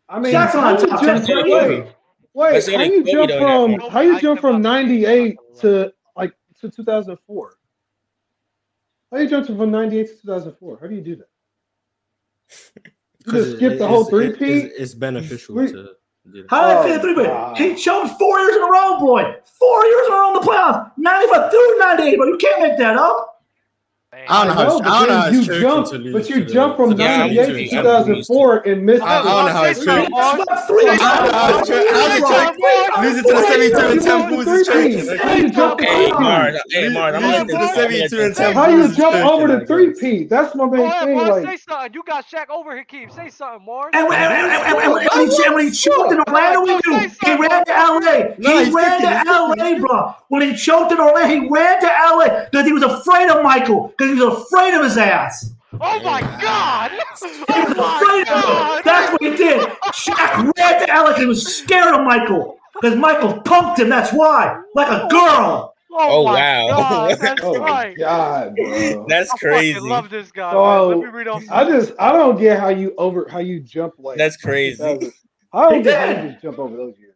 I 0.09 0.21
mean, 0.21 0.35
on 0.37 0.53
top. 0.53 1.03
Wait, 1.03 1.87
wait 2.35 2.67
how 2.67 2.83
you 2.83 3.05
jump 3.05 3.31
from 3.33 3.91
how 3.91 4.01
you 4.01 4.21
jump 4.21 4.41
from 4.41 4.61
'98 4.61 5.37
to 5.61 5.93
like 6.17 6.33
to 6.61 6.71
2004? 6.71 7.55
How 9.11 9.19
you 9.19 9.29
jump 9.29 9.47
from 9.47 9.71
'98 9.71 10.07
to 10.07 10.13
2004? 10.23 10.79
How 10.81 10.87
do 10.87 10.95
you 10.95 11.01
do 11.01 11.17
that? 11.17 11.29
You 13.27 13.33
just 13.33 13.57
skip 13.57 13.79
the 13.79 13.89
whole 13.89 14.05
three 14.05 14.33
P. 14.33 14.45
It's 14.45 14.95
beneficial 14.95 15.57
to 15.67 15.97
how 16.49 16.65
oh, 16.65 16.87
did 16.87 16.93
that 16.93 17.03
fit 17.03 17.03
three? 17.03 17.15
But 17.15 17.57
he 17.59 17.77
showed 17.77 18.09
four 18.19 18.39
years 18.41 18.57
in 18.57 18.63
a 18.63 18.71
row, 18.71 18.99
boy. 18.99 19.35
Four 19.59 19.85
years 19.87 20.07
in 20.07 20.13
a 20.13 20.17
row 20.17 20.29
in 20.29 20.35
the 20.35 20.47
playoffs. 20.47 20.91
95 20.97 21.51
through 21.51 21.79
98, 21.79 22.19
but 22.19 22.29
you 22.29 22.39
can't 22.39 22.63
make 22.63 22.79
that 22.79 22.97
up. 22.97 23.32
I 24.15 24.45
don't 24.45 24.55
know. 24.55 24.63
I 24.63 24.67
know, 24.67 24.83
how, 24.83 24.91
I 24.91 25.07
don't 25.07 25.33
know 25.33 25.41
you 25.41 25.61
jump, 25.61 25.87
but 26.13 26.29
you 26.29 26.45
jump 26.45 26.77
from 26.77 26.91
'98 26.99 27.47
to 27.47 27.69
2004 27.71 28.69
and 28.69 28.85
missed. 28.85 29.03
I 29.03 29.23
don't 29.23 29.47
know 29.47 29.53
how 29.53 29.65
it's 29.65 29.83
true. 29.83 30.03
Losing 33.03 33.25
to 33.25 33.33
the 33.33 33.43
72 33.49 33.79
and 33.79 34.03
10 34.03 34.29
Bulls 34.29 34.47
is 34.47 34.67
tricky. 34.67 35.17
How 35.17 35.33
you 35.35 35.49
jump 35.51 35.81
over 35.81 36.53
the 36.53 37.73
72 37.75 38.21
and 38.21 38.37
10 38.37 38.53
How 38.53 38.69
you 38.69 38.93
jump 38.95 39.15
over 39.17 39.47
the 39.49 39.65
three 39.67 39.95
P? 39.95 40.25
That's 40.25 40.55
my 40.55 40.67
main 40.67 40.91
thing. 40.91 41.45
Say 41.47 41.57
something. 41.57 41.95
You 41.95 42.03
got 42.07 42.27
Shaq 42.29 42.51
over 42.51 42.75
here, 42.75 42.85
Keith. 42.85 43.13
Say 43.13 43.31
something, 43.31 43.65
more. 43.65 43.89
And 43.95 44.09
when 44.09 45.65
he 45.65 45.71
choked 45.73 46.13
in 46.13 46.21
Orlando, 46.29 46.61
we 46.61 46.75
knew 46.87 46.99
he 47.25 47.35
ran 47.35 47.65
to 47.65 47.73
LA. 47.73 48.35
He 48.37 48.71
ran 48.73 49.01
to 49.01 49.31
LA, 49.31 49.79
bro. 49.79 50.15
When 50.29 50.43
he 50.43 50.55
choked 50.55 50.93
in 50.93 51.01
Orlando, 51.01 51.29
he 51.29 51.49
ran 51.49 51.81
to 51.81 51.87
LA 51.87 52.45
because 52.51 52.67
he 52.67 52.73
was 52.75 52.83
afraid 52.83 53.31
of 53.31 53.43
Michael 53.43 53.95
he 54.13 54.21
was 54.21 54.45
afraid 54.45 54.75
of 54.75 54.85
his 54.85 54.97
ass. 54.97 55.53
Oh 55.81 56.03
my 56.03 56.21
God! 56.21 56.91
Oh 57.49 57.75
my 57.77 58.25
God. 58.27 58.83
That's 58.85 59.13
what 59.13 59.23
he 59.23 59.37
did. 59.37 59.61
Shaq 59.61 60.53
ran 60.57 60.81
to 60.81 60.91
Alex 60.91 61.19
He 61.19 61.27
was 61.27 61.57
scared 61.57 61.95
of 61.95 62.05
Michael 62.05 62.59
because 62.75 62.97
Michael 62.97 63.41
punked 63.43 63.79
him. 63.79 63.89
That's 63.89 64.13
why, 64.13 64.61
like 64.75 64.89
a 64.89 65.09
girl. 65.09 65.75
Oh, 65.95 65.99
oh 65.99 66.23
wow! 66.23 66.69
God, 66.69 67.13
oh 67.13 67.17
that's 67.17 67.43
oh 67.43 67.59
right. 67.59 67.97
God, 67.97 68.55
bro. 68.57 69.07
that's 69.09 69.33
crazy. 69.35 69.77
I 69.77 69.81
love 69.81 70.09
this 70.09 70.31
guy. 70.31 70.53
So, 70.53 71.05
I 71.51 71.65
just 71.65 71.93
I 71.99 72.13
don't 72.13 72.39
get 72.39 72.59
how 72.59 72.71
you 72.71 72.95
over 72.97 73.27
how 73.31 73.41
you 73.41 73.61
jump 73.61 73.95
like 73.99 74.17
that's 74.17 74.37
crazy. 74.37 74.83
How 74.83 74.95
was, 74.95 75.13
I 75.53 75.81
don't 75.81 75.85
you 75.85 76.37
jump 76.41 76.59
over 76.59 76.77
those 76.77 76.99
years. 76.99 77.13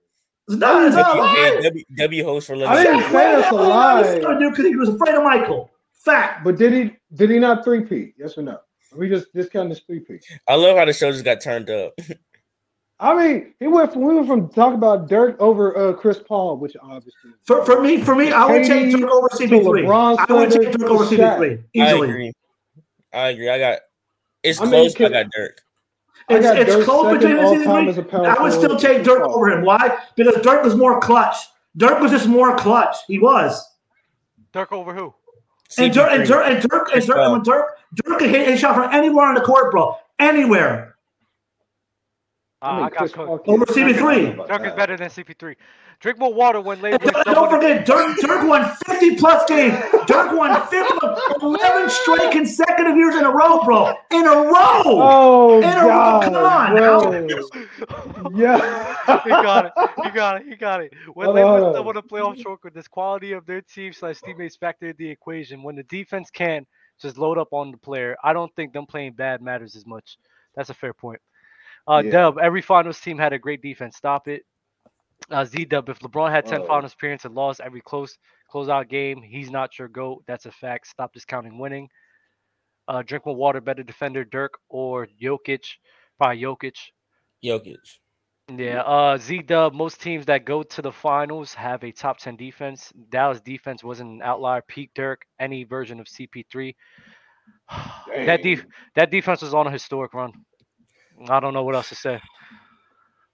It's 0.49 0.59
not, 0.59 0.87
it's 0.87 0.95
w, 0.95 1.17
not 1.17 1.35
w, 1.35 1.63
w, 1.63 1.85
w 1.97 2.25
host 2.25 2.47
for 2.47 2.57
living. 2.57 2.69
I 2.69 2.85
didn't 2.85 3.03
say 3.05 3.11
that's 3.13 3.51
a 3.51 3.55
lie. 3.55 4.19
Because 4.21 4.65
he 4.65 4.77
was 4.77 4.91
afraid 4.91 5.17
of 5.17 5.25
Michael 5.25 5.71
fact. 6.07 6.45
But 6.45 6.57
did 6.57 6.73
he 6.73 6.97
did 7.15 7.31
he 7.31 7.39
not 7.39 7.65
three 7.65 7.83
P? 7.83 8.15
Yes 8.17 8.39
or 8.39 8.43
no? 8.43 8.53
Are 8.53 8.99
we 8.99 9.09
just 9.09 9.33
discount 9.35 9.69
this 9.69 9.81
three 9.81 10.01
P. 10.01 10.19
I 10.49 10.55
love 10.55 10.79
how 10.79 10.85
the 10.87 10.93
show 10.93 11.13
just 11.13 11.25
got 11.25 11.43
turned 11.43 11.69
up. 11.69 11.93
I 12.99 13.15
mean, 13.15 13.55
he 13.61 13.67
went 13.67 13.93
from 13.93 14.03
we 14.03 14.15
went 14.15 14.27
from 14.27 14.49
talking 14.49 14.77
about 14.77 15.09
Dirk 15.09 15.39
over 15.39 15.77
uh, 15.77 15.93
Chris 15.93 16.19
Paul, 16.19 16.57
which 16.57 16.75
obviously 16.81 17.33
for, 17.43 17.63
for 17.67 17.83
me 17.83 18.01
for 18.01 18.15
me 18.15 18.33
I 18.33 18.47
would 18.47 18.67
take 18.67 18.91
Dirk 18.91 19.11
over 19.11 19.29
CP3. 19.29 20.17
I 20.19 20.33
would 20.33 20.51
take 20.51 20.73
Dirk 20.73 20.91
over 20.91 21.05
CP3 21.05 21.63
easily. 21.75 22.09
I 22.09 22.11
agree. 22.11 22.33
I 23.13 23.29
agree. 23.29 23.51
I 23.51 23.59
got 23.59 23.81
it's 24.43 24.61
I 24.61 24.65
mean, 24.65 24.71
close. 24.71 24.95
Can, 24.95 25.07
I 25.07 25.25
got 25.25 25.33
Dirk. 25.33 25.61
It's, 26.29 26.47
it's 26.47 26.85
close 26.85 27.13
between 27.13 27.37
the 27.37 28.03
three. 28.03 28.27
I 28.27 28.43
would 28.43 28.53
still 28.53 28.79
take 28.79 29.05
Dirk 29.05 29.23
over 29.23 29.51
him. 29.51 29.65
Why? 29.65 29.99
Because 30.17 30.43
Dirk 30.43 30.65
was 30.65 30.75
more 30.75 30.99
clutch. 31.01 31.37
Dirk 31.77 32.01
was 32.01 32.11
just 32.11 32.27
more 32.27 32.57
clutch. 32.57 32.97
He 33.07 33.19
was. 33.19 33.63
Dirk 34.53 34.73
over 34.73 34.95
who? 34.95 35.13
And 35.79 35.93
Dirk 35.93 36.11
and 36.13 36.23
CP3. 36.23 36.27
Dirk 36.29 36.47
and 36.47 36.63
Dirk 36.63 36.73
and 36.73 36.87
Chris 36.87 37.07
Dirk, 37.07 37.17
Paul. 37.17 37.35
and 37.35 37.45
Dirk, 37.45 37.79
Dirk 37.95 38.19
can 38.19 38.29
hit 38.31 38.49
a 38.49 38.57
shot 38.57 38.75
from 38.75 38.93
anywhere 38.95 39.27
on 39.27 39.35
the 39.35 39.41
court, 39.41 39.71
bro. 39.73 39.97
Anywhere. 40.19 40.97
Uh, 42.63 42.67
I 42.67 42.77
mean, 42.77 42.85
I 42.85 42.89
got 42.89 42.99
Chris 42.99 43.13
cooked. 43.13 43.49
Over 43.49 43.67
CP3. 43.67 44.35
about 44.35 44.49
Dirk 44.49 44.67
is 44.67 44.73
better 44.75 44.97
than 44.97 45.09
CP3. 45.11 45.57
Drink 46.01 46.19
more 46.19 46.33
water 46.33 46.61
when 46.61 46.77
And 46.77 46.83
labeling 46.83 47.11
don't, 47.25 47.25
don't 47.35 47.51
forget, 47.51 47.87
Dirk, 47.87 48.17
Dirk 48.19 48.47
won 48.47 48.71
50 48.87 49.17
plus 49.17 49.49
games. 49.49 49.75
Dirk 50.07 50.33
won 50.33 50.55
50, 50.69 50.95
11 51.43 51.91
straight 51.91 52.31
consecutive 52.33 52.97
years 52.97 53.15
in 53.15 53.25
a 53.25 53.31
row, 53.31 53.63
bro. 53.65 53.95
In 54.11 54.27
a 54.27 54.31
row. 54.31 54.83
Oh 54.85 55.59
In 55.59 55.65
a 55.65 55.83
row. 55.83 55.89
God, 55.89 56.23
Come 56.25 56.37
on 56.37 56.77
bro. 56.77 58.31
Yeah. 58.35 58.96
He 59.25 59.31
got 59.31 59.67
it. 59.67 59.73
He 60.05 60.11
got 60.11 60.41
it. 60.41 60.47
He 60.49 60.57
got 60.57 60.81
it. 60.83 60.93
When 61.15 61.27
Hold 61.27 61.37
they 61.37 61.43
on, 61.43 61.55
put 61.59 61.63
hold 61.65 61.77
someone 61.77 61.97
on. 61.97 62.03
a 62.05 62.07
playoff 62.07 62.43
short, 62.43 62.61
this 62.75 62.89
quality 62.89 63.33
of 63.33 63.47
their 63.47 63.61
team 63.63 63.93
slash 63.93 64.21
teammates 64.21 64.57
factor 64.57 64.89
in 64.91 64.97
the 64.99 65.09
equation. 65.09 65.63
When 65.63 65.77
the 65.77 65.83
defense 65.85 66.31
can 66.31 66.67
just 67.01 67.19
load 67.19 67.39
up 67.39 67.53
on 67.53 67.71
the 67.71 67.77
player, 67.79 68.17
I 68.23 68.33
don't 68.33 68.55
think 68.57 68.73
them 68.73 68.87
playing 68.87 69.13
bad 69.13 69.43
matters 69.43 69.77
as 69.77 69.87
much. 69.87 70.19
That's 70.55 70.71
a 70.71 70.75
fair 70.75 70.93
point. 70.95 71.21
Uh, 71.89 72.03
Yeah. 72.05 72.11
Dub, 72.11 72.39
every 72.39 72.63
finals 72.63 73.01
team 73.01 73.19
had 73.19 73.33
a 73.33 73.39
great 73.39 73.63
defense. 73.63 73.97
Stop 73.97 74.29
it. 74.29 74.45
Uh, 75.31 75.45
Z 75.45 75.65
Dub, 75.67 75.89
if 75.89 75.99
LeBron 76.01 76.31
had 76.31 76.47
10 76.47 76.63
Oh. 76.63 76.67
finals 76.67 76.93
appearances 76.93 77.27
and 77.27 77.35
lost 77.35 77.61
every 77.61 77.81
close 77.81 78.19
closeout 78.53 78.89
game, 78.89 79.23
he's 79.23 79.51
not 79.51 79.79
your 79.79 79.89
GOAT. 79.89 80.23
That's 80.27 80.47
a 80.47 80.53
fact. 80.53 80.87
Stop 80.89 81.13
discounting 81.15 81.59
winning. 81.59 81.89
Uh, 82.89 83.03
drink 83.03 83.25
more 83.27 83.35
water, 83.35 83.61
better 83.61 83.83
defender, 83.83 84.25
Dirk 84.25 84.59
or 84.69 85.07
Jokic. 85.21 85.67
Probably 86.19 86.41
Jokic. 86.43 86.77
Jokic. 87.45 87.99
Yeah, 88.55 88.83
uh, 88.83 89.19
Z 89.19 89.43
Dub. 89.43 89.75
Most 89.75 90.01
teams 90.01 90.25
that 90.27 90.45
go 90.45 90.63
to 90.63 90.81
the 90.83 90.93
finals 90.93 91.53
have 91.55 91.83
a 91.83 91.91
top 91.91 92.19
ten 92.19 92.37
defense. 92.37 92.93
Dallas 93.11 93.41
defense 93.41 93.83
wasn't 93.83 94.11
an 94.11 94.23
outlier. 94.23 94.63
Peak 94.69 94.91
Dirk, 94.95 95.27
any 95.41 95.65
version 95.65 95.99
of 95.99 96.07
CP3. 96.07 96.75
that 98.25 98.43
def- 98.43 98.65
that 98.95 99.11
defense 99.11 99.43
was 99.43 99.53
on 99.53 99.67
a 99.67 99.71
historic 99.71 100.15
run. 100.15 100.33
I 101.29 101.41
don't 101.41 101.55
know 101.55 101.65
what 101.65 101.75
else 101.75 101.89
to 101.89 101.97
say. 101.97 102.21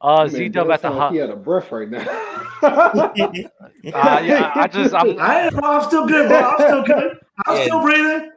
Uh, 0.01 0.26
Z 0.28 0.48
Dub 0.48 0.66
Dub 0.68 0.72
at 0.72 0.80
the 0.80 0.89
sound 0.89 0.98
hot. 0.98 1.12
he 1.12 1.18
had 1.18 1.28
a 1.30 1.36
breath 1.36 1.70
right 1.70 1.90
now. 1.90 2.05
Uh, 3.93 4.22
yeah, 4.24 4.52
I 4.55 4.68
just 4.68 4.94
I'm 4.94 5.18
I, 5.20 5.51
I'm 5.62 5.82
still 5.84 6.06
good, 6.06 6.28
bro. 6.28 6.39
I'm 6.39 6.59
still 6.68 6.82
good. 6.84 7.18
I'm 7.47 7.56
Yeah. 7.56 7.64
still 7.64 7.82
breathing. 7.82 8.30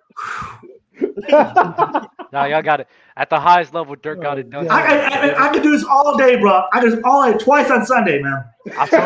nah, 2.35 2.45
y'all 2.45 2.61
got 2.61 2.81
it. 2.81 2.87
At 3.17 3.29
the 3.29 3.39
highest 3.39 3.73
level, 3.73 3.95
Dirk 3.95 4.21
got 4.21 4.37
it 4.37 4.49
done. 4.49 4.67
I, 4.69 4.81
I, 4.81 5.27
I, 5.29 5.47
I 5.47 5.53
could 5.53 5.63
do 5.63 5.71
this 5.71 5.85
all 5.85 6.17
day, 6.17 6.35
bro. 6.35 6.63
I 6.73 6.81
could 6.81 6.89
do 6.89 6.95
this 6.97 7.05
all 7.05 7.31
day, 7.31 7.37
twice 7.37 7.71
on 7.71 7.85
Sunday, 7.85 8.21
man. 8.21 8.43
I 8.77 8.85
feel 8.87 8.99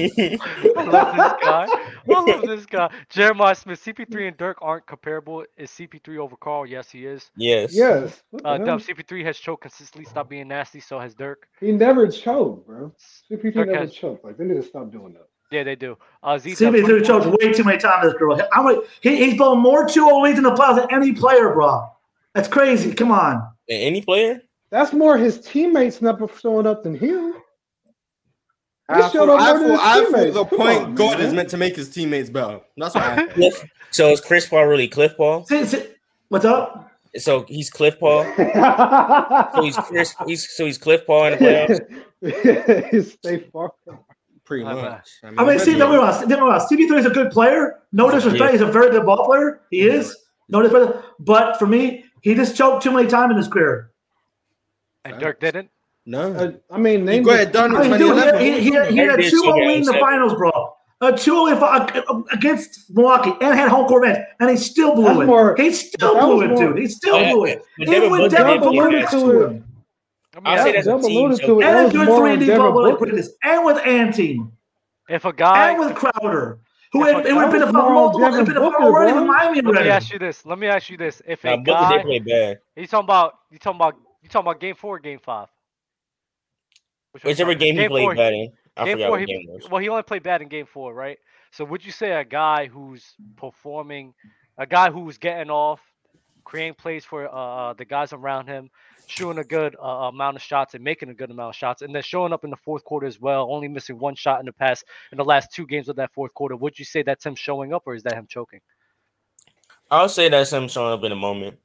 you. 0.00 0.38
I, 0.76 0.76
I 0.76 0.84
love 0.84 1.16
this 1.16 1.34
guy. 1.42 1.66
I 1.66 2.06
love 2.06 2.42
this 2.42 2.66
guy. 2.66 2.90
Jeremiah 3.08 3.54
Smith, 3.54 3.84
CP3 3.84 4.28
and 4.28 4.36
Dirk 4.36 4.58
aren't 4.62 4.86
comparable. 4.86 5.44
Is 5.56 5.70
CP3 5.70 6.18
over 6.18 6.36
Karl? 6.36 6.66
Yes, 6.66 6.90
he 6.90 7.04
is. 7.06 7.30
Yes. 7.36 7.74
yes. 7.74 8.22
Uh, 8.44 8.58
hell? 8.58 8.66
Dub, 8.66 8.80
CP3 8.80 9.24
has 9.24 9.38
choked 9.38 9.62
consistently. 9.62 10.08
Stop 10.08 10.28
being 10.28 10.46
nasty. 10.46 10.78
So 10.78 11.00
has 11.00 11.14
Dirk. 11.14 11.48
He 11.58 11.72
never 11.72 12.06
choked, 12.06 12.66
bro. 12.66 12.92
CP3 13.30 13.54
Dirk 13.54 13.66
never 13.66 13.78
has- 13.78 13.92
choked. 13.92 14.24
Like 14.24 14.36
they 14.36 14.44
need 14.44 14.54
to 14.54 14.62
stop 14.62 14.92
doing 14.92 15.14
that. 15.14 15.26
Yeah, 15.50 15.62
they 15.62 15.76
do. 15.76 15.96
Uh, 16.22 16.38
Z 16.38 16.52
CB 16.52 16.84
threw 16.84 17.02
choked 17.02 17.26
way 17.26 17.52
too 17.52 17.64
many 17.64 17.78
times. 17.78 18.04
This 18.04 18.14
girl. 18.14 18.40
I'm 18.52 18.64
like, 18.64 18.78
he, 19.00 19.16
he's 19.16 19.36
blown 19.36 19.60
more 19.60 19.86
2 19.86 20.20
leads 20.22 20.38
in 20.38 20.44
the 20.44 20.52
playoffs 20.52 20.76
than 20.76 20.86
any 20.90 21.12
player, 21.12 21.52
bro. 21.52 21.88
That's 22.34 22.48
crazy. 22.48 22.92
Come 22.94 23.12
on. 23.12 23.42
Any 23.68 24.02
player? 24.02 24.40
That's 24.70 24.92
more 24.92 25.16
his 25.16 25.40
teammates 25.40 26.02
not 26.02 26.20
showing 26.40 26.66
up 26.66 26.82
than 26.82 26.94
him. 26.94 27.34
He 28.88 28.94
I 28.94 29.00
showed 29.08 29.12
feel, 29.12 29.30
up 29.30 29.40
I 29.40 29.52
more 29.54 29.68
feel, 29.68 29.78
I 29.80 30.04
feel 30.24 30.32
the 30.32 30.44
Come 30.44 30.58
point 30.58 30.78
on, 30.82 30.94
God 30.94 31.18
man. 31.18 31.26
is 31.28 31.32
meant 31.32 31.48
to 31.50 31.56
make 31.56 31.74
his 31.76 31.88
teammates 31.88 32.28
better. 32.28 32.60
That's 32.76 32.94
what 32.94 33.04
I 33.04 33.26
think. 33.28 33.54
So 33.92 34.10
is 34.10 34.20
Chris 34.20 34.46
Paul 34.46 34.66
really 34.66 34.88
Cliff 34.88 35.16
Paul? 35.16 35.46
See- 35.46 35.64
see- 35.64 35.86
What's 36.28 36.44
up? 36.44 36.90
So 37.16 37.44
he's 37.48 37.70
Cliff 37.70 37.98
Paul. 38.00 38.24
So 38.36 39.62
he's 39.62 39.76
Chris. 39.88 40.14
He's 40.26 40.50
so 40.56 40.66
he's 40.66 40.76
Cliff 40.78 41.06
Paul 41.06 41.26
in 41.26 41.38
the 41.38 41.86
playoffs. 42.22 43.12
Stay 43.18 43.38
far. 43.52 43.72
Pretty 44.44 44.64
My 44.64 44.74
much. 44.74 45.08
I 45.22 45.44
mean, 45.44 45.58
see, 45.60 45.78
don't 45.78 45.90
get 45.90 45.90
me 45.92 45.96
wrong. 45.96 46.10
Don't 46.20 46.28
get 46.28 46.38
me 46.40 46.44
wrong. 46.44 46.60
CP3 46.60 46.98
is 46.98 47.06
a 47.06 47.10
good 47.10 47.30
player. 47.30 47.80
No 47.92 48.10
disrespect. 48.10 48.52
He's 48.52 48.60
a 48.60 48.66
very 48.66 48.90
good 48.90 49.06
ball 49.06 49.24
player. 49.26 49.60
He 49.70 49.82
is. 49.88 50.14
No 50.48 50.60
disrespect. 50.60 51.04
But 51.20 51.58
for 51.58 51.66
me, 51.66 52.04
he 52.24 52.34
just 52.34 52.56
choked 52.56 52.82
too 52.82 52.90
many 52.90 53.06
times 53.06 53.32
in 53.32 53.36
his 53.36 53.48
career. 53.48 53.90
And 55.04 55.20
Dirk 55.20 55.40
didn't. 55.40 55.68
No. 56.06 56.32
Uh, 56.32 56.52
I 56.70 56.78
mean, 56.78 57.00
He 57.00 57.04
name 57.04 57.22
got 57.22 57.36
the- 57.36 57.42
it 57.42 57.52
done 57.52 57.76
I 57.76 57.86
mean, 57.86 57.98
dude, 57.98 58.40
he, 58.40 58.52
he, 58.52 58.60
he 58.60 58.70
had, 58.72 58.90
he 58.90 58.96
had 58.96 59.20
a 59.20 59.22
2 59.22 59.30
choke 59.30 59.42
0 59.42 59.56
lead 59.66 59.76
in 59.78 59.82
the 59.84 59.92
finals, 60.00 60.34
bro. 60.34 60.74
A 61.02 61.12
2 61.12 61.48
0 61.54 62.24
against 62.32 62.90
Milwaukee 62.94 63.32
and 63.42 63.58
had 63.58 63.68
home 63.68 63.86
court 63.86 64.06
advantage. 64.06 64.26
And 64.40 64.48
he 64.50 64.56
still 64.56 64.94
blew 64.94 65.04
That's 65.04 65.20
it. 65.20 65.26
more- 65.26 65.54
he 65.58 65.70
still 65.72 66.14
blew 66.18 66.42
it, 66.42 66.48
more- 66.48 66.58
dude. 66.72 66.78
He 66.78 66.88
still 66.88 67.20
Yeah, 67.20 67.32
blew 67.32 67.44
it. 67.44 67.62
Even 67.78 67.92
Devin 67.92 68.10
with 68.10 68.20
Booker 68.22 68.36
Devin 68.36 68.52
did 68.52 68.62
Booker 68.62 68.88
play 68.88 68.98
next 69.00 69.12
that. 69.12 69.20
to 69.20 69.40
him. 69.44 69.64
I'll 70.46 70.64
say 70.64 70.72
that's 70.72 70.86
a 70.86 70.90
Devin 70.90 71.06
team 71.06 71.18
alluded 71.20 71.40
choke. 71.40 71.46
to 71.46 71.60
it. 71.60 71.64
And 71.66 71.76
That 71.76 71.86
a 71.88 71.92
good 71.98 72.06
more 72.08 72.20
3 72.20 72.30
on 72.32 72.38
D 72.38 72.46
Devin 72.46 72.58
ball 72.72 73.06
this. 73.12 73.30
And 73.42 73.64
with 73.66 73.76
Ant 73.86 74.18
If 75.10 75.24
a 75.26 75.32
guy, 75.34 75.70
and 75.72 75.80
with 75.80 75.94
Crowder. 75.94 76.58
Who 76.94 77.04
If 77.06 77.16
had, 77.16 77.26
it 77.26 77.32
would 77.34 77.42
have 77.42 77.52
been 77.52 77.62
a 77.62 77.66
was 77.66 77.74
more 77.74 77.82
on 77.86 77.92
multiple, 77.94 78.20
it 78.24 78.30
would 78.30 78.36
have 78.38 78.46
been 78.46 78.56
a 78.56 78.60
Booker, 78.60 78.82
already 78.84 79.12
bro. 79.12 79.20
in 79.22 79.26
Miami 79.28 79.60
let 79.62 79.82
me 79.84 79.90
ask 79.90 80.12
you 80.12 80.18
this. 80.18 80.46
Let 80.46 80.58
me 80.58 80.66
ask 80.68 80.88
you 80.88 80.96
this. 80.96 81.20
If 81.26 81.42
Nah, 81.44 81.54
a 81.54 81.56
Booker 81.58 81.72
guy, 81.72 81.92
did 81.98 82.02
play 82.06 82.18
bad. 82.20 82.58
you 82.76 82.86
talking 82.86 83.04
about, 83.04 83.34
you 83.50 83.58
talking 83.58 83.76
about, 83.78 83.96
you 84.22 84.28
talking 84.28 84.46
about 84.48 84.60
game 84.60 84.74
four, 84.76 84.96
or 84.96 84.98
game 85.00 85.18
five. 85.18 85.48
Which 87.12 87.24
one 87.24 87.30
Whichever 87.32 87.52
talking- 87.54 87.74
game 87.74 87.82
he 87.82 87.88
played 87.88 88.04
four, 88.04 88.14
bad 88.14 88.32
in. 88.32 88.52
I 88.76 88.84
game 88.86 88.98
four, 88.98 89.10
what 89.10 89.20
he, 89.20 89.26
game 89.26 89.46
was. 89.48 89.68
well, 89.70 89.80
he 89.80 89.88
only 89.88 90.02
played 90.02 90.22
bad 90.22 90.42
in 90.42 90.48
game 90.48 90.66
four, 90.66 90.94
right? 90.94 91.18
So 91.52 91.64
would 91.64 91.84
you 91.84 91.92
say 91.92 92.12
a 92.12 92.24
guy 92.24 92.66
who's 92.66 93.14
performing, 93.36 94.14
a 94.58 94.66
guy 94.66 94.90
who's 94.90 95.18
getting 95.18 95.50
off, 95.50 95.80
creating 96.44 96.74
plays 96.74 97.04
for 97.04 97.32
uh, 97.32 97.72
the 97.74 97.84
guys 97.84 98.12
around 98.12 98.48
him, 98.48 98.70
shooting 99.06 99.38
a 99.38 99.44
good 99.44 99.76
uh, 99.82 100.08
amount 100.08 100.36
of 100.36 100.42
shots 100.42 100.74
and 100.74 100.82
making 100.82 101.08
a 101.08 101.14
good 101.14 101.30
amount 101.30 101.50
of 101.50 101.56
shots, 101.56 101.82
and 101.82 101.94
then 101.94 102.02
showing 102.02 102.32
up 102.32 102.44
in 102.44 102.50
the 102.50 102.56
fourth 102.56 102.84
quarter 102.84 103.06
as 103.06 103.20
well, 103.20 103.48
only 103.50 103.68
missing 103.68 103.98
one 103.98 104.14
shot 104.14 104.40
in 104.40 104.46
the 104.46 104.52
past 104.52 104.84
in 105.12 105.18
the 105.18 105.24
last 105.24 105.52
two 105.52 105.66
games 105.66 105.88
of 105.88 105.96
that 105.96 106.12
fourth 106.12 106.32
quarter? 106.34 106.56
Would 106.56 106.78
you 106.78 106.84
say 106.84 107.02
that's 107.02 107.24
him 107.24 107.34
showing 107.34 107.72
up, 107.72 107.82
or 107.86 107.94
is 107.94 108.02
that 108.04 108.14
him 108.14 108.26
choking? 108.28 108.60
I'll 109.90 110.08
say 110.08 110.28
that's 110.28 110.52
him 110.52 110.68
showing 110.68 110.92
up 110.92 111.04
in 111.04 111.12
a 111.12 111.16
moment. 111.16 111.58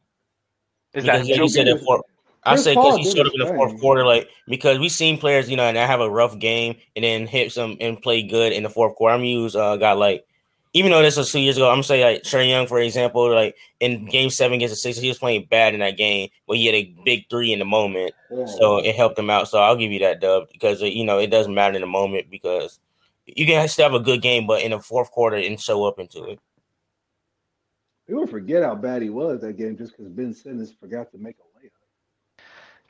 Is 0.93 1.05
that 1.05 1.21
Because 1.21 1.27
him 1.27 1.27
like 1.29 1.37
you 1.39 1.49
said 1.49 1.65
choking? 1.65 1.77
that 1.77 1.83
fourth. 1.85 2.01
I 2.43 2.55
say 2.55 2.73
because 2.73 2.97
he 2.97 3.03
showed 3.11 3.27
up 3.27 3.33
in 3.33 3.45
the 3.45 3.53
fourth 3.53 3.79
quarter, 3.79 4.05
like 4.05 4.29
because 4.47 4.79
we've 4.79 4.91
seen 4.91 5.17
players, 5.17 5.49
you 5.49 5.57
know, 5.57 5.63
and 5.63 5.75
they 5.75 5.81
have 5.85 5.99
a 6.01 6.09
rough 6.09 6.39
game 6.39 6.77
and 6.95 7.03
then 7.03 7.27
hit 7.27 7.51
some 7.51 7.77
and 7.81 8.01
play 8.01 8.23
good 8.23 8.53
in 8.53 8.63
the 8.63 8.69
fourth 8.69 8.95
quarter. 8.95 9.13
I'm 9.13 9.19
gonna 9.19 9.27
use 9.29 9.55
uh, 9.55 9.75
got 9.75 9.97
like, 9.97 10.25
even 10.73 10.91
though 10.91 11.01
this 11.01 11.17
was 11.17 11.31
two 11.31 11.39
years 11.39 11.57
ago, 11.57 11.67
I'm 11.67 11.75
gonna 11.75 11.83
say 11.83 12.03
like 12.03 12.23
Trae 12.23 12.49
Young, 12.49 12.67
for 12.67 12.79
example, 12.79 13.33
like 13.33 13.55
in 13.79 14.05
Game 14.05 14.29
Seven 14.29 14.55
against 14.55 14.73
the 14.73 14.77
Sixers, 14.77 15.01
he 15.01 15.07
was 15.07 15.17
playing 15.17 15.47
bad 15.49 15.73
in 15.73 15.79
that 15.79 15.97
game, 15.97 16.29
but 16.47 16.57
he 16.57 16.65
had 16.65 16.75
a 16.75 16.93
big 17.03 17.25
three 17.29 17.51
in 17.51 17.59
the 17.59 17.65
moment, 17.65 18.13
mm. 18.31 18.47
so 18.57 18.77
it 18.77 18.95
helped 18.95 19.17
him 19.17 19.29
out. 19.29 19.47
So 19.47 19.59
I'll 19.59 19.75
give 19.75 19.91
you 19.91 19.99
that 19.99 20.21
dub 20.21 20.47
because 20.51 20.81
you 20.81 21.03
know 21.03 21.17
it 21.17 21.27
doesn't 21.31 21.53
matter 21.53 21.75
in 21.75 21.81
the 21.81 21.87
moment 21.87 22.29
because 22.29 22.79
you 23.25 23.45
can 23.45 23.67
still 23.67 23.89
have 23.89 23.99
a 23.99 24.03
good 24.03 24.21
game, 24.21 24.45
but 24.45 24.61
in 24.61 24.71
the 24.71 24.79
fourth 24.79 25.11
quarter 25.11 25.37
and 25.37 25.59
show 25.59 25.83
up 25.85 25.99
into 25.99 26.23
it. 26.25 26.39
People 28.07 28.27
forget 28.27 28.63
how 28.63 28.75
bad 28.75 29.01
he 29.01 29.09
was 29.09 29.41
that 29.41 29.57
game 29.57 29.77
just 29.77 29.95
because 29.95 30.11
Ben 30.11 30.33
Simmons 30.33 30.73
forgot 30.79 31.11
to 31.11 31.17
make 31.17 31.35
a. 31.39 31.48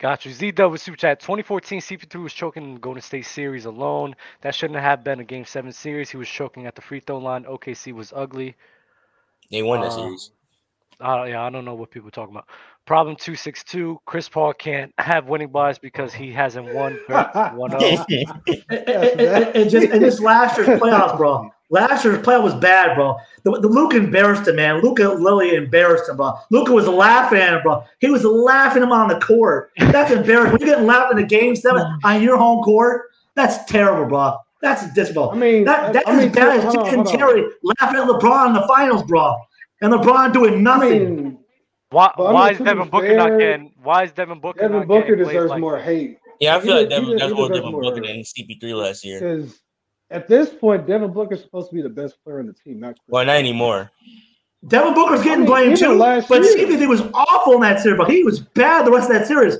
Got 0.00 0.26
you. 0.26 0.32
Z 0.32 0.52
Dub 0.52 0.72
with 0.72 0.82
Super 0.82 0.98
Chat. 0.98 1.20
2014 1.20 1.80
CP3 1.80 2.22
was 2.24 2.34
choking 2.34 2.64
in 2.64 2.74
the 2.76 2.80
Golden 2.80 3.02
State 3.02 3.26
series 3.26 3.66
alone. 3.66 4.16
That 4.42 4.54
shouldn't 4.54 4.80
have 4.80 5.04
been 5.04 5.20
a 5.20 5.24
game 5.24 5.46
seven 5.46 5.72
series. 5.72 6.10
He 6.10 6.18
was 6.18 6.28
choking 6.30 6.66
at 6.66 6.76
the 6.76 6.82
free 6.82 7.00
throw 7.00 7.18
line. 7.18 7.44
OKC 7.46 7.94
was 7.94 8.12
ugly. 8.16 8.56
They 9.50 9.62
won 9.62 9.80
that 9.82 9.92
Uh, 9.92 9.92
series. 9.92 10.32
Uh, 11.00 11.24
yeah, 11.28 11.44
I 11.44 11.50
don't 11.50 11.64
know 11.66 11.76
what 11.76 11.92
people 11.92 12.08
are 12.08 12.12
talking 12.12 12.34
about. 12.34 12.48
Problem 12.86 13.14
262. 13.16 14.00
Chris 14.04 14.28
Paul 14.28 14.52
can't 14.52 14.92
have 14.98 15.28
winning 15.28 15.48
buys 15.48 15.78
because 15.78 16.12
he 16.12 16.32
hasn't 16.32 16.74
won 16.74 16.98
1 17.06 17.80
0. 17.80 18.04
And, 18.08 18.88
and- 18.88 19.20
and- 19.20 19.56
and 19.56 19.70
just 19.70 19.90
and 19.92 20.02
this 20.02 20.18
last 20.20 20.56
year's 20.58 20.68
playoffs, 20.80 21.16
bro. 21.16 21.50
Last 21.72 22.04
year's 22.04 22.18
playoff 22.18 22.42
was 22.42 22.54
bad, 22.56 22.96
bro. 22.96 23.14
The, 23.44 23.52
the 23.60 23.68
Luka 23.68 23.96
embarrassed 23.96 24.48
him, 24.48 24.56
man. 24.56 24.80
Luka 24.82 25.04
Lily 25.08 25.54
embarrassed 25.54 26.08
him, 26.08 26.16
bro. 26.16 26.32
Luka 26.50 26.72
was 26.72 26.88
laughing 26.88 27.38
at 27.38 27.54
him, 27.54 27.62
bro. 27.62 27.84
He 28.00 28.10
was 28.10 28.24
laughing 28.24 28.82
him 28.82 28.90
on 28.90 29.06
the 29.06 29.20
court. 29.20 29.70
That's 29.78 30.10
embarrassing. 30.10 30.52
When 30.52 30.60
you're 30.60 30.70
getting 30.70 30.86
laughed 30.86 31.12
in 31.12 31.18
the 31.18 31.24
game 31.24 31.54
seven 31.54 31.86
on 32.02 32.22
your 32.22 32.38
home 32.38 32.64
court, 32.64 33.02
that's 33.36 33.64
terrible, 33.66 34.06
bro. 34.08 34.36
That's 34.62 34.92
dismal. 34.94 35.30
I 35.30 35.36
mean, 35.36 35.64
that, 35.64 35.92
that's 35.92 36.08
I 36.08 36.16
mean, 36.16 36.28
as 36.28 36.34
bad 36.34 36.58
as 36.58 36.74
on, 36.74 36.84
Jason. 36.86 37.04
Terry 37.04 37.44
laughing 37.62 38.00
at 38.00 38.08
LeBron 38.08 38.48
in 38.48 38.52
the 38.54 38.66
finals, 38.66 39.04
bro. 39.04 39.36
And 39.80 39.92
LeBron 39.92 40.32
doing 40.32 40.54
I 40.54 40.56
nothing. 40.56 41.14
mean, 41.16 41.38
Why, 41.90 42.12
But 42.16 42.24
I 42.26 42.32
why 42.32 42.50
is 42.50 42.58
to 42.58 42.62
be 42.64 42.68
Devin 42.70 42.88
Booker 42.88 43.16
not 43.16 43.28
fair, 43.30 43.38
getting? 43.38 43.72
Why 43.82 44.04
is 44.04 44.12
Devin 44.12 44.40
Booker 44.40 44.60
Devin 44.60 44.76
not 44.78 44.88
Booker 44.88 45.06
getting 45.16 45.24
plays 45.24 45.34
deserves 45.34 45.50
like 45.50 45.60
more 45.60 45.78
hate 45.78 46.18
Yeah, 46.40 46.56
I 46.56 46.60
he 46.60 46.66
feel 46.66 46.76
like 46.76 46.88
does- 46.88 46.98
he 46.98 47.04
Devin, 47.04 47.10
does- 47.10 47.20
that's 47.20 47.32
he 47.32 47.38
more 47.38 47.48
Devin 47.48 47.72
more- 47.72 47.82
Booker 47.82 48.00
than 48.06 48.24
CP3 48.24 48.74
last 48.74 49.04
year. 49.04 49.18
because 49.20 49.60
at 50.10 50.28
this 50.28 50.50
point, 50.50 50.86
Devin 50.86 51.12
Booker's 51.12 51.42
supposed 51.42 51.68
to 51.70 51.74
be 51.76 51.82
the 51.82 51.88
best 51.88 52.16
player 52.24 52.38
on 52.40 52.46
the 52.46 52.52
team, 52.52 52.80
not 52.80 52.90
Chris. 52.94 52.98
Well, 53.08 53.24
not 53.24 53.36
anymore. 53.36 53.90
Devin 54.66 54.94
Booker's 54.94 55.20
getting 55.22 55.32
I 55.34 55.36
mean, 55.38 55.46
blamed 55.46 55.76
too, 55.78 55.94
last 55.94 56.28
but. 56.28 56.42
CP3 56.42 56.86
was 56.86 57.02
awful 57.14 57.54
in 57.54 57.60
that 57.62 57.80
series, 57.80 57.96
bro. 57.96 58.04
He 58.06 58.22
was 58.22 58.40
bad 58.40 58.86
the 58.86 58.90
rest 58.92 59.10
of 59.10 59.16
that 59.16 59.26
series. 59.26 59.56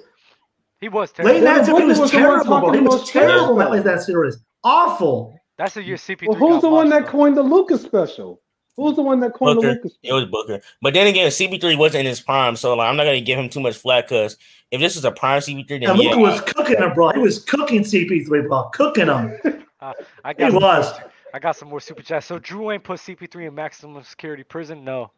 He 0.81 0.89
was 0.89 1.13
Late 1.19 1.37
in 1.39 1.43
terrible. 1.43 1.45
that 1.45 1.67
series, 1.67 1.81
he 1.83 1.87
was 1.89 1.99
was 1.99 2.11
the 2.11 2.17
one 2.19 2.25
terrible, 2.45 2.73
He 2.73 2.81
was 2.81 3.11
terrible 3.11 3.53
in 3.55 3.59
that, 3.59 3.71
late 3.71 3.85
that 3.85 4.03
series. 4.03 4.39
Awful. 4.65 5.35
That's 5.59 5.75
the 5.75 5.83
year 5.83 5.97
CP3 5.97 6.29
Well, 6.29 6.39
who's 6.39 6.53
got 6.55 6.63
the 6.63 6.69
one 6.71 6.89
that 6.91 7.07
coined 7.07 7.37
the 7.37 7.43
Lucas 7.43 7.83
special? 7.83 8.41
Who 8.81 8.87
was 8.87 8.97
the 8.97 9.03
one 9.03 9.21
that 9.21 9.35
coined 9.35 9.59
the 9.59 9.63
Booker. 9.63 9.75
Lucas? 9.75 9.93
It 10.03 10.13
was 10.15 10.25
Booker. 10.25 10.61
But 10.81 10.95
then 10.95 11.07
again, 11.07 11.29
CP3 11.31 11.77
wasn't 11.77 12.01
in 12.01 12.07
his 12.07 12.21
prime, 12.21 12.57
so 12.57 12.75
like 12.75 12.89
I'm 12.89 12.97
not 12.97 13.05
gonna 13.05 13.21
give 13.21 13.39
him 13.39 13.51
too 13.51 13.61
much 13.61 13.77
flack 13.77 14.09
because 14.09 14.39
if 14.71 14.81
this 14.81 14.97
is 14.97 15.05
a 15.05 15.11
prime 15.13 15.41
CP3, 15.43 15.69
then 15.69 15.83
yeah. 15.83 15.93
Luka 15.93 16.19
was 16.19 16.41
cooking 16.41 16.79
him, 16.79 16.93
bro. 16.95 17.11
He 17.11 17.19
was 17.19 17.41
cooking 17.45 17.83
CP3, 17.83 18.49
bro. 18.49 18.65
Cooking 18.73 19.07
him. 19.07 19.39
Uh, 19.83 19.95
I 20.25 20.31
He 20.31 20.35
got 20.35 20.53
some 20.53 20.63
was. 20.63 20.93
more- 21.01 21.11
I 21.33 21.39
got 21.39 21.57
some 21.57 21.69
more 21.71 21.81
super 21.81 22.03
chats. 22.03 22.27
So 22.27 22.39
Drew 22.39 22.71
ain't 22.71 22.85
put 22.85 23.01
CP3 23.01 23.49
in 23.49 23.55
maximum 23.55 24.03
security 24.03 24.43
prison. 24.43 24.85
No, 24.85 25.11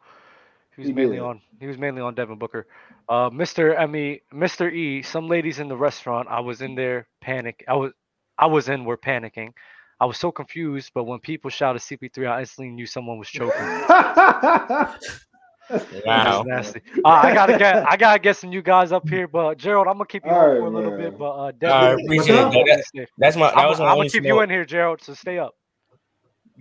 he 0.75 0.81
was 0.83 0.87
He 0.87 0.93
mainly 0.93 1.17
did. 1.17 1.21
on. 1.23 1.41
He 1.59 1.67
was 1.67 1.77
mainly 1.77 2.01
on 2.01 2.13
Devin 2.15 2.37
Booker. 2.37 2.67
Uh, 3.09 3.29
Mr. 3.29 3.77
Emmy, 3.77 4.21
Mr. 4.33 4.71
E. 4.71 5.01
Some 5.01 5.27
ladies 5.27 5.59
in 5.59 5.67
the 5.67 5.75
restaurant. 5.75 6.27
I 6.29 6.39
was 6.39 6.61
in 6.61 6.75
there 6.75 7.07
panic. 7.19 7.65
I 7.67 7.73
was, 7.73 7.91
I 8.37 8.45
was 8.45 8.69
in. 8.69 8.85
Were 8.85 8.95
panicking. 8.97 9.51
I 10.03 10.05
was 10.05 10.17
so 10.17 10.33
confused. 10.33 10.91
But 10.93 11.05
when 11.05 11.19
people 11.19 11.49
shouted 11.49 11.81
CP3, 11.81 12.29
I 12.29 12.41
instantly 12.41 12.71
knew 12.71 12.85
someone 12.85 13.17
was 13.17 13.29
choking. 13.29 13.53
Wow. 16.05 16.43
That's 16.45 16.73
nasty. 16.75 16.81
Uh, 17.05 17.07
I 17.07 17.33
gotta 17.33 17.57
get 17.57 17.89
I 17.89 17.95
gotta 17.95 18.19
get 18.19 18.35
some 18.35 18.49
new 18.49 18.61
guys 18.61 18.91
up 18.91 19.07
here, 19.07 19.29
but 19.29 19.57
Gerald, 19.57 19.87
I'm 19.87 19.93
gonna 19.93 20.05
keep 20.05 20.25
you 20.25 20.29
All 20.29 20.49
right, 20.49 20.59
for 20.59 20.65
a 20.65 20.69
little 20.69 20.91
man. 20.91 20.99
bit, 20.99 21.17
but 21.17 21.25
uh, 21.25 21.29
All 21.29 21.45
right, 21.45 21.59
definitely 21.59 22.17
appreciate 22.17 22.35
it. 22.35 22.85
That- 22.93 23.07
that's 23.17 23.37
my 23.37 23.47
that 23.49 23.57
I'm, 23.57 23.79
my 23.79 23.85
I'm 23.85 23.97
gonna 23.97 24.09
keep 24.09 24.25
you 24.25 24.41
in 24.41 24.49
here, 24.49 24.65
Gerald. 24.65 25.01
So 25.01 25.13
stay 25.13 25.39
up. 25.39 25.55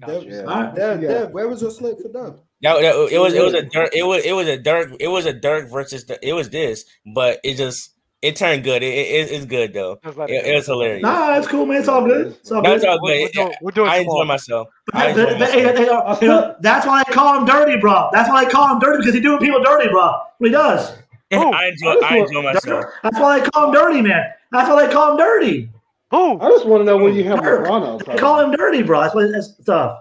Dev, 0.06 0.22
Yeah. 0.22 0.72
Dev, 0.74 1.02
Yeah. 1.02 1.08
Dev, 1.08 1.30
where 1.32 1.48
was 1.48 1.60
your 1.60 1.72
smoke 1.72 2.00
for 2.00 2.08
Dev? 2.12 2.38
That, 2.62 2.80
that- 2.80 3.08
it 3.10 3.18
was 3.18 3.34
it 3.34 3.42
was 3.42 3.54
a 3.54 3.62
Dirk 3.62 3.90
it 3.92 4.04
was 4.04 4.24
it 4.24 4.32
was 4.32 4.46
a 4.46 4.56
Dirk 4.56 4.92
it 5.00 5.08
was 5.08 5.26
a 5.26 5.32
Dirk 5.32 5.68
versus 5.68 6.06
the, 6.06 6.26
it 6.26 6.32
was 6.32 6.48
this, 6.50 6.84
but 7.12 7.40
it 7.42 7.56
just 7.56 7.90
it 8.22 8.36
turned 8.36 8.64
good. 8.64 8.82
It, 8.82 8.86
it 8.94 9.30
it's 9.32 9.44
good 9.44 9.72
though. 9.72 9.98
Just 10.04 10.16
It, 10.18 10.30
it 10.30 10.46
it 10.46 10.54
was 10.54 10.66
hilarious. 10.66 11.02
Nah, 11.02 11.28
that's 11.34 11.46
cool, 11.48 11.66
man. 11.66 11.78
It's 11.78 11.88
all 11.88 12.04
good. 12.06 12.28
It's 12.28 12.50
all 12.52 12.62
That's 12.62 12.82
good. 12.82 12.88
all 12.90 12.98
We're, 13.02 13.22
we're 13.22 13.28
doing, 13.32 13.54
we're 13.60 13.70
doing 13.72 13.90
I 13.90 13.96
enjoy 13.98 14.24
myself. 14.24 14.68
I 14.92 15.08
enjoy 15.10 15.24
that- 15.26 15.38
that- 15.38 15.38
myself. 15.40 15.76
hey, 15.76 15.84
hey, 15.84 15.88
I 15.90 16.20
you 16.20 16.28
know, 16.28 16.56
that's 16.60 16.86
why 16.86 17.02
I 17.06 17.12
call 17.12 17.38
him 17.38 17.44
dirty, 17.44 17.78
bro. 17.80 18.08
That's 18.12 18.28
why 18.28 18.44
I 18.44 18.50
call 18.50 18.72
him 18.72 18.78
dirty 18.78 18.98
because 18.98 19.14
he's 19.14 19.22
doing 19.22 19.38
people 19.40 19.62
dirty, 19.62 19.88
bro. 19.90 20.20
He 20.38 20.50
does. 20.50 20.96
Who? 21.32 21.52
I 21.52 21.66
enjoy 21.68 21.94
I 22.04 22.16
enjoy 22.18 22.42
myself. 22.42 22.84
That's 23.02 23.18
why 23.18 23.40
they 23.40 23.50
call 23.50 23.66
him 23.68 23.72
dirty, 23.74 24.02
man. 24.02 24.24
That's 24.50 24.68
why 24.68 24.86
they 24.86 24.92
call 24.92 25.12
him 25.12 25.16
dirty. 25.18 25.70
Who? 26.10 26.38
I 26.40 26.48
just 26.50 26.66
want 26.66 26.82
to 26.82 26.84
know 26.84 26.98
where 26.98 27.10
you 27.10 27.24
have 27.24 27.40
Dirk. 27.42 27.66
LeBron 27.66 27.80
They 27.80 27.88
outside. 27.88 28.14
Ah, 28.16 28.18
call 28.20 28.40
him 28.40 28.50
dirty, 28.52 28.82
bro. 28.82 29.00
That's 29.00 29.14
what 29.14 29.32
that's 29.32 29.54
stuff. 29.62 29.98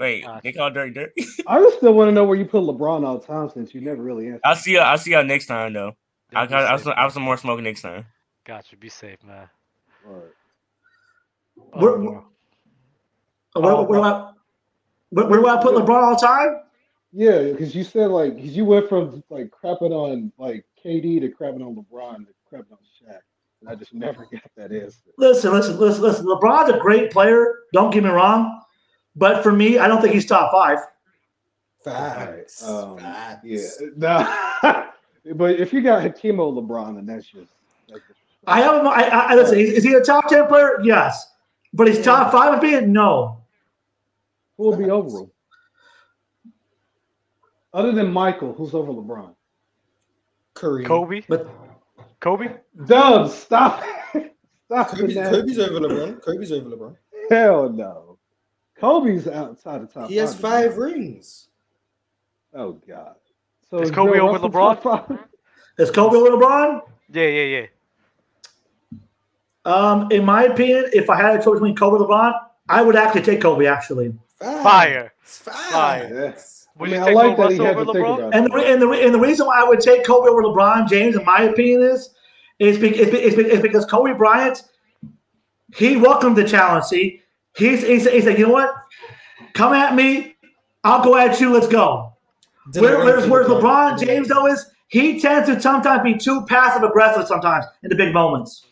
Wait, 0.00 0.24
they 0.42 0.52
call 0.52 0.70
Dirk 0.70 0.94
Dirty. 0.94 1.26
I 1.46 1.60
just 1.60 1.76
still 1.76 1.92
want 1.92 2.08
to 2.08 2.12
know 2.12 2.24
where 2.24 2.36
you 2.38 2.44
put 2.46 2.62
LeBron 2.64 3.04
all 3.06 3.18
the 3.18 3.26
time 3.26 3.50
since 3.50 3.72
you 3.74 3.80
never 3.82 4.02
really 4.02 4.26
answered. 4.28 4.40
I'll 4.44 4.56
see 4.56 4.72
you. 4.72 4.78
I'll 4.80 4.96
see 4.98 5.12
y'all 5.12 5.22
next 5.24 5.46
time 5.46 5.74
though. 5.74 5.92
I'll, 6.34 6.46
be 6.46 6.54
I'll, 6.54 6.66
I'll, 6.66 6.78
safe, 6.78 6.86
I'll 6.96 7.02
have 7.04 7.12
some 7.12 7.22
more 7.22 7.36
smoke 7.36 7.60
next 7.60 7.82
time. 7.82 8.06
Gotcha. 8.44 8.76
Be 8.76 8.88
safe, 8.88 9.18
man. 9.24 9.48
All 10.06 10.14
right. 10.14 10.22
Where, 11.72 11.90
Oh, 13.54 13.60
where, 13.60 13.72
no. 13.74 13.84
where, 13.84 13.84
where, 13.84 14.00
do 14.00 14.04
I, 14.04 14.32
where, 15.10 15.26
where 15.26 15.40
do 15.40 15.46
I 15.48 15.62
put 15.62 15.74
LeBron 15.74 16.02
all 16.02 16.16
time? 16.16 16.60
Yeah, 17.12 17.42
because 17.42 17.74
you 17.74 17.84
said 17.84 18.10
like 18.10 18.38
cause 18.38 18.48
you 18.56 18.64
went 18.64 18.88
from 18.88 19.22
like 19.28 19.50
crapping 19.50 19.90
on 19.90 20.32
like 20.38 20.64
KD 20.82 21.20
to 21.20 21.28
crapping 21.28 21.60
on 21.64 21.74
LeBron 21.76 22.26
to 22.26 22.32
crapping 22.50 22.72
on 22.72 22.78
Shaq, 22.98 23.18
and 23.60 23.68
I 23.68 23.74
just 23.74 23.92
never 23.92 24.24
got 24.32 24.42
that 24.56 24.72
answer. 24.72 24.98
Listen, 25.18 25.52
listen, 25.52 25.78
listen, 25.78 26.02
listen. 26.02 26.24
LeBron's 26.24 26.70
a 26.70 26.78
great 26.78 27.10
player. 27.10 27.56
Don't 27.74 27.92
get 27.92 28.02
me 28.02 28.08
wrong, 28.08 28.62
but 29.14 29.42
for 29.42 29.52
me, 29.52 29.76
I 29.78 29.88
don't 29.88 30.00
think 30.00 30.14
he's 30.14 30.24
top 30.24 30.50
five. 30.52 30.78
Facts. 31.84 32.66
Um, 32.66 32.96
Facts. 32.96 33.44
yeah, 33.44 33.68
no. 33.96 34.88
But 35.34 35.58
if 35.60 35.72
you 35.72 35.82
got 35.82 36.02
Hakimo 36.02 36.52
LeBron, 36.52 36.96
then 36.96 37.06
that's 37.06 37.26
just 37.26 37.52
that's 37.88 38.00
just 38.06 38.18
I 38.46 38.60
have 38.60 38.80
him. 38.80 38.88
I, 38.88 39.04
I, 39.04 39.18
I- 39.30 39.34
listen. 39.34 39.58
Is, 39.58 39.70
is 39.70 39.84
he 39.84 39.94
a 39.94 40.00
top 40.00 40.28
ten 40.28 40.46
player? 40.46 40.80
Yes, 40.82 41.32
but 41.72 41.86
he's 41.86 42.02
top 42.04 42.32
five 42.32 42.54
of 42.54 42.60
being 42.60 42.92
no. 42.92 43.42
who 44.56 44.64
will 44.64 44.76
be 44.76 44.90
over 44.90 45.20
him? 45.20 45.30
Other 47.74 47.92
than 47.92 48.12
Michael, 48.12 48.52
who's 48.52 48.74
over 48.74 48.92
LeBron? 48.92 49.34
Kareem. 50.54 50.86
Kobe. 50.86 51.22
But 51.28 51.48
Kobe. 52.20 52.54
Dub, 52.86 53.30
stop. 53.30 53.82
stop 54.66 54.88
Kobe's, 54.90 55.14
Kobe's 55.14 55.58
over 55.58 55.80
LeBron. 55.80 56.22
Kobe's 56.22 56.52
over 56.52 56.68
LeBron. 56.68 56.96
Hell 57.30 57.70
no. 57.70 58.18
Kobe's 58.78 59.26
outside 59.26 59.82
the 59.82 59.86
top. 59.86 60.10
He 60.10 60.16
has 60.16 60.34
five. 60.34 60.70
five 60.70 60.76
rings. 60.76 61.48
Oh 62.52 62.72
God. 62.72 63.14
So 63.72 63.78
Is 63.80 63.88
is 63.88 63.94
Kobe 63.94 64.18
over 64.18 64.38
LeBron? 64.38 65.18
is 65.78 65.90
Kobe 65.90 66.14
over 66.18 66.36
LeBron? 66.36 66.82
Yeah, 67.10 67.26
yeah, 67.26 67.66
yeah. 68.92 68.98
Um, 69.64 70.12
in 70.12 70.26
my 70.26 70.44
opinion, 70.44 70.90
if 70.92 71.08
I 71.08 71.16
had 71.16 71.40
a 71.40 71.42
choice 71.42 71.54
between 71.54 71.74
Kobe 71.74 71.96
and 71.96 72.04
LeBron, 72.04 72.38
I 72.68 72.82
would 72.82 72.96
actually 72.96 73.22
take 73.22 73.40
Kobe. 73.40 73.64
Actually, 73.64 74.12
Facts. 74.38 74.62
Fire. 74.62 75.12
Facts. 75.22 76.68
Yeah. 76.70 76.80
Would 76.82 76.92
I 76.92 76.92
you 76.92 77.00
mean, 77.00 77.02
I 77.02 77.06
take 77.06 77.14
like 77.14 77.36
Bill 77.38 77.48
that 77.48 77.54
he 77.54 77.58
had 77.62 77.76
over 77.76 77.84
to 77.86 77.92
think 77.94 78.06
LeBron? 78.06 78.18
about 78.18 78.34
and 78.34 78.44
it. 78.44 78.52
the, 78.52 78.60
and 78.60 78.82
the 78.82 78.90
and 78.90 79.14
the 79.14 79.18
reason 79.18 79.46
why 79.46 79.62
I 79.62 79.64
would 79.64 79.80
take 79.80 80.04
Kobe 80.04 80.28
over 80.28 80.42
LeBron 80.42 80.86
James, 80.86 81.16
in 81.16 81.24
my 81.24 81.44
opinion, 81.44 81.80
is 81.80 82.10
is, 82.58 82.78
be, 82.78 82.88
is, 82.94 83.10
be, 83.10 83.22
is, 83.22 83.34
be, 83.34 83.42
is 83.44 83.62
because 83.62 83.86
Kobe 83.86 84.12
Bryant 84.12 84.64
he 85.74 85.96
welcomed 85.96 86.36
the 86.36 86.44
challenge. 86.46 86.84
See, 86.84 87.22
he's 87.56 87.86
he's, 87.86 88.06
he's 88.06 88.26
like, 88.26 88.36
you 88.36 88.48
know 88.48 88.52
what? 88.52 88.74
Come 89.54 89.72
at 89.72 89.94
me, 89.94 90.36
I'll 90.84 91.02
go 91.02 91.16
at 91.16 91.40
you. 91.40 91.50
Let's 91.50 91.68
go. 91.68 92.11
Didn't 92.70 92.82
Where, 92.84 92.96
run 92.98 93.06
whereas, 93.06 93.48
LeBron. 93.48 93.60
LeBron 93.60 93.98
James 94.04 94.28
though 94.28 94.46
is 94.46 94.66
he 94.88 95.20
tends 95.20 95.48
to 95.48 95.60
sometimes 95.60 96.02
be 96.02 96.16
too 96.16 96.44
passive 96.46 96.82
aggressive 96.82 97.26
sometimes 97.26 97.64
in 97.82 97.88
the 97.88 97.96
big 97.96 98.12
moments. 98.14 98.66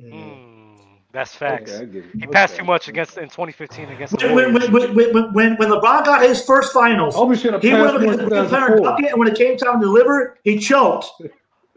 Mm, 0.00 0.76
that's 1.12 1.34
facts. 1.34 1.72
Okay, 1.72 1.82
I 1.82 1.84
get. 1.86 2.04
He 2.18 2.26
passed 2.26 2.54
Okay. 2.54 2.62
too 2.62 2.66
much 2.66 2.88
against 2.88 3.18
in 3.18 3.24
2015 3.24 3.90
against 3.90 4.18
the 4.18 4.32
When, 4.32 4.54
when, 4.54 4.72
when, 4.72 4.94
when, 4.94 5.32
when, 5.32 5.56
when 5.56 5.68
LeBron 5.68 6.04
got 6.04 6.22
his 6.22 6.44
first 6.44 6.72
finals, 6.72 7.14
Kobe 7.14 7.36
should 7.36 7.52
have 7.52 7.62
he 7.62 7.70
passed 7.70 7.82
went 7.82 7.96
up 7.96 8.02
against 8.02 8.18
the 8.20 8.48
player 8.48 8.80
bucket, 8.80 9.10
and 9.10 9.18
when 9.18 9.28
it 9.28 9.36
came 9.36 9.56
time 9.56 9.80
to 9.80 9.86
deliver, 9.86 10.38
he 10.42 10.58
choked. 10.58 11.06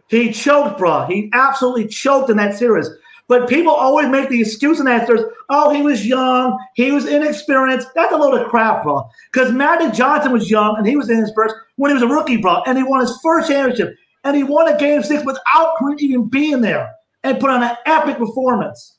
He 0.10 0.32
choked, 0.32 0.78
bro. 0.78 1.06
He 1.06 1.30
absolutely 1.34 1.88
choked 1.88 2.30
in 2.30 2.38
that 2.38 2.56
series. 2.58 2.90
But 3.28 3.50
people 3.50 3.74
always 3.74 4.08
make 4.08 4.30
the 4.30 4.40
excuse 4.40 4.80
and 4.80 4.88
series, 5.06 5.24
oh, 5.50 5.74
he 5.74 5.82
was 5.82 6.06
young, 6.06 6.58
he 6.76 6.92
was 6.92 7.06
inexperienced. 7.06 7.90
That's 7.94 8.14
a 8.14 8.18
load 8.18 8.40
of 8.40 8.48
crap, 8.48 8.84
bro. 8.84 9.08
Because 9.32 9.52
Magic 9.52 9.94
Johnson 9.94 10.32
was 10.32 10.50
young 10.50 10.78
and 10.78 10.88
he 10.88 10.96
was 10.96 11.10
inexperienced 11.10 11.58
when 11.76 11.90
he 11.90 11.94
was 11.94 12.04
a 12.04 12.08
rookie, 12.08 12.38
bro. 12.38 12.62
And 12.66 12.78
he 12.78 12.84
won 12.84 13.02
his 13.02 13.20
first 13.22 13.50
championship. 13.50 13.96
And 14.24 14.36
he 14.36 14.44
won 14.44 14.74
a 14.74 14.78
game 14.78 15.04
six 15.04 15.26
without 15.26 15.76
even 16.00 16.30
being 16.30 16.62
there 16.62 16.90
and 17.24 17.40
put 17.40 17.50
on 17.50 17.64
an 17.64 17.76
epic 17.86 18.18
performance. 18.18 18.98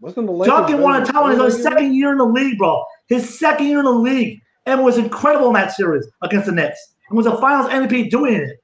Wasn't 0.00 0.26
the 0.26 0.32
Lakers 0.32 0.52
Duncan 0.52 0.80
won 0.80 1.00
a 1.00 1.06
title 1.06 1.30
in 1.30 1.40
his 1.40 1.62
second 1.62 1.94
year 1.94 2.10
in 2.10 2.18
the 2.18 2.24
league, 2.24 2.58
bro. 2.58 2.84
His 3.06 3.38
second 3.38 3.66
year 3.66 3.78
in 3.78 3.84
the 3.84 3.92
league, 3.92 4.40
and 4.66 4.82
was 4.82 4.98
incredible 4.98 5.48
in 5.48 5.54
that 5.54 5.72
series 5.72 6.06
against 6.22 6.46
the 6.46 6.52
Knicks, 6.52 6.94
and 7.08 7.16
was 7.16 7.26
a 7.26 7.36
Finals 7.38 7.70
MVP 7.70 8.10
doing 8.10 8.34
it. 8.34 8.62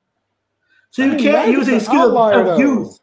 So 0.90 1.02
you 1.04 1.12
I 1.12 1.14
mean, 1.14 1.24
can't 1.24 1.52
use 1.52 1.66
the 1.66 1.76
excuse 1.76 2.02
of 2.02 2.12
though. 2.12 2.58
youth. 2.58 2.98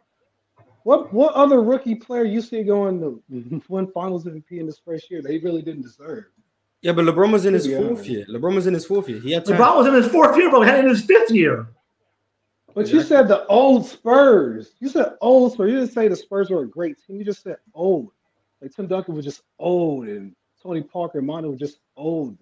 What 0.86 1.12
what 1.12 1.34
other 1.34 1.64
rookie 1.64 1.96
player 1.96 2.26
you 2.26 2.42
see 2.42 2.62
going 2.62 3.02
to 3.02 3.62
win 3.70 3.88
Finals 3.88 4.26
MVP 4.26 4.60
in 4.60 4.68
his 4.68 4.78
first 4.78 5.10
year? 5.10 5.20
that 5.24 5.32
he 5.32 5.40
really 5.40 5.64
didn't 5.64 5.82
deserve. 5.82 6.26
Yeah, 6.84 6.92
but 6.92 7.06
LeBron 7.06 7.32
was 7.32 7.48
in 7.48 7.56
his 7.56 7.66
Yeah. 7.66 7.80
fourth 7.80 8.08
year. 8.08 8.24
LeBron 8.30 8.54
was 8.54 8.68
in 8.68 8.76
his 8.76 8.86
fourth 8.86 9.10
year. 9.10 9.20
He 9.20 9.32
had 9.32 9.46
time. 9.46 9.58
LeBron 9.58 9.78
was 9.78 9.88
in 9.88 9.96
his 9.96 10.08
fourth 10.08 10.38
year, 10.38 10.52
bro. 10.52 10.62
He 10.62 10.70
had 10.70 10.82
in 10.82 10.90
his 10.90 11.04
fifth 11.04 11.32
year. 11.32 11.68
But 12.76 12.92
you 12.92 13.02
said 13.02 13.28
the 13.28 13.48
old 13.48 13.88
Spurs. 13.88 14.74
You 14.80 14.90
said 14.90 15.14
old 15.22 15.54
Spurs. 15.54 15.72
You 15.72 15.80
didn't 15.80 15.92
say 15.94 16.08
the 16.08 16.16
Spurs 16.16 16.52
were 16.52 16.62
a 16.62 16.68
great 16.68 16.98
team. 17.04 17.18
You 17.18 17.24
just 17.26 17.42
said 17.42 17.58
old. 17.74 18.12
Like 18.62 18.72
Tim 18.76 18.86
Duncan 18.86 19.16
was 19.16 19.26
just 19.26 19.42
old, 19.58 20.08
and 20.08 20.36
Tony 20.62 20.84
Parker 20.84 21.18
and 21.18 21.26
Manu 21.26 21.50
were 21.50 21.58
just 21.58 21.80
old. 21.98 22.38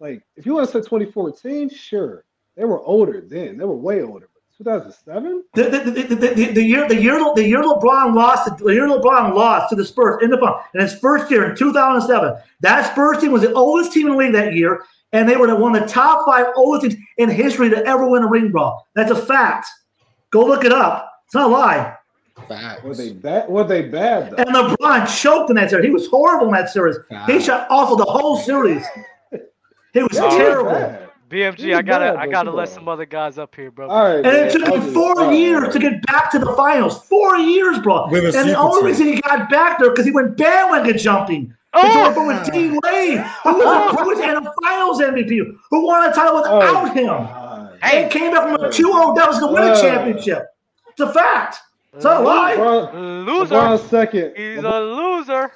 Like 0.00 0.22
if 0.36 0.46
you 0.46 0.54
want 0.54 0.66
to 0.68 0.72
say 0.72 0.78
2014, 0.78 1.68
sure, 1.68 2.24
they 2.56 2.64
were 2.64 2.80
older 2.80 3.20
then. 3.20 3.58
They 3.58 3.64
were 3.66 3.76
way 3.76 4.00
older. 4.02 4.30
But 4.64 4.84
2007, 4.84 5.44
The, 5.54 5.62
the, 5.64 6.52
the, 6.52 6.62
year 6.62 6.88
the 6.88 6.94
year 6.94 7.34
the 7.34 7.46
year 7.46 7.62
LeBron 7.62 8.14
lost 8.14 8.58
the 8.58 8.72
year 8.72 8.86
LeBron 8.86 9.34
lost 9.34 9.70
to 9.70 9.76
the 9.76 9.84
Spurs 9.84 10.22
in 10.22 10.30
the 10.30 10.38
final 10.38 10.60
in 10.74 10.80
his 10.80 10.94
first 10.98 11.30
year 11.30 11.50
in 11.50 11.56
2007. 11.56 12.34
That 12.60 12.92
Spurs 12.92 13.18
team 13.18 13.32
was 13.32 13.42
the 13.42 13.52
oldest 13.52 13.92
team 13.92 14.06
in 14.06 14.12
the 14.12 14.18
league 14.18 14.32
that 14.32 14.54
year, 14.54 14.84
and 15.12 15.28
they 15.28 15.36
were 15.36 15.46
the, 15.46 15.56
one 15.56 15.74
of 15.74 15.82
the 15.82 15.88
top 15.88 16.26
five 16.26 16.46
oldest 16.56 16.96
teams 16.96 17.02
in 17.18 17.30
history 17.30 17.70
to 17.70 17.84
ever 17.86 18.08
win 18.08 18.22
a 18.22 18.28
ring, 18.28 18.50
bro. 18.50 18.78
That's 18.94 19.10
a 19.10 19.16
fact. 19.16 19.66
Go 20.30 20.44
look 20.44 20.64
it 20.64 20.72
up. 20.72 21.10
It's 21.26 21.34
not 21.34 21.50
a 21.50 21.52
lie. 21.52 21.96
Facts. 22.48 22.82
were 22.82 22.94
they 22.94 23.12
bad? 23.12 23.48
Were 23.48 23.64
they 23.64 23.82
bad 23.82 24.30
though? 24.30 24.36
And 24.36 24.48
LeBron 24.48 25.20
choked 25.20 25.50
in 25.50 25.56
that 25.56 25.70
series. 25.70 25.86
He 25.86 25.92
was 25.92 26.06
horrible 26.06 26.46
in 26.48 26.52
that 26.54 26.70
series. 26.70 26.96
He 27.26 27.40
shot 27.40 27.66
awful 27.70 27.96
the 27.96 28.04
whole 28.04 28.36
series. 28.36 28.84
He 29.92 30.02
was 30.02 30.08
Yeah, 30.14 30.20
he 30.20 30.26
was 30.26 30.36
terrible. 30.36 31.08
Bad. 31.32 31.54
BMG, 31.56 31.68
was 31.70 31.78
I 31.78 31.82
gotta, 31.82 32.04
bad, 32.04 32.16
I 32.16 32.26
gotta 32.26 32.48
come 32.50 32.56
let 32.56 32.68
some 32.68 32.88
other 32.88 33.06
guys 33.06 33.38
up 33.38 33.54
here, 33.54 33.70
bro. 33.70 33.88
All 33.88 34.04
right, 34.04 34.16
And 34.16 34.26
it 34.26 34.52
took 34.52 34.66
him 34.68 34.92
four 34.92 35.18
all 35.20 35.26
right, 35.28 35.36
years 35.38 35.54
all 35.56 35.60
right. 35.62 35.72
to 35.72 35.78
get 35.78 36.06
back 36.06 36.30
to 36.32 36.38
the 36.38 36.52
finals. 36.54 37.04
Four 37.06 37.36
years, 37.38 37.78
bro. 37.80 38.04
And 38.06 38.14
the 38.32 38.56
only 38.58 38.84
reason 38.90 39.08
he 39.08 39.20
got 39.20 39.50
back 39.50 39.78
there 39.78 39.90
because 39.90 40.04
he 40.06 40.12
went 40.12 40.36
bandwagon 40.36 40.98
jumping. 40.98 41.54
It's 41.74 41.96
Oh! 41.96 42.06
over 42.10 42.26
with 42.26 42.52
D 42.52 42.68
Wade, 42.84 43.18
who 43.44 43.54
was, 43.56 43.64
a, 43.64 43.96
who 43.96 44.08
was 44.10 44.20
and 44.20 44.46
a 44.46 44.52
finals 44.62 45.00
MVP, 45.00 45.56
who 45.70 45.86
won 45.86 46.08
a 46.10 46.12
title 46.12 46.42
Oh, 46.44 46.58
without 46.58 46.94
him. 46.94 47.06
God. 47.06 47.78
And 47.82 48.10
came 48.10 48.30
back 48.30 48.42
from 48.42 48.62
a 48.62 48.70
2 48.70 48.82
0 48.92 49.14
deficit 49.14 49.40
to 49.40 49.46
win 49.46 49.62
a 49.62 49.66
Uh. 49.68 49.80
championship. 49.80 50.48
It's 50.90 51.00
a 51.00 51.10
fact. 51.12 51.56
It's 51.94 52.04
not 52.04 52.20
a 52.20 52.24
lie. 52.24 52.56
LeBron, 52.56 53.24
Loser. 53.26 53.54
LeBron's 53.54 53.82
second. 53.88 54.32
He's 54.36 54.58
LeBron- 54.58 54.72
a 54.72 54.80
loser. 54.80 55.52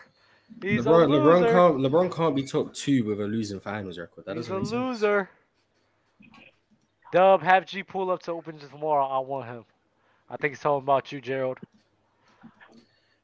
He's 0.62 0.84
LeBron, 0.86 1.04
a 1.04 1.08
LeBron 1.08 1.52
can't 1.52 1.76
LeBron 1.76 2.10
can't 2.16 2.34
be 2.34 2.42
top 2.44 2.72
two 2.72 3.04
with 3.04 3.20
a 3.20 3.24
losing 3.24 3.60
finals 3.60 3.98
record. 3.98 4.24
That 4.24 4.36
He's 4.36 4.46
doesn't 4.48 4.56
a 4.56 4.58
make 4.60 4.68
sense. 4.68 5.02
loser. 5.02 5.28
Dub, 7.12 7.42
have 7.42 7.66
G 7.66 7.82
pull 7.82 8.10
up 8.10 8.22
to 8.24 8.32
open 8.32 8.58
tomorrow. 8.58 9.06
I 9.06 9.18
want 9.18 9.46
him. 9.46 9.64
I 10.28 10.36
think 10.36 10.52
he's 10.52 10.60
talking 10.60 10.82
about 10.84 11.12
you, 11.12 11.20
Gerald. 11.20 11.58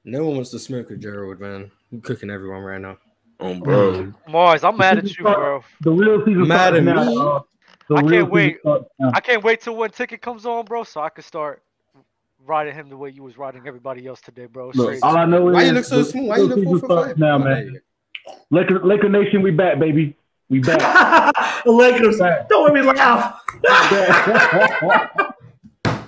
No 0.04 0.24
one 0.24 0.36
wants 0.36 0.50
to 0.50 0.58
smoke 0.58 0.88
with 0.90 1.00
Gerald, 1.00 1.40
man. 1.40 1.70
I'm 1.92 2.00
cooking 2.00 2.30
everyone 2.30 2.62
right 2.62 2.80
now. 2.80 2.98
Oh, 3.40 3.54
bro. 3.54 3.92
Mm. 3.92 4.14
Mars, 4.28 4.64
I'm 4.64 4.76
mad 4.76 4.98
at 4.98 5.16
you, 5.16 5.24
bro. 5.24 5.64
The 5.80 5.90
real 5.90 6.24
season 6.24 6.46
Mad 6.46 6.76
at 6.76 6.84
now. 6.84 7.04
me? 7.04 7.14
the 7.88 7.94
I 7.96 8.02
can't 8.02 8.30
wait. 8.30 8.58
I 9.14 9.20
can't 9.20 9.42
wait 9.42 9.60
till 9.60 9.76
when 9.76 9.90
ticket 9.90 10.22
comes 10.22 10.46
on, 10.46 10.64
bro, 10.64 10.84
so 10.84 11.00
I 11.00 11.08
can 11.08 11.24
start 11.24 11.62
riding 12.46 12.74
him 12.74 12.88
the 12.88 12.96
way 12.96 13.10
you 13.10 13.22
was 13.22 13.36
riding 13.38 13.66
everybody 13.66 14.06
else 14.06 14.20
today, 14.20 14.46
bro. 14.46 14.70
Look, 14.74 14.98
all 15.02 15.16
I 15.16 15.24
know 15.24 15.48
is 15.48 15.54
Why 15.54 15.64
you 15.64 15.72
look 15.72 15.84
so 15.84 15.98
the 15.98 16.04
small? 16.04 16.28
Why 16.28 16.36
you 16.36 16.46
real 16.46 16.56
look 16.56 16.64
four 16.64 16.74
season 16.74 16.88
for 16.88 17.06
five? 17.06 17.18
now, 17.18 17.38
man. 17.38 17.64
you 17.66 17.72
go. 17.72 17.78
Laker, 18.50 18.84
Laker 18.84 19.08
Nation, 19.08 19.42
we 19.42 19.50
back, 19.50 19.78
baby. 19.78 20.16
We 20.52 20.60
back. 20.60 21.34
the 21.64 21.72
Lakers. 21.72 22.18
Don't 22.50 22.74
make 22.74 22.84
me 22.84 22.92
laugh. 22.92 23.40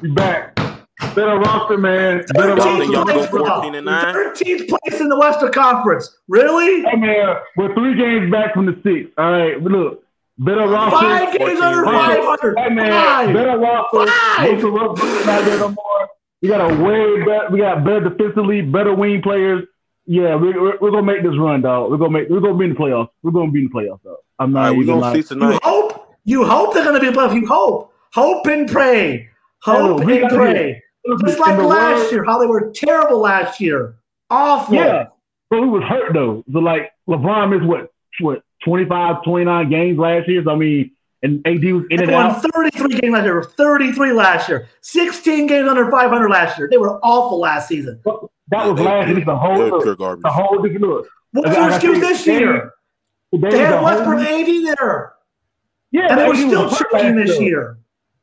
we 0.03 0.11
back. 0.13 0.55
Better 1.15 1.39
roster, 1.39 1.77
man. 1.79 2.25
Better 2.35 2.57
Thirteenth 2.57 2.95
roster. 2.95 3.13
place, 3.13 3.31
bro. 3.31 3.45
14 3.47 3.75
and 3.75 3.87
nine? 3.87 4.15
13th 4.15 4.69
place 4.69 5.01
in 5.01 5.09
the 5.09 5.19
Western 5.19 5.53
Conference. 5.53 6.17
Really? 6.29 6.83
Hey, 6.83 6.97
man, 6.97 7.37
we're 7.57 7.75
three 7.75 7.97
games 7.97 8.31
back 8.31 8.53
from 8.55 8.67
the 8.67 8.75
six. 8.83 9.11
All 9.19 9.31
right, 9.33 9.61
look, 9.63 10.03
better 10.39 10.67
roster. 10.69 10.97
Five 10.99 11.39
games 11.39 11.61
under 11.61 11.85
500. 11.85 12.59
Hey, 12.59 12.69
man, 12.71 12.91
Five. 12.93 13.35
better 13.35 13.59
roster. 13.59 14.07
Five. 14.07 14.53
Russell 14.55 14.71
Westbrook's 14.73 15.27
not 15.27 15.45
there 15.45 15.59
no 15.59 15.69
more. 15.71 16.09
We 16.43 16.49
got 16.49 16.71
a 16.71 16.75
way 16.83 17.25
better. 17.25 17.49
We 17.51 17.59
got 17.61 17.85
better 17.85 18.09
defensively, 18.11 18.61
better 18.63 18.95
wing 18.95 19.23
players. 19.23 19.65
Yeah, 20.07 20.35
we're, 20.35 20.61
we're, 20.61 20.79
we're 20.81 20.91
gonna 20.91 21.03
make 21.03 21.23
this 21.23 21.37
run, 21.39 21.63
dog. 21.63 21.91
We're 21.91 21.97
gonna 21.97 22.11
make. 22.11 22.29
We're 22.29 22.41
gonna 22.41 22.59
be 22.59 22.65
in 22.67 22.71
the 22.75 22.77
playoffs. 22.77 23.09
We're 23.23 23.31
gonna 23.33 23.51
be 23.51 23.61
in 23.61 23.71
the 23.73 23.79
playoffs, 23.79 24.03
dog. 24.03 24.19
I'm 24.39 24.53
not 24.53 24.59
All 24.61 24.65
right, 24.67 24.71
we 24.77 24.85
even 24.85 24.95
gonna 24.95 25.01
lying. 25.01 25.23
see 25.23 25.29
tonight. 25.29 25.53
You 25.53 25.59
hope. 25.63 26.15
You 26.25 26.45
hope 26.45 26.75
they're 26.75 26.85
going 26.85 26.95
to 26.95 27.01
be 27.01 27.09
above. 27.09 27.35
You 27.35 27.47
hope. 27.47 27.93
Hope 28.15 28.47
and 28.47 28.69
pray. 28.71 29.29
Hope 29.63 30.01
Hey, 30.01 30.07
we 30.07 30.23
and 30.23 30.31
pray. 30.31 30.83
get- 31.07 31.19
Just 31.27 31.39
like 31.39 31.59
last 31.59 31.99
world- 31.99 32.13
year, 32.13 32.25
how 32.25 32.39
they 32.39 32.47
were 32.47 32.71
terrible 32.75 33.19
last 33.19 33.61
year. 33.61 33.97
Awful. 34.31 34.75
Yeah, 34.75 35.07
but 35.51 35.61
we 35.61 35.69
was 35.69 35.83
hurt 35.85 36.13
though. 36.15 36.43
So 36.53 36.59
like 36.61 36.91
LeBron 37.09 37.51
missed 37.51 37.65
what 37.67 37.91
what 38.21 38.43
25, 38.65 39.23
29 39.25 39.69
games 39.71 39.99
last 39.99 40.27
year. 40.29 40.43
So 40.45 40.51
I 40.53 40.57
mean, 40.57 40.91
and 41.23 41.47
AD 41.47 41.63
was 41.73 41.85
in 41.91 41.99
They 41.99 42.05
and 42.05 42.13
won 42.13 42.27
out. 42.27 42.43
33 42.55 43.01
games 43.01 43.13
last 43.13 43.25
year. 43.25 43.43
33 43.43 44.13
last 44.13 44.49
year. 44.49 44.69
16 44.81 45.47
games 45.47 45.69
under 45.69 45.91
500 45.91 46.31
last 46.31 46.59
year. 46.59 46.69
They 46.71 46.79
were 46.79 46.99
awful 47.03 47.39
last 47.41 47.69
season. 47.69 48.01
That 48.49 48.67
was 48.67 48.81
last 48.81 49.09
year. 49.09 49.23
The 49.25 49.37
whole 49.37 49.59
They're 49.59 49.69
look, 49.71 49.83
pure 49.83 49.97
garbage. 49.97 50.23
whole 50.27 50.63
different 50.63 50.81
look. 50.87 51.07
What's 51.33 51.49
Like 51.49 51.57
their 51.57 51.71
excuse 51.71 52.01
this 52.01 52.25
they- 52.25 52.39
year? 52.39 52.73
They, 53.33 53.51
They 53.51 53.59
had 53.59 53.83
Westbrook 53.83 54.21
and 54.21 54.29
AD 54.29 54.79
there. 54.79 55.15
Yeah, 55.91 56.09
And 56.11 56.19
they 56.19 56.25
were 56.25 56.31
was 56.31 56.39
still 56.39 56.71
choking 56.71 57.17
this 57.17 57.39
year. 57.41 57.79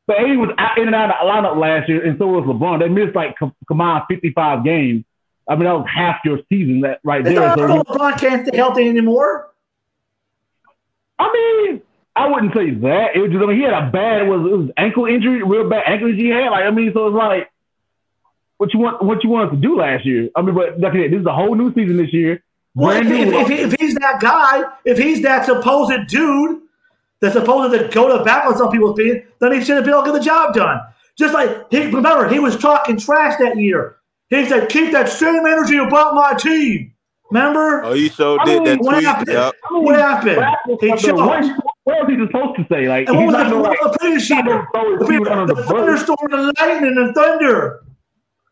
But 0.07 0.17
AD 0.19 0.37
was 0.37 0.49
out, 0.57 0.77
in 0.77 0.87
and 0.87 0.95
out 0.95 1.09
of 1.09 1.15
the 1.21 1.31
lineup 1.31 1.57
last 1.57 1.87
year, 1.87 2.03
and 2.05 2.17
so 2.17 2.27
was 2.27 2.43
LeBron. 2.43 2.79
They 2.79 2.89
missed 2.89 3.15
like 3.15 3.37
com- 3.37 3.55
combined 3.67 4.03
55 4.09 4.63
games. 4.63 5.05
I 5.47 5.55
mean, 5.55 5.65
that 5.65 5.73
was 5.73 5.87
half 5.93 6.17
your 6.25 6.39
season 6.49 6.81
that 6.81 6.99
right 7.03 7.25
Is 7.25 7.33
there. 7.33 7.41
that 7.41 7.57
So 7.57 7.83
LeBron 7.83 8.19
can't 8.19 8.47
stay 8.47 8.57
healthy 8.57 8.89
anymore? 8.89 9.51
I 11.17 11.31
mean, 11.31 11.81
I 12.15 12.27
wouldn't 12.27 12.53
say 12.53 12.71
that. 12.71 13.15
It 13.15 13.19
was 13.19 13.31
just, 13.31 13.43
I 13.43 13.47
mean, 13.47 13.57
he 13.57 13.63
had 13.63 13.73
a 13.73 13.89
bad, 13.89 14.23
it 14.23 14.25
was, 14.27 14.51
it 14.51 14.55
was 14.55 14.69
ankle 14.75 15.05
injury, 15.05 15.43
real 15.43 15.69
bad 15.69 15.83
ankle 15.85 16.09
injury 16.09 16.23
he 16.23 16.29
had. 16.29 16.49
Like, 16.49 16.65
I 16.65 16.71
mean, 16.71 16.91
so 16.93 17.07
it's 17.07 17.15
like, 17.15 17.49
what 18.57 18.73
you 18.73 18.79
want, 18.79 19.01
what 19.01 19.23
you 19.23 19.29
want 19.29 19.49
us 19.49 19.55
to 19.55 19.61
do 19.61 19.77
last 19.77 20.05
year? 20.05 20.29
I 20.35 20.41
mean, 20.41 20.55
but 20.55 20.79
like 20.79 20.93
I 20.93 21.03
said, 21.03 21.11
this 21.11 21.21
is 21.21 21.25
a 21.25 21.33
whole 21.33 21.55
new 21.55 21.73
season 21.73 21.97
this 21.97 22.13
year. 22.13 22.43
Well, 22.75 22.95
if, 23.01 23.07
Brand 23.07 23.29
if, 23.35 23.49
if, 23.49 23.73
if 23.73 23.79
he's 23.79 23.95
that 23.95 24.19
guy, 24.21 24.63
if 24.85 24.97
he's 24.97 25.21
that 25.23 25.45
supposed 25.45 26.07
dude 26.07 26.61
that's 27.19 27.33
supposed 27.33 27.77
to 27.77 27.87
go 27.89 28.17
to 28.17 28.23
bat 28.23 28.47
on 28.47 28.57
some 28.57 28.71
people's 28.71 28.91
opinion, 28.97 29.23
then 29.39 29.51
he 29.53 29.63
shouldn't 29.63 29.85
be 29.85 29.91
able 29.91 30.03
to 30.03 30.11
get 30.11 30.17
the 30.17 30.23
job 30.23 30.53
done. 30.53 30.79
Just 31.17 31.33
like 31.33 31.69
he 31.69 31.85
remember, 31.87 32.29
he 32.29 32.39
was 32.39 32.57
talking 32.57 32.97
trash 32.97 33.37
that 33.39 33.57
year. 33.57 33.97
He 34.29 34.45
said, 34.47 34.69
"Keep 34.69 34.93
that 34.93 35.09
same 35.09 35.45
energy 35.45 35.77
about 35.77 36.15
my 36.15 36.33
team." 36.33 36.93
Remember? 37.29 37.83
Oh, 37.83 37.93
you 37.93 38.09
sure 38.09 38.37
I 38.41 38.45
did 38.45 38.55
mean, 38.55 38.63
that 38.65 38.79
what 38.79 38.91
tweet. 38.93 39.05
happened? 39.05 39.27
Yep. 39.29 39.53
I 39.69 39.73
mean, 39.73 39.83
What 39.85 39.95
happened? 39.95 40.37
what 40.65 40.81
He 40.81 40.89
what, 40.89 40.99
choked. 40.99 41.61
what 41.85 42.07
was 42.07 42.09
he 42.09 42.25
supposed 42.25 42.57
to 42.57 42.65
say? 42.69 42.89
Like, 42.89 43.07
And 43.07 43.15
what 43.17 43.25
was 43.27 43.33
not 43.33 43.43
the, 43.45 43.49
gonna, 43.51 43.61
like, 43.69 43.81
was 43.81 43.91
the 43.93 43.97
previous 43.99 44.29
year? 44.29 44.43
The, 44.43 44.97
his 44.99 45.07
team 45.09 45.27
under 45.27 45.53
the 45.53 45.61
the 45.61 45.63
thunderstorm 45.67 46.33
and 46.33 46.53
lightning 46.59 46.97
and 46.97 47.15
thunder. 47.15 47.83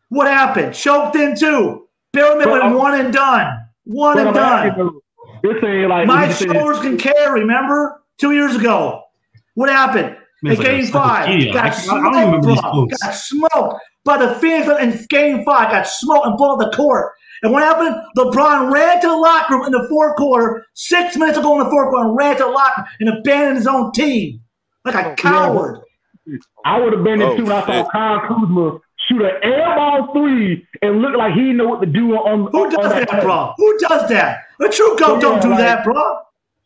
What 0.08 0.28
happened? 0.28 0.74
Choked 0.74 1.14
in 1.16 1.36
two. 1.38 1.88
Bellman 2.14 2.48
went 2.50 2.74
one 2.74 2.98
and 2.98 3.12
done. 3.12 3.59
One 3.90 4.14
But 4.16 4.20
and 4.20 4.28
I'm 4.28 4.34
done. 4.34 4.68
asking 4.68 4.84
you, 4.84 5.02
You're 5.42 5.60
saying 5.60 5.88
like 5.88 6.06
My 6.06 6.26
you're 6.26 6.32
shoulders 6.54 6.80
can 6.80 6.96
carry. 6.96 7.40
Remember 7.40 8.02
two 8.18 8.32
years 8.32 8.54
ago, 8.54 9.02
what 9.54 9.68
happened 9.68 10.16
Man, 10.42 10.52
in 10.52 10.52
it's 10.52 10.58
like 10.60 10.66
Game 10.68 10.86
Five? 10.86 11.28
encyclopedia. 11.28 11.52
Got 11.52 11.64
I- 11.64 11.68
I 11.68 11.70
smoked, 11.72 12.04
remember 12.16 12.46
these 12.46 12.60
bro. 12.60 12.70
quotes. 12.70 13.02
Got 13.02 13.14
smoked 13.14 13.80
by 14.04 14.16
the 14.18 14.34
Phoenix 14.36 14.68
in 14.80 15.06
Game 15.08 15.44
Five. 15.44 15.70
Got 15.72 15.86
smoked 15.86 16.26
and 16.26 16.36
blown 16.36 16.58
the 16.58 16.70
court. 16.70 17.12
And 17.42 17.52
what 17.52 17.62
happened? 17.62 17.96
LeBron 18.18 18.70
ran 18.70 19.00
to 19.00 19.08
the 19.08 19.16
locker 19.16 19.54
room 19.54 19.64
in 19.66 19.72
the 19.72 19.86
fourth 19.88 20.14
quarter, 20.16 20.64
six 20.74 21.16
minutes 21.16 21.38
ago 21.38 21.58
in 21.58 21.64
the 21.64 21.70
fourth 21.70 21.88
quarter, 21.90 22.06
and 22.08 22.16
ran 22.16 22.36
to 22.36 22.44
the 22.44 22.48
locker 22.50 22.82
room 22.82 22.86
and 23.00 23.18
abandoned 23.18 23.56
his 23.56 23.66
own 23.66 23.92
team 23.92 24.40
like 24.84 24.94
a 24.94 25.12
oh, 25.12 25.14
coward. 25.16 25.78
I 26.64 26.78
would 26.78 26.92
have 26.92 27.02
been 27.02 27.22
Oh, 27.22 27.32
in 27.32 27.44
too 27.46 27.52
I 27.52 27.60
thought. 27.62 27.90
Kyle 27.92 28.20
Kuzma 28.28 28.78
shoot 29.10 29.22
an 29.22 29.32
air 29.42 29.74
ball 29.76 30.12
three 30.12 30.66
and 30.82 31.02
look 31.02 31.16
like 31.16 31.34
he 31.34 31.52
know 31.52 31.66
what 31.66 31.80
to 31.80 31.86
do 31.86 32.14
on. 32.14 32.50
Who 32.52 32.64
on 32.64 32.70
does 32.70 32.92
that, 32.92 33.08
play. 33.08 33.20
bro? 33.20 33.52
Who 33.56 33.78
does 33.78 34.08
that? 34.08 34.44
A 34.60 34.68
true 34.68 34.96
goat 34.96 35.14
Yeah, 35.14 35.20
don't 35.20 35.42
do 35.42 35.48
like- 35.50 35.58
that, 35.58 35.84
bro. 35.84 36.18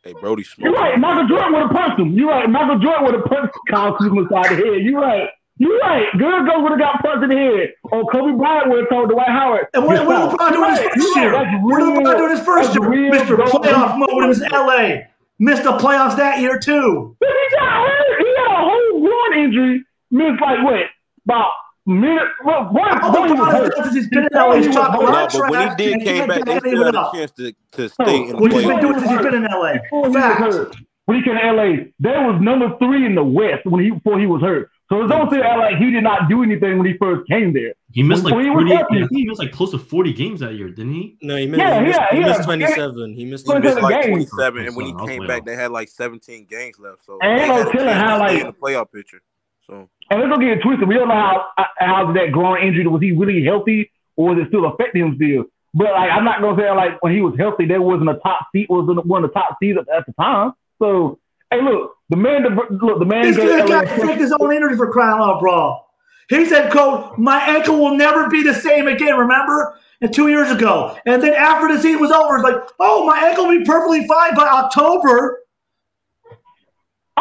Hey, 0.02 0.12
Brody 0.20 0.44
You're 0.58 0.72
right. 0.72 0.98
Michael 0.98 1.26
Jordan 1.26 1.52
would 1.54 1.62
have 1.62 1.70
punched 1.70 1.98
him. 1.98 2.12
You're 2.12 2.28
right. 2.28 2.48
Michael 2.50 2.78
Jordan 2.78 3.04
would 3.06 3.14
have 3.14 3.24
punched 3.24 3.54
Kyle 3.70 3.94
Kuzma 3.96 4.28
side 4.30 4.52
of 4.52 4.58
the 4.58 4.64
head. 4.72 4.82
You're 4.82 5.00
right. 5.00 5.30
You're 5.56 5.78
right. 5.78 6.06
Good 6.18 6.46
goes 6.46 6.60
would 6.62 6.72
have 6.72 6.78
got 6.78 7.00
punched 7.02 7.22
in 7.22 7.30
the 7.30 7.36
head. 7.36 7.72
Or 7.84 8.04
Kobe 8.12 8.36
Bryant 8.36 8.68
would 8.68 8.80
have 8.80 8.88
told 8.90 9.08
Dwight 9.08 9.28
Howard. 9.28 9.68
And 9.72 9.86
what, 9.86 9.96
"Get 9.96 10.06
what 10.06 10.16
fouled." 10.16 10.30
did 10.30 10.38
LeBron 10.40 10.52
do 10.52 10.64
in 10.64 10.70
his 10.70 10.80
You're 10.80 10.90
first 10.90 11.16
right. 11.16 11.22
year? 11.22 11.32
That's 11.32 11.62
What 11.62 11.78
did 11.78 11.84
real- 11.86 12.02
LeBron 12.02 12.16
do 12.18 12.24
in 12.24 12.30
his 12.32 12.40
first 12.44 12.74
year? 12.74 12.88
real 12.90 13.12
Mr. 13.12 13.36
goat 13.38 13.48
Playoff 13.64 13.96
mode 13.98 14.22
in 14.24 14.28
his. 14.28 14.42
LA. 14.52 15.02
Missed 15.38 15.64
the 15.64 15.72
playoffs 15.78 16.16
that 16.16 16.38
year 16.40 16.58
too. 16.58 17.16
But 17.18 17.28
he 17.30 17.56
got 17.56 17.72
hurt. 17.88 18.18
He 18.20 18.26
had 18.36 18.46
a 18.46 18.56
whole 18.56 19.00
groin 19.00 19.38
injury. 19.38 19.84
Missed 20.10 20.40
like 20.42 20.62
what? 20.64 20.84
About 21.24 21.50
minute. 21.86 22.22
Well, 22.44 22.72
one, 22.72 23.02
All 23.02 23.12
one 23.12 23.28
he 23.28 23.34
was 23.34 23.52
hurt. 23.52 23.92
he's 23.92 24.08
been 24.08 24.24
in 24.24 24.28
LA, 24.32 24.54
he's 24.56 24.66
was 24.68 24.76
talked 24.76 25.02
a 25.02 25.06
hurt. 25.06 25.12
lot 25.12 25.34
No, 25.34 25.40
but 25.40 25.50
when 25.50 25.68
he 25.70 25.76
did 25.76 26.02
came 26.04 26.28
back, 26.28 26.44
get 26.44 26.62
they 26.62 26.70
still 26.70 26.84
had 26.84 26.94
a 26.94 27.10
chance 27.12 27.30
to, 27.32 27.52
to 27.72 27.82
No, 27.82 27.88
stay 27.88 28.16
in 28.22 28.28
the 28.28 28.36
What 28.36 28.52
he's 28.52 28.64
been 28.66 28.80
doing 28.80 28.98
since 28.98 29.10
he's 29.10 29.20
been 29.20 29.34
in 29.34 29.44
LA. 29.44 29.72
He 29.72 29.78
was 29.92 30.12
Fact. 30.14 30.40
hurt. 30.40 30.76
When 31.06 31.18
he 31.18 31.22
came 31.22 31.34
to 31.36 31.52
LA, 31.52 31.84
there 32.00 32.32
was 32.32 32.40
number 32.40 32.78
three 32.78 33.04
in 33.04 33.14
the 33.14 33.22
West 33.24 33.66
when 33.66 33.84
he 33.84 33.90
before 33.90 34.18
he 34.18 34.26
was 34.26 34.40
hurt. 34.40 34.70
So 34.90 35.02
it's 35.02 35.10
don't 35.10 35.30
say 35.30 35.38
like 35.40 35.76
he 35.76 35.90
did 35.90 36.02
not 36.02 36.28
do 36.28 36.42
anything 36.42 36.78
when 36.78 36.86
he 36.86 36.96
first 36.98 37.26
came 37.28 37.52
there. 37.52 37.72
He 37.92 38.02
missed 38.02 38.24
like 38.24 38.34
When 38.34 38.44
he 38.44 38.50
was 38.50 38.64
40, 38.70 38.74
I 39.04 39.06
he 39.10 39.26
missed 39.26 39.38
like 39.40 39.52
close 39.52 39.70
to 39.72 39.78
40 39.78 40.12
games 40.12 40.40
that 40.40 40.54
year, 40.54 40.68
didn't 40.68 40.92
he? 40.94 41.16
No, 41.22 41.36
he 41.36 41.46
missed, 41.46 41.58
Yeah, 41.60 41.78
he 41.80 41.86
missed, 41.86 41.98
yeah, 42.00 42.06
he 42.14 42.20
yeah. 42.20 42.26
missed 42.28 42.44
27. 42.44 43.14
He 43.14 43.24
missed 43.24 43.46
He 43.46 43.52
He 43.54 43.58
missed 43.60 43.78
27 43.78 43.82
like 43.82 44.02
games. 44.04 44.30
27, 44.30 44.66
and 44.66 44.76
when 44.76 44.86
he 44.86 45.06
came 45.06 45.26
back, 45.26 45.44
they 45.46 45.54
had 45.56 45.70
like 45.72 45.88
17 45.88 46.46
games 46.46 46.78
left. 46.78 47.04
So 47.04 47.18
And 47.22 47.38
they 47.38 47.44
ain't 47.44 47.48
no 47.48 47.62
had 47.64 47.72
telling 47.72 47.94
how, 47.94 48.18
like- 48.18 48.40
in 48.40 48.46
the 48.46 48.52
playoff 48.52 48.92
picture. 48.92 49.20
So 49.66 49.88
And 50.10 50.20
let's 50.20 50.30
don't 50.30 50.40
get 50.40 50.58
it 50.58 50.62
twisted. 50.62 50.88
We 50.88 50.94
don't 50.94 51.08
know 51.08 51.14
how 51.14 51.66
how 51.78 52.12
that 52.12 52.32
groin 52.32 52.62
injury 52.66 52.86
was 52.86 53.02
he 53.02 53.12
really 53.12 53.44
healthy 53.44 53.90
or 54.16 54.34
was 54.34 54.44
it 54.44 54.48
still 54.48 54.66
affecting 54.66 55.02
him 55.02 55.14
still? 55.16 55.44
But 55.72 55.92
like 55.92 56.10
I'm 56.10 56.24
not 56.24 56.40
gonna 56.40 56.60
say 56.60 56.70
like 56.70 57.02
when 57.02 57.14
he 57.14 57.20
was 57.20 57.34
healthy, 57.38 57.66
there 57.66 57.82
wasn't 57.82 58.10
a 58.10 58.14
top 58.22 58.46
seat 58.52 58.68
was 58.70 58.86
one 59.04 59.24
of 59.24 59.30
the 59.30 59.34
top 59.34 59.56
seeds 59.60 59.78
at, 59.78 59.88
at 59.88 60.06
the 60.06 60.12
time. 60.12 60.52
So 60.78 61.18
hey, 61.50 61.62
look, 61.62 61.96
the 62.10 62.16
man, 62.16 62.42
look, 62.42 62.98
the 62.98 63.04
man 63.04 63.22
This 63.22 63.36
kid 63.36 63.66
got 63.66 63.88
to 63.88 64.06
take 64.06 64.18
his 64.18 64.32
own 64.38 64.52
injury 64.52 64.76
for 64.76 64.90
crying 64.92 65.20
out, 65.20 65.40
bro. 65.40 65.80
He 66.28 66.46
said, 66.46 66.70
"Quote: 66.70 67.18
My 67.18 67.40
ankle 67.40 67.78
will 67.78 67.96
never 67.96 68.28
be 68.28 68.42
the 68.42 68.54
same 68.54 68.86
again." 68.86 69.16
Remember, 69.16 69.78
and 70.00 70.12
two 70.12 70.28
years 70.28 70.50
ago, 70.50 70.96
and 71.06 71.22
then 71.22 71.34
after 71.34 71.74
the 71.74 71.80
season 71.80 72.00
was 72.00 72.10
over, 72.10 72.36
it's 72.36 72.44
like, 72.44 72.56
"Oh, 72.80 73.06
my 73.06 73.18
ankle 73.18 73.46
will 73.46 73.58
be 73.58 73.64
perfectly 73.64 74.06
fine 74.06 74.34
by 74.34 74.46
October." 74.46 75.40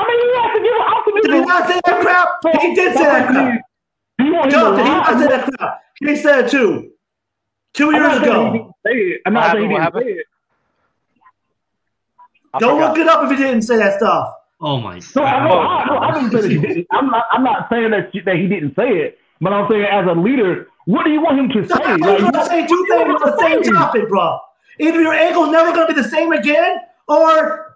I 0.04 0.08
mean, 0.08 0.20
you 0.20 0.42
have 0.42 0.54
to 0.54 0.62
give 0.62 0.74
optimism. 0.96 1.32
Did 1.32 1.40
he 1.40 1.46
not 1.46 1.68
say 1.68 1.82
that 1.86 2.02
crap? 2.02 2.62
He 2.62 2.76
did 2.76 2.96
say 2.98 3.04
that 3.04 3.28
crap. 3.30 3.62
Do 4.20 4.26
you 4.26 4.34
want 4.34 4.46
him 4.46 4.52
to 4.52 4.58
Doug, 4.58 4.76
did 4.78 4.86
he 4.86 4.92
not 4.92 5.20
say 5.20 5.28
that 5.28 5.50
crap? 5.58 5.82
He 6.00 6.16
said 6.16 6.46
it 6.46 6.52
too. 6.52 6.92
Two 7.74 7.88
I'm 7.90 7.94
years 7.96 8.04
not 8.04 8.24
saying 8.24 8.24
he 8.24 8.30
ago. 8.30 8.52
didn't 8.54 8.74
say 8.86 8.92
it. 9.16 9.22
I'm 9.26 9.34
not 9.34 9.52
saying 9.54 9.70
he 9.70 9.76
didn't 9.78 9.94
say 9.94 10.08
it. 10.12 10.26
I 12.54 12.60
Don't 12.60 12.78
forgot. 12.78 12.90
look 12.90 13.00
it 13.00 13.08
up 13.08 13.24
if 13.32 13.38
he 13.38 13.44
didn't 13.44 13.62
say 13.64 13.78
that 13.78 13.98
stuff. 13.98 14.34
Oh 14.62 14.78
my 14.80 15.00
No, 15.16 15.24
I 15.24 15.44
know, 15.48 15.60
I, 15.60 15.86
know, 15.88 15.98
I 15.98 16.12
god. 16.12 16.14
didn't 16.14 16.32
say 16.32 16.42
that 16.42 16.52
he 16.52 16.58
didn't. 16.60 16.88
I'm 16.92 17.08
not. 17.10 17.26
I'm 17.32 17.44
not 17.44 17.68
saying 17.70 17.92
that 17.92 18.12
that 18.26 18.36
he 18.36 18.48
didn't 18.48 18.76
say 18.76 18.90
it, 18.90 19.18
but 19.42 19.52
I'm 19.54 19.68
saying 19.70 19.84
as 19.84 20.06
a 20.08 20.14
leader, 20.14 20.68
what 20.86 21.04
do 21.06 21.12
you 21.12 21.22
want 21.22 21.40
him 21.40 21.50
to 21.50 21.68
say? 21.68 21.74
I'm 21.84 22.00
Like, 22.00 22.20
going 22.20 22.32
to 22.32 22.38
what- 22.40 22.48
say 22.48 22.68
two 22.68 22.86
what 22.90 23.06
do 23.08 23.12
you 23.12 23.18
things 23.20 23.22
on 23.24 23.32
the 23.32 23.38
same 23.40 23.64
topic, 23.74 24.08
bro. 24.08 24.40
Either 24.80 25.02
your 25.02 25.14
ankle's 25.14 25.50
never 25.52 25.72
going 25.74 25.88
to 25.88 25.94
be 25.94 26.02
the 26.02 26.08
same 26.08 26.32
again, 26.32 26.80
or 27.08 27.73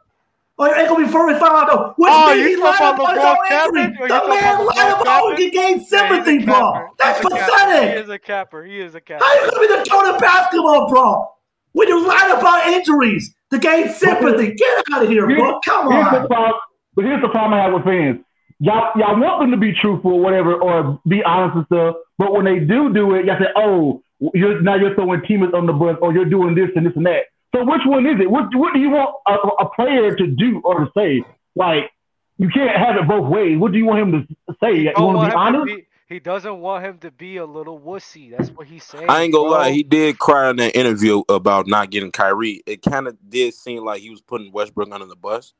Oh, 0.59 0.65
you're 0.65 0.87
going 0.87 1.01
to 1.01 1.05
be 1.05 1.11
Furry 1.11 1.35
Faldo, 1.35 1.93
which 1.97 2.09
oh, 2.11 2.33
you 2.33 2.47
he 2.47 2.53
about 2.55 2.97
his 3.13 3.23
own. 3.23 3.93
The 4.07 4.27
man 4.27 4.65
lied 4.65 5.01
about 5.01 5.21
who 5.21 5.35
he 5.35 5.51
gained 5.51 5.85
sympathy 5.85 6.37
yeah, 6.37 6.45
from. 6.45 6.87
That's 6.97 7.21
pathetic. 7.21 7.93
He 7.93 7.99
is 8.01 8.09
a 8.09 8.17
capper. 8.17 8.63
He 8.63 8.79
is 8.79 8.95
a 8.95 9.01
capper. 9.01 9.23
How 9.23 9.31
are 9.31 9.45
you 9.45 9.51
going 9.51 9.67
to 9.67 9.73
be 9.75 9.79
the 9.79 9.85
tone 9.87 10.15
of 10.15 10.19
basketball 10.19 10.89
bro? 10.89 11.29
when 11.77 11.87
you 11.87 12.07
lied 12.07 12.31
about 12.31 12.67
injuries 12.67 13.35
to 13.51 13.59
gain 13.59 13.89
sympathy? 13.93 14.55
Get 14.55 14.83
out 14.91 15.03
of 15.03 15.09
here, 15.09 15.27
bro. 15.27 15.59
Come 15.63 15.89
on. 15.89 16.11
Here's 16.11 16.27
problem, 16.27 16.53
but 16.95 17.05
here's 17.05 17.21
the 17.21 17.29
problem 17.29 17.53
I 17.53 17.63
have 17.63 17.73
with 17.73 17.83
fans. 17.83 18.21
Y'all, 18.59 18.91
y'all 18.97 19.19
want 19.19 19.43
them 19.43 19.51
to 19.51 19.57
be 19.57 19.73
truthful 19.79 20.13
or 20.13 20.19
whatever 20.19 20.55
or 20.55 20.99
be 21.07 21.21
honest 21.23 21.55
and 21.57 21.65
stuff, 21.67 21.97
but 22.17 22.33
when 22.33 22.45
they 22.45 22.57
do 22.57 22.91
do 22.91 23.13
it, 23.13 23.25
y'all 23.25 23.37
say, 23.37 23.53
oh, 23.55 24.01
you're, 24.33 24.59
now 24.63 24.73
you're 24.73 24.95
throwing 24.95 25.21
teammates 25.27 25.53
on 25.53 25.67
the 25.67 25.73
bus 25.73 25.95
or 26.01 26.11
you're 26.11 26.25
doing 26.25 26.55
this 26.55 26.69
and 26.75 26.83
this 26.83 26.93
and 26.95 27.05
that. 27.05 27.25
So 27.55 27.63
which 27.63 27.81
one 27.85 28.05
is 28.05 28.19
it? 28.19 28.29
What 28.29 28.53
what 28.55 28.73
do 28.73 28.79
you 28.79 28.89
want 28.89 29.15
a, 29.27 29.33
a 29.63 29.69
player 29.75 30.15
to 30.15 30.27
do 30.27 30.61
or 30.63 30.85
to 30.85 30.91
say? 30.95 31.23
Like 31.55 31.91
you 32.37 32.49
can't 32.49 32.77
have 32.77 32.95
it 32.97 33.07
both 33.07 33.29
ways. 33.29 33.57
What 33.57 33.71
do 33.71 33.77
you 33.77 33.85
want 33.85 33.99
him 33.99 34.27
to 34.27 34.55
say? 34.61 34.77
You 34.79 34.93
want 34.97 35.25
to 35.25 35.29
be 35.29 35.35
honest? 35.35 35.65
Be, 35.65 35.87
he 36.07 36.19
doesn't 36.19 36.59
want 36.59 36.85
him 36.85 36.99
to 36.99 37.11
be 37.11 37.37
a 37.37 37.45
little 37.45 37.79
wussy. 37.79 38.31
That's 38.31 38.49
what 38.49 38.67
he's 38.67 38.83
saying. 38.83 39.09
I 39.09 39.23
ain't 39.23 39.33
gonna 39.33 39.49
bro. 39.49 39.59
lie, 39.59 39.71
he 39.71 39.83
did 39.83 40.19
cry 40.19 40.49
in 40.49 40.55
that 40.57 40.75
interview 40.75 41.23
about 41.27 41.67
not 41.67 41.89
getting 41.89 42.11
Kyrie. 42.11 42.63
It 42.65 42.81
kind 42.81 43.07
of 43.07 43.17
did 43.29 43.53
seem 43.53 43.83
like 43.83 44.01
he 44.01 44.09
was 44.09 44.21
putting 44.21 44.51
Westbrook 44.51 44.89
under 44.91 45.05
the 45.05 45.17
bus. 45.17 45.53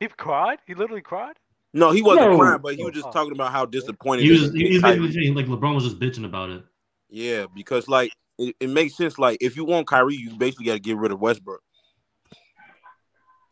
He 0.00 0.08
cried. 0.08 0.58
He 0.66 0.74
literally 0.74 1.00
cried. 1.00 1.36
No, 1.72 1.92
he 1.92 2.02
wasn't 2.02 2.30
no. 2.30 2.38
crying, 2.38 2.60
but 2.62 2.74
he 2.74 2.84
was 2.84 2.94
just 2.94 3.10
talking 3.12 3.32
about 3.32 3.52
how 3.52 3.64
disappointed 3.64 4.22
he 4.22 4.30
was. 4.30 4.52
He 4.52 4.78
was, 4.78 5.14
he 5.14 5.30
was 5.30 5.36
like 5.36 5.46
LeBron 5.46 5.74
was 5.74 5.84
just 5.84 5.98
bitching 5.98 6.24
about 6.24 6.50
it. 6.50 6.62
Yeah, 7.08 7.46
because 7.54 7.88
like 7.88 8.12
it, 8.38 8.56
it 8.60 8.70
makes 8.70 8.96
sense. 8.96 9.18
Like 9.18 9.38
if 9.40 9.56
you 9.56 9.64
want 9.64 9.86
Kyrie, 9.86 10.16
you 10.16 10.36
basically 10.36 10.66
got 10.66 10.74
to 10.74 10.80
get 10.80 10.96
rid 10.96 11.12
of 11.12 11.20
Westbrook. 11.20 11.62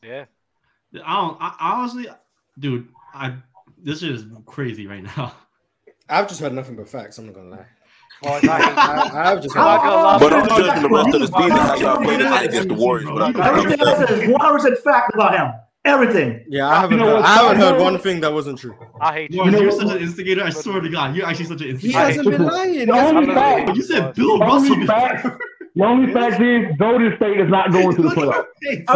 Yeah, 0.03 0.27
I 1.05 1.15
don't. 1.15 1.39
I, 1.41 1.55
honestly, 1.61 2.07
dude, 2.59 2.89
I 3.15 3.37
this 3.83 4.03
is 4.03 4.27
crazy 4.47 4.87
right 4.87 5.03
now. 5.03 5.35
I've 6.09 6.29
just 6.29 6.41
heard 6.41 6.53
nothing 6.53 6.77
but 6.77 6.89
facts. 6.89 7.19
I'm 7.19 7.27
not 7.27 7.35
gonna 7.35 7.51
lie. 7.51 7.67
Well, 8.23 8.41
I, 8.45 9.11
I, 9.13 9.33
I've 9.33 9.43
just 9.43 9.55
heard 9.55 9.63
but 10.21 10.33
I'm 10.33 10.49
judging 10.49 10.83
the 10.83 10.89
rest 10.89 11.15
of 11.15 11.21
the 11.21 11.27
season 11.27 11.51
how 11.51 11.75
y'all 11.75 12.67
the 12.67 12.75
Warriors. 12.75 13.11
Everything 13.37 13.87
I 13.87 13.97
said 13.97 14.11
is 14.11 14.31
100 14.31 14.79
fact 14.79 15.15
about 15.15 15.37
him 15.37 15.53
everything. 15.85 16.45
Yeah, 16.49 16.69
I 16.69 16.81
haven't, 16.81 16.99
heard, 16.99 17.23
I 17.23 17.37
haven't 17.37 17.59
heard 17.59 17.81
one 17.81 17.99
thing 17.99 18.21
that 18.21 18.33
wasn't 18.33 18.59
true. 18.59 18.77
I 19.01 19.13
hate 19.13 19.31
you. 19.31 19.45
You 19.45 19.51
know, 19.51 19.61
you're 19.61 19.71
such 19.71 19.91
an 19.91 20.03
instigator. 20.03 20.43
I 20.43 20.51
swear 20.51 20.81
to 20.81 20.89
God, 20.89 21.15
you're 21.15 21.27
actually 21.27 21.47
such 21.47 21.61
an 21.61 21.69
instigator. 21.69 21.99
He 21.99 22.05
hasn't 22.05 22.31
been 22.31 22.45
lying. 22.45 23.69
You, 23.69 23.75
you 23.75 23.83
said 23.83 24.15
Bill 24.15 24.39
Russell. 24.39 24.77
The 25.77 25.85
only 25.85 26.13
fact 26.13 26.41
is, 26.41 26.77
Golden 26.79 27.17
State 27.17 27.41
is 27.41 27.51
not 27.51 27.73
going 27.73 27.97
to 27.97 28.03
the 28.03 28.09
playoffs. 28.11 28.87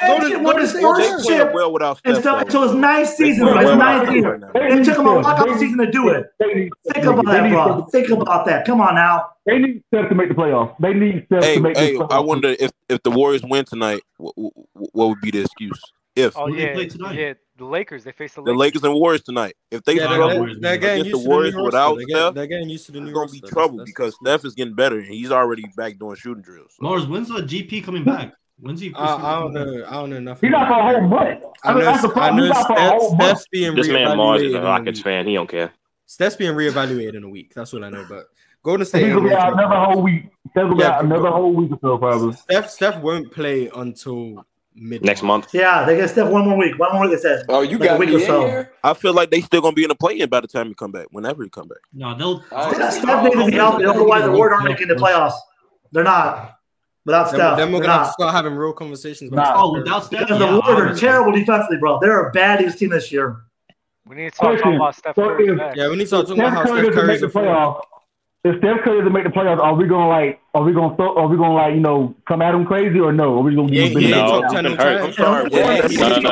Golden 0.00 0.26
State 0.26 0.40
won 0.40 0.60
his 0.60 0.72
first 0.72 1.28
chip 1.28 1.52
well 1.52 1.72
without 1.72 2.00
until, 2.06 2.36
until 2.36 2.62
his 2.62 2.74
ninth 2.74 3.08
season, 3.10 3.46
his 3.46 3.54
well 3.54 3.76
ninth 3.76 4.10
year. 4.10 4.50
It 4.54 4.84
took 4.84 4.96
him 4.96 5.06
a 5.06 5.14
lockout 5.16 5.58
season 5.58 5.78
to 5.78 5.90
do 5.90 6.08
it. 6.08 6.26
Think 6.40 7.04
about 7.04 7.26
that, 7.26 7.50
bro. 7.50 7.84
Think 7.92 8.08
about 8.08 8.46
that. 8.46 8.64
Come 8.64 8.80
on 8.80 8.94
now. 8.94 9.28
They 9.44 9.58
need 9.58 9.82
Steph 9.88 10.08
to 10.08 10.14
make 10.14 10.28
the 10.28 10.34
playoffs. 10.34 10.74
They 10.78 10.94
need 10.94 11.26
Steph 11.26 11.44
hey, 11.44 11.54
to 11.56 11.60
make 11.60 11.76
hey, 11.76 11.92
the 11.92 11.98
playoffs. 12.00 12.12
I 12.12 12.20
wonder 12.20 12.56
if, 12.58 12.70
if 12.88 13.02
the 13.02 13.10
Warriors 13.10 13.42
win 13.42 13.64
tonight, 13.66 14.02
what, 14.16 14.34
what 14.36 15.08
would 15.08 15.20
be 15.20 15.30
the 15.30 15.40
excuse? 15.40 15.80
If 16.16 16.36
oh, 16.36 16.48
yeah, 16.48 16.76
yeah, 17.12 17.34
the 17.58 17.64
Lakers. 17.64 18.04
They 18.04 18.12
face 18.12 18.34
the 18.34 18.40
Lakers. 18.40 18.54
The 18.54 18.58
Lakers 18.58 18.84
and 18.84 18.94
Warriors 18.94 19.22
tonight. 19.22 19.56
If 19.70 19.84
they 19.84 19.96
yeah, 19.96 20.04
struggle 20.04 20.46
that, 20.46 20.60
that 20.62 20.74
against 20.74 21.10
the 21.10 21.18
Warriors 21.18 21.54
the 21.54 21.62
without 21.62 22.00
Steph, 22.00 22.34
they're 22.34 22.46
getting 22.46 22.70
used 22.70 22.86
to 22.86 22.92
the 22.92 23.00
New 23.00 23.10
York. 23.10 23.28
Gonna 23.28 23.40
be 23.40 23.48
trouble 23.48 23.78
that's, 23.78 23.90
because 23.90 24.16
that's 24.22 24.40
Steph 24.40 24.48
is 24.48 24.54
getting 24.54 24.74
better 24.74 24.98
and 24.98 25.08
he's 25.08 25.30
already 25.30 25.64
back 25.76 25.98
doing 25.98 26.16
shooting 26.16 26.42
drills. 26.42 26.74
So. 26.76 26.82
Mars, 26.82 27.06
when's 27.06 27.30
uh, 27.30 27.36
the 27.36 27.42
GP 27.42 27.84
coming 27.84 28.04
back? 28.04 28.32
When's 28.60 28.80
he? 28.80 28.92
Uh, 28.94 29.16
I 29.16 29.40
don't 29.40 29.52
know. 29.52 29.84
I 29.86 29.92
don't 29.92 30.10
know 30.10 30.20
nothing. 30.20 30.48
He 30.48 30.52
got 30.52 30.66
for 30.66 30.74
a 30.74 30.98
whole 30.98 31.08
month. 31.08 31.44
I, 31.62 31.70
I 31.70 31.74
know. 31.74 31.84
That's 31.84 32.02
the 32.02 32.08
problem. 32.08 32.44
I 32.44 32.48
know. 32.48 32.64
Steph, 32.64 33.02
Steph's 33.14 33.48
being 33.48 33.74
this 33.74 33.88
man 33.88 34.16
Mars 34.16 34.42
is 34.42 34.54
a 34.54 34.60
Rockets 34.60 35.00
fan. 35.00 35.26
He 35.26 35.34
don't 35.34 35.48
care. 35.48 35.72
Steph's 36.06 36.36
being 36.36 36.54
reevaluated 36.54 37.14
in 37.14 37.24
a 37.24 37.28
week. 37.28 37.52
That's 37.54 37.72
what 37.72 37.84
I 37.84 37.90
know. 37.90 38.04
But 38.08 38.26
gonna 38.62 38.84
say 38.84 39.10
another 39.10 39.66
whole 39.66 40.02
week. 40.02 40.24
Steph 40.50 40.68
will 40.68 40.76
be 40.76 40.82
out 40.82 41.04
another 41.04 41.30
whole 41.30 41.52
week 41.52 41.70
or 41.70 41.78
so, 41.80 41.98
probably. 41.98 42.34
Steph 42.34 42.70
Steph 42.70 43.00
won't 43.00 43.30
play 43.30 43.70
until 43.74 44.44
mid 44.80 45.04
next 45.04 45.22
month. 45.22 45.48
Yeah, 45.52 45.84
they 45.84 45.96
can 45.96 46.08
Steph 46.08 46.30
one 46.30 46.48
more 46.48 46.56
week. 46.56 46.78
One 46.78 46.92
more 46.92 47.06
week. 47.06 47.14
It 47.14 47.20
says. 47.20 47.44
Oh, 47.48 47.62
you 47.62 47.78
like 47.78 47.88
got 47.88 47.96
a 47.96 47.98
week 47.98 48.10
or 48.10 48.20
so. 48.20 48.46
Here? 48.46 48.72
I 48.82 48.94
feel 48.94 49.12
like 49.12 49.30
they 49.30 49.40
still 49.40 49.60
gonna 49.60 49.74
be 49.74 49.84
in 49.84 49.88
the 49.88 49.94
play-in 49.94 50.28
by 50.28 50.40
the 50.40 50.48
time 50.48 50.68
you 50.68 50.74
come 50.74 50.92
back. 50.92 51.06
Whenever 51.10 51.44
you 51.44 51.50
come 51.50 51.68
back. 51.68 51.78
No, 51.92 52.16
they'll. 52.16 52.44
Uh, 52.50 52.90
Steph, 52.90 53.24
needs 53.24 53.36
to 53.36 53.46
be 53.46 53.52
healthy. 53.52 53.84
Otherwise, 53.84 54.24
the 54.24 54.32
Warriors 54.32 54.60
aren't 54.60 54.70
making 54.70 54.88
the 54.88 54.94
playoffs. 54.94 55.34
They're 55.92 56.04
not. 56.04 56.54
Without 57.04 57.28
Steph, 57.28 57.56
then, 57.56 57.72
we're 57.72 57.80
gonna 57.80 58.12
start 58.12 58.34
having 58.34 58.52
real 58.52 58.72
conversations. 58.72 59.32
About 59.32 59.54
nah. 59.54 59.62
Oh, 59.62 59.72
without 59.78 60.04
Steph, 60.04 60.20
because 60.20 60.40
yeah, 60.40 60.52
the 60.52 60.60
Warriors 60.60 60.98
are 60.98 61.00
terrible 61.00 61.32
defensively, 61.32 61.78
bro. 61.78 61.98
They're 62.00 62.28
a 62.28 62.32
bad 62.32 62.58
team 62.76 62.90
this 62.90 63.10
year. 63.10 63.44
We 64.06 64.16
need 64.16 64.32
to 64.32 64.38
talk, 64.38 64.58
about 64.60 64.94
Steph 64.94 65.14
Curry. 65.14 65.46
Yeah, 65.74 65.88
we 65.88 65.96
need 65.96 66.04
to 66.04 66.10
talk 66.10 66.28
about 66.28 66.52
how 66.52 66.64
Steph 66.64 66.92
Curry's 66.92 67.22
a 67.22 67.28
playoff 67.28 67.82
if 68.44 68.56
Steph 68.58 68.82
Curry 68.84 68.98
doesn't 68.98 69.12
make 69.12 69.24
the 69.24 69.30
playoffs, 69.30 69.58
are 69.58 69.74
we 69.74 69.88
gonna 69.88 70.06
like? 70.08 70.40
Are 70.54 70.62
we 70.62 70.72
gonna? 70.72 70.94
throw, 70.94 71.16
are 71.16 71.26
we 71.26 71.36
gonna 71.36 71.54
like? 71.54 71.74
You 71.74 71.80
know, 71.80 72.14
come 72.26 72.40
at 72.40 72.54
him 72.54 72.64
crazy 72.66 73.00
or 73.00 73.12
no? 73.12 73.38
Are 73.38 73.42
we 73.42 73.52
gonna? 73.54 73.72
Yeah, 73.72 73.86
yeah, 73.86 73.98
yeah. 73.98 74.60
No, 74.60 74.76
hurt. 74.76 75.02
I'm 75.02 75.12
sorry. 75.12 75.50
Yeah, 75.50 75.88
he's 75.88 75.98
been 75.98 76.22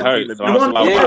hurt. 0.00 0.34
So 0.36 0.46
yeah. 0.46 1.02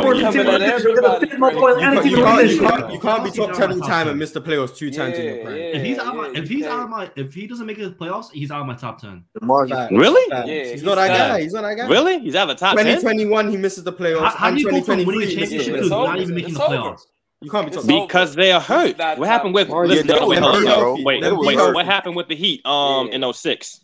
You 2.03 2.15
can't, 2.15 2.49
you 2.49 2.59
can't, 2.59 2.93
you 2.93 2.99
can't 2.99 3.23
be 3.23 3.31
top 3.31 3.53
ten 3.53 3.71
all 3.71 3.87
time 3.87 4.07
and 4.07 4.19
miss 4.19 4.31
the 4.31 4.41
playoffs 4.41 4.77
two 4.77 4.91
times 4.91 5.17
yeah, 5.17 5.23
in 5.23 5.35
your 5.35 5.45
career. 5.45 5.57
Yeah, 5.57 5.77
if 5.77 5.83
he's 5.83 5.97
out, 5.97 6.13
yeah, 6.13 6.21
my, 6.21 6.29
if 6.35 6.47
he's 6.47 6.65
out 6.65 6.83
of 6.83 6.89
my, 6.89 7.09
if 7.15 7.33
he 7.33 7.47
doesn't 7.47 7.65
make 7.65 7.77
the 7.77 7.89
playoffs, 7.89 8.31
he's 8.31 8.51
out 8.51 8.61
of 8.61 8.67
my 8.67 8.75
top 8.75 9.01
ten. 9.01 9.23
Really? 9.41 10.21
He's, 10.71 10.83
not 10.83 10.95
that 10.95 11.07
guy. 11.07 11.41
He's 11.41 11.53
not 11.53 11.63
that 11.63 11.75
guy. 11.75 11.87
Really? 11.87 12.19
He's 12.19 12.35
out 12.35 12.49
of 12.49 12.57
the 12.57 12.63
top. 12.63 12.73
Twenty 12.73 13.01
twenty 13.01 13.25
one, 13.25 13.49
he 13.49 13.57
misses 13.57 13.83
the 13.83 13.93
playoffs. 13.93 14.35
How 14.35 14.51
do 14.51 14.59
you 14.59 14.69
go 14.69 14.83
from 14.83 15.05
winning 15.05 15.23
a 15.23 15.35
championship 15.35 15.81
to 15.81 15.89
not 15.89 16.19
even 16.19 16.35
making 16.35 16.53
the 16.53 16.59
playoffs? 16.59 17.01
You 17.41 17.51
can't 17.51 17.67
be 17.67 17.75
talking 17.75 18.07
because 18.07 18.33
they 18.35 18.51
are 18.51 18.61
hurt. 18.61 18.97
What 18.97 19.27
happened 19.27 19.53
with 19.53 19.69
listen, 19.69 20.07
no, 20.07 20.27
wait, 20.27 20.39
hurt, 20.39 20.63
no, 20.63 20.97
wait, 21.03 21.21
wait, 21.21 21.57
what 21.57 21.85
happened 21.85 22.15
with 22.15 22.27
the 22.27 22.35
Heat 22.35 22.65
um 22.65 23.07
yeah. 23.07 23.27
in 23.27 23.33
06? 23.33 23.81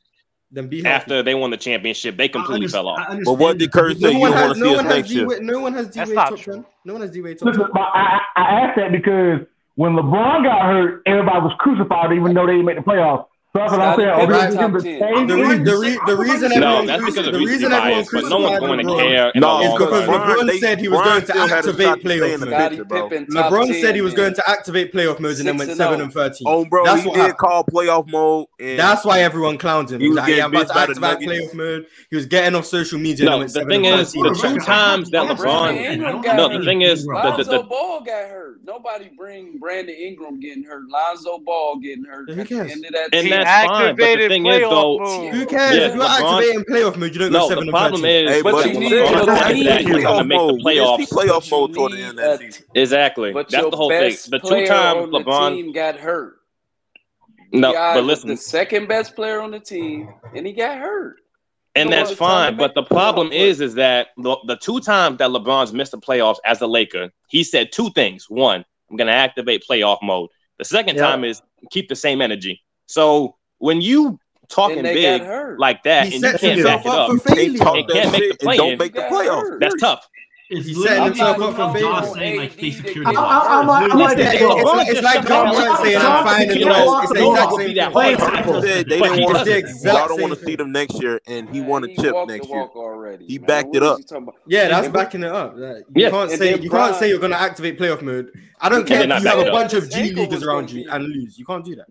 Then 0.54 0.68
be 0.68 0.86
after 0.86 1.24
they 1.24 1.34
won 1.34 1.50
the 1.50 1.58
championship, 1.58 2.18
they 2.18 2.28
completely 2.28 2.68
fell 2.68 2.88
off. 2.88 3.00
But 3.24 3.34
what 3.34 3.58
did 3.58 3.72
Curry 3.72 3.96
say? 3.96 4.14
No 4.14 4.20
one 4.20 4.34
has, 4.34 4.58
no 4.58 4.74
one 4.74 5.04
D-Wade. 5.04 5.42
No 5.42 5.60
one 5.60 5.74
has 5.74 5.90
D-Wade. 5.90 6.12
No 6.84 6.94
one 6.94 7.02
has 7.02 7.18
I, 7.18 8.20
I 8.36 8.42
asked 8.42 8.78
that 8.78 8.92
because 8.92 9.48
when 9.76 9.94
LeBron 9.94 10.44
got 10.44 10.62
hurt, 10.64 11.04
everybody 11.06 11.40
was 11.40 11.54
crucified, 11.60 12.12
even 12.12 12.34
though 12.34 12.46
they 12.46 12.54
didn't 12.54 12.66
make 12.66 12.78
the 12.78 12.84
playoffs. 12.84 13.28
That's 13.54 13.72
what 13.74 13.82
I'm 13.82 13.98
saying. 13.98 14.10
Are 14.10 14.28
we 14.28 15.26
the 15.26 15.36
the, 15.36 15.36
re- 15.36 15.58
the, 15.58 15.78
re- 15.78 16.00
the 16.08 16.16
reason 16.16 16.52
no, 16.58 16.78
everyone 16.80 16.86
that's 16.86 17.04
because 17.04 17.28
of 17.28 17.34
the 17.34 17.40
reason 17.40 17.74
everyone 17.74 18.06
but 18.10 18.30
no 18.30 18.40
one's 18.40 18.60
going 18.60 18.88
to 18.88 18.96
care. 18.96 19.32
No, 19.36 19.62
it's 19.62 19.74
because 19.74 20.08
LeBron 20.08 20.48
they, 20.48 20.60
said 20.60 20.80
he 20.80 20.88
was 20.88 21.02
going 21.02 21.26
to 21.26 21.54
activate 21.54 22.02
playoff 22.02 22.40
mode. 22.40 23.28
LeBron 23.28 23.82
said 23.82 23.96
he 23.96 24.02
was 24.02 24.14
going 24.14 24.34
to 24.34 24.50
activate 24.50 24.94
playoff 24.94 25.20
mode, 25.20 25.38
and 25.38 25.48
then 25.50 25.58
went 25.58 25.72
seven 25.76 26.00
oh. 26.00 26.04
and 26.06 26.14
thirteen. 26.14 26.48
Oh, 26.48 26.64
bro, 26.64 26.86
that's 26.86 27.06
what 27.06 27.16
did 27.16 27.36
call 27.36 27.66
playoff 27.66 28.08
mode. 28.08 28.48
That's 28.58 29.04
why 29.04 29.20
everyone 29.20 29.58
clowns 29.58 29.92
him. 29.92 30.00
He 30.00 30.08
was 30.08 30.18
like, 30.18 30.38
about 30.38 30.68
to 30.68 30.78
activate 30.78 31.20
playoff 31.20 31.54
mode. 31.54 31.88
He 32.10 32.16
was 32.16 32.28
getting 32.28 32.56
off 32.58 32.66
social 32.66 33.00
media. 33.00 33.26
No, 33.26 33.44
the 33.44 33.66
thing 33.66 33.84
is, 33.84 34.14
the 34.14 34.40
two 34.42 34.60
times 34.60 35.10
that 35.10 35.28
LeBron. 35.28 36.36
No, 36.38 36.58
the 36.58 36.64
thing 36.64 36.84
is, 36.84 37.04
the 37.04 37.66
Ball 37.68 38.00
got 38.00 38.30
hurt. 38.30 38.64
Nobody 38.64 39.10
bring 39.18 39.58
Brandon 39.60 39.96
Ingram 39.96 40.40
getting 40.40 40.64
hurt. 40.64 40.88
Lonzo 40.88 41.40
Ball 41.40 41.80
getting 41.80 42.06
hurt. 42.06 42.30
At 42.30 42.48
the 42.48 42.56
end 42.60 42.86
of 42.86 42.92
that 42.94 43.41
that's 43.44 43.68
fine. 43.68 43.96
But 43.96 44.18
the 44.18 44.28
thing 44.28 44.46
is, 44.46 44.60
though, 44.62 45.30
who 45.32 45.46
cares? 45.46 45.76
Yeah, 45.76 45.88
if 45.88 45.96
you're 45.96 46.04
LeBron, 46.04 46.40
activating 46.40 46.64
playoff 46.66 46.98
mode, 46.98 47.14
you 47.14 47.20
don't 47.20 47.32
no, 47.32 47.50
seven. 47.50 47.66
The 47.66 47.72
problem 47.72 48.06
is, 48.06 48.30
hey, 48.30 48.42
but 48.42 48.66
you 48.66 48.80
need 48.80 48.90
to 48.90 50.24
make 50.26 50.38
the 50.38 50.62
playoffs. 50.64 51.10
Playoff 51.10 51.52
mode 51.52 51.74
toward 51.74 51.92
the 51.94 52.02
end 52.02 52.20
of 52.20 52.40
that 52.40 52.40
season. 52.40 52.66
Exactly. 52.76 53.34
That's 53.34 53.52
the 53.52 53.70
whole 53.72 53.90
thing. 53.90 54.16
The 54.30 54.40
two 54.40 54.68
times 54.68 55.10
LeBron 55.10 55.74
got 55.74 55.98
hurt. 55.98 56.38
No, 57.54 57.74
but 57.74 58.06
listen, 58.06 58.30
the 58.30 58.38
second 58.38 58.88
best 58.88 59.16
player 59.16 59.42
on 59.42 59.52
the 59.52 59.60
team, 59.60 60.14
and 60.34 60.48
he 60.48 60.54
got 60.54 60.78
hurt 60.78 61.18
and 61.76 61.92
that's 61.92 62.12
fine. 62.12 62.58
But 62.58 62.76
the 62.76 62.84
problem 62.84 63.32
is, 63.32 63.62
is 63.62 63.76
that 63.76 64.08
the, 64.18 64.38
the, 64.48 64.58
two 64.58 64.80
times 64.80 65.18
that 65.20 65.30
LeBron's 65.30 65.74
missed 65.74 65.92
the 65.92 66.00
playoffs 66.00 66.38
as 66.46 66.62
a 66.62 66.68
Laker, 66.68 67.12
he 67.30 67.44
said 67.44 67.72
two 67.72 67.90
things. 67.92 68.30
One, 68.30 68.66
I'm 68.90 68.98
going 68.98 69.08
to 69.08 69.14
activate 69.14 69.64
playoff 69.70 70.00
mode. 70.02 70.30
The 70.58 70.66
second 70.66 70.98
yeah. 70.98 71.08
time 71.08 71.24
is 71.24 71.42
keep 71.72 71.90
the 71.90 71.96
same 71.96 72.22
energy. 72.22 72.62
So 72.92 73.38
when 73.60 73.80
you 73.80 74.20
talking 74.50 74.84
big 74.84 75.22
like 75.58 75.82
that 75.84 76.08
he 76.08 76.16
and 76.16 76.26
you 76.26 76.38
can't 76.38 76.64
back 76.64 76.86
it 76.86 76.92
up, 76.92 77.00
up 77.00 77.10
and 77.10 77.24
can't 77.24 77.38
make 78.12 78.32
the 78.32 78.38
play, 78.42 78.58
don't 78.58 78.78
make 78.78 78.94
the 78.94 79.00
playoffs. 79.02 79.60
That's 79.62 79.80
tough. 79.80 80.06
He's, 80.50 80.84
setting 80.84 81.06
himself 81.06 81.40
up 81.40 81.56
for 81.56 81.72
failure. 81.74 81.88
I'm 81.88 82.04
like, 82.36 82.54
it's 82.60 82.84
like 85.02 85.26
Tom 85.26 85.56
saying, 85.82 85.98
I'm 85.98 86.26
fine." 86.26 86.50
the. 88.60 88.84
It's 89.02 89.44
the 89.46 89.58
exact 89.58 90.10
same 90.10 90.10
thing. 90.10 90.10
Don't 90.10 90.22
want 90.22 90.34
to 90.38 90.46
see 90.46 90.58
them 90.58 90.74
next 90.74 91.02
year, 91.02 91.22
and 91.26 91.50
he 91.50 91.62
won 91.62 91.86
a 91.86 91.96
chip 91.96 92.14
next 92.28 92.50
year. 92.50 92.68
He 93.26 93.38
backed 93.38 93.74
it 93.78 93.84
up. 93.84 94.02
Yeah, 94.46 94.68
that's 94.68 94.90
backing 94.90 95.24
it 95.24 95.32
up. 95.32 95.56
You 95.96 96.10
can't 96.10 96.32
say 96.32 96.60
you 96.60 96.70
can't 96.70 96.98
say 96.98 97.08
you're 97.08 97.20
going 97.20 97.32
to 97.32 97.40
activate 97.40 97.80
playoff 97.80 98.02
mode. 98.02 98.34
I 98.60 98.68
don't 98.68 98.86
care 98.86 99.04
if 99.04 99.24
you 99.24 99.30
have 99.30 99.40
a 99.40 99.52
bunch 99.52 99.74
of 99.74 99.90
G 99.90 100.12
leaguers 100.12 100.44
around 100.44 100.70
you 100.70 100.92
and 100.92 101.06
lose. 101.06 101.40
You 101.40 101.46
can't 101.46 101.64
do 101.64 101.78
that 101.78 101.88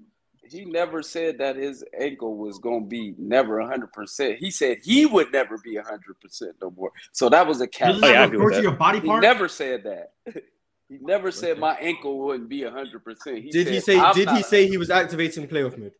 he 0.50 0.64
never 0.64 1.02
said 1.02 1.38
that 1.38 1.56
his 1.56 1.84
ankle 1.98 2.36
was 2.36 2.58
going 2.58 2.82
to 2.82 2.88
be 2.88 3.14
never 3.18 3.58
100%. 3.58 4.36
He 4.38 4.50
said 4.50 4.78
he 4.82 5.06
would 5.06 5.32
never 5.32 5.58
be 5.58 5.76
100% 5.76 6.42
no 6.60 6.70
more. 6.70 6.92
So 7.12 7.28
that 7.28 7.46
was 7.46 7.60
a 7.60 7.66
cap. 7.66 7.96
Oh, 8.02 8.08
yeah, 8.08 8.60
your 8.60 8.72
body 8.72 9.00
part? 9.00 9.22
He 9.22 9.28
never 9.28 9.48
said 9.48 9.84
that. 9.84 10.12
He 10.90 10.98
never 11.00 11.30
said 11.30 11.56
my 11.60 11.74
ankle 11.76 12.18
wouldn't 12.18 12.48
be 12.48 12.62
100%. 12.62 13.40
He 13.40 13.50
did 13.50 13.68
said, 13.68 13.74
he 13.74 13.80
say 13.80 14.12
did 14.12 14.28
he 14.30 14.42
say 14.42 14.66
he 14.66 14.76
was 14.76 14.90
activating 14.90 15.46
playoff 15.46 15.78
mode? 15.78 15.92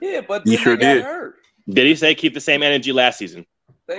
Yeah, 0.00 0.22
but 0.26 0.42
he 0.44 0.56
sure 0.56 0.76
did. 0.76 1.04
Hurt. 1.04 1.36
Did 1.68 1.86
he 1.86 1.94
say 1.94 2.12
keep 2.16 2.34
the 2.34 2.40
same 2.40 2.64
energy 2.64 2.92
last 2.92 3.18
season? 3.18 3.46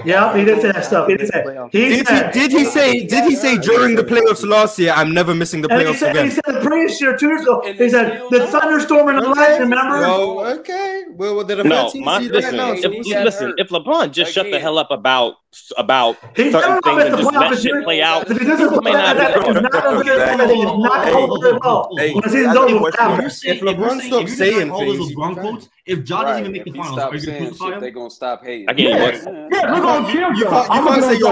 yeah, 0.06 0.36
he 0.36 0.46
did 0.46 0.62
say 0.62 0.72
that 0.72 0.86
stuff. 0.86 1.08
He 1.08 1.18
did 1.18 1.28
say. 1.28 1.44
He 1.72 1.90
did, 1.90 2.08
said, 2.08 2.34
he, 2.34 2.40
did 2.40 2.52
he 2.52 2.66
say? 2.66 3.06
Did 3.06 3.30
he 3.30 3.36
say 3.36 3.58
during 3.58 3.96
the 3.96 4.04
playoffs 4.04 4.48
last 4.48 4.80
year? 4.80 4.94
I'm 4.96 5.14
never 5.14 5.36
missing 5.36 5.62
the 5.62 5.68
playoffs 5.68 5.94
he 5.94 5.98
said, 5.98 6.12
again. 6.12 6.26
He 6.26 6.32
said 6.32 6.44
the 6.46 6.62
previous 6.62 7.02
year, 7.02 7.18
two 7.18 7.28
years 7.28 7.42
ago. 7.42 7.62
He 7.66 7.90
said 7.90 8.24
the 8.32 8.48
thunderstorm 8.48 9.10
and 9.10 9.20
the 9.20 9.30
okay. 9.30 9.40
lightning. 9.40 9.70
Remember? 9.70 10.02
No, 10.02 10.46
okay. 10.60 11.04
Well, 11.12 11.36
well, 11.36 11.46
the 11.46 11.64
no, 11.64 11.92
my, 11.96 12.20
listen, 12.20 12.58
right 12.58 12.84
if, 12.84 13.06
listen. 13.06 13.54
If 13.58 13.70
LeBron 13.70 14.12
just 14.12 14.32
shut 14.32 14.50
the 14.50 14.60
hell 14.60 14.78
up 14.78 14.90
about 14.90 15.36
about 15.78 16.18
certain 16.36 16.82
things 16.82 17.04
and 17.04 17.18
just 17.18 17.34
let 17.34 17.60
shit 17.60 17.84
play 17.84 18.02
out. 18.02 18.30
If 18.30 18.38
he 18.40 18.46
doesn't 18.46 18.82
play 18.82 18.94
out, 18.94 19.16
that 19.18 19.38
is 19.38 19.62
not 19.62 19.86
over 19.86 20.04
there. 20.04 20.36
Not 20.78 21.08
at 21.08 21.62
all. 21.64 21.98
If 22.00 23.62
LeBron 23.62 24.02
stops 24.02 24.38
saying 24.38 24.70
all 24.72 24.86
those 24.86 25.12
LeBron 25.12 25.40
quotes, 25.40 25.70
if 25.86 26.08
Ja 26.08 26.24
doesn't 26.24 26.42
even 26.42 26.52
make 26.54 26.64
the 26.66 26.72
finals, 26.72 26.98
are 26.98 27.16
you 27.16 27.26
going 27.26 27.40
to 27.40 27.48
crucify 27.50 27.74
him? 27.74 27.80
They're 27.82 27.92
going 27.92 28.10
to 28.10 28.16
stop 28.16 28.44
hating. 28.44 28.78
Yeah, 28.78 29.16
we're 29.52 29.82
going 29.82 30.06
to 30.06 30.12
kill 30.12 30.34
you. 30.34 30.48
I'm 30.48 31.18
you. 31.18 31.28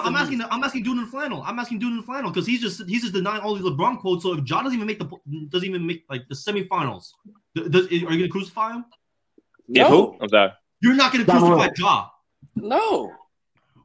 I'm 0.00 0.16
asking. 0.16 0.42
I'm 0.42 0.64
asking 0.64 0.82
Dude 0.82 0.98
in 0.98 1.06
flannel. 1.06 1.42
I'm 1.46 1.58
asking 1.58 1.78
Dude 1.78 1.92
in 1.92 2.02
flannel 2.02 2.30
because 2.30 2.46
he's 2.46 2.60
just 2.60 2.82
he's 2.88 3.02
just 3.02 3.12
denying 3.12 3.42
all 3.42 3.54
these 3.54 3.64
LeBron 3.64 3.98
quotes. 4.00 4.22
So 4.22 4.32
if 4.32 4.48
Ja 4.48 4.62
doesn't 4.62 4.76
even 4.76 4.86
make 4.86 4.98
the 4.98 5.08
doesn't 5.48 5.68
even 5.68 5.86
make 5.86 6.04
like 6.08 6.26
the 6.28 6.34
semifinals, 6.34 7.12
does, 7.54 7.86
are 7.86 7.94
you 7.94 8.06
going 8.06 8.18
to 8.20 8.28
crucify 8.28 8.72
him? 8.72 8.84
Yeah, 9.68 9.88
who? 9.88 10.16
I'm 10.20 10.28
sorry. 10.28 10.52
You're 10.80 10.94
not 10.94 11.12
going 11.12 11.24
to 11.24 11.30
crucify 11.30 11.68
Ja. 11.76 12.08
No. 12.54 13.12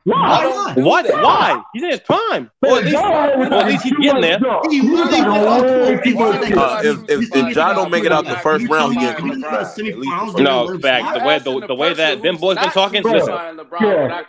Why? 0.04 0.74
What? 0.76 1.06
Why? 1.06 1.62
He's 1.74 1.84
in 1.84 1.92
his 1.92 2.00
prime. 2.00 2.50
Or 2.64 2.80
at 2.80 2.86
least, 2.86 2.96
well, 2.96 3.54
at 3.54 3.68
least 3.68 3.84
he's 3.84 3.94
getting 4.02 4.22
there. 4.22 4.40
He 4.70 4.82
really 4.82 5.22
uh, 5.22 6.82
if, 6.84 7.10
if, 7.10 7.36
if 7.36 7.56
Ja 7.56 7.74
don't 7.74 7.92
make 7.92 8.04
it 8.04 8.12
out 8.12 8.26
the 8.26 8.38
first 8.38 8.68
round, 8.68 8.94
he 8.94 9.00
gets 9.02 9.20
crucified. 9.20 10.44
No, 10.44 10.78
Back 10.78 11.20
The 11.20 11.26
way 11.26 11.40
the, 11.40 11.68
the 11.68 11.76
way 11.76 11.94
that 11.94 12.22
them 12.22 12.38
boys 12.38 12.58
been 12.58 12.72
talking, 12.72 13.04
listen, 13.04 13.34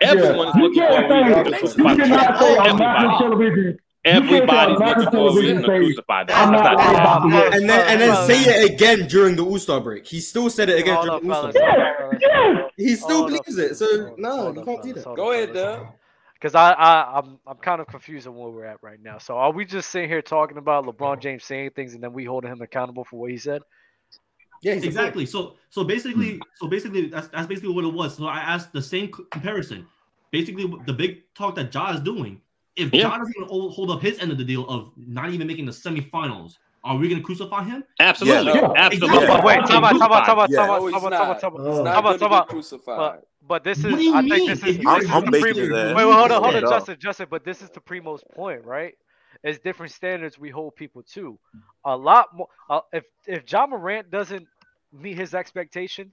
everyone 0.01 0.53
looking 0.61 0.83
for 0.83 0.99
a 0.99 1.09
to. 3.55 3.79
Everybody 4.05 4.73
looks 4.73 5.05
forward 5.13 5.45
not, 5.45 6.29
not, 6.29 6.29
not, 6.29 7.29
not 7.29 7.55
and 7.55 7.71
then 7.71 7.89
and 7.89 8.01
then 8.01 8.27
say 8.27 8.41
it 8.41 8.73
again 8.73 9.07
during 9.07 9.37
the 9.37 9.45
All-Star 9.45 9.81
break. 9.81 10.05
He 10.07 10.19
still 10.19 10.51
said 10.51 10.69
it 10.69 10.81
again 10.81 11.07
during 11.07 11.29
the 11.29 11.53
break. 11.53 12.73
He 12.77 12.97
still 12.97 13.27
believes 13.27 13.59
it. 13.59 13.77
So 13.77 14.15
no, 14.19 14.53
you 14.53 14.65
can't 14.65 14.83
do 14.83 14.93
that. 14.95 15.05
Go 15.15 15.33
ahead, 15.33 15.55
Dub 15.55 15.87
because 16.43 16.57
I, 16.57 16.73
I 16.73 17.19
I'm 17.19 17.39
I'm 17.47 17.57
kind 17.59 17.81
of 17.81 17.87
confused 17.87 18.27
on 18.27 18.35
where 18.35 18.51
we're 18.51 18.65
at 18.65 18.83
right 18.83 19.01
now. 19.01 19.19
So 19.19 19.37
are 19.37 19.53
we 19.53 19.65
just 19.65 19.91
sitting 19.91 20.09
here 20.09 20.23
talking 20.23 20.57
about 20.57 20.85
LeBron 20.85 21.21
James 21.21 21.45
saying 21.45 21.71
things 21.71 21.95
and 21.95 22.03
then 22.03 22.13
we 22.13 22.25
holding 22.25 22.51
him 22.51 22.61
accountable 22.61 23.05
for 23.05 23.21
what 23.21 23.31
he 23.31 23.39
said? 23.39 23.63
Yeah, 24.61 24.73
exactly. 24.73 25.25
So 25.25 25.57
so 25.71 25.85
basically 25.85 26.41
so 26.57 26.67
basically 26.67 27.07
that's 27.07 27.29
that's 27.29 27.47
basically 27.47 27.73
what 27.73 27.85
it 27.85 27.93
was. 27.93 28.17
So 28.17 28.27
I 28.27 28.39
asked 28.39 28.73
the 28.73 28.83
same 28.83 29.09
comparison. 29.09 29.87
Basically, 30.33 30.73
the 30.87 30.95
big 30.95 31.23
talk 31.35 31.55
that 31.57 31.73
Ja 31.73 31.93
is 31.93 32.01
doing 32.01 32.41
if 32.77 32.93
yeah. 32.93 33.03
Ja 33.03 33.19
doesn't 33.19 33.49
hold 33.49 33.91
up 33.91 34.01
his 34.03 34.19
end 34.19 34.33
of 34.33 34.39
the 34.39 34.45
deal 34.45 34.69
of 34.69 34.93
not 34.97 35.31
even 35.31 35.47
making 35.47 35.67
the 35.67 35.73
semifinals, 35.73 36.57
are 36.85 36.97
we 36.97 37.09
going 37.09 37.21
to 37.21 37.25
crucify 37.25 37.65
him? 37.65 37.85
Absolutely. 38.01 38.53
Yeah, 38.53 38.61
no. 38.61 38.75
Absolutely. 38.77 39.27
Yeah. 39.27 39.45
Wait, 39.45 39.61
Taba, 39.61 39.91
Taba, 39.91 40.25
Taba, 40.25 40.49
Taba, 40.49 42.19
Taba, 42.19 42.47
Taba, 42.49 43.19
But 43.47 43.63
this 43.63 43.85
is, 43.85 43.95
I 44.13 44.23
think 44.23 44.49
this 44.49 44.63
is, 44.65 44.79
this 44.79 44.87
I'm, 44.87 45.01
is 45.01 45.11
I'm 45.11 45.25
the 45.27 45.41
pre- 45.41 45.53
Wait, 45.53 45.95
wait, 45.95 46.03
hold 46.03 46.33
on, 46.33 46.43
hold 46.43 46.57
on, 46.57 46.63
Justin, 46.63 46.97
Justin. 46.99 47.27
But 47.31 47.45
this 47.45 47.63
is 47.63 47.71
the 47.71 47.81
primo's 47.81 48.25
point, 48.35 48.65
right? 48.65 48.95
It's 49.45 49.59
different 49.61 49.93
standards 49.93 50.39
we 50.39 50.51
hold 50.51 50.75
people 50.77 51.03
to. 51.15 51.39
A 51.85 51.97
lot 51.97 52.35
more. 52.35 52.49
Uh, 52.69 52.81
if 52.93 53.05
if 53.27 53.51
Ja 53.51 53.67
Morant 53.67 54.11
doesn't 54.11 54.47
meet 54.93 55.17
his 55.17 55.35
expectation, 55.35 56.11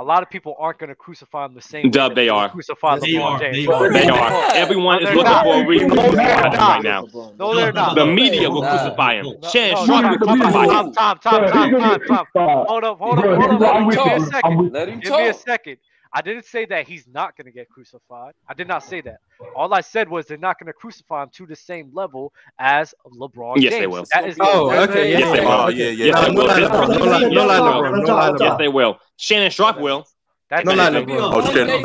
a 0.00 0.02
lot 0.02 0.22
of 0.22 0.30
people 0.30 0.56
aren't 0.58 0.78
going 0.78 0.88
to 0.88 0.94
crucify 0.94 1.44
him 1.44 1.54
the 1.54 1.60
same. 1.60 1.90
Dub, 1.90 2.14
they, 2.14 2.24
they 2.24 2.28
are. 2.30 2.48
Crucify 2.48 2.98
LeBron 2.98 3.38
James. 3.38 3.56
They 3.56 3.66
are. 3.66 3.92
They 3.92 4.08
are. 4.08 4.54
Everyone 4.54 5.02
is 5.02 5.14
looking 5.14 5.32
for 5.42 5.62
a 5.62 5.66
reason 5.66 5.90
to 5.90 5.96
crucify 5.96 6.22
him 6.22 6.52
right 6.52 6.82
now. 6.82 7.06
No, 7.38 7.54
they're 7.54 7.72
not. 7.72 7.94
The 7.94 8.06
media 8.06 8.50
will 8.50 8.62
crucify 8.62 9.14
him. 9.16 9.26
Shan 9.52 9.76
Sharpe 9.86 10.18
will 10.20 10.26
crucify 10.26 10.64
him. 10.64 10.92
Tom, 10.92 11.18
Tom, 11.18 11.18
Tom, 11.20 12.00
Tom, 12.08 12.26
Tom, 12.34 12.66
Hold 12.66 12.84
up, 12.84 12.98
hold 12.98 13.18
up, 13.18 13.24
hold 13.24 13.62
up. 13.62 13.90
Give 13.90 14.04
me 14.06 14.12
a 14.12 14.20
second. 14.20 14.72
Give 15.02 15.12
me 15.12 15.28
a 15.28 15.34
second. 15.34 15.76
I 16.12 16.22
didn't 16.22 16.44
say 16.44 16.64
that 16.66 16.88
he's 16.88 17.06
not 17.06 17.36
going 17.36 17.44
to 17.44 17.52
get 17.52 17.68
crucified. 17.68 18.34
I 18.48 18.54
did 18.54 18.66
not 18.66 18.82
say 18.82 19.00
that. 19.02 19.18
All 19.54 19.72
I 19.72 19.80
said 19.80 20.08
was 20.08 20.26
they're 20.26 20.38
not 20.38 20.58
going 20.58 20.66
to 20.66 20.72
crucify 20.72 21.22
him 21.22 21.30
to 21.34 21.46
the 21.46 21.54
same 21.54 21.90
level 21.92 22.32
as 22.58 22.94
LeBron. 23.06 23.54
Yes, 23.58 23.72
James. 23.72 23.80
they 23.80 23.86
will. 23.86 24.06
Oh, 24.40 24.70
okay. 24.82 25.12
Yes, 25.12 25.36
they 25.36 25.44
will. 25.44 25.52
Oh, 25.52 25.68
yeah, 25.68 25.88
yeah. 25.88 26.04
Yes, 26.06 26.32
no, 26.32 26.46
they 26.46 26.62
will. 26.62 27.30
No, 27.30 27.46
no, 27.46 27.58
no, 27.58 27.80
no, 27.80 27.90
no, 27.90 28.32
no, 28.32 28.36
Yes, 28.40 28.58
they 28.58 28.68
will. 28.68 28.98
Shannon 29.16 29.50
Sharpe 29.50 29.78
will. 29.78 30.06
That's 30.50 30.66
no, 30.66 30.74
no, 30.74 30.90
no, 30.90 31.04
no. 31.04 31.30
Oh, 31.32 31.54
Shannon. 31.54 31.80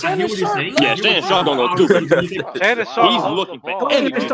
Shannon 0.00 0.28
Sharp. 0.34 0.80
Yeah, 0.80 0.94
Shannon 0.94 1.22
Sharpe 1.24 1.44
gonna 1.44 1.76
go 1.76 1.86
do 1.86 1.86
it. 1.90 2.56
Shannon 2.56 2.86
Sharpe. 2.86 3.12
He's 3.12 3.22
looking 3.24 3.60
for 3.60 3.92
anything. 3.92 4.28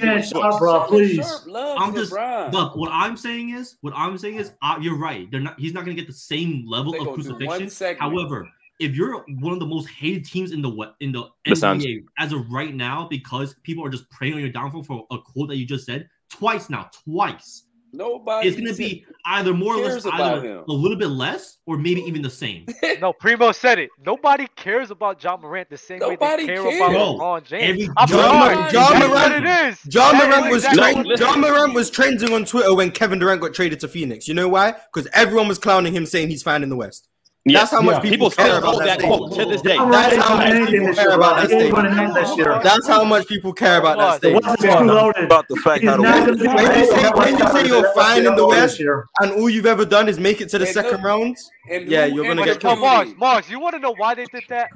Shannon 0.00 0.22
Sharpe, 0.24 0.58
bro, 0.58 0.84
please. 0.88 1.46
I'm 1.54 1.94
just 1.94 2.10
look. 2.12 2.74
What 2.74 2.90
I'm 2.92 3.16
saying 3.16 3.50
is, 3.50 3.76
what 3.82 3.94
I'm 3.94 4.18
saying 4.18 4.34
is, 4.38 4.50
uh, 4.62 4.78
you're 4.80 4.98
right. 4.98 5.30
They're 5.30 5.38
not. 5.38 5.60
He's 5.60 5.72
not 5.72 5.84
gonna 5.84 5.94
get 5.94 6.08
the 6.08 6.12
same 6.12 6.64
level 6.66 7.00
of 7.00 7.14
crucifixion. 7.14 7.96
However, 8.00 8.48
if 8.80 8.94
you're 8.94 9.24
one 9.40 9.52
of 9.52 9.60
the 9.60 9.66
most 9.66 9.88
hated 9.88 10.24
teams 10.24 10.52
in 10.52 10.62
the 10.62 10.92
in 11.00 11.12
the, 11.12 11.24
NBA 11.46 12.04
as 12.18 12.32
of 12.32 12.50
right 12.50 12.74
now, 12.74 13.06
because 13.08 13.54
people 13.62 13.84
are 13.84 13.90
just 13.90 14.08
preying 14.10 14.34
on 14.34 14.40
your 14.40 14.50
downfall 14.50 14.82
for 14.82 15.06
a 15.10 15.18
quote 15.18 15.48
that 15.48 15.56
you 15.56 15.66
just 15.66 15.86
said 15.86 16.08
twice 16.30 16.70
now, 16.70 16.90
twice. 17.04 17.64
Nobody. 17.92 18.48
It's 18.48 18.56
gonna 18.56 18.74
be 18.74 19.06
either 19.24 19.54
more 19.54 19.76
or 19.76 19.84
less, 19.84 20.04
either 20.04 20.64
a 20.66 20.72
little 20.72 20.96
bit 20.96 21.08
less, 21.08 21.58
or 21.64 21.78
maybe 21.78 22.00
even 22.00 22.22
the 22.22 22.30
same. 22.30 22.66
no, 23.00 23.12
Primo 23.12 23.52
said 23.52 23.78
it. 23.78 23.88
Nobody 24.04 24.48
cares 24.56 24.90
about 24.90 25.22
Ja 25.22 25.36
Morant 25.36 25.70
the 25.70 25.76
same 25.76 26.00
Nobody 26.00 26.42
way 26.42 26.46
they 26.48 26.54
care 26.54 26.62
cares. 26.70 26.76
about 26.76 26.90
LeBron 26.92 27.44
James. 27.44 27.86
John, 28.08 28.72
John, 28.72 29.00
Ja 29.00 29.06
Morant, 29.06 29.46
it 29.46 29.68
is. 29.68 29.80
John 29.82 30.18
that 30.18 30.28
Morant 30.28 30.50
was 30.50 30.64
exactly. 30.64 31.14
Ja 31.16 31.36
Morant 31.36 31.72
was 31.72 31.88
trending 31.88 32.32
on 32.32 32.44
Twitter 32.44 32.74
when 32.74 32.90
Kevin 32.90 33.20
Durant 33.20 33.40
got 33.40 33.54
traded 33.54 33.78
to 33.80 33.88
Phoenix. 33.88 34.26
You 34.26 34.34
know 34.34 34.48
why? 34.48 34.72
Because 34.92 35.08
everyone 35.14 35.46
was 35.46 35.60
clowning 35.60 35.94
him, 35.94 36.04
saying 36.04 36.30
he's 36.30 36.42
fine 36.42 36.64
in 36.64 36.70
the 36.70 36.76
West. 36.76 37.08
Yeah. 37.46 37.58
That's 37.58 37.72
how 37.72 37.82
much 37.82 37.96
yeah. 37.96 38.10
people, 38.10 38.30
people 38.30 38.44
care 38.44 38.58
about 38.58 38.78
that 38.78 39.00
quote 39.00 39.34
to 39.34 39.44
this 39.44 39.60
day. 39.60 39.76
That's 39.76 40.16
how 40.16 40.36
much 40.36 40.70
people 40.70 40.94
care 40.94 41.10
about 41.10 41.36
that 41.36 41.48
statement. 41.50 42.64
That's 42.64 42.86
how 42.86 43.04
much 43.04 43.26
people 43.28 43.52
care 43.52 43.78
about 43.78 43.98
that 43.98 44.16
statement. 44.16 44.46
What's 44.46 44.62
too 44.62 44.68
loaded 44.68 45.24
about 45.24 45.46
the 45.48 45.56
fact 45.56 45.84
that 45.84 46.00
when 46.00 46.38
you 46.38 46.86
say 46.86 47.10
when 47.10 47.38
you 47.38 47.48
say 47.48 47.66
you're 47.66 47.92
fine 47.94 48.24
in 48.24 48.34
the 48.34 48.46
West 48.46 48.80
and 48.80 49.32
all 49.32 49.50
you've 49.50 49.66
ever 49.66 49.84
done 49.84 50.08
is 50.08 50.18
make 50.18 50.40
it 50.40 50.48
to 50.50 50.58
the 50.58 50.66
second 50.66 51.02
round, 51.02 51.36
yeah, 51.68 52.06
you're 52.06 52.26
gonna 52.26 52.44
get. 52.44 52.62
Marsh, 52.62 53.10
Marsh, 53.18 53.50
you 53.50 53.60
want 53.60 53.74
to 53.74 53.78
know 53.78 53.94
why 53.94 54.14
they 54.14 54.24
did 54.24 54.44
that? 54.48 54.70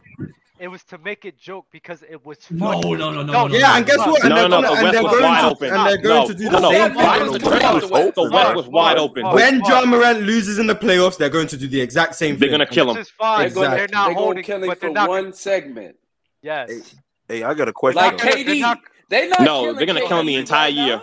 It 0.60 0.68
was 0.68 0.82
to 0.85 0.98
make 0.98 1.24
a 1.24 1.32
joke 1.32 1.66
because 1.70 2.02
it 2.02 2.24
was 2.24 2.39
fun. 2.39 2.59
No, 2.59 2.80
no, 2.80 2.94
no, 2.94 3.10
no. 3.10 3.22
no, 3.22 3.47
no 3.47 3.56
yeah, 3.56 3.76
and 3.76 3.86
guess 3.86 3.98
what? 3.98 4.24
And 4.24 4.35
no, 4.35 4.48
no, 4.48 4.60
no. 4.60 4.74
Gonna, 4.74 4.93
the 4.93 5.02
West 5.02 5.05
was 5.05 5.22
wide 5.22 5.40
to, 5.40 5.47
open. 5.47 5.72
And 5.72 5.86
they're 5.86 5.97
going 5.98 6.22
no, 6.22 6.28
to 6.28 6.35
do 6.35 6.48
the 6.48 6.60
no, 6.60 6.70
same 6.70 6.94
no, 6.94 7.32
thing. 7.32 7.32
The 7.32 7.48
West 7.48 7.90
was. 7.90 8.14
The 8.14 8.30
West 8.30 8.56
was 8.56 8.66
wide 8.68 8.98
open. 8.98 9.26
When 9.30 9.60
Ja 9.60 9.85
Morant 9.85 10.22
loses 10.22 10.59
in 10.59 10.66
the 10.66 10.74
playoffs, 10.74 11.16
they're 11.16 11.28
going 11.28 11.47
to 11.48 11.56
do 11.56 11.68
the 11.68 11.80
exact 11.80 12.16
same 12.16 12.30
they're 12.30 12.48
thing. 12.48 12.59
They're 12.59 12.59
going 12.59 12.68
to 12.68 12.74
kill 12.74 12.90
him. 12.90 12.97
This 12.97 13.06
is 13.06 13.12
fine. 13.12 13.47
Exactly. 13.47 13.76
They're 13.76 13.89
not 13.93 14.06
they're 14.06 14.14
holding 14.14 14.43
kill 14.43 14.64
him 14.64 14.74
for 14.74 14.90
not... 14.90 15.09
one 15.09 15.32
segment. 15.32 15.97
Yes. 16.43 16.70
Hey, 16.70 16.82
hey, 17.28 17.43
I 17.44 17.55
got 17.55 17.68
a 17.68 17.72
question. 17.72 18.02
Like 18.02 18.16
KD. 18.16 18.76
They're 19.10 19.28
not, 19.28 19.40
no, 19.40 19.72
they're 19.72 19.86
going 19.86 20.01
to 20.01 20.06
kill 20.06 20.20
him 20.20 20.26
the 20.26 20.35
entire 20.35 20.68
year. 20.68 21.01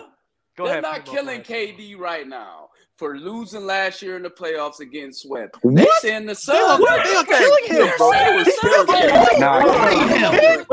They're 0.56 0.80
not 0.80 1.04
killing 1.06 1.40
KD 1.40 1.98
right 1.98 2.26
now 2.26 2.65
for 2.96 3.18
losing 3.18 3.66
last 3.66 4.00
year 4.00 4.16
in 4.16 4.22
the 4.22 4.30
playoffs 4.30 4.80
and 4.80 4.90
getting 4.90 5.12
swept. 5.12 5.56
What? 5.62 5.74
They 5.76 5.86
saying 6.00 6.26
the 6.26 6.34
Suns. 6.34 6.78
They, 6.78 6.84
they, 6.84 7.02
they 7.02 7.14
are 7.14 7.24
killing 7.24 7.64
him, 7.66 7.88
bro. 7.98 8.12
They 8.12 8.36
were 8.36 8.44
killing 8.44 8.86
him. 8.88 10.66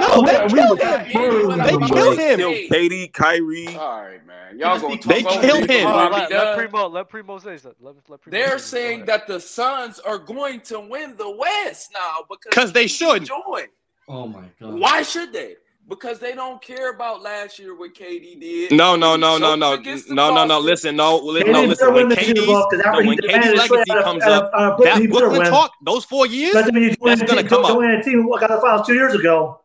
No, 0.00 0.22
they 0.26 0.48
killed 0.48 0.80
him. 0.80 1.58
They 1.58 1.78
killed 1.86 2.18
him. 2.18 2.40
KD, 2.68 3.12
Kyrie. 3.12 3.76
All 3.76 4.02
right, 4.02 4.26
man. 4.26 4.58
Y'all 4.58 4.80
gonna 4.80 4.96
talk 4.96 5.04
They 5.04 5.22
killed 5.22 5.70
him. 5.70 5.84
Let, 5.84 6.56
Primo. 6.56 6.88
Let 6.88 7.08
Primo 7.08 7.38
say 7.38 7.56
something. 7.56 7.84
Let, 7.84 7.94
let 8.08 8.20
Primo 8.20 8.36
They're 8.36 8.58
saying 8.58 9.06
that 9.06 9.26
the 9.26 9.40
Suns 9.40 9.98
are 10.00 10.18
going 10.18 10.60
to 10.62 10.80
win 10.80 11.16
the 11.16 11.30
West 11.30 11.92
now 11.94 12.24
because 12.28 12.72
they 12.72 12.86
should. 12.86 13.24
Joy. 13.24 13.66
Oh 14.08 14.26
my 14.26 14.44
God. 14.60 14.74
Why 14.74 15.02
should 15.02 15.32
they? 15.32 15.56
Because 15.88 16.20
they 16.20 16.34
don't 16.34 16.62
care 16.62 16.94
about 16.94 17.22
last 17.22 17.58
year 17.58 17.76
what 17.76 17.94
KD 17.94 18.40
did. 18.40 18.72
No, 18.72 18.94
no, 18.94 19.16
no, 19.16 19.36
no, 19.36 19.56
no, 19.56 19.76
no, 19.76 20.04
no, 20.08 20.46
no. 20.46 20.58
Listen, 20.60 20.96
no, 20.96 21.16
li- 21.16 21.42
They 21.42 21.52
no. 21.52 21.64
Listen, 21.64 21.92
when 21.92 22.08
the 22.08 22.16
Super 22.16 22.40
KD's, 22.40 22.84
no, 22.84 22.92
when 23.06 23.16
demanded 23.16 23.52
KD's 23.54 23.70
legacy 23.70 23.90
comes 24.02 24.22
uh, 24.22 24.30
up, 24.30 24.50
at 24.54 24.72
a 24.72 24.76
Brooklyn 24.76 25.02
that 25.02 25.10
Brooklyn 25.10 25.50
talk, 25.50 25.72
those 25.84 26.04
four 26.04 26.26
years, 26.26 26.54
Doesn't 26.54 26.74
mean 26.74 26.84
you 26.84 26.96
that's 27.04 27.22
gonna 27.22 27.40
a 27.40 27.44
come 27.44 27.64
team, 27.64 27.72
up. 27.72 27.78
win 27.78 27.90
a 27.90 28.02
team 28.02 28.22
who 28.22 28.38
got 28.38 28.48
the 28.48 28.60
finals 28.60 28.86
two 28.86 28.94
years 28.94 29.14
ago. 29.14 29.60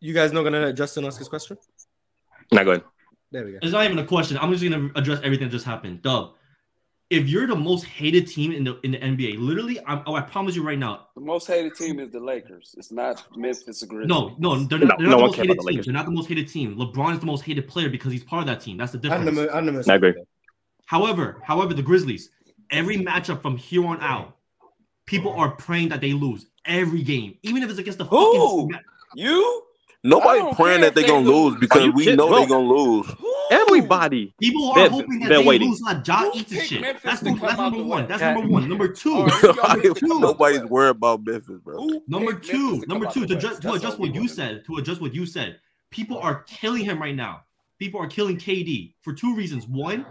You 0.00 0.14
guys 0.14 0.32
not 0.32 0.44
gonna 0.44 0.60
let 0.60 0.74
Justin 0.74 1.04
ask 1.04 1.18
his 1.18 1.28
question? 1.28 1.58
Not 2.50 2.64
good. 2.64 2.82
There 3.30 3.44
we 3.44 3.52
go. 3.52 3.58
It's 3.62 3.72
not 3.72 3.84
even 3.84 3.98
a 3.98 4.06
question. 4.06 4.38
I'm 4.38 4.50
just 4.50 4.62
gonna 4.64 4.90
address 4.96 5.20
everything 5.22 5.48
that 5.48 5.52
just 5.52 5.66
happened. 5.66 6.02
Dub, 6.02 6.34
if 7.10 7.28
you're 7.28 7.46
the 7.46 7.56
most 7.56 7.84
hated 7.84 8.26
team 8.26 8.52
in 8.52 8.64
the 8.64 8.80
in 8.82 8.92
the 8.92 8.98
NBA, 8.98 9.38
literally, 9.38 9.78
i 9.80 10.02
oh, 10.06 10.14
I 10.14 10.22
promise 10.22 10.56
you 10.56 10.62
right 10.62 10.78
now, 10.78 11.08
the 11.14 11.20
most 11.20 11.46
hated 11.46 11.74
team 11.74 12.00
is 12.00 12.10
the 12.10 12.20
Lakers. 12.20 12.74
It's 12.78 12.90
not 12.90 13.24
Memphis 13.36 13.82
Grizzlies. 13.82 14.08
No, 14.08 14.34
no, 14.38 14.64
they're, 14.64 14.78
no, 14.78 14.86
they're 14.86 14.88
not 14.88 15.00
no 15.00 15.10
the 15.10 15.16
most 15.18 15.36
hated 15.36 15.58
the 15.58 15.70
team. 15.70 15.82
They're 15.84 15.94
not 15.94 16.06
the 16.06 16.12
most 16.12 16.28
hated 16.28 16.48
team. 16.48 16.76
LeBron 16.76 17.14
is 17.14 17.20
the 17.20 17.26
most 17.26 17.44
hated 17.44 17.68
player 17.68 17.90
because 17.90 18.12
he's 18.12 18.24
part 18.24 18.40
of 18.40 18.46
that 18.46 18.60
team. 18.60 18.76
That's 18.76 18.92
the 18.92 18.98
difference. 18.98 19.28
I'm 19.28 19.34
the, 19.34 19.54
I'm 19.54 19.66
the 19.66 19.72
most 19.72 19.88
I 19.88 19.96
agree. 19.96 20.14
However, 20.86 21.40
however, 21.44 21.74
the 21.74 21.82
Grizzlies, 21.82 22.30
every 22.70 22.96
matchup 22.96 23.42
from 23.42 23.56
here 23.56 23.86
on 23.86 24.00
out, 24.00 24.36
people 25.06 25.32
are 25.32 25.50
praying 25.52 25.90
that 25.90 26.00
they 26.00 26.12
lose 26.12 26.46
every 26.64 27.02
game, 27.02 27.36
even 27.42 27.62
if 27.62 27.70
it's 27.70 27.78
against 27.78 27.98
the 27.98 28.04
Who? 28.04 28.68
fucking. 28.68 28.80
You. 29.14 29.62
Nobody 30.02 30.54
praying 30.54 30.82
that 30.82 30.94
they're 30.94 31.04
they 31.04 31.08
gonna 31.08 31.26
lose, 31.26 31.52
lose 31.52 31.60
because 31.60 31.92
we 31.94 32.14
know 32.14 32.34
they're 32.34 32.48
gonna 32.48 32.66
lose. 32.66 33.06
Who? 33.06 33.33
Everybody. 33.50 34.34
People 34.40 34.70
are 34.70 34.74
they, 34.74 34.88
hoping 34.88 35.20
that 35.20 35.28
they're 35.28 35.42
waiting. 35.42 35.70
lose 35.70 35.80
not 35.80 36.04
John 36.04 36.30
eats 36.34 36.52
shit. 36.52 36.80
Memphis 36.80 37.02
that's, 37.02 37.20
the, 37.20 37.34
that's 37.34 37.58
number 37.58 37.82
one. 37.82 38.08
That's 38.08 38.22
number 38.22 38.48
one. 38.48 38.68
Number 38.68 38.88
two. 38.88 39.26
number 39.26 39.94
two. 39.94 40.20
Nobody's 40.20 40.64
worried 40.64 40.90
about 40.90 41.24
Memphis, 41.24 41.60
bro. 41.62 41.88
Number 42.06 42.34
two. 42.34 42.82
Number 42.86 43.06
two. 43.06 43.26
To, 43.26 43.36
ju- 43.36 43.56
to 43.56 43.72
adjust 43.72 43.98
what 43.98 44.14
you 44.14 44.28
said. 44.28 44.64
To 44.66 44.76
adjust 44.76 45.00
what 45.00 45.14
you 45.14 45.26
said. 45.26 45.60
People 45.90 46.18
are 46.18 46.42
killing 46.44 46.84
him 46.84 47.00
right 47.00 47.14
now. 47.14 47.42
People 47.78 48.00
are 48.00 48.06
killing 48.06 48.36
KD 48.36 48.94
for 49.02 49.12
two 49.12 49.34
reasons. 49.34 49.66
One, 49.66 50.06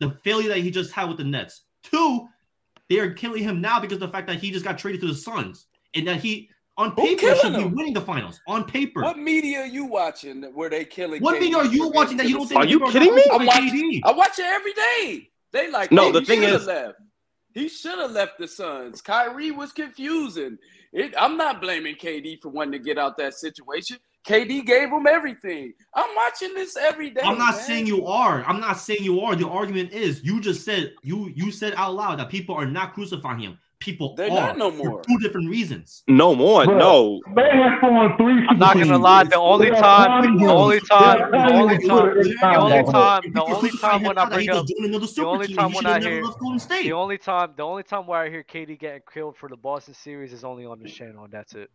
the 0.00 0.10
failure 0.24 0.48
that 0.48 0.58
he 0.58 0.70
just 0.70 0.92
had 0.92 1.08
with 1.08 1.18
the 1.18 1.24
Nets. 1.24 1.62
Two, 1.82 2.28
they 2.88 2.98
are 2.98 3.12
killing 3.12 3.42
him 3.42 3.60
now 3.60 3.80
because 3.80 3.96
of 3.96 4.00
the 4.00 4.08
fact 4.08 4.26
that 4.26 4.38
he 4.38 4.50
just 4.50 4.64
got 4.64 4.78
traded 4.78 5.00
to 5.02 5.06
the 5.06 5.14
Suns 5.14 5.66
and 5.94 6.06
that 6.06 6.20
he 6.20 6.50
on 6.80 6.96
paper, 6.96 7.34
should 7.36 7.54
be 7.54 7.64
winning 7.64 7.92
the 7.92 8.00
finals. 8.00 8.40
On 8.46 8.64
paper. 8.64 9.02
What 9.02 9.18
media 9.18 9.60
are 9.60 9.66
you 9.66 9.84
watching 9.84 10.42
where 10.54 10.70
they 10.70 10.86
killing? 10.86 11.22
What 11.22 11.38
media 11.38 11.58
are 11.58 11.66
you 11.66 11.88
watching 11.88 12.16
that 12.16 12.26
you 12.26 12.38
don't 12.38 12.46
think? 12.46 12.58
Are 12.58 12.66
you 12.66 12.80
kidding 12.90 13.14
me? 13.14 13.22
I 13.30 13.36
watch, 13.36 13.48
KD? 13.48 14.00
I 14.02 14.12
watch 14.12 14.38
it 14.38 14.46
every 14.46 14.72
day. 14.72 15.28
They 15.52 15.70
like 15.70 15.92
no. 15.92 16.10
the 16.10 16.24
thing 16.24 16.42
is, 16.42 16.66
left. 16.66 16.96
he 17.52 17.68
should 17.68 17.98
have 17.98 18.12
left 18.12 18.38
the 18.38 18.48
Suns. 18.48 19.02
Kyrie 19.02 19.50
was 19.50 19.72
confusing. 19.72 20.56
It, 20.94 21.12
I'm 21.18 21.36
not 21.36 21.60
blaming 21.60 21.96
KD 21.96 22.40
for 22.40 22.48
wanting 22.48 22.72
to 22.72 22.78
get 22.78 22.96
out 22.96 23.18
that 23.18 23.34
situation. 23.34 23.98
KD 24.26 24.64
gave 24.64 24.88
him 24.90 25.06
everything. 25.06 25.74
I'm 25.94 26.16
watching 26.16 26.54
this 26.54 26.78
every 26.78 27.10
day. 27.10 27.20
I'm 27.22 27.36
not 27.36 27.56
man. 27.56 27.62
saying 27.62 27.86
you 27.88 28.06
are. 28.06 28.42
I'm 28.46 28.60
not 28.60 28.78
saying 28.78 29.02
you 29.02 29.20
are. 29.20 29.36
The 29.36 29.48
argument 29.48 29.92
is 29.92 30.24
you 30.24 30.40
just 30.40 30.64
said 30.64 30.94
you 31.02 31.30
you 31.34 31.52
said 31.52 31.74
out 31.76 31.94
loud 31.94 32.20
that 32.20 32.30
people 32.30 32.54
are 32.54 32.66
not 32.66 32.94
crucifying 32.94 33.40
him 33.40 33.58
people 33.80 34.14
They're 34.14 34.30
are 34.30 34.54
no 34.54 34.70
more. 34.70 35.02
for 35.02 35.08
two 35.08 35.18
different 35.18 35.50
reasons. 35.50 36.02
No 36.06 36.34
more. 36.34 36.64
Bro, 36.64 36.78
no. 36.78 37.20
They 37.34 37.50
have 37.50 37.80
fallen 37.80 38.16
three. 38.16 38.46
I'm 38.48 38.58
not 38.58 38.76
gonna 38.76 38.98
lie. 38.98 39.24
The 39.24 39.36
only 39.36 39.70
time, 39.70 40.38
the 40.38 40.46
only 40.46 40.80
time, 40.80 41.30
the 41.30 41.38
only 41.38 41.78
time, 41.78 42.40
the 42.40 42.56
only 42.56 42.84
time, 42.84 43.22
the 43.32 43.42
only 43.42 43.70
time 43.70 44.02
when 44.02 44.18
I 44.18 44.28
bring 44.28 44.50
up, 44.50 44.66
the 44.66 45.24
only 45.26 45.54
time 45.54 45.72
when 45.72 45.86
I 45.86 46.00
hear, 46.00 46.22
the 46.22 46.92
only 46.92 47.18
time, 47.18 47.54
the 47.56 47.62
only 47.62 47.82
time 47.82 48.06
where 48.06 48.20
I 48.20 48.30
hear 48.30 48.44
KD 48.44 48.78
getting 48.78 49.02
killed 49.12 49.36
for 49.36 49.48
the 49.48 49.56
Boston 49.56 49.94
series 49.94 50.32
is 50.32 50.44
only 50.44 50.64
on 50.66 50.80
this 50.80 50.92
channel, 50.92 51.24
and 51.24 51.32
that's 51.32 51.54
it. 51.54 51.70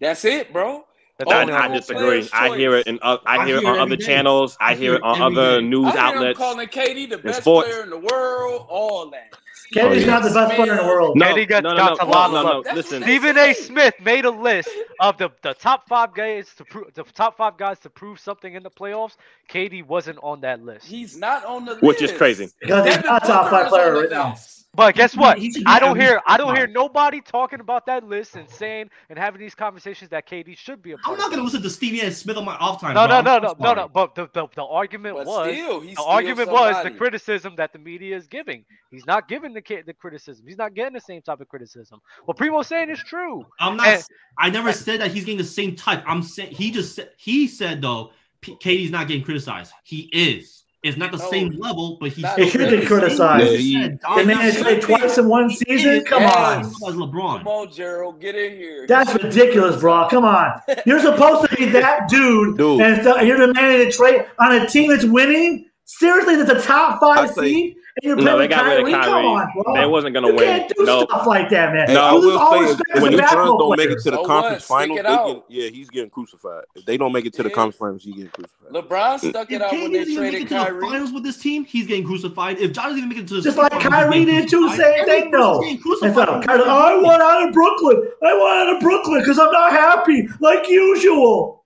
That's 0.00 0.24
it, 0.24 0.52
bro. 0.52 0.84
Oh, 1.26 1.30
I, 1.30 1.64
I 1.64 1.68
disagree. 1.68 2.28
I 2.32 2.56
hear 2.56 2.76
it 2.76 2.86
in 2.86 2.98
uh, 3.02 3.18
I, 3.26 3.44
hear 3.46 3.58
I, 3.58 3.60
hear 3.60 3.70
it 3.74 3.76
on 3.76 3.78
other 3.78 3.96
day. 3.96 4.06
channels. 4.06 4.56
I, 4.58 4.72
I 4.72 4.74
hear, 4.74 4.94
it 4.94 5.02
on 5.02 5.20
other 5.20 5.60
day. 5.60 5.66
news 5.66 5.94
outlets. 5.94 6.38
calling 6.38 6.68
KD 6.68 7.10
the 7.10 7.18
best 7.18 7.42
player 7.42 7.82
in 7.82 7.90
the 7.90 7.98
world. 7.98 8.66
All 8.70 9.10
that. 9.10 9.36
Kennedy's 9.72 10.04
oh, 10.04 10.10
not 10.10 10.22
the 10.22 10.30
best 10.30 10.54
player 10.54 10.72
in 10.72 10.78
the 10.78 10.84
world. 10.84 11.16
No, 11.16 11.26
Kennedy 11.26 11.46
got, 11.46 11.62
no, 11.62 11.70
no, 11.70 11.76
got 11.76 11.98
no, 11.98 12.04
no, 12.04 12.28
no, 12.28 12.42
no, 12.42 12.60
no. 12.62 12.74
Listen, 12.74 13.02
Stephen 13.02 13.38
A. 13.38 13.54
Smith 13.54 13.94
made 14.02 14.24
a 14.24 14.30
list 14.30 14.68
of 15.00 15.16
the, 15.18 15.30
the 15.42 15.54
top 15.54 15.88
five 15.88 16.14
guys 16.14 16.48
to 16.56 16.64
prove 16.64 16.92
the 16.94 17.04
top 17.04 17.36
five 17.36 17.56
guys 17.56 17.78
to 17.80 17.90
prove 17.90 18.18
something 18.18 18.54
in 18.54 18.62
the 18.62 18.70
playoffs. 18.70 19.16
KD 19.48 19.86
wasn't 19.86 20.18
on 20.22 20.40
that 20.42 20.62
list. 20.64 20.86
He's 20.86 21.16
not 21.16 21.44
on 21.44 21.64
the 21.64 21.72
list, 21.72 21.82
which 21.82 22.02
is 22.02 22.12
crazy. 22.12 22.48
He's 22.60 22.70
not 22.70 23.24
top 23.24 23.50
five 23.50 23.68
player 23.68 23.94
right 23.94 24.10
now. 24.10 24.36
But 24.72 24.94
guess 24.94 25.16
what? 25.16 25.38
I 25.66 25.80
don't 25.80 25.98
hear 25.98 26.20
I 26.26 26.36
don't 26.36 26.54
hear 26.54 26.68
nobody 26.68 27.20
talking 27.20 27.58
about 27.58 27.86
that 27.86 28.04
list 28.04 28.36
and 28.36 28.48
saying 28.48 28.90
and 29.08 29.18
having 29.18 29.40
these 29.40 29.54
conversations 29.54 30.10
that 30.10 30.28
KD 30.28 30.56
should 30.56 30.80
be 30.80 30.94
I'm 31.04 31.18
not 31.18 31.30
gonna 31.30 31.42
listen 31.42 31.62
to 31.62 31.70
Stephen 31.70 32.06
A. 32.06 32.12
Smith 32.12 32.36
on 32.36 32.44
my 32.44 32.54
off 32.56 32.80
time. 32.80 32.94
No, 32.94 33.06
no, 33.06 33.20
no, 33.20 33.38
no, 33.38 33.54
no, 33.58 33.74
no. 33.74 33.88
But 33.88 34.14
the, 34.14 34.28
the, 34.32 34.46
the 34.54 34.64
argument 34.64 35.16
but 35.16 35.26
was 35.26 35.48
still, 35.48 35.80
the 35.80 36.02
argument 36.02 36.50
was 36.50 36.84
the 36.84 36.92
criticism 36.92 37.56
that 37.56 37.72
the 37.72 37.80
media 37.80 38.16
is 38.16 38.28
giving. 38.28 38.64
He's 38.92 39.06
not 39.06 39.28
giving 39.28 39.52
the 39.52 39.82
the 39.84 39.92
criticism. 39.92 40.46
He's 40.46 40.58
not 40.58 40.74
getting 40.74 40.94
the 40.94 41.00
same 41.00 41.22
type 41.22 41.40
of 41.40 41.48
criticism. 41.48 42.00
What 42.26 42.36
Primo's 42.36 42.68
saying 42.68 42.90
is 42.90 43.02
true. 43.02 43.44
I'm 43.58 43.76
not 43.76 43.88
and, 43.88 44.04
I 44.38 44.50
never 44.50 44.68
and, 44.68 44.76
said 44.76 45.00
that 45.00 45.10
he's 45.10 45.24
getting 45.24 45.38
the 45.38 45.44
same 45.44 45.74
type. 45.74 46.04
I'm 46.06 46.22
saying 46.22 46.52
he 46.52 46.70
just 46.70 47.00
he 47.16 47.48
said 47.48 47.82
though 47.82 48.12
P- 48.40 48.56
KD's 48.56 48.92
not 48.92 49.08
getting 49.08 49.24
criticized. 49.24 49.72
He 49.82 50.08
is 50.12 50.59
is 50.82 50.96
not 50.96 51.12
the 51.12 51.18
same 51.18 51.50
level, 51.58 51.98
but 52.00 52.10
he's 52.12 52.26
should 52.50 52.70
be 52.70 52.84
criticized. 52.86 53.46
The 53.46 54.24
man 54.24 54.36
has 54.38 54.56
played 54.56 54.80
twice 54.82 55.18
in 55.18 55.28
one 55.28 55.50
season. 55.50 56.04
Come 56.04 56.22
on, 56.24 56.64
LeBron. 56.64 57.38
Come 57.38 57.48
on, 57.48 57.70
Gerald, 57.72 58.20
get 58.20 58.34
in 58.34 58.56
here. 58.56 58.86
That's 58.86 59.12
ridiculous, 59.22 59.80
bro. 59.80 60.08
Come 60.08 60.24
on, 60.24 60.60
you're 60.86 61.00
supposed 61.00 61.50
to 61.50 61.56
be 61.56 61.66
that 61.66 62.08
dude, 62.08 62.56
dude. 62.56 62.80
and 62.80 63.06
uh, 63.06 63.16
you're 63.16 63.36
demanding 63.36 63.88
a 63.88 63.92
trade 63.92 64.26
on 64.38 64.52
a 64.54 64.66
team 64.66 64.90
that's 64.90 65.04
winning. 65.04 65.66
Seriously, 65.84 66.36
that's 66.36 66.50
a 66.50 66.66
top 66.66 67.00
five 67.00 67.30
seed 67.34 67.76
you're 68.02 68.16
no, 68.16 68.38
they 68.38 68.48
got 68.48 68.64
Kyrie. 68.64 68.84
rid 68.84 68.94
of 68.94 69.04
Kyrie. 69.04 69.26
On, 69.26 69.74
they 69.74 69.86
wasn't 69.86 70.14
gonna 70.14 70.28
you 70.28 70.34
win. 70.34 70.44
Can't 70.44 70.72
do 70.76 70.84
no. 70.84 71.04
stuff 71.04 71.26
like 71.26 71.50
that, 71.50 71.72
man. 71.72 71.92
no, 71.92 72.00
I 72.00 72.12
will 72.12 72.38
say, 72.76 73.00
when 73.00 73.16
the 73.16 73.28
Suns 73.28 73.58
don't 73.58 73.76
make 73.76 73.90
it 73.90 74.00
to 74.02 74.10
the 74.10 74.16
so 74.16 74.24
conference 74.24 74.68
what? 74.68 74.88
finals, 74.88 75.00
get, 75.00 75.44
yeah, 75.48 75.70
he's 75.70 75.90
getting 75.90 76.10
crucified. 76.10 76.64
If 76.74 76.84
they 76.84 76.96
don't 76.96 77.12
make 77.12 77.26
it 77.26 77.32
to 77.34 77.42
the 77.42 77.50
conference 77.50 77.76
finals, 77.76 78.04
he's 78.04 78.14
getting 78.14 78.30
crucified. 78.30 78.72
LeBron 78.72 79.18
stuck 79.30 79.50
it 79.50 79.62
out 79.62 79.72
when 79.72 79.92
they 79.92 80.14
traded 80.14 80.48
Kyrie. 80.48 80.80
The 80.80 80.86
finals 80.86 81.12
with 81.12 81.24
this 81.24 81.38
team, 81.38 81.64
he's 81.64 81.86
getting 81.86 82.06
crucified. 82.06 82.58
If 82.58 82.74
Ja 82.76 82.84
doesn't 82.84 82.98
even 82.98 83.08
make 83.08 83.18
it 83.18 83.28
to 83.28 83.34
the 83.34 83.42
just 83.42 83.58
like 83.58 83.72
Kyrie 83.72 84.24
did 84.24 84.48
too, 84.48 84.68
same 84.76 85.04
thing 85.04 85.30
though. 85.30 85.60
Oh, 85.60 86.68
I 86.68 86.96
want 87.00 87.22
out 87.22 87.48
of 87.48 87.54
Brooklyn. 87.54 88.08
I 88.22 88.34
want 88.34 88.68
out 88.68 88.76
of 88.76 88.80
Brooklyn 88.80 89.20
because 89.20 89.38
I'm 89.38 89.50
not 89.52 89.72
happy 89.72 90.28
like 90.40 90.68
usual. 90.68 91.59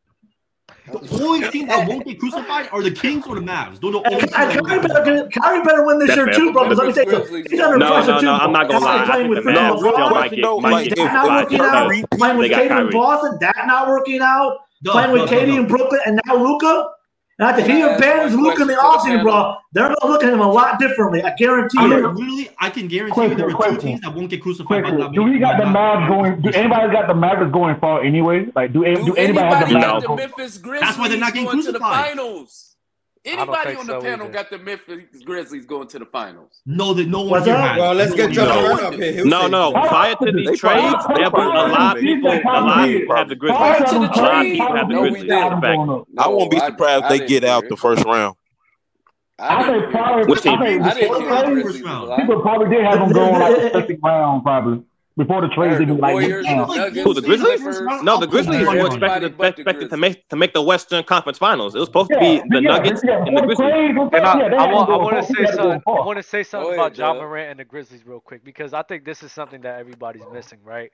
The 0.87 1.25
only 1.25 1.49
team 1.51 1.67
that 1.69 1.89
won't 1.89 2.05
be 2.05 2.15
crucified 2.15 2.69
are 2.71 2.83
the 2.83 2.91
Kings 2.91 3.27
or 3.27 3.37
the 3.37 3.41
Mavs. 3.41 3.81
They're 3.81 3.91
the 3.93 4.03
only 4.07 4.29
Kyrie, 4.29 4.81
better, 4.81 5.65
better 5.65 5.87
win 5.87 5.99
this 5.99 6.15
year 6.15 6.31
too, 6.31 6.53
bro. 6.53 6.65
Let 6.65 6.87
me 6.87 6.93
tell 6.93 7.11
you, 7.11 7.45
he's 7.49 7.61
under 7.61 7.79
no, 7.79 7.93
pressure 7.93 8.07
no, 8.09 8.15
no, 8.15 8.21
too. 8.21 8.27
No, 8.27 8.35
I'm 8.35 8.53
not 8.53 8.69
gonna 8.69 8.85
lie. 8.85 9.05
Playing 9.07 9.29
with 9.29 9.45
the 9.45 9.51
Mavs 9.51 9.79
still 9.79 10.11
might 10.11 10.31
get, 10.31 10.39
no, 10.41 10.61
might 10.61 10.91
get 10.91 10.99
not 10.99 11.27
working 11.27 11.61
out. 11.61 12.11
Playing 12.11 12.37
with 12.39 12.51
KD 12.51 12.81
in 12.81 12.91
Boston, 12.91 13.39
that 13.41 13.65
not 13.67 13.89
working 13.89 14.21
out. 14.21 14.59
Playing 14.85 15.13
with 15.13 15.31
KD 15.31 15.57
in 15.57 15.67
Brooklyn, 15.67 16.01
and 16.07 16.21
now 16.27 16.37
Luka. 16.37 16.91
And 17.39 17.49
I, 17.49 17.59
if 17.59 17.67
yeah, 17.67 17.75
he 17.75 17.83
and 17.83 18.01
Ben's 18.01 18.35
looking 18.37 18.69
the 18.69 18.75
offseason, 18.75 19.23
bro, 19.23 19.57
they're 19.73 19.89
going 19.89 19.97
to 20.01 20.07
look 20.07 20.23
at 20.23 20.33
him 20.33 20.41
a 20.41 20.51
lot 20.51 20.79
differently. 20.79 21.21
I 21.23 21.35
guarantee 21.35 21.79
I 21.79 21.87
mean, 21.89 21.99
you. 21.99 22.09
Literally, 22.09 22.49
I 22.61 22.71
can 22.71 22.87
guarantee 22.87 23.23
you 23.23 23.35
there 23.35 23.49
are 23.49 23.71
two 23.71 23.77
teams 23.77 24.01
that 24.03 24.15
won't 24.15 24.31
get 24.31 24.41
crucified. 24.41 24.85
By 24.85 24.91
do 25.13 25.23
we 25.25 25.41
got 25.41 25.59
the 25.59 25.65
Mavs 25.65 26.09
going? 26.09 26.41
Do 26.43 26.51
anybody 26.51 26.93
got 26.93 27.09
the 27.09 27.15
Mavericks 27.15 27.53
going 27.53 27.79
far 27.81 28.05
anyway? 28.05 28.47
Like, 28.55 28.73
do, 28.73 28.85
do, 28.85 29.05
do 29.05 29.15
anybody, 29.17 29.19
anybody 29.19 29.57
have 29.57 29.69
the 29.69 29.75
Mavericks? 30.09 30.59
Grizzlies 30.59 30.81
That's 30.81 30.97
why 30.97 31.09
they're 31.09 31.19
not 31.19 31.35
getting 31.35 31.49
crucified. 31.49 31.73
To 31.73 31.79
the 31.79 31.85
finals. 31.85 32.74
Anybody 33.27 33.75
on 33.75 33.87
the 33.87 33.93
so 33.95 34.01
panel 34.03 34.27
either. 34.27 34.33
got 34.35 34.51
the 34.51 34.59
Memphis 34.59 35.23
Grizzlies 35.25 35.65
going 35.65 35.89
to 35.89 35.99
the 35.99 36.05
finals? 36.05 36.61
No, 36.67 36.93
that 36.93 37.09
no 37.09 37.23
one. 37.23 37.43
Well, 37.43 37.95
let's 37.95 38.15
get 38.15 38.33
John 38.33 38.49
no. 38.49 38.87
up 38.87 38.95
here. 38.95 39.13
He'll 39.13 39.27
no, 39.27 39.47
no. 39.47 39.73
Prior 39.73 40.15
to 40.15 40.33
these 40.33 40.59
trades, 40.59 41.05
there 41.17 41.31
were 41.31 41.41
a 41.41 41.69
lot 41.69 41.97
of 41.97 42.03
people. 42.03 42.31
A 42.31 42.43
lot 42.45 42.81
of 42.81 42.87
people 42.87 43.17
had 43.17 43.29
the 43.31 43.37
Grizzlies. 43.37 43.59
A 43.59 43.63
lot 43.63 43.81
of 43.81 44.43
people 44.43 44.77
have 44.77 44.89
the 44.89 44.95
Grizzlies. 44.95 45.31
I 46.19 46.29
won't 46.29 46.51
be 46.51 46.59
surprised 46.59 47.05
if 47.05 47.09
they 47.11 47.27
get 47.27 47.45
out 47.45 47.65
the 47.69 47.77
first 47.77 48.05
round. 48.05 48.37
I, 49.39 49.57
I 49.57 49.67
think 49.67 49.91
probably, 49.91 50.27
which 50.27 50.43
team? 50.43 50.61
I 50.61 50.67
think, 50.67 50.83
I 50.83 50.91
think, 50.93 51.65
people 52.17 52.41
probably 52.41 52.69
did 52.69 52.85
have 52.85 53.01
them 53.01 53.13
going 53.13 53.41
like 53.41 53.73
the 53.73 53.81
second 53.81 54.01
round, 54.03 54.45
probably 54.45 54.85
before 55.17 55.41
the 55.41 55.49
trade, 55.49 55.81
even 55.81 55.99
like 55.99 56.13
Warriors, 56.13 56.45
the 56.45 56.55
Nuggets, 56.55 57.05
Who, 57.05 57.15
the 57.15 57.23
Grizzlies? 57.23 57.61
No, 58.03 58.19
the 58.19 58.27
Grizzlies 58.27 58.67
were 58.67 58.87
expected, 58.87 59.39
to, 59.39 59.45
expected 59.45 59.91
to 59.91 59.97
make 59.97 60.29
to 60.29 60.37
make 60.37 60.53
the 60.53 60.63
Western 60.63 61.05
Conference 61.05 61.39
Finals. 61.39 61.75
It 61.75 61.79
was 61.79 61.89
supposed 61.89 62.11
yeah, 62.11 62.19
to 62.19 62.43
be 62.43 62.49
the 62.49 62.63
yeah, 62.63 62.69
Nuggets 62.69 63.03
yeah, 63.05 63.25
and 63.25 63.37
the 63.37 63.43
Grizzlies. 63.43 63.69
And 63.69 64.27
I, 64.27 64.41
I, 64.41 64.65
I 64.65 64.97
want 64.97 65.27
to 65.27 65.35
say 65.35 65.47
something. 65.47 65.83
I 65.87 65.91
want 65.91 66.17
to 66.17 66.23
say 66.23 66.43
something 66.43 66.75
about 66.75 66.99
Ja 66.99 67.15
Morant 67.15 67.51
and 67.51 67.61
the 67.61 67.65
Grizzlies 67.65 68.05
real 68.05 68.21
quick 68.21 68.45
because 68.45 68.75
I 68.75 68.83
think 68.83 69.05
this 69.05 69.23
is 69.23 69.31
something 69.31 69.61
that 69.63 69.79
everybody's 69.79 70.25
missing, 70.33 70.59
right? 70.65 70.91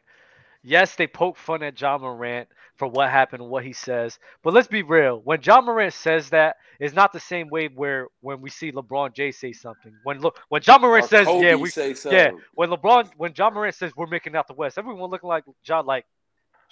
Yes, 0.63 0.95
they 0.97 1.07
poke 1.07 1.39
fun 1.39 1.63
at 1.63 1.81
Ja 1.81 1.97
Morant 1.97 2.49
for 2.81 2.89
what 2.89 3.11
happened, 3.11 3.45
what 3.45 3.63
he 3.63 3.75
says. 3.75 4.19
But 4.43 4.55
let's 4.55 4.67
be 4.67 4.83
real. 4.83 5.21
When 5.23 5.39
Ja 5.43 5.61
Morant 5.61 5.93
says 5.93 6.31
that, 6.31 6.57
it's 6.81 6.95
not 6.95 7.13
the 7.13 7.21
same 7.21 7.51
way 7.51 7.69
where 7.69 8.09
when 8.23 8.41
we 8.41 8.49
see 8.49 8.73
LeBron 8.73 9.15
J 9.15 9.31
say 9.33 9.53
something. 9.53 9.93
When 10.03 10.21
Le, 10.23 10.31
when 10.49 10.63
Ja 10.67 10.79
Morant 10.79 11.05
or 11.05 11.09
says, 11.09 11.27
Kobe 11.27 11.47
"Yeah, 11.47 11.57
we 11.57 11.69
say 11.69 11.93
so. 11.93 12.11
yeah," 12.11 12.31
when 12.55 12.71
LeBron 12.71 13.11
when 13.19 13.35
Ja 13.37 13.51
Morant 13.51 13.75
says 13.75 13.93
we're 13.97 14.07
making 14.07 14.35
out 14.35 14.49
the 14.49 14.55
West, 14.55 14.79
everyone 14.79 15.11
looking 15.11 15.29
like 15.29 15.45
John 15.63 15.85
like. 15.87 16.07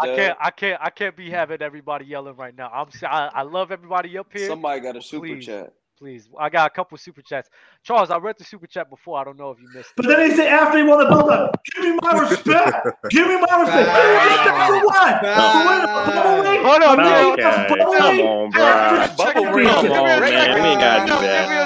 I 0.00 0.06
can't. 0.16 0.38
I 0.40 0.50
can't. 0.50 0.80
I 0.80 0.90
can't 0.90 1.16
be 1.16 1.30
having 1.30 1.62
everybody 1.62 2.06
yelling 2.06 2.36
right 2.36 2.56
now. 2.56 2.70
I'm. 2.72 2.88
I, 3.02 3.30
I 3.34 3.42
love 3.42 3.70
everybody 3.70 4.16
up 4.18 4.32
here. 4.32 4.48
Somebody 4.48 4.80
got 4.80 4.96
a 4.96 5.02
super 5.02 5.26
Please. 5.26 5.46
chat 5.46 5.72
please. 5.98 6.28
I 6.38 6.48
got 6.48 6.70
a 6.70 6.74
couple 6.74 6.96
super 6.98 7.22
chats. 7.22 7.48
Charles, 7.82 8.10
I 8.10 8.18
read 8.18 8.36
the 8.38 8.44
super 8.44 8.66
chat 8.66 8.90
before. 8.90 9.18
I 9.18 9.24
don't 9.24 9.36
know 9.36 9.50
if 9.50 9.60
you 9.60 9.68
missed. 9.74 9.92
But 9.96 10.06
it. 10.06 10.08
then 10.08 10.28
they 10.28 10.36
say 10.36 10.48
after 10.48 10.78
they 10.78 10.84
won 10.84 10.98
the 10.98 11.06
belt, 11.06 11.54
give 11.74 11.84
me 11.84 11.98
my 12.02 12.18
respect. 12.18 12.86
give 13.10 13.26
me 13.26 13.36
my 13.40 13.60
respect. 13.60 13.88
respect 14.24 14.66
for 14.66 14.86
what? 14.86 15.24
Hold 16.64 16.82
on, 16.82 16.96
man. 16.96 17.32
Okay. 17.32 17.66
Come 17.68 18.20
on, 18.20 18.50
bro. 18.50 19.06
Bubble 19.16 19.52
ring. 19.52 19.68
Come 19.68 19.92
on, 19.92 20.20
man. 20.20 20.62
We 20.62 20.68
ain't 20.68 20.80
got 20.80 21.06
to 21.06 21.12
do 21.12 21.18
that. 21.20 21.64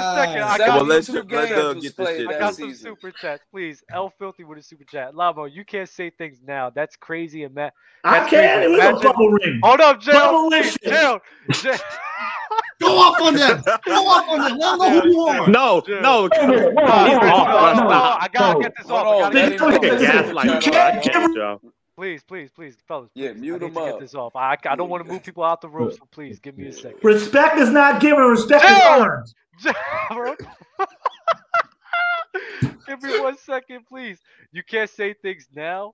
I 0.49 0.57
got 0.57 0.75
well, 0.75 0.85
let's, 0.85 1.09
let 1.09 1.27
Doug 1.27 1.81
get 1.81 1.95
this 1.95 2.07
shit 2.17 2.27
I 2.27 2.39
got 2.39 2.55
some 2.55 2.73
super 2.73 3.11
chats, 3.11 3.43
please. 3.51 3.83
L 3.91 4.11
Filthy 4.17 4.43
with 4.43 4.57
a 4.57 4.63
super 4.63 4.83
chat. 4.83 5.15
Lavo, 5.15 5.45
you 5.45 5.63
can't 5.63 5.89
say 5.89 6.09
things 6.09 6.39
now. 6.45 6.69
That's 6.69 6.95
crazy, 6.95 7.43
and 7.43 7.53
Matt. 7.53 7.73
I 8.03 8.27
can. 8.29 8.63
It 8.63 8.69
was 8.69 9.01
a 9.01 9.03
bubble 9.03 9.29
ring. 9.29 9.59
Hold 9.63 9.81
up, 9.81 10.01
Jail. 10.01 10.13
Bubble 10.13 10.49
ring. 10.49 10.71
Jail. 10.83 11.19
Go 12.81 12.97
off 12.97 13.21
on 13.21 13.35
them. 13.35 13.61
Go 13.85 14.07
off 14.07 14.29
on 14.29 14.41
them. 14.41 14.57
Let 14.57 14.79
them 14.79 14.89
know 14.89 15.01
who 15.01 15.09
you 15.09 15.21
are. 15.21 15.47
No, 15.49 15.83
no. 15.87 16.29
He's 16.31 16.41
off. 16.81 18.17
I 18.21 18.27
gotta 18.31 18.59
get 18.59 18.73
this 18.77 18.89
off. 18.89 19.33
You. 21.15 21.71
Please, 21.97 22.23
please, 22.23 22.49
please, 22.51 22.77
fellas. 22.87 23.09
Please. 23.13 23.23
Yeah, 23.25 23.33
mute 23.33 23.59
them 23.59 23.75
up. 23.77 23.91
Get 23.91 23.99
this 23.99 24.15
off. 24.15 24.33
I, 24.33 24.55
I 24.69 24.75
don't 24.77 24.89
want 24.89 25.05
to 25.05 25.11
move 25.11 25.21
people 25.21 25.43
out 25.43 25.59
the 25.59 25.67
room, 25.67 25.91
so 25.91 26.07
please 26.11 26.39
give 26.39 26.57
me 26.57 26.67
a 26.67 26.71
second. 26.71 26.99
Respect 27.03 27.57
is 27.57 27.71
not 27.71 27.99
given. 27.99 28.23
Respect 28.23 28.63
Damn. 28.63 29.23
is 29.59 29.73
earned. 30.15 30.37
give 32.87 33.03
me 33.03 33.19
one 33.19 33.37
second, 33.37 33.85
please. 33.85 34.19
You 34.53 34.63
can't 34.63 34.89
say 34.89 35.13
things 35.13 35.49
now 35.53 35.93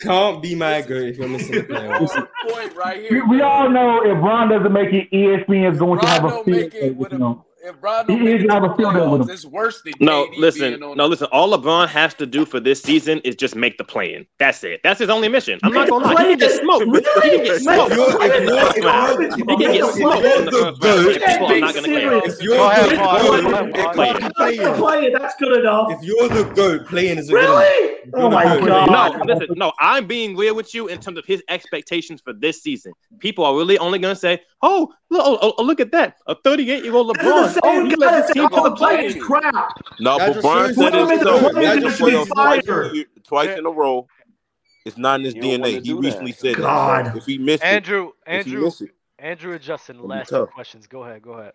Don't 0.00 0.42
be 0.42 0.54
my 0.54 0.82
girl 0.82 1.02
if 1.02 1.16
you're 1.16 1.28
missing 1.28 1.54
the 1.54 1.62
playoffs. 1.62 2.28
point 2.48 2.76
right 2.76 3.00
here. 3.00 3.26
We, 3.26 3.36
we 3.36 3.42
all 3.42 3.68
know 3.70 4.02
if 4.04 4.22
Ron 4.22 4.48
doesn't 4.48 4.72
make 4.72 4.92
it, 4.92 5.10
ESPN 5.10 5.72
is 5.72 5.78
going 5.78 5.98
Ron 5.98 6.00
to 6.00 6.06
have 6.06 6.24
a 6.24 6.44
field 6.44 7.44
if 7.64 8.20
he 8.20 8.44
is 8.44 8.50
out 8.50 8.62
of 8.64 8.76
field 8.76 8.94
playoffs, 8.94 9.30
it's 9.30 9.46
worse 9.46 9.80
than 9.82 9.94
no. 10.00 10.26
KD 10.26 10.38
listen, 10.38 10.80
no, 10.80 11.06
listen. 11.06 11.28
All 11.32 11.56
LeBron 11.56 11.88
has 11.88 12.12
to 12.14 12.26
do 12.26 12.44
for 12.44 12.60
this 12.60 12.82
season 12.82 13.20
is 13.20 13.34
just 13.34 13.56
make 13.56 13.78
the 13.78 13.84
play-in. 13.84 14.26
That's 14.38 14.62
it. 14.64 14.80
That's 14.84 15.00
his 15.00 15.08
only 15.08 15.28
mission. 15.28 15.58
I'm 15.62 15.72
not 15.72 15.88
gonna 15.88 16.12
lie. 16.12 16.28
He 16.28 16.36
get 16.36 16.60
smoked. 16.60 16.84
Really? 16.86 17.38
He 17.38 17.44
gets 17.44 17.62
smoked. 17.62 17.94
He 17.94 17.98
can 17.98 18.46
get 18.46 19.94
smoked. 19.94 20.22
People 20.74 21.46
are 21.46 21.60
not 21.60 21.74
gonna 21.74 21.88
care. 21.88 22.20
If 22.24 22.42
you're 22.42 22.56
the 22.58 23.90
goat, 23.94 25.12
that's 25.18 25.36
good 25.36 25.58
enough. 25.58 25.90
If 25.92 26.02
you're 26.02 26.28
the 26.28 26.44
goat, 26.54 26.86
playing 26.86 27.18
is 27.18 27.32
really. 27.32 27.96
Oh 28.12 28.30
my 28.30 28.44
god. 28.44 28.90
No, 28.90 29.34
listen. 29.34 29.48
No, 29.56 29.72
I'm 29.80 30.06
being 30.06 30.36
real 30.36 30.54
with 30.54 30.74
you 30.74 30.88
in 30.88 31.00
terms 31.00 31.16
of 31.16 31.24
his 31.24 31.42
expectations 31.48 32.20
for 32.20 32.34
this 32.34 32.62
season. 32.62 32.92
People 33.20 33.44
are 33.44 33.56
really 33.56 33.78
only 33.78 33.98
gonna 33.98 34.14
say, 34.14 34.42
"Oh, 34.60 34.92
look, 35.08 35.22
oh, 35.24 35.54
oh 35.56 35.62
look 35.62 35.80
at 35.80 35.90
that! 35.92 36.16
A 36.26 36.34
38 36.34 36.84
year 36.84 36.94
old 36.94 37.16
LeBron 37.16 37.53
said, 37.54 37.62
oh, 37.64 37.84
you 37.84 37.96
guys 37.96 38.26
said 38.26 38.48
play 38.76 39.06
is 39.06 39.16
crap. 39.22 39.70
No, 40.00 40.18
but 40.18 40.42
Brian 40.42 40.74
said 40.74 40.94
it 40.94 43.08
twice 43.24 43.58
in 43.58 43.66
a 43.66 43.70
row. 43.70 44.06
It's 44.84 44.98
not 44.98 45.20
in 45.20 45.24
his 45.24 45.34
DNA. 45.34 45.84
He 45.84 45.94
recently 45.94 46.32
said 46.32 46.56
God. 46.56 47.06
That. 47.06 47.16
If 47.16 47.24
he 47.24 47.38
missed 47.38 47.64
Andrew, 47.64 48.10
it, 48.26 48.30
Andrew, 48.30 48.66
it, 48.66 48.90
Andrew, 49.18 49.54
and 49.54 49.62
Justin, 49.62 50.02
last 50.02 50.30
questions. 50.52 50.86
Go 50.86 51.04
ahead. 51.04 51.22
Go 51.22 51.32
ahead. 51.32 51.54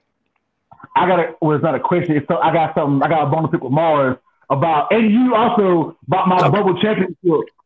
I 0.96 1.08
got 1.08 1.20
a 1.20 1.36
well, 1.42 1.56
it's 1.56 1.64
not 1.64 1.76
a 1.76 1.80
question. 1.80 2.16
It's 2.16 2.28
so 2.28 2.38
I 2.38 2.52
got 2.52 2.74
something. 2.74 3.04
I 3.04 3.10
got 3.10 3.28
a 3.28 3.30
bonus 3.30 3.52
pick 3.52 3.62
with 3.62 3.72
Mars 3.72 4.18
about, 4.50 4.92
and 4.92 5.12
you 5.12 5.36
also 5.36 5.96
about 6.08 6.28
my 6.28 6.38
okay. 6.38 6.50
bubble 6.50 6.82
championship. 6.82 7.18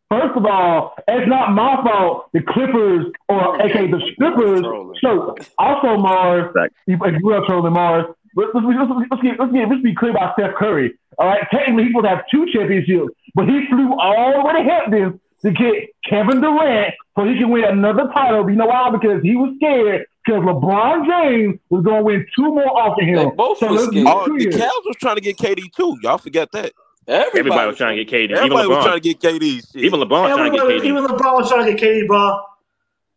First 0.09 0.37
of 0.37 0.45
all, 0.45 0.95
it's 1.07 1.27
not 1.27 1.53
my 1.53 1.81
fault 1.83 2.29
the 2.33 2.41
Clippers 2.41 3.07
or 3.29 3.61
aka 3.61 3.89
the 3.89 4.01
strippers 4.13 4.61
So 5.01 5.35
Also, 5.57 5.97
Mars, 5.97 6.53
you, 6.85 6.97
if 7.03 7.21
you 7.21 7.31
are 7.31 7.45
trolling 7.47 7.73
Mars, 7.73 8.05
Let's, 8.35 8.51
let's, 8.53 8.65
let's, 8.65 9.09
let's, 9.11 9.21
get, 9.21 9.39
let's, 9.39 9.51
get, 9.51 9.69
let's 9.69 9.81
be 9.81 9.95
clear 9.95 10.11
about 10.11 10.33
Steph 10.33 10.55
Curry. 10.55 10.93
All 11.17 11.27
right, 11.27 11.45
technically 11.51 11.85
he 11.85 11.91
would 11.93 12.05
have 12.05 12.23
two 12.31 12.45
championships, 12.51 13.13
but 13.35 13.47
he 13.47 13.65
flew 13.69 13.93
all 13.99 14.33
the 14.33 14.45
way 14.45 14.53
to 14.53 14.63
Hampton 14.63 15.19
to 15.43 15.51
get 15.51 15.89
Kevin 16.09 16.41
Durant 16.41 16.95
so 17.15 17.25
he 17.25 17.37
can 17.37 17.49
win 17.49 17.65
another 17.65 18.09
title. 18.13 18.43
But 18.43 18.49
you 18.49 18.55
know 18.55 18.65
why? 18.65 18.89
Because 18.89 19.21
he 19.21 19.35
was 19.35 19.53
scared 19.57 20.05
because 20.25 20.41
LeBron 20.41 21.05
James 21.05 21.59
was 21.69 21.83
going 21.83 21.97
to 21.97 22.03
win 22.03 22.25
two 22.35 22.43
more 22.43 22.77
off 22.77 22.97
of 22.99 23.05
him. 23.05 23.15
They 23.15 23.35
both 23.35 23.59
so 23.59 23.67
was 23.71 23.85
scared. 23.87 24.07
Oh, 24.07 24.25
the 24.25 24.45
Cavs 24.47 24.85
was 24.85 24.95
trying 24.99 25.15
to 25.15 25.21
get 25.21 25.37
KD 25.37 25.71
too. 25.73 25.97
Y'all 26.01 26.17
forget 26.17 26.51
that. 26.53 26.71
Everybody, 27.05 27.39
everybody 27.39 27.67
was 27.67 27.77
trying 27.77 27.97
to 27.97 28.05
get 28.05 28.13
KD. 28.13 28.35
Everybody 28.35 28.45
even 28.45 28.71
LeBron. 28.71 28.75
was 28.77 28.85
trying 28.85 29.01
to 29.01 29.13
get 29.13 29.19
KD. 29.19 29.71
Shit. 29.71 29.83
Even 29.83 29.99
LeBron 29.99 30.09
was 30.09 30.35
trying 30.37 30.51
to 30.51 30.57
get 30.57 30.67
KD. 30.67 30.85
Even 30.85 31.05
LeBron 31.05 31.37
was 31.37 31.49
trying 31.49 31.65
to 31.65 31.73
get 31.73 31.83
KD, 31.83 32.07
bro. 32.07 32.41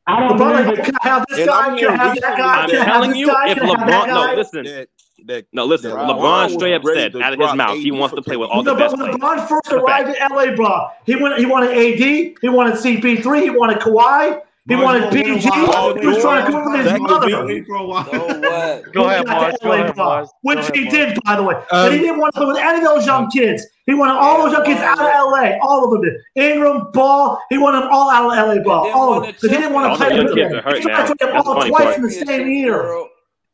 I 0.08 0.20
don't 0.20 0.39
LeBron, 0.39 0.65
believe 0.65 0.78
it. 0.78 0.94
Have 1.02 1.24
this 1.28 1.47
guy. 1.47 1.66
I'm, 1.66 1.78
can 1.78 1.97
have 1.97 2.20
that 2.20 2.36
guy. 2.36 2.62
I'm 2.62 2.68
telling 2.68 3.15
you, 3.15 3.31
if 3.31 3.58
LeBron, 3.58 4.07
no, 4.08 4.34
listen, 4.34 4.86
that 5.26 5.46
no, 5.52 5.64
listen, 5.64 5.90
that 5.90 5.98
LeBron, 5.98 6.55
straight 6.55 6.74
up 6.74 6.82
said 6.84 7.16
out 7.16 7.32
of 7.32 7.38
his 7.38 7.55
mouth 7.55 7.70
AD 7.70 7.78
he 7.78 7.90
wants 7.90 8.14
to 8.14 8.22
play 8.22 8.36
with 8.36 8.50
all 8.50 8.62
no, 8.62 8.74
the 8.74 8.78
best 8.78 8.94
players. 8.94 9.14
LeBron 9.14 9.48
first 9.48 9.72
arrived 9.72 10.08
in 10.08 10.16
LA, 10.30 10.55
bro. 10.55 10.88
He 11.05 11.16
went, 11.16 11.38
he 11.38 11.46
wanted 11.46 11.70
AD, 11.70 11.98
he 12.40 12.48
wanted 12.48 12.74
CP3, 12.74 13.42
he 13.42 13.50
wanted 13.50 13.78
Kawhi. 13.78 14.42
He 14.68 14.74
wanted 14.74 15.12
PG. 15.12 15.22
He 15.22 15.36
was 15.38 16.20
trying 16.20 16.44
to 16.44 16.50
go 16.50 16.70
with 16.72 16.84
his 16.84 17.00
mother. 17.00 17.30
So 17.30 17.62
go 17.62 17.92
ahead, 17.92 18.84
Go 18.92 19.72
ahead, 19.72 20.28
Which 20.42 20.68
he 20.74 20.88
did, 20.88 21.16
by 21.24 21.36
the 21.36 21.44
way. 21.44 21.55
Um, 21.55 21.64
but 21.70 21.92
he 21.92 21.98
didn't 21.98 22.18
want 22.18 22.34
to 22.34 22.40
play 22.40 22.46
with 22.48 22.56
any 22.56 22.78
of 22.78 22.84
those 22.84 23.06
young 23.06 23.30
kids. 23.30 23.64
He 23.86 23.94
wanted 23.94 24.14
all 24.14 24.42
those 24.42 24.52
young 24.52 24.64
kids 24.64 24.80
out 24.80 24.98
of 24.98 25.05
LA. 25.05 25.56
All 25.62 25.84
of 25.84 25.92
them 25.92 26.02
did. 26.02 26.20
Ingram, 26.34 26.90
Ball. 26.90 27.40
He 27.48 27.58
wanted 27.58 27.82
them 27.82 27.90
all 27.92 28.10
out 28.10 28.24
of 28.26 28.56
LA 28.56 28.60
Ball. 28.64 28.90
All 28.90 29.14
of 29.14 29.22
them. 29.22 29.32
Because 29.32 29.50
he 29.50 29.56
didn't 29.56 29.72
want 29.72 29.92
to 29.92 30.05
play 30.05 30.18
with 30.18 30.34
them. 30.34 30.74
He 30.74 30.82
tried 30.82 31.06
to 31.06 31.14
play 31.14 31.28
them 31.28 31.36
all 31.36 31.64
twice 31.64 31.96
in 31.96 32.02
the 32.02 32.10
same 32.10 32.48
year. 32.48 33.06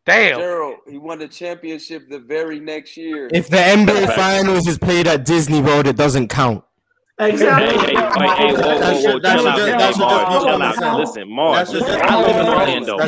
Damn. 0.04 0.38
Gerald, 0.40 0.78
he 0.88 0.98
won 0.98 1.20
the 1.20 1.28
championship 1.28 2.08
the 2.08 2.18
very 2.18 2.58
next 2.58 2.96
year. 2.96 3.28
If 3.32 3.48
the 3.48 3.58
NBA 3.58 4.14
Finals 4.16 4.66
is 4.66 4.76
played 4.76 5.06
at 5.06 5.24
Disney 5.24 5.60
World, 5.60 5.86
it 5.86 5.96
doesn't 5.96 6.28
count. 6.28 6.64
Exactly. 7.18 7.94
Hey, 7.94 7.94
hey, 7.94 8.02
hey, 8.36 8.52
whoa, 8.52 8.78
whoa, 8.78 8.90
whoa. 8.90 9.20
Chill 9.20 9.46
out. 9.46 10.74
Chill 10.74 10.84
out. 10.84 10.98
Listen, 10.98 11.30
Mark, 11.30 11.68
I 11.68 12.20
live 12.20 12.36
in 12.36 12.48
Orlando. 12.48 12.98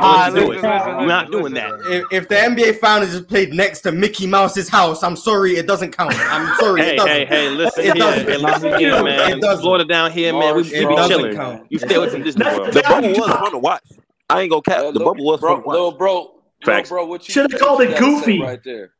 I'm 0.00 1.06
not 1.06 1.30
doing 1.30 1.52
that. 1.54 2.06
If 2.10 2.28
the 2.28 2.36
NBA 2.36 2.78
Finals 2.78 3.12
is 3.12 3.20
played 3.22 3.52
next 3.52 3.80
to 3.82 3.92
Mickey 3.92 4.26
Mouse's 4.26 4.68
house, 4.70 5.02
I'm 5.02 5.16
sorry, 5.16 5.56
it 5.56 5.66
doesn't 5.66 5.92
count. 5.94 6.14
I'm 6.14 6.56
sorry, 6.58 6.80
Hey, 6.82 6.96
hey, 6.96 7.24
hey, 7.26 7.50
listen 7.50 7.82
here. 7.84 7.94
Hey, 7.94 8.36
listen 8.38 8.78
here, 8.78 9.02
man. 9.02 9.40
Florida 9.60 9.84
down 9.84 10.10
here, 10.10 10.32
man. 10.32 10.56
We 10.56 10.62
be 10.62 10.70
chilling. 10.70 11.66
You 11.68 11.78
stay 11.80 11.98
with 11.98 12.12
some 12.12 12.22
Disney 12.22 12.46
World. 12.46 12.72
The 12.72 12.82
bubble 12.82 13.10
was 13.10 13.18
fun 13.18 13.50
to 13.50 13.58
watch. 13.58 13.82
I 14.28 14.42
ain't 14.42 14.50
gonna 14.50 14.62
cap. 14.62 14.92
The 14.92 15.00
bubble 15.00 15.24
was 15.24 15.40
bro, 15.40 15.62
little 15.66 15.92
bro. 15.92 16.34
Facts. 16.64 16.90
Little 16.90 17.06
bro, 17.06 17.10
what 17.10 17.28
you 17.28 17.32
should 17.32 17.50
have 17.50 17.60
called 17.60 17.80
it 17.82 17.98
Goofy 17.98 18.40
right 18.40 18.62
there. 18.62 18.92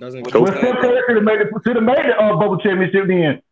Doesn't 0.00 0.32
well, 0.32 0.46
Tim 0.46 0.76
Taylor 0.80 1.02
should 1.06 1.16
have 1.16 1.24
made 1.24 1.40
it. 1.40 1.48
Should 1.64 1.76
have 1.76 1.84
made 1.84 1.98
it 1.98 2.18
uh, 2.18 2.36
bubble 2.36 2.58
championship 2.58 3.06
then. 3.06 3.42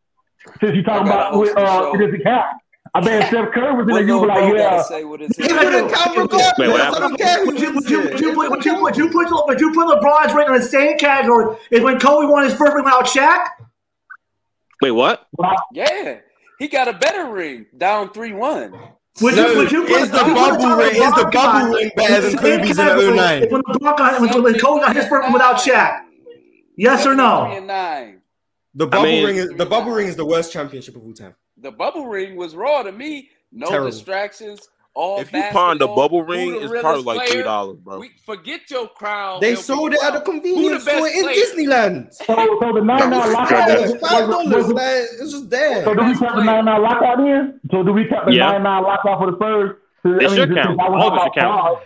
Since 0.60 0.74
you 0.74 0.82
talking 0.82 1.06
about 1.06 1.38
with 1.38 1.56
uh, 1.56 1.92
it 1.94 1.98
doesn't 1.98 2.22
count. 2.24 2.46
I 2.94 3.00
bet 3.00 3.28
Steph 3.28 3.52
Curry 3.52 3.74
was 3.74 3.88
in 3.88 3.94
there. 3.94 4.02
You 4.04 4.18
were 4.18 4.26
like, 4.26 4.54
yeah. 4.54 4.82
Say 4.82 5.04
what 5.04 5.22
it's 5.22 5.38
Wait, 5.38 5.50
what 5.50 5.92
happened? 5.92 7.16
Would 7.46 7.60
you 7.60 7.72
put 9.72 9.88
LeBron's 9.88 10.34
ring 10.34 10.46
in 10.48 10.54
the 10.54 10.62
same 10.62 10.98
category 10.98 11.56
as 11.70 11.80
when 11.80 11.98
Kobe 11.98 12.26
won 12.26 12.44
his 12.44 12.54
first 12.54 12.74
ring 12.74 12.84
without 12.84 13.06
Shaq? 13.06 13.46
Wait, 14.80 14.90
what? 14.90 15.26
Yeah, 15.72 16.18
he 16.58 16.68
got 16.68 16.88
a 16.88 16.92
better 16.92 17.30
ring 17.30 17.66
down 17.76 18.12
three 18.12 18.32
one. 18.32 18.74
Would 19.20 19.36
no, 19.36 19.50
you, 19.50 19.58
would 19.58 19.72
you 19.72 19.84
is 19.84 20.10
the 20.10 20.16
bubble 20.16 20.76
ring 20.76 20.94
is 20.94 21.14
the 21.14 21.28
bubble 21.30 21.74
ring 21.74 21.90
better 21.96 22.30
than 22.30 22.38
Kobe's 22.38 22.78
in 22.78 23.14
09? 23.16 23.50
When, 23.50 23.60
Brock 23.60 23.98
got, 23.98 24.20
when, 24.20 24.42
when 24.42 24.58
Kobe 24.58 24.80
got 24.80 24.96
his 24.96 25.06
first 25.06 25.24
one 25.24 25.32
without 25.34 25.56
Shaq, 25.56 26.04
yes 26.76 27.06
or 27.06 27.14
no? 27.14 27.48
The 28.74 28.86
bubble 28.86 29.04
I 29.04 29.10
mean, 29.10 29.26
ring 29.26 29.36
is 29.36 29.50
the 29.50 29.66
bubble 29.66 29.92
ring 29.92 30.08
is 30.08 30.16
the 30.16 30.24
worst 30.24 30.50
championship 30.50 30.96
of 30.96 31.04
all 31.04 31.12
time. 31.12 31.34
The 31.58 31.70
bubble 31.70 32.06
ring 32.06 32.36
was 32.36 32.54
raw 32.56 32.82
to 32.82 32.90
me. 32.90 33.28
No 33.52 33.66
Terrible. 33.66 33.90
distractions, 33.90 34.66
all 34.94 35.20
if 35.20 35.32
you 35.32 35.42
pawn 35.52 35.78
the 35.78 35.86
bubble 35.86 36.22
ring, 36.22 36.54
it's 36.60 36.70
probably 36.82 37.02
like 37.02 37.28
three 37.28 37.42
dollars, 37.42 37.78
bro. 37.78 37.98
We, 37.98 38.10
forget 38.26 38.70
your 38.70 38.88
crown. 38.88 39.40
They 39.40 39.54
sold 39.54 39.94
it 39.94 40.02
at 40.02 40.14
a 40.14 40.20
convenience 40.20 40.82
store 40.82 41.08
in? 41.08 41.24
Disneyland. 41.28 42.12
So, 42.12 42.34
so 42.60 42.72
the 42.74 42.82
nine 42.82 43.08
nine 43.08 43.32
lockout 43.32 44.00
five 44.00 44.28
dollars. 44.28 44.66
It's 45.18 45.32
just 45.32 45.48
there. 45.48 45.82
So 45.84 45.94
do 45.94 46.04
we 46.04 46.18
count 46.18 46.36
the 46.36 46.44
nine 46.44 46.66
nine 46.66 46.82
lockout 46.82 47.20
in? 47.20 47.58
So 47.70 47.82
do 47.82 47.92
we 47.92 48.06
count 48.06 48.26
the 48.26 48.36
nine 48.36 48.62
nine 48.62 48.82
lockout 48.82 49.18
for 49.18 49.30
the 49.30 49.36
Spurs? 49.38 49.76
They 50.04 50.10
I 50.10 50.28
mean, 50.28 50.36
should 50.36 50.54
count. 50.54 50.78
All 50.78 51.08
of 51.08 51.14
it 51.14 51.22
should 51.22 51.40
count. 51.40 51.78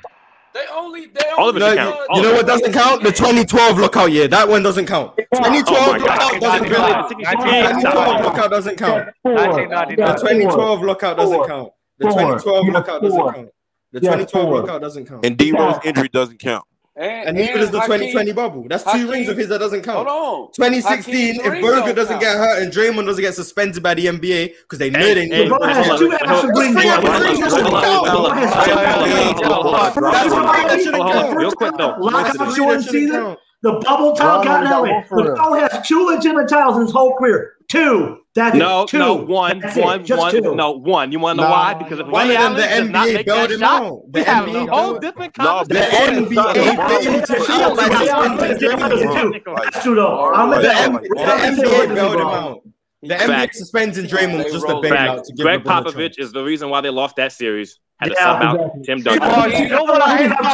They 0.54 0.64
only, 0.72 1.06
they 1.06 1.28
all 1.36 1.50
of 1.50 1.56
it 1.56 1.60
should 1.60 1.76
count. 1.76 1.96
You 2.14 2.22
know 2.22 2.32
what 2.32 2.46
doesn't 2.46 2.72
count? 2.72 3.02
The 3.04 3.12
2012 3.12 3.78
lockout 3.78 4.10
year. 4.10 4.26
That 4.26 4.48
one 4.48 4.64
doesn't 4.64 4.86
count. 4.86 5.16
2012 5.16 6.02
lockout 6.02 6.40
doesn't 6.40 6.68
count. 6.72 7.10
2012 7.10 8.24
lockout 8.24 8.50
doesn't 8.50 8.76
count. 8.78 9.08
2012 9.22 10.82
lockout 10.82 11.16
doesn't 11.18 11.46
count. 11.46 11.72
The 11.98 12.10
four. 12.10 12.38
2012 12.38 12.66
knockout 12.68 13.02
doesn't 13.02 13.20
count. 13.20 13.48
The 13.92 14.00
2012 14.00 14.48
workout 14.50 14.80
doesn't 14.80 15.06
count. 15.06 15.24
And 15.24 15.36
D 15.38 15.52
Rose 15.52 15.78
injury 15.84 16.08
doesn't 16.08 16.38
count. 16.38 16.64
And, 16.98 17.10
and, 17.10 17.28
and 17.28 17.36
neither 17.38 17.58
does 17.58 17.70
the 17.70 17.80
Hakeem, 17.80 17.98
2020 17.98 18.32
bubble. 18.32 18.66
That's 18.68 18.82
two 18.84 18.90
Hakeem, 18.90 19.08
rings 19.08 19.28
of 19.28 19.36
his 19.36 19.48
that 19.48 19.58
doesn't 19.58 19.82
count. 19.82 20.08
Hold 20.08 20.48
on. 20.48 20.52
2016, 20.52 21.34
Hakeem 21.34 21.52
if 21.52 21.60
Burger 21.62 21.92
doesn't 21.92 22.20
count. 22.20 22.22
get 22.22 22.36
hurt 22.36 22.62
and 22.62 22.72
Draymond 22.72 23.04
doesn't 23.04 23.20
get 23.22 23.34
suspended 23.34 23.82
by 23.82 23.92
the 23.92 24.06
NBA 24.06 24.54
because 24.62 24.78
they 24.78 24.88
know 24.88 25.14
they 25.14 25.26
need. 25.26 25.50
Berger 25.50 25.68
has 25.68 26.00
The 33.62 33.72
bubble 33.72 34.14
got 34.14 34.44
that 34.44 34.82
way. 34.82 35.04
The 35.10 35.68
has 35.70 35.86
two 35.86 36.06
legitimate 36.06 36.48
titles 36.48 36.76
in 36.76 36.82
his 36.82 36.92
whole 36.92 37.14
career. 37.16 37.56
Two. 37.68 38.20
That's 38.36 38.54
no. 38.54 38.84
Two. 38.84 38.98
no, 38.98 39.14
one, 39.14 39.60
no, 39.60 40.70
one. 40.72 41.10
You 41.10 41.18
want 41.18 41.38
to 41.38 41.42
know 41.42 41.48
no, 41.48 41.50
why? 41.50 41.72
Because 41.72 42.00
if 42.00 42.06
one, 42.06 42.28
one 42.28 42.30
of 42.30 42.36
them, 42.36 42.92
the 42.92 42.98
NBA 42.98 43.24
built 43.24 43.50
him 43.50 43.60
shot, 43.60 43.82
on. 43.82 44.02
The 44.10 44.18
we 44.18 44.24
have 44.24 44.48
a 44.48 44.66
whole 44.66 44.98
different 44.98 45.32
conversation. 45.32 46.34
No, 46.34 46.44
the 46.44 46.44
NBA 46.44 46.76
built 46.76 47.06
him 49.00 49.08
on. 49.08 49.56
That's 49.56 49.82
true, 49.82 49.94
though. 49.94 50.50
The 50.60 50.68
NBA 50.68 51.94
built 51.94 52.20
him 52.20 52.26
on. 52.26 52.60
The 53.02 53.16
Fact. 53.16 53.54
suspends 53.54 53.98
and 53.98 54.08
Draymond 54.08 54.44
was 54.44 54.52
just 54.52 54.66
a 54.66 54.74
bailout 54.74 55.24
to 55.24 55.32
give 55.34 55.44
Greg 55.44 55.62
LeBron 55.62 55.84
Popovich 55.84 56.18
is 56.18 56.32
the 56.32 56.42
reason 56.42 56.70
why 56.70 56.80
they 56.80 56.90
lost 56.90 57.16
that 57.16 57.32
series. 57.32 57.78
Had 57.98 58.10
yeah, 58.10 58.14
to 58.14 58.20
sub 58.20 58.36
exactly. 58.36 58.64
out 58.64 58.84
Tim 58.84 59.02
Duncan. 59.02 59.30
Hold 59.30 59.44
on, 59.44 59.50
hold 59.50 59.72
on, 59.72 59.78
hold 59.78 60.02
on, 60.02 60.52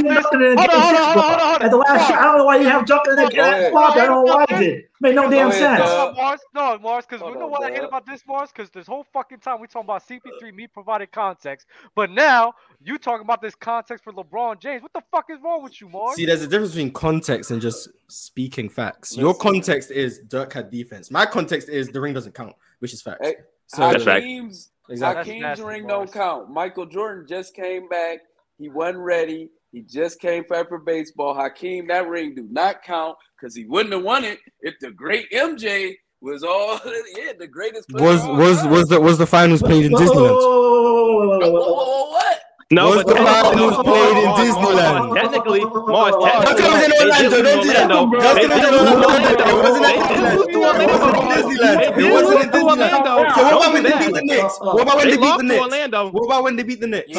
hold 1.19 1.41
on. 1.41 1.63
At 1.63 1.71
the 1.73 1.77
last 1.77 2.09
shot, 2.09 2.19
I 2.19 2.25
don't 2.25 2.39
know 2.39 2.45
why 2.45 2.57
you 2.59 2.69
have 2.69 2.87
Duncan 2.87 3.19
in 3.19 3.25
the 3.25 3.31
game. 3.31 3.77
I 3.77 3.95
don't 3.97 4.11
know 4.11 4.23
why 4.23 4.47
I 4.49 4.61
did. 4.61 4.85
Made 5.01 5.17
no 5.17 5.29
damn 5.29 5.51
sense. 5.51 5.81
Mars, 5.81 6.41
no, 6.55 6.79
Mars, 6.79 7.05
because 7.05 7.27
you 7.27 7.37
know 7.37 7.49
what 7.49 7.65
I 7.65 7.75
hate 7.75 7.83
about 7.83 8.07
this, 8.07 8.23
Mars? 8.29 8.51
Because 8.55 8.71
this 8.71 8.87
whole 8.87 9.05
fucking 9.13 9.39
time 9.41 9.61
we 9.61 9.67
talking 9.67 9.87
about 9.87 10.07
CP3, 10.07 10.55
me 10.55 10.69
provided 10.69 11.11
context. 11.11 11.67
But 11.97 12.11
now 12.11 12.55
you 12.85 12.99
talking 12.99 13.25
about 13.25 13.41
this 13.41 13.55
context 13.55 14.03
for 14.03 14.13
LeBron 14.13 14.61
James? 14.61 14.83
What 14.83 14.93
the 14.93 15.03
fuck 15.11 15.27
is 15.31 15.39
wrong 15.43 15.63
with 15.63 15.81
you, 15.81 15.89
Mark? 15.89 16.17
See, 16.17 16.27
there's 16.27 16.43
a 16.43 16.49
difference 16.49 16.73
between 16.73 16.93
context 16.93 17.51
and 17.51 17.61
just 17.61 17.89
speaking 18.09 18.69
facts. 18.69 19.17
Your 19.17 19.35
context 19.35 19.91
is 19.91 20.21
Dirk 20.29 20.53
had 20.53 20.71
defense. 20.71 21.11
My 21.11 21.27
context 21.27 21.69
is 21.69 21.89
the 21.89 22.01
ring 22.01 22.15
doesn't 22.15 22.35
count, 22.35 22.55
which 22.81 22.93
is 22.93 23.01
fact. 23.01 23.25
Hey, 23.25 23.37
so 23.69 23.83
Hakeem's, 23.83 24.71
exactly. 24.89 25.25
Hakeem's 25.25 25.43
nasty, 25.43 25.65
ring 25.65 25.87
don't 25.87 26.13
count. 26.13 26.51
Michael 26.51 26.87
Jordan 26.87 27.27
just 27.29 27.55
came 27.55 27.89
back. 27.89 28.19
He 28.59 28.69
wasn't 28.69 28.99
ready. 28.99 29.51
He 29.71 29.83
just 29.83 30.21
came 30.21 30.45
back 30.49 30.69
for 30.69 30.79
baseball. 30.79 31.35
Hakeem, 31.35 31.87
that 31.89 32.09
ring 32.09 32.35
do 32.35 32.49
not 32.51 32.83
count 32.83 33.17
because 33.41 33.55
he 33.55 33.65
wouldn't 33.65 33.95
have 33.95 34.03
won 34.03 34.25
it 34.25 34.39
if 34.61 34.75
the 34.81 34.91
great 34.91 35.31
MJ 35.31 35.95
was 36.21 36.45
all 36.45 36.79
yeah 37.19 37.33
the 37.39 37.47
greatest. 37.47 37.91
was 37.93 38.25
was 38.27 38.59
time. 38.61 38.71
was 38.71 38.89
the 38.89 39.01
was 39.01 39.19
the 39.19 39.27
finals 39.27 39.63
played 39.63 39.87
in 39.87 39.93
Disneyland? 39.93 40.37
Oh, 40.41 42.11
what? 42.13 42.41
No, 42.73 42.95
Most 42.95 43.05
but 43.05 43.17
technically, 43.17 43.67
Moss, 43.69 43.85
played 43.85 44.17
in 44.17 44.31
Disneyland. 44.33 45.15
Technically, 45.15 45.61
Moss. 45.61 46.17
How 46.25 46.57
come 46.57 46.57
it 46.57 46.73
was 46.73 46.89
in 46.89 46.93
Orlando? 46.97 47.43
Don't 47.43 47.61
do 47.61 47.69
that. 47.69 47.93
How 47.93 48.33
come 48.33 48.53
in 48.53 48.73
Orlando? 48.73 49.45
It 49.45 49.61
wasn't 49.61 49.85
in 49.85 50.01
Disneyland. 50.01 50.49
It 50.49 50.57
wasn't 50.57 51.13
in 51.13 51.29
Disneyland. 51.29 51.99
It 51.99 52.13
wasn't 52.13 52.41
in 52.41 52.49
Disneyland. 52.49 53.35
So 53.35 53.43
what 53.45 53.53
about 53.53 53.73
when 53.75 53.83
they 53.83 53.93
beat 53.93 54.15
the 54.15 54.23
Knicks? 54.23 54.57
Uh, 54.61 54.65
uh, 54.65 54.73
uh, 54.73 54.73
what 54.73 54.83
about 54.83 54.97
when 54.97 55.11
they 55.11 55.17
beat 55.17 55.37
the 55.37 55.43
Knicks? 55.43 56.17
What 56.17 56.25
about 56.25 56.47
when 56.47 56.57
they 56.57 56.65
beat 56.65 56.79
the 56.79 56.87
Knicks? 56.89 57.17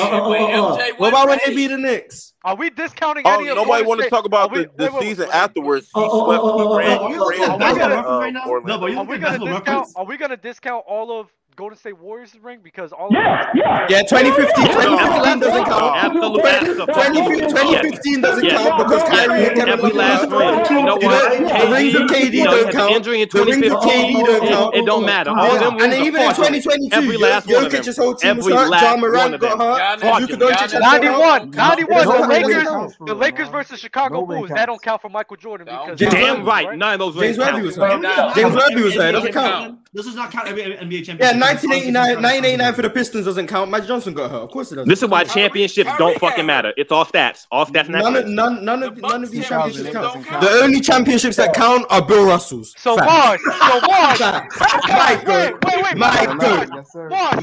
What 0.98 1.10
about 1.10 1.28
when 1.28 1.40
they 1.46 1.56
beat 1.56 1.68
the 1.68 1.78
Knicks? 1.78 2.34
Are 2.44 2.56
we 2.56 2.70
discounting 2.72 3.24
oh, 3.26 3.40
any 3.40 3.48
of 3.50 3.56
nobody 3.56 3.86
want 3.86 4.02
to 4.02 4.10
talk 4.10 4.26
about 4.26 4.54
the, 4.54 4.70
the 4.76 4.92
season 5.00 5.30
afterwards. 5.32 5.90
Oh, 5.96 6.04
oh, 6.04 6.30
oh, 6.30 6.42
oh, 6.44 6.74
oh. 6.74 6.82
Are 8.98 9.06
we 9.06 9.18
going 9.18 9.40
to 9.40 9.46
discount? 9.46 9.88
Are 9.96 10.06
we 10.06 10.18
going 10.18 10.32
to 10.32 10.38
discount 10.38 10.84
all 10.86 11.22
of 11.22 11.28
Golden 11.56 11.78
State 11.78 11.98
Warriors 11.98 12.36
ring 12.42 12.60
because 12.64 12.92
all 12.92 13.10
yeah, 13.12 13.50
of 13.50 13.56
yeah. 13.56 13.88
Yeah, 13.90 14.02
2015, 14.02 14.66
2015 14.66 15.40
doesn't 15.40 15.66
count. 15.66 16.12
2015 16.90 18.22
doesn't 18.22 18.50
count 18.50 18.78
because 18.78 19.04
Kyrie 19.10 19.48
and 19.48 19.56
Kevin 19.56 19.80
Love 19.80 19.94
last 19.94 20.22
ring. 20.70 20.86
Don't 20.86 21.04
what? 21.04 21.40
The 21.40 21.72
rings 21.72 21.96
of 21.96 22.02
KD 22.04 22.44
don't 22.44 22.72
count. 22.72 22.92
Injury 22.92 23.22
in 23.22 23.30
2015. 23.30 24.26
It 24.74 24.86
don't 24.86 25.06
matter. 25.06 25.32
All 25.32 25.60
them 25.60 25.80
And 25.80 25.94
even 25.94 26.22
in 26.22 26.30
2022, 26.30 26.90
every 26.92 27.18
last 27.18 27.48
one 27.48 27.66
of 27.66 27.72
them. 27.72 27.84
Whole 27.96 28.16
team 28.16 28.38
was 28.38 28.48
hurt. 28.48 28.72
Ja 28.72 28.98
Morant 28.98 29.40
got 29.40 29.60
hurt. 29.60 30.40
91, 30.40 31.52
91. 31.52 31.52
The 32.04 32.28
Lakers, 32.28 32.98
the 33.06 33.14
Lakers 33.16 33.50
versus 33.50 33.80
Chicago 33.80 34.26
Bulls. 34.26 34.50
That 34.50 34.66
don't 34.66 34.82
count 34.82 35.02
for 35.02 35.10
Michael 35.10 35.38
Jordan 35.38 35.66
because 35.66 36.00
damn 36.00 36.44
right, 36.46 36.78
none 36.78 36.94
of 36.94 37.00
those 37.00 37.16
rings. 37.16 37.38
James 37.38 37.54
Worthy 37.54 37.66
was 37.66 37.76
hurt. 37.76 38.36
James 38.36 38.56
Worthy 38.56 38.84
was 38.84 38.96
hurt. 38.96 39.12
Doesn't 39.12 39.34
count. 39.34 39.80
This 39.94 40.06
does 40.06 40.16
not 40.16 40.32
count 40.32 40.48
every 40.48 40.64
NBA 40.64 41.06
championship. 41.06 41.43
1989, 41.44 41.94
1989 42.22 42.74
for 42.74 42.82
the 42.82 42.90
Pistons 42.90 43.26
doesn't 43.26 43.48
count. 43.48 43.70
Magic 43.70 43.88
Johnson 43.88 44.14
got 44.14 44.32
hurt. 44.32 44.44
Of 44.44 44.52
course 44.52 44.72
it 44.72 44.76
doesn't. 44.76 44.90
This 44.90 45.04
is 45.04 45.10
why 45.10 45.24
championships 45.24 45.90
Kyrie, 45.90 45.98
don't 45.98 46.20
Kyrie 46.20 46.32
fucking 46.32 46.46
matter. 46.46 46.74
It's 46.78 46.92
all 46.92 47.06
stats. 47.06 47.48
All 47.52 47.66
stats. 47.66 47.90
None 47.90 48.16
of, 48.16 48.28
none, 48.28 48.64
none 48.66 48.84
of, 48.84 48.98
none 48.98 49.24
of 49.24 49.32
these 49.32 49.48
championships 49.48 49.90
count. 49.92 50.26
count. 50.26 50.42
The 50.42 50.50
only 50.64 50.82
championships 50.82 51.36
that 51.38 51.54
count 51.54 51.86
are 51.90 52.06
Bill 52.06 52.26
Russell's. 52.26 52.74
So 52.78 52.96
what? 52.96 53.40
so 53.40 53.80
what? 53.88 54.20
my 54.88 55.22
good, 55.24 55.56
my 55.98 56.26
good, 56.40 56.70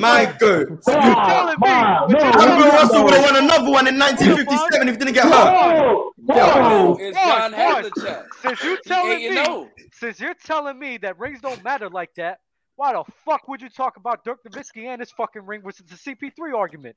my 0.00 0.34
good. 0.38 0.68
Bill 0.86 2.70
Russell 2.72 3.04
would 3.04 3.14
have 3.14 3.24
won 3.24 3.36
another 3.36 3.70
one 3.70 3.86
in 3.86 3.98
1957 3.98 4.88
if 4.88 4.94
he 4.94 4.98
didn't 4.98 5.14
get 5.14 5.24
hurt. 5.24 6.10
Yo, 6.28 6.96
it's 7.00 8.02
Since 8.42 8.62
you 8.62 8.78
telling 8.86 9.18
me, 9.18 9.68
since 9.92 10.20
you're 10.20 10.34
telling 10.34 10.78
me 10.78 10.98
that 10.98 11.18
rings 11.18 11.40
don't 11.40 11.62
matter 11.64 11.88
like 11.88 12.14
that. 12.16 12.38
Why 12.81 12.94
the 12.94 13.05
fuck 13.26 13.47
would 13.47 13.60
you 13.60 13.68
talk 13.68 13.99
about 13.99 14.25
Dirk 14.25 14.42
Nowitzki 14.42 14.86
and 14.86 15.00
his 15.00 15.10
fucking 15.10 15.44
ring? 15.44 15.60
Was 15.62 15.81
it's 15.81 16.02
the 16.02 16.15
CP3 16.15 16.57
argument? 16.57 16.97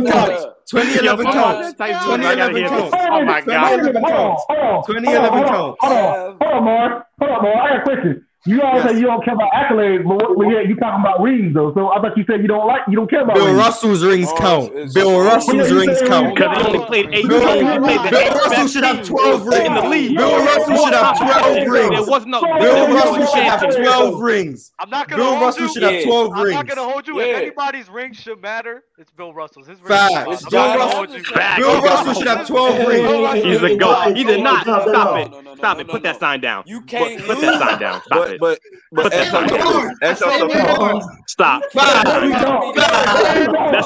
2011 0.05 0.11
Cubs. 0.11 0.53
2011 0.69 1.25
Cubs. 1.25 1.75
2011 1.75 2.63
Cubs. 2.67 2.93
Oh 2.93 3.25
my 3.25 3.41
God. 3.41 3.77
2011 3.77 4.01
Cubs. 4.01 4.43
2011 4.87 5.43
Cubs. 5.43 5.77
Hold 5.79 5.93
on, 5.93 6.37
hold 6.39 6.53
on, 6.53 6.63
Mark. 6.63 7.05
Hold 7.19 7.31
on, 7.31 7.43
Mark. 7.43 7.57
I 7.57 7.67
got 7.69 7.77
a 7.77 7.83
question. 7.83 8.25
You 8.47 8.59
all 8.63 8.73
yes. 8.73 8.89
say 8.89 8.95
you 8.97 9.05
don't 9.05 9.23
care 9.23 9.35
about 9.35 9.51
accolades, 9.51 10.03
but 10.03 10.15
what, 10.15 10.35
well, 10.35 10.51
yeah, 10.51 10.61
you 10.61 10.75
talking 10.75 11.01
about 11.01 11.21
rings 11.21 11.53
though. 11.53 11.71
So 11.75 11.91
I 11.91 12.01
thought 12.01 12.17
you 12.17 12.23
said 12.25 12.41
you 12.41 12.47
don't 12.47 12.65
like, 12.65 12.81
you 12.87 12.95
don't 12.95 13.07
care 13.07 13.21
about. 13.21 13.35
Bill 13.35 13.45
rings. 13.45 13.57
Russell's 13.59 14.03
rings 14.03 14.29
oh, 14.31 14.37
count. 14.37 14.93
Bill 14.95 15.19
Russell's 15.19 15.69
yeah, 15.69 15.77
rings 15.77 16.01
count 16.07 16.33
because 16.33 16.57
he 16.57 16.63
only 16.65 16.85
played 16.87 17.13
eight. 17.13 17.27
Bill, 17.27 17.39
Bill, 17.39 17.79
played 17.81 17.99
the 17.99 18.09
Bill 18.09 18.19
eight 18.19 18.33
Russell 18.33 18.67
should 18.67 18.83
have 18.83 19.05
twelve 19.05 19.45
rings 19.45 19.67
in 19.67 19.73
the 19.75 19.81
league. 19.83 20.17
Bill 20.17 20.43
Russell 20.43 20.75
should 20.75 20.93
have 20.95 21.17
twelve 21.19 21.67
rings. 21.67 21.99
It 21.99 22.09
was 22.09 22.25
no. 22.25 22.41
Bill 22.41 22.87
Russell 22.95 23.25
should 23.27 23.43
have 23.43 23.75
twelve 23.75 24.19
rings. 24.19 24.71
I'm 24.79 24.89
not 24.89 25.07
gonna. 25.07 25.21
Bill 25.21 25.39
Russell 25.39 25.67
should 25.67 25.83
have 25.83 26.03
twelve 26.03 26.33
rings. 26.33 26.57
I'm 26.57 26.65
not 26.65 26.67
gonna 26.67 26.91
hold 26.91 27.07
you. 27.07 27.19
If 27.19 27.37
anybody's 27.37 27.89
rings 27.91 28.17
should 28.17 28.41
matter, 28.41 28.85
it's 29.01 29.09
Bill 29.09 29.33
Russell's. 29.33 29.65
His 29.65 29.79
Five. 29.79 30.27
It's 30.27 30.47
Bill 30.47 30.77
Russell. 30.77 31.07
Bill 31.57 31.81
Russell 31.81 32.13
should 32.13 32.27
have 32.27 32.45
12 32.45 32.87
rings. 32.87 33.43
He's 33.43 33.63
a 33.63 33.75
goat. 33.75 34.15
He 34.15 34.23
did 34.23 34.43
not. 34.43 34.61
Stop 34.61 34.85
no, 34.85 35.15
it. 35.15 35.31
No, 35.31 35.41
no, 35.41 35.55
Stop 35.55 35.79
it. 35.79 35.87
Put 35.87 36.03
that 36.03 36.19
sign 36.19 36.39
down. 36.39 36.65
You 36.67 36.81
can't. 36.81 37.19
Put, 37.23 37.41
that 37.41 37.59
sign 37.59 37.79
down. 37.79 38.03
Stop 38.03 38.29
it. 38.29 38.39
But, 38.39 38.59
but, 38.91 39.05
put 39.05 39.13
that 39.13 39.31
sign 39.31 39.47
down. 39.47 39.95
That's 40.01 40.21
your 40.21 40.47
goal. 40.47 41.01
Stop. 41.25 41.63
That's 41.73 42.13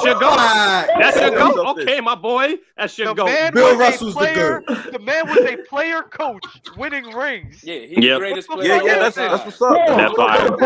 your 0.04 0.20
goal. 0.20 0.36
That's 0.36 1.18
your 1.18 1.30
goal. 1.30 1.66
Okay, 1.80 2.02
my 2.02 2.14
boy. 2.14 2.56
That's 2.76 2.98
your 2.98 3.14
goal. 3.14 3.30
Bill 3.54 3.78
Russell's 3.78 4.16
the 4.16 4.62
goat. 4.66 4.92
The 4.92 4.98
man 4.98 5.26
was 5.28 5.38
a 5.38 5.56
player 5.66 6.02
coach 6.02 6.44
winning 6.76 7.06
rings. 7.06 7.64
Yeah, 7.64 7.78
he's 7.78 7.96
the 7.96 8.18
greatest 8.18 8.50
player. 8.50 8.68
Yeah, 8.68 8.82
yeah, 8.82 8.98
that's 8.98 9.16
it. 9.16 9.30
That's 9.30 9.46
what's 9.46 9.62
up. 9.62 9.78
That's 9.86 10.14
fine. 10.14 10.58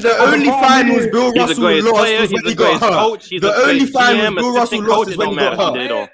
The 0.00 0.16
only 0.18 0.46
finals 0.46 1.06
Bill 1.12 1.32
Russell 1.34 1.62
lost 1.62 2.20
was 2.20 2.32
when 2.32 2.44
he 2.46 2.54
got 2.56 2.80
hurt. 2.80 3.28
The 3.30 3.59
only 3.62 3.90
time 3.90 4.34
Bill 4.34 4.54
Russell 4.54 4.82
lost 4.82 5.10
is 5.10 5.16
when 5.16 5.30
he 5.30 5.36
got 5.36 5.76
hurt. 5.76 6.10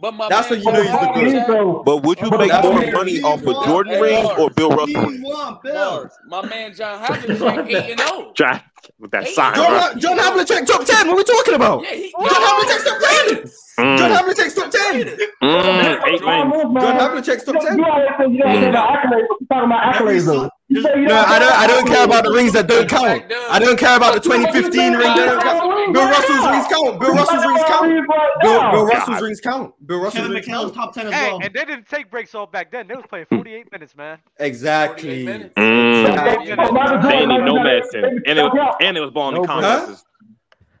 But 0.00 0.14
my 0.14 0.28
that's 0.30 0.48
what 0.48 0.58
you 0.60 0.64
know 0.64 0.82
he's 0.82 1.32
the 1.32 1.44
good. 1.46 1.84
But 1.84 1.98
would 2.04 2.18
you 2.20 2.30
make 2.30 2.50
more 2.62 2.90
money 2.90 3.20
off 3.20 3.42
of 3.46 3.64
Jordan 3.66 4.00
rings 4.00 4.30
or 4.38 4.48
Bill 4.48 4.70
Russell? 4.70 5.04
One, 5.04 5.58
my 6.26 6.46
man 6.48 6.74
John 6.74 7.04
Havlicek 7.04 7.68
8-0. 7.98 8.34
John 8.34 8.62
with 8.98 9.10
that 9.12 9.28
sign. 9.28 9.54
John, 9.54 9.98
John 10.00 10.18
Havlicek 10.18 10.66
top 10.66 10.84
ten. 10.84 11.08
What 11.08 11.14
are 11.14 11.16
we 11.16 11.24
talking 11.24 11.54
about? 11.54 11.82
Yeah, 11.82 11.94
he, 11.94 12.10
John 12.10 12.28
Havlicek 12.28 12.84
top 12.84 13.00
ten. 13.00 13.44
Mm. 13.78 13.98
John 13.98 14.10
Havlicek 14.10 14.54
top 14.54 14.70
ten. 14.70 15.06
Mm. 15.42 16.06
Eight 16.06 16.20
John 16.22 16.98
Havlicek 16.98 17.44
top 17.44 17.56
ten. 17.62 17.78
Mm. 17.78 18.72
No, 20.72 21.16
I 21.16 21.38
don't. 21.40 21.52
I 21.52 21.66
don't 21.66 21.86
care 21.86 22.04
about 22.04 22.24
the 22.24 22.30
rings 22.30 22.52
that 22.52 22.68
don't 22.68 22.88
count. 22.88 23.24
I 23.50 23.58
don't 23.58 23.78
care 23.78 23.96
about 23.96 24.14
the 24.14 24.20
2015 24.20 24.92
ring 24.92 25.00
that 25.00 25.16
don't 25.16 25.42
count. 25.42 25.92
Bill 25.92 26.06
Russell's 26.06 26.46
rings 26.46 26.66
count. 26.68 27.00
Bill 27.00 27.14
Russell's 27.14 27.44
rings 27.44 27.62
count. 27.66 28.08
Bill, 28.40 28.70
Bill 28.70 28.86
Russell's 28.86 29.20
rings 29.20 29.40
count. 29.40 29.74
Bill 29.86 30.00
Russell's 30.00 30.28
Kevin 30.28 30.42
McHale's 30.42 30.72
top 30.72 30.94
ten 30.94 31.08
as 31.08 31.12
well. 31.12 31.40
Hey, 31.40 31.46
and 31.46 31.54
they 31.54 31.64
didn't 31.64 31.88
take 31.88 32.08
breaks 32.10 32.34
all 32.36 32.46
back 32.46 32.70
then. 32.70 32.86
They 32.86 32.94
was 32.94 33.04
playing 33.08 33.26
hmm. 33.30 33.36
48 33.36 33.72
minutes, 33.72 33.96
man. 33.96 34.18
Exactly. 34.38 35.26
Mm. 35.26 36.08
Exactly. 36.08 36.54
They 37.10 37.26
need 37.26 37.44
no 37.44 37.62
medicine. 37.62 38.22
Anyway 38.26 38.50
and 38.80 38.96
it 38.96 39.00
was 39.00 39.10
balling 39.10 39.34
no, 39.34 39.42
in 39.42 39.46
contests. 39.46 39.88
Huh? 39.88 39.96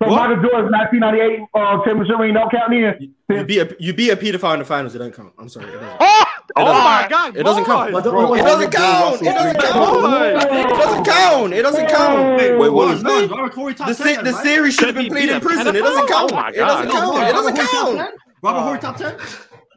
So 0.02 0.08
what? 0.08 0.30
Michael 0.30 0.42
Jordan's 0.42 0.72
1998 0.72 1.48
uh, 1.54 1.84
championship 1.84 2.18
ring 2.18 2.32
don't 2.32 2.50
count 2.50 2.72
in. 2.72 2.80
You, 3.28 3.36
you, 3.36 3.44
be 3.44 3.58
a 3.58 3.68
you 3.78 3.92
be 3.92 4.08
a 4.08 4.16
pedophile 4.16 4.54
in 4.54 4.60
the 4.60 4.64
finals. 4.64 4.94
It 4.94 4.98
doesn't 4.98 5.12
count. 5.12 5.34
I'm 5.38 5.48
sorry. 5.50 5.66
Oh, 5.74 6.24
oh 6.56 6.64
my 6.64 7.06
God! 7.08 7.36
It 7.36 7.42
doesn't 7.42 7.66
count. 7.66 7.90
It 7.90 7.92
doesn't 7.92 8.70
count. 8.72 9.20
It 9.20 9.24
doesn't 9.24 9.60
count. 9.60 9.92
It 9.92 10.72
doesn't 10.72 11.04
count. 11.04 11.52
It 11.52 11.62
doesn't 11.62 11.88
count. 11.88 12.38
Wait, 12.38 12.58
wait, 12.58 12.70
what 12.70 12.94
is 12.94 13.02
this? 13.02 13.28
The, 13.28 13.94
se- 13.94 14.22
the 14.22 14.32
series 14.42 14.74
should 14.74 14.86
have 14.86 14.94
been 14.94 15.08
played 15.08 15.28
in 15.28 15.40
prison. 15.40 15.76
It 15.76 15.80
doesn't 15.80 16.08
count. 16.08 16.32
Oh 16.32 16.34
my 16.34 16.50
God! 16.50 16.54
It 16.54 16.58
doesn't 16.58 16.90
count. 16.90 17.28
It 17.28 17.32
doesn't 17.32 17.56
count. 17.56 18.20
Robert 18.42 18.60
Horry 18.62 18.78
top 18.78 18.96
ten. 18.96 19.18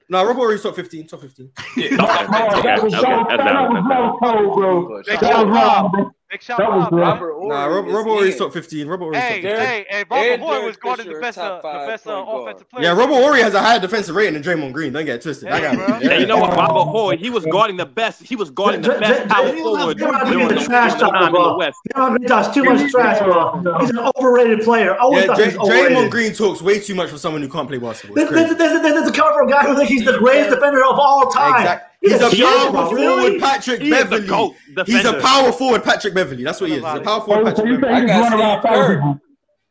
No, 0.10 0.24
Rob 0.26 0.38
Warriors 0.38 0.62
top 0.62 0.76
15, 0.76 1.08
top 1.08 1.22
15. 1.22 1.52
Yeah, 1.76 1.86
okay, 1.86 1.96
okay, 1.96 2.60
okay, 2.60 2.62
that 2.62 2.84
was 2.84 2.94
so 2.94 4.18
cold, 4.22 4.54
bro. 4.54 5.02
That 5.08 5.22
was 5.22 5.48
wrong, 5.48 5.92
bro. 5.92 6.12
Big 6.34 6.42
shout 6.42 6.58
that 6.58 6.72
was 6.72 6.92
Rob. 6.92 7.22
Robert 7.22 7.48
nah, 7.48 7.66
Robert, 7.66 7.92
Robert 7.92 8.10
Horry's 8.10 8.36
top 8.36 8.52
15. 8.52 8.88
Robert 8.88 9.04
Horry's 9.04 9.22
hey, 9.22 9.42
top 9.44 9.52
15. 9.52 9.68
Hey, 9.68 9.86
hey, 9.88 10.04
Robert 10.10 10.40
Horry 10.40 10.66
was 10.66 10.78
going 10.78 10.98
to 10.98 11.04
the 11.04 11.20
best, 11.20 11.38
the 11.38 11.62
best 11.62 12.08
uh, 12.08 12.24
uh 12.24 12.42
offensive 12.42 12.68
player. 12.72 12.86
Yeah, 12.86 12.94
Robert 12.94 13.14
Horry 13.14 13.44
has 13.44 13.54
a 13.54 13.62
higher 13.62 13.80
defensive 13.80 14.16
rating 14.16 14.34
than 14.34 14.42
Draymond 14.42 14.74
Green. 14.74 14.94
Don't 14.94 15.06
get 15.06 15.22
twisted. 15.22 15.50
Hey, 15.50 15.54
I 15.54 15.76
got 15.76 16.02
hey, 16.02 16.08
yeah, 16.08 16.18
you 16.18 16.26
know 16.26 16.38
what? 16.38 16.56
Robert 16.58 16.90
Horry, 16.90 17.18
he 17.18 17.30
was 17.30 17.46
guarding 17.46 17.78
the 17.78 17.86
best. 17.86 18.24
He 18.24 18.36
was 18.36 18.50
guarding 18.50 18.82
the 18.82 18.98
best 19.00 19.30
power 19.30 19.56
forward 19.58 20.00
during 20.00 20.48
the 20.48 20.56
trash 20.66 21.00
time 21.00 21.36
in 21.36 21.44
the 21.44 21.56
West. 21.56 21.78
He 21.84 22.26
talks 22.26 22.52
too 22.52 22.64
much 22.64 22.90
trash, 22.90 23.20
bro. 23.20 23.78
He's 23.80 23.92
an 23.92 24.00
overrated 24.00 24.62
player. 24.62 24.98
Yeah, 25.12 25.28
Draymond 25.28 26.10
Green 26.10 26.34
talks 26.34 26.64
way 26.64 26.80
too 26.80 26.96
much 26.96 27.12
for 27.12 27.20
someone 27.20 27.44
who 27.44 27.48
can't 27.48 27.68
play 27.68 27.78
basketball. 27.78 28.16
There's 28.16 29.08
a 29.08 29.12
cover 29.12 29.34
from 29.38 29.50
a 29.50 29.52
guy 29.52 29.68
who 29.68 29.76
thinks 29.76 29.92
he's 29.92 30.06
the 30.06 30.18
greatest 30.18 30.50
defender 30.50 30.84
of 30.84 30.98
all 30.98 31.30
time. 31.30 31.80
He's 32.04 32.22
a 32.22 32.30
power 32.30 32.90
forward, 32.90 33.40
Patrick 33.40 33.80
Beverley. 33.80 34.56
He's 34.86 35.06
a 35.06 35.20
power 35.22 35.52
forward, 35.52 35.84
Patrick 35.84 36.14
Beverley. 36.14 36.44
That's 36.44 36.60
what 36.60 36.70
he 36.70 36.76
is. 36.76 36.84
He's 36.84 36.94
a 36.94 37.02
power 37.02 37.22
forward, 37.22 37.46
Patrick 37.46 37.76
so 37.76 37.82
Beverley. 37.82 38.08
So 38.08 38.20
run 38.20 38.34
around 38.34 38.62
power 38.62 39.20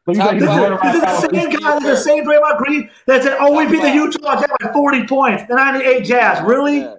this, 0.06 0.16
is, 0.16 0.22
the 0.22 1.28
same 1.32 1.50
guy, 1.50 1.78
the 1.78 1.96
same 1.96 2.24
Draymond 2.24 2.58
Green 2.58 2.90
that 3.06 3.22
said, 3.22 3.36
"Oh, 3.38 3.56
we 3.56 3.70
beat 3.70 3.82
the 3.82 3.92
Utah 3.92 4.34
Jazz 4.34 4.50
by 4.60 4.72
40 4.72 5.06
points, 5.06 5.44
the 5.46 5.54
98 5.54 6.04
Jazz." 6.04 6.44
Really? 6.44 6.80
Yeah. 6.80 6.96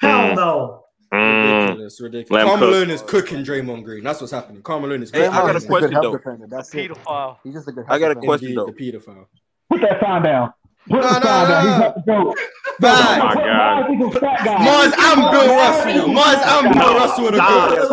Hell 0.00 0.28
hmm. 0.30 0.34
no. 0.34 0.76
Ridiculous, 1.12 1.98
hmm. 1.98 2.04
ridiculous. 2.04 2.44
Carmelo 2.44 2.82
is 2.82 3.02
cooking 3.02 3.44
Draymond 3.44 3.84
Green. 3.84 4.02
That's 4.02 4.20
what's 4.20 4.32
happening. 4.32 4.62
Carmelo 4.62 4.94
is 4.94 5.10
cooking. 5.10 5.30
Hey, 5.30 5.36
I 5.36 5.52
got 5.52 5.62
a 5.62 5.66
question 5.66 5.92
though. 5.92 6.18
That's 6.48 6.70
pedophile. 6.70 7.36
He's 7.44 7.54
just 7.54 7.68
a 7.68 7.72
good. 7.72 7.84
I 7.88 7.98
got 7.98 8.12
a 8.12 8.14
question 8.16 8.54
though. 8.54 8.66
The 8.66 8.72
pedophile. 8.72 9.26
Put 9.68 9.80
that 9.82 10.00
sign 10.00 10.22
down. 10.22 10.52
Put 10.88 11.02
nah, 11.02 11.18
the 11.18 11.20
nah, 11.20 11.20
sign 11.20 11.22
nah. 11.22 11.48
down. 11.48 11.62
He's 11.62 11.80
not 11.80 11.94
the 11.94 12.12
goat. 12.12 12.38
Oh 12.82 14.10
Five. 14.10 14.60
Mars, 14.60 14.92
I'm 14.96 15.30
Bill 15.30 15.48
Russell. 15.56 16.08
Mars, 16.08 16.38
I'm 16.42 16.72
Bill 16.72 16.94
Russell 16.94 17.24
with 17.24 17.34
a 17.34 17.36
this. 17.36 17.88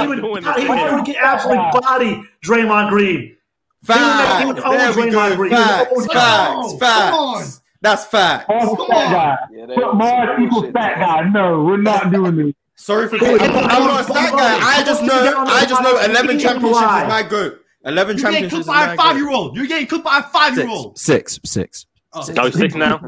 He 0.00 0.06
would 0.06 0.20
freaking 0.44 1.18
absolutely 1.18 1.64
body 1.80 2.22
Draymond 2.44 2.90
Green. 2.90 3.36
Facts. 3.82 4.60
There 4.62 4.92
we 4.96 5.10
go. 5.10 5.48
Facts. 5.48 6.06
Facts. 6.12 6.78
Facts. 6.78 7.60
That's 7.80 8.04
facts. 8.06 8.46
Come 8.48 8.58
on. 8.60 9.38
Yeah, 9.52 9.66
Put 9.74 9.94
Mars 9.94 10.40
equals 10.40 10.72
fat 10.72 10.98
guy. 10.98 11.28
No, 11.28 11.62
we're 11.62 11.76
not 11.76 12.10
doing 12.12 12.36
this. 12.36 12.54
Sorry 12.74 13.08
for 13.08 13.18
that. 13.18 13.40
I'm 13.40 13.84
not 13.86 14.00
a 14.00 14.04
stat 14.04 14.32
guy. 14.32 14.58
I 14.60 14.84
just 14.84 15.02
know. 15.02 15.44
I 15.46 15.64
just 15.64 15.82
know. 15.82 15.98
Eleven 15.98 16.38
championships 16.38 16.76
is 16.76 17.08
my 17.08 17.22
goat. 17.28 17.60
Eleven 17.84 18.16
championships. 18.18 18.52
You're. 18.52 18.64
Getting 18.64 18.64
cooked 18.64 18.66
by 18.66 18.92
a 18.92 18.96
five-year-old. 18.96 19.56
You're 19.56 19.66
getting 19.66 19.86
cooked 19.86 20.04
by 20.04 20.18
a 20.18 20.22
five-year-old. 20.22 20.98
Six. 20.98 21.40
Six. 21.44 21.52
Six. 21.52 21.86
Oh, 22.14 22.32
go 22.32 22.50
sick 22.50 22.74
now. 22.74 23.00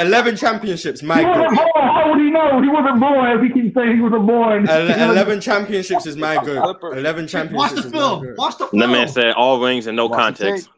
Eleven 0.00 0.36
championships, 0.36 1.00
Mike. 1.02 1.24
How, 1.24 2.10
would 2.10 2.18
he 2.20 2.30
know? 2.30 2.60
He 2.60 2.68
wasn't 2.68 2.98
born. 2.98 3.38
If 3.38 3.42
he 3.42 3.60
keeps 3.60 3.74
saying 3.74 3.96
he 3.96 4.02
was 4.02 4.12
a 4.14 4.18
born. 4.18 4.68
Ele- 4.68 5.10
Eleven 5.12 5.40
championships 5.40 6.06
is 6.06 6.16
my 6.16 6.42
goat. 6.44 6.76
Eleven 6.92 7.28
championships. 7.28 7.74
Watch 7.74 7.84
the 7.84 7.90
film. 7.90 8.34
Watch 8.36 8.58
the 8.58 8.66
film. 8.66 8.80
The 8.80 8.88
man 8.88 9.06
said 9.08 9.32
all 9.34 9.60
rings 9.60 9.86
and 9.86 9.96
no 9.96 10.06
Watch 10.06 10.18
context. 10.18 10.68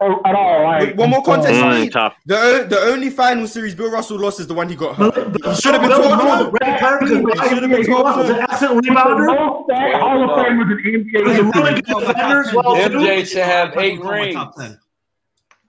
Oh, 0.00 0.20
at 0.26 0.34
all, 0.34 0.62
right? 0.62 0.96
One 0.96 1.10
more 1.10 1.22
context. 1.22 1.60
Mm, 1.60 2.12
the, 2.26 2.34
the, 2.34 2.74
the 2.74 2.80
only 2.80 3.08
final 3.08 3.46
series 3.46 3.72
Bill 3.76 3.88
Russell 3.88 4.18
lost 4.18 4.40
is 4.40 4.48
the 4.48 4.54
one 4.54 4.68
he 4.68 4.74
got 4.74 4.96
hurt. 4.96 5.14
Should 5.60 5.74
have 5.74 5.82
been 5.82 5.90
told. 5.90 6.58
Red 6.60 6.80
Kirk 6.80 7.02
is 7.04 7.12
an 7.12 7.24
excellent 7.30 8.84
rebounder. 8.84 9.28
Hall 9.28 10.30
of 10.30 10.44
Fame 10.44 10.58
with 10.58 10.66
an 10.66 10.78
NBA. 10.84 11.28
He's 11.30 11.38
a 11.38 11.44
really 11.44 11.80
good 11.82 12.00
defender 12.00 12.40
as 12.40 12.52
well. 12.52 12.74
MJ 12.74 13.24
should 13.24 13.42
have 13.44 13.76
eight 13.76 14.00
rings. 14.02 14.36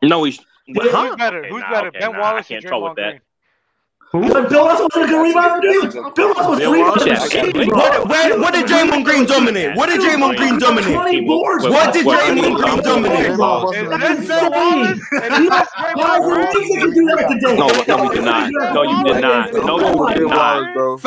No, 0.01 0.23
he's 0.23 0.39
Huh? 0.67 1.07
Who's 1.07 1.15
better? 1.17 1.39
Okay, 1.39 1.49
who's 1.49 1.61
nah, 1.61 1.71
better? 1.71 1.87
Okay, 1.89 1.99
ben 1.99 2.11
nah, 2.11 2.19
Wallace 2.19 2.45
I 2.45 2.53
can't 2.53 2.65
troll 2.65 2.83
with 2.83 2.95
that. 2.95 3.09
Green? 3.09 3.21
Who? 4.13 4.29
Bill 4.29 4.67
Russell 4.67 4.89
was 4.93 5.03
a 5.03 5.07
good 5.07 5.33
rebounder, 5.33 5.61
dude. 5.61 6.15
Bill 6.15 6.33
Russell 6.33 6.51
was 6.51 6.59
a 6.59 6.65
rebounder. 6.65 7.73
What, 7.73 8.07
what, 8.07 8.39
what 8.39 8.53
did 8.53 8.67
Draymond 8.67 9.05
Green 9.05 9.25
dominate? 9.25 9.75
What 9.75 9.89
did 9.89 10.01
Draymond 10.01 10.37
Green 10.37 10.59
dominate? 10.59 10.95
What 11.25 11.93
did 11.93 12.05
Draymond 12.05 12.55
Green 12.61 12.77
dominate? 12.83 13.37
That's 13.89 14.19
insane. 14.19 15.01
Why 15.95 16.19
would 16.19 16.53
you 16.53 16.93
do 16.93 17.05
that 17.07 17.27
today? 17.31 17.57
No, 17.57 17.67
no, 17.87 18.03
you 18.03 18.13
did 18.13 18.23
not. 18.23 18.51
No, 18.51 18.83
you 18.83 19.03
did 19.03 19.21
not. 19.21 19.53
No, 19.53 19.79
you 19.79 20.13
did 20.13 20.27
not. 20.29 20.75
No, 20.75 20.97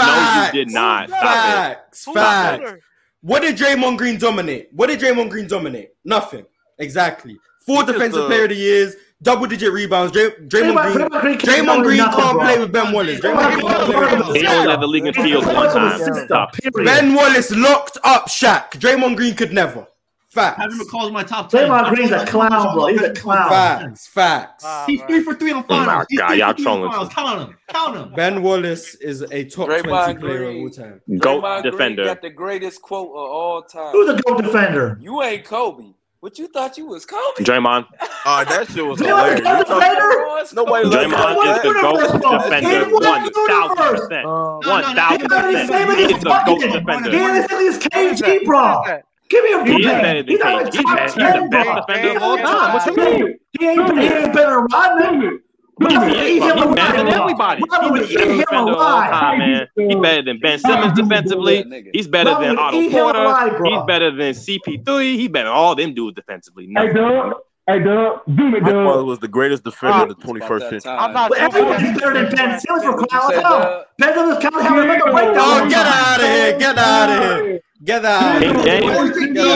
you 0.47 0.52
did 0.52 0.70
not. 0.73 1.10
Facts. 1.10 2.05
Facts. 2.12 2.73
What 3.20 3.43
did 3.43 3.57
Draymond 3.57 3.99
Green 3.99 4.18
dominate? 4.18 4.68
What 4.73 4.89
did 4.89 4.99
Draymond 4.99 5.31
Green 5.31 5.47
dominate? 5.47 5.91
Nothing. 6.05 6.44
Exactly. 6.78 7.39
Four 7.65 7.85
defensive 7.85 8.26
player 8.26 8.44
of 8.44 8.51
the 8.51 8.57
years 8.57 8.97
double 9.23 9.47
digit 9.47 9.73
rebounds. 9.73 10.12
Dray- 10.12 10.31
Draymond, 10.31 10.77
Draymond 10.77 10.93
Green, 10.93 11.09
Draymond 11.09 11.20
Green, 11.20 11.39
Draymond 11.39 11.83
Green 11.83 11.99
can't 11.99 12.36
bro. 12.36 12.45
play 12.45 12.59
with 12.59 12.73
Ben 12.73 12.93
Wallace. 12.93 13.20
Draymond 13.20 13.61
Draymond 13.61 14.25
Green 14.25 14.36
he 14.43 14.47
only 14.47 14.67
led 14.67 14.81
the 14.81 14.86
league 14.86 15.07
in 15.07 15.15
field 15.15 15.47
one 15.47 15.73
time. 15.73 16.85
Ben 16.85 17.15
Wallace 17.15 17.51
locked 17.51 17.99
up 18.05 18.27
Shaq. 18.27 18.70
Draymond 18.73 19.17
Green 19.17 19.35
could 19.35 19.53
never. 19.53 19.86
Facts. 20.28 20.59
I 20.59 20.62
haven't 20.65 21.12
my 21.15 21.23
top 21.23 21.49
ten. 21.49 21.67
Draymond 21.70 21.95
Green's 21.95 22.11
a 22.11 22.27
clown, 22.27 22.75
bro. 22.75 22.86
He's 22.89 23.01
a 23.01 23.15
clown. 23.15 23.49
Facts. 23.49 24.07
Facts. 24.07 24.65
Wow, 24.65 24.85
He's 24.86 25.01
three 25.05 25.23
for 25.23 25.35
three 25.35 25.51
on 25.51 25.65
finals. 25.65 26.07
Oh 26.12 26.15
my 26.15 26.28
god, 26.28 26.36
y'all 26.36 26.53
trolling. 26.53 27.09
Count 27.09 27.49
him. 27.49 27.57
Count 27.70 27.97
him. 27.97 28.12
Ben 28.15 28.43
Wallace 28.43 28.97
is 28.97 29.23
a 29.23 29.45
top 29.45 29.69
Draymond 29.70 30.05
20 30.05 30.20
player 30.20 30.45
of 30.51 30.57
all 30.57 30.69
time. 30.69 31.01
Goat 31.19 31.62
defender. 31.62 32.03
Green 32.03 32.07
got 32.07 32.20
the 32.20 32.28
greatest 32.28 32.83
quote 32.83 33.09
of 33.09 33.17
all 33.17 33.62
time. 33.62 33.93
Who's 33.93 34.11
a 34.11 34.20
goat 34.23 34.43
defender? 34.43 34.99
You 35.01 35.23
ain't 35.23 35.45
Kobe. 35.45 35.95
What 36.20 36.39
you 36.39 36.49
thought 36.49 36.77
you 36.78 36.86
was 36.86 37.05
Kobe? 37.07 37.45
Draymond. 37.45 37.86
Oh, 38.28 38.45
that 38.45 38.67
shit 38.73 38.85
was 38.85 38.99
hilarious. 38.99 39.39
way, 39.41 40.83
Draymond 40.83 41.39
is 41.47 41.62
the 41.62 41.73
ghost 41.81 42.12
defender. 42.12 42.91
One 42.91 43.31
thousand 43.47 43.77
percent. 43.77 44.27
One 44.27 44.97
thousand 44.97 45.28
percent. 45.28 45.99
He's 45.99 46.19
the 46.19 46.43
ghost 46.45 46.62
defender. 46.73 47.11
He 47.12 47.65
is 47.67 47.78
KG, 47.78 48.45
bro. 48.45 48.83
Give 49.28 49.45
me 49.45 49.53
a 49.53 49.59
break. 49.59 49.78
He's, 49.78 49.86
better 49.86 50.23
than 50.23 50.28
he's 50.28 50.41
not 50.41 50.62
a 50.62 50.70
top 50.70 50.75
he's 50.75 51.15
he's 51.15 51.15
the 51.15 51.49
best 51.51 51.86
defender 51.86 52.17
of 52.17 52.23
all 52.23 52.36
time. 52.36 52.75
What 52.75 52.86
you 52.86 52.97
mean? 52.97 53.39
He 53.59 53.67
ain't, 53.67 53.99
he 53.99 54.07
ain't 54.07 54.33
better 54.33 54.57
than 54.57 54.67
Rodman. 54.73 55.41
Rodman 55.78 56.08
would 56.08 56.16
eat 56.16 56.42
him 56.42 56.56
bro. 56.56 56.66
He's 56.68 56.74
better 56.76 56.96
than 56.96 57.06
alive. 57.08 57.20
everybody. 57.20 57.62
Rodman 57.70 57.92
would 57.92 58.00
He's 58.02 58.10
eat 58.12 58.16
the 58.18 58.24
him 58.32 58.38
defender 58.38 58.72
all 58.72 59.00
time, 59.02 59.38
man. 59.38 59.68
He's 59.76 59.96
better 59.96 60.22
than 60.22 60.38
Ben 60.40 60.58
Simmons 60.58 60.98
defensively. 60.98 61.64
He's 61.92 62.08
better 62.08 62.30
than 62.40 62.58
Otto 62.58 62.90
Porter. 62.90 63.18
alive. 63.18 63.60
He's 63.64 63.82
better 63.86 64.10
than 64.10 64.32
CP3. 64.34 65.16
He's 65.16 65.28
better 65.28 65.44
than 65.48 65.52
all 65.55 65.74
them 65.74 65.94
dudes 65.94 66.14
defensively. 66.16 66.66
No. 66.68 66.80
Hey, 66.86 66.92
Doug. 66.92 67.34
Hey, 67.68 67.80
Doug, 67.80 68.20
zoom 68.28 68.55
it, 68.55 68.62
My 68.62 68.70
father 68.70 69.02
was 69.02 69.18
the 69.18 69.26
greatest 69.26 69.64
defender 69.64 70.05
of 70.05 70.08
the 70.08 70.14
21st 70.14 70.70
century. 70.70 70.92
I'm 70.92 71.12
not 71.12 71.30
But 71.30 71.38
everybody's 71.38 71.98
better 71.98 72.14
than 72.14 72.32
Ben 72.32 72.60
Simmons 72.60 72.84
for 72.84 72.96
crying 72.96 73.34
out 73.34 73.42
loud. 73.42 73.84
Ben 73.98 74.14
Simmons 74.14 74.38
can't 74.38 74.55
have 74.62 74.78
another 74.78 75.10
breakdown. 75.10 75.34
Oh, 75.36 75.68
get 75.68 75.84
out 75.84 76.20
of 76.20 76.26
here! 76.26 76.58
Get 76.60 76.78
out 76.78 77.10
of 77.10 77.40
here! 77.44 77.60
Get 77.82 78.05
out! 78.05 78.40
King 78.40 78.55
James. 78.62 79.34
Get 79.34 79.46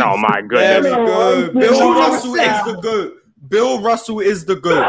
out! 0.00 0.12
Oh 0.12 0.16
my 0.16 0.42
There 0.50 0.82
we 0.82 0.88
goodness. 0.90 0.92
go. 0.92 1.52
Bill 1.60 1.94
Russell 1.94 2.34
is 2.34 2.64
the 2.64 2.80
goat. 2.82 3.19
Bill 3.50 3.80
Russell 3.82 4.20
is 4.20 4.44
the 4.44 4.54
goat. 4.56 4.86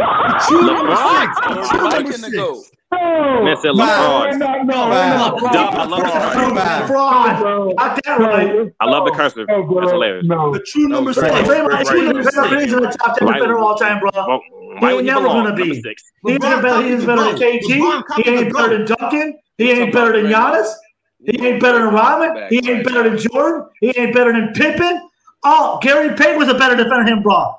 Man 3.44 3.58
said 3.58 3.72
LeBron. 3.72 4.40
Dub, 4.40 4.72
I 4.72 5.86
love 5.86 6.04
the 6.04 6.10
cursive. 6.10 6.88
Fraud. 6.88 7.76
Got 7.78 8.00
that 8.06 8.20
right. 8.20 8.72
I 8.80 8.86
love 8.86 9.06
the 9.06 9.12
cursive. 9.12 9.48
That's 9.48 9.92
hilarious. 9.92 10.28
The 10.28 10.64
true 10.68 10.88
number 10.88 11.14
six. 11.14 11.28
Draymond 11.28 11.86
Green 11.88 12.18
is 12.18 12.26
better 12.36 12.56
than 12.56 12.60
in 12.64 12.70
the 12.70 12.98
top 13.04 13.18
ten 13.18 13.28
defender 13.28 13.58
of 13.58 13.64
all 13.64 13.76
time, 13.76 14.00
bro. 14.00 14.12
He 14.80 14.86
ain't 14.86 15.06
never 15.06 15.28
gonna 15.28 15.56
be. 15.56 15.82
six. 15.82 16.04
He 16.26 16.34
ain't 16.34 16.42
better. 16.42 16.82
He 16.84 16.90
is 16.92 17.06
better 17.06 17.24
than 17.24 17.36
KG. 17.38 17.64
He 18.24 18.30
ain't 18.30 18.54
better 18.54 18.78
than 18.78 18.86
Duncan. 18.98 19.40
He 19.58 19.72
ain't 19.72 19.92
better 19.94 20.22
than 20.22 20.32
Giannis. 20.32 20.72
He 21.24 21.46
ain't 21.46 21.62
better 21.62 21.80
than 21.86 21.94
Rodman. 21.94 22.48
He 22.50 22.58
ain't 22.70 22.84
better 22.86 23.10
than 23.10 23.18
Jordan. 23.18 23.68
He 23.80 23.94
ain't 23.98 24.14
better 24.14 24.32
than 24.34 24.54
Pippen. 24.54 25.08
Oh, 25.44 25.80
Gary 25.82 26.16
Payton 26.16 26.38
was 26.38 26.50
a 26.50 26.54
better 26.54 26.76
defender 26.76 27.04
than 27.06 27.18
him, 27.18 27.24
bro. 27.24 27.56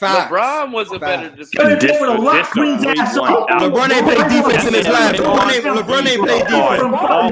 LeBron 0.00 0.72
was 0.72 0.90
a 0.92 0.98
better 0.98 1.28
defender. 1.36 1.76
Payton 1.76 2.00
would 2.00 2.08
have 2.10 2.20
locked 2.22 2.50
Queen's 2.52 2.84
ass 2.84 3.16
up. 3.16 3.48
LeBron 3.48 3.90
ain't 3.90 4.04
played 4.06 4.28
defense 4.30 4.66
in 4.66 4.74
his 4.74 4.88
life. 4.88 5.16
LeBron 5.16 5.52
ain't, 5.52 5.64
LeBron 5.64 6.06
ain't 6.06 6.22
played 6.22 6.44
defense. 6.46 6.82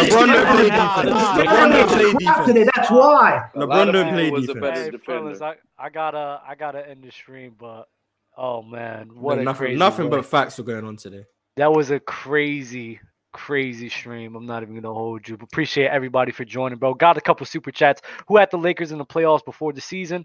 LeBron 0.09 0.27
don't 0.33 0.49
play 0.51 0.69
defense. 0.69 1.09
LeBron 1.39 1.73
don't 1.73 1.89
play 1.89 2.13
defense. 2.13 2.47
Today, 2.47 2.65
that's 2.75 2.91
why. 2.91 3.49
LeBron 3.55 3.93
don't 3.93 4.13
play 4.13 4.31
was 4.31 4.45
a 4.45 4.47
defense. 4.49 4.61
better 4.61 4.83
Hey, 4.83 4.91
defender. 4.91 5.21
fellas, 5.21 5.41
I, 5.43 5.55
I 5.79 5.89
gotta 5.89 6.41
I 6.47 6.55
gotta 6.55 6.89
end 6.89 7.03
the 7.03 7.11
stream, 7.11 7.55
but 7.59 7.89
oh 8.37 8.63
man, 8.63 9.11
what 9.15 9.39
a 9.39 9.43
nothing, 9.43 9.59
crazy 9.59 9.79
nothing 9.79 10.11
but 10.11 10.25
facts 10.27 10.59
are 10.59 10.65
going 10.65 10.85
on 10.85 10.97
today. 10.97 11.25
That 11.59 11.73
was 11.73 11.91
a 11.91 12.01
crazy, 12.01 13.01
crazy 13.33 13.89
stream. 13.89 14.35
I'm 14.35 14.47
not 14.47 14.63
even 14.63 14.75
gonna 14.75 14.95
hold 14.95 15.29
you. 15.29 15.37
Appreciate 15.41 15.89
everybody 15.89 16.33
for 16.33 16.45
joining, 16.45 16.79
bro. 16.79 16.95
Got 16.95 17.17
a 17.17 17.21
couple 17.21 17.47
super 17.47 17.71
chats. 17.71 18.01
Who 18.29 18.37
had 18.37 18.51
the 18.51 18.59
Lakers 18.59 18.93
in 18.93 18.99
the 18.99 19.05
playoffs 19.05 19.45
before 19.45 19.73
the 19.73 19.81
season? 19.81 20.25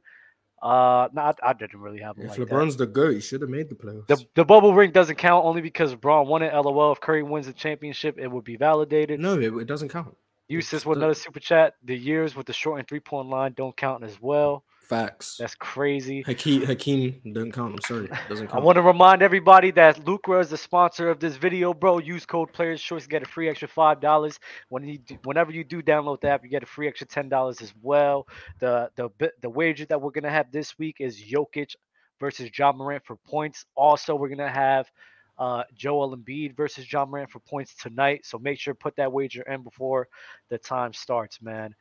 Uh, 0.62 1.10
no, 1.12 1.24
I, 1.24 1.34
I 1.44 1.54
didn't 1.54 1.82
really 1.82 2.00
have 2.00 2.18
If 2.18 2.30
like 2.30 2.38
that. 2.38 2.50
LeBron's 2.50 2.78
the 2.78 2.86
goat, 2.86 3.16
he 3.16 3.20
should 3.20 3.42
have 3.42 3.50
made 3.50 3.68
the 3.68 3.76
playoffs. 3.76 4.08
The, 4.08 4.26
the 4.34 4.46
bubble 4.46 4.74
ring 4.74 4.92
doesn't 4.92 5.18
count 5.18 5.44
only 5.44 5.62
because 5.62 5.94
Bron 5.94 6.26
won 6.28 6.42
it. 6.42 6.54
LOL. 6.54 6.94
If 6.94 7.02
Curry 7.02 7.22
wins 7.22 7.48
the 7.48 7.54
championship, 7.54 8.18
it 8.18 8.28
would 8.32 8.46
be 8.46 8.56
validated. 8.56 9.20
No, 9.20 9.38
it, 9.38 9.54
it 9.54 9.68
doesn't 9.68 9.90
count. 9.90 10.16
Eustace 10.48 10.86
with 10.86 11.00
another 11.00 11.16
super 11.16 11.40
chat. 11.40 11.74
The 11.84 11.98
years 11.98 12.36
with 12.36 12.46
the 12.46 12.54
short 12.54 12.80
and 12.80 12.88
three 12.88 13.00
point 13.02 13.28
line 13.28 13.54
don't 13.58 13.76
count 13.76 14.04
as 14.04 14.22
well. 14.22 14.64
Facts. 14.94 15.38
That's 15.38 15.56
crazy. 15.56 16.22
Hakeem, 16.22 16.66
Hakeem 16.66 17.20
don't 17.34 17.52
count. 17.52 17.74
I'm 17.74 17.82
sorry, 17.82 18.10
doesn't 18.30 18.54
I 18.54 18.60
want 18.60 18.76
to 18.76 18.82
remind 18.82 19.22
everybody 19.24 19.72
that 19.72 19.98
Lucra 20.06 20.40
is 20.40 20.50
the 20.50 20.58
sponsor 20.58 21.10
of 21.10 21.20
this 21.20 21.36
video, 21.36 21.74
bro. 21.74 21.98
Use 21.98 22.26
code 22.26 22.54
Players 22.54 22.82
Choice, 22.82 23.04
to 23.04 23.10
get 23.10 23.24
a 23.24 23.26
free 23.26 23.50
extra 23.50 23.68
five 23.68 24.00
dollars. 24.00 24.40
When 24.70 24.88
you 24.88 25.00
do, 25.00 25.18
whenever 25.24 25.52
you 25.52 25.64
do 25.64 25.82
download 25.82 26.22
the 26.22 26.30
app, 26.30 26.44
you 26.44 26.50
get 26.50 26.62
a 26.62 26.68
free 26.68 26.88
extra 26.88 27.08
ten 27.08 27.28
dollars 27.28 27.62
as 27.62 27.74
well. 27.82 28.28
The 28.60 28.90
the 28.96 29.10
the 29.42 29.50
wager 29.50 29.86
that 29.86 30.00
we're 30.00 30.12
gonna 30.12 30.30
have 30.30 30.52
this 30.52 30.78
week 30.78 30.98
is 31.00 31.20
Jokic 31.20 31.76
versus 32.20 32.52
Ja 32.56 32.72
Morant 32.72 33.04
for 33.04 33.16
points. 33.16 33.66
Also, 33.76 34.16
we're 34.16 34.30
gonna 34.30 34.48
have 34.48 34.92
uh, 35.40 35.64
Joel 35.74 36.16
Embiid 36.16 36.56
versus 36.56 36.92
Ja 36.92 37.06
Morant 37.06 37.32
for 37.32 37.40
points 37.40 37.74
tonight. 37.76 38.26
So 38.26 38.38
make 38.38 38.60
sure 38.60 38.74
to 38.74 38.80
put 38.80 38.96
that 38.98 39.12
wager 39.12 39.42
in 39.44 39.64
before 39.64 40.08
the 40.50 40.58
time 40.58 40.94
starts, 40.94 41.42
man. 41.42 41.74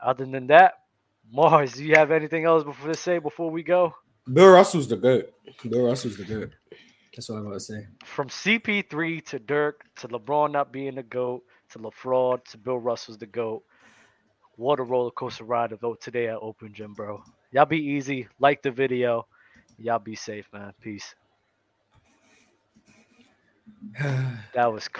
Other 0.00 0.26
than 0.26 0.46
that, 0.48 0.74
Mars, 1.32 1.72
do 1.74 1.84
you 1.84 1.94
have 1.94 2.10
anything 2.10 2.44
else 2.44 2.64
before 2.64 2.88
to 2.92 2.98
say 2.98 3.18
before 3.18 3.50
we 3.50 3.62
go? 3.62 3.94
Bill 4.32 4.50
Russell's 4.50 4.88
the 4.88 4.96
goat. 4.96 5.32
Bill 5.68 5.84
Russell's 5.86 6.16
the 6.16 6.24
goat. 6.24 6.50
That's 7.14 7.28
what 7.28 7.38
I 7.38 7.42
gotta 7.42 7.60
say. 7.60 7.86
from 8.04 8.28
CP3 8.28 9.24
to 9.26 9.38
Dirk 9.38 9.84
to 9.96 10.08
LeBron 10.08 10.50
not 10.52 10.72
being 10.72 10.96
the 10.96 11.02
GOAT 11.02 11.42
to 11.70 11.78
LaFraud 11.78 12.44
to 12.44 12.58
Bill 12.58 12.78
Russell's 12.78 13.18
the 13.18 13.26
GOAT. 13.26 13.62
What 14.56 14.80
a 14.80 14.82
roller 14.82 15.10
coaster 15.10 15.44
ride 15.44 15.70
to 15.70 15.76
vote 15.76 16.00
today 16.00 16.28
at 16.28 16.36
Open 16.36 16.72
Gym, 16.72 16.94
bro. 16.94 17.22
Y'all 17.52 17.66
be 17.66 17.82
easy. 17.82 18.28
Like 18.38 18.62
the 18.62 18.70
video. 18.70 19.26
Y'all 19.78 19.98
be 19.98 20.14
safe, 20.14 20.46
man. 20.52 20.72
Peace. 20.80 21.14
That 24.54 24.72
was 24.72 24.88